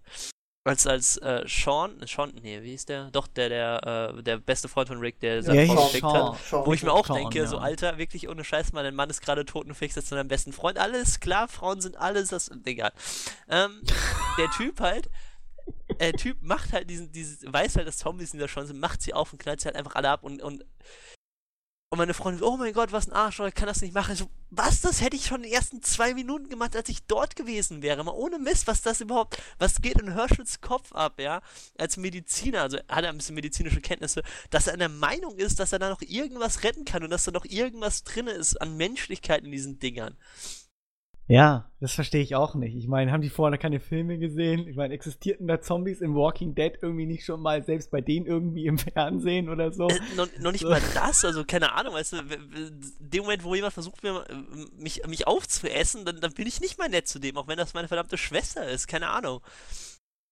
als, 0.65 0.88
als 0.88 1.18
äh, 1.18 1.44
Sean, 1.45 1.99
Sean, 2.07 2.31
nee, 2.41 2.61
wie 2.61 2.73
ist 2.73 2.88
der? 2.88 3.10
Doch, 3.11 3.27
der, 3.27 3.49
der, 3.49 4.14
äh, 4.18 4.23
der 4.23 4.38
beste 4.38 4.69
Freund 4.69 4.88
von 4.88 4.99
Rick, 4.99 5.19
der 5.19 5.44
seine 5.44 5.65
Ja, 5.65 5.73
Frau 5.73 5.88
Sean. 5.90 6.14
hat. 6.14 6.40
Schau. 6.48 6.65
Wo 6.65 6.73
ich 6.73 6.84
mir 6.84 6.94
auch 6.94 7.06
Sean, 7.06 7.18
denke, 7.18 7.40
ja. 7.40 7.48
so 7.48 7.57
Alter, 7.57 7.98
wirklich 7.98 8.30
ohne 8.30 8.44
Scheiß, 8.44 8.72
mal, 8.72 8.84
dein 8.84 8.95
Mann 8.95 9.10
ist 9.10 9.22
gerade 9.22 9.44
tot 9.45 9.68
und 9.68 9.73
fängst 9.76 9.98
jetzt 9.98 10.07
zu 10.07 10.15
deinem 10.15 10.30
besten 10.30 10.53
Freund. 10.53 10.77
Alles 10.77 11.19
klar, 11.19 11.49
Frauen 11.49 11.81
sind 11.81 11.98
alles, 11.98 12.30
das, 12.30 12.49
egal. 12.65 12.94
Ähm, 13.49 13.81
der 14.38 14.49
Typ 14.52 14.80
halt, 14.80 15.10
der 15.99 16.14
Typ 16.14 16.41
macht 16.41 16.72
halt 16.72 16.90
diesen, 16.90 17.11
dieses, 17.11 17.40
weiß 17.45 17.76
halt, 17.76 17.88
dass 17.88 17.98
Zombies 17.98 18.34
in 18.34 18.40
der 18.40 18.48
Chance 18.48 18.68
sind, 18.69 18.80
macht 18.80 19.02
sie 19.02 19.14
auf 19.14 19.34
und 19.34 19.40
knallt 19.40 19.60
sie 19.60 19.65
halt 19.65 19.76
einfach 19.76 19.95
alle 19.95 20.10
ab 20.10 20.23
und, 20.23 20.41
und, 20.41 20.64
und 21.94 21.99
meine 21.99 22.15
Freundin, 22.15 22.41
oh 22.41 22.57
mein 22.57 22.74
Gott, 22.74 22.91
was 22.91 23.07
ein 23.07 23.14
Arsch, 23.14 23.40
ich 23.40 23.53
kann 23.53 23.68
das 23.68 23.84
nicht 23.84 23.94
machen. 23.94 24.15
So, 24.15 24.28
was, 24.49 24.82
das 24.82 24.99
hätte 24.99 25.15
ich 25.15 25.28
schon 25.28 25.44
in 25.44 25.44
den 25.44 25.52
ersten 25.52 25.84
zwei 25.84 26.15
Minuten 26.15 26.49
gemacht, 26.49 26.76
als 26.76 26.90
ich 26.90 27.06
dort 27.06 27.36
gewesen 27.36 27.84
wäre. 27.84 28.03
Mal 28.03 28.15
ohne 28.15 28.40
Mist, 28.40 28.65
was 28.65 28.82
das 28.82 28.99
überhaupt, 28.99 29.38
was 29.60 29.80
geht 29.80 30.02
in 30.02 30.11
Herschels 30.14 30.60
Kopf 30.60 30.91
ab, 30.94 31.20
ja? 31.20 31.44
Als 31.78 31.98
Mediziner, 31.98 32.64
also 32.64 32.80
hat 32.90 33.03
er 33.03 33.10
ein 33.10 33.18
bisschen 33.18 33.36
medizinische 33.36 33.80
Kenntnisse, 33.80 34.24
dass 34.49 34.65
er 34.65 34.74
in 34.74 34.80
der 34.80 34.90
Meinung 34.90 35.38
ist, 35.38 35.60
dass 35.60 35.72
er 35.72 35.78
da 35.78 35.91
noch 35.91 36.02
irgendwas 36.02 36.64
retten 36.64 36.84
kann 36.84 37.03
und 37.03 37.11
dass 37.11 37.26
da 37.26 37.32
noch 37.32 37.45
irgendwas 37.45 38.03
drin 38.03 38.26
ist 38.26 38.60
an 38.60 38.76
Menschlichkeit 38.76 39.44
in 39.44 39.52
diesen 39.52 39.78
Dingern. 39.78 40.18
Ja, 41.28 41.72
das 41.80 41.94
verstehe 41.94 42.22
ich 42.22 42.36
auch 42.36 42.54
nicht. 42.54 42.76
Ich 42.76 42.88
meine, 42.88 43.12
haben 43.12 43.22
die 43.22 43.30
vorher 43.30 43.58
keine 43.58 43.80
Filme 43.80 44.18
gesehen? 44.18 44.68
Ich 44.68 44.76
meine, 44.76 44.94
existierten 44.94 45.48
da 45.48 45.62
Zombies 45.62 46.02
im 46.02 46.16
Walking 46.16 46.54
Dead 46.54 46.74
irgendwie 46.82 47.06
nicht 47.06 47.24
schon 47.26 47.41
mal, 47.41 47.64
selbst 47.64 47.91
bei 47.91 48.02
denen 48.02 48.26
irgendwie 48.26 48.66
im 48.66 48.78
Fernsehen 48.94 49.48
oder 49.48 49.72
so? 49.72 49.88
Äh, 49.88 50.00
noch, 50.18 50.28
noch 50.40 50.52
nicht 50.52 50.62
So. 50.62 50.70
mal 50.70 50.82
das, 50.94 51.24
also 51.24 51.45
keine 51.45 51.72
Ahnung, 51.72 51.94
weißt 51.94 52.14
du, 52.14 52.18
dem 53.00 53.24
Moment, 53.24 53.44
wo 53.44 53.56
jemand 53.56 53.74
versucht, 53.74 54.04
mir, 54.04 54.26
äh, 54.30 54.82
mich, 54.82 55.06
mich 55.08 55.26
aufzuessen, 55.26 56.04
dann, 56.04 56.20
dann 56.20 56.34
bin 56.34 56.45
ich 56.45 56.60
nicht 56.60 56.78
mal 56.78 56.90
nett 56.90 57.08
zu 57.08 57.20
dem, 57.20 57.38
auch 57.38 57.48
wenn 57.48 57.58
das 57.58 57.74
meine 57.74 57.88
verdammte 57.88 58.18
Schwester 58.18 58.68
ist, 58.68 58.88
keine 58.88 59.10
Ahnung. 59.10 59.40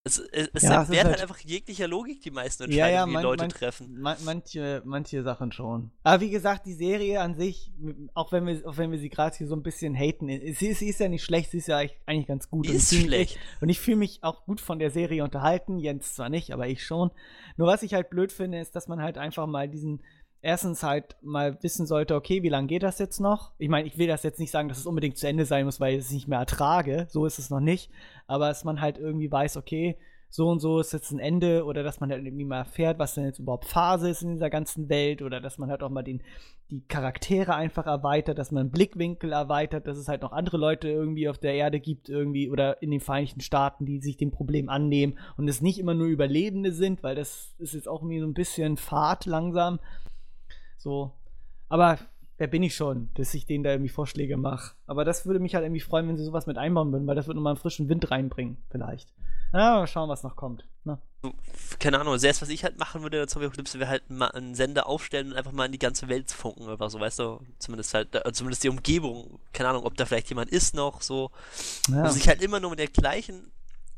Es, 0.04 0.18
es, 0.18 0.50
es 0.56 0.64
Ja, 0.64 0.82
entbehrt 0.82 1.04
halt 1.06 1.20
halt- 1.20 1.22
einfach 1.22 1.38
jeglicher 1.42 1.88
Logik, 1.88 2.22
die 2.22 2.32
meisten 2.32 2.64
Ja, 2.64 2.88
Entscheidungen, 2.88 2.94
ja, 2.96 3.06
die 3.06 3.12
man- 3.14 3.24
Leute 3.24 3.44
man- 3.44 3.50
treffen. 3.52 4.02
Ma 4.02 4.18
manche, 4.26 4.82
manche 4.84 5.22
Sachen 5.22 5.52
schon. 5.52 5.92
Aber 6.02 6.22
wie 6.22 6.32
gesagt, 6.32 6.66
die 6.66 6.74
Serie 6.74 7.22
an 7.22 7.36
sich, 7.36 7.72
auch 8.16 8.32
wenn 8.32 8.48
wir, 8.48 8.68
auch 8.68 8.78
wenn 8.78 8.90
wir 8.92 8.98
sie 8.98 9.10
gerade 9.10 9.38
hier 9.38 9.46
so 9.48 9.56
ein 9.56 9.62
bisschen 9.62 9.94
haten, 9.94 10.28
sie 10.28 10.70
ist, 10.70 10.80
sie 10.80 10.90
ist 10.90 11.00
ja 11.00 11.08
nicht 11.08 11.24
schlecht, 11.24 11.52
sie 11.52 11.60
ist 11.60 11.68
ja 11.68 11.78
eigentlich- 12.08 12.26
ganz 12.26 12.50
gut. 12.50 12.66
Die 12.66 12.70
Und 12.72 12.78
ist 12.78 12.92
mich 12.92 13.02
schlecht. 13.04 13.36
echt- 13.36 13.62
Und 13.62 13.70
ich 13.70 13.80
fühle 13.80 13.98
mich 13.98 14.24
auch 14.24 14.44
gut 14.46 14.60
von 14.60 14.80
der 14.80 14.90
Serie 14.90 15.24
unterhalten. 15.24 15.78
Jens 15.78 16.16
zwar 16.16 16.30
nicht, 16.30 16.52
aber 16.52 16.68
ich 16.68 16.84
schon. 16.84 17.12
Nur 17.58 17.68
was 17.68 17.84
ich 17.84 17.94
halt 17.94 18.10
blöd 18.10 18.32
finde, 18.32 18.60
ist, 18.60 18.76
dass 18.76 18.88
man 18.88 19.04
halt 19.04 19.20
einfach 19.20 19.46
mal 19.46 19.70
diesen, 19.70 20.02
erstens 20.42 20.84
halt 20.84 21.16
mal 21.22 21.62
wissen 21.62 21.86
sollte, 21.86 22.16
okay, 22.16 22.44
wie 22.44 22.50
lange 22.50 22.68
geht 22.68 22.84
das 22.84 23.00
jetzt 23.00 23.20
noch? 23.20 23.52
Ich 23.58 23.70
meine, 23.70 23.88
ich 23.88 23.98
will 23.98 24.08
das 24.08 24.24
jetzt 24.24 24.40
nicht 24.40 24.52
sagen, 24.52 24.70
dass 24.70 24.80
es 24.80 24.86
unbedingt 24.86 25.18
zu 25.18 25.28
Ende 25.28 25.46
sein 25.46 25.66
muss, 25.66 25.80
weil 25.80 25.94
ich 25.94 26.06
es 26.06 26.12
nicht 26.12 26.28
mehr 26.28 26.40
ertrage. 26.40 27.08
So 27.10 27.26
ist 27.26 27.40
es 27.40 27.50
noch 27.50 27.60
nicht. 27.60 27.92
Aber 28.28 28.48
dass 28.48 28.64
man 28.64 28.82
halt 28.82 28.98
irgendwie 28.98 29.32
weiß, 29.32 29.58
okay, 29.58 29.98
so 30.34 30.48
und 30.48 30.62
so 30.62 30.80
ist 30.80 30.94
jetzt 30.94 31.12
ein 31.12 31.20
Ende 31.20 31.66
oder 31.66 31.84
dass 31.84 32.00
man 32.00 32.10
halt 32.10 32.26
irgendwie 32.26 32.46
mal 32.46 32.60
erfährt, 32.60 33.00
was 33.00 33.16
denn 33.16 33.26
jetzt 33.26 33.40
überhaupt 33.40 33.66
Phase 33.66 34.10
ist 34.10 34.22
in 34.22 34.32
dieser 34.32 34.50
ganzen 34.50 34.88
Welt 34.88 35.22
oder 35.22 35.42
dass 35.42 35.58
man 35.58 35.70
halt 35.70 35.84
auch 35.84 35.90
mal 35.90 36.04
den, 36.04 36.24
die 36.70 36.88
Charaktere 36.88 37.54
einfach 37.54 37.86
erweitert, 37.86 38.38
dass 38.40 38.50
man 38.50 38.72
Blickwinkel 38.72 39.34
erweitert, 39.34 39.88
dass 39.88 39.98
es 39.98 40.08
halt 40.08 40.22
noch 40.22 40.32
andere 40.32 40.56
Leute 40.56 40.88
irgendwie 40.88 41.28
auf 41.28 41.38
der 41.38 41.56
Erde 41.56 41.82
gibt 41.82 42.08
irgendwie 42.08 42.50
oder 42.50 42.82
in 42.82 42.92
den 42.92 43.02
Vereinigten 43.02 43.42
Staaten, 43.42 43.86
die 43.86 44.00
sich 44.00 44.16
dem 44.16 44.32
Problem 44.32 44.70
annehmen 44.70 45.20
und 45.36 45.50
es 45.50 45.62
nicht 45.62 45.80
immer 45.80 45.94
nur 45.94 46.08
Überlebende 46.08 46.72
sind, 46.72 47.04
weil 47.04 47.16
das 47.16 47.54
ist 47.58 47.74
jetzt 47.74 47.90
auch 47.90 48.00
irgendwie 48.02 48.22
so 48.22 48.26
ein 48.26 48.34
bisschen 48.34 48.78
Fahrt 48.78 49.26
langsam. 49.26 49.80
So. 50.82 51.12
Aber 51.70 52.00
wer 52.38 52.48
bin 52.48 52.64
ich 52.64 52.76
schon, 52.76 53.10
dass 53.14 53.34
ich 53.34 53.46
denen 53.46 53.64
da 53.64 53.70
irgendwie 53.72 53.90
Vorschläge 53.90 54.36
mache? 54.36 54.74
Aber 54.88 55.06
das 55.06 55.26
würde 55.26 55.40
mich 55.40 55.54
halt 55.56 55.64
irgendwie 55.64 55.80
freuen, 55.82 56.08
wenn 56.08 56.18
sie 56.18 56.24
sowas 56.26 56.48
mit 56.48 56.58
einbauen 56.58 56.92
würden, 56.92 57.06
weil 57.08 57.16
das 57.16 57.28
würde 57.28 57.38
nochmal 57.38 57.52
einen 57.52 57.62
frischen 57.62 57.88
Wind 57.88 58.10
reinbringen, 58.10 58.58
vielleicht. 58.70 59.14
Ja, 59.54 59.76
mal 59.80 59.88
schauen, 59.88 60.10
was 60.10 60.24
noch 60.24 60.36
kommt. 60.36 60.66
Ne? 60.86 60.98
Keine 61.78 62.00
Ahnung, 62.00 62.18
selbst 62.18 62.42
was 62.42 62.50
ich 62.50 62.64
halt 62.64 62.80
machen 62.80 63.04
würde 63.04 63.18
in 63.18 63.22
der 63.22 63.28
Zombie-Apokalypse, 63.28 63.80
wäre 63.80 63.90
halt 63.90 64.10
mal 64.10 64.32
einen 64.32 64.56
Sender 64.56 64.88
aufstellen 64.88 65.32
und 65.32 65.38
einfach 65.38 65.52
mal 65.52 65.66
in 65.66 65.72
die 65.72 65.78
ganze 65.78 66.08
Welt 66.08 66.32
funken, 66.32 66.68
einfach 66.68 66.90
so, 66.90 67.00
weißt 67.00 67.20
du, 67.20 67.42
zumindest 67.60 67.94
halt, 67.94 68.16
äh, 68.16 68.32
zumindest 68.32 68.64
die 68.64 68.70
Umgebung, 68.70 69.40
keine 69.54 69.70
Ahnung, 69.70 69.84
ob 69.86 69.96
da 69.98 70.06
vielleicht 70.06 70.30
jemand 70.30 70.50
ist 70.50 70.74
noch, 70.74 71.02
so, 71.02 71.30
Ja. 71.90 72.06
und 72.06 72.12
sich 72.12 72.28
halt 72.28 72.42
immer 72.42 72.60
nur 72.60 72.72
mit 72.72 72.80
der 72.80 72.88
gleichen, 72.88 73.52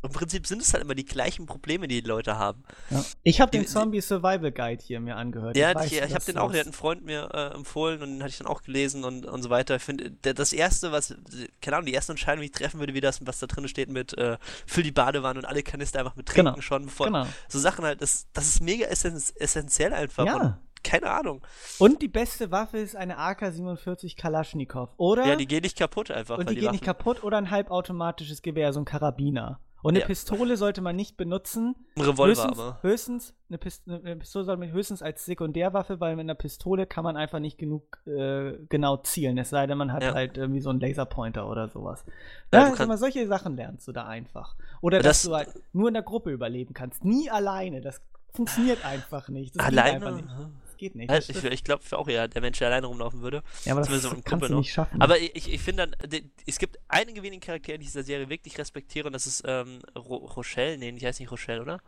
im 0.04 0.10
Prinzip 0.12 0.46
sind 0.46 0.62
es 0.62 0.74
halt 0.74 0.84
immer 0.84 0.96
die 0.96 1.06
gleichen 1.06 1.46
Probleme, 1.46 1.88
die 1.88 2.02
die 2.02 2.08
Leute 2.08 2.38
haben. 2.38 2.64
Ja. 2.90 3.04
Ich 3.24 3.42
habe 3.42 3.52
den 3.52 3.62
Die- 3.62 3.68
die- 3.68 3.72
Zombie 3.74 4.02
Survival 4.02 4.52
Guide 4.52 4.84
hier 4.84 5.00
mir 5.00 5.16
angehört. 5.16 5.56
Ja, 5.58 5.74
weiß, 5.74 5.86
ich, 5.92 5.94
ich 6.02 6.14
habe 6.14 6.26
den 6.26 6.38
auch, 6.38 6.52
der 6.52 6.62
hat 6.62 6.68
ein 6.68 6.74
Freund 6.74 7.04
mir 7.06 7.30
äh, 7.34 7.56
empfohlen 7.56 8.02
und 8.02 8.10
den 8.12 8.20
hatte 8.22 8.32
ich 8.32 8.38
dann 8.38 8.48
auch 8.48 8.62
gelesen 8.64 9.04
und, 9.04 9.26
und 9.26 9.42
so 9.42 9.50
weiter. 9.50 9.78
Ich 9.78 9.84
finde, 9.84 10.12
das 10.12 10.54
erste, 10.54 10.92
was, 10.92 11.16
keine 11.62 11.78
Ahnung, 11.78 11.86
die 11.88 11.94
erste 11.94 12.12
Entscheidung, 12.12 12.42
die 12.42 12.48
ich 12.48 12.52
treffen 12.52 12.80
würde, 12.80 12.94
wie 12.94 13.02
das, 13.02 13.26
was 13.26 13.40
da 13.40 13.48
drin 13.48 13.68
steht 13.68 13.90
mit 13.90 14.18
äh, 14.18 14.38
füll 14.68 14.84
die 14.84 14.92
Badewanne 14.92 15.40
und 15.40 15.46
alle 15.46 15.64
Kanister 15.64 16.00
einfach 16.00 16.16
mit 16.16 16.28
trinken 16.28 16.52
Genau, 16.54 16.62
schon, 16.62 16.86
bevor, 16.86 17.08
Genau. 17.08 17.26
so 17.48 17.58
Sachen 17.60 17.86
halt, 17.86 18.02
das, 18.02 18.28
das 18.34 18.48
ist 18.48 18.62
mega 18.62 18.86
essen, 18.88 19.22
essentiell 19.36 19.94
einfach. 19.94 20.26
Ja. 20.26 20.36
Und, 20.36 20.56
keine 20.84 21.10
Ahnung. 21.12 21.42
Und 21.80 22.02
die 22.02 22.10
beste 22.10 22.52
Waffe 22.52 22.78
ist 22.78 22.98
eine 22.98 23.18
AK-47 23.18 24.18
Kalaschnikow. 24.18 24.90
Oder? 24.98 25.26
Ja, 25.26 25.36
die 25.38 25.48
gehen 25.48 25.62
nicht 25.62 25.78
kaputt 25.78 26.12
einfach. 26.12 26.38
und 26.38 26.46
weil 26.48 26.56
die 26.56 26.60
geht 26.62 26.72
nicht 26.72 26.82
Waffen- 26.82 26.86
kaputt 26.98 27.24
oder 27.24 27.38
ein 27.38 27.50
halbautomatisches 27.52 28.42
Gewehr, 28.42 28.74
so 28.74 28.82
ein 28.82 28.86
Karabiner. 28.86 29.62
Und 29.84 29.92
eine 29.92 30.00
Ja. 30.00 30.06
Pistole 30.08 30.58
sollte 30.58 30.82
man 30.82 30.96
nicht 30.96 31.18
benutzen. 31.18 31.76
Ein 31.96 32.02
Revolver 32.04 32.26
höchstens, 32.44 32.60
aber. 32.60 32.80
höchstens 32.82 33.34
eine, 33.50 33.58
Pist 33.60 33.84
eine 33.88 34.16
Pistole 34.16 34.46
sollte 34.46 34.60
man 34.62 34.72
höchstens 34.72 35.02
als 35.04 35.26
Sekundärwaffe, 35.26 36.00
weil 36.00 36.16
mit 36.16 36.24
einer 36.24 36.34
Pistole 36.36 36.88
kann 36.88 37.04
man 37.04 37.18
einfach 37.18 37.40
nicht 37.40 37.58
genug 37.58 38.00
äh, 38.08 38.54
genau 38.70 38.98
zielen. 38.98 39.38
Es 39.38 39.50
sei 39.52 39.68
denn, 39.68 39.78
man 39.78 39.94
hat 39.94 40.02
Ja. 40.02 40.14
halt 40.14 40.38
irgendwie 40.38 40.62
so 40.62 40.70
einen 40.72 40.80
Laserpointer 40.80 41.48
oder 41.48 41.68
sowas. 41.70 42.04
Ja, 42.52 42.74
Ja, 42.74 42.86
mal, 42.88 42.98
solche 42.98 43.28
Sachen 43.28 43.56
lernst 43.56 43.88
du 43.88 43.92
da 43.92 44.06
einfach. 44.08 44.56
Oder 44.82 44.98
Das- 45.00 45.22
dass 45.22 45.30
du 45.30 45.36
halt 45.36 45.50
nur 45.74 45.90
in 45.90 45.94
der 45.94 46.04
Gruppe 46.04 46.32
überleben 46.32 46.74
kannst. 46.74 47.04
Nie 47.06 47.30
alleine. 47.30 47.82
Das 47.82 48.02
funktioniert 48.34 48.84
einfach 48.86 49.30
nicht. 49.30 49.56
Das 49.56 49.66
Alleine? 49.66 49.92
einfach 50.08 50.16
nicht. 50.16 50.28
Das 50.84 50.92
geht 50.92 50.96
nicht. 50.96 51.10
Das 51.10 51.30
ich 51.30 51.44
ich 51.44 51.64
glaube 51.64 51.84
auch 51.92 52.08
eher, 52.08 52.28
der 52.28 52.42
Mensch, 52.42 52.60
der 52.60 52.68
alleine 52.68 52.88
rumlaufen 52.88 53.22
würde. 53.22 53.44
ja, 53.66 53.74
aber 53.74 53.82
das 53.82 53.90
in 53.90 54.10
kannst 54.10 54.26
Gruppe 54.26 54.48
du 54.48 54.54
noch. 54.54 54.60
nicht 54.60 54.74
schaffen. 54.74 55.02
Aber 55.02 55.20
ich, 55.20 55.52
ich 55.52 55.62
finde 55.62 55.88
dann, 55.88 56.22
es 56.46 56.60
gibt 56.60 56.78
einige 56.88 57.24
wenige 57.24 57.46
Charaktere, 57.46 57.78
die 57.78 57.86
ich 57.86 57.92
dieser 57.92 58.04
Serie 58.04 58.30
wirklich 58.30 58.58
respektiere 58.58 59.08
und 59.08 59.14
das 59.14 59.28
ist 59.28 59.44
ähm, 59.46 59.80
Ro 59.96 60.18
Rochelle, 60.18 60.78
nee, 60.78 60.90
ich 60.90 61.06
heißt 61.06 61.20
nicht 61.20 61.32
Rochelle, 61.32 61.62
oder? 61.62 61.80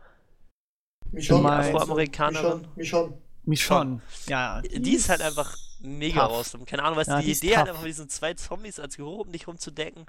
Michonne. 1.12 1.50
Afroamerikanerin. 1.50 2.66
Michonne. 2.76 3.18
Michonne. 3.44 4.00
Ja. 4.28 4.60
Die 4.62 4.94
ist 4.94 5.08
halt 5.08 5.22
einfach 5.22 5.56
mega 5.86 6.26
tough. 6.26 6.38
awesome. 6.38 6.64
Keine 6.64 6.82
Ahnung, 6.84 6.98
weißt 6.98 7.08
Ja, 7.08 7.20
die 7.20 7.26
die 7.26 7.32
Idee 7.32 7.56
halt 7.56 7.66
tough. 7.66 7.68
einfach 7.68 7.82
mit 7.82 7.88
diesen 7.90 8.08
zwei 8.08 8.34
Zombies 8.34 8.78
als 8.80 8.96
Geruch 8.96 9.26
um 9.26 9.32
dich 9.32 9.46
rumzudecken, 9.48 10.06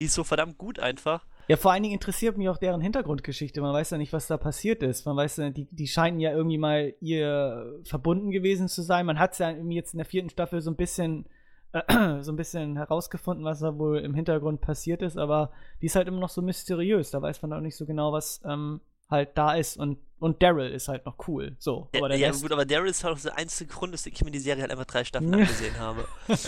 die 0.00 0.06
ist 0.06 0.14
so 0.14 0.24
verdammt 0.24 0.58
gut 0.58 0.78
einfach. 0.78 1.24
Ja, 1.48 1.56
vor 1.56 1.72
allen 1.72 1.82
Dingen 1.82 1.94
interessiert 1.94 2.36
mich 2.36 2.48
auch 2.50 2.58
deren 2.58 2.80
Hintergrundgeschichte. 2.82 3.60
Man 3.62 3.72
weiß 3.72 3.90
ja 3.90 3.98
nicht, 3.98 4.12
was 4.12 4.26
da 4.26 4.36
passiert 4.36 4.82
ist. 4.82 5.06
Man 5.06 5.16
weiß 5.16 5.38
ja, 5.38 5.50
die, 5.50 5.66
die 5.70 5.86
scheinen 5.88 6.20
ja 6.20 6.30
irgendwie 6.32 6.58
mal 6.58 6.94
ihr 7.00 7.80
verbunden 7.84 8.30
gewesen 8.30 8.68
zu 8.68 8.82
sein. 8.82 9.06
Man 9.06 9.18
hat 9.18 9.32
es 9.32 9.38
ja 9.38 9.50
jetzt 9.50 9.94
in 9.94 9.98
der 9.98 10.04
vierten 10.06 10.28
Staffel 10.28 10.60
so 10.60 10.70
ein 10.70 10.76
bisschen 10.76 11.24
äh, 11.72 11.82
so 12.22 12.32
ein 12.32 12.36
bisschen 12.36 12.76
herausgefunden, 12.76 13.44
was 13.44 13.60
da 13.60 13.78
wohl 13.78 13.98
im 13.98 14.14
Hintergrund 14.14 14.60
passiert 14.60 15.02
ist, 15.02 15.16
aber 15.18 15.50
die 15.80 15.86
ist 15.86 15.96
halt 15.96 16.08
immer 16.08 16.20
noch 16.20 16.28
so 16.28 16.42
mysteriös. 16.42 17.10
Da 17.10 17.22
weiß 17.22 17.40
man 17.42 17.52
auch 17.52 17.60
nicht 17.60 17.76
so 17.76 17.86
genau, 17.86 18.12
was 18.12 18.40
ähm, 18.44 18.80
halt 19.10 19.36
da 19.36 19.54
ist. 19.54 19.76
Und, 19.76 19.98
und 20.18 20.42
Daryl 20.42 20.70
ist 20.70 20.88
halt 20.88 21.06
noch 21.06 21.16
cool. 21.28 21.56
So, 21.58 21.88
Ja, 21.92 22.00
aber 22.00 22.08
der 22.08 22.18
ja 22.18 22.28
Rest, 22.28 22.42
gut, 22.42 22.52
aber 22.52 22.64
Daryl 22.64 22.90
ist 22.90 23.04
halt 23.04 23.16
auch 23.16 23.20
der 23.20 23.36
einzige 23.36 23.72
Grund, 23.72 23.94
dass 23.94 24.06
ich 24.06 24.24
mir 24.24 24.30
die 24.30 24.38
Serie 24.38 24.62
halt 24.62 24.72
einfach 24.72 24.84
drei 24.86 25.04
Staffeln 25.04 25.34
angesehen 25.34 25.78
habe. 25.78 26.06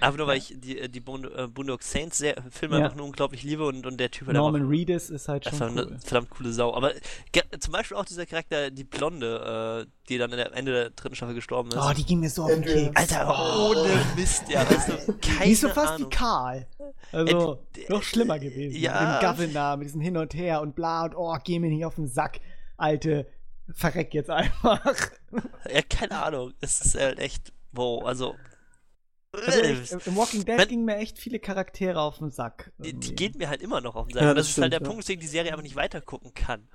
Einfach 0.00 0.18
nur, 0.18 0.26
weil 0.26 0.38
ich 0.38 0.54
die, 0.56 0.88
die 0.90 1.00
Boondock 1.00 1.82
Saints 1.82 2.22
Filme 2.50 2.78
Ja. 2.78 2.84
einfach 2.84 2.96
nur 2.96 3.06
unglaublich 3.06 3.42
liebe 3.42 3.66
und, 3.66 3.86
und 3.86 3.98
der 3.98 4.10
Typ 4.10 4.28
hat 4.28 4.34
Norman 4.34 4.66
Reedus 4.68 5.10
ist 5.10 5.28
halt 5.28 5.44
schon 5.44 5.52
einfach 5.54 5.70
cool. 5.72 5.86
eine 5.88 5.98
verdammt 6.00 6.30
coole 6.30 6.52
Sau. 6.52 6.74
Aber 6.74 6.92
ge- 7.32 7.42
zum 7.58 7.72
Beispiel 7.72 7.96
auch 7.96 8.04
dieser 8.04 8.24
Charakter, 8.26 8.70
die 8.70 8.84
Blonde, 8.84 9.86
äh, 9.86 9.90
die 10.08 10.18
dann 10.18 10.32
am 10.32 10.52
Ende 10.52 10.72
der 10.72 10.90
dritten 10.90 11.14
Staffel 11.14 11.34
gestorben 11.34 11.70
ist. 11.70 11.76
Oh, 11.78 11.92
die 11.96 12.04
ging 12.04 12.20
mir 12.20 12.30
so 12.30 12.44
auf 12.44 12.50
den. 12.50 12.62
Keks. 12.62 12.96
Alter, 12.96 13.26
Oh. 13.28 13.70
ohne 13.72 13.88
Mist, 14.16 14.44
ja. 14.48 14.68
Weißt 14.68 14.88
du, 14.88 15.12
keine 15.20 15.44
Die 15.46 15.52
ist 15.52 15.60
so 15.60 15.68
fast 15.68 15.94
Ahnung. 15.94 16.06
wie 16.10 16.14
Karl. 16.16 16.66
Also, 17.12 17.54
Äh, 17.54 17.56
d- 17.76 17.86
noch 17.88 18.02
schlimmer 18.02 18.38
gewesen. 18.38 18.80
ja. 18.80 19.20
Mit 19.20 19.22
dem 19.22 19.30
Governor, 19.52 19.76
mit 19.76 19.88
diesem 19.88 20.00
Hin 20.00 20.16
und 20.16 20.34
Her 20.34 20.60
und 20.62 20.74
bla 20.74 21.04
und 21.04 21.14
oh, 21.16 21.36
geh 21.44 21.58
mir 21.58 21.68
nicht 21.70 21.84
auf 21.84 21.96
den 21.96 22.08
Sack. 22.08 22.40
Alte, 22.76 23.26
verreck 23.74 24.14
jetzt 24.14 24.30
einfach. 24.30 24.80
Ja, 25.72 25.82
keine 25.88 26.22
Ahnung. 26.22 26.52
Es 26.60 26.80
ist 26.80 26.94
halt 26.94 27.18
echt, 27.18 27.52
wow, 27.72 28.04
also. 28.04 28.34
Also 29.44 29.60
äh, 29.60 29.72
ich, 29.72 29.92
Im 30.06 30.16
Walking 30.16 30.44
Dead 30.44 30.58
Wenn- 30.58 30.68
gingen 30.68 30.84
mir 30.84 30.96
echt 30.96 31.18
viele 31.18 31.38
Charaktere 31.38 32.00
auf 32.00 32.18
den 32.18 32.30
Sack. 32.30 32.72
die, 32.78 32.88
irgendwie. 32.88 33.08
die 33.08 33.14
geht 33.14 33.36
mir 33.36 33.48
halt 33.48 33.62
immer 33.62 33.80
noch 33.80 33.96
auf 33.96 34.06
den 34.06 34.14
Sack. 34.14 34.22
Ja, 34.22 34.30
Und 34.30 34.36
das, 34.36 34.46
das 34.46 34.56
ist 34.56 34.62
halt 34.62 34.66
stimmt, 34.66 34.72
der 34.72 34.80
ja. 34.80 34.86
Punkt, 34.86 35.02
weswegen 35.02 35.20
die 35.20 35.26
Serie 35.26 35.50
einfach 35.52 35.62
nicht 35.62 35.76
weitergucken 35.76 36.34
kann. 36.34 36.68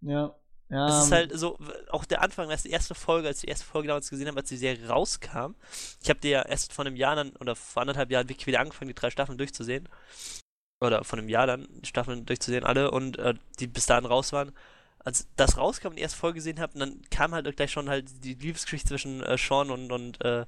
Ja. 0.00 0.34
ja 0.68 0.88
Es 0.88 1.04
ist 1.04 1.10
ähm, 1.10 1.12
halt 1.12 1.38
so, 1.38 1.58
auch 1.90 2.04
der 2.04 2.22
Anfang, 2.22 2.50
als 2.50 2.62
die 2.62 2.70
erste 2.70 2.94
Folge, 2.94 3.28
als 3.28 3.38
ich 3.38 3.42
die 3.42 3.48
erste 3.50 3.64
Folge 3.64 3.88
damals 3.88 4.10
gesehen 4.10 4.28
habe, 4.28 4.40
als 4.40 4.48
die 4.48 4.56
Serie 4.56 4.88
rauskam. 4.88 5.54
Ich 6.02 6.10
habe 6.10 6.20
die 6.20 6.30
ja 6.30 6.42
erst 6.42 6.72
vor 6.72 6.84
einem 6.84 6.96
Jahr 6.96 7.16
dann, 7.16 7.36
oder 7.36 7.54
vor 7.56 7.82
anderthalb 7.82 8.10
Jahren 8.10 8.28
wirklich 8.28 8.46
wieder 8.46 8.60
angefangen, 8.60 8.88
die 8.88 8.94
drei 8.94 9.10
Staffeln 9.10 9.38
durchzusehen. 9.38 9.88
Oder 10.80 11.04
vor 11.04 11.18
einem 11.18 11.28
Jahr 11.28 11.46
dann, 11.46 11.68
die 11.70 11.88
Staffeln 11.88 12.26
durchzusehen, 12.26 12.64
alle, 12.64 12.90
und 12.90 13.16
äh, 13.18 13.34
die 13.60 13.68
bis 13.68 13.86
dahin 13.86 14.04
raus 14.04 14.32
waren. 14.32 14.52
Als 15.04 15.28
das 15.36 15.56
rauskam 15.56 15.88
und 15.88 15.96
die 15.96 16.02
erste 16.02 16.18
Folge 16.18 16.36
gesehen 16.36 16.60
habe, 16.60 16.78
dann 16.78 17.02
kam 17.10 17.32
halt 17.32 17.54
gleich 17.56 17.72
schon 17.72 17.88
halt 17.88 18.24
die 18.24 18.34
Liebesgeschichte 18.34 18.88
zwischen 18.88 19.22
äh, 19.22 19.36
Sean 19.36 19.70
und, 19.70 19.90
und, 19.90 20.24
äh, 20.24 20.46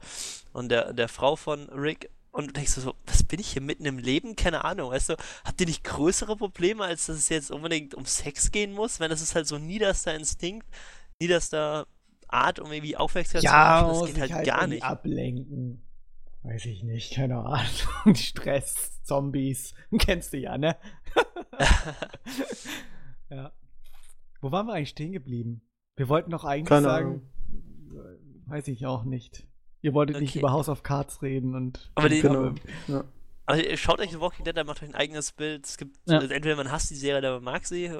und 0.52 0.68
der, 0.68 0.92
der 0.92 1.08
Frau 1.08 1.36
von 1.36 1.68
Rick. 1.70 2.10
Und 2.30 2.48
du 2.48 2.52
denkst 2.52 2.72
so, 2.72 2.94
was 3.06 3.22
bin 3.22 3.38
ich 3.38 3.52
hier 3.52 3.62
mitten 3.62 3.84
im 3.84 3.98
Leben? 3.98 4.34
Keine 4.34 4.64
Ahnung, 4.64 4.90
weißt 4.90 5.10
du, 5.10 5.16
habt 5.44 5.60
ihr 5.60 5.66
nicht 5.66 5.84
größere 5.84 6.36
Probleme, 6.36 6.84
als 6.84 7.06
dass 7.06 7.16
es 7.16 7.28
jetzt 7.28 7.50
unbedingt 7.50 7.94
um 7.94 8.06
Sex 8.06 8.50
gehen 8.50 8.72
muss? 8.72 8.98
Wenn 8.98 9.10
das 9.10 9.20
ist 9.20 9.36
halt 9.36 9.46
so 9.46 9.58
niederster 9.58 10.14
Instinkt, 10.14 10.66
niederster 11.20 11.86
Art, 12.28 12.58
um 12.58 12.72
irgendwie 12.72 12.96
Aufmerksamkeit 12.96 13.44
ja, 13.44 13.80
zu 13.80 13.86
machen, 13.86 14.00
das 14.00 14.08
geht 14.08 14.20
halt, 14.20 14.32
halt 14.32 14.46
gar 14.46 14.66
nicht. 14.66 14.82
ablenken. 14.82 15.82
Weiß 16.42 16.66
ich 16.66 16.82
nicht, 16.82 17.14
keine 17.14 17.38
Ahnung. 17.38 17.64
Stress, 18.14 19.00
Zombies. 19.02 19.74
Kennst 19.98 20.34
du 20.34 20.36
ja, 20.36 20.58
ne? 20.58 20.76
ja. 23.30 23.52
Wo 24.44 24.52
waren 24.52 24.66
wir 24.66 24.74
eigentlich 24.74 24.90
stehen 24.90 25.12
geblieben? 25.12 25.62
Wir 25.96 26.10
wollten 26.10 26.30
doch 26.30 26.44
eigentlich 26.44 26.68
Keine 26.68 26.84
sagen, 26.84 27.22
äh, 27.92 28.50
weiß 28.50 28.68
ich 28.68 28.84
auch 28.84 29.04
nicht. 29.04 29.46
Ihr 29.80 29.94
wolltet 29.94 30.20
nicht 30.20 30.32
Okay. 30.32 30.40
über 30.40 30.52
House 30.52 30.68
of 30.68 30.82
Cards 30.82 31.22
reden 31.22 31.54
und. 31.54 31.90
Aber 31.94 32.10
die- 32.10 32.20
Genau. 32.20 32.52
Ja. 32.88 33.04
Also 33.46 33.62
ihr 33.62 33.76
schaut 33.78 34.00
euch 34.00 34.10
The 34.10 34.20
Walking 34.20 34.44
Dead, 34.44 34.54
da 34.54 34.64
macht 34.64 34.82
euch 34.82 34.88
ein 34.90 34.94
eigenes 34.94 35.32
Bild. 35.32 35.64
Es 35.66 35.78
gibt, 35.78 35.96
Ja. 36.06 36.18
also 36.18 36.32
entweder 36.32 36.56
man 36.56 36.70
hasst 36.70 36.90
die 36.90 36.94
Serie 36.94 37.18
oder 37.20 37.34
man 37.40 37.44
mag 37.44 37.66
sie, 37.66 37.90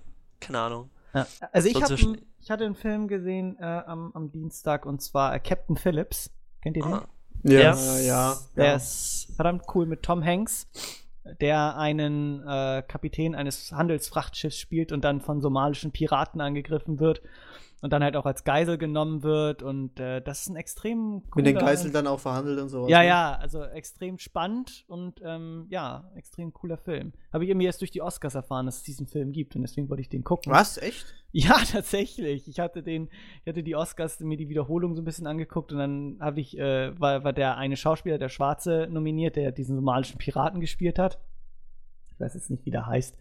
keine 0.40 0.58
Ahnung. 0.60 0.90
Ja. 1.14 1.26
Also 1.52 1.68
ich, 1.68 1.74
So 1.86 1.94
ich 2.40 2.50
hatte 2.50 2.66
einen 2.66 2.74
Film 2.74 3.08
gesehen 3.08 3.56
äh, 3.58 3.64
am, 3.64 4.12
am 4.12 4.30
Dienstag 4.30 4.84
und 4.84 5.00
zwar 5.00 5.34
äh, 5.34 5.40
Captain 5.40 5.76
Phillips. 5.76 6.30
Kennt 6.60 6.76
ihr 6.76 6.82
den? 6.82 6.92
Ah, 6.92 7.08
Ja, 7.42 7.74
Ja. 7.74 7.98
ja. 8.00 8.38
Der 8.56 8.76
ist 8.76 9.28
verdammt 9.36 9.62
cool 9.74 9.86
mit 9.86 10.02
Tom 10.02 10.22
Hanks, 10.22 10.66
der 11.40 11.76
einen 11.76 12.46
äh, 12.46 12.82
Kapitän 12.86 13.34
eines 13.34 13.72
Handelsfrachtschiffs 13.72 14.58
spielt 14.58 14.92
und 14.92 15.04
dann 15.04 15.20
von 15.20 15.40
somalischen 15.40 15.92
Piraten 15.92 16.40
angegriffen 16.40 17.00
wird 17.00 17.22
und 17.84 17.92
dann 17.92 18.02
halt 18.02 18.16
auch 18.16 18.24
als 18.24 18.44
Geisel 18.44 18.78
genommen 18.78 19.22
wird 19.22 19.62
und 19.62 20.00
äh, 20.00 20.22
das 20.22 20.40
ist 20.40 20.48
ein 20.48 20.56
extrem 20.56 21.22
Mit 21.36 21.44
den 21.44 21.56
cooler- 21.56 21.66
Geiseln 21.66 21.92
dann 21.92 22.06
auch 22.06 22.18
verhandelt 22.18 22.58
und 22.58 22.70
sowas. 22.70 22.88
Ja, 22.90 23.00
ne? 23.00 23.08
ja, 23.08 23.34
also 23.34 23.62
extrem 23.62 24.16
spannend 24.18 24.86
und 24.88 25.20
ähm, 25.22 25.66
ja, 25.68 26.10
extrem 26.16 26.54
cooler 26.54 26.78
Film. 26.78 27.12
Habe 27.30 27.44
ich 27.44 27.50
irgendwie 27.50 27.66
erst 27.66 27.82
durch 27.82 27.90
die 27.90 28.00
Oscars 28.00 28.36
erfahren, 28.36 28.64
dass 28.64 28.78
es 28.78 28.82
diesen 28.84 29.06
Film 29.06 29.32
gibt 29.32 29.54
und 29.54 29.60
deswegen 29.60 29.90
wollte 29.90 30.00
ich 30.00 30.08
den 30.08 30.24
gucken. 30.24 30.50
Was? 30.50 30.78
Echt? 30.78 31.04
Ja, 31.36 31.56
tatsächlich. 31.56 32.46
Ich 32.46 32.60
hatte 32.60 32.84
den, 32.84 33.08
ich 33.42 33.48
hatte 33.48 33.64
die 33.64 33.74
Oscars 33.74 34.20
mir 34.20 34.36
die 34.36 34.48
Wiederholung 34.48 34.94
so 34.94 35.02
ein 35.02 35.04
bisschen 35.04 35.26
angeguckt 35.26 35.72
und 35.72 35.78
dann 35.78 36.16
habe 36.20 36.38
ich, 36.40 36.56
äh, 36.56 36.98
war, 37.00 37.24
war 37.24 37.32
der 37.32 37.56
eine 37.56 37.76
Schauspieler, 37.76 38.18
der 38.18 38.28
Schwarze, 38.28 38.86
nominiert, 38.88 39.34
der 39.34 39.50
diesen 39.50 39.74
somalischen 39.74 40.16
Piraten 40.16 40.60
gespielt 40.60 40.96
hat. 40.96 41.18
Ich 42.12 42.20
weiß 42.20 42.34
jetzt 42.34 42.50
nicht, 42.50 42.64
wie 42.64 42.70
der 42.70 42.86
heißt. 42.86 43.18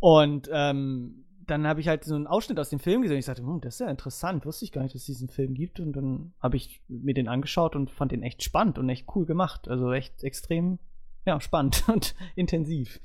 Und 0.00 0.50
ähm, 0.52 1.25
dann 1.46 1.66
habe 1.66 1.80
ich 1.80 1.88
halt 1.88 2.04
so 2.04 2.14
einen 2.14 2.26
Ausschnitt 2.26 2.58
aus 2.58 2.70
dem 2.70 2.78
Film 2.78 3.02
gesehen. 3.02 3.18
Ich 3.18 3.26
sagte, 3.26 3.42
hm, 3.42 3.60
das 3.60 3.74
ist 3.74 3.80
ja 3.80 3.90
interessant. 3.90 4.44
Wusste 4.44 4.64
ich 4.64 4.72
gar 4.72 4.82
nicht, 4.82 4.94
dass 4.94 5.02
es 5.02 5.06
diesen 5.06 5.28
Film 5.28 5.54
gibt. 5.54 5.80
Und 5.80 5.92
dann 5.92 6.34
habe 6.40 6.56
ich 6.56 6.82
mir 6.88 7.14
den 7.14 7.28
angeschaut 7.28 7.76
und 7.76 7.90
fand 7.90 8.12
den 8.12 8.22
echt 8.22 8.42
spannend 8.42 8.78
und 8.78 8.88
echt 8.88 9.06
cool 9.14 9.26
gemacht. 9.26 9.68
Also 9.68 9.92
echt 9.92 10.24
extrem, 10.24 10.78
ja, 11.24 11.40
spannend 11.40 11.88
und 11.92 12.14
intensiv. 12.34 13.00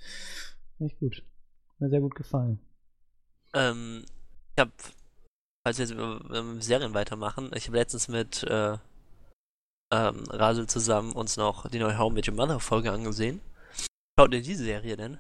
Echt 0.80 0.99
gut. 0.99 1.23
Mir 1.80 1.89
sehr 1.89 2.01
gut 2.01 2.15
gefallen. 2.15 2.59
ähm, 3.53 4.05
ich 4.55 4.61
habe, 4.61 4.72
falls 5.65 5.77
wir 5.77 5.85
jetzt 5.85 6.35
ähm, 6.35 6.61
Serien 6.61 6.93
weitermachen, 6.93 7.51
ich 7.55 7.68
habe 7.68 7.77
letztens 7.77 8.07
mit 8.07 8.43
äh, 8.43 8.77
ähm, 9.91 10.23
Rasel 10.30 10.68
zusammen 10.68 11.11
uns 11.13 11.38
noch 11.38 11.69
die 11.69 11.80
neue 11.80 11.95
I 11.95 12.09
Met 12.11 12.27
Your 12.27 12.35
Mother 12.35 12.59
Folge 12.59 12.91
angesehen. 12.91 13.41
Schaut 14.18 14.34
ihr 14.34 14.41
diese 14.41 14.63
Serie 14.63 14.97
denn? 14.97 15.18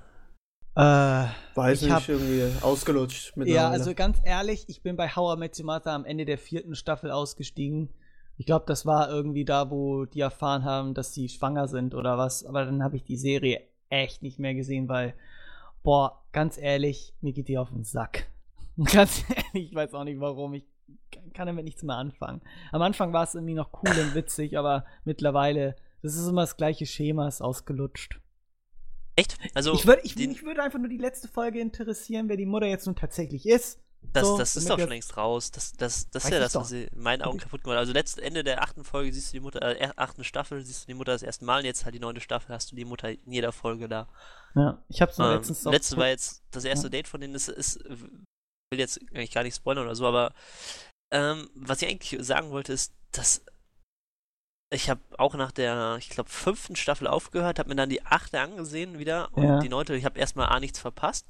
Äh, 0.75 1.25
Weiß 1.55 1.81
Ich 1.81 1.87
nicht, 1.89 1.91
hab- 1.91 2.07
irgendwie 2.07 2.47
ausgelutscht 2.61 3.33
Ja, 3.43 3.69
also 3.69 3.93
ganz 3.93 4.19
ehrlich, 4.23 4.65
ich 4.69 4.81
bin 4.81 4.95
bei 4.95 5.09
How 5.09 5.35
I 5.35 5.39
Met 5.39 5.59
Your 5.59 5.65
Mother 5.65 5.91
am 5.91 6.05
Ende 6.05 6.23
der 6.25 6.37
vierten 6.37 6.75
Staffel 6.75 7.11
ausgestiegen. 7.11 7.89
Ich 8.37 8.45
glaube, 8.45 8.65
das 8.67 8.85
war 8.85 9.09
irgendwie 9.09 9.43
da, 9.45 9.69
wo 9.69 10.05
die 10.05 10.21
erfahren 10.21 10.63
haben, 10.63 10.93
dass 10.93 11.13
sie 11.13 11.27
schwanger 11.29 11.67
sind 11.67 11.93
oder 11.93 12.17
was. 12.17 12.45
Aber 12.45 12.63
dann 12.65 12.81
habe 12.83 12.95
ich 12.95 13.03
die 13.03 13.17
Serie 13.17 13.61
echt 13.89 14.23
nicht 14.23 14.39
mehr 14.39 14.55
gesehen, 14.55 14.87
weil, 14.87 15.13
boah, 15.83 16.23
ganz 16.31 16.57
ehrlich, 16.57 17.13
mir 17.21 17.33
geht 17.33 17.49
die 17.49 17.57
auf 17.57 17.69
den 17.69 17.83
Sack. 17.83 18.27
Ganz 18.93 19.25
ehrlich, 19.29 19.69
ich 19.69 19.75
weiß 19.75 19.93
auch 19.93 20.05
nicht 20.05 20.21
warum. 20.21 20.53
Ich 20.53 20.63
kann 21.33 21.45
damit 21.45 21.65
nichts 21.65 21.83
mehr 21.83 21.97
anfangen. 21.97 22.41
Am 22.71 22.81
Anfang 22.81 23.11
war 23.11 23.23
es 23.25 23.35
irgendwie 23.35 23.53
noch 23.53 23.69
cool 23.83 23.91
und 23.99 24.15
witzig, 24.15 24.57
aber 24.57 24.85
mittlerweile, 25.03 25.75
das 26.01 26.15
ist 26.15 26.27
immer 26.27 26.41
das 26.41 26.55
gleiche 26.55 26.85
Schema, 26.85 27.27
ist 27.27 27.41
ausgelutscht. 27.41 28.19
Echt? 29.15 29.37
Also, 29.53 29.73
ich 29.73 29.85
würde 29.85 30.01
ich, 30.03 30.15
mich 30.15 30.43
würde 30.43 30.63
einfach 30.63 30.79
nur 30.79 30.89
die 30.89 30.97
letzte 30.97 31.27
Folge 31.27 31.59
interessieren, 31.59 32.29
wer 32.29 32.37
die 32.37 32.45
Mutter 32.45 32.67
jetzt 32.67 32.85
nun 32.85 32.95
tatsächlich 32.95 33.45
ist. 33.45 33.79
Das, 34.13 34.25
So, 34.27 34.37
das 34.37 34.55
ist 34.55 34.67
doch 34.69 34.79
schon 34.79 34.89
längst 34.89 35.15
raus. 35.15 35.51
Das, 35.51 35.73
das, 35.73 36.09
das 36.09 36.23
ist 36.23 36.31
ja 36.31 36.37
ich 36.37 36.43
das, 36.43 36.55
was 36.55 36.69
sie 36.69 36.85
in 36.85 37.01
meinen 37.01 37.21
Augen 37.21 37.37
kaputt 37.37 37.61
gemacht 37.63 37.75
hat. 37.75 37.81
Also 37.81 37.93
letztes 37.93 38.23
Ende 38.23 38.43
der 38.43 38.63
achten 38.63 38.83
Folge 38.83 39.13
siehst 39.13 39.31
du 39.31 39.37
die 39.37 39.39
Mutter, 39.41 39.79
äh, 39.79 39.89
achten 39.95 40.23
Staffel 40.23 40.65
siehst 40.65 40.83
du 40.83 40.87
die 40.87 40.95
Mutter 40.95 41.11
das 41.11 41.21
erste 41.21 41.45
Mal 41.45 41.59
und 41.59 41.65
jetzt 41.65 41.85
halt 41.85 41.93
die 41.93 41.99
neunte 41.99 42.19
Staffel 42.19 42.53
hast 42.53 42.71
du 42.71 42.75
die 42.75 42.83
Mutter 42.83 43.11
in 43.11 43.31
jeder 43.31 43.51
Folge 43.51 43.87
da. 43.87 44.09
Ja, 44.55 44.83
ich 44.89 45.01
hab's 45.01 45.19
nur 45.19 45.27
Ähm, 45.29 45.35
letztens 45.35 45.67
auf 45.67 45.73
letzte 45.73 45.97
war 45.97 46.07
jetzt 46.07 46.41
das 46.49 46.65
erste 46.65 46.87
Ja. 46.87 46.91
Date 46.91 47.07
von 47.07 47.21
denen, 47.21 47.35
ist, 47.35 47.47
ist, 47.47 47.79
will 47.85 48.79
jetzt 48.79 48.99
eigentlich 49.11 49.31
gar 49.31 49.43
nicht 49.43 49.55
spoilern 49.55 49.85
oder 49.85 49.95
so, 49.95 50.07
aber 50.07 50.33
ähm, 51.13 51.49
was 51.53 51.81
ich 51.81 51.87
eigentlich 51.87 52.17
sagen 52.25 52.49
wollte, 52.49 52.73
ist, 52.73 52.93
dass 53.11 53.43
ich 54.73 54.89
habe 54.89 55.01
auch 55.17 55.35
nach 55.35 55.51
der, 55.51 55.97
ich 55.99 56.09
glaube, 56.09 56.29
fünften 56.29 56.75
Staffel 56.75 57.07
aufgehört, 57.07 57.59
habe 57.59 57.69
mir 57.69 57.75
dann 57.75 57.89
die 57.89 58.05
achte 58.05 58.39
angesehen 58.39 58.97
wieder 58.99 59.29
und 59.33 59.43
Ja. 59.43 59.59
die 59.59 59.69
neunte, 59.69 59.95
ich 59.95 60.05
habe 60.05 60.17
erstmal 60.19 60.47
A 60.47 60.59
nichts 60.59 60.79
verpasft, 60.79 61.25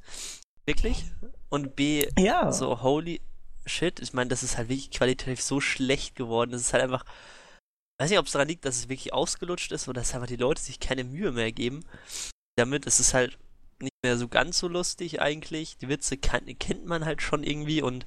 wirklich, 0.65 1.05
und 1.49 1.75
B 1.75 2.07
Ja. 2.17 2.51
so 2.51 2.81
holy 2.81 3.19
shit, 3.65 3.99
ich 3.99 4.13
meine, 4.13 4.29
das 4.29 4.43
ist 4.43 4.57
halt 4.57 4.69
wirklich 4.69 4.91
qualitativ 4.91 5.41
so 5.41 5.59
schlecht 5.59 6.15
geworden, 6.15 6.51
das 6.51 6.61
ist 6.61 6.73
halt 6.73 6.83
einfach, 6.83 7.03
weiß 7.99 8.09
nicht, 8.09 8.19
ob 8.19 8.27
es 8.27 8.31
daran 8.31 8.47
liegt, 8.47 8.65
dass 8.65 8.77
es 8.77 8.89
wirklich 8.89 9.13
ausgelutscht 9.13 9.71
ist 9.71 9.87
oder 9.87 10.01
dass 10.01 10.13
einfach 10.13 10.27
die 10.27 10.35
Leute 10.35 10.61
sich 10.61 10.79
keine 10.79 11.03
Mühe 11.03 11.31
mehr 11.31 11.51
geben. 11.51 11.83
Damit 12.57 12.85
ist 12.85 12.99
es 12.99 13.13
halt 13.13 13.37
nicht 13.79 13.93
mehr 14.03 14.17
so 14.17 14.27
ganz 14.27 14.57
so 14.59 14.67
lustig 14.67 15.21
eigentlich. 15.21 15.77
Die 15.77 15.87
Witze 15.89 16.17
kann, 16.17 16.45
kennt 16.59 16.85
man 16.85 17.05
halt 17.05 17.21
schon 17.21 17.43
irgendwie 17.43 17.81
und 17.81 18.05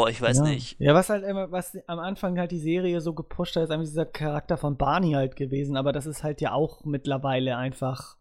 boah, 0.00 0.08
ich 0.08 0.20
weiß 0.20 0.38
ja. 0.38 0.44
nicht. 0.44 0.76
Ja, 0.80 0.94
was 0.94 1.10
halt 1.10 1.24
immer, 1.24 1.50
was 1.52 1.76
am 1.86 1.98
Anfang 1.98 2.38
halt 2.38 2.50
die 2.50 2.58
Serie 2.58 3.00
so 3.00 3.12
gepusht 3.12 3.56
hat, 3.56 3.64
ist 3.64 3.70
einfach 3.70 3.84
dieser 3.86 4.06
Charakter 4.06 4.56
von 4.56 4.76
Barney 4.76 5.12
halt 5.12 5.36
gewesen, 5.36 5.76
aber 5.76 5.92
das 5.92 6.06
ist 6.06 6.22
halt 6.22 6.40
ja 6.40 6.52
auch 6.52 6.84
mittlerweile 6.84 7.56
einfach. 7.56 8.16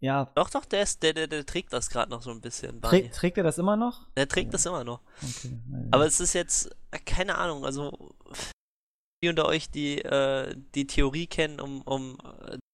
Ja, 0.00 0.30
Doch, 0.36 0.48
doch, 0.48 0.64
der, 0.64 0.82
ist, 0.82 1.02
der, 1.02 1.12
der, 1.12 1.26
der 1.26 1.44
trägt 1.44 1.72
das 1.72 1.90
gerade 1.90 2.10
noch 2.12 2.22
so 2.22 2.30
ein 2.30 2.40
bisschen. 2.40 2.80
Barney. 2.80 3.10
trägt 3.10 3.36
er 3.36 3.42
das 3.42 3.58
immer 3.58 3.76
noch? 3.76 4.06
Der 4.16 4.28
trägt 4.28 4.46
Ja. 4.48 4.52
das 4.52 4.64
immer 4.66 4.84
noch. 4.84 5.00
Okay. 5.16 5.58
naja. 5.66 5.88
Aber 5.90 6.06
es 6.06 6.20
ist 6.20 6.34
jetzt, 6.34 6.70
keine 7.04 7.36
Ahnung, 7.36 7.64
also 7.64 8.14
die 9.20 9.28
unter 9.28 9.46
euch, 9.46 9.70
die 9.72 9.98
äh, 10.02 10.54
die 10.76 10.86
Theorie 10.86 11.26
kennen, 11.26 11.58
um, 11.58 11.82
um 11.82 12.16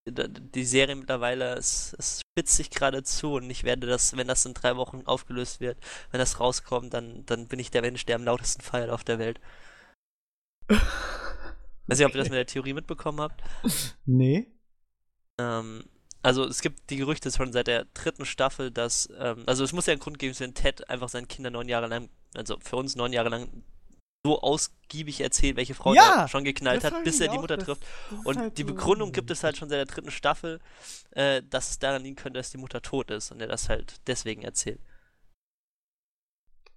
äh, 0.06 0.28
die 0.28 0.64
Serie 0.64 0.96
mittlerweile, 0.96 1.54
es, 1.54 1.96
es 1.98 2.20
spitzt 2.34 2.56
sich 2.56 2.70
gerade 2.70 3.04
zu 3.04 3.34
und 3.34 3.48
ich 3.48 3.62
werde 3.62 3.86
das, 3.86 4.16
wenn 4.16 4.26
das 4.26 4.44
in 4.44 4.54
drei 4.54 4.76
Wochen 4.76 5.02
aufgelöst 5.06 5.60
wird, 5.60 5.78
wenn 6.10 6.18
das 6.18 6.40
rauskommt, 6.40 6.92
dann, 6.92 7.24
dann 7.26 7.46
bin 7.46 7.60
ich 7.60 7.70
der 7.70 7.82
Mensch, 7.82 8.04
der 8.06 8.16
am 8.16 8.24
lautesten 8.24 8.60
feiert 8.60 8.90
auf 8.90 9.04
der 9.04 9.20
Welt. 9.20 9.40
Weiß 10.68 11.98
nicht, 11.98 12.06
ob 12.06 12.12
ihr 12.12 12.18
das 12.18 12.30
mit 12.30 12.38
der 12.38 12.46
Theorie 12.46 12.72
mitbekommen 12.72 13.20
habt. 13.20 13.40
Nee. 14.04 14.50
Ähm, 15.38 15.84
also 16.22 16.44
es 16.44 16.60
gibt 16.60 16.90
die 16.90 16.96
Gerüchte 16.96 17.30
schon 17.30 17.52
seit 17.52 17.68
der 17.68 17.84
dritten 17.94 18.24
Staffel, 18.24 18.72
dass, 18.72 19.08
ähm, 19.16 19.44
also 19.46 19.62
es 19.62 19.72
muss 19.72 19.86
ja 19.86 19.92
einen 19.92 20.00
Grund 20.00 20.18
geben, 20.18 20.34
wenn 20.40 20.54
Ted 20.54 20.90
einfach 20.90 21.08
seinen 21.08 21.28
Kindern 21.28 21.52
neun 21.52 21.68
Jahre 21.68 21.86
lang, 21.86 22.08
also 22.34 22.58
für 22.58 22.76
uns 22.76 22.96
neun 22.96 23.12
Jahre 23.12 23.28
lang 23.28 23.62
so 24.26 24.40
ausgiebig 24.40 25.20
erzählt, 25.20 25.56
welche 25.56 25.74
Frau 25.74 25.92
Ja, 25.94 26.22
er 26.22 26.28
schon 26.28 26.44
geknallt 26.44 26.82
das 26.82 26.92
hat, 26.92 27.04
bis 27.04 27.20
er 27.20 27.28
die 27.28 27.36
Mutter 27.38 27.56
das- 27.58 27.66
trifft. 27.66 27.82
das 28.10 28.18
ist 28.20 28.26
Und 28.26 28.38
halt 28.38 28.58
die 28.58 28.64
Begründung 28.64 29.12
gibt 29.12 29.30
es 29.30 29.44
halt 29.44 29.56
schon 29.58 29.68
seit 29.68 29.78
der 29.78 29.84
dritten 29.86 30.10
Staffel, 30.10 30.60
äh, 31.10 31.42
dass 31.50 31.70
es 31.70 31.78
daran 31.78 32.02
liegen 32.02 32.16
könnte, 32.16 32.38
dass 32.38 32.50
die 32.50 32.56
Mutter 32.56 32.80
tot 32.80 33.10
ist 33.10 33.30
und 33.30 33.40
er 33.40 33.48
das 33.48 33.68
halt 33.68 34.00
deswegen 34.06 34.42
erzählt. 34.42 34.80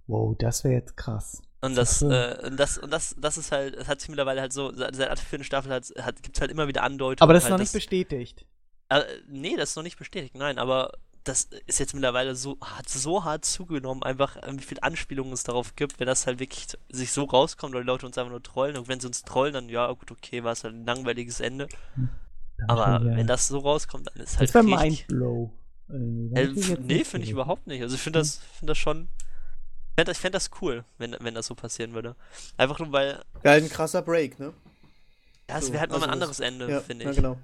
Wow, 0.08 0.36
das 0.38 0.64
wäre 0.66 0.74
jetzt 0.76 0.98
krass. 0.98 1.42
Und 1.62 1.76
Das 1.76 2.00
das, 2.00 2.02
ist 2.02 2.44
äh, 2.44 2.48
und 2.48 2.58
das, 2.60 2.78
und 2.78 2.92
das, 2.92 3.16
das 3.18 3.38
ist 3.38 3.52
halt, 3.52 3.76
es 3.76 3.88
hat 3.88 4.00
sich 4.02 4.10
mittlerweile 4.10 4.42
halt 4.42 4.54
so, 4.54 4.74
seit 4.74 4.96
der 4.98 5.16
vierten 5.18 5.44
Staffel 5.46 5.72
hat, 5.72 5.86
hat, 6.00 6.22
gibt 6.22 6.36
es 6.38 6.42
halt 6.42 6.52
immer 6.52 6.68
wieder 6.68 6.84
Andeutungen. 6.84 7.22
Aber 7.24 7.34
das 7.34 7.44
ist 7.44 7.46
halt, 7.46 7.52
noch 7.54 7.60
nicht 7.60 7.70
dass- 7.70 7.82
bestätigt. 7.82 8.46
Äh, 8.90 9.04
nee, 9.28 9.56
das 9.58 9.72
ist 9.72 9.76
noch 9.76 9.84
nicht 9.84 9.98
bestätigt, 9.98 10.36
nein, 10.36 10.60
aber 10.60 10.92
das 11.28 11.50
ist 11.66 11.80
jetzt 11.80 11.94
mittlerweile 11.94 12.36
so, 12.36 12.58
hat 12.62 12.88
so 12.90 13.24
hart 13.24 13.46
zugenommen, 13.46 14.04
einfach, 14.04 14.36
äh, 14.38 14.52
wie 14.58 14.64
viel 14.64 14.78
Anspielungen 14.82 15.34
es 15.34 15.44
darauf 15.44 15.76
gibt, 15.76 16.00
wenn 16.00 16.08
das 16.08 16.28
halt 16.28 16.40
wirklich 16.40 16.68
sich 16.90 17.12
so 17.12 17.24
rauskommt 17.26 17.74
oder 17.74 17.82
die 17.84 17.88
Leute 17.88 18.06
uns 18.06 18.18
einfach 18.18 18.32
nur 18.32 18.44
trollen. 18.44 18.78
Und 18.78 18.88
wenn 18.88 19.00
sie 19.00 19.08
uns 19.08 19.24
trollen, 19.24 19.54
dann 19.54 19.70
ja, 19.70 19.92
gut, 19.92 20.12
okay, 20.12 20.44
war 20.44 20.54
es 20.54 20.64
halt 20.64 20.74
ein 20.76 20.86
langweiliges 20.86 21.40
Ende. 21.40 21.68
Dann 22.58 22.70
Aber 22.70 22.98
schon, 23.00 23.08
ja. 23.12 23.18
wenn 23.18 23.28
das 23.28 23.48
so 23.48 23.60
rauskommt, 23.60 24.08
dann 24.08 24.24
ist 24.24 24.38
halt 24.40 24.50
Das 24.50 24.56
wäre 24.66 24.66
richtig. 24.82 25.08
Mindblow. 25.10 25.52
Äh, 25.90 26.44
jetzt 26.46 26.80
nee, 26.80 27.04
finde 27.04 27.24
ich 27.26 27.30
so. 27.30 27.36
überhaupt 27.36 27.68
nicht. 27.68 27.82
Also 27.82 27.96
ich 27.96 28.02
finde 28.02 28.20
das, 28.20 28.38
finde 28.58 28.72
das 28.72 28.78
schon. 28.78 29.08
Ich 29.90 29.96
fände 30.00 30.12
das, 30.12 30.18
fänd 30.20 30.36
das 30.36 30.50
cool, 30.62 30.84
wenn, 30.98 31.16
wenn 31.20 31.34
das 31.34 31.48
so 31.48 31.56
passieren 31.56 31.94
würde. 31.94 32.16
Einfach 32.58 32.78
nur, 32.80 32.92
weil, 32.92 33.24
Ja, 33.44 33.54
ein 33.54 33.68
krasser 33.70 34.02
Break, 34.02 34.40
ne? 34.40 34.54
ja, 35.50 35.58
es 35.58 35.68
So, 35.68 35.72
wäre 35.74 35.82
halt 35.82 35.90
mal 35.92 35.96
also 35.96 36.06
ein 36.06 36.10
das- 36.10 36.14
anderes 36.14 36.40
Ende, 36.40 36.70
Ja, 36.70 36.82
finde 36.82 37.06
ja, 37.06 37.12
ich. 37.12 37.16
genau. 37.18 37.38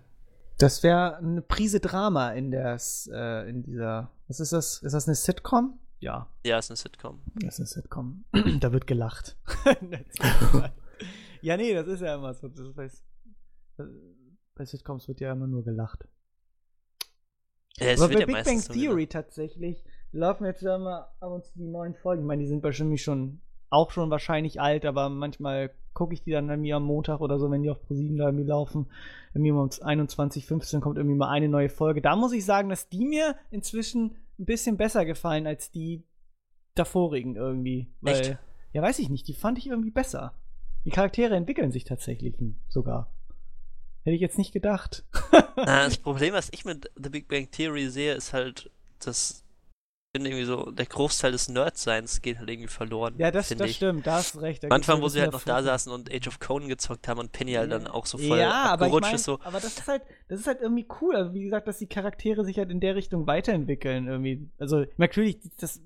Das 0.57 0.83
wäre 0.83 1.17
eine 1.17 1.41
Prise 1.41 1.79
Drama 1.79 2.31
in 2.31 2.51
der, 2.51 2.77
äh, 3.11 3.49
in 3.49 3.63
dieser, 3.63 4.11
was 4.27 4.39
ist 4.39 4.53
das? 4.53 4.81
Ist 4.81 4.93
das 4.93 5.07
eine 5.07 5.15
Sitcom? 5.15 5.79
Ja, 5.99 6.27
Ja, 6.45 6.59
ist 6.59 6.69
eine 6.69 6.77
Sitcom. 6.77 7.21
das 7.35 7.55
ist 7.55 7.59
eine 7.59 7.67
Sitcom. 7.67 8.25
da 8.59 8.71
wird 8.73 8.87
gelacht. 8.87 9.37
ja, 11.41 11.57
nee, 11.57 11.73
das 11.73 11.87
ist 11.87 12.01
ja 12.01 12.15
immer 12.15 12.33
so. 12.33 12.49
Das 12.49 12.67
ist 12.67 12.75
bei, 12.75 12.89
bei 14.55 14.65
Sitcoms 14.65 15.07
wird 15.07 15.21
ja 15.21 15.31
immer 15.31 15.47
nur 15.47 15.63
gelacht. 15.63 16.07
Ja, 17.77 17.87
es 17.87 18.01
Aber 18.01 18.13
bei 18.13 18.19
ja 18.19 18.25
Big 18.25 18.43
Bang 18.43 18.61
Theory 18.61 19.07
tatsächlich 19.07 19.83
laufen 20.11 20.45
jetzt 20.45 20.61
ja 20.61 20.75
immer 20.75 21.13
ab 21.19 21.31
und 21.31 21.45
zu 21.45 21.53
die 21.55 21.67
neuen 21.67 21.95
Folgen. 21.95 22.23
Ich 22.23 22.27
meine, 22.27 22.41
die 22.43 22.47
sind 22.47 22.63
wahrscheinlich 22.63 23.01
schon 23.01 23.41
auch 23.69 23.89
schon 23.91 24.11
wahrscheinlich 24.11 24.61
alt, 24.61 24.85
aber 24.85 25.09
manchmal 25.09 25.73
gucke 25.93 26.13
ich 26.13 26.23
die 26.23 26.31
dann 26.31 26.49
irgendwie 26.49 26.73
am 26.73 26.83
Montag 26.83 27.21
oder 27.21 27.39
so, 27.39 27.49
wenn 27.51 27.63
die 27.63 27.69
auf 27.69 27.81
ProSieben 27.81 28.17
da 28.17 28.25
irgendwie 28.25 28.45
laufen. 28.45 28.87
Irgendwie 29.33 29.51
um 29.51 29.59
21.15 29.59 30.79
kommt 30.79 30.97
irgendwie 30.97 31.15
mal 31.15 31.29
eine 31.29 31.49
neue 31.49 31.69
Folge. 31.69 32.01
Da 32.01 32.15
muss 32.15 32.33
ich 32.33 32.45
sagen, 32.45 32.69
dass 32.69 32.89
die 32.89 33.05
mir 33.05 33.35
inzwischen 33.51 34.15
ein 34.39 34.45
bisschen 34.45 34.77
besser 34.77 35.05
gefallen 35.05 35.47
als 35.47 35.71
die 35.71 36.03
davorigen 36.75 37.35
irgendwie. 37.35 37.87
Weil, 38.01 38.19
Echt? 38.19 38.37
Ja, 38.73 38.81
weiß 38.81 38.99
ich 38.99 39.09
nicht. 39.09 39.27
Die 39.27 39.33
fand 39.33 39.57
ich 39.57 39.67
irgendwie 39.67 39.91
besser. 39.91 40.33
Die 40.85 40.89
Charaktere 40.89 41.35
entwickeln 41.35 41.71
sich 41.71 41.83
tatsächlich 41.83 42.35
sogar. 42.67 43.13
Hätte 44.03 44.15
ich 44.15 44.21
jetzt 44.21 44.37
nicht 44.37 44.51
gedacht. 44.51 45.05
Das 45.55 45.97
Problem, 45.97 46.33
was 46.33 46.49
ich 46.51 46.65
mit 46.65 46.91
The 46.95 47.09
Big 47.09 47.27
Bang 47.27 47.49
Theory 47.51 47.89
sehe, 47.89 48.13
ist 48.13 48.33
halt, 48.33 48.71
dass 48.99 49.42
finde 50.15 50.29
irgendwie 50.29 50.45
so, 50.45 50.69
der 50.69 50.85
Großteil 50.85 51.31
des 51.31 51.49
Nerdseins 51.49 52.21
geht 52.21 52.37
halt 52.37 52.47
irgendwie 52.47 52.67
verloren. 52.69 53.15
Ja, 53.17 53.31
das, 53.31 53.49
das 53.49 53.69
ich. 53.71 53.77
stimmt, 53.77 54.05
da 54.05 54.17
hast 54.17 54.35
du 54.35 54.39
recht. 54.39 54.61
Da 54.63 54.67
Am 54.67 54.73
Anfang, 54.73 55.01
wo 55.01 55.07
sie 55.07 55.19
halt 55.19 55.31
noch 55.31 55.43
da 55.43 55.63
saßen 55.63 55.91
und 55.91 56.13
Age 56.13 56.27
of 56.27 56.39
Conan 56.39 56.69
gezockt 56.69 57.07
haben 57.07 57.19
und 57.19 57.31
Penny 57.31 57.53
halt 57.53 57.71
dann 57.71 57.87
auch 57.87 58.05
so 58.05 58.19
voll 58.19 58.37
ja, 58.37 58.51
aber 58.65 58.85
ich 58.85 58.93
abgerutscht 58.93 59.07
mein, 59.07 59.15
ist, 59.15 59.23
so. 59.23 59.39
aber 59.43 59.59
das 59.59 59.79
ist 59.79 59.87
halt, 59.87 60.03
das 60.27 60.39
ist 60.41 60.45
halt 60.45 60.61
irgendwie 60.61 60.85
cool. 61.01 61.15
Also 61.15 61.33
wie 61.33 61.43
gesagt, 61.43 61.67
dass 61.67 61.79
die 61.79 61.87
Charaktere 61.87 62.45
sich 62.45 62.59
halt 62.59 62.69
in 62.69 62.79
der 62.79 62.95
Richtung 62.95 63.25
weiterentwickeln 63.25 64.07
irgendwie. 64.07 64.47
Also 64.59 64.85
natürlich, 64.97 65.39
das, 65.57 65.81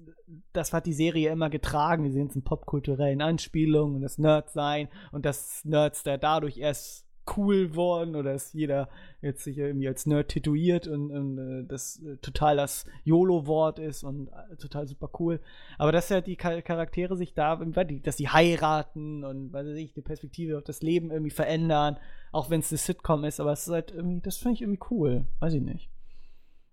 das 0.51 0.73
hat 0.73 0.87
die 0.87 0.93
Serie 0.93 1.31
immer 1.31 1.49
getragen, 1.49 2.03
diese 2.03 2.19
ganzen 2.19 2.43
popkulturellen 2.43 3.21
Anspielungen 3.21 3.95
und 3.95 4.01
das 4.01 4.17
Nerd-Sein 4.17 4.89
und 5.13 5.25
das 5.25 5.63
Nerds 5.63 6.03
da 6.03 6.17
dadurch 6.17 6.57
erst 6.57 7.06
cool 7.35 7.75
worden 7.75 8.15
oder 8.15 8.33
dass 8.33 8.53
jeder 8.53 8.87
jetzt 9.21 9.43
sich 9.43 9.57
irgendwie 9.57 9.87
als 9.87 10.05
Nerd 10.05 10.29
tituiert 10.29 10.87
und, 10.87 11.11
und 11.11 11.37
äh, 11.37 11.67
das 11.67 12.01
äh, 12.03 12.17
total 12.17 12.57
das 12.57 12.85
YOLO-Wort 13.03 13.79
ist 13.79 14.03
und 14.03 14.29
äh, 14.29 14.55
total 14.57 14.87
super 14.87 15.09
cool. 15.19 15.39
Aber 15.77 15.91
dass 15.91 16.09
ja 16.09 16.21
die 16.21 16.37
Char- 16.37 16.61
Charaktere 16.61 17.17
sich 17.17 17.33
da, 17.33 17.55
dass 17.55 18.17
sie 18.17 18.29
heiraten 18.29 19.23
und 19.23 19.51
weiß 19.51 19.67
ich, 19.75 19.93
die 19.93 20.01
Perspektive 20.01 20.57
auf 20.57 20.63
das 20.63 20.81
Leben 20.81 21.11
irgendwie 21.11 21.31
verändern, 21.31 21.97
auch 22.31 22.49
wenn 22.49 22.59
es 22.61 22.71
eine 22.71 22.77
Sitcom 22.77 23.23
ist, 23.25 23.39
aber 23.39 23.51
es 23.51 23.67
ist 23.67 23.73
halt 23.73 23.91
irgendwie, 23.91 24.21
das 24.21 24.37
finde 24.37 24.55
ich 24.55 24.61
irgendwie 24.61 24.83
cool. 24.91 25.25
Weiß 25.39 25.53
ich 25.53 25.61
nicht. 25.61 25.89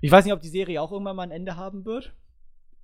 Ich 0.00 0.10
weiß 0.10 0.24
nicht, 0.24 0.34
ob 0.34 0.40
die 0.40 0.48
Serie 0.48 0.82
auch 0.82 0.92
irgendwann 0.92 1.16
mal 1.16 1.22
ein 1.22 1.30
Ende 1.30 1.56
haben 1.56 1.84
wird. 1.86 2.12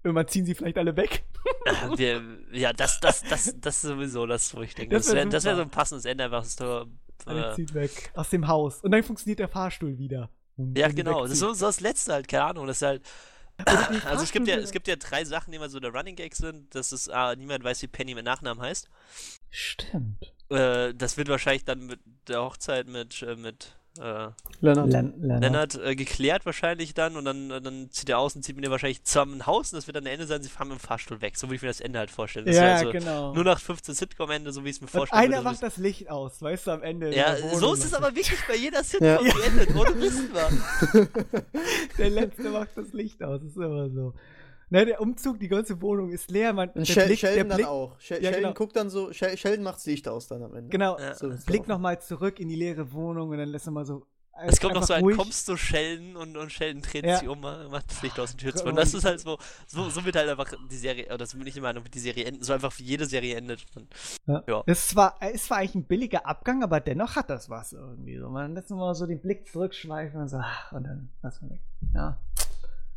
Irgendwann 0.03 0.29
ziehen 0.29 0.47
sie 0.47 0.55
vielleicht 0.55 0.79
alle 0.79 0.97
weg. 0.97 1.25
Ja, 1.67 1.91
wir, 1.99 2.23
ja 2.53 2.73
das, 2.73 3.01
das, 3.01 3.23
das, 3.23 3.55
das 3.61 3.77
ist 3.77 3.83
sowieso 3.83 4.27
das, 4.27 4.57
wo 4.57 4.63
ich 4.63 4.75
denke. 4.75 4.97
Das 4.97 5.05
Das 5.07 5.15
wär 5.15 5.25
wäre 5.31 5.45
wär 5.45 5.57
so 5.57 5.63
ein 5.63 5.69
passendes 5.71 6.07
Ende, 6.07 6.25
einfach 6.25 6.45
so. 6.45 6.87
Alle 7.27 7.53
Äh, 7.53 7.55
ziehen 7.55 7.75
weg. 7.75 8.13
Aus 8.15 8.31
dem 8.31 8.47
Haus. 8.49 8.81
Und 8.83 8.91
dann 8.91 9.03
funktioniert 9.03 9.39
der 9.39 9.49
Fahrstuhl 9.49 9.99
wieder. 9.99 10.31
Ja, 10.77 10.89
genau. 10.89 11.23
Das 11.23 11.33
ist 11.33 11.39
so, 11.39 11.53
so 11.53 11.67
das 11.67 11.81
Letzte 11.81 12.13
halt, 12.13 12.29
keine 12.29 12.45
Ahnung. 12.45 12.67
Das 12.67 12.77
ist 12.79 12.87
halt. 12.87 13.03
Also 14.07 14.25
es 14.25 14.33
gibt 14.33 14.49
ja, 14.49 14.57
es 14.57 14.71
gibt 14.71 14.89
ja 14.89 14.97
drei 14.97 15.23
Sachen, 15.25 15.51
die 15.51 15.57
immer 15.57 15.69
so 15.69 15.81
der 15.81 15.93
Running 15.93 16.17
Gag 16.17 16.35
sind. 16.35 16.75
Das 16.75 16.93
ist, 16.93 17.11
ah, 17.11 17.35
niemand 17.37 17.63
weiß, 17.63 17.83
wie 17.83 17.89
Penny 17.89 18.15
mit 18.15 18.25
Nachnamen 18.25 18.63
heißt. 18.63 18.89
Stimmt. 19.51 20.33
Äh, 20.49 20.95
das 20.95 21.19
wird 21.19 21.29
wahrscheinlich 21.29 21.65
dann 21.65 21.87
mit 21.87 22.01
der 22.29 22.43
Hochzeit 22.43 22.89
mit, 22.89 23.21
äh, 23.21 23.37
mit 23.37 23.77
äh, 24.01 24.29
Lennart. 24.61 24.93
Len 24.93 25.15
Lennart. 25.21 25.41
Lennart 25.43 25.75
äh, 25.77 25.95
geklärt 25.95 26.47
wahrscheinlich 26.47 26.95
dann 26.95 27.17
und 27.17 27.25
dann, 27.25 27.49
dann 27.49 27.91
zieht 27.91 28.09
er 28.09 28.19
aus 28.19 28.35
und 28.35 28.43
zieht 28.43 28.57
mit 28.57 28.65
ihr 28.65 28.71
wahrscheinlich 28.71 29.05
zusammen 29.05 29.35
ein 29.39 29.47
Haus 29.47 29.73
und 29.73 29.77
das 29.77 29.87
wird 29.87 29.97
dann 29.97 30.05
der 30.05 30.13
Ende 30.15 30.27
sein, 30.27 30.43
sie 30.43 30.49
fahren 30.49 30.69
mit 30.69 30.79
dem 30.79 30.81
Fahrstuhl 30.81 31.21
weg. 31.21 31.37
So 31.37 31.47
würde 31.49 31.57
ich 31.57 31.63
mir 31.63 31.69
das 31.69 31.81
Ende 31.81 31.99
halt 31.99 32.11
vorstellen. 32.11 32.47
Das 32.47 32.57
Ja, 32.57 32.63
wäre 32.63 32.85
so 32.87 32.91
genau. 32.93 33.35
nur 33.35 33.45
nach 33.45 33.61
15 33.61 33.95
Sitcom-Ende, 33.95 34.53
so 34.53 34.65
wie 34.65 34.71
ich 34.71 34.77
es 34.77 34.81
mir 34.81 34.89
vorstelle. 34.89 35.21
einer 35.23 35.43
macht 35.43 35.63
das 35.63 35.77
Licht 35.77 36.11
aus, 36.11 36.41
weißt 36.43 36.67
du, 36.67 36.71
am 36.73 36.83
Ende. 36.83 37.15
ja, 37.15 37.37
so 37.57 37.75
ist 37.75 37.85
es 37.85 37.95
aber 37.95 38.15
wirklich 38.15 38.41
bei 38.49 38.57
jeder 38.57 38.83
Sitcom 38.83 39.07
Ja. 39.07 39.19
geendet, 39.35 39.75
ohne 39.77 40.01
Wissen 40.01 40.31
war. 40.35 40.51
Der 41.99 42.11
Letzte 42.11 42.51
macht 42.51 42.71
das 42.77 42.93
Licht 42.93 43.23
aus, 43.23 43.43
ist 43.43 43.57
immer 43.57 43.89
so. 43.91 44.15
Ne, 44.71 44.87
der 44.87 45.01
Umzug, 45.01 45.39
die 45.41 45.49
ganze 45.49 45.83
Wohnung 45.83 46.11
ist 46.13 46.31
leer. 46.31 46.53
Man, 46.53 46.69
Und 46.71 46.87
der 46.89 46.93
Shel 46.93 47.07
Blick, 47.07 47.19
Sheldon 47.19 47.37
der 47.37 47.45
dann 47.45 47.57
Blick, 47.57 47.67
auch. 47.67 47.99
Shel 48.01 48.17
Ja, 48.19 48.31
Sheldon 48.31 48.43
genau. 48.43 48.55
guckt 48.55 48.77
dann 48.77 48.89
so, 48.89 49.13
Shel 49.13 49.37
Sheldon 49.37 49.65
macht's 49.65 49.85
Licht 49.87 50.07
aus 50.09 50.29
dann 50.29 50.43
am 50.45 50.55
Ende. 50.55 50.71
Genau, 50.71 50.99
Ja. 50.99 51.15
So 51.15 51.31
Blick 51.47 51.67
nochmal 51.67 52.01
zurück 52.01 52.39
in 52.39 52.49
die 52.49 52.57
leere 52.57 52.93
Wohnung 52.93 53.31
und 53.31 53.39
dann 53.39 53.49
lässt 53.49 53.67
er 53.67 53.73
mal 53.73 53.85
so. 53.85 54.07
Es 54.47 54.59
kommt 54.59 54.73
noch 54.75 54.85
so 54.85 54.95
ein, 54.95 55.03
ruhig. 55.03 55.19
kommst 55.19 55.47
du 55.49 55.57
Sheldon 55.57 56.17
und, 56.17 56.35
und 56.37 56.51
Sheldon 56.51 56.81
dreht 56.81 57.05
Ja. 57.05 57.19
sich 57.19 57.29
um, 57.29 57.41
macht 57.41 57.91
das 57.91 58.01
Licht 58.01 58.19
aus 58.19 58.31
und 58.33 58.39
Tür 58.39 58.55
zu. 58.55 58.65
Und 58.65 58.77
das 58.77 58.95
ist 58.95 59.05
halt 59.05 59.21
so, 59.21 59.37
so, 59.67 59.91
so 59.91 60.03
wird 60.07 60.17
halt 60.17 60.31
einfach 60.31 60.51
die 60.71 60.77
Serie, 60.77 61.13
oder 61.13 61.27
so 61.27 61.37
bin 61.37 61.47
ich 61.47 61.53
der 61.55 61.63
Meinung, 61.63 61.85
wird 61.85 61.93
die 61.95 61.99
Serie 61.99 62.25
enden, 62.25 62.43
so 62.43 62.55
einfach 62.55 62.73
wie 62.79 62.85
jede 62.85 63.05
Serie 63.05 63.37
endet. 63.37 63.67
Und 63.77 63.89
Ja. 64.27 64.43
Ja. 64.49 64.63
Es 64.67 64.97
war, 64.97 65.17
es 65.21 65.51
war 65.51 65.59
eigentlich 65.59 65.75
ein 65.75 65.85
billiger 65.85 66.25
Abgang, 66.25 66.63
aber 66.63 66.81
dennoch 66.81 67.17
hat 67.17 67.29
das 67.29 67.51
was 67.51 67.75
irgendwie. 67.75 68.17
So. 68.19 68.31
Man 68.31 68.55
lässt 68.55 68.71
mal 68.71 68.95
so 68.95 69.05
den 69.07 69.21
Blick 69.21 69.47
zurückschweifen 69.49 70.21
und 70.23 70.29
so, 70.29 70.39
ach, 70.41 70.73
und 70.73 70.85
dann 70.85 71.11
lass 71.23 71.43
mal 71.43 71.51
weg. 71.51 71.61
Ja. 71.95 72.19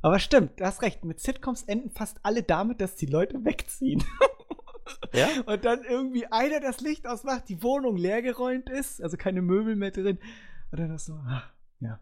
Aber 0.03 0.19
stimmt, 0.19 0.59
du 0.59 0.65
hast 0.65 0.81
recht. 0.81 1.03
Mit 1.05 1.21
Sitcoms 1.21 1.63
enden 1.63 1.89
fast 1.89 2.19
alle 2.23 2.43
damit, 2.43 2.81
dass 2.81 2.95
die 2.95 3.07
Leute 3.07 3.43
wegziehen. 3.43 4.03
Ja? 5.13 5.29
Und 5.45 5.63
dann 5.63 5.83
irgendwie 5.83 6.25
einer 6.25 6.59
das 6.59 6.81
Licht 6.81 7.07
ausmacht, 7.07 7.47
die 7.47 7.63
Wohnung 7.63 7.95
leergeräumt 7.95 8.69
ist, 8.69 9.01
also 9.01 9.15
keine 9.15 9.41
Möbel 9.41 9.75
mehr 9.75 9.91
drin. 9.91 10.19
Und 10.71 10.79
dann 10.79 10.89
das 10.89 11.05
so, 11.05 11.13
ah, 11.13 11.43
ja. 11.79 11.99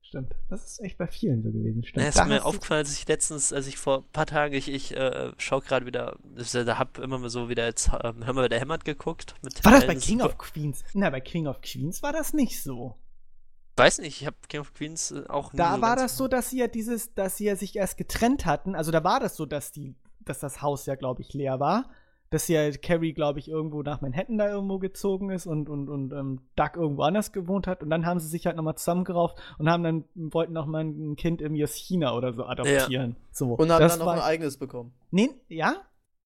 Stimmt. 0.00 0.34
Das 0.48 0.64
ist 0.64 0.80
echt 0.80 0.98
bei 0.98 1.06
vielen 1.06 1.42
so 1.44 1.52
gewesen. 1.52 1.84
Stimmt. 1.84 2.02
Ja, 2.02 2.08
ist 2.08 2.26
mir 2.26 2.44
aufgefallen, 2.44 2.80
als 2.80 2.92
ich 2.92 3.06
letztens, 3.06 3.52
als 3.52 3.68
ich 3.68 3.76
vor 3.76 3.98
ein 3.98 4.12
paar 4.12 4.26
Tagen, 4.26 4.54
ich, 4.54 4.68
ich 4.68 4.96
äh, 4.96 5.30
schaue 5.38 5.60
gerade 5.60 5.86
wieder, 5.86 6.16
äh, 6.36 6.64
da 6.64 6.78
hab 6.78 6.98
immer 6.98 7.18
mal 7.18 7.28
so 7.30 7.48
wieder 7.48 7.66
jetzt, 7.66 7.90
ähm, 8.02 8.26
hör 8.26 8.32
mal 8.32 8.44
wieder 8.44 8.58
Hämmert 8.58 8.84
geguckt. 8.84 9.36
War 9.62 9.72
das 9.72 9.86
bei. 9.86 9.94
King 9.94 10.22
of 10.22 10.36
Queens? 10.36 10.82
Na, 10.94 11.10
bei 11.10 11.20
King 11.20 11.46
of 11.46 11.60
Queens 11.60 12.02
war 12.02 12.12
das 12.12 12.32
nicht 12.32 12.60
so. 12.60 12.96
Weiß 13.80 13.98
nicht, 13.98 14.20
ich 14.20 14.26
habe 14.26 14.36
King 14.48 14.60
of 14.60 14.74
Queens 14.74 15.10
äh, 15.10 15.24
auch 15.28 15.52
nie 15.52 15.58
Da 15.58 15.76
so 15.76 15.82
war 15.82 15.96
das 15.96 16.16
so, 16.16 16.28
dass 16.28 16.50
sie 16.50 16.58
ja 16.58 16.68
dieses, 16.68 17.14
dass 17.14 17.36
sie 17.36 17.44
ja 17.44 17.56
sich 17.56 17.76
erst 17.76 17.96
getrennt 17.96 18.44
hatten. 18.44 18.74
Also 18.74 18.90
da 18.92 19.02
war 19.04 19.20
das 19.20 19.36
so, 19.36 19.46
dass 19.46 19.72
die, 19.72 19.94
dass 20.20 20.38
das 20.38 20.60
Haus 20.60 20.86
ja, 20.86 20.96
glaube 20.96 21.22
ich, 21.22 21.32
leer 21.32 21.60
war. 21.60 21.88
Dass 22.28 22.46
ja 22.46 22.70
Carrie, 22.70 23.12
glaube 23.12 23.40
ich, 23.40 23.48
irgendwo 23.48 23.82
nach 23.82 24.02
Manhattan 24.02 24.38
da 24.38 24.48
irgendwo 24.48 24.78
gezogen 24.78 25.30
ist 25.30 25.46
und, 25.46 25.68
und, 25.68 25.88
und 25.88 26.12
ähm, 26.12 26.42
Doug 26.54 26.70
irgendwo 26.76 27.02
anders 27.02 27.32
gewohnt 27.32 27.66
hat. 27.66 27.82
Und 27.82 27.90
dann 27.90 28.06
haben 28.06 28.20
sie 28.20 28.28
sich 28.28 28.46
halt 28.46 28.56
nochmal 28.56 28.76
zusammengerauft 28.76 29.38
und 29.58 29.68
haben 29.68 29.82
dann, 29.82 30.04
wollten 30.14 30.52
noch 30.52 30.66
mal 30.66 30.84
ein 30.84 31.16
Kind 31.16 31.40
irgendwie 31.40 31.64
aus 31.64 31.74
China 31.74 32.14
oder 32.14 32.32
so 32.32 32.44
adoptieren. 32.44 33.16
So. 33.32 33.54
Und 33.54 33.68
das 33.68 33.96
dann 33.96 34.06
noch 34.06 34.12
ein 34.12 34.20
eigenes 34.20 34.58
bekommen. 34.58 34.92
Nee, 35.10 35.30
ja? 35.48 35.76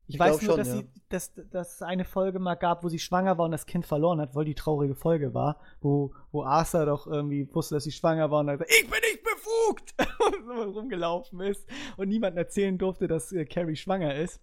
Ich, 0.07 0.17
Ich 0.17 0.21
weiß 0.21 0.43
nur, 0.43 0.51
schon, 0.51 0.57
dass, 0.59 0.69
ja. 0.69 0.75
sie, 0.77 0.89
dass, 1.09 1.33
dass 1.51 1.75
es 1.77 1.83
eine 1.83 2.05
Folge 2.05 2.39
mal 2.39 2.57
gab, 2.57 2.85
wo 2.85 2.89
sie 2.89 2.99
schwanger 2.99 3.39
war 3.39 3.47
und 3.47 3.53
das 3.53 3.67
Kind 3.67 3.87
verloren 3.87 4.21
hat, 4.21 4.35
weil 4.35 4.45
die 4.45 4.55
traurige 4.55 4.95
Folge 4.95 5.33
war, 5.33 5.59
wo, 5.81 6.13
wo 6.31 6.43
Arthur 6.43 6.87
doch 6.87 7.07
irgendwie 7.07 7.49
wusste, 7.55 7.77
dass 7.77 7.85
sie 7.85 7.93
schwanger 7.93 8.31
war 8.31 8.41
und 8.41 8.49
dann 8.49 8.59
gesagt, 8.59 8.73
ich 8.73 8.91
bin 8.91 9.01
nicht 9.01 9.23
befugt! 9.23 9.95
und 10.27 10.47
so 10.47 10.79
rumgelaufen 10.79 11.41
ist 11.41 11.67
und 11.97 12.09
niemandem 12.09 12.39
erzählen 12.39 12.77
durfte, 12.77 13.07
dass 13.07 13.33
äh, 13.33 13.45
Carrie 13.45 13.77
schwanger 13.77 14.15
ist. 14.15 14.41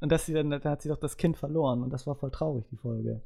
Und 0.00 0.12
dass 0.12 0.26
sie 0.26 0.34
dann, 0.34 0.50
da 0.50 0.62
hat 0.62 0.82
sie 0.82 0.90
doch 0.90 0.98
das 0.98 1.16
Kind 1.16 1.38
verloren 1.38 1.82
und 1.82 1.90
das 1.90 2.06
war 2.06 2.14
voll 2.14 2.30
traurig, 2.30 2.66
die 2.70 2.76
Folge. 2.76 3.22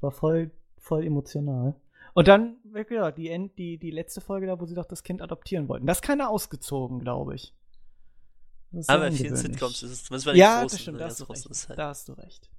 War 0.00 0.10
voll, 0.10 0.50
voll 0.78 1.04
emotional. 1.04 1.74
Und 2.14 2.28
dann, 2.28 2.56
gesagt, 2.88 3.18
die, 3.18 3.28
End, 3.28 3.58
die, 3.58 3.76
die 3.76 3.90
letzte 3.90 4.22
Folge 4.22 4.46
da, 4.46 4.58
wo 4.58 4.64
sie 4.64 4.74
doch 4.74 4.86
das 4.86 5.02
Kind 5.02 5.20
adoptieren 5.20 5.68
wollten. 5.68 5.86
Das 5.86 5.98
ist 5.98 6.02
keiner 6.02 6.30
ausgezogen, 6.30 7.00
glaube 7.00 7.34
ich. 7.34 7.54
Aber 8.88 9.00
bei 9.04 9.12
vielen. 9.12 9.36
Sitcoms 9.36 9.82
ist 9.82 9.90
es 9.90 10.04
zumindest 10.04 10.26
bei 10.26 10.32
den 10.32 10.40
Ja, 10.40 10.60
großen, 10.62 10.68
das 10.76 10.80
stimmt, 10.82 11.00
da 11.00 11.04
hast, 11.06 11.20
du 11.20 11.24
recht. 11.24 11.46
ist 11.46 11.68
halt, 11.68 11.78
da 11.78 11.88
hast 11.88 12.08
du 12.08 12.12
recht. 12.12 12.50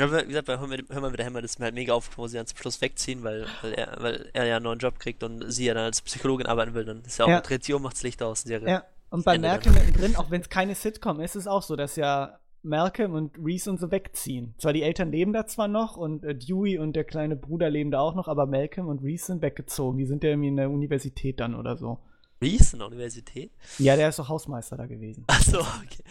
Ja, 0.00 0.10
wie 0.22 0.26
gesagt, 0.28 0.46
bei 0.46 0.58
Hör 0.58 0.66
mal- 0.66 0.78
Hör 0.88 1.00
mal 1.00 1.12
wieder 1.12 1.24
Hämmer, 1.24 1.42
das 1.42 1.52
ist 1.52 1.58
mir 1.58 1.66
halt 1.66 1.74
mega 1.74 1.92
aufgefallen, 1.92 2.24
wo 2.24 2.28
sie 2.28 2.36
dann 2.38 2.46
zum 2.46 2.56
Schluss 2.58 2.80
wegziehen, 2.80 3.22
weil, 3.22 3.46
weil, 3.62 3.72
er, 3.74 3.96
weil 4.00 4.30
er 4.32 4.46
ja 4.46 4.56
einen 4.56 4.64
neuen 4.64 4.78
Job 4.78 4.98
kriegt 4.98 5.22
und 5.22 5.50
sie 5.50 5.66
ja 5.66 5.74
dann 5.74 5.84
als 5.84 6.00
Psychologin 6.02 6.46
arbeiten 6.46 6.72
will. 6.74 6.84
Dann 6.84 7.02
ist 7.02 7.18
ja 7.18 7.26
auch 7.26 7.28
Ja. 7.28 7.40
dreht 7.40 7.64
sie 7.64 7.74
um, 7.74 7.82
macht's 7.82 8.02
Licht 8.02 8.22
aus. 8.22 8.42
Serie. 8.42 8.68
Ja, 8.68 8.84
und 9.10 9.24
bei 9.24 9.38
Malcolm 9.38 9.74
mittendrin, 9.74 10.16
auch 10.16 10.30
wenn 10.30 10.40
es 10.40 10.48
keine 10.48 10.74
Sitcom 10.74 11.20
ist, 11.20 11.36
ist 11.36 11.42
es 11.42 11.46
auch 11.48 11.62
so, 11.62 11.76
dass 11.76 11.96
ja 11.96 12.38
Malcolm 12.62 13.12
und 13.14 13.36
Reese 13.42 13.70
und 13.70 13.80
so 13.80 13.90
wegziehen. 13.90 14.54
Zwar 14.58 14.72
die 14.72 14.82
Eltern 14.82 15.10
leben 15.10 15.32
da 15.32 15.46
zwar 15.46 15.68
noch 15.68 15.96
und 15.96 16.24
äh, 16.24 16.34
Dewey 16.34 16.78
und 16.78 16.94
der 16.94 17.04
kleine 17.04 17.34
Bruder 17.36 17.68
leben 17.70 17.90
da 17.90 18.00
auch 18.00 18.14
noch, 18.14 18.28
aber 18.28 18.46
Malcolm 18.46 18.86
und 18.88 19.02
Reese 19.02 19.26
sind 19.26 19.42
weggezogen. 19.42 19.98
Die 19.98 20.06
sind 20.06 20.22
ja 20.24 20.30
irgendwie 20.30 20.48
in 20.48 20.56
der 20.56 20.70
Universität 20.70 21.40
dann 21.40 21.54
oder 21.54 21.76
so. 21.76 21.98
Reese 22.42 22.74
in 22.74 22.78
der 22.78 22.88
Universität? 22.88 23.52
Ja, 23.78 23.96
der 23.96 24.08
ist 24.08 24.18
doch 24.18 24.28
Hausmeister 24.28 24.76
da 24.76 24.86
gewesen. 24.86 25.24
Achso, 25.26 25.60
okay. 25.60 26.02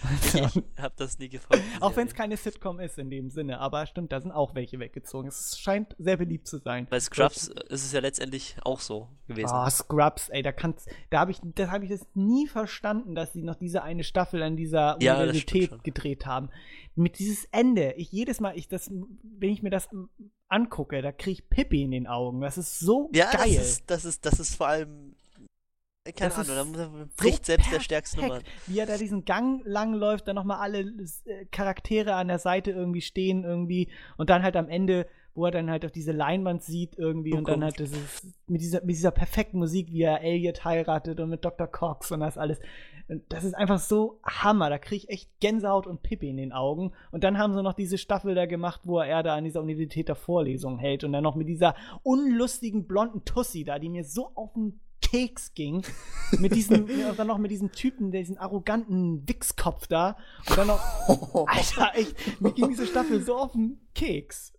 Ich 0.76 0.82
hab 0.82 0.96
das 0.98 1.18
nie 1.18 1.30
gefolgt. 1.30 1.64
die 1.76 1.82
Auch 1.82 1.96
wenn 1.96 2.08
es 2.08 2.14
keine 2.14 2.38
Sitcom 2.38 2.80
ist 2.80 2.98
in 3.00 3.10
dem 3.10 3.30
Sinne, 3.32 3.60
aber 3.60 3.86
stimmt, 3.86 4.12
da 4.12 4.22
sind 4.22 4.32
auch 4.32 4.54
welche 4.56 4.80
weggezogen. 4.80 5.28
Es 5.28 5.58
scheint 5.60 5.96
sehr 5.98 6.18
beliebt 6.18 6.48
zu 6.48 6.60
sein. 6.60 6.88
Bei 6.90 7.00
Scrubs 7.00 7.48
ist 7.48 7.84
es 7.84 7.92
ja 7.92 8.00
letztendlich 8.00 8.56
auch 8.64 8.80
so 8.80 9.10
gewesen. 9.28 9.50
Ah, 9.52 9.70
Scrubs, 9.70 10.30
ey, 10.30 10.42
da 10.44 10.52
kannst, 10.52 10.88
da 11.10 11.20
habe 11.22 11.32
ich, 11.32 11.40
da 11.56 11.72
habe 11.72 11.84
ich 11.86 11.90
das 11.92 12.06
nie 12.14 12.48
verstanden, 12.48 13.16
dass 13.16 13.34
sie 13.34 13.42
noch 13.42 13.56
diese 13.56 13.82
eine 13.84 14.04
Staffel 14.04 14.44
an 14.44 14.56
dieser 14.56 14.98
Ja, 15.02 15.14
das 15.14 15.22
Universität 15.30 15.84
gedreht 15.84 16.26
haben. 16.26 16.50
Mit 16.96 17.18
dieses 17.20 17.46
Ende, 17.46 17.94
ich 17.94 18.12
jedes 18.12 18.40
Mal, 18.40 18.58
ich 18.58 18.68
das, 18.68 18.90
wenn 18.90 19.50
ich 19.50 19.64
mir 19.64 19.70
das 19.72 19.90
angucke, 20.48 21.02
da 21.02 21.12
kriege 21.12 21.32
ich 21.42 21.50
Pippi 21.50 21.84
in 21.84 21.92
den 21.92 22.08
Augen. 22.08 22.42
Das 22.42 22.58
ist 22.58 22.80
so 22.80 23.10
Ja, 23.14 23.32
geil. 23.32 23.56
das 23.56 23.68
ist, 23.68 23.90
das 23.90 24.06
ist, 24.06 24.26
das 24.26 24.40
ist 24.40 24.56
vor 24.56 24.68
allem. 24.68 25.16
Keine 26.14 26.34
Das 26.34 26.50
Ahnung, 26.50 26.74
da 26.74 26.90
bricht 27.18 27.46
selbst 27.46 27.72
der 27.72 27.80
stärkste 27.80 28.22
Nummer. 28.22 28.40
Wie 28.68 28.80
er 28.80 28.86
da 28.86 28.98
diesen 28.98 29.26
Gang 29.26 29.62
lang 29.66 29.94
läuft, 29.94 30.28
dann 30.28 30.36
nochmal 30.36 30.60
alle 30.60 30.80
äh, 30.80 31.46
Charaktere 31.52 32.16
an 32.16 32.28
der 32.28 32.40
Seite 32.40 32.72
irgendwie 32.72 33.02
stehen 33.02 33.44
irgendwie 33.44 33.90
und 34.18 34.30
dann 34.30 34.44
halt 34.44 34.56
am 34.56 34.70
Ende, 34.70 35.08
wo 35.34 35.46
er 35.46 35.52
dann 35.52 35.70
halt 35.70 35.86
auf 35.86 35.92
diese 35.92 36.12
Leinwand 36.12 36.64
sieht 36.64 36.98
irgendwie 36.98 37.34
und 37.34 37.48
dann 37.48 37.64
halt 37.64 37.80
dieses, 37.80 38.22
mit 38.48 38.62
dieser, 38.62 38.82
mit 38.82 38.96
dieser 38.96 39.12
perfekten 39.12 39.60
Musik, 39.60 39.92
wie 39.92 40.02
er 40.02 40.22
Elliot 40.22 40.66
heiratet 40.66 41.20
und 41.20 41.30
mit 41.30 41.46
Dr. 41.46 41.68
Cox 41.68 42.12
und 42.12 42.20
das 42.20 42.38
alles. 42.38 42.60
Und 43.10 43.24
das 43.30 43.44
ist 43.44 43.56
einfach 43.56 43.80
so 43.80 44.20
Hammer. 44.24 44.70
Da 44.70 44.78
kriege 44.78 45.04
ich 45.04 45.10
echt 45.10 45.40
Gänsehaut 45.40 45.88
und 45.88 46.04
Pippi 46.04 46.30
in 46.30 46.38
den 46.38 46.54
Augen. 46.54 46.94
Und 47.12 47.24
dann 47.24 47.40
haben 47.40 47.54
sie 47.54 47.64
noch 47.64 47.74
diese 47.74 47.98
Staffel 47.98 48.36
da 48.36 48.46
gemacht, 48.46 48.82
wo 48.84 49.00
er 49.00 49.24
da 49.24 49.36
an 49.36 49.44
dieser 49.44 49.62
Universität 49.62 50.08
der 50.08 50.16
Vorlesung 50.16 50.78
hält 50.78 51.04
und 51.04 51.12
dann 51.12 51.24
noch 51.24 51.36
mit 51.36 51.48
dieser 51.48 51.74
unlustigen 52.04 52.86
blonden 52.86 53.26
Tussi 53.26 53.64
da, 53.64 53.80
die 53.80 53.90
mir 53.90 54.04
so 54.04 54.32
auf 54.36 54.54
den 54.54 54.80
Keks 55.10 55.54
ging. 55.54 55.84
Mit 56.38 56.54
diesem, 56.54 56.84
und 57.10 57.18
dann 57.18 57.28
noch 57.28 57.38
mit 57.38 57.52
diesem 57.52 57.72
Typen, 57.72 58.12
diesen 58.12 58.38
arroganten 58.38 59.28
Wichskopf 59.28 59.88
da. 59.88 60.18
Und 60.48 60.58
dann 60.58 60.68
noch, 60.68 60.80
Alter, 61.48 61.92
echt, 61.96 62.42
mir 62.42 62.52
ging 62.52 62.70
diese 62.70 62.86
Staffel 62.86 63.24
so 63.24 63.36
auf 63.36 63.54
den 63.54 63.80
Keks. 63.96 64.54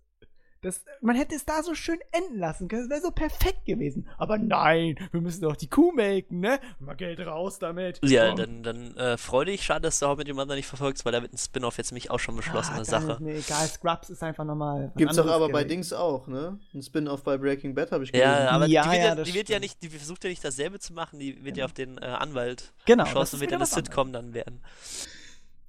Das, 0.62 0.84
man 1.00 1.16
hätte 1.16 1.34
es 1.34 1.46
da 1.46 1.62
so 1.62 1.74
schön 1.74 1.98
enden 2.12 2.38
lassen 2.38 2.68
können. 2.68 2.82
Es 2.84 2.90
wäre 2.90 3.00
so 3.00 3.10
perfekt 3.10 3.64
gewesen. 3.64 4.06
Aber 4.18 4.36
nein, 4.36 4.96
wir 5.10 5.22
müssen 5.22 5.40
doch 5.40 5.56
die 5.56 5.68
Kuh 5.70 5.90
melken, 5.92 6.40
ne? 6.40 6.60
Mal 6.80 6.96
Geld 6.96 7.18
raus 7.20 7.58
damit. 7.58 7.98
Ja, 8.04 8.32
Oh. 8.32 8.34
dann, 8.34 8.62
dann 8.62 8.94
äh, 8.98 9.16
freu 9.16 9.46
dich. 9.46 9.62
Schade, 9.62 9.80
dass 9.80 9.98
du 10.00 10.06
auch 10.06 10.18
mit 10.18 10.28
dem 10.28 10.38
anderen 10.38 10.58
nicht 10.58 10.66
verfolgst, 10.66 11.06
weil 11.06 11.12
da 11.12 11.22
wird 11.22 11.32
ein 11.32 11.38
Spin-off 11.38 11.78
jetzt 11.78 11.92
nämlich 11.92 12.10
auch 12.10 12.18
schon 12.20 12.36
beschlossene 12.36 12.80
Ah, 12.80 12.84
Sache. 12.84 13.12
Ist 13.12 13.20
mir 13.20 13.36
egal, 13.36 13.66
Scrubs 13.68 14.10
ist 14.10 14.22
einfach 14.22 14.44
nochmal. 14.44 14.88
was 14.88 14.96
Gibt's 14.96 15.16
doch 15.16 15.26
aber 15.28 15.46
bei 15.48 15.62
gewesen. 15.62 15.68
Dings 15.68 15.92
auch, 15.94 16.26
ne? 16.26 16.58
Ein 16.74 16.82
Spin-off 16.82 17.22
bei 17.22 17.38
Breaking 17.38 17.74
Bad 17.74 17.90
habe 17.92 18.04
ich 18.04 18.12
gelesen. 18.12 18.30
Ja, 18.30 18.50
aber 18.50 18.66
Ja, 18.66 18.82
die, 18.82 18.90
wird 18.90 18.98
ja, 18.98 19.08
ja, 19.08 19.14
das 19.14 19.28
die 19.28 19.34
wird 19.34 19.48
ja 19.48 19.58
nicht, 19.60 19.82
die 19.82 19.88
versucht 19.88 20.24
ja 20.24 20.28
nicht 20.28 20.44
dasselbe 20.44 20.78
zu 20.78 20.92
machen, 20.92 21.18
die 21.18 21.42
wird 21.42 21.56
ja 21.56 21.64
auf 21.64 21.72
den 21.72 21.96
äh, 21.96 22.04
Anwalt 22.04 22.74
Genau, 22.84 23.04
das 23.04 23.12
geschossen 23.14 23.40
wird 23.40 23.50
ja 23.50 23.56
eine 23.56 23.62
was 23.62 23.72
anderes. 23.72 23.86
Sitcom 23.86 24.12
dann 24.12 24.34
werden. 24.34 24.60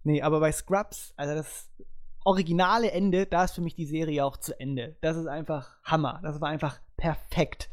Nee, 0.03 0.21
aber 0.21 0.41
bei 0.41 0.51
Scrubs, 0.51 1.13
also 1.15 1.33
das 1.35 1.69
originale 2.23 2.91
Ende, 2.91 3.25
da 3.25 3.43
ist 3.45 3.53
für 3.53 3.61
mich 3.61 3.75
die 3.75 3.85
Serie 3.85 4.23
auch 4.25 4.37
zu 4.37 4.59
Ende. 4.59 4.95
Das 5.01 5.17
ist 5.17 5.27
einfach 5.27 5.77
Hammer. 5.83 6.19
Das 6.23 6.39
war 6.41 6.49
einfach 6.49 6.79
perfekt. 6.97 7.69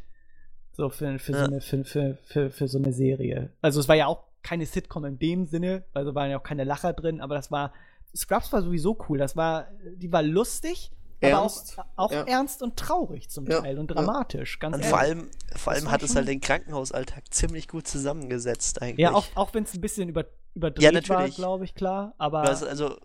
So 0.73 0.89
für, 0.91 1.19
für, 1.19 1.33
Ja. 1.33 1.39
so, 1.41 1.45
eine, 1.47 1.61
für, 1.61 1.85
für, 1.85 2.19
für, 2.25 2.51
für 2.51 2.69
so 2.69 2.79
eine 2.79 2.93
Serie. 2.93 3.53
Also 3.63 3.81
es 3.81 3.89
war 3.89 3.97
ja 3.97 4.07
auch 4.07 4.25
keine 4.43 4.65
Sitcom 4.65 5.05
in 5.05 5.19
dem 5.19 5.47
Sinne, 5.47 5.85
also 5.93 6.15
waren 6.15 6.31
ja 6.31 6.39
auch 6.39 6.43
keine 6.45 6.65
Lacher 6.65 6.93
drin, 6.93 7.21
aber 7.21 7.35
das 7.35 7.51
war. 7.51 7.73
Scrubs 8.17 8.53
war 8.53 8.63
sowieso 8.63 8.97
cool. 9.09 9.19
Das 9.19 9.37
war, 9.37 9.67
die 9.97 10.11
war 10.13 10.23
lustig, 10.23 10.91
Ernst, 11.21 11.79
aber 11.79 11.89
auch, 11.97 12.07
auch 12.07 12.13
ja. 12.13 12.23
ernst 12.23 12.63
und 12.63 12.77
traurig 12.77 13.29
zum 13.29 13.47
Ja, 13.47 13.61
Teil 13.61 13.79
und 13.79 13.91
ja. 13.91 13.97
dramatisch, 13.97 14.61
ganz 14.61 14.77
Und 14.77 14.83
ehrlich. 14.83 14.91
vor 14.91 14.99
allem, 15.01 15.31
vor 15.57 15.73
allem 15.73 15.91
hat 15.91 16.03
es 16.05 16.15
halt 16.15 16.29
den 16.29 16.41
Krankenhausalltag 16.41 17.25
ziemlich 17.35 17.67
gut 17.69 17.89
zusammengesetzt 17.89 18.81
eigentlich. 18.81 19.01
ja, 19.01 19.13
auch, 19.13 19.27
auch 19.35 19.53
wenn 19.53 19.65
es 19.65 19.75
ein 19.75 19.81
bisschen 19.81 20.09
über, 20.09 20.27
überdreht 20.55 21.09
Ja, 21.09 21.15
war, 21.15 21.29
glaube 21.29 21.65
ich, 21.65 21.75
klar. 21.75 22.15
Aber 22.19 22.43
Also, 22.43 22.67
also 22.69 22.97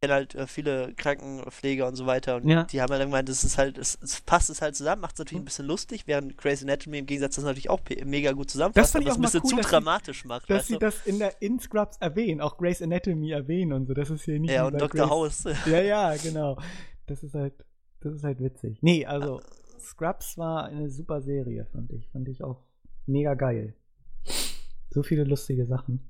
kenne 0.00 0.14
halt 0.14 0.34
äh, 0.34 0.46
viele 0.46 0.94
Krankenpfleger 0.94 1.86
und 1.86 1.94
so 1.94 2.06
weiter 2.06 2.36
und 2.36 2.48
Ja. 2.48 2.64
die 2.64 2.80
haben 2.80 2.90
halt 2.90 3.02
gemeint, 3.02 3.28
es 3.28 3.44
ist 3.44 3.58
halt, 3.58 3.76
es, 3.76 3.98
es 4.02 4.20
passt 4.22 4.48
es 4.48 4.62
halt 4.62 4.74
zusammen, 4.74 5.02
macht 5.02 5.14
es 5.14 5.18
natürlich 5.18 5.42
ein 5.42 5.44
bisschen 5.44 5.66
lustig, 5.66 6.06
während 6.06 6.38
Grey's 6.38 6.62
Anatomy 6.62 6.98
im 6.98 7.06
Gegensatz 7.06 7.34
das 7.36 7.44
natürlich 7.44 7.68
auch 7.68 7.80
mega 8.06 8.32
gut 8.32 8.50
zusammenfasst, 8.50 8.94
ich 8.94 9.00
aber 9.02 9.10
es 9.10 9.16
ein 9.16 9.20
bisschen 9.22 9.42
cool, 9.44 9.50
zu 9.50 9.56
dass 9.56 9.66
sie- 9.66 9.70
dramatisch 9.70 10.24
macht, 10.24 10.48
dass 10.48 10.66
sie 10.68 10.72
du? 10.74 10.78
das 10.78 11.06
in 11.06 11.18
der 11.18 11.40
in 11.42 11.60
Scrubs 11.60 11.98
erwähnen, 11.98 12.40
auch 12.40 12.56
Grey's 12.56 12.80
Anatomy 12.80 13.30
erwähnen 13.32 13.74
und 13.74 13.86
so. 13.86 13.92
Das 13.94 14.08
ist 14.08 14.24
hier 14.24 14.40
nicht 14.40 14.52
Ja, 14.52 14.66
und 14.66 14.80
Dr. 14.80 14.88
Grey's- 15.06 15.10
House. 15.10 15.44
Ja, 15.66 15.82
ja, 15.82 16.16
genau. 16.16 16.58
Das 17.06 17.22
ist 17.22 17.34
halt, 17.34 17.52
das 18.00 18.14
ist 18.14 18.24
halt 18.24 18.40
witzig. 18.40 18.78
Nee, 18.80 19.04
also 19.04 19.40
Scrubs 19.78 20.38
war 20.38 20.64
eine 20.64 20.88
super 20.88 21.20
Serie, 21.20 21.66
fand 21.72 21.92
ich. 21.92 22.08
Fand 22.10 22.26
ich 22.28 22.42
auch 22.42 22.62
mega 23.06 23.34
geil. 23.34 23.74
So 24.88 25.02
viele 25.02 25.24
lustige 25.24 25.66
Sachen. 25.66 26.06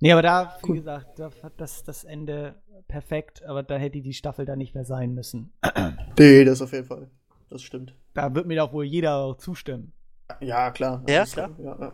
Nee, 0.00 0.12
aber 0.12 0.22
da, 0.22 0.56
wie 0.62 0.68
Cool. 0.70 0.76
gesagt, 0.76 1.18
da 1.18 1.30
hat 1.42 1.54
das, 1.60 1.82
das 1.82 2.04
Ende 2.04 2.54
perfekt, 2.86 3.42
aber 3.44 3.62
da 3.62 3.76
hätte 3.76 4.00
die 4.00 4.14
Staffel 4.14 4.44
da 4.44 4.56
nicht 4.56 4.74
mehr 4.74 4.84
sein 4.84 5.14
müssen. 5.14 5.52
Nee, 6.18 6.44
das 6.44 6.60
auf 6.62 6.72
jeden 6.72 6.86
Fall. 6.86 7.10
Das 7.50 7.62
stimmt. 7.62 7.94
Da 8.14 8.34
wird 8.34 8.46
mir 8.46 8.56
doch 8.56 8.72
wohl 8.72 8.84
jeder 8.84 9.36
zustimmen. 9.38 9.92
Ja, 10.40 10.70
klar. 10.70 11.02
Ja, 11.08 11.24
klar. 11.24 11.50
Ja, 11.58 11.76
ja. 11.80 11.92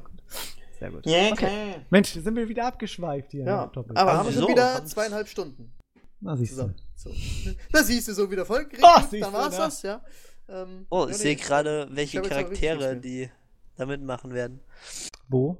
Sehr 0.80 0.90
gut. 0.90 1.06
Ja, 1.06 1.30
Okay. 1.32 1.76
Mensch, 1.90 2.10
sind 2.12 2.34
wir 2.34 2.48
wieder 2.48 2.66
abgeschweift 2.66 3.30
hier. 3.30 3.44
Ja, 3.44 3.62
aber 3.62 3.84
Also 3.94 4.10
haben 4.12 4.26
wir 4.26 4.30
wieso? 4.32 4.40
schon 4.42 4.50
wieder 4.50 4.84
zweieinhalb 4.84 5.28
Stunden 5.28 5.72
Na, 6.20 6.36
siehst 6.36 6.58
du. 6.58 6.74
So. 6.96 7.10
Da 7.72 7.82
siehst 7.84 8.08
du 8.08 8.14
so 8.14 8.30
wieder 8.30 8.44
voll. 8.44 8.66
Ah, 8.82 9.02
siehst 9.02 9.22
dann 9.24 9.32
du, 9.32 9.38
war's 9.38 9.56
das, 9.56 9.82
ja. 9.82 10.02
Ähm, 10.48 10.86
Oh, 10.90 11.04
ja, 11.04 11.10
ich 11.10 11.16
nee, 11.18 11.22
sehe 11.22 11.36
gerade, 11.36 11.88
welche 11.92 12.20
Charaktere, 12.22 12.96
die 12.96 13.30
da 13.76 13.86
mitmachen 13.86 14.32
werden. 14.34 14.60
Wo? 15.28 15.58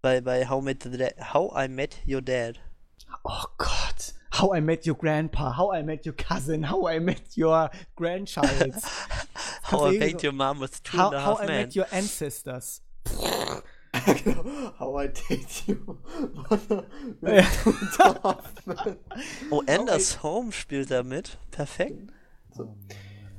Bei, 0.00 0.20
bei 0.20 0.48
How, 0.48 0.62
Met 0.62 0.82
the 0.84 0.96
Da- 0.96 1.32
How 1.34 1.52
I 1.56 1.68
Met 1.68 1.96
Your 2.06 2.22
Dad. 2.22 2.58
Oh 3.24 3.44
Gott. 3.58 4.14
How 4.30 4.52
I 4.54 4.60
Met 4.60 4.86
Your 4.86 4.96
Grandpa, 4.96 5.52
How 5.52 5.72
I 5.72 5.82
Met 5.82 6.04
Your 6.06 6.14
Cousin, 6.14 6.62
How 6.64 6.86
I 6.88 6.98
Met 7.00 7.36
Your 7.36 7.70
Grandchild, 7.96 8.48
How 9.62 9.86
I 9.86 9.98
so- 10.12 10.18
Your 10.22 10.32
Mom 10.32 10.60
with 10.60 10.82
Two 10.82 10.98
How, 10.98 11.06
and 11.08 11.16
a 11.16 11.20
how 11.20 11.34
Half 11.36 11.42
I 11.44 11.46
Men. 11.46 11.56
Met 11.62 11.76
Your 11.76 11.86
Ancestors. 11.92 12.80
How 14.78 14.96
I 14.98 15.06
date 15.08 15.62
you. 15.66 15.98
Oh, 19.50 19.62
Anders 19.66 20.22
Home 20.22 20.52
spielt 20.52 20.90
da 20.90 21.02
mit. 21.02 21.38
Perfekt. 21.50 22.10
so. 22.54 22.76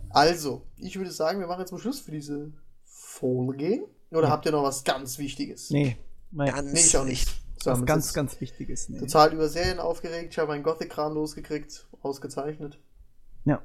Also, 0.09 0.65
ich 0.77 0.97
würde 0.97 1.11
sagen, 1.11 1.39
wir 1.39 1.47
machen 1.47 1.59
jetzt 1.61 1.71
mal 1.71 1.77
Schluss 1.79 1.99
für 1.99 2.11
diese 2.11 2.51
Folge. 2.83 3.85
Oder 4.11 4.23
Ja. 4.23 4.29
habt 4.29 4.45
ihr 4.47 4.51
noch 4.51 4.63
was 4.63 4.83
ganz 4.83 5.19
Wichtiges? 5.19 5.69
Nee, 5.69 5.97
mein, 6.31 6.49
Ganz 6.51 6.73
Nee, 6.73 6.79
ich 6.79 6.97
auch 6.97 7.05
nicht. 7.05 7.29
So, 7.61 7.71
was 7.71 7.85
ganz, 7.85 8.13
ganz 8.13 8.39
Wichtiges. 8.39 8.89
Nee. 8.89 8.99
Total 8.99 9.33
über 9.33 9.49
Serien 9.49 9.79
aufgeregt. 9.79 10.29
Ich 10.31 10.39
habe 10.39 10.53
einen 10.53 10.63
Gothic-Kran 10.63 11.13
losgekriegt. 11.13 11.87
Ausgezeichnet. 12.01 12.79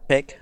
Weg. 0.09 0.41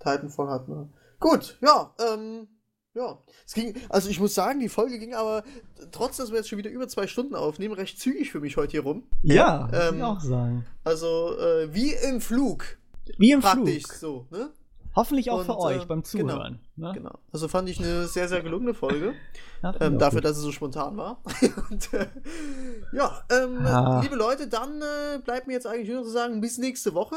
Titanfall 0.00 0.48
hatten 0.48 0.72
wir. 0.72 0.88
Gut, 1.20 1.56
ja, 1.62 1.94
ähm, 2.00 2.48
ja. 2.94 3.18
Es 3.46 3.54
ging, 3.54 3.74
also 3.88 4.08
ich 4.08 4.18
muss 4.18 4.34
sagen, 4.34 4.60
die 4.60 4.68
Folge 4.68 4.98
ging 4.98 5.14
aber, 5.14 5.44
trotz 5.92 6.16
dass 6.16 6.30
wir 6.30 6.38
jetzt 6.38 6.48
schon 6.48 6.58
wieder 6.58 6.70
über 6.70 6.88
zwei 6.88 7.06
Stunden 7.06 7.34
aufnehmen, 7.34 7.74
recht 7.74 8.00
zügig 8.00 8.30
für 8.32 8.40
mich 8.40 8.56
heute 8.56 8.72
hier 8.72 8.82
rum. 8.82 9.04
Ja, 9.22 9.70
würde 9.70 9.88
ähm, 9.88 9.96
ich 9.96 10.02
auch 10.02 10.20
sagen. 10.20 10.66
Also, 10.84 11.38
äh, 11.38 11.72
wie 11.72 11.92
im 11.92 12.20
Flug. 12.20 12.76
Wie 13.18 13.32
im 13.32 13.40
Praktisch 13.40 13.84
Flug. 13.84 13.94
so, 13.94 14.26
ne? 14.30 14.50
Hoffentlich 14.94 15.30
auch 15.30 15.38
Und, 15.38 15.44
für 15.46 15.58
euch 15.58 15.82
äh, 15.82 15.86
beim 15.86 16.02
genau, 16.02 16.32
Zuhören. 16.34 16.60
ne? 16.76 16.92
Genau. 16.94 17.18
Also 17.32 17.48
fand 17.48 17.68
ich 17.68 17.78
eine 17.78 18.06
sehr, 18.06 18.28
sehr 18.28 18.42
gelungene 18.42 18.74
Folge. 18.74 19.14
Ja, 19.62 19.74
ähm, 19.80 19.98
dafür, 19.98 20.18
gut. 20.20 20.24
dass 20.26 20.36
es 20.36 20.42
so 20.42 20.52
spontan 20.52 20.96
war. 20.96 21.22
Und, 21.70 21.92
äh, 21.94 22.06
ja, 22.92 23.24
ähm, 23.30 23.64
Ah. 23.64 24.00
liebe 24.02 24.16
Leute, 24.16 24.48
dann 24.48 24.82
äh, 24.82 25.18
bleibt 25.24 25.46
mir 25.46 25.54
jetzt 25.54 25.66
eigentlich 25.66 25.88
nur 25.88 25.98
noch 25.98 26.04
zu 26.04 26.10
sagen, 26.10 26.40
bis 26.40 26.58
nächste 26.58 26.94
Woche. 26.94 27.16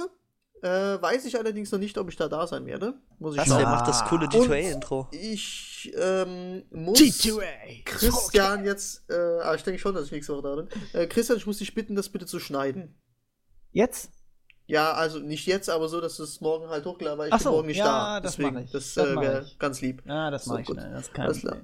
Äh, 0.61 1.01
weiß 1.01 1.25
ich 1.25 1.37
allerdings 1.37 1.71
noch 1.71 1.79
nicht, 1.79 1.97
ob 1.97 2.07
ich 2.09 2.15
da 2.15 2.27
da 2.29 2.47
sein 2.47 2.65
werde. 2.65 2.93
Muss 3.19 3.35
ich 3.35 3.41
Was, 3.41 3.47
schauen. 3.49 3.59
wer 3.59 3.67
macht 3.69 3.87
das 3.87 4.05
coole 4.05 4.25
Und- 4.25 4.33
G2A-Intro? 4.33 5.07
Ich 5.11 5.91
ähm, 5.97 6.63
muss 6.71 6.97
G2A. 6.97 7.83
Christian 7.83 8.63
jetzt, 8.63 9.03
äh, 9.09 9.13
ah, 9.43 9.53
ich 9.53 9.63
denke 9.63 9.79
schon, 9.79 9.93
dass 9.93 10.05
ich 10.05 10.11
nächste 10.11 10.33
Woche 10.33 10.41
da 10.43 10.55
bin. 10.55 10.67
Äh, 10.93 11.07
Christian, 11.07 11.37
ich 11.37 11.45
muss 11.45 11.57
dich 11.57 11.75
bitten, 11.75 11.95
das 11.95 12.09
bitte 12.09 12.25
zu 12.25 12.39
schneiden. 12.39 12.95
Jetzt? 13.71 14.09
Ja, 14.67 14.93
also 14.93 15.19
nicht 15.19 15.45
jetzt, 15.45 15.69
aber 15.69 15.87
so, 15.87 16.01
dass 16.01 16.17
du 16.17 16.23
es 16.23 16.41
morgen 16.41 16.67
halt 16.69 16.85
hochladen, 16.85 17.19
weil 17.19 17.29
ich 17.33 17.41
so, 17.41 17.51
morgen 17.51 17.67
nicht 17.67 17.77
ja, 17.77 17.85
da. 17.85 18.19
das 18.21 18.35
Deswegen, 18.35 18.57
ich. 18.59 18.71
das, 18.71 18.93
Das 18.95 19.07
äh, 19.07 19.15
wäre 19.15 19.45
ganz 19.59 19.81
lieb. 19.81 20.01
Ja, 20.05 20.31
das 20.31 20.45
So, 20.45 20.51
mache 20.51 20.61
ich 20.61 20.67
gut. 20.67 20.77
schnell. 20.77 20.91
Das 20.93 21.13
kann 21.13 21.25
Alles 21.25 21.39
klar. 21.41 21.57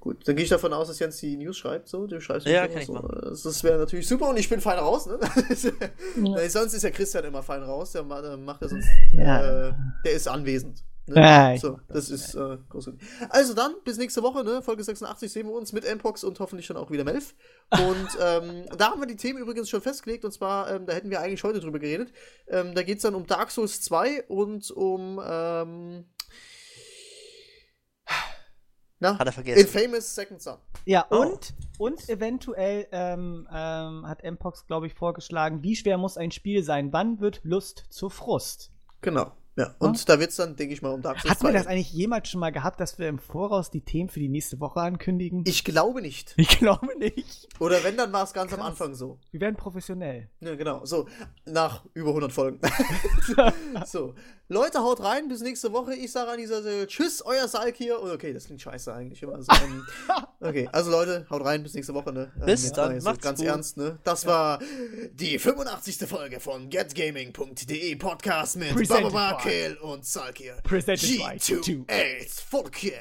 Gut, 0.00 0.28
dann 0.28 0.36
gehe 0.36 0.44
ich 0.44 0.50
davon 0.50 0.72
aus, 0.74 0.88
dass 0.88 0.98
Jens 0.98 1.16
die 1.16 1.36
News 1.38 1.56
schreibt. 1.56 1.88
So, 1.88 2.06
du 2.06 2.20
schreibst 2.20 2.46
Ja, 2.46 2.62
kann 2.62 2.72
immer 2.72 2.80
ich 2.82 2.86
so. 2.86 2.92
machen. 2.92 3.18
Das, 3.22 3.64
wäre 3.64 3.78
natürlich 3.78 4.06
super 4.06 4.28
und 4.28 4.36
ich 4.38 4.48
bin 4.48 4.60
fein 4.60 4.78
raus, 4.78 5.06
ne? 5.06 5.18
Nee, 6.16 6.48
sonst 6.48 6.74
ist 6.74 6.82
ja 6.82 6.90
Christian 6.90 7.24
immer 7.24 7.42
fein 7.42 7.62
raus. 7.62 7.92
Der 7.92 8.02
macht 8.02 8.60
ja 8.62 8.68
sonst. 8.68 8.88
Ja. 9.14 9.68
Äh, 9.68 9.72
der 10.04 10.12
ist 10.12 10.28
anwesend. 10.28 10.84
Ne? 11.08 11.56
So, 11.60 11.78
das 11.88 12.10
ist 12.10 12.34
äh, 12.34 12.58
großartig. 12.68 13.00
Also 13.30 13.54
dann, 13.54 13.74
bis 13.84 13.96
nächste 13.98 14.22
Woche, 14.22 14.44
ne? 14.44 14.62
Folge 14.62 14.84
86 14.84 15.32
sehen 15.32 15.46
wir 15.46 15.54
uns 15.54 15.72
mit 15.72 15.84
Mpox 15.84 16.24
und 16.24 16.38
hoffentlich 16.40 16.66
dann 16.66 16.76
auch 16.76 16.90
wieder 16.90 17.04
Melf. 17.04 17.34
Und 17.72 18.08
ähm, 18.20 18.64
da 18.76 18.90
haben 18.90 19.00
wir 19.00 19.06
die 19.06 19.16
Themen 19.16 19.38
übrigens 19.38 19.68
schon 19.70 19.80
festgelegt 19.80 20.24
und 20.24 20.32
zwar, 20.32 20.70
ähm, 20.70 20.86
da 20.86 20.92
hätten 20.92 21.10
wir 21.10 21.20
eigentlich 21.20 21.44
heute 21.44 21.60
drüber 21.60 21.78
geredet. 21.78 22.12
Ähm, 22.48 22.74
da 22.74 22.82
geht 22.82 22.98
es 22.98 23.02
dann 23.02 23.14
um 23.14 23.26
Dark 23.26 23.50
Souls 23.50 23.80
2 23.82 24.24
und 24.28 24.70
um 24.70 25.20
ähm, 25.24 26.04
na, 29.00 29.16
Hat 29.18 29.26
er 29.28 29.32
vergessen. 29.32 29.60
Infamous 29.60 30.14
Second 30.14 30.42
Son. 30.42 30.58
Ja, 30.84 31.06
Oh. 31.10 31.18
und, 31.20 31.54
und 31.78 32.08
eventuell 32.08 32.88
ähm, 32.90 33.46
ähm, 33.52 34.08
hat 34.08 34.24
Mpox, 34.24 34.66
glaube 34.66 34.88
ich, 34.88 34.94
vorgeschlagen, 34.94 35.62
wie 35.62 35.76
schwer 35.76 35.98
muss 35.98 36.16
ein 36.16 36.32
Spiel 36.32 36.64
sein? 36.64 36.92
Wann 36.92 37.20
wird 37.20 37.40
Lust 37.44 37.84
zu 37.90 38.10
Frust? 38.10 38.72
Genau. 39.00 39.32
Ja, 39.58 39.74
und 39.78 40.08
da 40.08 40.20
wird 40.20 40.30
es 40.30 40.36
dann, 40.36 40.54
denke 40.54 40.72
ich 40.72 40.82
mal, 40.82 40.90
um 40.90 41.02
Dark 41.02 41.18
Souls 41.18 41.32
Hatten 41.32 41.42
wir 41.42 41.50
2 41.50 41.58
das 41.58 41.66
eigentlich 41.66 41.92
jemals 41.92 42.28
schon 42.28 42.38
mal 42.38 42.50
gehabt, 42.50 42.80
dass 42.80 42.96
wir 43.00 43.08
im 43.08 43.18
Voraus 43.18 43.70
die 43.70 43.80
Themen 43.80 44.08
für 44.08 44.20
die 44.20 44.28
nächste 44.28 44.60
Woche 44.60 44.80
ankündigen? 44.80 45.42
Ich 45.46 45.64
glaube 45.64 46.00
nicht. 46.00 46.34
Ich 46.36 46.60
glaube 46.60 46.96
nicht. 46.98 47.48
Oder 47.58 47.82
wenn, 47.82 47.96
dann 47.96 48.12
war 48.12 48.22
es 48.22 48.32
ganz 48.32 48.52
am 48.52 48.60
Krass. 48.60 48.68
Anfang 48.68 48.94
so. 48.94 49.18
Wir 49.32 49.40
werden 49.40 49.56
professionell. 49.56 50.28
Ja, 50.40 50.54
genau. 50.54 50.84
So, 50.84 51.08
nach 51.44 51.84
über 51.94 52.10
100 52.10 52.32
Folgen. 52.32 52.60
so, 53.84 54.14
Leute, 54.50 54.78
haut 54.78 55.02
rein. 55.02 55.28
Bis 55.28 55.42
nächste 55.42 55.72
Woche. 55.72 55.94
Ich 55.94 56.12
sage 56.12 56.30
an 56.30 56.38
dieser 56.38 56.60
Stelle 56.60 56.86
Tschüss, 56.86 57.20
euer 57.22 57.48
Salk 57.48 57.76
hier. 57.76 58.00
Okay, 58.00 58.32
das 58.32 58.46
klingt 58.46 58.62
scheiße 58.62 58.94
eigentlich 58.94 59.22
immer. 59.22 59.34
Also, 59.34 59.50
ähm, 59.64 59.84
okay, 60.40 60.68
also 60.72 60.90
Leute, 60.90 61.26
haut 61.28 61.44
rein. 61.44 61.62
Bis 61.62 61.74
nächste 61.74 61.94
Woche. 61.94 62.12
Ne? 62.12 62.32
Bis 62.46 62.64
jetzt 62.64 62.78
dann, 62.78 62.92
mal 62.92 63.00
so 63.00 63.10
macht's 63.10 63.24
Ganz 63.24 63.40
gut. 63.40 63.48
ernst, 63.48 63.76
ne? 63.76 63.98
Das 64.04 64.24
war 64.24 64.60
die 65.12 65.38
85. 65.38 66.08
Folge 66.08 66.40
von 66.40 66.70
getgaming.de 66.70 67.96
Podcast 67.96 68.56
mit 68.56 68.74
Presented 68.74 69.12
By- 69.48 69.52
Kehl 69.52 69.76
und 69.78 70.04
Salk 70.06 70.38
hier. 70.38 70.54
Presented 70.62 71.18
by 71.18 71.36
G2 71.36 71.84
Aids 71.90 72.40
Volk 72.40 72.76
hier. 72.76 73.00